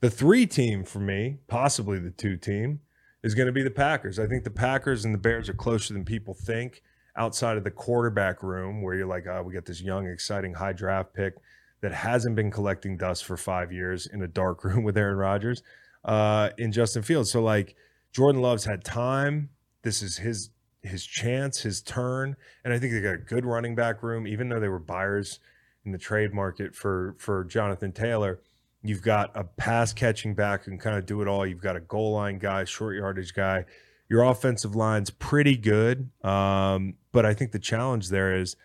The 0.00 0.10
three 0.10 0.46
team 0.46 0.84
for 0.84 1.00
me, 1.00 1.38
possibly 1.46 1.98
the 1.98 2.10
two 2.10 2.36
team, 2.36 2.80
is 3.22 3.34
going 3.34 3.46
to 3.46 3.52
be 3.52 3.62
the 3.62 3.70
Packers. 3.70 4.18
I 4.18 4.26
think 4.26 4.44
the 4.44 4.50
Packers 4.50 5.04
and 5.04 5.12
the 5.12 5.18
Bears 5.18 5.48
are 5.48 5.54
closer 5.54 5.92
than 5.92 6.04
people 6.04 6.34
think 6.34 6.82
outside 7.16 7.56
of 7.56 7.64
the 7.64 7.70
quarterback 7.70 8.42
room 8.42 8.80
where 8.82 8.94
you're 8.94 9.06
like, 9.06 9.26
oh, 9.26 9.42
we 9.42 9.52
got 9.52 9.66
this 9.66 9.82
young, 9.82 10.06
exciting 10.06 10.54
high 10.54 10.72
draft 10.72 11.14
pick 11.14 11.34
that 11.80 11.92
hasn't 11.92 12.36
been 12.36 12.50
collecting 12.50 12.96
dust 12.96 13.24
for 13.24 13.36
five 13.36 13.72
years 13.72 14.06
in 14.06 14.22
a 14.22 14.28
dark 14.28 14.64
room 14.64 14.84
with 14.84 14.96
Aaron 14.96 15.18
Rodgers 15.18 15.62
uh, 16.08 16.50
in 16.56 16.72
Justin 16.72 17.02
Fields. 17.02 17.30
So, 17.30 17.42
like, 17.42 17.76
Jordan 18.12 18.40
Love's 18.40 18.64
had 18.64 18.82
time. 18.82 19.50
This 19.82 20.02
is 20.02 20.16
his 20.16 20.50
his 20.82 21.04
chance, 21.04 21.60
his 21.60 21.82
turn. 21.82 22.36
And 22.64 22.72
I 22.72 22.78
think 22.78 22.92
they 22.92 23.00
got 23.00 23.14
a 23.14 23.18
good 23.18 23.44
running 23.44 23.74
back 23.74 24.02
room, 24.02 24.26
even 24.26 24.48
though 24.48 24.58
they 24.58 24.68
were 24.68 24.78
buyers 24.78 25.38
in 25.84 25.92
the 25.92 25.98
trade 25.98 26.32
market 26.32 26.74
for 26.74 27.14
for 27.18 27.44
Jonathan 27.44 27.92
Taylor. 27.92 28.40
You've 28.82 29.02
got 29.02 29.30
a 29.34 29.44
pass 29.44 29.92
catching 29.92 30.34
back 30.34 30.64
who 30.64 30.70
can 30.70 30.78
kind 30.78 30.96
of 30.96 31.04
do 31.04 31.20
it 31.20 31.28
all. 31.28 31.46
You've 31.46 31.60
got 31.60 31.76
a 31.76 31.80
goal 31.80 32.12
line 32.12 32.38
guy, 32.38 32.64
short 32.64 32.96
yardage 32.96 33.34
guy. 33.34 33.66
Your 34.08 34.22
offensive 34.22 34.74
line's 34.74 35.10
pretty 35.10 35.56
good, 35.58 36.10
um, 36.24 36.94
but 37.12 37.26
I 37.26 37.34
think 37.34 37.52
the 37.52 37.58
challenge 37.58 38.08
there 38.08 38.34
is 38.34 38.56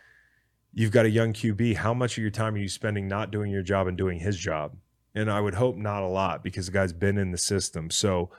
you've 0.71 0.91
got 0.91 1.05
a 1.05 1.09
young 1.09 1.33
QB. 1.33 1.75
How 1.75 1.93
much 1.93 2.17
of 2.17 2.21
your 2.21 2.31
time 2.31 2.55
are 2.55 2.59
you 2.59 2.69
spending 2.69 3.09
not 3.09 3.31
doing 3.31 3.51
your 3.51 3.63
job 3.63 3.87
and 3.87 3.97
doing 3.97 4.19
his 4.19 4.37
job? 4.37 4.77
And 5.15 5.30
I 5.31 5.40
would 5.41 5.53
hope 5.56 5.76
not 5.76 6.02
a 6.03 6.07
lot 6.07 6.44
because 6.44 6.65
the 6.65 6.72
guy's 6.72 6.94
been 6.94 7.18
in 7.18 7.31
the 7.31 7.38
system. 7.38 7.90
So 7.91 8.31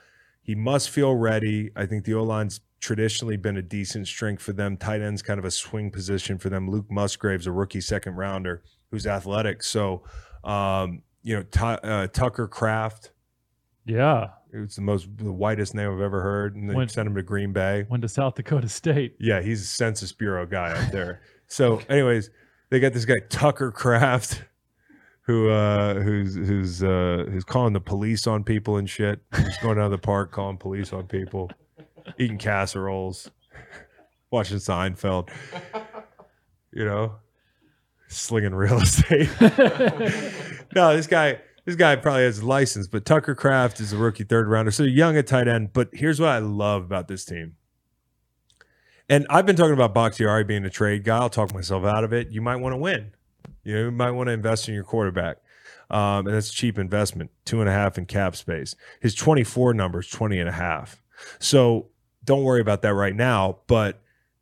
he 0.42 0.54
must 0.54 0.90
feel 0.90 1.14
ready. 1.14 1.70
I 1.76 1.86
think 1.86 2.04
the 2.04 2.14
O 2.14 2.22
line's 2.22 2.60
traditionally 2.80 3.36
been 3.36 3.56
a 3.56 3.62
decent 3.62 4.08
strength 4.08 4.42
for 4.42 4.52
them. 4.52 4.76
Tight 4.76 5.00
end's 5.00 5.22
kind 5.22 5.38
of 5.38 5.44
a 5.44 5.50
swing 5.50 5.90
position 5.90 6.36
for 6.38 6.50
them. 6.50 6.68
Luke 6.68 6.90
Musgrave's 6.90 7.46
a 7.46 7.52
rookie 7.52 7.80
second 7.80 8.16
rounder 8.16 8.62
who's 8.90 9.06
athletic. 9.06 9.62
So, 9.62 10.02
um, 10.42 11.02
you 11.22 11.36
know, 11.36 11.42
Tu- 11.44 11.64
uh, 11.64 12.08
Tucker 12.08 12.48
Kraft. 12.48 13.12
Yeah. 13.86 14.30
it's 14.52 14.76
the 14.76 14.82
most 14.82 15.08
the 15.16 15.32
whitest 15.32 15.74
name 15.74 15.90
I've 15.90 16.00
ever 16.00 16.22
heard, 16.22 16.54
and 16.56 16.70
they 16.70 16.74
When- 16.74 16.88
sent 16.88 17.06
him 17.08 17.14
to 17.16 17.22
Green 17.22 17.52
Bay. 17.52 17.86
Went 17.88 18.02
to 18.02 18.08
South 18.08 18.34
Dakota 18.34 18.68
State. 18.68 19.16
Yeah, 19.18 19.40
he's 19.42 19.62
a 19.62 19.66
Census 19.66 20.12
Bureau 20.12 20.46
guy 20.46 20.70
up 20.72 20.90
there. 20.92 21.20
so, 21.48 21.80
anyways, 21.88 22.30
they 22.70 22.80
got 22.80 22.92
this 22.92 23.04
guy 23.04 23.16
Tucker 23.28 23.70
Kraft, 23.72 24.44
who 25.26 25.48
uh, 25.48 25.94
who's 26.00 26.34
who's 26.34 26.82
uh, 26.82 27.24
who's 27.30 27.44
calling 27.44 27.72
the 27.72 27.80
police 27.80 28.26
on 28.26 28.44
people 28.44 28.76
and 28.76 28.88
shit. 28.88 29.20
He's 29.36 29.56
going 29.58 29.76
down 29.76 29.90
to 29.90 29.96
the 29.96 30.00
park 30.00 30.32
calling 30.32 30.58
police 30.58 30.92
on 30.92 31.06
people, 31.06 31.50
eating 32.18 32.38
casseroles, 32.38 33.30
watching 34.30 34.58
Seinfeld. 34.58 35.30
You 36.72 36.84
know, 36.84 37.14
slinging 38.08 38.54
real 38.54 38.78
estate. 38.82 39.30
no, 40.74 40.96
this 40.96 41.06
guy. 41.06 41.40
This 41.66 41.76
guy 41.76 41.96
probably 41.96 42.24
has 42.24 42.40
a 42.40 42.46
license, 42.46 42.88
but 42.88 43.06
Tucker 43.06 43.34
Kraft 43.34 43.80
is 43.80 43.94
a 43.94 43.96
rookie 43.96 44.24
third 44.24 44.48
rounder. 44.48 44.70
So 44.70 44.82
young 44.82 45.16
at 45.16 45.26
tight 45.26 45.48
end. 45.48 45.72
But 45.72 45.88
here's 45.94 46.20
what 46.20 46.28
I 46.28 46.36
love 46.36 46.82
about 46.82 47.08
this 47.08 47.24
team. 47.24 47.56
And 49.08 49.26
I've 49.30 49.46
been 49.46 49.56
talking 49.56 49.72
about 49.72 49.94
Bakhtiari 49.94 50.44
being 50.44 50.66
a 50.66 50.70
trade 50.70 51.04
guy. 51.04 51.16
I'll 51.16 51.30
talk 51.30 51.54
myself 51.54 51.82
out 51.86 52.04
of 52.04 52.12
it. 52.12 52.30
You 52.30 52.42
might 52.42 52.56
want 52.56 52.74
to 52.74 52.76
win. 52.76 53.12
You 53.64 53.74
know, 53.74 53.80
you 53.84 53.90
might 53.90 54.12
want 54.12 54.28
to 54.28 54.32
invest 54.32 54.68
in 54.68 54.74
your 54.74 54.84
quarterback. 54.84 55.38
Um, 55.90 56.26
and 56.26 56.34
that's 56.34 56.50
a 56.50 56.52
cheap 56.52 56.78
investment, 56.78 57.30
two 57.44 57.60
and 57.60 57.68
a 57.68 57.72
half 57.72 57.98
in 57.98 58.06
cap 58.06 58.36
space. 58.36 58.74
His 59.00 59.14
24 59.14 59.74
number 59.74 60.00
is 60.00 60.08
20 60.08 60.38
and 60.38 60.48
a 60.48 60.52
half. 60.52 61.02
So 61.38 61.88
don't 62.24 62.42
worry 62.42 62.60
about 62.60 62.82
that 62.82 62.94
right 62.94 63.14
now. 63.14 63.58
But 63.66 64.00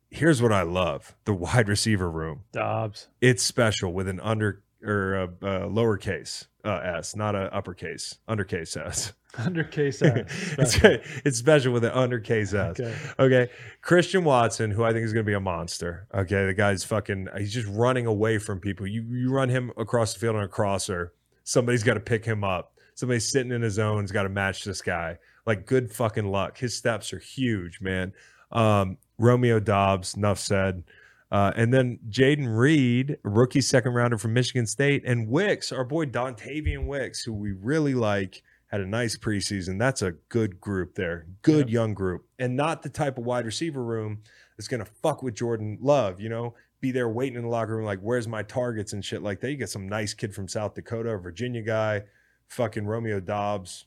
here's 0.09 0.41
what 0.41 0.51
I 0.51 0.61
love 0.61 1.15
the 1.25 1.33
wide 1.33 1.67
receiver 1.67 2.09
room. 2.09 2.41
Doubs. 2.51 3.07
It's 3.21 3.43
special 3.43 3.93
with 3.93 4.07
an 4.07 4.19
under 4.21 4.63
or 4.83 5.15
a, 5.15 5.23
a 5.25 5.69
lowercase 5.69 6.47
uh, 6.65 6.79
s, 6.83 7.15
not 7.15 7.35
a 7.35 7.53
uppercase, 7.53 8.19
undercase 8.27 8.75
s. 8.77 9.13
Under 9.37 9.63
S. 9.63 10.01
it's, 10.01 10.79
it's 11.25 11.37
special 11.37 11.73
with 11.73 11.83
an 11.83 11.91
undercase 11.91 12.53
s. 12.53 12.79
Okay. 12.79 12.95
Okay. 13.17 13.51
Christian 13.81 14.23
Watson, 14.23 14.71
who 14.71 14.83
I 14.83 14.93
think 14.93 15.05
is 15.05 15.13
going 15.13 15.25
to 15.25 15.29
be 15.29 15.33
a 15.33 15.39
monster. 15.39 16.07
Okay. 16.13 16.45
The 16.45 16.53
guy's 16.53 16.83
fucking, 16.83 17.29
he's 17.37 17.53
just 17.53 17.67
running 17.67 18.05
away 18.05 18.37
from 18.37 18.59
people. 18.59 18.85
You, 18.85 19.03
you 19.03 19.31
run 19.31 19.49
him 19.49 19.71
across 19.77 20.13
the 20.13 20.19
field 20.19 20.35
on 20.35 20.43
a 20.43 20.47
crosser, 20.47 21.13
somebody's 21.43 21.83
got 21.83 21.95
to 21.95 21.99
pick 21.99 22.25
him 22.25 22.43
up. 22.43 22.73
Somebody's 22.95 23.29
sitting 23.31 23.51
in 23.51 23.63
his 23.63 23.73
zone's 23.73 24.11
got 24.11 24.23
to 24.23 24.29
match 24.29 24.63
this 24.63 24.81
guy. 24.81 25.17
Like, 25.45 25.65
good 25.65 25.91
fucking 25.91 26.27
luck. 26.27 26.59
His 26.59 26.77
steps 26.77 27.11
are 27.11 27.19
huge, 27.19 27.81
man. 27.81 28.13
Um, 28.51 28.97
Romeo 29.17 29.59
Doubs, 29.59 30.15
enough 30.15 30.39
said. 30.39 30.83
Uh, 31.31 31.51
and 31.55 31.73
then 31.73 31.97
Jayden 32.09 32.55
Reed, 32.55 33.17
rookie 33.23 33.61
second 33.61 33.93
rounder 33.93 34.19
from 34.19 34.33
Michigan 34.33 34.67
State, 34.67 35.03
and 35.03 35.27
Wicks, 35.27 35.71
our 35.71 35.83
boy 35.83 36.05
Dontayvion 36.05 36.85
Wicks, 36.85 37.23
who 37.23 37.33
we 37.33 37.53
really 37.53 37.95
like, 37.95 38.43
had 38.73 38.81
a 38.81 38.87
nice 38.87 39.15
preseason. 39.15 39.77
That's 39.77 40.01
a 40.01 40.13
good 40.29 40.59
group 40.59 40.95
there, 40.95 41.27
good 41.43 41.69
young 41.69 41.93
group, 41.93 42.25
and 42.39 42.55
not 42.55 42.81
the 42.81 42.89
type 42.89 43.19
of 43.19 43.23
wide 43.23 43.45
receiver 43.45 43.83
room 43.83 44.23
that's 44.57 44.67
gonna 44.67 44.85
fuck 44.85 45.21
with 45.21 45.35
Jordan 45.35 45.77
Love. 45.79 46.19
You 46.19 46.29
know, 46.29 46.55
be 46.81 46.91
there 46.91 47.07
waiting 47.07 47.37
in 47.37 47.43
the 47.43 47.49
locker 47.49 47.75
room 47.75 47.85
like, 47.85 47.99
where's 47.99 48.27
my 48.27 48.41
targets 48.41 48.93
and 48.93 49.05
shit 49.05 49.21
like 49.21 49.39
that. 49.41 49.51
You 49.51 49.57
get 49.57 49.69
some 49.69 49.87
nice 49.87 50.13
kid 50.13 50.33
from 50.33 50.47
South 50.47 50.73
Dakota, 50.73 51.17
Virginia 51.17 51.61
guy, 51.61 52.03
fucking 52.47 52.85
Romeo 52.85 53.19
Doubs. 53.19 53.85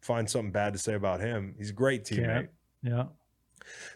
Find 0.00 0.28
something 0.28 0.52
bad 0.52 0.72
to 0.72 0.78
say 0.78 0.94
about 0.94 1.20
him. 1.20 1.54
He's 1.58 1.70
a 1.70 1.74
great 1.74 2.04
teammate. 2.04 2.26
Can't. 2.26 2.50
Yeah. 2.82 3.04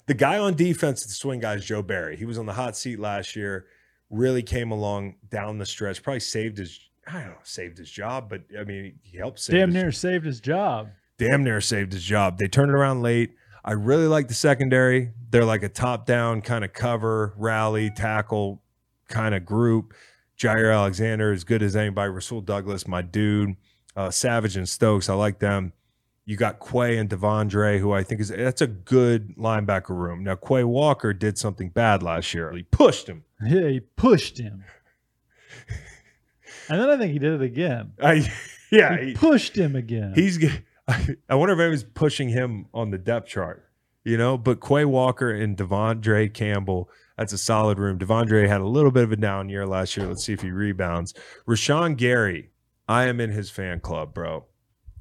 The 0.06 0.14
guy 0.14 0.38
on 0.38 0.54
defense, 0.54 1.04
the 1.04 1.12
swing 1.12 1.40
guy, 1.40 1.54
is 1.54 1.64
Joe 1.64 1.82
Barry. 1.82 2.16
He 2.16 2.24
was 2.24 2.38
on 2.38 2.46
the 2.46 2.52
hot 2.52 2.76
seat 2.76 2.98
last 2.98 3.34
year. 3.34 3.66
Really 4.10 4.42
came 4.42 4.70
along 4.70 5.16
down 5.30 5.58
the 5.58 5.66
stretch. 5.66 6.02
Probably 6.02 6.20
saved 6.20 6.58
his, 6.58 6.78
I 7.08 7.12
don't 7.20 7.28
know, 7.30 7.34
saved 7.42 7.78
his 7.78 7.90
job, 7.90 8.28
but 8.28 8.42
I 8.58 8.64
mean, 8.64 8.98
he 9.02 9.16
helped 9.18 9.40
save. 9.40 9.56
Damn 9.56 9.70
his, 9.70 9.82
near 9.82 9.92
saved 9.92 10.26
his 10.26 10.40
job. 10.40 10.90
damn 11.16 11.42
near 11.42 11.60
saved 11.60 11.92
his 11.92 12.04
job. 12.04 12.38
They 12.38 12.48
turned 12.48 12.70
it 12.70 12.74
around 12.74 13.02
late. 13.02 13.34
I 13.64 13.72
really 13.72 14.06
like 14.06 14.28
the 14.28 14.34
secondary. 14.34 15.12
They're 15.30 15.44
like 15.44 15.62
a 15.62 15.68
top 15.68 16.06
down 16.06 16.42
kind 16.42 16.64
of 16.64 16.72
cover, 16.72 17.34
rally, 17.36 17.90
tackle 17.90 18.62
kind 19.08 19.34
of 19.34 19.44
group. 19.44 19.94
Jaire 20.38 20.72
Alexander, 20.72 21.32
as 21.32 21.44
good 21.44 21.62
as 21.62 21.74
anybody. 21.74 22.10
Rasul 22.10 22.40
Douglas, 22.40 22.86
my 22.86 23.02
dude. 23.02 23.56
Uh, 23.96 24.10
Savage 24.10 24.56
and 24.56 24.68
Stokes, 24.68 25.08
I 25.08 25.14
like 25.14 25.40
them. 25.40 25.72
You 26.24 26.36
got 26.36 26.60
Quay 26.60 26.98
and 26.98 27.08
Devondre, 27.10 27.78
who 27.80 27.90
I 27.92 28.02
think 28.04 28.20
is 28.20 28.28
that's 28.28 28.60
a 28.60 28.66
good 28.66 29.34
linebacker 29.36 29.90
room. 29.90 30.22
Now 30.22 30.36
Quay 30.36 30.62
Walker 30.62 31.12
did 31.12 31.38
something 31.38 31.70
bad 31.70 32.02
last 32.02 32.32
year. 32.34 32.52
He 32.52 32.62
pushed 32.64 33.08
him 33.08 33.24
Yeah, 33.44 33.68
he 33.68 33.80
pushed 33.80 34.38
him. 34.38 34.64
and 36.68 36.80
then 36.80 36.90
I 36.90 36.96
think 36.96 37.12
he 37.12 37.18
did 37.18 37.34
it 37.34 37.42
again. 37.42 37.92
I, 38.02 38.30
yeah, 38.70 38.98
He 38.98 39.06
he- 39.08 39.14
pushed 39.14 39.56
him 39.56 39.76
again. 39.76 40.12
he's. 40.14 40.38
I 41.28 41.34
wonder 41.34 41.52
if 41.54 41.60
anyone's 41.60 41.84
pushing 41.84 42.30
him 42.30 42.66
on 42.72 42.90
the 42.90 42.98
depth 42.98 43.28
chart. 43.28 43.64
You 44.04 44.16
know, 44.16 44.38
but 44.38 44.60
Quay 44.66 44.86
Walker 44.86 45.30
and 45.30 45.54
Devondre 45.56 46.32
Campbell. 46.32 46.88
That's 47.18 47.32
a 47.34 47.38
solid 47.38 47.78
room. 47.78 47.98
Devondre 47.98 48.48
had 48.48 48.60
a 48.62 48.66
little 48.66 48.90
bit 48.90 49.04
of 49.04 49.12
a 49.12 49.16
down 49.16 49.48
year 49.50 49.66
last 49.66 49.96
year. 49.96 50.06
Let's 50.06 50.24
see 50.24 50.32
if 50.32 50.40
he 50.40 50.50
rebounds. 50.50 51.12
Rashan 51.46 51.96
Gary, 51.96 52.50
I 52.88 53.04
am 53.06 53.20
in 53.20 53.30
his 53.32 53.50
fan 53.50 53.80
club, 53.80 54.14
bro. 54.14 54.46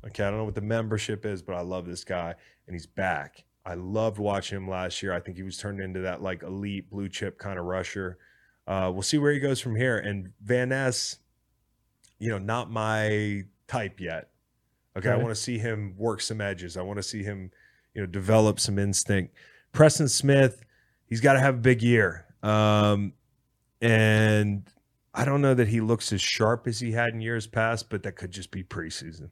Okay, 0.06 0.24
I 0.26 0.30
don't 0.30 0.40
know 0.40 0.44
what 0.46 0.56
the 0.56 0.62
membership 0.62 1.26
is, 1.26 1.42
but 1.42 1.56
I 1.56 1.62
love 1.62 1.86
this 1.86 2.04
guy, 2.04 2.36
and 2.66 2.74
he's 2.76 2.86
back. 2.88 3.46
I 3.66 3.76
loved 3.76 4.18
watching 4.18 4.58
him 4.58 4.68
last 4.70 5.02
year. 5.04 5.14
I 5.14 5.20
think 5.22 5.38
he 5.38 5.44
was 5.44 5.58
turned 5.58 5.80
into 5.80 6.02
that 6.02 6.22
like 6.22 6.44
elite 6.44 6.90
blue 6.90 7.08
chip 7.08 7.38
kind 7.38 7.58
of 7.60 7.66
rusher. 7.66 8.18
Uh, 8.66 8.90
we'll 8.94 9.04
see 9.04 9.18
where 9.20 9.32
he 9.32 9.40
goes 9.40 9.62
from 9.62 9.76
here. 9.76 9.98
And 10.00 10.32
Van 10.42 10.70
Ness, 10.70 11.18
you 12.20 12.30
know, 12.30 12.38
not 12.38 12.72
my 12.72 13.44
type 13.68 14.00
yet. 14.00 14.30
Okay, 14.98 15.10
I 15.10 15.16
want 15.16 15.30
to 15.30 15.36
see 15.36 15.60
him 15.60 15.94
work 15.96 16.22
some 16.22 16.42
edges. 16.42 16.76
I 16.76 16.82
want 16.82 16.98
to 16.98 17.04
see 17.04 17.22
him, 17.22 17.52
you 17.94 18.02
know, 18.02 18.08
develop 18.08 18.60
some 18.60 18.80
instinct. 18.80 19.36
Preston 19.72 20.08
Smith, 20.08 20.64
he's 21.06 21.22
got 21.22 21.34
to 21.34 21.40
have 21.40 21.56
a 21.56 21.60
big 21.60 21.84
year. 21.84 22.26
Um, 22.42 23.14
and 23.80 24.68
I 25.14 25.24
don't 25.24 25.42
know 25.42 25.54
that 25.54 25.68
he 25.68 25.82
looks 25.82 26.12
as 26.12 26.22
sharp 26.22 26.66
as 26.66 26.80
he 26.80 26.94
had 26.94 27.10
in 27.10 27.22
years 27.22 27.46
past, 27.46 27.92
but 27.92 28.02
that 28.04 28.14
could 28.14 28.32
just 28.32 28.50
be 28.50 28.64
preseason. 28.64 29.30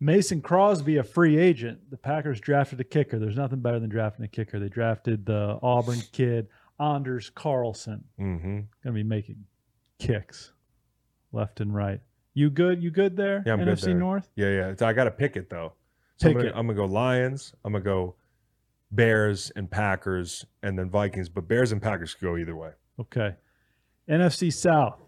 Mason 0.00 0.40
Crosby, 0.40 0.96
a 0.96 1.04
free 1.04 1.38
agent. 1.38 1.90
The 1.90 1.96
Packers 1.96 2.40
drafted 2.40 2.80
a 2.80 2.84
kicker. 2.84 3.20
There's 3.20 3.36
nothing 3.36 3.60
better 3.60 3.78
than 3.78 3.90
drafting 3.90 4.24
a 4.24 4.28
kicker. 4.28 4.58
They 4.58 4.68
drafted 4.68 5.24
the 5.26 5.58
Auburn 5.62 6.02
kid, 6.12 6.48
Anders 6.80 7.30
Carlson. 7.30 8.04
Mm-hmm. 8.20 8.60
Gonna 8.82 8.94
be 8.94 9.02
making 9.02 9.44
kicks 10.00 10.52
left 11.32 11.60
and 11.60 11.74
right. 11.74 12.00
You 12.34 12.50
good? 12.50 12.82
You 12.82 12.90
good 12.90 13.16
there? 13.16 13.42
Yeah, 13.46 13.54
I'm 13.54 13.64
good 13.64 13.76
NFC 13.76 13.82
there. 13.82 13.94
North? 13.94 14.30
Yeah, 14.36 14.50
yeah. 14.50 14.74
So 14.76 14.86
I 14.86 14.92
got 14.92 15.04
to 15.04 15.10
pick 15.10 15.36
it 15.36 15.50
though. 15.50 15.72
So 16.16 16.28
I'm, 16.28 16.34
Pick 16.34 16.38
gonna, 16.38 16.48
it. 16.48 16.58
I'm 16.58 16.66
gonna 16.66 16.76
go 16.76 16.84
Lions. 16.86 17.54
I'm 17.64 17.72
gonna 17.72 17.84
go 17.84 18.16
Bears 18.90 19.52
and 19.54 19.70
Packers, 19.70 20.44
and 20.62 20.78
then 20.78 20.90
Vikings. 20.90 21.28
But 21.28 21.46
Bears 21.48 21.72
and 21.72 21.80
Packers 21.80 22.14
could 22.14 22.24
go 22.24 22.36
either 22.36 22.56
way. 22.56 22.70
Okay. 23.00 23.34
NFC 24.08 24.52
South. 24.52 25.00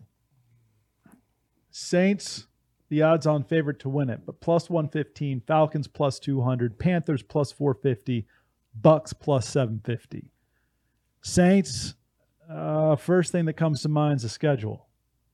Saints, 1.71 2.47
the 2.89 3.03
odds 3.03 3.27
on 3.27 3.45
favorite 3.45 3.79
to 3.81 3.89
win 3.89 4.11
it, 4.11 4.21
but 4.27 4.41
plus 4.41 4.69
115, 4.69 5.43
Falcons 5.47 5.87
plus 5.87 6.19
200, 6.19 6.79
Panthers 6.79 7.23
plus 7.23 7.53
450, 7.53 8.27
Bucks 8.75 9.13
plus 9.13 9.49
750. 9.49 10.31
Saints, 11.23 11.95
uh, 12.51 12.97
first 12.97 13.31
thing 13.31 13.45
that 13.45 13.55
comes 13.55 13.83
to 13.83 13.89
mind 13.89 14.17
is 14.17 14.23
the 14.23 14.29
schedule. 14.29 14.89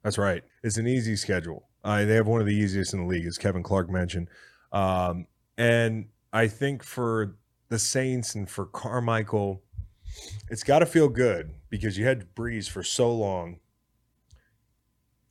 That's 0.06 0.18
right. 0.18 0.44
It's 0.62 0.76
an 0.76 0.86
easy 0.86 1.16
schedule. 1.16 1.66
Uh, 1.82 2.04
they 2.04 2.14
have 2.14 2.28
one 2.28 2.40
of 2.40 2.46
the 2.46 2.54
easiest 2.54 2.94
in 2.94 3.00
the 3.00 3.06
league, 3.06 3.26
as 3.26 3.38
Kevin 3.38 3.64
Clark 3.64 3.90
mentioned. 3.90 4.28
Um, 4.70 5.26
and 5.58 6.06
I 6.32 6.46
think 6.46 6.84
for 6.84 7.34
the 7.70 7.78
Saints 7.80 8.36
and 8.36 8.48
for 8.48 8.66
Carmichael, 8.66 9.64
it's 10.48 10.62
got 10.62 10.78
to 10.78 10.86
feel 10.86 11.08
good 11.08 11.50
because 11.70 11.98
you 11.98 12.04
had 12.06 12.32
Brees 12.36 12.70
for 12.70 12.84
so 12.84 13.12
long. 13.12 13.58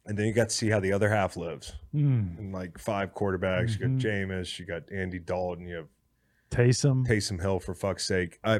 And 0.06 0.18
then 0.20 0.26
you 0.26 0.34
got 0.34 0.50
to 0.50 0.56
see 0.56 0.68
how 0.68 0.82
the 0.82 0.92
other 0.92 1.08
half 1.10 1.38
lives. 1.38 1.72
Hmm. 1.94 2.32
And 2.38 2.52
like 2.52 2.78
five 2.78 3.14
quarterbacks. 3.16 3.80
You 3.80 3.88
Mhm. 3.88 4.02
got 4.02 4.06
Jameis, 4.10 4.60
you 4.60 4.66
got 4.66 4.92
Andy 4.92 5.20
Dalton, 5.20 5.68
you 5.68 5.76
have 5.78 5.88
Taysom. 6.52 7.08
Taysom 7.08 7.40
Hill 7.40 7.62
for 7.62 7.74
fuck's 7.74 8.04
sake. 8.06 8.40
I, 8.44 8.60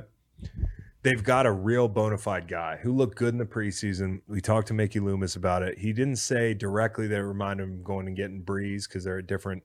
they've 1.06 1.24
got 1.24 1.46
a 1.46 1.52
real 1.52 1.88
bona 1.88 2.18
fide 2.18 2.48
guy 2.48 2.78
who 2.82 2.92
looked 2.92 3.16
good 3.16 3.30
in 3.30 3.38
the 3.38 3.46
preseason. 3.46 4.22
We 4.28 4.42
talked 4.42 4.70
to 4.70 4.74
Mickey 4.74 5.00
Loomis 5.00 5.36
about 5.36 5.62
it. 5.62 5.78
He 5.78 5.94
didn't 5.94 6.16
say 6.16 6.56
directly 6.56 7.06
that 7.06 7.20
it 7.20 7.24
reminded 7.24 7.64
him 7.64 7.84
going 7.84 8.08
and 8.08 8.18
getting 8.18 8.42
Brees 8.42 8.88
because 8.88 9.04
they're 9.04 9.20
at 9.20 9.28
different, 9.28 9.62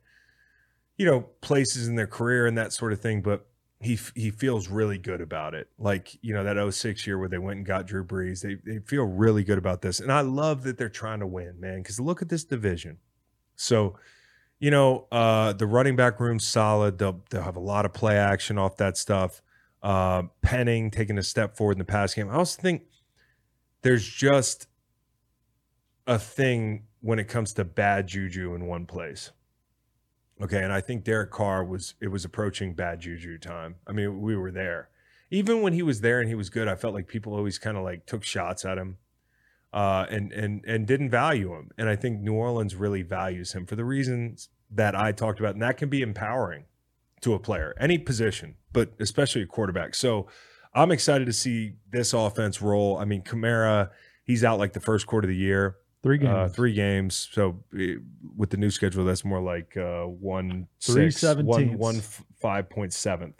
you 0.98 1.06
know, 1.06 1.22
places 1.40 1.88
in 1.88 1.96
their 1.96 2.06
career 2.06 2.46
and 2.46 2.58
that 2.58 2.74
sort 2.74 2.92
of 2.92 3.00
thing. 3.00 3.22
But 3.22 3.46
he 3.80 3.98
he 4.14 4.30
feels 4.30 4.68
really 4.68 4.98
good 4.98 5.22
about 5.22 5.54
it. 5.54 5.68
Like 5.78 6.18
you 6.20 6.34
know 6.34 6.44
that 6.44 6.72
06 6.74 7.06
year 7.06 7.18
where 7.18 7.30
they 7.30 7.38
went 7.38 7.56
and 7.56 7.66
got 7.66 7.86
Drew 7.86 8.04
Brees. 8.04 8.42
They 8.42 8.56
they 8.70 8.80
feel 8.80 9.04
really 9.04 9.42
good 9.42 9.56
about 9.56 9.80
this, 9.80 9.98
and 9.98 10.12
I 10.12 10.20
love 10.20 10.62
that 10.64 10.76
they're 10.76 10.90
trying 10.90 11.20
to 11.20 11.26
win, 11.26 11.58
man. 11.58 11.78
Because 11.78 11.98
look 11.98 12.20
at 12.20 12.28
this 12.28 12.44
division. 12.44 12.98
So 13.56 13.96
you 14.58 14.70
know, 14.70 15.06
uh, 15.10 15.54
the 15.54 15.66
running 15.66 15.96
back 15.96 16.20
room's 16.20 16.46
solid. 16.46 16.98
They'll 16.98 17.22
they'll 17.30 17.44
have 17.44 17.56
a 17.56 17.60
lot 17.60 17.86
of 17.86 17.94
play 17.94 18.18
action 18.18 18.58
off 18.58 18.76
that 18.76 18.98
stuff. 18.98 19.40
Uh, 19.82 20.24
Penning 20.42 20.90
taking 20.90 21.16
a 21.16 21.22
step 21.22 21.56
forward 21.56 21.72
in 21.72 21.78
the 21.78 21.84
pass 21.84 22.14
game. 22.14 22.28
I 22.28 22.34
also 22.34 22.60
think 22.60 22.82
there's 23.82 24.06
just 24.06 24.66
a 26.06 26.18
thing 26.18 26.84
when 27.00 27.18
it 27.18 27.28
comes 27.28 27.54
to 27.54 27.64
bad 27.64 28.06
juju 28.06 28.54
in 28.54 28.66
one 28.66 28.84
place. 28.86 29.30
Okay, 30.42 30.62
and 30.62 30.72
I 30.72 30.80
think 30.80 31.04
Derek 31.04 31.30
Carr 31.30 31.64
was 31.64 31.94
it 32.00 32.08
was 32.08 32.24
approaching 32.24 32.74
bad 32.74 33.00
juju 33.00 33.38
time. 33.38 33.76
I 33.86 33.92
mean, 33.92 34.20
we 34.20 34.36
were 34.36 34.50
there. 34.50 34.88
Even 35.30 35.62
when 35.62 35.72
he 35.72 35.82
was 35.82 36.00
there 36.00 36.18
and 36.20 36.28
he 36.28 36.34
was 36.34 36.50
good, 36.50 36.66
I 36.66 36.74
felt 36.74 36.94
like 36.94 37.06
people 37.06 37.34
always 37.34 37.58
kind 37.58 37.76
of 37.76 37.84
like 37.84 38.06
took 38.06 38.24
shots 38.24 38.64
at 38.64 38.78
him 38.78 38.98
uh, 39.72 40.06
and 40.10 40.32
and 40.32 40.64
and 40.66 40.86
didn't 40.86 41.10
value 41.10 41.54
him. 41.54 41.70
And 41.78 41.88
I 41.88 41.96
think 41.96 42.20
New 42.20 42.34
Orleans 42.34 42.74
really 42.74 43.02
values 43.02 43.52
him 43.52 43.66
for 43.66 43.76
the 43.76 43.84
reasons 43.84 44.48
that 44.70 44.94
I 44.94 45.12
talked 45.12 45.40
about, 45.40 45.54
and 45.54 45.62
that 45.62 45.76
can 45.76 45.88
be 45.88 46.02
empowering 46.02 46.64
to 47.22 47.34
a 47.34 47.38
player, 47.38 47.74
any 47.78 47.98
position, 47.98 48.54
but 48.72 48.92
especially 48.98 49.42
a 49.42 49.46
quarterback. 49.46 49.94
So 49.94 50.26
I'm 50.74 50.90
excited 50.90 51.26
to 51.26 51.32
see 51.32 51.74
this 51.90 52.12
offense 52.12 52.62
roll. 52.62 52.96
I 52.98 53.04
mean, 53.04 53.22
Kamara, 53.22 53.90
he's 54.24 54.44
out 54.44 54.58
like 54.58 54.72
the 54.72 54.80
first 54.80 55.06
quarter 55.06 55.26
of 55.26 55.30
the 55.30 55.36
year, 55.36 55.76
Three 56.02 56.16
games. 56.18 56.30
uh, 56.30 56.48
three 56.48 56.72
games. 56.72 57.28
So 57.32 57.62
eh, 57.78 57.96
with 58.36 58.48
the 58.50 58.56
new 58.56 58.70
schedule, 58.70 59.04
that's 59.04 59.24
more 59.24 59.40
like 59.42 59.76
uh, 59.76 60.04
one 60.04 60.66
Three 60.80 61.10
six, 61.10 61.36
one 61.42 61.76
one 61.76 61.96
f- 61.96 62.24
five 62.40 62.70
point 62.70 62.92
seventh. 62.94 63.34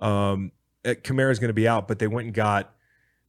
Um, 0.00 0.50
eh, 0.84 0.94
Kamara's 0.94 1.38
going 1.38 1.48
to 1.50 1.54
be 1.54 1.68
out, 1.68 1.86
but 1.86 1.98
they 2.00 2.08
went 2.08 2.26
and 2.26 2.34
got 2.34 2.74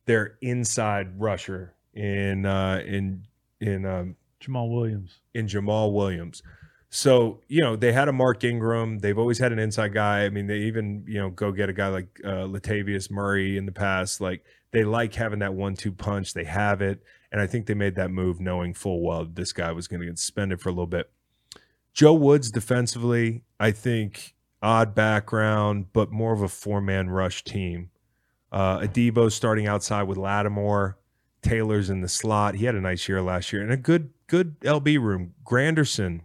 their 0.06 0.38
inside 0.42 1.20
rusher 1.20 1.76
in 1.94 2.46
uh, 2.48 2.82
in 2.86 3.28
in 3.62 3.86
um, 3.86 4.16
Jamaal 4.42 4.74
Williams. 4.74 5.20
in 5.36 5.46
Jamaal 5.48 5.94
Williams. 5.94 6.42
So, 6.90 7.42
you 7.48 7.62
know, 7.62 7.76
they 7.76 7.92
had 7.92 8.08
a 8.08 8.14
Mark 8.14 8.44
Ingram. 8.44 9.00
They've 9.00 9.18
always 9.18 9.40
had 9.40 9.52
an 9.52 9.60
inside 9.60 9.94
guy. 9.94 10.24
I 10.24 10.30
mean, 10.30 10.48
they 10.48 10.60
even, 10.60 11.04
you 11.08 11.20
know, 11.20 11.30
go 11.30 11.52
get 11.52 11.70
a 11.70 11.74
guy 11.74 11.90
like 11.90 12.22
uh, 12.24 12.46
Latavius 12.48 13.12
Murray 13.12 13.58
in 13.58 13.66
the 13.66 13.72
past. 13.72 14.22
Like, 14.22 14.46
they 14.72 14.84
like 14.84 15.14
having 15.14 15.40
that 15.40 15.54
one 15.54 15.76
two 15.76 15.92
punch. 15.92 16.34
They 16.34 16.44
have 16.46 16.82
it. 16.82 17.02
And 17.32 17.42
I 17.42 17.48
think 17.48 17.66
they 17.66 17.74
made 17.74 17.96
that 17.96 18.12
move 18.12 18.40
knowing 18.40 18.74
full 18.74 19.02
well 19.02 19.26
this 19.26 19.52
guy 19.52 19.72
was 19.72 19.88
going 19.88 20.00
to 20.02 20.06
get 20.06 20.20
suspended 20.20 20.62
for 20.62 20.70
a 20.70 20.72
little 20.72 20.86
bit. 20.86 21.10
Joe 21.94 22.14
Woods 22.14 22.52
defensively, 22.52 23.44
I 23.60 23.72
think 23.72 24.36
odd 24.62 24.94
background, 24.96 25.88
but 25.94 26.12
more 26.12 26.34
of 26.34 26.42
a 26.42 26.50
four 26.50 26.82
man 26.82 27.10
rush 27.10 27.44
team. 27.44 27.90
Uh, 28.52 28.80
Adebo 28.80 29.32
starting 29.32 29.68
outside 29.68 30.04
with 30.04 30.18
Lattimore. 30.18 30.98
Taylor's 31.42 31.90
in 31.90 32.02
the 32.02 32.10
slot. 32.10 32.56
He 32.56 32.66
had 32.66 32.76
a 32.76 32.82
nice 32.82 33.08
year 33.08 33.22
last 33.22 33.54
year 33.54 33.62
and 33.62 33.72
a 33.72 33.78
good 33.78 34.10
good 34.28 34.60
LB 34.62 35.00
room. 35.00 35.36
Granderson 35.46 36.22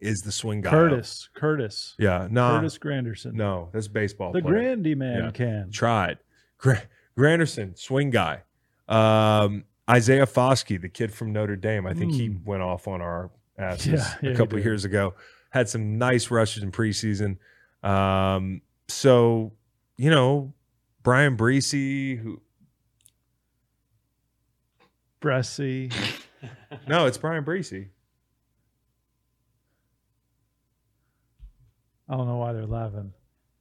is 0.00 0.20
the 0.20 0.32
swing 0.32 0.60
guy. 0.60 0.70
Curtis. 0.70 1.28
Curtis. 1.34 1.94
Yeah, 1.98 2.28
no, 2.30 2.50
Curtis 2.56 2.78
Granderson. 2.78 3.32
no, 3.34 3.68
that's 3.72 3.88
baseball. 3.88 4.32
The 4.32 4.40
player. 4.40 4.54
Grandy 4.54 4.94
man 4.94 5.24
Yeah. 5.24 5.30
can. 5.30 5.70
tried. 5.72 6.18
Gra- 6.58 6.82
Granderson, 7.18 7.76
swing 7.78 8.10
guy. 8.10 8.42
Um, 8.88 9.64
Isaiah 9.90 10.26
Foskey, 10.26 10.80
the 10.80 10.88
kid 10.88 11.12
from 11.12 11.32
Notre 11.32 11.56
Dame. 11.56 11.86
I 11.86 11.94
think 11.94 12.12
he 12.12 12.28
Mm. 12.28 12.44
went 12.44 12.62
off 12.62 12.86
on 12.86 13.00
our 13.00 13.30
asses 13.58 13.86
Yeah, 13.92 14.14
yeah, 14.22 14.30
a 14.30 14.36
couple 14.36 14.56
did. 14.58 14.64
years 14.64 14.84
ago. 14.84 15.14
Had 15.50 15.68
some 15.68 15.98
nice 15.98 16.30
rushes 16.30 16.62
in 16.62 16.70
preseason. 16.72 17.38
Um, 17.82 18.62
so 18.88 19.52
you 19.96 20.10
know, 20.10 20.52
Brian 21.02 21.36
Breesy, 21.36 22.18
who 22.18 22.40
Bressy. 25.20 25.92
no, 26.88 27.06
it's 27.06 27.18
Brian 27.18 27.44
Breesy. 27.44 27.88
I 32.08 32.16
don't 32.16 32.26
know 32.26 32.36
why 32.36 32.52
they're 32.52 32.66
laughing. 32.66 33.12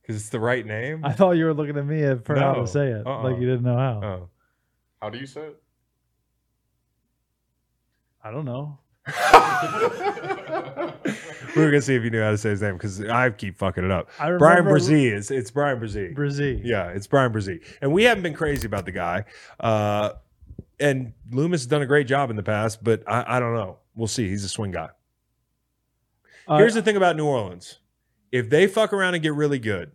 Because 0.02 0.15
it's 0.22 0.30
the 0.30 0.40
right 0.40 0.65
name. 0.65 1.03
I 1.03 1.11
thought 1.11 1.32
you 1.32 1.45
were 1.45 1.53
looking 1.53 1.78
at 1.78 1.86
me 1.86 2.02
for 2.24 2.36
how 2.36 2.53
No. 2.53 2.61
to 2.61 2.68
say 2.68 2.88
it. 2.91 3.06
Uh-uh. 3.06 3.24
Like 3.24 3.40
you 3.41 3.48
didn't 3.48 3.64
know 3.64 3.78
how. 3.78 4.02
oh. 4.03 4.30
How 5.02 5.10
do 5.10 5.18
you 5.18 5.26
say 5.26 5.41
it? 5.41 5.61
I 8.24 8.32
don't 8.32 8.45
know. 8.45 8.80
we 9.07 9.14
were 11.64 11.72
gonna 11.72 11.82
see 11.82 11.95
if 11.95 12.03
you 12.03 12.10
knew 12.10 12.22
how 12.22 12.32
to 12.32 12.38
say 12.38 12.49
his 12.49 12.61
name 12.61 12.74
because 12.74 13.02
I 13.03 13.30
keep 13.30 13.57
fucking 13.57 13.84
it 13.86 13.91
up. 13.91 14.10
I 14.19 14.32
Brian 14.38 14.65
remember 14.65 14.80
Brzee 14.80 15.11
is 15.14 15.32
it's 15.32 15.52
Brian 15.52 15.80
Brzee. 15.80 16.14
Brzee. 16.15 16.60
Yeah, 16.64 16.90
it's 16.90 17.07
Brian 17.07 17.32
Brzee, 17.32 17.64
and 17.82 17.91
we 17.94 18.03
haven't 18.03 18.24
been 18.24 18.34
crazy 18.34 18.65
about 18.65 18.86
the 18.86 18.91
guy. 18.91 19.24
Uh, 19.60 20.11
and 20.80 21.14
Loomis 21.32 21.61
has 21.61 21.68
done 21.68 21.82
a 21.82 21.86
great 21.86 22.07
job 22.07 22.30
in 22.30 22.36
the 22.36 22.44
past, 22.44 22.84
but 22.84 23.03
I, 23.07 23.38
I 23.38 23.40
don't 23.40 23.56
know. 23.56 23.78
We'll 23.95 24.07
see. 24.07 24.28
He's 24.30 24.44
a 24.44 24.49
swing 24.49 24.72
guy. 24.72 24.90
Uh, 26.48 26.57
Here's 26.57 26.74
the 26.74 26.82
thing 26.82 26.98
about 26.98 27.15
New 27.15 27.26
Orleans: 27.26 27.80
if 28.32 28.49
they 28.49 28.68
fuck 28.68 28.94
around 28.94 29.14
and 29.14 29.24
get 29.24 29.34
really 29.34 29.60
good, 29.60 29.91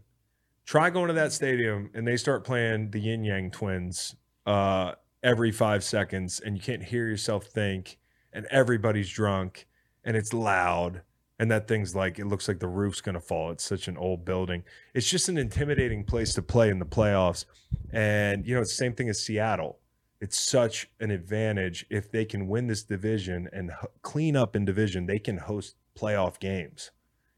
try 0.64 0.90
going 0.90 1.09
to 1.09 1.14
that 1.14 1.32
stadium 1.32 1.90
and 1.94 2.06
they 2.06 2.16
start 2.16 2.44
playing 2.44 2.90
the 2.90 3.00
Yin 3.00 3.24
Yang 3.24 3.50
Twins 3.50 4.16
uh, 4.46 4.92
every 5.22 5.52
five 5.52 5.84
seconds 5.84 6.40
and 6.40 6.56
you 6.56 6.62
can't 6.62 6.82
hear 6.82 7.09
yourself 7.09 7.46
think 7.46 7.98
and 8.32 8.46
everybody's 8.50 9.09
drunk 9.09 9.66
and 10.04 10.16
it's 10.16 10.32
loud 10.32 11.02
and 11.38 11.50
that 11.50 11.66
thing's 11.66 11.94
like 11.94 12.18
it 12.18 12.26
looks 12.26 12.46
like 12.46 12.60
the 12.60 12.68
roof's 12.68 13.00
to 13.00 13.20
fall. 13.20 13.50
It's 13.50 13.64
such 13.64 13.88
an 13.88 13.96
old 13.96 14.24
building. 14.24 14.62
It's 14.94 15.09
just 15.09 15.28
an 15.28 15.38
intimidating 15.38 16.04
place 16.04 16.34
to 16.34 16.42
play 16.42 16.70
in 16.70 16.78
the 16.78 16.86
playoffs. 16.86 17.46
And 17.92 18.46
you 18.46 18.54
know 18.54 18.60
it's 18.60 18.70
the 18.70 18.76
same 18.76 18.94
thing 18.94 19.09
as 19.09 19.20
seattle. 19.20 19.78
It's 20.20 20.38
such 20.38 20.88
an 21.00 21.10
advantage 21.10 21.84
if 21.90 22.12
they 22.12 22.24
can 22.24 22.46
win 22.46 22.68
this 22.68 22.84
division 22.84 23.48
and 23.52 23.72
clean 24.02 24.36
up 24.36 24.54
in 24.54 24.64
division 24.64 25.06
they 25.06 25.18
can 25.18 25.36
host 25.36 25.74
playoff 25.98 26.38
games 26.38 26.92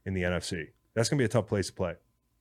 in 0.05 0.15
the 0.15 0.23
nfc 0.23 0.69
that's 0.95 1.09
going 1.09 1.19
to 1.19 1.23
be 1.23 1.27
a 1.27 1.29
tough 1.29 1.47
place 1.47 1.67
to 1.69 1.73
play. 1.73 1.95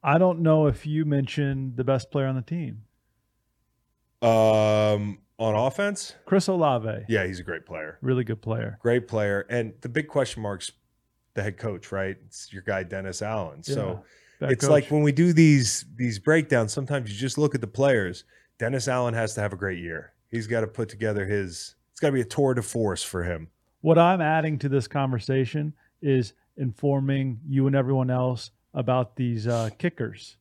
I 0.04 0.18
don't 0.18 0.40
know 0.42 0.68
if 0.68 0.86
you 0.86 1.06
mentioned 1.06 1.78
the 1.78 1.84
best 1.84 2.12
player 2.12 2.28
on 2.28 2.36
the 2.36 2.42
team, 2.42 2.84
um 4.22 5.20
on 5.40 5.56
offense? 5.56 6.16
Chris 6.26 6.48
Olave. 6.48 7.06
yeah 7.10 7.26
he's 7.26 7.40
a 7.40 7.44
great 7.44 7.66
player. 7.66 7.98
Really 8.02 8.24
good 8.24 8.42
player. 8.42 8.78
great 8.82 9.08
player. 9.08 9.46
And 9.50 9.74
the 9.82 9.90
big 9.90 10.08
question 10.08 10.42
marks 10.42 10.72
the 11.34 11.44
head 11.44 11.58
coach 11.58 11.92
right? 11.92 12.16
It's 12.26 12.52
your 12.54 12.62
guy 12.62 12.84
dennis 12.84 13.22
allen. 13.22 13.64
So 13.64 13.88
Yeah, 14.40 14.48
that 14.48 14.52
it's 14.54 14.66
coach. 14.66 14.72
like 14.72 14.92
when 14.92 15.02
we 15.04 15.12
do 15.12 15.34
these 15.34 15.86
these 15.96 16.20
breakdowns 16.20 16.72
sometimes 16.72 17.12
you 17.12 17.18
just 17.18 17.38
look 17.38 17.56
at 17.56 17.62
the 17.62 17.68
players. 17.68 18.24
Dennis 18.60 18.88
allen 18.88 19.14
has 19.14 19.34
to 19.36 19.42
have 19.42 19.52
a 19.52 19.58
great 19.58 19.80
year. 19.80 20.14
He's 20.30 20.48
got 20.48 20.62
to 20.62 20.68
put 20.68 20.88
together 20.90 21.26
his 21.26 21.76
it's 21.92 22.00
got 22.00 22.08
to 22.08 22.14
be 22.14 22.22
a 22.22 22.26
tour 22.26 22.54
de 22.54 22.62
force 22.62 23.04
for 23.04 23.24
him. 23.24 23.50
What 23.82 23.98
I'm 23.98 24.22
adding 24.22 24.58
to 24.60 24.70
this 24.70 24.88
conversation 24.88 25.74
is 26.02 26.34
informing 26.58 27.40
you 27.48 27.68
and 27.68 27.76
everyone 27.76 28.10
else 28.10 28.52
about 28.74 29.16
these 29.16 29.48
uh, 29.48 29.70
kickers. 29.78 30.38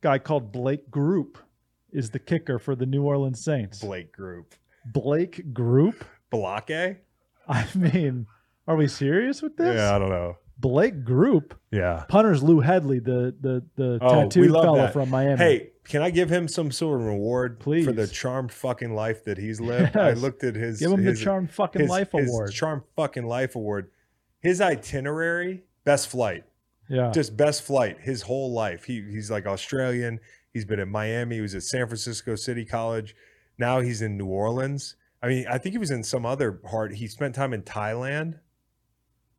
Guy 0.00 0.18
called 0.18 0.52
Blake 0.52 0.90
Grupe 0.90 1.38
is 1.92 2.10
the 2.10 2.18
kicker 2.18 2.58
for 2.58 2.74
the 2.74 2.86
New 2.86 3.02
Orleans 3.04 3.42
Saints. 3.42 3.80
blake 3.80 4.14
grupe 4.16 4.52
Blake 4.84 5.52
Grupe? 5.54 6.02
Blake? 6.30 6.98
I 7.48 7.66
mean, 7.74 8.26
are 8.66 8.76
we 8.76 8.88
serious 8.88 9.40
with 9.42 9.56
this? 9.56 9.76
yeah 9.76 9.94
i 9.94 9.98
don't 9.98 10.10
know 10.10 10.36
Blake 10.58 11.04
Grupe. 11.04 11.52
yeah 11.70 12.04
Punter's 12.08 12.42
Lou 12.42 12.60
Hedley, 12.60 12.98
the 12.98 13.34
the 13.40 13.64
the 13.76 13.98
Oh, 14.02 14.22
tattooed 14.24 14.50
fella 14.52 14.76
that. 14.78 14.92
from 14.92 15.08
Miami. 15.10 15.36
hey 15.38 15.70
can 15.84 16.02
i 16.02 16.10
give 16.10 16.30
him 16.30 16.48
some 16.48 16.70
sort 16.72 17.00
of 17.00 17.06
reward 17.06 17.60
please, 17.60 17.84
for 17.86 17.92
the 17.92 18.06
charmed 18.06 18.52
fucking 18.52 18.94
life 18.94 19.24
that 19.24 19.38
he's 19.38 19.60
lived 19.60 19.96
i 19.96 20.12
looked 20.12 20.42
at 20.44 20.54
his 20.54 20.78
give 20.80 20.90
him 20.92 21.02
his, 21.02 21.18
the 21.18 21.24
Charm 21.24 21.46
Fucking 21.48 21.82
his- 21.82 21.90
Life 21.90 22.12
his 22.12 22.28
Award. 22.28 22.52
charmed 22.52 22.82
fucking 22.96 23.24
life 23.26 23.54
award 23.56 23.90
his 24.44 24.60
itinerary 24.60 25.64
best 25.84 26.08
flight 26.08 26.44
yeah. 26.88 27.10
just 27.12 27.36
best 27.36 27.62
flight 27.62 27.98
his 28.00 28.22
whole 28.22 28.52
life. 28.52 28.84
He 28.84 29.02
he's 29.02 29.30
like 29.30 29.46
Australian. 29.46 30.20
He's 30.52 30.64
been 30.64 30.80
in 30.80 30.88
Miami. 30.88 31.36
He 31.36 31.40
was 31.40 31.54
at 31.54 31.62
San 31.62 31.86
Francisco 31.86 32.36
City 32.36 32.64
College. 32.64 33.16
Now 33.58 33.80
he's 33.80 34.02
in 34.02 34.16
New 34.16 34.26
Orleans. 34.26 34.96
I 35.22 35.28
mean, 35.28 35.46
I 35.48 35.58
think 35.58 35.72
he 35.72 35.78
was 35.78 35.90
in 35.90 36.04
some 36.04 36.26
other 36.26 36.52
part. 36.52 36.94
He 36.94 37.08
spent 37.08 37.34
time 37.34 37.52
in 37.52 37.62
Thailand. 37.62 38.38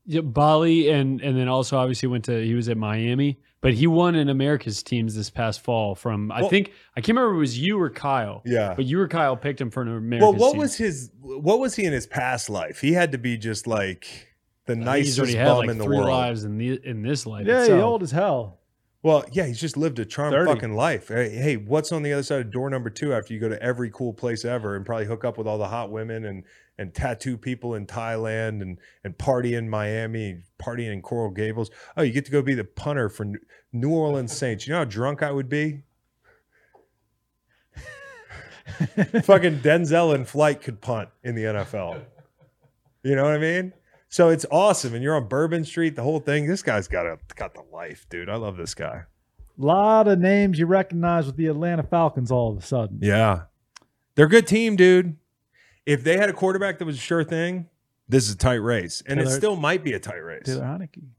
Yeah, 0.05 0.21
Bali 0.21 0.89
and 0.89 1.21
and 1.21 1.37
then 1.37 1.47
also 1.47 1.77
obviously 1.77 2.07
went 2.09 2.25
to 2.25 2.43
he 2.43 2.53
was 2.53 2.69
at 2.69 2.77
Miami, 2.77 3.39
but 3.61 3.73
he 3.73 3.87
won 3.87 4.15
in 4.15 4.29
America's 4.29 4.83
teams 4.83 5.15
this 5.15 5.29
past 5.29 5.61
fall 5.61 5.95
from 5.95 6.31
I 6.31 6.47
think 6.47 6.71
I 6.95 7.01
can't 7.01 7.17
remember 7.17 7.33
if 7.33 7.37
it 7.37 7.39
was 7.39 7.59
you 7.59 7.79
or 7.79 7.89
Kyle. 7.89 8.41
Yeah. 8.45 8.73
But 8.75 8.85
you 8.85 8.99
or 8.99 9.07
Kyle 9.07 9.35
picked 9.35 9.59
him 9.61 9.71
for 9.71 9.81
an 9.81 9.89
America's 9.89 10.21
Well, 10.21 10.33
what 10.33 10.51
team. 10.51 10.59
was 10.59 10.75
his? 10.75 11.11
What 11.21 11.59
was 11.59 11.75
he 11.75 11.85
in 11.85 11.93
his 11.93 12.05
past 12.05 12.49
life? 12.49 12.81
He 12.81 12.93
had 12.93 13.11
to 13.13 13.17
be 13.17 13.37
just 13.37 13.65
like 13.65 14.34
the 14.65 14.73
I 14.73 14.75
think 14.75 14.79
he's 15.05 15.17
nicest 15.17 15.19
already 15.19 15.33
bum 15.35 15.45
had 15.45 15.51
like 15.53 15.69
in 15.69 15.77
the 15.77 15.83
three 15.83 15.97
world. 15.97 16.09
lives 16.09 16.43
in 16.43 16.57
the 16.57 16.79
in 16.83 17.01
this 17.01 17.25
life. 17.25 17.45
yeah, 17.47 17.61
he's 17.61 17.69
old 17.71 18.03
as 18.03 18.11
hell. 18.11 18.59
Well, 19.03 19.23
yeah, 19.31 19.45
he's 19.45 19.61
just 19.61 19.77
lived 19.77 19.99
a 19.99 20.05
charmed 20.05 20.33
30. 20.33 20.51
fucking 20.51 20.73
life. 20.73 21.09
Hey, 21.09 21.29
hey, 21.29 21.57
what's 21.57 21.91
on 21.91 22.01
the 22.01 22.11
other 22.11 22.23
side 22.23 22.41
of 22.41 22.51
door 22.51 22.71
number 22.71 22.89
two 22.89 23.13
after 23.13 23.35
you 23.35 23.39
go 23.39 23.47
to 23.47 23.61
every 23.61 23.91
cool 23.91 24.13
place 24.13 24.43
ever 24.43 24.75
and 24.75 24.83
probably 24.83 25.05
hook 25.05 25.23
up 25.23 25.37
with 25.37 25.45
all 25.45 25.59
the 25.59 25.67
hot 25.67 25.91
women 25.91 26.25
and 26.25 26.43
and 26.79 26.91
tattoo 26.93 27.37
people 27.37 27.75
in 27.75 27.85
Thailand 27.85 28.63
and 28.63 28.79
and 29.03 29.15
party 29.17 29.53
in 29.53 29.69
Miami, 29.69 30.39
partying 30.59 30.91
in 30.91 31.03
Coral 31.03 31.29
Gables. 31.29 31.69
Oh, 31.95 32.01
you 32.01 32.11
get 32.11 32.25
to 32.25 32.31
go 32.31 32.41
be 32.41 32.55
the 32.55 32.63
punter 32.63 33.07
for 33.07 33.25
New- 33.25 33.39
New 33.71 33.91
Orleans 33.91 34.35
Saints. 34.35 34.65
You 34.65 34.73
know 34.73 34.79
how 34.79 34.85
drunk 34.85 35.21
I 35.21 35.31
would 35.31 35.49
be? 35.49 35.83
fucking 39.23 39.59
Denzel 39.59 40.15
in 40.15 40.25
flight 40.25 40.61
could 40.61 40.81
punt 40.81 41.09
in 41.23 41.35
the 41.35 41.43
NFL. 41.43 42.01
You 43.03 43.15
know 43.15 43.23
what 43.23 43.33
I 43.33 43.37
mean? 43.37 43.73
So 44.15 44.29
it's 44.29 44.45
awesome, 44.49 44.93
and 44.93 45.03
you're 45.03 45.17
on 45.17 45.27
Bourbon 45.27 45.65
Street, 45.65 45.97
the 45.97 46.01
whole 46.01 46.21
thing. 46.21 46.47
This 46.47 46.63
guy's 46.63 46.87
got 46.87 47.05
a 47.05 47.19
got 47.35 47.53
the 47.53 47.63
life, 47.73 48.05
dude. 48.09 48.29
I 48.29 48.37
love 48.37 48.55
this 48.55 48.73
guy. 48.73 49.03
A 49.61 49.65
lot 49.65 50.07
of 50.07 50.19
names 50.19 50.57
you 50.57 50.67
recognize 50.67 51.25
with 51.25 51.35
the 51.35 51.47
Atlanta 51.47 51.83
Falcons 51.83 52.31
all 52.31 52.53
of 52.53 52.57
a 52.57 52.61
sudden. 52.65 52.99
Yeah, 53.01 53.41
they're 54.15 54.27
a 54.27 54.29
good 54.29 54.47
team, 54.47 54.77
dude. 54.77 55.17
If 55.85 56.05
they 56.05 56.15
had 56.15 56.29
a 56.29 56.33
quarterback 56.33 56.79
that 56.79 56.85
was 56.85 56.95
a 56.95 57.01
sure 57.01 57.25
thing, 57.25 57.67
this 58.07 58.29
is 58.29 58.35
a 58.35 58.37
tight 58.37 58.61
race, 58.61 59.03
and 59.05 59.19
it 59.19 59.27
still 59.27 59.57
might 59.57 59.83
be 59.83 59.91
a 59.91 59.99
tight 59.99 60.23
race. 60.23 60.43
Taylor 60.45 60.63
Heinicke. 60.63 61.09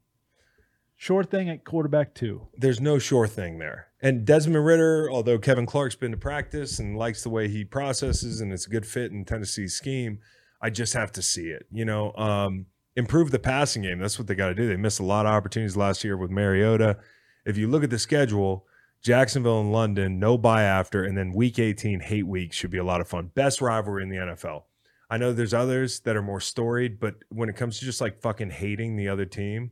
Sure 0.95 1.23
thing 1.23 1.51
at 1.51 1.63
quarterback 1.63 2.15
two. 2.15 2.47
There's 2.57 2.81
no 2.81 2.97
sure 2.97 3.27
thing 3.27 3.59
there. 3.59 3.89
And 4.01 4.25
Desmond 4.25 4.65
Ridder, 4.65 5.07
although 5.11 5.37
Kevin 5.37 5.67
Clark's 5.67 5.95
been 5.95 6.09
to 6.09 6.17
practice 6.17 6.79
and 6.79 6.97
likes 6.97 7.21
the 7.21 7.29
way 7.29 7.47
he 7.47 7.63
processes, 7.63 8.41
and 8.41 8.51
it's 8.51 8.65
a 8.65 8.71
good 8.71 8.87
fit 8.87 9.11
in 9.11 9.23
Tennessee's 9.23 9.75
scheme, 9.75 10.17
I 10.59 10.71
just 10.71 10.95
have 10.95 11.11
to 11.11 11.21
see 11.21 11.49
it. 11.49 11.67
You 11.71 11.85
know, 11.85 12.11
um, 12.15 12.65
improve 12.97 13.29
the 13.29 13.39
passing 13.39 13.83
game. 13.83 13.99
That's 13.99 14.17
what 14.17 14.27
they 14.27 14.35
got 14.35 14.47
to 14.47 14.55
do. 14.55 14.67
They 14.67 14.75
missed 14.75 14.99
a 14.99 15.05
lot 15.05 15.27
of 15.27 15.31
opportunities 15.31 15.77
last 15.77 16.03
year 16.03 16.17
with 16.17 16.31
Mariota. 16.31 16.97
If 17.45 17.55
you 17.55 17.67
look 17.67 17.83
at 17.83 17.91
the 17.91 17.99
schedule, 17.99 18.65
Jacksonville 19.03 19.61
and 19.61 19.71
London, 19.71 20.19
no 20.19 20.35
buy 20.35 20.63
after, 20.63 21.03
and 21.03 21.15
then 21.15 21.31
week 21.31 21.59
18, 21.59 21.99
hate 21.99 22.25
week 22.25 22.51
should 22.51 22.71
be 22.71 22.79
a 22.79 22.83
lot 22.83 22.99
of 22.99 23.07
fun. 23.07 23.31
Best 23.35 23.61
rivalry 23.61 24.01
in 24.01 24.09
the 24.09 24.15
NFL. 24.17 24.63
I 25.11 25.17
know 25.17 25.31
there's 25.31 25.53
others 25.53 25.99
that 26.01 26.17
are 26.17 26.23
more 26.23 26.41
storied, 26.41 26.99
but 26.99 27.15
when 27.29 27.49
it 27.49 27.55
comes 27.55 27.77
to 27.79 27.85
just 27.85 28.01
like 28.01 28.19
fucking 28.19 28.49
hating 28.49 28.97
the 28.97 29.07
other 29.07 29.25
team, 29.25 29.71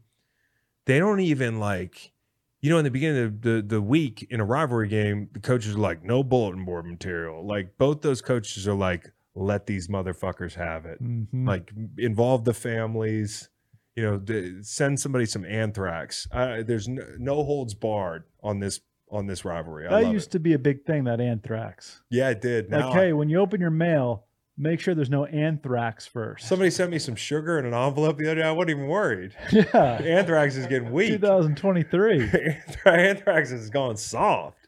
they 0.86 1.00
don't 1.00 1.20
even 1.20 1.60
like, 1.60 2.14
you 2.62 2.70
know, 2.70 2.78
in 2.78 2.86
the 2.86 2.92
beginning 2.92 3.26
of 3.26 3.42
the, 3.42 3.64
the 3.66 3.82
week 3.82 4.28
in 4.30 4.40
a 4.40 4.46
rivalry 4.46 4.88
game, 4.88 5.30
the 5.34 5.40
coaches 5.40 5.76
are 5.76 5.80
like, 5.80 6.04
no 6.04 6.24
bulletin 6.24 6.64
board 6.64 6.86
material. 6.86 7.46
Like 7.46 7.76
both 7.80 8.02
those 8.02 8.22
coaches 8.22 8.68
are 8.68 8.76
like, 8.76 9.12
let 9.36 9.68
these 9.68 9.88
motherfuckers 9.88 10.54
have 10.54 10.86
it. 10.86 11.02
Mhm. 11.04 11.48
Like 11.48 11.72
involve 11.98 12.46
the 12.46 12.54
families, 12.54 13.50
you 13.96 14.04
know, 14.04 14.60
send 14.62 15.00
somebody 15.00 15.26
some 15.26 15.46
anthrax. 15.46 16.28
Uh, 16.32 16.64
there's 16.66 16.88
no, 16.88 17.04
no 17.18 17.44
holds 17.44 17.74
barred 17.74 18.24
on 18.42 18.60
this 18.60 18.82
on 19.12 19.28
this 19.28 19.46
rivalry. 19.46 19.88
I 19.88 20.04
that 20.04 20.12
used 20.12 20.30
it. 20.30 20.32
to 20.32 20.40
be 20.40 20.54
a 20.54 20.60
big 20.60 20.84
thing, 20.86 21.04
that 21.04 21.22
anthrax. 21.22 22.02
Yeah, 22.10 22.30
it 22.30 22.42
did. 22.42 22.70
Now, 22.70 22.90
like, 22.90 22.98
hey, 22.98 23.14
when 23.14 23.30
you 23.30 23.40
open 23.40 23.62
your 23.62 23.70
mail, 23.70 24.26
make 24.58 24.80
sure 24.80 24.96
there's 24.96 25.10
no 25.10 25.26
anthrax 25.26 26.06
first. 26.08 26.48
somebody 26.48 26.72
sent 26.72 26.90
me 26.92 26.98
some 26.98 27.16
sugar 27.16 27.60
in 27.60 27.66
an 27.66 27.74
envelope 27.74 28.18
the 28.18 28.26
other 28.26 28.42
day. 28.42 28.48
I 28.48 28.52
wasn't 28.52 28.72
even 28.72 28.88
worried. 28.88 29.34
yeah. 29.52 30.02
Anthrax 30.04 30.56
is 30.56 30.66
getting 30.66 30.92
weak. 30.92 31.10
2023. 31.22 32.30
anthrax 32.86 33.52
is 33.52 33.70
going 33.70 33.98
soft. 33.98 34.65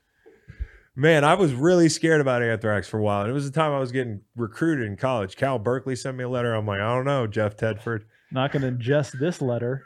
Man, 0.99 1.23
I 1.23 1.35
was 1.35 1.53
really 1.53 1.89
scared 1.89 2.21
about 2.21 2.41
anthrax 2.41 2.87
for 2.89 2.97
a 2.97 3.03
while. 3.03 3.21
And 3.21 3.29
it 3.29 3.33
was 3.33 3.45
the 3.45 3.51
time 3.51 3.71
I 3.71 3.77
was 3.77 3.91
getting 3.91 4.21
recruited 4.35 4.87
in 4.87 4.97
college. 4.97 5.35
Cal 5.35 5.59
Berkeley 5.59 5.95
sent 5.95 6.17
me 6.17 6.23
a 6.23 6.29
letter. 6.29 6.55
I'm 6.55 6.65
like, 6.65 6.79
I 6.79 6.87
don't 6.95 7.05
know, 7.05 7.27
Jeff 7.27 7.55
Tedford. 7.55 8.05
Not 8.31 8.51
going 8.51 8.63
to 8.63 8.71
ingest 8.71 9.19
this 9.19 9.39
letter. 9.39 9.83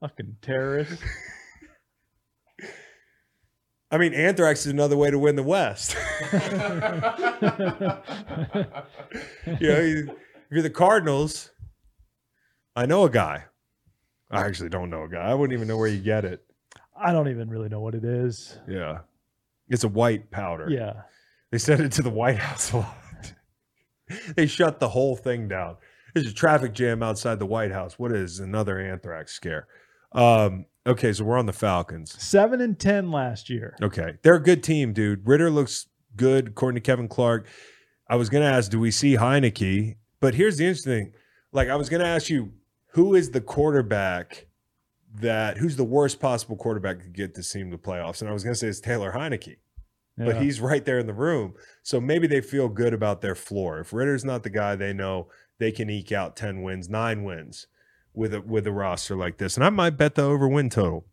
Fucking 0.00 0.36
terrorist. 0.40 0.98
I 3.90 3.98
mean, 3.98 4.14
anthrax 4.14 4.60
is 4.60 4.72
another 4.72 4.96
way 4.96 5.10
to 5.10 5.18
win 5.18 5.36
the 5.36 5.42
West. 5.42 5.94
you 9.60 9.68
know, 9.68 9.80
you- 9.80 10.16
if 10.50 10.54
you're 10.54 10.62
the 10.62 10.70
Cardinals, 10.70 11.50
I 12.74 12.86
know 12.86 13.04
a 13.04 13.10
guy. 13.10 13.44
I 14.30 14.46
actually 14.46 14.70
don't 14.70 14.88
know 14.90 15.02
a 15.04 15.08
guy. 15.08 15.20
I 15.30 15.34
wouldn't 15.34 15.54
even 15.56 15.68
know 15.68 15.76
where 15.76 15.86
you 15.88 16.00
get 16.00 16.24
it. 16.24 16.42
I 17.00 17.12
don't 17.12 17.28
even 17.28 17.48
really 17.48 17.68
know 17.68 17.80
what 17.80 17.94
it 17.94 18.04
is. 18.04 18.58
Yeah. 18.68 18.98
It's 19.68 19.84
a 19.84 19.88
white 19.88 20.30
powder. 20.30 20.68
Yeah. 20.68 21.02
They 21.50 21.58
sent 21.58 21.80
it 21.80 21.92
to 21.92 22.02
the 22.02 22.10
White 22.10 22.38
House 22.38 22.72
a 22.72 22.78
lot. 22.78 23.32
they 24.36 24.46
shut 24.46 24.80
the 24.80 24.88
whole 24.88 25.16
thing 25.16 25.48
down. 25.48 25.76
There's 26.14 26.26
a 26.26 26.34
traffic 26.34 26.74
jam 26.74 27.02
outside 27.02 27.38
the 27.38 27.46
White 27.46 27.72
House. 27.72 27.98
What 27.98 28.12
is 28.12 28.40
another 28.40 28.78
anthrax 28.78 29.32
scare? 29.32 29.66
Um, 30.12 30.66
okay, 30.86 31.12
so 31.12 31.24
we're 31.24 31.38
on 31.38 31.46
the 31.46 31.52
Falcons. 31.52 32.20
Seven 32.22 32.60
and 32.60 32.78
10 32.78 33.10
last 33.10 33.48
year. 33.48 33.76
Okay. 33.80 34.14
They're 34.22 34.34
a 34.34 34.42
good 34.42 34.62
team, 34.62 34.92
dude. 34.92 35.26
Ridder 35.26 35.50
looks 35.50 35.86
good, 36.16 36.48
according 36.48 36.76
to 36.76 36.80
Kevin 36.80 37.08
Clark. 37.08 37.46
I 38.08 38.16
was 38.16 38.28
going 38.28 38.42
to 38.42 38.50
ask, 38.50 38.70
do 38.70 38.80
we 38.80 38.90
see 38.90 39.16
Heinicke? 39.16 39.96
But 40.20 40.34
here's 40.34 40.56
the 40.56 40.64
interesting 40.66 40.92
thing. 40.92 41.12
Like, 41.52 41.68
I 41.68 41.76
was 41.76 41.88
going 41.88 42.00
to 42.00 42.08
ask 42.08 42.28
you, 42.28 42.52
who 42.92 43.14
is 43.14 43.30
the 43.30 43.40
quarterback 43.40 44.46
that, 45.16 45.58
who's 45.58 45.76
the 45.76 45.84
worst 45.84 46.20
possible 46.20 46.56
quarterback 46.56 47.00
to 47.00 47.08
get 47.08 47.34
this 47.34 47.50
team 47.50 47.70
to 47.70 47.76
the 47.76 47.82
playoffs? 47.82 48.20
And 48.20 48.30
I 48.30 48.32
was 48.32 48.44
going 48.44 48.54
to 48.54 48.58
say 48.58 48.68
it's 48.68 48.80
Taylor 48.80 49.12
Heinicke 49.12 49.56
but 50.24 50.42
he's 50.42 50.60
right 50.60 50.84
there 50.84 50.98
in 50.98 51.06
the 51.06 51.14
room. 51.14 51.54
So 51.82 52.00
maybe 52.00 52.26
they 52.26 52.40
feel 52.40 52.68
good 52.68 52.92
about 52.92 53.20
their 53.20 53.34
floor. 53.34 53.80
If 53.80 53.92
Ridder's 53.92 54.24
not 54.24 54.42
the 54.42 54.50
guy, 54.50 54.76
they 54.76 54.92
know 54.92 55.28
they 55.58 55.72
can 55.72 55.88
eke 55.90 56.12
out 56.12 56.36
10 56.36 56.62
wins, 56.62 56.88
nine 56.88 57.24
wins 57.24 57.66
with 58.12 58.34
a 58.34 58.40
with 58.40 58.66
a 58.66 58.72
roster 58.72 59.16
like 59.16 59.38
this. 59.38 59.56
And 59.56 59.64
I 59.64 59.70
might 59.70 59.96
bet 59.96 60.14
the 60.14 60.22
over 60.22 60.48
win 60.48 60.68
total. 60.70 61.06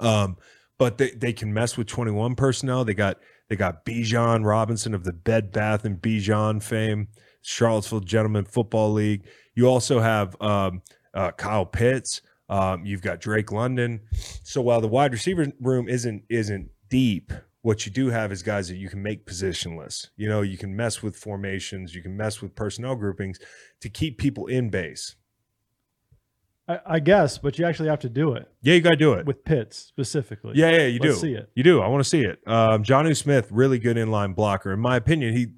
Um, 0.00 0.36
but 0.78 0.98
they, 0.98 1.10
they 1.10 1.32
can 1.32 1.52
mess 1.52 1.76
with 1.76 1.86
21 1.86 2.34
personnel. 2.34 2.84
They 2.84 2.94
got 2.94 3.18
they 3.48 3.56
got 3.56 3.84
Bijan 3.84 4.44
Robinson 4.44 4.94
of 4.94 5.04
the 5.04 5.12
Bed 5.12 5.52
Bath 5.52 5.84
and 5.84 6.00
Bijan 6.00 6.62
fame, 6.62 7.08
Charlottesville 7.42 8.00
Gentlemen 8.00 8.44
Football 8.44 8.92
League. 8.92 9.26
You 9.54 9.68
also 9.68 10.00
have 10.00 10.40
um, 10.40 10.82
uh, 11.12 11.30
Kyle 11.32 11.66
Pitts. 11.66 12.22
Um, 12.48 12.84
you've 12.84 13.02
got 13.02 13.20
Drake 13.20 13.50
London. 13.52 14.00
So 14.42 14.60
while 14.60 14.80
the 14.80 14.88
wide 14.88 15.12
receiver 15.12 15.46
room 15.60 15.88
isn't 15.88 16.24
isn't 16.28 16.68
deep, 16.90 17.32
what 17.62 17.86
you 17.86 17.92
do 17.92 18.10
have 18.10 18.30
is 18.32 18.42
guys 18.42 18.68
that 18.68 18.76
you 18.76 18.88
can 18.90 19.02
make 19.02 19.24
positionless. 19.26 20.08
You 20.16 20.28
know, 20.28 20.42
you 20.42 20.58
can 20.58 20.76
mess 20.76 21.02
with 21.02 21.16
formations, 21.16 21.94
you 21.94 22.02
can 22.02 22.16
mess 22.16 22.42
with 22.42 22.54
personnel 22.54 22.96
groupings 22.96 23.38
to 23.80 23.88
keep 23.88 24.18
people 24.18 24.46
in 24.46 24.68
base. 24.68 25.16
I, 26.68 26.78
I 26.86 26.98
guess, 26.98 27.36
but 27.38 27.58
you 27.58 27.66
actually 27.66 27.90
have 27.90 27.98
to 28.00 28.08
do 28.08 28.32
it 28.34 28.48
Yeah, 28.62 28.74
you 28.74 28.80
got 28.80 28.90
to 28.90 28.96
do 28.96 29.12
it. 29.14 29.26
with 29.26 29.44
Pitts 29.44 29.76
specifically. 29.78 30.52
Yeah, 30.54 30.70
yeah, 30.70 30.86
you 30.86 30.98
Let's 30.98 31.16
do. 31.16 31.20
see 31.20 31.32
it. 31.34 31.50
You 31.54 31.62
do. 31.62 31.80
I 31.82 31.88
want 31.88 32.02
to 32.02 32.08
see 32.08 32.20
it. 32.22 32.40
Um, 32.46 32.82
Jonnu 32.82 33.14
Smith, 33.16 33.48
really 33.50 33.78
good 33.78 33.96
inline 33.98 34.34
blocker. 34.34 34.72
In 34.72 34.80
my 34.80 34.96
opinion, 34.96 35.36
he, 35.36 35.48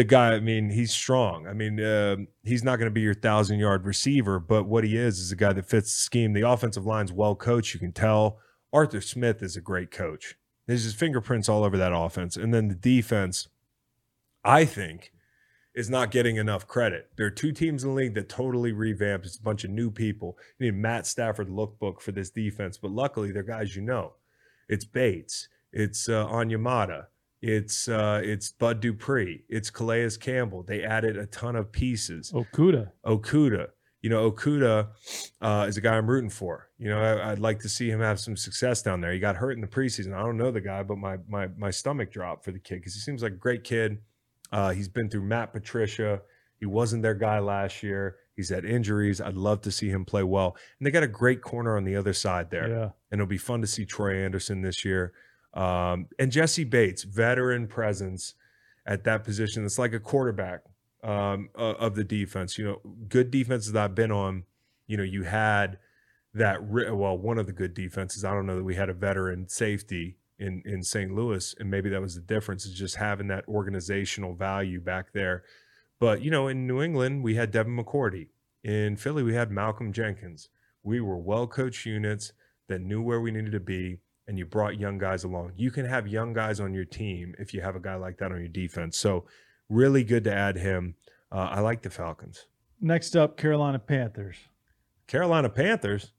the 0.00 0.04
guy. 0.04 0.32
I 0.32 0.40
mean, 0.40 0.70
he's 0.70 0.92
strong. 0.92 1.46
I 1.46 1.52
mean, 1.52 1.78
um 1.84 2.28
he's 2.42 2.64
not 2.64 2.78
going 2.78 2.86
to 2.86 2.94
be 2.94 3.02
your 3.02 3.14
thousand 3.14 3.58
yard 3.58 3.84
receiver, 3.84 4.40
but 4.40 4.64
what 4.64 4.82
he 4.82 4.96
is 4.96 5.18
is 5.18 5.30
a 5.30 5.36
guy 5.36 5.52
that 5.52 5.68
fits 5.68 5.94
the 5.94 6.02
scheme. 6.02 6.32
The 6.32 6.48
offensive 6.48 6.86
line's 6.86 7.12
well 7.12 7.34
coached. 7.34 7.74
You 7.74 7.80
can 7.80 7.92
tell. 7.92 8.38
Arthur 8.72 9.00
Smith 9.00 9.42
is 9.42 9.56
a 9.56 9.60
great 9.60 9.90
coach. 9.90 10.36
There's 10.66 10.84
his 10.84 10.94
fingerprints 10.94 11.48
all 11.48 11.64
over 11.64 11.76
that 11.76 11.92
offense, 11.94 12.36
and 12.36 12.54
then 12.54 12.68
the 12.68 12.74
defense. 12.74 13.48
I 14.42 14.64
think 14.64 15.12
is 15.74 15.90
not 15.90 16.10
getting 16.10 16.36
enough 16.36 16.66
credit. 16.66 17.10
There 17.16 17.26
are 17.26 17.30
two 17.30 17.52
teams 17.52 17.84
in 17.84 17.90
the 17.90 17.94
league 17.94 18.14
that 18.14 18.30
totally 18.30 18.72
revamped. 18.72 19.26
It's 19.26 19.36
a 19.36 19.42
bunch 19.42 19.64
of 19.64 19.70
new 19.70 19.90
people. 19.90 20.38
You 20.58 20.72
need 20.72 20.80
Matt 20.80 21.06
Stafford 21.06 21.48
lookbook 21.48 22.00
for 22.00 22.12
this 22.12 22.30
defense, 22.30 22.78
but 22.78 22.90
luckily 22.90 23.32
they're 23.32 23.42
guys 23.42 23.76
you 23.76 23.82
know. 23.82 24.14
It's 24.66 24.86
Bates, 24.86 25.48
it's 25.74 26.08
uh, 26.08 26.26
Onyemata, 26.26 27.06
it's 27.42 27.88
uh, 27.88 28.20
it's 28.22 28.52
Bud 28.52 28.80
Dupree, 28.80 29.44
it's 29.48 29.70
Calais 29.70 30.10
Campbell. 30.20 30.62
They 30.62 30.82
added 30.84 31.16
a 31.16 31.26
ton 31.26 31.56
of 31.56 31.72
pieces. 31.72 32.32
Okudah. 32.32 32.90
Okudah. 33.06 33.68
You 34.02 34.08
know, 34.08 34.30
Okudah 34.30 34.88
uh, 35.42 35.66
is 35.68 35.76
a 35.76 35.80
guy 35.82 35.96
I'm 35.96 36.08
rooting 36.08 36.30
for. 36.30 36.68
You 36.78 36.88
know, 36.88 36.98
I, 37.00 37.32
I'd 37.32 37.38
like 37.38 37.60
to 37.60 37.68
see 37.68 37.90
him 37.90 38.00
have 38.00 38.18
some 38.18 38.34
success 38.36 38.80
down 38.82 39.00
there. 39.02 39.12
He 39.12 39.18
got 39.18 39.36
hurt 39.36 39.52
in 39.52 39.60
the 39.60 39.66
preseason. 39.66 40.14
I 40.14 40.22
don't 40.22 40.38
know 40.38 40.50
the 40.50 40.60
guy, 40.62 40.82
but 40.82 40.96
my 40.98 41.18
my 41.28 41.48
my 41.58 41.70
stomach 41.70 42.10
dropped 42.12 42.44
for 42.44 42.52
the 42.52 42.58
kid 42.58 42.76
because 42.76 42.94
he 42.94 43.00
seems 43.00 43.22
like 43.22 43.32
a 43.32 43.36
great 43.36 43.62
kid. 43.64 43.98
Uh, 44.52 44.70
he's 44.70 44.88
been 44.88 45.08
through 45.10 45.22
Matt 45.24 45.52
Patricia. 45.52 46.22
He 46.58 46.66
wasn't 46.66 47.02
their 47.02 47.14
guy 47.14 47.38
last 47.38 47.82
year. 47.82 48.16
He's 48.36 48.48
had 48.48 48.64
injuries. 48.64 49.20
I'd 49.20 49.36
love 49.36 49.60
to 49.62 49.70
see 49.70 49.88
him 49.90 50.04
play 50.04 50.22
well. 50.22 50.56
And 50.78 50.86
they 50.86 50.90
got 50.90 51.02
a 51.02 51.06
great 51.08 51.42
corner 51.42 51.76
on 51.76 51.84
the 51.84 51.94
other 51.96 52.12
side 52.14 52.50
there 52.50 52.68
Yeah. 52.68 52.82
and 53.10 53.20
it'll 53.20 53.26
be 53.26 53.38
fun 53.38 53.60
to 53.60 53.66
see 53.66 53.84
Troy 53.84 54.16
Andersen 54.24 54.62
this 54.62 54.82
year. 54.84 55.12
Um, 55.54 56.06
and 56.18 56.30
Jessie 56.30 56.64
Bates, 56.64 57.02
veteran 57.02 57.66
presence 57.66 58.34
at 58.86 59.04
that 59.04 59.24
position. 59.24 59.64
It's 59.64 59.78
like 59.78 59.92
a 59.92 60.00
quarterback 60.00 60.62
um, 61.02 61.50
of 61.54 61.94
the 61.94 62.04
defense. 62.04 62.58
You 62.58 62.64
know, 62.66 62.80
good 63.08 63.30
defenses 63.30 63.72
that 63.72 63.84
I've 63.84 63.94
been 63.94 64.12
on. 64.12 64.44
You 64.86 64.96
know, 64.96 65.02
you 65.02 65.24
had 65.24 65.78
that. 66.34 66.64
Well, 66.64 67.18
one 67.18 67.38
of 67.38 67.46
the 67.46 67.52
good 67.52 67.74
defenses. 67.74 68.24
I 68.24 68.32
don't 68.32 68.46
know 68.46 68.56
that 68.56 68.64
we 68.64 68.74
had 68.74 68.88
a 68.88 68.94
veteran 68.94 69.48
safety 69.48 70.16
in 70.38 70.62
in 70.64 70.82
St. 70.82 71.14
Louis, 71.14 71.54
and 71.58 71.70
maybe 71.70 71.88
that 71.90 72.00
was 72.00 72.14
the 72.14 72.20
difference. 72.20 72.64
Is 72.64 72.74
just 72.74 72.96
having 72.96 73.28
that 73.28 73.46
organizational 73.48 74.34
value 74.34 74.80
back 74.80 75.12
there. 75.12 75.44
But 75.98 76.22
you 76.22 76.30
know, 76.30 76.48
in 76.48 76.66
New 76.66 76.82
England, 76.82 77.22
we 77.22 77.34
had 77.34 77.50
Devin 77.50 77.76
McCourty. 77.76 78.28
In 78.62 78.96
Philly, 78.96 79.22
we 79.22 79.34
had 79.34 79.50
Malcolm 79.50 79.92
Jenkins. 79.92 80.48
We 80.82 81.00
were 81.00 81.18
well 81.18 81.46
coached 81.46 81.86
units 81.86 82.32
that 82.68 82.80
knew 82.80 83.02
where 83.02 83.20
we 83.20 83.30
needed 83.30 83.52
to 83.52 83.60
be, 83.60 83.98
and 84.30 84.38
you 84.38 84.46
brought 84.46 84.78
young 84.78 84.96
guys 84.96 85.24
along. 85.24 85.50
You 85.56 85.72
can 85.72 85.84
have 85.86 86.06
young 86.06 86.32
guys 86.32 86.60
on 86.60 86.72
your 86.72 86.84
team 86.84 87.34
if 87.40 87.52
you 87.52 87.60
have 87.62 87.74
a 87.74 87.80
guy 87.80 87.96
like 87.96 88.18
that 88.18 88.30
on 88.30 88.38
your 88.38 88.46
defense. 88.48 88.96
So, 88.96 89.24
really 89.68 90.04
good 90.04 90.22
to 90.22 90.32
add 90.32 90.56
him. 90.56 90.94
Uh, 91.32 91.48
I 91.50 91.60
like 91.60 91.82
the 91.82 91.90
Falcons. 91.90 92.46
Next 92.80 93.16
up, 93.16 93.36
Carolina 93.36 93.80
Panthers. 93.80 94.36
Carolina 95.08 95.48
Panthers. 95.48 96.12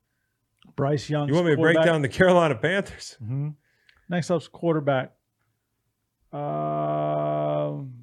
Bryce 0.76 1.10
Young. 1.10 1.30
You 1.30 1.36
want 1.36 1.48
me 1.48 1.56
to 1.56 1.62
break 1.62 1.82
down 1.82 2.02
the 2.02 2.10
Carolina 2.10 2.56
Panthers? 2.56 3.16
hmm 3.20 3.52
Next 4.10 4.30
up's 4.30 4.50
quarterback. 4.50 5.14
Um, 6.34 7.94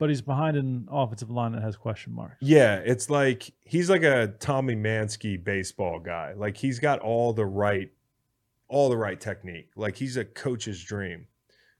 but 0.00 0.08
he's 0.08 0.22
behind 0.22 0.56
an 0.56 0.88
offensive 0.90 1.30
line 1.30 1.52
that 1.52 1.62
has 1.62 1.76
question 1.76 2.12
marks. 2.12 2.38
Yeah, 2.40 2.78
it's 2.84 3.08
like 3.08 3.52
he's 3.64 3.88
like 3.88 4.02
a 4.02 4.34
Tommy 4.40 4.74
Mansky 4.74 5.42
baseball 5.42 6.00
guy. 6.00 6.32
Like 6.36 6.56
he's 6.56 6.80
got 6.80 6.98
all 6.98 7.32
the 7.32 7.46
right, 7.46 7.92
all 8.72 8.88
the 8.88 8.96
right 8.96 9.20
technique. 9.20 9.68
Like 9.76 9.96
he's 9.96 10.16
a 10.16 10.24
coach's 10.24 10.82
dream, 10.82 11.26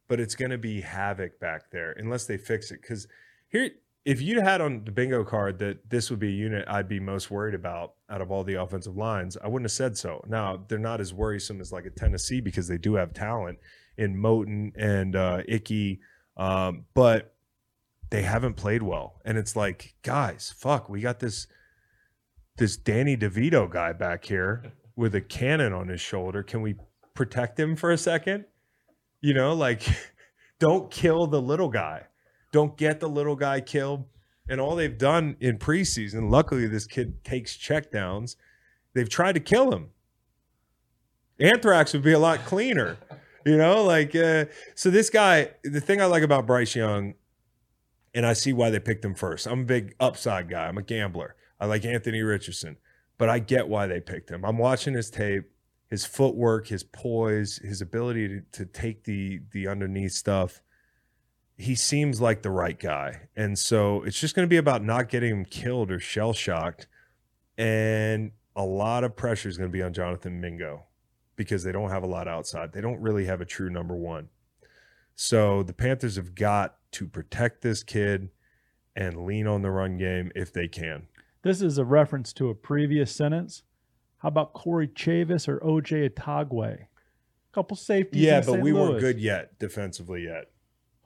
but 0.09 0.21
it's 0.21 0.35
going 0.35 0.51
to 0.51 0.59
be 0.59 0.83
havoc 0.83 1.41
back 1.41 1.71
there 1.73 1.93
unless 1.93 2.27
they 2.27 2.37
fix 2.37 2.71
it. 2.71 2.83
Because 2.83 3.09
here, 3.49 3.71
if 4.05 4.21
you 4.21 4.43
had 4.43 4.61
on 4.61 4.85
the 4.85 4.93
bingo 4.93 5.25
card 5.25 5.59
that 5.61 5.89
this 5.89 6.11
would 6.11 6.19
be 6.21 6.29
a 6.29 6.37
unit 6.37 6.69
I'd 6.69 6.89
be 6.89 7.01
most 7.01 7.31
worried 7.31 7.55
about 7.55 7.95
out 8.11 8.21
of 8.21 8.31
all 8.31 8.45
the 8.45 8.61
offensive 8.61 8.97
lines, 8.97 9.39
I 9.43 9.49
wouldn't 9.49 9.65
have 9.65 9.73
said 9.73 9.97
so. 9.97 10.23
Now 10.29 10.65
they're 10.69 10.79
not 10.79 11.01
as 11.01 11.15
worrisome 11.15 11.63
as 11.63 11.73
like 11.73 11.87
a 11.87 11.91
Tennessee 11.91 12.43
because 12.43 12.69
they 12.69 12.79
do 12.79 12.95
have 12.95 13.15
talent 13.15 13.59
in 13.97 14.15
Moton 14.15 14.73
and 14.77 15.17
uh, 15.17 15.43
Icky, 15.49 16.01
um, 16.37 16.85
but 16.93 17.35
they 18.11 18.23
haven't 18.23 18.55
played 18.55 18.83
well. 18.83 19.23
And 19.25 19.39
it's 19.39 19.57
like, 19.57 19.95
guys, 20.03 20.55
fuck, 20.55 20.91
we 20.91 21.01
got 21.01 21.21
this 21.21 21.47
this 22.59 22.77
Danny 22.77 23.17
DeVito 23.17 23.71
guy 23.71 23.95
back 23.95 24.27
here 24.27 24.75
with 24.97 25.15
a 25.15 25.21
cannon 25.21 25.73
on 25.73 25.89
his 25.89 26.01
shoulder. 26.01 26.43
Can 26.43 26.63
we 26.63 26.77
protect 27.15 27.59
him 27.59 27.77
for 27.77 27.91
a 27.91 27.99
second? 27.99 28.45
You 29.21 29.35
know, 29.35 29.55
like 29.55 29.83
don't 30.59 30.91
kill 30.91 31.27
the 31.27 31.41
little 31.41 31.69
guy. 31.69 32.07
Don't 32.53 32.77
get 32.77 33.01
the 33.01 33.09
little 33.09 33.37
guy 33.37 33.61
killed. 33.61 34.05
And 34.49 34.61
all 34.61 34.77
they've 34.77 34.99
done 34.99 35.37
in 35.41 35.59
preseason, 35.59 36.31
luckily 36.31 36.67
this 36.67 36.87
kid 36.87 37.25
takes 37.25 37.57
checkdowns. 37.57 38.37
They've 38.95 39.09
tried 39.09 39.33
to 39.33 39.41
kill 39.41 39.73
him. 39.73 39.91
Anthrax 41.41 41.93
would 41.93 42.03
be 42.03 42.13
a 42.13 42.19
lot 42.19 42.45
cleaner. 42.45 42.99
You 43.45 43.57
know, 43.57 43.83
like 43.83 44.15
uh, 44.15 44.45
so 44.77 44.89
this 44.89 45.11
guy, 45.11 45.51
the 45.65 45.81
thing 45.81 46.01
I 46.01 46.05
like 46.05 46.23
about 46.23 46.47
Bryce 46.47 46.77
Young 46.77 47.15
and 48.15 48.27
I 48.27 48.35
see 48.35 48.53
why 48.53 48.71
they 48.71 48.79
picked 48.79 49.05
him 49.05 49.15
first. 49.15 49.47
I'm 49.47 49.61
a 49.61 49.65
big 49.65 49.95
upside 49.99 50.49
guy. 50.49 50.69
I'm 50.69 50.79
a 50.79 50.83
gambler. 50.83 51.35
I 51.59 51.67
like 51.67 51.85
Anthony 51.85 52.23
Richardson, 52.23 52.77
but 53.23 53.29
I 53.29 53.39
get 53.39 53.69
why 53.69 53.87
they 53.87 54.01
picked 54.01 54.33
him. 54.33 54.45
I'm 54.45 54.59
watching 54.59 54.95
his 54.95 55.09
tape, 55.09 55.45
his 55.89 56.05
footwork, 56.05 56.67
his 56.67 56.83
poise, 56.83 57.59
his 57.59 57.81
ability 57.81 58.27
to, 58.27 58.41
to 58.51 58.67
take 58.67 59.05
the 59.05 59.43
the 59.53 59.69
underneath 59.69 60.11
stuff. 60.11 60.61
He 61.57 61.77
seems 61.77 62.21
like 62.21 62.43
the 62.43 62.51
right 62.51 62.77
guy, 62.77 63.29
and 63.37 63.57
so 63.57 64.03
it's 64.03 64.19
just 64.19 64.35
going 64.35 64.45
to 64.45 64.51
be 64.51 64.57
about 64.57 64.83
not 64.83 65.09
getting 65.09 65.31
him 65.31 65.45
killed 65.45 65.93
or 65.93 66.01
shell 66.01 66.33
shocked, 66.33 66.89
and 67.57 68.33
a 68.57 68.65
lot 68.65 69.05
of 69.05 69.15
pressure 69.15 69.49
is 69.49 69.57
going 69.57 69.71
to 69.71 69.73
be 69.73 69.85
on 69.85 69.93
Jonathan 69.93 70.41
Mingo 70.41 70.87
because 71.37 71.63
they 71.63 71.71
don't 71.71 71.91
have 71.91 72.03
a 72.03 72.09
lot 72.09 72.27
outside. 72.27 72.73
They 72.73 72.81
don't 72.81 73.01
really 73.01 73.27
have 73.27 73.41
a 73.41 73.45
true 73.45 73.71
number 73.71 73.95
one. 73.95 74.31
So 75.15 75.63
the 75.63 75.75
Panthers 75.75 76.17
have 76.17 76.35
got 76.35 76.75
to 76.91 77.07
protect 77.07 77.63
this 77.63 77.85
kid 77.85 78.31
and 78.97 79.27
lean 79.27 79.47
on 79.47 79.63
the 79.63 79.71
run 79.71 79.97
game 79.97 80.33
if 80.35 80.53
they 80.53 80.67
can. 80.67 81.07
This 81.43 81.61
is 81.61 81.79
a 81.79 81.85
reference 81.85 82.33
to 82.35 82.49
a 82.49 82.55
previous 82.55 83.15
sentence. 83.15 83.63
How 84.19 84.29
about 84.29 84.53
Corey 84.53 84.87
Chavous 84.87 85.49
or 85.49 85.59
OJ 85.61 86.09
Atogwe? 86.11 86.83
A 86.83 86.87
couple 87.53 87.77
safeties. 87.77 88.23
Yeah, 88.23 88.41
but 88.41 88.53
St. 88.53 88.63
we 88.63 88.73
weren't 88.73 89.01
good 89.01 89.19
yet 89.19 89.59
defensively 89.59 90.25
yet. 90.25 90.51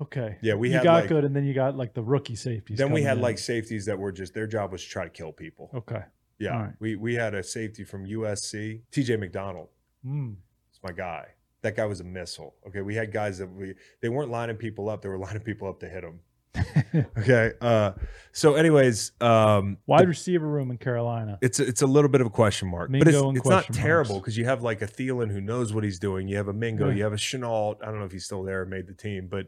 Okay. 0.00 0.36
Yeah, 0.42 0.54
we 0.54 0.68
you 0.68 0.74
had 0.74 0.84
got 0.84 1.00
like 1.00 1.08
good, 1.08 1.24
and 1.24 1.34
then 1.34 1.44
you 1.44 1.54
got 1.54 1.76
like 1.76 1.94
the 1.94 2.02
rookie 2.02 2.36
safeties. 2.36 2.76
then 2.76 2.92
we 2.92 3.02
had 3.02 3.16
in. 3.16 3.22
like 3.22 3.38
safeties 3.38 3.86
that 3.86 3.98
were 3.98 4.12
just 4.12 4.34
their 4.34 4.46
job 4.46 4.72
was 4.72 4.82
to 4.82 4.88
try 4.88 5.04
to 5.04 5.10
kill 5.10 5.32
people. 5.32 5.70
okay. 5.74 6.02
Yeah, 6.38 6.50
right. 6.50 6.72
we 6.80 6.96
we 6.96 7.14
had 7.14 7.34
a 7.34 7.42
safety 7.42 7.82
from 7.82 8.04
USC, 8.04 8.82
TJ 8.92 9.18
McDonald. 9.18 9.68
Mm. 10.06 10.36
It's 10.70 10.78
my 10.82 10.92
guy. 10.92 11.28
That 11.62 11.76
guy 11.76 11.86
was 11.86 12.00
a 12.00 12.04
missile. 12.04 12.54
Okay, 12.68 12.82
we 12.82 12.94
had 12.94 13.10
guys 13.10 13.38
that 13.38 13.50
we 13.50 13.74
they 14.02 14.10
weren't 14.10 14.30
lining 14.30 14.56
people 14.56 14.90
up; 14.90 15.00
they 15.00 15.08
were 15.08 15.16
lining 15.26 15.40
people 15.40 15.66
up 15.66 15.80
to 15.80 15.88
hit 15.88 16.02
them. 16.02 16.20
okay. 17.18 17.52
Uh, 17.60 17.92
so, 18.32 18.54
anyways, 18.54 19.12
um, 19.20 19.78
Wide 19.86 20.08
receiver 20.08 20.46
room 20.46 20.70
in 20.70 20.78
Carolina. 20.78 21.38
it's 21.40 21.58
it's 21.58 21.82
a 21.82 21.86
little 21.86 22.10
bit 22.10 22.20
of 22.20 22.26
a 22.26 22.30
question 22.30 22.68
mark, 22.68 22.90
but 22.92 23.08
it's, 23.08 23.16
it's 23.16 23.48
not 23.48 23.72
terrible 23.72 24.18
because 24.20 24.36
you 24.36 24.44
have 24.44 24.62
like 24.62 24.82
a 24.82 24.86
Thielen 24.86 25.30
who 25.30 25.40
knows 25.40 25.72
what 25.72 25.84
he's 25.84 25.98
doing. 25.98 26.28
You 26.28 26.36
have 26.36 26.48
a 26.48 26.52
Mingo, 26.52 26.88
Yeah. 26.88 26.94
you 26.96 27.02
have 27.04 27.12
a 27.12 27.18
Chenault. 27.18 27.78
I 27.82 27.86
don't 27.86 27.98
know 27.98 28.04
if 28.04 28.12
he's 28.12 28.24
still 28.24 28.42
there 28.42 28.62
or 28.62 28.66
made 28.66 28.86
the 28.86 28.94
team, 28.94 29.28
but 29.28 29.46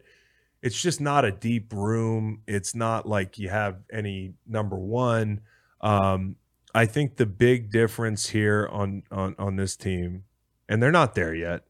it's 0.63 0.81
just 0.81 1.01
not 1.01 1.25
a 1.25 1.31
deep 1.31 1.73
room. 1.73 2.43
It's 2.47 2.75
not 2.75 3.07
like 3.07 3.39
you 3.39 3.49
have 3.51 3.77
any 3.93 4.33
number 4.47 4.77
one. 4.77 5.41
Um, 5.81 6.37
I 6.75 6.87
think 6.87 7.17
the 7.17 7.27
big 7.27 7.71
difference 7.71 8.31
here 8.31 8.69
on 8.73 9.03
on 9.11 9.35
on 9.39 9.57
this 9.57 9.77
team, 9.77 10.25
and 10.69 10.83
they're 10.83 10.91
not 10.93 11.15
there 11.15 11.35
yet, 11.35 11.65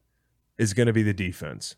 is 0.57 0.73
going 0.73 0.87
to 0.87 0.93
be 0.93 1.03
the 1.03 1.13
defense. 1.13 1.75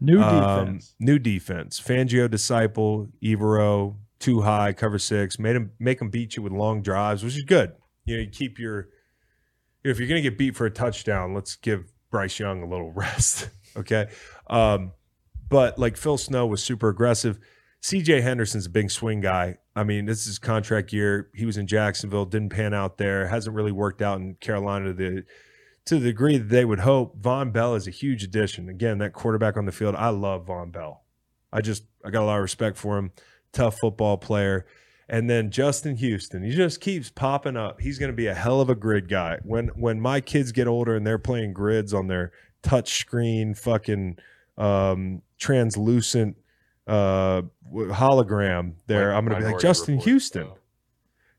New 0.00 0.20
Um, 0.20 0.64
defense. 0.66 0.94
new 0.98 1.18
defense. 1.18 1.80
Fangio, 1.80 2.30
disciple, 2.30 3.10
Evero, 3.22 3.96
too 4.18 4.42
high, 4.42 4.72
cover 4.72 4.98
six, 4.98 5.38
made 5.38 5.56
him 5.56 5.72
make 5.78 6.00
him 6.00 6.08
beat 6.10 6.36
you 6.36 6.42
with 6.42 6.52
long 6.52 6.82
drives, 6.82 7.22
which 7.22 7.36
is 7.36 7.42
good. 7.42 7.72
You 8.04 8.16
know, 8.16 8.22
you 8.22 8.28
keep 8.30 8.58
your. 8.58 8.88
You 9.82 9.88
know, 9.88 9.90
if 9.92 9.98
you're 9.98 10.08
going 10.08 10.22
to 10.22 10.28
get 10.28 10.36
beat 10.38 10.56
for 10.56 10.66
a 10.66 10.70
touchdown, 10.70 11.32
let's 11.34 11.56
give 11.56 11.90
Bryce 12.10 12.38
Young 12.38 12.62
a 12.62 12.66
little 12.66 12.92
rest. 12.94 13.48
Okay. 13.76 14.08
Um, 14.48 14.92
but 15.48 15.78
like 15.78 15.96
Phil 15.96 16.18
Snow 16.18 16.46
was 16.46 16.62
super 16.62 16.88
aggressive. 16.88 17.38
CJ 17.82 18.20
Henderson's 18.22 18.66
a 18.66 18.70
big 18.70 18.90
swing 18.90 19.20
guy. 19.22 19.56
I 19.74 19.84
mean, 19.84 20.04
this 20.04 20.26
is 20.26 20.38
contract 20.38 20.92
year. 20.92 21.30
He 21.34 21.46
was 21.46 21.56
in 21.56 21.66
Jacksonville, 21.66 22.26
didn't 22.26 22.50
pan 22.50 22.74
out 22.74 22.98
there, 22.98 23.26
hasn't 23.26 23.56
really 23.56 23.72
worked 23.72 24.02
out 24.02 24.20
in 24.20 24.34
Carolina 24.34 24.88
to 24.88 24.92
the 24.92 25.24
to 25.90 25.98
the 25.98 26.06
degree 26.06 26.38
that 26.38 26.48
they 26.48 26.64
would 26.64 26.78
hope. 26.78 27.20
Vonn 27.20 27.52
Bell 27.52 27.74
is 27.74 27.88
a 27.88 27.90
huge 27.90 28.22
addition. 28.22 28.68
Again, 28.68 28.98
that 28.98 29.12
quarterback 29.12 29.56
on 29.56 29.66
the 29.66 29.72
field. 29.72 29.96
I 29.96 30.10
love 30.10 30.46
Vonn 30.46 30.70
Bell. 30.70 31.02
I 31.52 31.60
just 31.60 31.82
I 32.04 32.10
got 32.10 32.22
a 32.22 32.26
lot 32.26 32.36
of 32.36 32.42
respect 32.42 32.76
for 32.76 32.96
him. 32.96 33.10
Tough 33.52 33.76
football 33.80 34.16
player. 34.16 34.66
And 35.08 35.28
then 35.28 35.50
Justin 35.50 35.96
Houston, 35.96 36.44
he 36.44 36.52
just 36.52 36.80
keeps 36.80 37.10
popping 37.10 37.56
up. 37.56 37.80
He's 37.80 37.98
going 37.98 38.12
to 38.12 38.16
be 38.16 38.28
a 38.28 38.34
hell 38.34 38.60
of 38.60 38.70
a 38.70 38.76
grid 38.76 39.08
guy. 39.08 39.38
When 39.42 39.66
when 39.74 40.00
my 40.00 40.20
kids 40.20 40.52
get 40.52 40.68
older 40.68 40.94
and 40.94 41.04
they're 41.04 41.18
playing 41.18 41.54
grids 41.54 41.92
on 41.92 42.06
their 42.06 42.30
touch 42.62 43.00
screen, 43.00 43.54
fucking 43.54 44.16
um, 44.56 45.22
translucent 45.38 46.36
uh, 46.86 47.42
hologram, 47.74 48.74
there, 48.86 49.12
I'm 49.12 49.24
going 49.24 49.40
to 49.40 49.44
be 49.44 49.52
like 49.52 49.60
Justin 49.60 49.94
Report, 49.94 50.08
Houston. 50.08 50.44
so. 50.44 50.58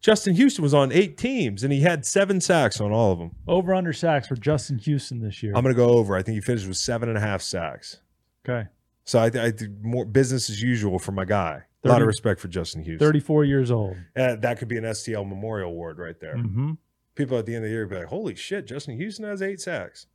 Justin 0.02 0.34
Houston 0.36 0.64
was 0.64 0.74
on 0.74 0.92
eight 0.92 1.16
teams 1.18 1.64
and 1.64 1.72
he 1.72 1.82
had 1.82 2.06
seven 2.06 2.42
sacks 2.42 2.82
on 2.82 2.92
all 2.92 3.12
of 3.12 3.20
them. 3.20 3.36
Over 3.48 3.74
under 3.74 3.94
sacks 3.94 4.28
for 4.28 4.36
Justin 4.36 4.80
Houston 4.80 5.20
this 5.20 5.44
year. 5.44 5.54
I'm 5.56 5.62
going 5.64 5.74
to 5.76 5.78
go 5.78 5.90
over. 5.92 6.16
I 6.16 6.24
think 6.24 6.36
he 6.36 6.42
finished 6.42 6.68
with 6.68 6.78
seven 6.78 7.08
and 7.10 7.18
a 7.18 7.22
half 7.22 7.42
sacks. 7.42 8.02
okay. 8.46 8.68
So 9.04 9.20
I, 9.20 9.26
I 9.28 9.54
more 9.82 10.06
business 10.06 10.50
as 10.50 10.62
usual 10.62 10.98
for 11.00 11.12
my 11.12 11.26
guy. 11.26 11.64
A 11.84 11.88
lot 11.88 12.02
of 12.02 12.08
respect 12.08 12.40
for 12.40 12.48
Justin 12.48 12.84
Houston. 12.84 13.06
34 13.08 13.46
years 13.46 13.72
old. 13.72 13.96
Uh, 14.16 14.36
that 14.36 14.60
could 14.60 14.68
be 14.68 14.78
an 14.78 14.84
STL 14.84 15.28
Memorial 15.28 15.70
Award 15.70 15.98
right 15.98 16.20
there. 16.20 16.38
hmm 16.38 16.74
People 17.16 17.38
at 17.38 17.46
the 17.46 17.54
end 17.56 17.66
of 17.66 17.70
the 17.70 17.74
year 17.74 17.86
would 17.86 17.90
be 17.90 17.98
like, 17.98 18.08
"Holy 18.08 18.36
shit, 18.36 18.66
Justin 18.68 18.96
Houston 18.98 19.26
has 19.26 19.42
eight 19.42 19.60
sacks." 19.60 20.06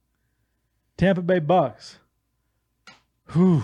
Tampa 0.96 1.20
Bay 1.20 1.40
Bucks. 1.40 1.98
Whew. 3.32 3.62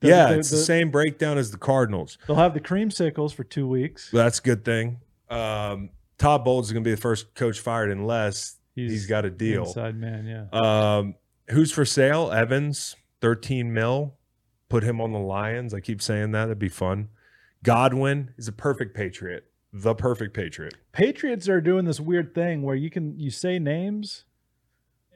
The- 0.00 0.08
yeah, 0.08 0.30
the- 0.32 0.38
it's 0.40 0.50
the, 0.50 0.56
the- 0.56 0.62
same 0.62 0.90
breakdown 0.90 1.38
as 1.38 1.50
the 1.50 1.58
Cardinals. 1.58 2.18
They'll 2.26 2.36
have 2.36 2.54
the 2.54 2.60
creamsicles 2.60 3.32
for 3.34 3.44
two 3.44 3.68
weeks. 3.68 4.10
That's 4.10 4.38
a 4.38 4.42
good 4.42 4.64
thing. 4.64 4.98
Um, 5.30 5.90
Todd 6.18 6.44
Bowles 6.44 6.66
is 6.66 6.72
going 6.72 6.84
to 6.84 6.88
be 6.88 6.94
the 6.94 7.00
first 7.00 7.34
coach 7.34 7.60
fired 7.60 7.90
unless 7.90 8.56
he's 8.74 9.06
got 9.06 9.24
a 9.24 9.30
deal. 9.30 9.64
Inside 9.64 9.96
man, 9.96 10.26
yeah. 10.26 10.58
Um, 10.98 11.14
who's 11.50 11.72
for 11.72 11.84
sale? 11.84 12.30
Evans, 12.32 12.96
13 13.20 13.72
mil. 13.72 14.14
Put 14.68 14.82
him 14.82 15.00
on 15.00 15.12
the 15.12 15.18
Lions. 15.18 15.74
I 15.74 15.80
keep 15.80 16.00
saying 16.02 16.32
that. 16.32 16.46
That'd 16.46 16.58
be 16.58 16.68
fun. 16.68 17.08
Godwin 17.62 18.34
is 18.36 18.48
a 18.48 18.52
perfect 18.52 18.94
Patriot. 18.96 19.46
The 19.72 19.94
perfect 19.94 20.34
Patriot. 20.34 20.74
Patriots 20.92 21.48
are 21.48 21.60
doing 21.60 21.84
this 21.84 21.98
weird 22.00 22.34
thing 22.34 22.62
where 22.62 22.76
you 22.76 22.90
can 22.90 23.18
you 23.18 23.30
say 23.30 23.58
names, 23.58 24.24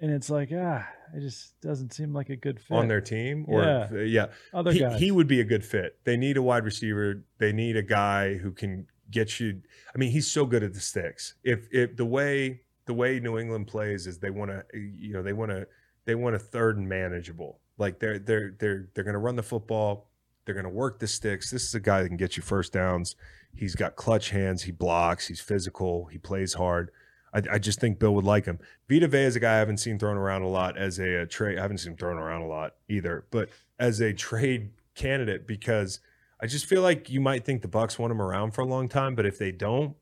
and 0.01 0.11
it's 0.11 0.29
like 0.31 0.51
ah, 0.53 0.87
it 1.15 1.21
just 1.21 1.61
doesn't 1.61 1.93
seem 1.93 2.13
like 2.13 2.29
a 2.29 2.37
good 2.37 2.61
fit 2.61 2.77
On 2.77 2.89
their 2.89 3.01
team, 3.01 3.45
or 3.49 3.63
Yeah. 3.63 3.93
yeah, 4.01 4.27
other 4.53 4.73
he, 4.73 4.81
guys. 4.81 4.99
he 5.01 5.11
would 5.11 5.29
be 5.29 5.41
a 5.41 5.45
good 5.45 5.65
fit. 5.65 5.99
They 6.05 6.17
need 6.17 6.37
a 6.37 6.43
wide 6.43 6.65
receiver. 6.65 7.23
They 7.39 7.53
need 7.53 7.77
a 7.77 7.83
guy 7.83 8.35
who 8.35 8.51
can 8.51 8.87
get 9.11 9.41
you. 9.41 9.61
I 9.95 9.99
mean, 9.99 10.11
he's 10.11 10.31
so 10.31 10.47
good 10.47 10.63
at 10.63 10.75
the 10.75 10.81
sticks. 10.81 11.35
If 11.43 11.69
if 11.73 11.97
the 11.97 12.05
way 12.05 12.61
the 12.87 12.95
way 12.95 13.21
New 13.21 13.39
England 13.39 13.67
plays 13.67 14.07
is 14.07 14.19
they 14.19 14.31
want 14.31 14.51
to, 14.51 14.79
you 14.79 15.13
know, 15.13 15.23
they 15.23 15.33
want 15.33 15.51
to 15.51 15.67
they 16.05 16.15
want 16.15 16.35
a 16.35 16.39
third 16.39 16.79
and 16.79 16.89
manageable. 16.89 17.61
Like 17.77 17.99
they're 17.99 18.19
they're 18.19 18.55
they're 18.59 18.89
they're 18.95 19.05
going 19.05 19.15
to 19.15 19.21
run 19.21 19.37
the 19.37 19.43
football. 19.43 20.09
They're 20.45 20.55
going 20.55 20.65
to 20.65 20.71
work 20.71 20.99
the 20.99 21.07
sticks. 21.07 21.51
This 21.51 21.65
is 21.65 21.75
a 21.75 21.81
guy 21.81 22.03
that 22.03 22.09
can 22.09 22.17
get 22.17 22.37
you 22.37 22.43
first 22.43 22.73
downs. 22.73 23.15
He's 23.55 23.75
got 23.75 23.97
clutch 23.97 24.31
hands. 24.31 24.63
He 24.63 24.73
blocks. 24.73 25.29
He's 25.29 25.41
physical. 25.41 26.07
He 26.07 26.17
plays 26.17 26.55
hard. 26.55 26.91
I, 27.35 27.43
I 27.53 27.59
just 27.59 27.81
think 27.81 27.99
Bill 27.99 28.15
would 28.15 28.25
like 28.25 28.47
him. 28.47 28.59
Vita 28.89 29.07
Vea 29.07 29.25
is 29.25 29.37
a 29.37 29.41
guy 29.41 29.57
I 29.57 29.59
haven't 29.59 29.79
seen 29.79 29.99
thrown 29.99 30.17
around 30.17 30.43
a 30.43 30.49
lot 30.49 30.79
as 30.79 30.99
a, 30.99 31.23
a 31.23 31.27
trade. 31.27 31.59
I 31.59 31.63
haven't 31.63 31.79
seen 31.79 31.93
him 31.93 31.99
thrown 31.99 32.17
around 32.17 32.43
a 32.43 32.47
lot 32.47 32.77
either, 32.89 33.27
but 33.31 33.51
as 33.79 34.01
a 34.01 34.13
trade 34.13 34.71
candidate 34.95 35.47
because 35.47 36.01
I 36.41 36.47
just 36.47 36.67
feel 36.67 36.83
like 36.83 37.11
you 37.11 37.21
might 37.21 37.45
think 37.45 37.63
the 37.63 37.69
Bucks 37.69 37.99
want 37.99 38.11
him 38.13 38.23
around 38.23 38.53
for 38.53 38.61
a 38.61 38.67
long 38.67 38.89
time, 38.89 39.15
but 39.15 39.27
if 39.27 39.39
they 39.39 39.51
don't, 39.53 39.97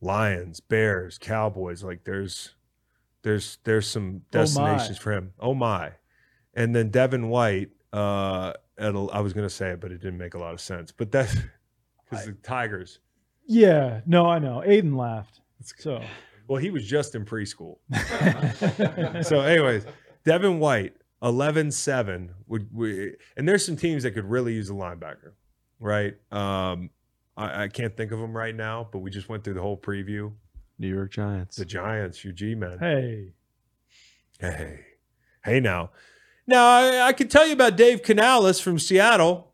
Lions, 0.00 0.60
Bears, 0.60 1.18
Cowboys, 1.18 1.82
like 1.82 2.04
there's 2.04 2.54
there's 3.22 3.58
there's 3.64 3.88
some 3.88 4.22
Oh 4.22 4.28
destinations 4.30 4.98
for 4.98 5.12
him. 5.12 5.32
Oh 5.40 5.54
my. 5.54 5.92
And 6.54 6.74
then 6.74 6.90
Devin 6.90 7.28
White, 7.28 7.70
uh 7.92 8.52
I 8.78 8.90
was 8.90 9.32
gonna 9.32 9.48
say 9.48 9.70
it, 9.70 9.80
but 9.80 9.90
it 9.90 9.98
didn't 9.98 10.18
make 10.18 10.34
a 10.34 10.38
lot 10.38 10.52
of 10.52 10.60
sense. 10.60 10.92
But 10.92 11.10
that's 11.10 11.34
because 12.10 12.26
the 12.26 12.32
Tigers. 12.32 13.00
yeah, 13.46 14.00
no, 14.06 14.26
I 14.26 14.38
know. 14.38 14.62
Aiden 14.66 14.96
laughed. 14.96 15.40
So 15.78 16.02
Well, 16.48 16.58
he 16.58 16.70
was 16.70 16.86
just 16.86 17.14
in 17.14 17.24
preschool. 17.24 17.78
so, 19.24 19.40
anyways, 19.40 19.84
Devin 20.24 20.60
White, 20.60 20.94
11 21.22 21.72
7 21.72 22.30
would, 22.46 22.68
we, 22.72 23.14
and 23.36 23.48
there's 23.48 23.64
some 23.64 23.76
teams 23.76 24.04
that 24.04 24.12
could 24.12 24.26
really 24.26 24.54
use 24.54 24.70
a 24.70 24.74
linebacker, 24.74 25.32
right? 25.80 26.14
Um, 26.32 26.90
I, 27.36 27.64
I 27.64 27.68
can't 27.68 27.96
think 27.96 28.12
of 28.12 28.18
them 28.18 28.36
right 28.36 28.54
now, 28.54 28.88
but 28.90 28.98
we 29.00 29.10
just 29.10 29.28
went 29.28 29.44
through 29.44 29.54
the 29.54 29.62
whole 29.62 29.76
preview. 29.76 30.32
New 30.78 30.88
York 30.94 31.10
Giants. 31.12 31.56
The 31.56 31.64
Giants, 31.64 32.22
your 32.24 32.32
G 32.34 32.54
man. 32.54 32.78
hey, 32.78 33.32
Hey, 34.38 34.80
hey, 35.44 35.60
now, 35.60 35.90
now 36.46 36.64
I, 36.66 37.06
I 37.08 37.12
could 37.14 37.30
tell 37.30 37.46
you 37.46 37.54
about 37.54 37.76
Dave 37.76 38.02
Canales 38.02 38.60
from 38.60 38.78
Seattle, 38.78 39.52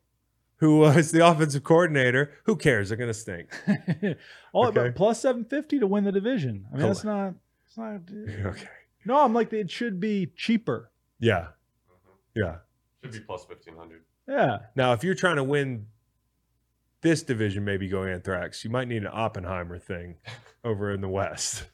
who 0.56 0.78
was 0.78 1.12
the 1.12 1.24
offensive 1.24 1.62
coordinator. 1.62 2.32
Who 2.44 2.56
cares? 2.56 2.88
They're 2.88 2.98
gonna 2.98 3.14
stink. 3.14 3.48
all 4.52 4.66
Okay. 4.66 4.80
about 4.80 4.94
plus 4.96 5.20
seven 5.20 5.44
fifty 5.44 5.78
to 5.78 5.86
win 5.86 6.02
the 6.04 6.10
division. 6.12 6.66
I 6.72 6.76
mean, 6.78 6.86
that's 6.88 7.04
not. 7.04 7.34
It's 7.68 7.78
not. 7.78 8.00
okay. 8.46 8.66
No, 9.04 9.20
I'm 9.22 9.32
like 9.32 9.52
it 9.52 9.70
should 9.70 10.00
be 10.00 10.32
cheaper. 10.36 10.90
Yeah. 11.20 11.48
Yeah. 12.34 12.56
Should 13.02 13.12
be 13.12 13.20
plus 13.20 13.46
1500. 13.48 14.02
Yeah, 14.28 14.58
Now, 14.76 14.92
if 14.92 15.02
you're 15.04 15.14
trying 15.16 15.36
to 15.36 15.44
win 15.44 15.86
this 17.02 17.22
division, 17.22 17.64
maybe 17.64 17.88
go 17.88 18.04
Anthrax. 18.04 18.64
You 18.64 18.70
might 18.70 18.88
need 18.88 19.02
an 19.02 19.10
Oppenheimer 19.12 19.78
thing 19.78 20.16
over 20.64 20.92
in 20.92 21.00
the 21.00 21.08
West. 21.08 21.64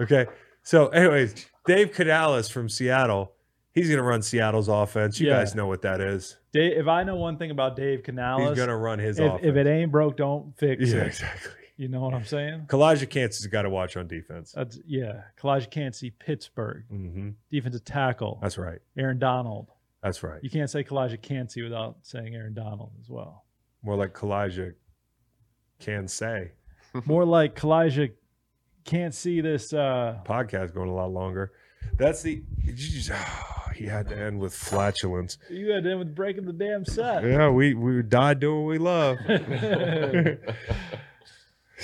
Okay. 0.00 0.26
So, 0.62 0.88
anyways, 0.88 1.46
Dave 1.66 1.92
Canales 1.92 2.48
from 2.48 2.68
Seattle. 2.68 3.32
He's 3.72 3.86
going 3.88 3.98
to 3.98 4.02
run 4.04 4.22
Seattle's 4.22 4.68
offense. 4.68 5.20
You 5.20 5.28
Yeah. 5.28 5.38
guys 5.38 5.54
know 5.54 5.66
what 5.66 5.82
that 5.82 6.00
is. 6.00 6.36
Dave, 6.52 6.76
if 6.78 6.88
I 6.88 7.04
know 7.04 7.16
one 7.16 7.36
thing 7.38 7.50
about 7.52 7.76
Dave 7.76 8.02
Canales, 8.02 8.48
He's 8.50 8.56
going 8.56 8.68
to 8.68 8.76
run 8.76 8.98
his 8.98 9.18
if, 9.18 9.26
offense. 9.26 9.42
if 9.44 9.54
it 9.56 9.66
ain't 9.66 9.92
broke, 9.92 10.16
don't 10.16 10.56
fix 10.58 10.90
yeah, 10.90 11.02
it. 11.02 11.06
exactly. 11.08 11.52
You 11.76 11.88
know 11.88 12.00
what 12.00 12.12
I'm 12.12 12.24
saying? 12.26 12.66
Calijah 12.66 13.08
Kancey 13.08 13.42
has 13.42 13.46
got 13.46 13.62
to 13.62 13.70
watch 13.70 13.96
on 13.96 14.06
defense. 14.06 14.52
That's 14.52 14.78
yeah. 14.86 15.22
Kalijah 15.40 15.94
see 15.94 16.10
Pittsburgh 16.10 16.84
hmm 16.90 17.30
defensive 17.50 17.84
tackle. 17.84 18.38
That's 18.42 18.58
right. 18.58 18.80
Aaron 18.98 19.18
Donald. 19.18 19.68
That's 20.02 20.22
right. 20.22 20.40
You 20.42 20.50
can't 20.50 20.68
say 20.68 20.84
Kalijah 20.84 21.50
see 21.50 21.62
without 21.62 21.96
saying 22.02 22.34
Aaron 22.34 22.52
Donald 22.54 22.90
as 23.00 23.08
well. 23.08 23.44
More 23.82 23.96
like 23.96 24.12
Kalijah 24.14 24.74
can 25.78 26.08
say. 26.08 26.52
More 27.06 27.24
like 27.24 27.54
Kalijah 27.56 28.12
can't 28.84 29.14
see 29.14 29.40
this. 29.40 29.72
Uh, 29.72 30.18
Podcast 30.24 30.74
going 30.74 30.88
a 30.88 30.94
lot 30.94 31.10
longer. 31.12 31.52
That's 31.96 32.22
the. 32.22 32.42
you 32.62 32.72
just- 32.72 33.10
he 33.74 33.86
had 33.86 34.08
to 34.08 34.18
end 34.18 34.38
with 34.40 34.54
flatulence. 34.54 35.38
you 35.48 35.70
had 35.70 35.86
in 35.86 35.98
with 35.98 36.14
breaking 36.14 36.44
the 36.44 36.52
damn 36.52 36.84
set. 36.84 37.24
Yeah, 37.24 37.48
we 37.48 37.72
we 37.74 38.02
died 38.02 38.40
doing 38.40 38.64
what 38.64 38.70
we 38.70 38.78
love. 38.78 39.16
Uh, 39.28 40.34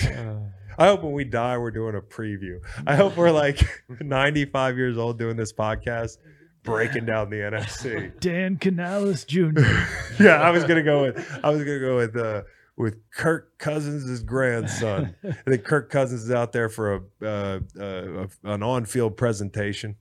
I 0.79 0.87
hope 0.89 1.03
when 1.03 1.13
we 1.13 1.25
die, 1.25 1.57
we're 1.57 1.71
doing 1.71 1.95
a 1.95 2.03
preview. 2.03 2.59
I 2.87 2.97
hope 2.97 3.17
we're 3.17 3.31
like 3.31 3.85
95 4.01 4.77
years 4.77 4.99
old 4.99 5.19
doing 5.19 5.37
this 5.37 5.53
podcast, 5.53 6.19
breaking 6.67 7.07
down 7.07 7.31
the 7.31 7.37
NFC. 7.37 8.19
Dan 8.21 8.57
Canales 8.59 9.25
Jr. 9.25 9.61
Yeah, 10.21 10.41
I 10.41 10.51
was 10.51 10.65
gonna 10.65 10.83
go 10.83 11.03
with 11.03 11.41
I 11.43 11.51
was 11.51 11.59
gonna 11.65 11.79
go 11.81 11.97
with 11.97 12.17
uh 12.17 12.43
with 12.77 12.99
Kirk 13.11 13.59
Cousins' 13.59 14.23
grandson. 14.23 15.15
I 15.25 15.33
think 15.49 15.65
Kirk 15.65 15.91
Cousins 15.91 16.25
is 16.25 16.31
out 16.31 16.53
there 16.53 16.69
for 16.69 16.95
a, 16.95 17.01
uh, 17.27 17.61
uh, 17.81 18.27
an 18.45 18.63
on-field 18.63 19.17
presentation. 19.17 19.97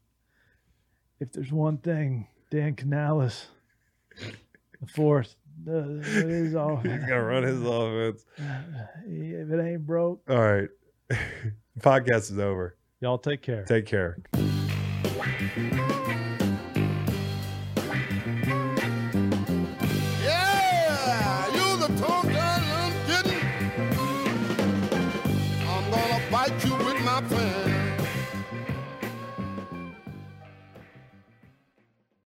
if 1.21 1.31
there's 1.31 1.51
one 1.53 1.77
thing, 1.77 2.27
Dan 2.51 2.75
Canales, 2.75 3.47
the 4.19 4.87
fourth, 4.87 5.35
uh, 5.67 5.99
it 5.99 6.29
is 6.29 6.55
all. 6.55 6.75
He's 6.83 6.91
gonna 6.99 7.23
run 7.23 7.43
his 7.43 7.61
offense. 7.61 8.25
If 9.05 9.49
it 9.51 9.61
ain't 9.61 9.85
broke, 9.85 10.21
All 10.29 10.37
right, 10.37 10.69
podcast 11.79 12.31
is 12.31 12.39
over. 12.39 12.75
y'all 13.01 13.17
take 13.17 13.41
care. 13.41 13.63
Take 13.63 13.85
care. 13.85 14.17